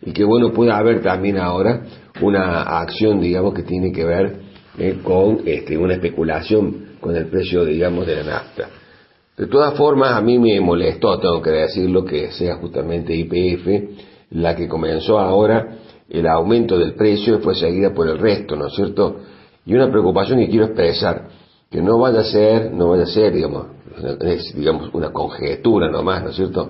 y 0.02 0.12
que 0.12 0.26
bueno, 0.26 0.52
puede 0.52 0.74
haber 0.74 1.02
también 1.02 1.38
ahora 1.38 1.84
una 2.20 2.64
acción, 2.82 3.22
digamos, 3.22 3.54
que 3.54 3.64
tiene 3.64 3.94
que 3.94 4.04
ver 4.04 4.42
eh, 4.78 5.00
con 5.02 5.44
este, 5.46 5.78
una 5.78 5.94
especulación 5.94 6.98
con 7.00 7.16
el 7.16 7.28
precio, 7.28 7.64
digamos, 7.64 8.06
de 8.06 8.18
la 8.18 8.24
nafta. 8.24 8.68
De 9.38 9.48
todas 9.48 9.76
formas, 9.76 10.12
a 10.12 10.20
mí 10.20 10.38
me 10.38 10.60
molestó, 10.60 11.18
tengo 11.20 11.42
que 11.42 11.52
decirlo, 11.52 12.04
que 12.04 12.30
sea 12.34 12.56
justamente 12.58 13.16
IPF 13.16 14.02
la 14.32 14.54
que 14.54 14.68
comenzó 14.68 15.18
ahora 15.18 15.78
el 16.10 16.28
aumento 16.28 16.78
del 16.78 16.96
precio 16.96 17.38
y 17.38 17.42
fue 17.42 17.56
seguida 17.56 17.94
por 17.94 18.10
el 18.10 18.18
resto, 18.18 18.58
¿no 18.58 18.68
es 18.68 18.74
cierto? 18.74 19.22
Y 19.66 19.74
una 19.76 19.90
preocupación 19.90 20.40
que 20.40 20.50
quiero 20.50 20.66
expresar, 20.66 21.30
que 21.74 21.82
no 21.82 21.98
vaya 21.98 22.20
a 22.20 22.24
ser, 22.24 22.72
no 22.72 22.90
vaya 22.90 23.02
a 23.02 23.08
ser, 23.08 23.34
digamos, 23.34 23.66
es, 24.22 24.54
digamos, 24.56 24.94
una 24.94 25.12
conjetura 25.12 25.90
nomás, 25.90 26.24
¿no 26.24 26.30
es 26.30 26.36
cierto? 26.36 26.70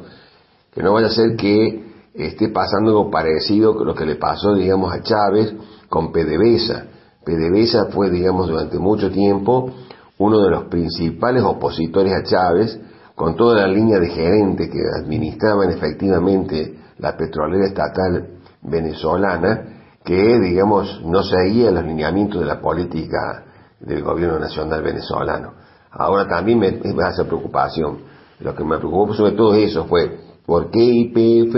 Que 0.74 0.82
no 0.82 0.94
vaya 0.94 1.08
a 1.08 1.10
ser 1.10 1.36
que 1.36 1.92
esté 2.14 2.48
pasando 2.48 2.92
algo 2.92 3.12
parecido 3.12 3.76
con 3.76 3.86
lo 3.86 3.96
que 3.96 4.06
le 4.06 4.16
pasó, 4.16 4.54
digamos, 4.54 4.94
a 4.94 5.02
Chávez 5.02 5.54
con 5.90 6.14
PDVSA. 6.14 6.86
PDVSA 7.26 7.92
fue, 7.92 8.12
digamos, 8.12 8.48
durante 8.48 8.80
mucho 8.80 9.12
tiempo 9.12 9.74
uno 10.20 10.40
de 10.40 10.52
los 10.52 10.64
principales 10.70 11.44
opositores 11.44 12.14
a 12.14 12.24
Chávez, 12.24 12.80
con 13.14 13.36
toda 13.36 13.58
la 13.58 13.68
línea 13.68 14.00
de 14.00 14.08
gerentes 14.08 14.70
que 14.70 14.80
administraban 15.04 15.70
efectivamente 15.70 16.78
la 17.00 17.18
petrolera 17.18 17.66
estatal 17.66 18.40
venezolana, 18.62 19.98
que, 20.06 20.40
digamos, 20.40 21.02
no 21.04 21.24
seguía 21.24 21.72
los 21.72 21.84
lineamientos 21.84 22.40
de 22.40 22.48
la 22.48 22.62
política 22.62 23.48
del 23.86 24.02
gobierno 24.02 24.40
nacional 24.40 24.82
venezolano. 24.82 25.54
Ahora 25.92 26.28
también 26.28 26.60
me, 26.60 26.68
hace 27.04 27.26
preocupación. 27.26 28.00
Lo 28.40 28.56
que 28.56 28.64
me 28.64 28.78
preocupó 28.78 29.14
sobre 29.14 29.34
todo 29.34 29.54
eso 29.54 29.86
fue 29.86 30.20
por 30.46 30.72
qué 30.72 30.84
IPF 30.84 31.56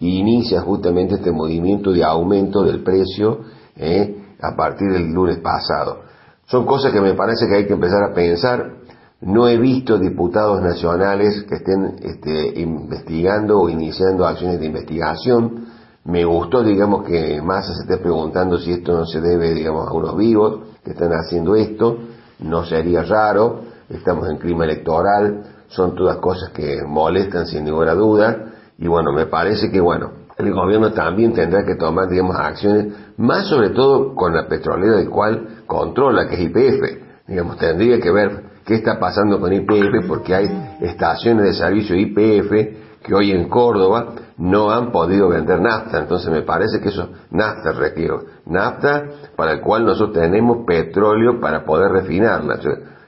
inicia 0.00 0.60
justamente 0.60 1.14
este 1.14 1.30
movimiento 1.30 1.92
de 1.92 2.04
aumento 2.04 2.62
del 2.64 2.82
precio 2.82 3.40
eh, 3.76 4.34
a 4.40 4.56
partir 4.56 4.90
del 4.92 5.12
lunes 5.12 5.38
pasado. 5.38 6.00
Son 6.46 6.66
cosas 6.66 6.92
que 6.92 7.00
me 7.00 7.14
parece 7.14 7.46
que 7.46 7.56
hay 7.56 7.66
que 7.66 7.74
empezar 7.74 8.02
a 8.02 8.14
pensar. 8.14 8.72
No 9.20 9.48
he 9.48 9.56
visto 9.56 9.98
diputados 9.98 10.60
nacionales 10.60 11.44
que 11.48 11.56
estén 11.56 11.96
este, 12.02 12.60
investigando 12.60 13.60
o 13.60 13.68
iniciando 13.68 14.26
acciones 14.26 14.60
de 14.60 14.66
investigación. 14.66 15.66
Me 16.04 16.24
gustó, 16.24 16.62
digamos, 16.62 17.04
que 17.04 17.40
Massa 17.42 17.74
se 17.74 17.82
esté 17.82 17.96
preguntando 17.96 18.58
si 18.58 18.72
esto 18.72 18.92
no 18.92 19.06
se 19.06 19.20
debe, 19.20 19.54
digamos, 19.54 19.88
a 19.88 19.92
unos 19.92 20.16
vivos 20.16 20.75
que 20.86 20.92
están 20.92 21.10
haciendo 21.12 21.56
esto. 21.56 21.98
No 22.38 22.64
sería 22.64 23.02
raro. 23.02 23.62
Estamos 23.90 24.30
en 24.30 24.38
clima 24.38 24.64
electoral. 24.64 25.42
Son 25.66 25.96
todas 25.96 26.18
cosas 26.18 26.50
que 26.50 26.82
molestan 26.86 27.46
sin 27.46 27.64
ninguna 27.64 27.92
duda 27.94 28.52
y 28.78 28.86
bueno, 28.86 29.12
me 29.12 29.26
parece 29.26 29.70
que 29.70 29.80
bueno, 29.80 30.12
el 30.36 30.52
gobierno 30.52 30.92
también 30.92 31.32
tendrá 31.32 31.64
que 31.64 31.76
tomar, 31.76 32.08
digamos, 32.08 32.36
acciones, 32.36 32.92
más 33.16 33.46
sobre 33.46 33.70
todo 33.70 34.14
con 34.14 34.34
la 34.34 34.46
petrolera 34.46 34.98
del 34.98 35.08
cual 35.08 35.62
controla, 35.66 36.28
que 36.28 36.34
es 36.34 36.40
IPF. 36.42 37.26
Digamos, 37.26 37.56
tendría 37.56 38.00
que 38.00 38.10
ver 38.12 38.44
qué 38.64 38.74
está 38.74 39.00
pasando 39.00 39.40
con 39.40 39.52
IPF 39.52 40.06
porque 40.06 40.34
hay 40.34 40.76
estaciones 40.80 41.46
de 41.46 41.54
servicio 41.54 41.96
IPF 41.96 42.85
que 43.06 43.14
hoy 43.14 43.30
en 43.30 43.48
Córdoba 43.48 44.14
no 44.36 44.70
han 44.72 44.90
podido 44.90 45.28
vender 45.28 45.60
nafta. 45.60 46.00
Entonces 46.00 46.28
me 46.30 46.42
parece 46.42 46.80
que 46.80 46.88
eso, 46.88 47.10
nafta 47.30 47.70
requiero, 47.70 48.24
nafta 48.46 49.04
para 49.36 49.52
el 49.52 49.60
cual 49.60 49.84
nosotros 49.84 50.18
tenemos 50.24 50.66
petróleo 50.66 51.40
para 51.40 51.64
poder 51.64 51.92
refinarla. 51.92 52.58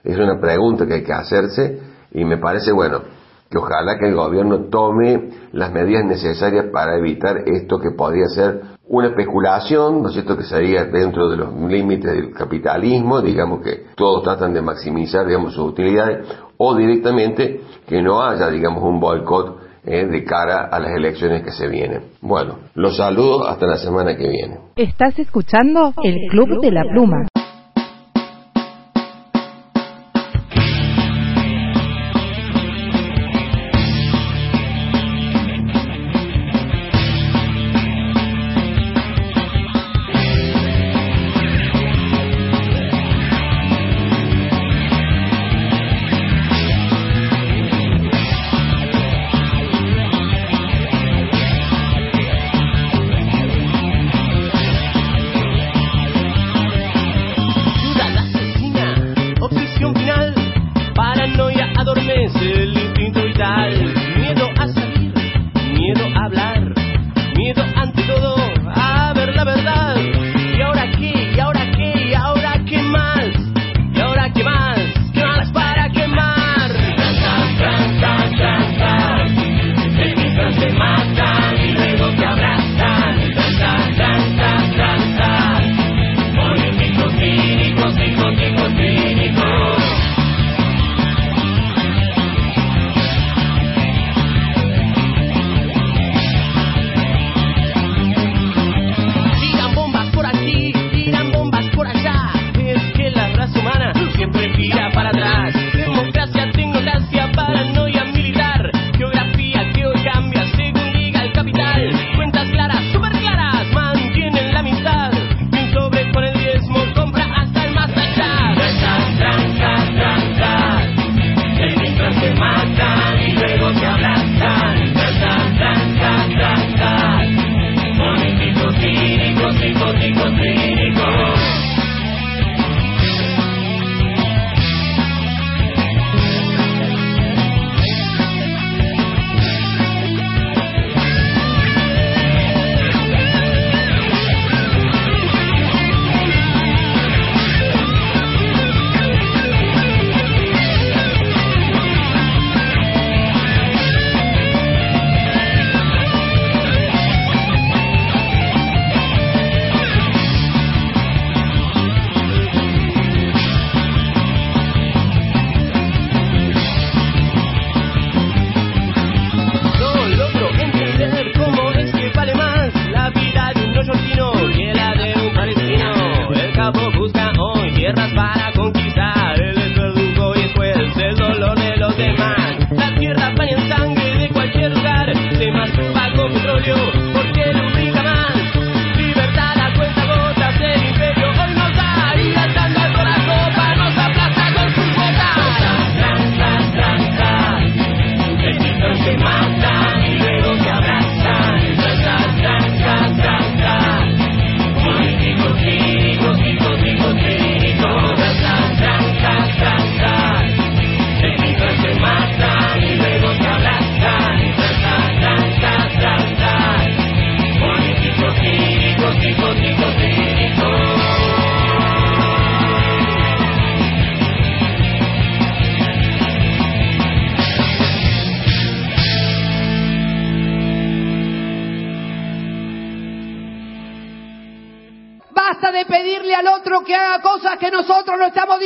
Es 0.05 0.17
una 0.17 0.41
pregunta 0.41 0.86
que 0.86 0.94
hay 0.94 1.02
que 1.02 1.12
hacerse 1.12 1.81
y 2.12 2.25
me 2.25 2.39
parece, 2.39 2.70
bueno, 2.70 3.01
que 3.51 3.59
ojalá 3.59 3.99
que 3.99 4.09
el 4.09 4.15
gobierno 4.15 4.67
tome 4.70 5.31
las 5.52 5.73
medidas 5.73 6.05
necesarias 6.05 6.67
para 6.73 6.97
evitar 6.97 7.39
esto 7.47 7.81
que 7.81 7.91
podría 7.91 8.27
ser 8.28 8.62
una 8.86 9.09
especulación, 9.09 10.02
¿no 10.02 10.09
es 10.09 10.15
cierto?, 10.15 10.36
que 10.36 10.44
sería 10.44 10.85
dentro 10.85 11.28
de 11.28 11.39
los 11.39 11.52
límites 11.55 12.12
del 12.12 12.33
capitalismo, 12.33 13.20
digamos 13.20 13.62
que 13.62 13.86
todos 13.97 14.23
tratan 14.23 14.55
de 14.55 14.62
maximizar, 14.62 15.27
digamos, 15.27 15.55
sus 15.55 15.70
utilidades, 15.70 16.27
o 16.57 16.75
directamente 16.75 17.62
que 17.86 18.01
no 18.01 18.23
haya, 18.23 18.49
digamos, 18.49 18.83
un 18.83 19.01
boicot 19.01 19.58
eh, 19.91 20.07
de 20.07 20.25
cara 20.25 20.68
a 20.70 20.78
las 20.78 20.92
elecciones 20.92 21.42
que 21.42 21.50
se 21.50 21.67
vienen. 21.67 22.02
Bueno, 22.20 22.58
los 22.75 22.97
saludo 22.99 23.49
hasta 23.49 23.67
la 23.67 23.76
semana 23.76 24.17
que 24.17 24.28
viene. 24.28 24.58
Estás 24.76 25.18
escuchando 25.18 25.94
el 26.05 26.28
Club 26.31 26.60
de 26.60 26.70
la 26.70 26.83
Pluma. 26.83 27.26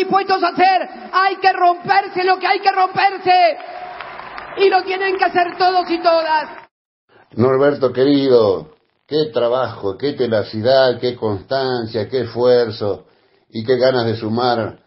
Dispuestos 0.02 0.42
a 0.42 0.48
hacer. 0.48 0.88
Hay 1.12 1.36
que 1.36 1.52
romperse 1.52 2.24
lo 2.24 2.38
que 2.38 2.46
hay 2.46 2.60
que 2.60 2.72
romperse. 2.72 3.56
Y 4.58 4.68
lo 4.68 4.82
tienen 4.82 5.16
que 5.16 5.24
hacer 5.24 5.56
todos 5.56 5.90
y 5.90 6.02
todas. 6.02 6.50
Norberto 7.34 7.92
querido, 7.92 8.72
qué 9.06 9.30
trabajo, 9.32 9.96
qué 9.96 10.12
tenacidad, 10.12 10.98
qué 11.00 11.16
constancia, 11.16 12.08
qué 12.08 12.22
esfuerzo 12.22 13.06
y 13.48 13.64
qué 13.64 13.78
ganas 13.78 14.06
de 14.06 14.16
sumar 14.16 14.78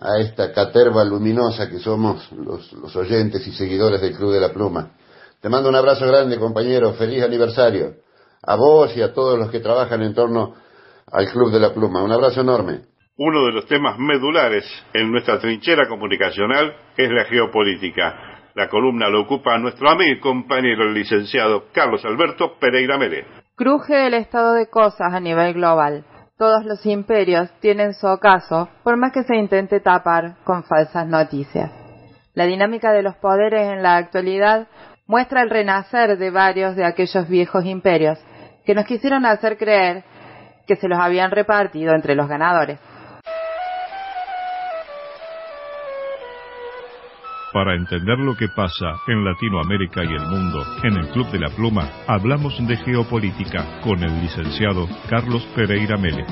a 0.00 0.18
esta 0.18 0.52
caterva 0.52 1.04
luminosa 1.04 1.68
que 1.68 1.78
somos 1.78 2.32
los, 2.32 2.72
los 2.72 2.96
oyentes 2.96 3.46
y 3.46 3.52
seguidores 3.52 4.00
del 4.00 4.16
Club 4.16 4.32
de 4.32 4.40
la 4.40 4.50
Pluma. 4.50 4.92
Te 5.40 5.48
mando 5.48 5.68
un 5.68 5.76
abrazo 5.76 6.06
grande, 6.06 6.38
compañero. 6.38 6.94
Feliz 6.94 7.22
aniversario. 7.22 7.96
A 8.42 8.56
vos 8.56 8.96
y 8.96 9.02
a 9.02 9.12
todos 9.12 9.38
los 9.38 9.50
que 9.50 9.60
trabajan 9.60 10.02
en 10.02 10.14
torno 10.14 10.54
al 11.10 11.30
Club 11.30 11.50
de 11.50 11.60
la 11.60 11.74
Pluma. 11.74 12.02
Un 12.02 12.12
abrazo 12.12 12.40
enorme. 12.40 12.89
Uno 13.16 13.44
de 13.44 13.52
los 13.52 13.66
temas 13.66 13.98
medulares 13.98 14.64
en 14.94 15.10
nuestra 15.10 15.38
trinchera 15.38 15.86
comunicacional 15.88 16.74
es 16.96 17.10
la 17.10 17.24
geopolítica. 17.24 18.40
La 18.54 18.68
columna 18.68 19.08
lo 19.08 19.20
ocupa 19.22 19.58
nuestro 19.58 19.90
amigo 19.90 20.12
y 20.12 20.20
compañero 20.20 20.84
el 20.84 20.94
licenciado 20.94 21.64
Carlos 21.72 22.04
Alberto 22.04 22.58
Pereira 22.58 22.96
Mere. 22.96 23.26
Cruje 23.56 24.06
el 24.06 24.14
estado 24.14 24.54
de 24.54 24.68
cosas 24.68 25.12
a 25.12 25.20
nivel 25.20 25.54
global. 25.54 26.04
Todos 26.38 26.64
los 26.64 26.86
imperios 26.86 27.50
tienen 27.60 27.92
su 27.92 28.06
ocaso, 28.06 28.70
por 28.82 28.96
más 28.96 29.12
que 29.12 29.24
se 29.24 29.36
intente 29.36 29.80
tapar 29.80 30.36
con 30.44 30.64
falsas 30.64 31.06
noticias. 31.06 31.70
La 32.32 32.46
dinámica 32.46 32.92
de 32.92 33.02
los 33.02 33.16
poderes 33.16 33.70
en 33.70 33.82
la 33.82 33.96
actualidad 33.96 34.68
muestra 35.06 35.42
el 35.42 35.50
renacer 35.50 36.16
de 36.16 36.30
varios 36.30 36.74
de 36.76 36.86
aquellos 36.86 37.28
viejos 37.28 37.66
imperios 37.66 38.18
que 38.64 38.74
nos 38.74 38.86
quisieron 38.86 39.26
hacer 39.26 39.58
creer 39.58 40.04
que 40.66 40.76
se 40.76 40.88
los 40.88 40.98
habían 40.98 41.32
repartido 41.32 41.94
entre 41.94 42.14
los 42.14 42.28
ganadores. 42.28 42.78
Para 47.52 47.74
entender 47.74 48.16
lo 48.16 48.36
que 48.36 48.46
pasa 48.46 49.00
en 49.08 49.24
Latinoamérica 49.24 50.04
y 50.04 50.06
el 50.06 50.24
mundo, 50.28 50.62
en 50.84 50.96
el 50.96 51.08
Club 51.08 51.32
de 51.32 51.40
la 51.40 51.48
Pluma 51.48 51.90
hablamos 52.06 52.56
de 52.64 52.76
geopolítica 52.76 53.80
con 53.82 54.00
el 54.04 54.20
licenciado 54.20 54.86
Carlos 55.08 55.44
Pereira 55.56 55.96
Mele. 55.96 56.24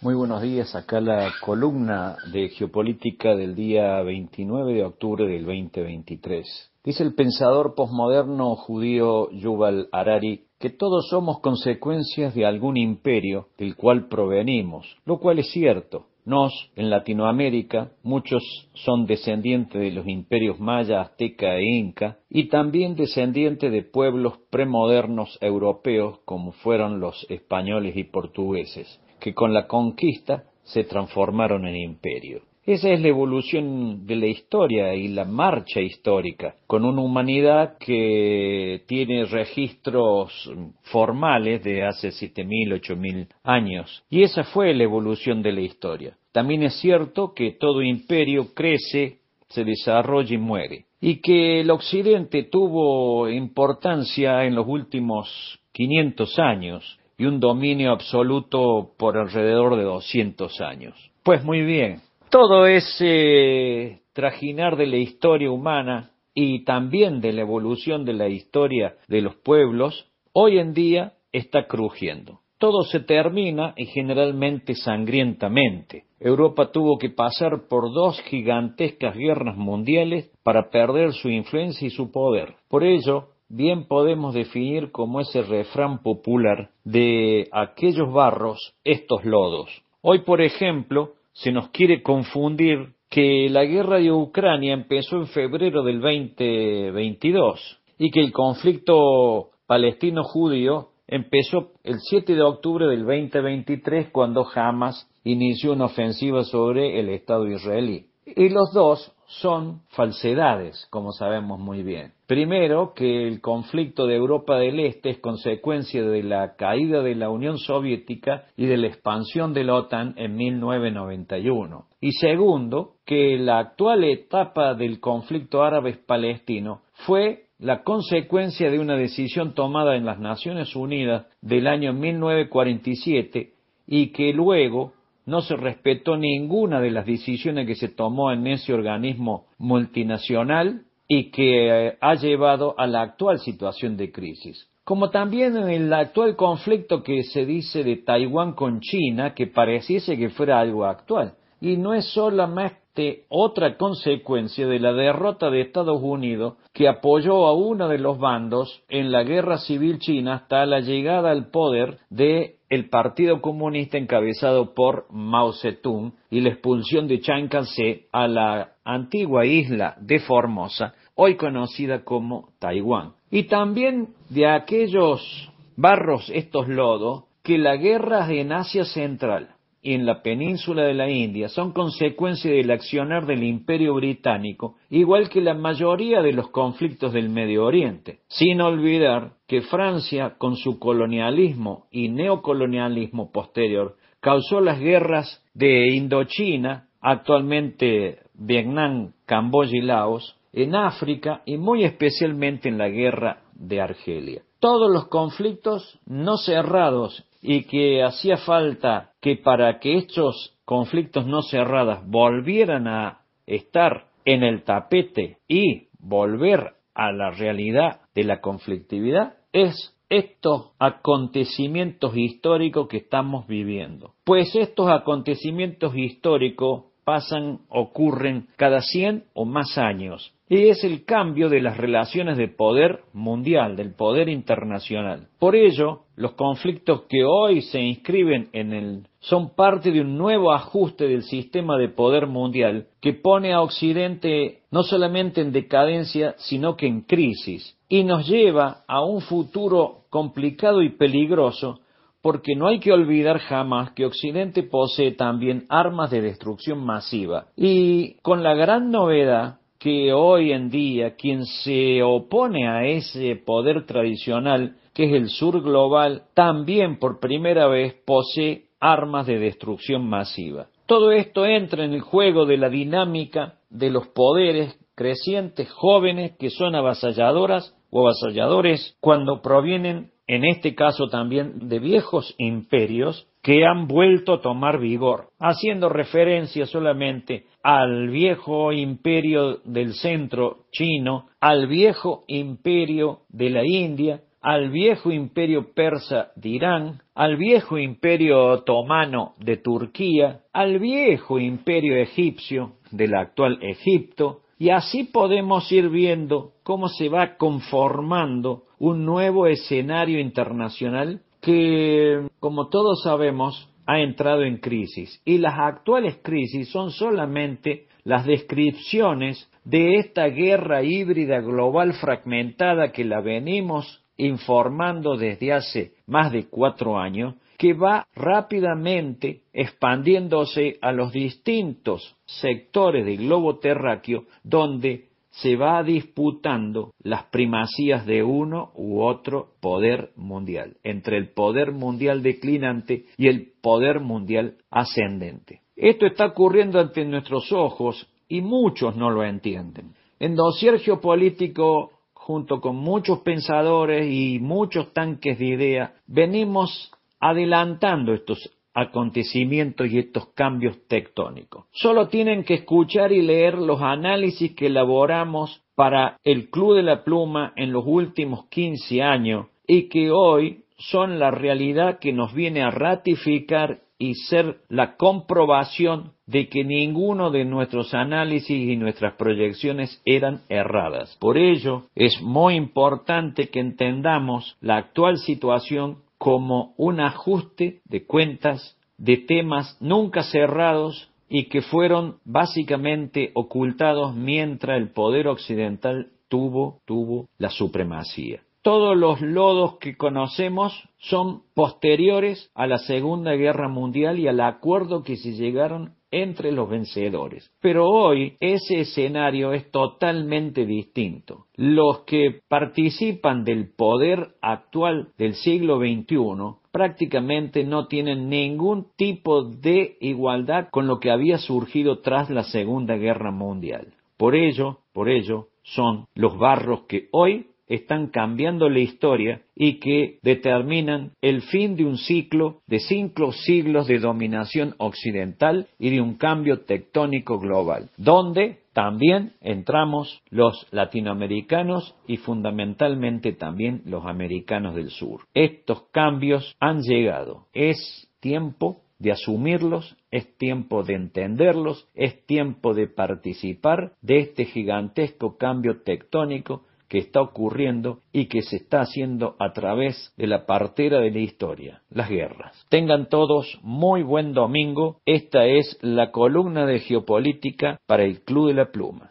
Muy 0.00 0.14
buenos 0.14 0.40
días, 0.40 0.74
acá 0.74 1.02
la 1.02 1.32
columna 1.42 2.16
de 2.32 2.48
geopolítica 2.48 3.34
del 3.36 3.54
día 3.54 4.00
29 4.02 4.72
de 4.72 4.84
octubre 4.84 5.26
del 5.26 5.44
2023. 5.44 6.72
Dice 6.82 7.02
el 7.02 7.14
pensador 7.14 7.74
posmoderno 7.74 8.56
judío 8.56 9.30
Yuval 9.32 9.88
Harari 9.92 10.46
que 10.64 10.70
todos 10.70 11.08
somos 11.10 11.40
consecuencias 11.40 12.34
de 12.34 12.46
algún 12.46 12.78
imperio 12.78 13.48
del 13.58 13.76
cual 13.76 14.08
provenimos, 14.08 14.96
lo 15.04 15.18
cual 15.18 15.38
es 15.38 15.50
cierto. 15.50 16.06
Nos, 16.24 16.54
en 16.74 16.88
Latinoamérica, 16.88 17.90
muchos 18.02 18.42
son 18.72 19.04
descendientes 19.04 19.78
de 19.78 19.90
los 19.90 20.08
imperios 20.08 20.58
maya, 20.58 21.02
azteca 21.02 21.58
e 21.58 21.64
inca, 21.64 22.16
y 22.30 22.48
también 22.48 22.96
descendientes 22.96 23.70
de 23.70 23.82
pueblos 23.82 24.38
premodernos 24.48 25.36
europeos 25.42 26.20
como 26.24 26.52
fueron 26.52 26.98
los 26.98 27.26
españoles 27.28 27.94
y 27.98 28.04
portugueses 28.04 29.02
que 29.20 29.34
con 29.34 29.52
la 29.52 29.66
conquista 29.66 30.44
se 30.62 30.84
transformaron 30.84 31.66
en 31.66 31.76
imperio. 31.76 32.40
Esa 32.66 32.88
es 32.92 33.00
la 33.02 33.08
evolución 33.08 34.06
de 34.06 34.16
la 34.16 34.26
historia 34.26 34.94
y 34.94 35.08
la 35.08 35.26
marcha 35.26 35.80
histórica, 35.80 36.54
con 36.66 36.86
una 36.86 37.02
humanidad 37.02 37.76
que 37.78 38.82
tiene 38.86 39.26
registros 39.26 40.50
formales 40.84 41.62
de 41.62 41.84
hace 41.84 42.10
siete 42.10 42.42
mil, 42.42 42.72
ocho 42.72 42.96
mil 42.96 43.28
años. 43.42 44.02
Y 44.08 44.22
esa 44.22 44.44
fue 44.44 44.72
la 44.72 44.84
evolución 44.84 45.42
de 45.42 45.52
la 45.52 45.60
historia. 45.60 46.16
También 46.32 46.62
es 46.62 46.80
cierto 46.80 47.34
que 47.34 47.50
todo 47.50 47.82
imperio 47.82 48.54
crece, 48.54 49.18
se 49.48 49.62
desarrolla 49.62 50.34
y 50.34 50.38
muere. 50.38 50.86
Y 51.02 51.16
que 51.16 51.60
el 51.60 51.70
Occidente 51.70 52.44
tuvo 52.44 53.28
importancia 53.28 54.42
en 54.46 54.54
los 54.54 54.66
últimos 54.66 55.60
500 55.72 56.38
años 56.38 56.98
y 57.18 57.26
un 57.26 57.40
dominio 57.40 57.92
absoluto 57.92 58.94
por 58.96 59.18
alrededor 59.18 59.76
de 59.76 59.82
200 59.82 60.60
años. 60.62 60.94
Pues 61.22 61.44
muy 61.44 61.60
bien, 61.60 62.00
todo 62.34 62.66
ese 62.66 64.02
trajinar 64.12 64.76
de 64.76 64.88
la 64.88 64.96
historia 64.96 65.52
humana 65.52 66.10
y 66.34 66.64
también 66.64 67.20
de 67.20 67.32
la 67.32 67.42
evolución 67.42 68.04
de 68.04 68.12
la 68.12 68.26
historia 68.26 68.96
de 69.06 69.20
los 69.22 69.36
pueblos, 69.36 70.10
hoy 70.32 70.58
en 70.58 70.74
día 70.74 71.12
está 71.30 71.68
crujiendo. 71.68 72.40
Todo 72.58 72.82
se 72.90 72.98
termina 72.98 73.72
y 73.76 73.86
generalmente 73.86 74.74
sangrientamente. 74.74 76.06
Europa 76.18 76.72
tuvo 76.72 76.98
que 76.98 77.10
pasar 77.10 77.68
por 77.68 77.94
dos 77.94 78.20
gigantescas 78.22 79.16
guerras 79.16 79.56
mundiales 79.56 80.28
para 80.42 80.70
perder 80.70 81.12
su 81.12 81.28
influencia 81.28 81.86
y 81.86 81.90
su 81.90 82.10
poder. 82.10 82.56
Por 82.68 82.82
ello, 82.82 83.28
bien 83.48 83.86
podemos 83.86 84.34
definir 84.34 84.90
como 84.90 85.20
ese 85.20 85.42
refrán 85.42 86.02
popular 86.02 86.70
de 86.82 87.46
aquellos 87.52 88.12
barros, 88.12 88.74
estos 88.82 89.24
lodos. 89.24 89.84
Hoy, 90.02 90.22
por 90.22 90.42
ejemplo, 90.42 91.12
se 91.34 91.52
nos 91.52 91.68
quiere 91.70 92.02
confundir 92.02 92.94
que 93.10 93.48
la 93.50 93.64
guerra 93.64 93.98
de 93.98 94.10
Ucrania 94.10 94.72
empezó 94.72 95.16
en 95.16 95.26
febrero 95.26 95.82
del 95.82 96.00
2022 96.00 97.80
y 97.98 98.10
que 98.10 98.20
el 98.20 98.32
conflicto 98.32 99.50
palestino-judío 99.66 100.88
empezó 101.06 101.72
el 101.82 102.00
7 102.00 102.34
de 102.34 102.42
octubre 102.42 102.86
del 102.86 103.04
2023 103.04 104.10
cuando 104.10 104.46
Hamas 104.54 105.08
inició 105.24 105.72
una 105.72 105.86
ofensiva 105.86 106.44
sobre 106.44 106.98
el 106.98 107.08
Estado 107.08 107.46
israelí. 107.48 108.06
Y 108.26 108.48
los 108.48 108.72
dos 108.72 109.13
son 109.26 109.82
falsedades, 109.88 110.86
como 110.90 111.12
sabemos 111.12 111.58
muy 111.58 111.82
bien. 111.82 112.12
Primero, 112.26 112.92
que 112.94 113.26
el 113.26 113.40
conflicto 113.40 114.06
de 114.06 114.16
Europa 114.16 114.58
del 114.58 114.80
Este 114.80 115.10
es 115.10 115.18
consecuencia 115.18 116.02
de 116.02 116.22
la 116.22 116.56
caída 116.56 117.02
de 117.02 117.14
la 117.14 117.30
Unión 117.30 117.58
Soviética 117.58 118.44
y 118.56 118.66
de 118.66 118.76
la 118.76 118.86
expansión 118.86 119.52
de 119.52 119.64
la 119.64 119.74
OTAN 119.74 120.14
en 120.16 120.36
1991. 120.36 121.86
Y 122.00 122.12
segundo, 122.12 122.94
que 123.04 123.38
la 123.38 123.58
actual 123.58 124.04
etapa 124.04 124.74
del 124.74 125.00
conflicto 125.00 125.62
árabe-palestino 125.62 126.82
fue 127.06 127.44
la 127.58 127.82
consecuencia 127.82 128.70
de 128.70 128.78
una 128.78 128.96
decisión 128.96 129.54
tomada 129.54 129.96
en 129.96 130.04
las 130.04 130.18
Naciones 130.18 130.74
Unidas 130.76 131.26
del 131.40 131.66
año 131.66 131.92
1947 131.92 133.52
y 133.86 134.12
que 134.12 134.32
luego 134.32 134.92
no 135.26 135.40
se 135.40 135.56
respetó 135.56 136.16
ninguna 136.16 136.80
de 136.80 136.90
las 136.90 137.06
decisiones 137.06 137.66
que 137.66 137.74
se 137.74 137.88
tomó 137.88 138.32
en 138.32 138.46
ese 138.46 138.72
organismo 138.72 139.46
multinacional 139.58 140.82
y 141.08 141.30
que 141.30 141.88
eh, 141.88 141.98
ha 142.00 142.14
llevado 142.14 142.74
a 142.78 142.86
la 142.86 143.02
actual 143.02 143.38
situación 143.38 143.96
de 143.96 144.10
crisis. 144.10 144.68
Como 144.84 145.10
también 145.10 145.56
en 145.56 145.70
el 145.70 145.92
actual 145.92 146.36
conflicto 146.36 147.02
que 147.02 147.22
se 147.22 147.46
dice 147.46 147.84
de 147.84 147.96
Taiwán 147.96 148.52
con 148.52 148.80
China, 148.80 149.34
que 149.34 149.46
pareciese 149.46 150.18
que 150.18 150.28
fuera 150.28 150.60
algo 150.60 150.84
actual. 150.84 151.34
Y 151.60 151.78
no 151.78 151.94
es 151.94 152.04
solamente 152.12 153.24
otra 153.30 153.78
consecuencia 153.78 154.66
de 154.66 154.78
la 154.78 154.92
derrota 154.92 155.50
de 155.50 155.62
Estados 155.62 156.00
Unidos, 156.02 156.54
que 156.74 156.86
apoyó 156.86 157.46
a 157.46 157.54
uno 157.54 157.88
de 157.88 157.98
los 157.98 158.18
bandos 158.18 158.82
en 158.88 159.10
la 159.10 159.22
guerra 159.22 159.56
civil 159.56 159.98
china 160.00 160.34
hasta 160.34 160.66
la 160.66 160.80
llegada 160.80 161.30
al 161.30 161.48
poder 161.48 161.98
de 162.10 162.56
el 162.74 162.88
Partido 162.88 163.40
Comunista 163.40 163.98
encabezado 163.98 164.74
por 164.74 165.06
Mao 165.10 165.52
Zedong 165.52 166.12
y 166.30 166.40
la 166.40 166.50
expulsión 166.50 167.06
de 167.06 167.20
Chiang 167.20 167.48
Kai-shek 167.48 168.08
a 168.12 168.26
la 168.26 168.72
antigua 168.84 169.46
isla 169.46 169.96
de 170.00 170.18
Formosa, 170.18 170.94
hoy 171.14 171.36
conocida 171.36 172.04
como 172.04 172.50
Taiwán. 172.58 173.12
Y 173.30 173.44
también 173.44 174.08
de 174.28 174.48
aquellos 174.48 175.50
barros, 175.76 176.30
estos 176.34 176.68
lodos, 176.68 177.24
que 177.42 177.58
la 177.58 177.76
guerra 177.76 178.30
en 178.30 178.52
Asia 178.52 178.84
Central 178.84 179.53
en 179.84 180.06
la 180.06 180.22
península 180.22 180.82
de 180.82 180.94
la 180.94 181.10
India 181.10 181.48
son 181.48 181.72
consecuencia 181.72 182.50
del 182.50 182.70
accionar 182.70 183.26
del 183.26 183.44
imperio 183.44 183.94
británico, 183.94 184.76
igual 184.88 185.28
que 185.28 185.42
la 185.42 185.54
mayoría 185.54 186.22
de 186.22 186.32
los 186.32 186.48
conflictos 186.48 187.12
del 187.12 187.28
Medio 187.28 187.64
Oriente, 187.64 188.20
sin 188.28 188.62
olvidar 188.62 189.34
que 189.46 189.60
Francia, 189.60 190.36
con 190.38 190.56
su 190.56 190.78
colonialismo 190.78 191.86
y 191.90 192.08
neocolonialismo 192.08 193.30
posterior, 193.30 193.96
causó 194.20 194.60
las 194.60 194.80
guerras 194.80 195.44
de 195.52 195.88
Indochina, 195.94 196.88
actualmente 197.00 198.20
Vietnam, 198.32 199.12
Camboya 199.26 199.76
y 199.76 199.82
Laos, 199.82 200.36
en 200.54 200.74
África 200.74 201.42
y 201.44 201.58
muy 201.58 201.84
especialmente 201.84 202.68
en 202.68 202.78
la 202.78 202.88
guerra 202.88 203.42
de 203.54 203.80
Argelia. 203.82 204.42
Todos 204.60 204.90
los 204.90 205.08
conflictos 205.08 206.00
no 206.06 206.38
cerrados 206.38 207.24
y 207.46 207.64
que 207.64 208.02
hacía 208.02 208.38
falta 208.38 209.12
que 209.20 209.36
para 209.36 209.78
que 209.78 209.98
estos 209.98 210.56
conflictos 210.64 211.26
no 211.26 211.42
cerrados 211.42 211.98
volvieran 212.06 212.88
a 212.88 213.20
estar 213.46 214.06
en 214.24 214.42
el 214.42 214.64
tapete 214.64 215.36
y 215.46 215.88
volver 215.98 216.72
a 216.94 217.12
la 217.12 217.30
realidad 217.32 218.00
de 218.14 218.24
la 218.24 218.40
conflictividad 218.40 219.34
es 219.52 219.94
estos 220.08 220.72
acontecimientos 220.78 222.16
históricos 222.16 222.88
que 222.88 222.96
estamos 222.98 223.46
viviendo. 223.46 224.14
Pues 224.24 224.56
estos 224.56 224.88
acontecimientos 224.88 225.94
históricos 225.94 226.84
pasan, 227.04 227.60
ocurren 227.68 228.48
cada 228.56 228.80
100 228.80 229.24
o 229.34 229.44
más 229.44 229.78
años. 229.78 230.32
Y 230.48 230.68
es 230.68 230.84
el 230.84 231.04
cambio 231.04 231.48
de 231.48 231.60
las 231.60 231.76
relaciones 231.76 232.36
de 232.36 232.48
poder 232.48 233.00
mundial, 233.12 233.76
del 233.76 233.94
poder 233.94 234.28
internacional. 234.28 235.28
Por 235.38 235.56
ello, 235.56 236.02
los 236.16 236.32
conflictos 236.32 237.02
que 237.08 237.24
hoy 237.24 237.62
se 237.62 237.80
inscriben 237.80 238.50
en 238.52 238.72
el 238.72 239.06
son 239.20 239.54
parte 239.54 239.90
de 239.90 240.02
un 240.02 240.18
nuevo 240.18 240.52
ajuste 240.52 241.08
del 241.08 241.22
sistema 241.22 241.78
de 241.78 241.88
poder 241.88 242.26
mundial 242.26 242.88
que 243.00 243.14
pone 243.14 243.54
a 243.54 243.62
Occidente 243.62 244.60
no 244.70 244.82
solamente 244.82 245.40
en 245.40 245.50
decadencia, 245.50 246.34
sino 246.36 246.76
que 246.76 246.86
en 246.86 247.00
crisis 247.00 247.74
y 247.88 248.04
nos 248.04 248.28
lleva 248.28 248.84
a 248.86 249.02
un 249.02 249.22
futuro 249.22 250.04
complicado 250.10 250.82
y 250.82 250.90
peligroso 250.90 251.80
porque 252.24 252.56
no 252.56 252.68
hay 252.68 252.80
que 252.80 252.90
olvidar 252.90 253.38
jamás 253.38 253.92
que 253.92 254.06
Occidente 254.06 254.62
posee 254.62 255.12
también 255.12 255.66
armas 255.68 256.10
de 256.10 256.22
destrucción 256.22 256.82
masiva 256.82 257.48
y 257.54 258.14
con 258.22 258.42
la 258.42 258.54
gran 258.54 258.90
novedad 258.90 259.58
que 259.78 260.14
hoy 260.14 260.52
en 260.52 260.70
día 260.70 261.16
quien 261.16 261.44
se 261.44 262.02
opone 262.02 262.66
a 262.66 262.86
ese 262.86 263.36
poder 263.36 263.84
tradicional 263.84 264.76
que 264.94 265.04
es 265.04 265.12
el 265.12 265.28
sur 265.28 265.60
global, 265.60 266.22
también 266.32 266.98
por 266.98 267.20
primera 267.20 267.66
vez 267.66 267.94
posee 268.06 268.68
armas 268.80 269.26
de 269.26 269.38
destrucción 269.38 270.08
masiva. 270.08 270.68
Todo 270.86 271.12
esto 271.12 271.44
entra 271.44 271.84
en 271.84 271.92
el 271.92 272.00
juego 272.00 272.46
de 272.46 272.56
la 272.56 272.70
dinámica 272.70 273.58
de 273.68 273.90
los 273.90 274.08
poderes 274.08 274.78
crecientes 274.94 275.70
jóvenes 275.70 276.32
que 276.38 276.48
son 276.48 276.74
avasalladoras 276.74 277.76
o 277.90 278.08
avasalladores 278.08 278.96
cuando 279.00 279.42
provienen, 279.42 280.10
en 280.26 280.44
este 280.44 280.74
caso 280.74 281.08
también, 281.08 281.68
de 281.68 281.78
viejos 281.78 282.34
imperios 282.38 283.28
que 283.42 283.66
han 283.66 283.86
vuelto 283.86 284.34
a 284.34 284.40
tomar 284.40 284.78
vigor, 284.78 285.28
haciendo 285.38 285.90
referencia 285.90 286.64
solamente 286.64 287.44
al 287.62 288.08
viejo 288.08 288.72
imperio 288.72 289.58
del 289.64 289.92
centro 289.94 290.64
chino, 290.72 291.26
al 291.40 291.66
viejo 291.66 292.24
imperio 292.26 293.20
de 293.28 293.50
la 293.50 293.66
India, 293.66 294.22
al 294.40 294.70
viejo 294.70 295.10
imperio 295.10 295.72
persa 295.74 296.28
de 296.36 296.50
Irán, 296.50 297.02
al 297.14 297.36
viejo 297.36 297.78
imperio 297.78 298.46
otomano 298.46 299.32
de 299.38 299.56
Turquía, 299.56 300.40
al 300.52 300.78
viejo 300.78 301.38
imperio 301.38 301.96
egipcio 301.96 302.72
del 302.90 303.14
actual 303.14 303.58
Egipto, 303.62 304.40
y 304.58 304.70
así 304.70 305.04
podemos 305.04 305.70
ir 305.72 305.88
viendo 305.88 306.52
cómo 306.62 306.88
se 306.88 307.08
va 307.08 307.36
conformando 307.36 308.64
un 308.84 309.06
nuevo 309.06 309.46
escenario 309.46 310.20
internacional 310.20 311.22
que, 311.40 312.28
como 312.38 312.68
todos 312.68 313.02
sabemos, 313.02 313.66
ha 313.86 314.00
entrado 314.00 314.42
en 314.42 314.58
crisis. 314.58 315.22
Y 315.24 315.38
las 315.38 315.58
actuales 315.58 316.18
crisis 316.22 316.68
son 316.68 316.90
solamente 316.90 317.86
las 318.02 318.26
descripciones 318.26 319.50
de 319.64 319.94
esta 319.94 320.26
guerra 320.26 320.82
híbrida 320.82 321.40
global 321.40 321.94
fragmentada 321.94 322.92
que 322.92 323.04
la 323.04 323.22
venimos 323.22 324.04
informando 324.18 325.16
desde 325.16 325.54
hace 325.54 325.92
más 326.06 326.30
de 326.30 326.46
cuatro 326.48 326.98
años, 326.98 327.36
que 327.56 327.72
va 327.72 328.06
rápidamente 328.14 329.44
expandiéndose 329.54 330.76
a 330.82 330.92
los 330.92 331.10
distintos 331.10 332.16
sectores 332.26 333.06
del 333.06 333.16
globo 333.16 333.58
terráqueo 333.58 334.24
donde 334.42 335.08
se 335.40 335.56
va 335.56 335.82
disputando 335.82 336.92
las 337.02 337.24
primacías 337.24 338.06
de 338.06 338.22
uno 338.22 338.72
u 338.74 339.02
otro 339.02 339.54
poder 339.60 340.10
mundial, 340.16 340.76
entre 340.82 341.16
el 341.16 341.32
poder 341.32 341.72
mundial 341.72 342.22
declinante 342.22 343.06
y 343.16 343.28
el 343.28 343.52
poder 343.60 344.00
mundial 344.00 344.58
ascendente. 344.70 345.62
Esto 345.76 346.06
está 346.06 346.26
ocurriendo 346.26 346.78
ante 346.78 347.04
nuestros 347.04 347.50
ojos 347.52 348.08
y 348.28 348.40
muchos 348.42 348.96
no 348.96 349.10
lo 349.10 349.24
entienden. 349.24 349.94
En 350.20 350.36
dossier 350.36 350.78
geopolítico 350.78 351.90
junto 352.24 352.60
con 352.60 352.76
muchos 352.76 353.18
pensadores 353.20 354.10
y 354.10 354.38
muchos 354.40 354.92
tanques 354.94 355.38
de 355.38 355.46
ideas, 355.46 355.90
venimos 356.06 356.90
adelantando 357.20 358.14
estos 358.14 358.50
acontecimientos 358.74 359.90
y 359.90 359.98
estos 359.98 360.26
cambios 360.34 360.76
tectónicos. 360.88 361.66
Solo 361.72 362.08
tienen 362.08 362.44
que 362.44 362.54
escuchar 362.54 363.12
y 363.12 363.22
leer 363.22 363.54
los 363.54 363.80
análisis 363.80 364.54
que 364.54 364.66
elaboramos 364.66 365.62
para 365.74 366.18
el 366.24 366.50
Club 366.50 366.76
de 366.76 366.82
la 366.82 367.04
Pluma 367.04 367.52
en 367.56 367.72
los 367.72 367.84
últimos 367.86 368.46
15 368.48 369.02
años 369.02 369.46
y 369.66 369.88
que 369.88 370.10
hoy 370.10 370.64
son 370.76 371.18
la 371.18 371.30
realidad 371.30 371.98
que 371.98 372.12
nos 372.12 372.34
viene 372.34 372.62
a 372.62 372.70
ratificar 372.70 373.80
y 373.98 374.14
ser 374.14 374.58
la 374.68 374.96
comprobación 374.96 376.12
de 376.26 376.48
que 376.48 376.64
ninguno 376.64 377.30
de 377.30 377.44
nuestros 377.44 377.94
análisis 377.94 378.50
y 378.50 378.76
nuestras 378.76 379.14
proyecciones 379.14 380.02
eran 380.04 380.40
erradas. 380.48 381.16
Por 381.20 381.38
ello, 381.38 381.84
es 381.94 382.20
muy 382.20 382.54
importante 382.54 383.48
que 383.48 383.60
entendamos 383.60 384.56
la 384.60 384.76
actual 384.78 385.18
situación 385.18 385.98
como 386.24 386.72
un 386.78 387.00
ajuste 387.00 387.82
de 387.84 388.06
cuentas 388.06 388.78
de 388.96 389.18
temas 389.18 389.76
nunca 389.78 390.22
cerrados 390.22 391.10
y 391.28 391.50
que 391.50 391.60
fueron 391.60 392.16
básicamente 392.24 393.30
ocultados 393.34 394.14
mientras 394.14 394.78
el 394.78 394.90
poder 394.90 395.28
occidental 395.28 396.12
tuvo, 396.28 396.80
tuvo 396.86 397.28
la 397.36 397.50
supremacía. 397.50 398.40
Todos 398.62 398.96
los 398.96 399.20
lodos 399.20 399.76
que 399.80 399.98
conocemos 399.98 400.88
son 400.96 401.42
posteriores 401.52 402.50
a 402.54 402.66
la 402.66 402.78
Segunda 402.78 403.32
Guerra 403.34 403.68
Mundial 403.68 404.18
y 404.18 404.26
al 404.26 404.40
acuerdo 404.40 405.02
que 405.02 405.16
se 405.16 405.32
llegaron 405.32 405.92
entre 406.22 406.52
los 406.52 406.68
vencedores. 406.68 407.50
Pero 407.60 407.88
hoy 407.88 408.36
ese 408.40 408.80
escenario 408.80 409.52
es 409.52 409.70
totalmente 409.70 410.64
distinto. 410.66 411.46
Los 411.56 412.00
que 412.04 412.40
participan 412.48 413.44
del 413.44 413.70
poder 413.74 414.34
actual 414.40 415.08
del 415.18 415.34
siglo 415.34 415.78
XXI 415.78 416.60
prácticamente 416.70 417.64
no 417.64 417.86
tienen 417.86 418.28
ningún 418.28 418.88
tipo 418.96 419.44
de 419.44 419.96
igualdad 420.00 420.68
con 420.70 420.86
lo 420.86 420.98
que 420.98 421.10
había 421.10 421.38
surgido 421.38 422.00
tras 422.00 422.30
la 422.30 422.44
Segunda 422.44 422.96
Guerra 422.96 423.30
Mundial. 423.30 423.94
Por 424.16 424.34
ello, 424.34 424.78
por 424.92 425.08
ello, 425.08 425.48
son 425.62 426.06
los 426.14 426.38
barros 426.38 426.82
que 426.88 427.08
hoy 427.12 427.46
están 427.66 428.08
cambiando 428.08 428.68
la 428.68 428.80
historia 428.80 429.42
y 429.54 429.78
que 429.80 430.18
determinan 430.22 431.12
el 431.20 431.42
fin 431.42 431.76
de 431.76 431.84
un 431.84 431.96
ciclo 431.96 432.60
de 432.66 432.80
cinco 432.80 433.32
siglos 433.32 433.86
de 433.86 433.98
dominación 433.98 434.74
occidental 434.78 435.68
y 435.78 435.90
de 435.90 436.00
un 436.00 436.16
cambio 436.16 436.62
tectónico 436.62 437.38
global, 437.38 437.90
donde 437.96 438.64
también 438.72 439.32
entramos 439.40 440.20
los 440.30 440.66
latinoamericanos 440.72 441.94
y 442.08 442.16
fundamentalmente 442.16 443.32
también 443.32 443.82
los 443.86 444.04
americanos 444.04 444.74
del 444.74 444.90
sur. 444.90 445.22
Estos 445.32 445.84
cambios 445.92 446.56
han 446.58 446.82
llegado. 446.82 447.46
Es 447.52 448.10
tiempo 448.20 448.80
de 448.98 449.12
asumirlos, 449.12 449.96
es 450.10 450.36
tiempo 450.38 450.82
de 450.82 450.94
entenderlos, 450.94 451.88
es 451.94 452.24
tiempo 452.26 452.74
de 452.74 452.88
participar 452.88 453.92
de 454.02 454.18
este 454.18 454.44
gigantesco 454.44 455.36
cambio 455.36 455.82
tectónico 455.82 456.62
que 456.94 457.00
está 457.00 457.22
ocurriendo 457.22 457.98
y 458.12 458.26
que 458.26 458.42
se 458.42 458.54
está 458.54 458.82
haciendo 458.82 459.34
a 459.40 459.52
través 459.52 460.14
de 460.16 460.28
la 460.28 460.46
partera 460.46 461.00
de 461.00 461.10
la 461.10 461.18
historia, 461.18 461.82
las 461.90 462.08
guerras. 462.08 462.66
Tengan 462.68 463.08
todos 463.08 463.58
muy 463.62 464.04
buen 464.04 464.32
domingo. 464.32 465.00
Esta 465.04 465.44
es 465.44 465.76
la 465.82 466.12
columna 466.12 466.66
de 466.66 466.78
geopolítica 466.78 467.80
para 467.88 468.04
el 468.04 468.22
Club 468.22 468.46
de 468.46 468.54
la 468.54 468.70
Pluma. 468.70 469.08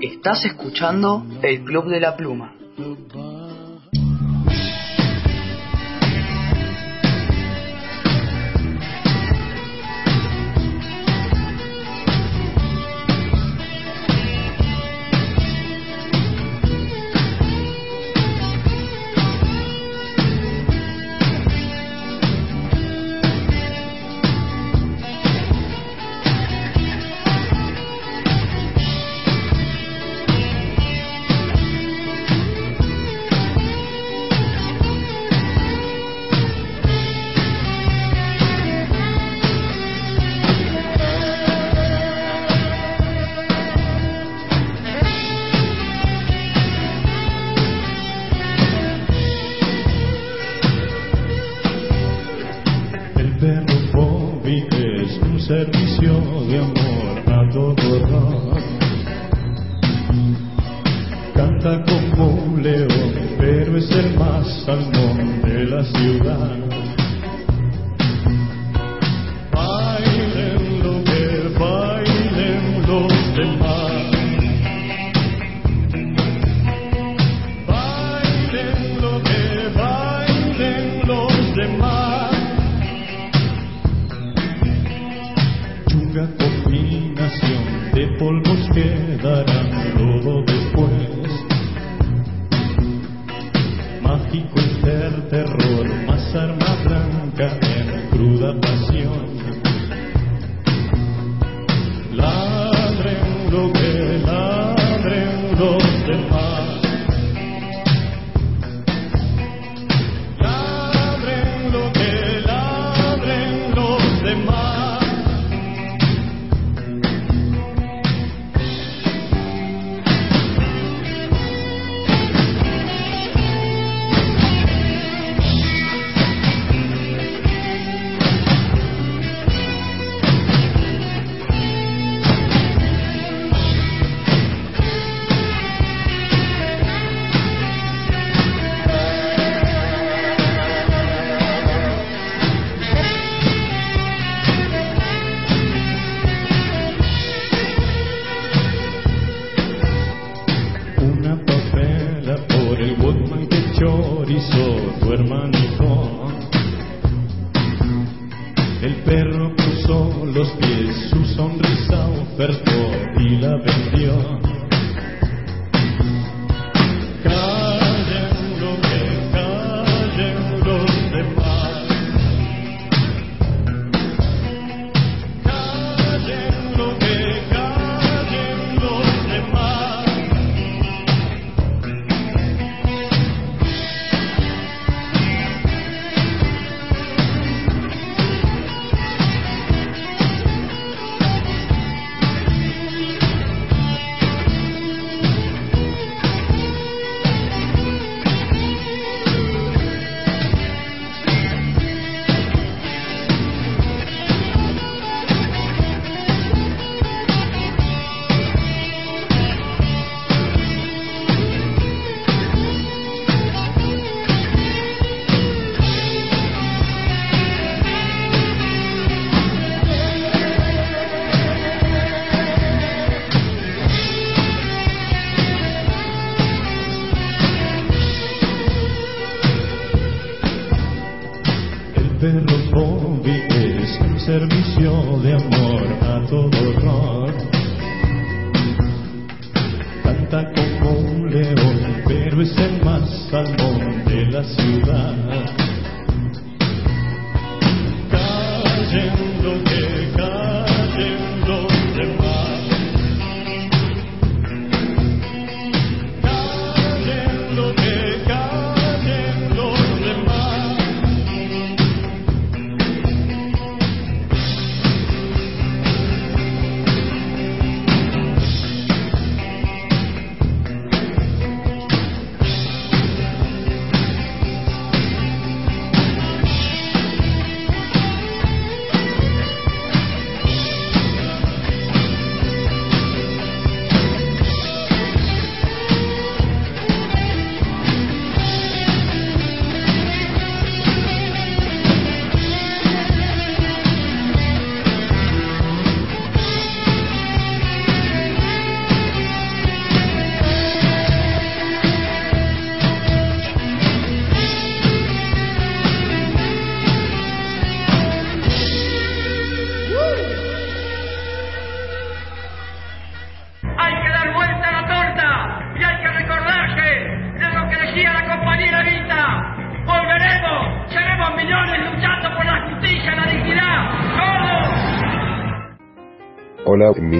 Estás 0.00 0.44
escuchando 0.44 1.24
el 1.42 1.64
Club 1.64 1.88
de 1.88 1.98
la 1.98 2.16
Pluma. 2.16 2.54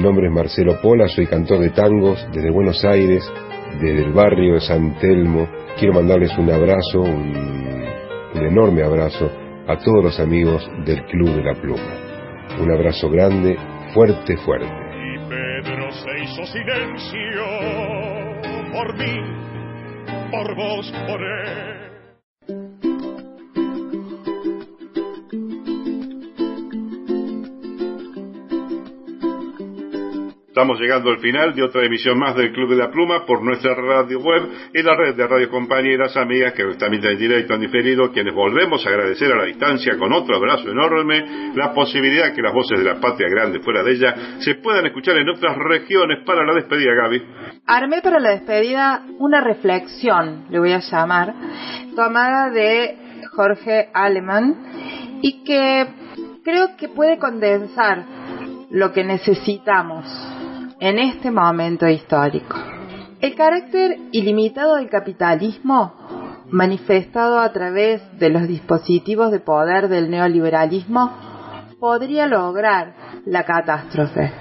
Mi 0.01 0.05
nombre 0.05 0.29
es 0.29 0.33
Marcelo 0.33 0.81
Pola, 0.81 1.07
soy 1.09 1.27
cantor 1.27 1.59
de 1.59 1.69
tangos 1.69 2.27
desde 2.33 2.51
Buenos 2.51 2.83
Aires, 2.87 3.23
desde 3.83 4.05
el 4.07 4.15
barrio 4.15 4.55
de 4.55 4.61
San 4.63 4.99
Telmo. 4.99 5.47
Quiero 5.79 5.93
mandarles 5.93 6.33
un 6.39 6.51
abrazo, 6.51 7.03
un, 7.03 7.85
enorme 8.35 8.83
abrazo 8.83 9.31
a 9.69 9.77
todos 9.77 10.03
los 10.03 10.19
amigos 10.19 10.67
del 10.87 11.05
Club 11.05 11.37
de 11.37 11.43
la 11.43 11.53
Pluma. 11.53 11.99
Un 12.63 12.73
abrazo 12.73 13.11
grande, 13.11 13.59
fuerte, 13.93 14.39
fuerte. 14.39 14.65
Y 14.65 15.19
Pedro 15.29 15.93
se 15.93 16.23
hizo 16.23 16.47
silencio 16.47 17.45
por 18.73 18.97
mí, 18.97 19.21
por 20.31 20.57
vos, 20.57 20.95
por 21.07 21.21
él. 21.21 21.80
Estamos 30.61 30.79
llegando 30.79 31.09
al 31.09 31.21
final 31.21 31.55
de 31.55 31.63
otra 31.63 31.87
emisión 31.87 32.19
más 32.19 32.37
del 32.37 32.53
Club 32.53 32.69
de 32.69 32.77
la 32.77 32.91
Pluma 32.91 33.25
por 33.25 33.43
nuestra 33.43 33.75
radio 33.75 34.21
web 34.21 34.43
y 34.75 34.83
la 34.83 34.95
red 34.95 35.15
de 35.15 35.27
radio 35.27 35.49
compañeras, 35.49 36.15
amigas 36.19 36.53
que 36.53 36.65
también 36.75 37.03
en 37.03 37.19
directo, 37.19 37.55
han 37.55 37.61
diferido, 37.61 38.13
quienes 38.13 38.35
volvemos 38.35 38.85
a 38.85 38.91
agradecer 38.91 39.33
a 39.33 39.37
la 39.37 39.45
distancia 39.45 39.97
con 39.97 40.13
otro 40.13 40.37
abrazo 40.37 40.71
enorme 40.71 41.55
la 41.55 41.73
posibilidad 41.73 42.35
que 42.35 42.43
las 42.43 42.53
voces 42.53 42.79
de 42.79 42.85
la 42.85 43.01
patria 43.01 43.31
grande 43.31 43.61
fuera 43.61 43.83
de 43.83 43.93
ella 43.93 44.15
se 44.41 44.57
puedan 44.57 44.85
escuchar 44.85 45.17
en 45.17 45.31
otras 45.31 45.57
regiones 45.57 46.27
para 46.27 46.45
la 46.45 46.53
despedida, 46.53 46.93
Gaby. 46.93 47.23
Armé 47.67 48.03
para 48.03 48.21
la 48.21 48.33
despedida 48.33 49.03
una 49.19 49.41
reflexión, 49.41 50.45
le 50.51 50.59
voy 50.59 50.73
a 50.73 50.81
llamar, 50.81 51.33
tomada 51.97 52.51
de 52.51 52.99
Jorge 53.33 53.89
Alemán 53.95 54.57
y 55.23 55.43
que 55.43 55.87
creo 56.45 56.77
que 56.77 56.91
puede 56.91 57.17
condensar 57.17 58.05
lo 58.69 58.93
que 58.93 59.05
necesitamos 59.05 60.05
en 60.81 60.99
este 60.99 61.31
momento 61.31 61.87
histórico. 61.87 62.57
El 63.21 63.35
carácter 63.35 63.99
ilimitado 64.13 64.77
del 64.77 64.89
capitalismo, 64.89 65.93
manifestado 66.49 67.39
a 67.39 67.53
través 67.53 68.03
de 68.19 68.31
los 68.31 68.49
dispositivos 68.49 69.31
de 69.31 69.41
poder 69.41 69.89
del 69.89 70.11
neoliberalismo, 70.11 71.13
podría 71.79 72.27
lograr 72.27 72.95
la 73.27 73.45
catástrofe, 73.45 74.33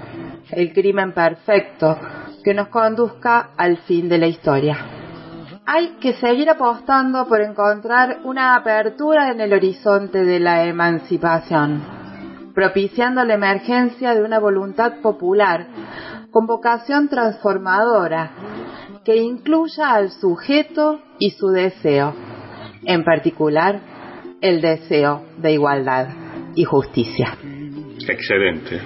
el 0.52 0.72
crimen 0.72 1.12
perfecto 1.12 1.98
que 2.42 2.54
nos 2.54 2.68
conduzca 2.68 3.50
al 3.58 3.76
fin 3.78 4.08
de 4.08 4.18
la 4.18 4.26
historia. 4.26 4.78
Hay 5.66 5.98
que 6.00 6.14
seguir 6.14 6.48
apostando 6.48 7.28
por 7.28 7.42
encontrar 7.42 8.20
una 8.24 8.56
apertura 8.56 9.30
en 9.30 9.42
el 9.42 9.52
horizonte 9.52 10.24
de 10.24 10.40
la 10.40 10.64
emancipación, 10.64 11.82
propiciando 12.54 13.22
la 13.24 13.34
emergencia 13.34 14.14
de 14.14 14.24
una 14.24 14.38
voluntad 14.38 14.94
popular 15.02 15.66
con 16.30 16.46
vocación 16.46 17.08
transformadora 17.08 18.30
que 19.04 19.16
incluya 19.16 19.94
al 19.94 20.10
sujeto 20.10 21.00
y 21.18 21.30
su 21.30 21.48
deseo, 21.48 22.14
en 22.84 23.04
particular 23.04 23.80
el 24.40 24.60
deseo 24.60 25.26
de 25.38 25.52
igualdad 25.52 26.08
y 26.54 26.64
justicia. 26.64 27.36
Excelente. 28.08 28.80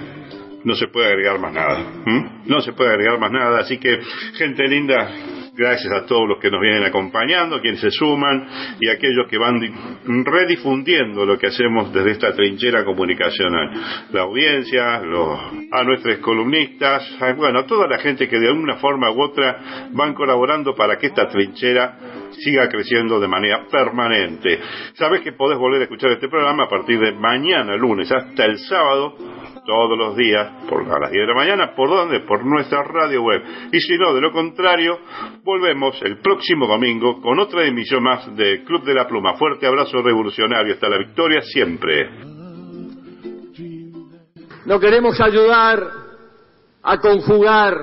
No 0.63 0.73
se 0.75 0.87
puede 0.87 1.07
agregar 1.07 1.39
más 1.39 1.53
nada. 1.53 1.77
No 2.45 2.59
se 2.61 2.73
puede 2.73 2.91
agregar 2.91 3.19
más 3.19 3.31
nada. 3.31 3.59
Así 3.59 3.77
que, 3.77 3.99
gente 4.33 4.67
linda, 4.67 5.09
gracias 5.57 5.91
a 5.93 6.05
todos 6.05 6.27
los 6.27 6.39
que 6.39 6.51
nos 6.51 6.61
vienen 6.61 6.83
acompañando, 6.83 7.59
quienes 7.61 7.79
se 7.81 7.91
suman 7.91 8.47
y 8.79 8.89
aquellos 8.89 9.27
que 9.29 9.37
van 9.37 9.59
di- 9.59 9.71
redifundiendo 10.23 11.25
lo 11.25 11.37
que 11.37 11.47
hacemos 11.47 11.91
desde 11.93 12.11
esta 12.11 12.33
trinchera 12.33 12.83
comunicacional. 12.83 13.71
La 14.11 14.21
audiencia, 14.23 14.99
los, 15.01 15.39
a 15.71 15.83
nuestros 15.83 16.17
columnistas, 16.19 17.03
a- 17.21 17.33
bueno, 17.33 17.59
a 17.59 17.65
toda 17.65 17.87
la 17.87 17.97
gente 17.99 18.27
que 18.27 18.39
de 18.39 18.51
una 18.51 18.75
forma 18.77 19.11
u 19.11 19.21
otra 19.21 19.89
van 19.91 20.13
colaborando 20.13 20.75
para 20.75 20.97
que 20.97 21.07
esta 21.07 21.27
trinchera 21.27 21.97
siga 22.31 22.67
creciendo 22.67 23.19
de 23.19 23.27
manera 23.27 23.65
permanente. 23.71 24.59
Sabes 24.93 25.21
que 25.21 25.31
podés 25.33 25.57
volver 25.57 25.81
a 25.81 25.83
escuchar 25.85 26.11
este 26.11 26.27
programa 26.27 26.65
a 26.65 26.69
partir 26.69 26.99
de 26.99 27.13
mañana, 27.13 27.75
lunes, 27.77 28.11
hasta 28.11 28.45
el 28.45 28.57
sábado, 28.59 29.15
todos 29.65 29.97
los 29.97 30.15
días, 30.15 30.65
por, 30.69 30.83
a 30.83 30.99
las 30.99 31.11
10 31.11 31.21
de 31.21 31.27
la 31.27 31.33
mañana, 31.33 31.75
¿por 31.75 31.89
dónde? 31.89 32.21
Por 32.21 32.45
nuestra 32.45 32.83
radio 32.83 33.23
web. 33.23 33.41
Y 33.71 33.79
si 33.79 33.97
no, 33.97 34.13
de 34.13 34.21
lo 34.21 34.31
contrario, 34.31 34.99
volvemos 35.43 36.01
el 36.03 36.19
próximo 36.19 36.67
domingo 36.67 37.21
con 37.21 37.39
otra 37.39 37.65
emisión 37.65 38.03
más 38.03 38.35
de 38.35 38.63
Club 38.63 38.83
de 38.83 38.93
la 38.93 39.07
Pluma. 39.07 39.35
Fuerte 39.35 39.67
abrazo 39.67 40.01
revolucionario, 40.01 40.73
hasta 40.73 40.89
la 40.89 40.97
victoria 40.97 41.41
siempre. 41.41 42.09
No 44.65 44.79
queremos 44.79 45.19
ayudar 45.19 45.83
a 46.81 46.97
conjugar 46.99 47.75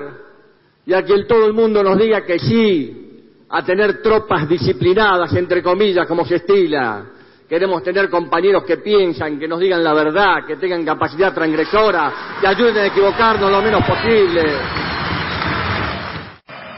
y 0.85 0.93
a 0.93 1.03
que 1.03 1.23
todo 1.25 1.45
el 1.45 1.53
mundo 1.53 1.83
nos 1.83 1.97
diga 1.97 2.25
que 2.25 2.39
sí, 2.39 3.45
a 3.49 3.63
tener 3.63 4.01
tropas 4.01 4.49
disciplinadas, 4.49 5.33
entre 5.35 5.61
comillas, 5.61 6.07
como 6.07 6.25
se 6.25 6.35
estila. 6.35 7.05
Queremos 7.47 7.83
tener 7.83 8.09
compañeros 8.09 8.63
que 8.63 8.77
piensan, 8.77 9.37
que 9.39 9.47
nos 9.47 9.59
digan 9.59 9.83
la 9.83 9.93
verdad, 9.93 10.45
que 10.47 10.55
tengan 10.55 10.85
capacidad 10.85 11.33
transgresora, 11.33 12.37
que 12.39 12.47
ayuden 12.47 12.77
a 12.77 12.85
equivocarnos 12.85 13.51
lo 13.51 13.61
menos 13.61 13.85
posible. 13.85 14.43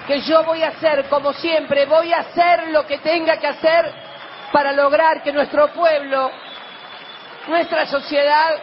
que 0.08 0.22
yo 0.22 0.44
voy 0.44 0.62
a 0.62 0.70
hacer, 0.70 1.06
como 1.10 1.34
siempre, 1.34 1.86
voy 1.86 2.14
a 2.14 2.20
hacer 2.20 2.68
lo 2.70 2.86
que 2.86 3.00
tenga 3.00 3.38
que 3.38 3.48
hacer 3.48 3.92
para 4.52 4.72
lograr 4.72 5.24
que 5.24 5.34
nuestro 5.34 5.68
pueblo, 5.74 6.30
nuestra 7.48 7.86
sociedad, 7.88 8.54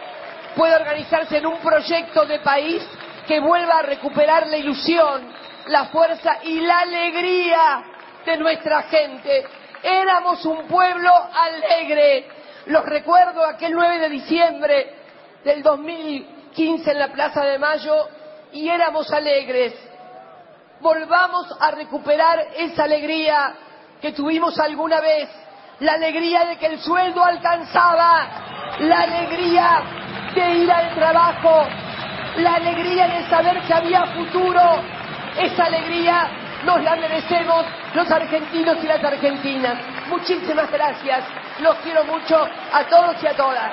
pueda 0.55 0.77
organizarse 0.77 1.37
en 1.37 1.45
un 1.45 1.59
proyecto 1.59 2.25
de 2.25 2.39
país 2.39 2.81
que 3.27 3.39
vuelva 3.39 3.79
a 3.79 3.81
recuperar 3.83 4.47
la 4.47 4.57
ilusión, 4.57 5.21
la 5.67 5.85
fuerza 5.85 6.37
y 6.43 6.61
la 6.61 6.79
alegría 6.79 7.83
de 8.25 8.37
nuestra 8.37 8.83
gente. 8.83 9.45
Éramos 9.83 10.45
un 10.45 10.65
pueblo 10.67 11.11
alegre. 11.33 12.27
Los 12.67 12.85
recuerdo 12.85 13.45
aquel 13.45 13.73
9 13.73 13.99
de 13.99 14.09
diciembre 14.09 14.95
del 15.43 15.61
2015 15.61 16.91
en 16.91 16.99
la 16.99 17.09
Plaza 17.09 17.43
de 17.43 17.59
Mayo 17.59 18.07
y 18.53 18.69
éramos 18.69 19.11
alegres. 19.11 19.73
Volvamos 20.79 21.53
a 21.59 21.71
recuperar 21.71 22.39
esa 22.55 22.85
alegría 22.85 23.55
que 24.01 24.13
tuvimos 24.13 24.57
alguna 24.59 25.01
vez, 25.01 25.29
la 25.79 25.93
alegría 25.93 26.45
de 26.45 26.57
que 26.57 26.67
el 26.67 26.79
sueldo 26.79 27.23
alcanzaba, 27.23 28.27
la 28.79 29.01
alegría 29.01 29.83
de 30.33 30.51
ir 30.55 30.71
al 30.71 30.95
trabajo, 30.95 31.67
la 32.37 32.55
alegría 32.55 33.07
de 33.07 33.29
saber 33.29 33.61
que 33.61 33.73
había 33.73 34.05
futuro, 34.07 34.61
esa 35.37 35.65
alegría 35.65 36.42
nos 36.65 36.83
la 36.83 36.95
merecemos 36.95 37.65
los 37.93 38.09
argentinos 38.09 38.77
y 38.83 38.87
las 38.87 39.03
argentinas. 39.03 39.77
Muchísimas 40.09 40.71
gracias, 40.71 41.23
los 41.59 41.75
quiero 41.77 42.03
mucho 42.05 42.47
a 42.73 42.83
todos 42.85 43.21
y 43.21 43.27
a 43.27 43.33
todas. 43.35 43.71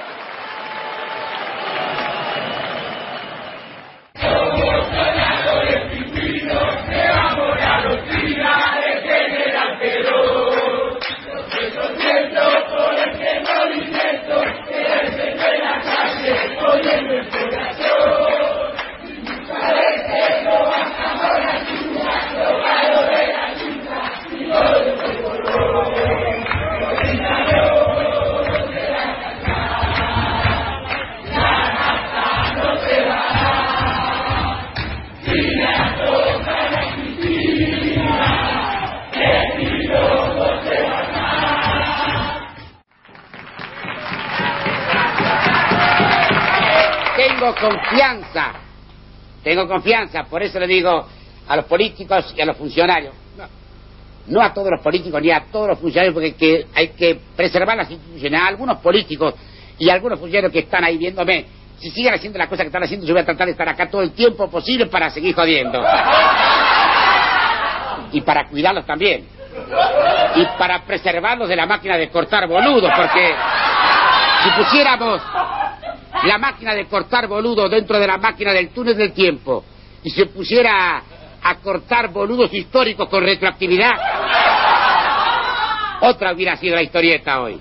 Confianza, 47.91 48.53
tengo 49.43 49.67
confianza, 49.67 50.25
por 50.25 50.43
eso 50.43 50.59
le 50.59 50.67
digo 50.67 51.07
a 51.49 51.57
los 51.57 51.65
políticos 51.65 52.33
y 52.37 52.41
a 52.41 52.47
los 52.47 52.57
funcionarios, 52.57 53.15
no, 54.27 54.41
a 54.41 54.55
todos 54.55 54.71
los 54.71 54.81
políticos 54.81 55.21
ni 55.21 55.31
a 55.31 55.45
todos 55.51 55.69
los 55.69 55.79
funcionarios, 55.79 56.15
porque 56.15 56.35
que 56.35 56.67
hay 56.75 56.89
que 56.89 57.19
preservar 57.37 57.77
las 57.77 57.91
instituciones, 57.91 58.41
algunos 58.41 58.79
políticos 58.79 59.35
y 59.79 59.91
algunos 59.91 60.21
funcionarios 60.21 60.53
que 60.53 60.61
están 60.61 60.85
ahí 60.85 60.99
viéndome, 60.99 61.47
si 61.79 61.91
siguen 61.91 62.15
haciendo 62.15 62.39
las 62.39 62.49
cosas 62.49 62.65
que 62.65 62.69
están 62.69 62.83
haciendo, 62.83 63.07
yo 63.07 63.15
voy 63.15 63.23
a 63.23 63.25
tratar 63.25 63.47
de 63.47 63.53
estar 63.53 63.69
acá 63.69 63.89
todo 63.91 64.03
el 64.03 64.13
tiempo 64.13 64.49
posible 64.51 64.87
para 64.87 65.11
seguir 65.11 65.35
jodiendo. 65.35 65.83
Y 68.13 68.21
para 68.21 68.47
cuidarlos 68.49 68.85
también. 68.85 69.27
Y 70.37 70.45
para 70.59 70.85
preservarlos 70.85 71.49
de 71.49 71.57
la 71.57 71.65
máquina 71.65 71.97
de 71.97 72.11
cortar 72.11 72.47
boludos, 72.47 72.91
porque 72.95 73.35
si 74.43 74.51
pusiéramos 74.63 75.23
la 76.25 76.39
máquina 76.39 76.75
de 76.75 76.87
cortar 76.87 77.27
boludos 77.27 77.71
dentro 77.71 77.99
de 77.99 78.07
la 78.07 78.19
máquina 78.19 78.53
del 78.53 78.71
túnel 78.71 78.97
del 78.97 79.13
tiempo 79.13 79.65
y 80.03 80.11
se 80.11 80.27
pusiera 80.27 81.03
a, 81.43 81.55
cortar 81.57 82.09
boludos 82.09 82.53
históricos 82.53 83.09
con 83.09 83.25
retroactividad, 83.25 83.93
otra 86.03 86.33
hubiera 86.33 86.57
sido 86.57 86.77
la 86.77 86.83
historieta 86.83 87.41
hoy. 87.41 87.59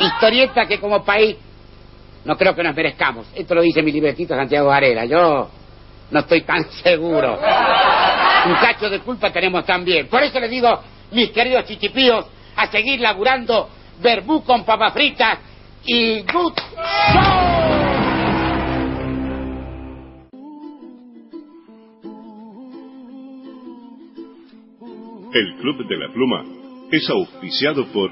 Historieta 0.00 0.66
que 0.66 0.78
como 0.78 1.04
país 1.04 1.36
no 2.24 2.36
creo 2.36 2.54
que 2.54 2.62
nos 2.62 2.74
merezcamos. 2.74 3.26
Esto 3.34 3.54
lo 3.54 3.62
dice 3.62 3.82
mi 3.82 3.92
libretito 3.92 4.34
Santiago 4.34 4.68
Varela. 4.68 5.04
Yo 5.04 5.48
no 6.10 6.20
estoy 6.20 6.42
tan 6.42 6.64
seguro. 6.82 7.38
Un 8.46 8.54
cacho 8.54 8.88
de 8.90 9.00
culpa 9.00 9.32
tenemos 9.32 9.64
también. 9.64 10.08
Por 10.08 10.22
eso 10.22 10.38
les 10.40 10.50
digo, 10.50 10.80
mis 11.10 11.30
queridos 11.30 11.64
chichipíos, 11.64 12.26
a 12.56 12.66
seguir 12.68 13.00
laburando 13.00 13.68
verbú 14.00 14.42
con 14.44 14.64
papas 14.64 14.92
fritas 14.92 15.38
y 15.86 16.20
Good 16.20 16.52
El 25.34 25.56
Club 25.60 25.88
de 25.88 25.96
la 25.96 26.12
Pluma 26.12 26.44
es 26.90 27.08
auspiciado 27.08 27.86
por 27.92 28.10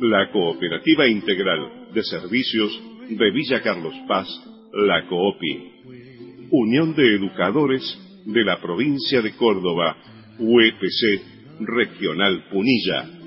la 0.00 0.30
Cooperativa 0.32 1.06
Integral 1.06 1.92
de 1.92 2.02
Servicios 2.02 2.80
de 3.08 3.30
Villa 3.30 3.60
Carlos 3.62 3.94
Paz, 4.08 4.26
la 4.72 5.06
COOPI, 5.06 6.48
Unión 6.50 6.94
de 6.94 7.16
Educadores 7.16 7.82
de 8.24 8.44
la 8.44 8.58
Provincia 8.60 9.20
de 9.20 9.32
Córdoba, 9.36 9.96
UEPC 10.38 11.60
Regional 11.60 12.44
Punilla. 12.50 13.21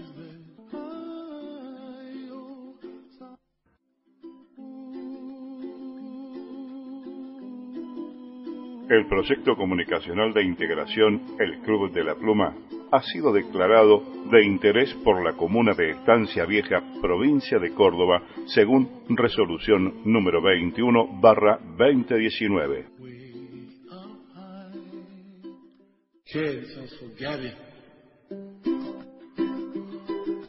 El 8.90 9.08
proyecto 9.08 9.56
comunicacional 9.56 10.32
de 10.32 10.44
integración 10.44 11.20
El 11.40 11.58
Club 11.62 11.92
de 11.92 12.04
la 12.04 12.14
Pluma 12.14 12.56
ha 12.92 13.02
sido 13.02 13.34
declarado 13.34 14.04
de 14.32 14.46
interés 14.46 14.94
por 15.04 15.24
la 15.24 15.34
comuna 15.34 15.74
de 15.74 15.90
Estancia 15.90 16.46
Vieja, 16.46 16.84
provincia 17.02 17.58
de 17.58 17.72
Córdoba, 17.72 18.22
según 18.46 18.88
resolución 19.10 20.02
número 20.06 20.40
21 20.40 21.20
barra 21.20 21.60
2019. 21.78 22.86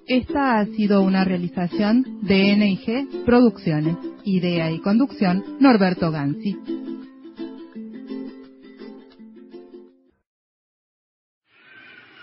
Esta 0.06 0.58
ha 0.58 0.66
sido 0.66 1.00
una 1.00 1.24
realización 1.24 2.20
de 2.20 2.54
NIG 2.54 3.24
Producciones. 3.24 3.96
Idea 4.24 4.70
y 4.70 4.80
conducción 4.80 5.42
Norberto 5.58 6.10
Gansi. 6.10 6.85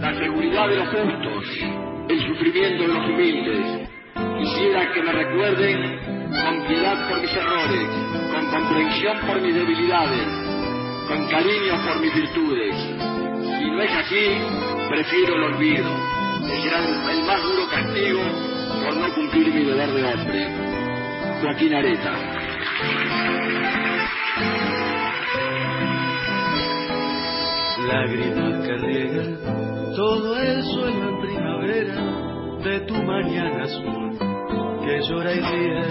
la 0.00 0.14
seguridad 0.14 0.68
de 0.68 0.76
los 0.76 0.88
justos, 0.88 1.44
el 2.08 2.20
sufrimiento 2.26 2.82
de 2.82 2.88
los 2.88 3.04
humildes. 3.08 3.88
Quisiera 4.38 4.92
que 4.92 5.02
me 5.02 5.12
recuerden 5.12 6.28
con 6.30 6.66
piedad 6.66 7.08
por 7.08 7.20
mis 7.20 7.34
errores, 7.34 7.88
con 8.32 8.46
comprensión 8.46 9.18
por 9.26 9.40
mis 9.40 9.54
debilidades, 9.54 10.26
con 11.08 11.26
cariño 11.28 11.84
por 11.84 12.00
mis 12.00 12.14
virtudes. 12.14 12.76
Si 13.58 13.70
no 13.70 13.82
es 13.82 13.92
así, 13.92 14.38
prefiero 14.88 15.34
el 15.34 15.42
olvido, 15.54 15.90
el 17.10 17.24
más 17.24 17.42
duro 17.42 17.68
castigo 17.68 18.20
por 18.84 18.96
no 18.96 19.14
cumplir 19.14 19.52
mi 19.52 19.64
deber 19.64 19.90
de 19.90 20.04
hombre. 20.04 20.46
Joaquín 21.42 21.74
Areta. 21.74 22.12
Lágrimas 27.86 28.66
que 28.66 29.57
todo 29.98 30.38
el 30.38 30.62
suelo 30.62 31.08
en 31.08 31.20
primavera 31.20 31.96
de 32.62 32.80
tu 32.86 32.94
mañana 33.02 33.64
azul 33.64 34.16
que 34.84 35.00
llora 35.08 35.32
y 35.32 35.40
ríe. 35.40 35.88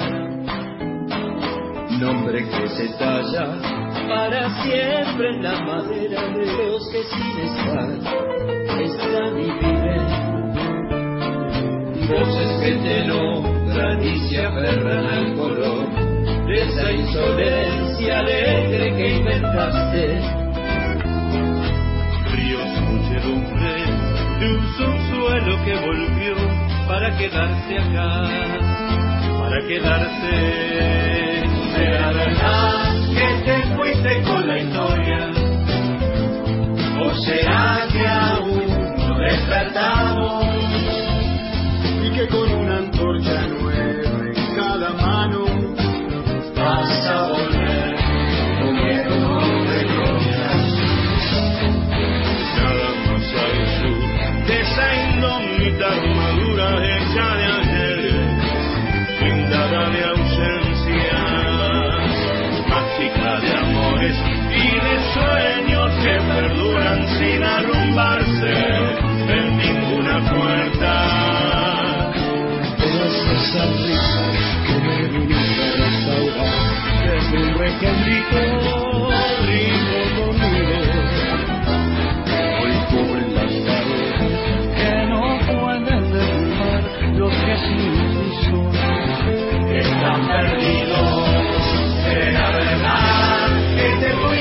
Nombre 2.00 2.48
que 2.48 2.70
se 2.70 2.88
talla 2.98 3.60
para 4.08 4.64
siempre 4.64 5.30
en 5.30 5.44
la 5.44 5.62
madera 5.62 6.22
de 6.30 6.46
los 6.46 6.90
que 6.90 7.04
sin 7.04 7.38
estar 7.48 7.90
están 8.80 9.40
y 9.42 9.52
viven. 9.60 10.06
Voces 12.08 12.52
que 12.62 12.72
te 12.88 13.08
nombran 13.08 14.02
y 14.02 14.20
se 14.30 14.38
aferran 14.42 15.06
al 15.06 15.36
color 15.36 15.86
de 16.48 16.56
esa 16.64 16.94
insolencia 16.94 18.20
alegre 18.20 18.96
que 18.96 19.18
inventaste. 19.18 20.22
Ríos, 22.32 22.72
muchedumbre 22.90 23.97
de 24.40 24.56
un 24.56 24.74
subsuelo 24.76 25.66
que 25.66 25.76
volvió 25.76 26.36
para 26.88 27.16
quedarse 27.18 27.78
acá, 27.78 28.28
para 29.40 29.68
quedarse. 29.68 31.44
¿Será 31.76 32.12
verdad 32.12 32.96
que 33.14 33.28
te 33.46 33.76
fuiste 33.76 34.22
con 34.24 34.48
la 34.48 34.58
historia? 34.60 35.32
¿O 37.00 37.14
será 37.26 37.88
que 37.92 38.08
aún 38.08 38.98
no 38.98 39.18
despertamos? 39.20 40.46
Y 42.04 42.12
que 42.12 42.28
con 42.28 42.52
una 42.52 42.78
antorcha 42.78 43.57
Risas 73.58 74.38
que 74.68 74.76
me 74.86 74.98
viniste 75.08 75.64
a 75.64 75.72
restaurar 75.78 76.78
desde 77.08 77.38
un 77.42 77.50
recondito 77.58 78.38
rico 78.38 79.82
dormido. 79.82 79.98
Hoy 82.62 82.74
cubren 82.92 83.30
las 83.34 83.54
paredes 83.66 84.22
que 84.76 84.92
no 85.10 85.22
pueden 85.48 86.04
derrumbar 86.12 86.84
los 87.16 87.34
que 87.34 87.56
sin 87.58 87.94
son 88.46 88.76
están 89.76 90.20
perdidos. 90.28 91.12
Será 92.04 92.46
verdad 92.52 93.48
que 93.76 93.88
te 94.00 94.10
historia. 94.10 94.37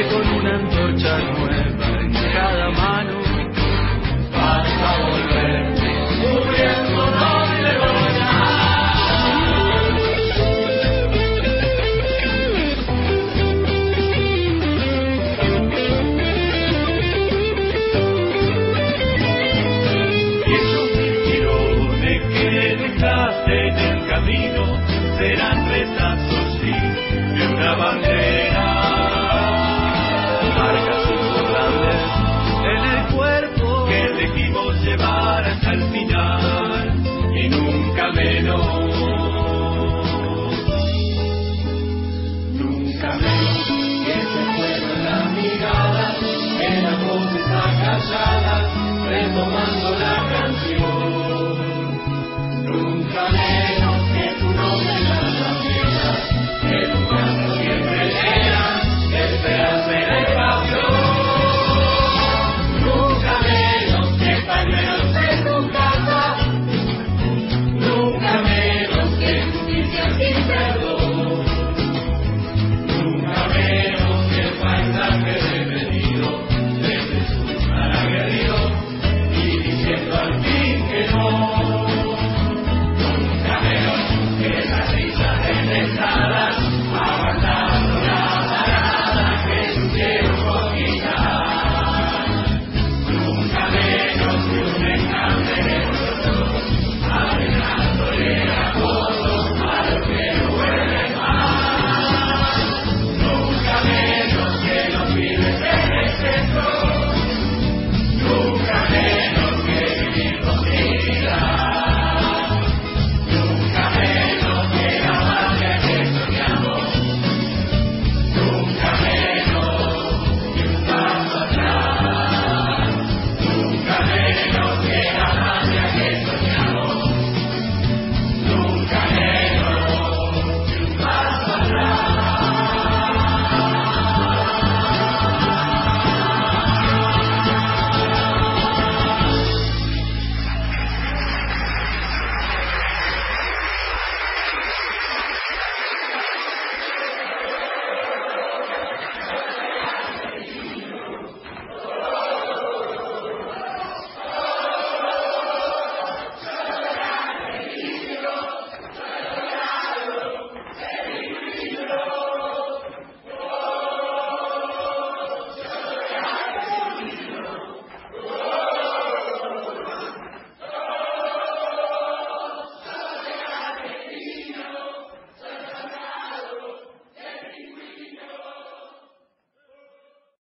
con 0.00 0.26
una 0.26 0.71
retomando 49.12 49.90
la 49.98 50.26
canción. 50.30 50.71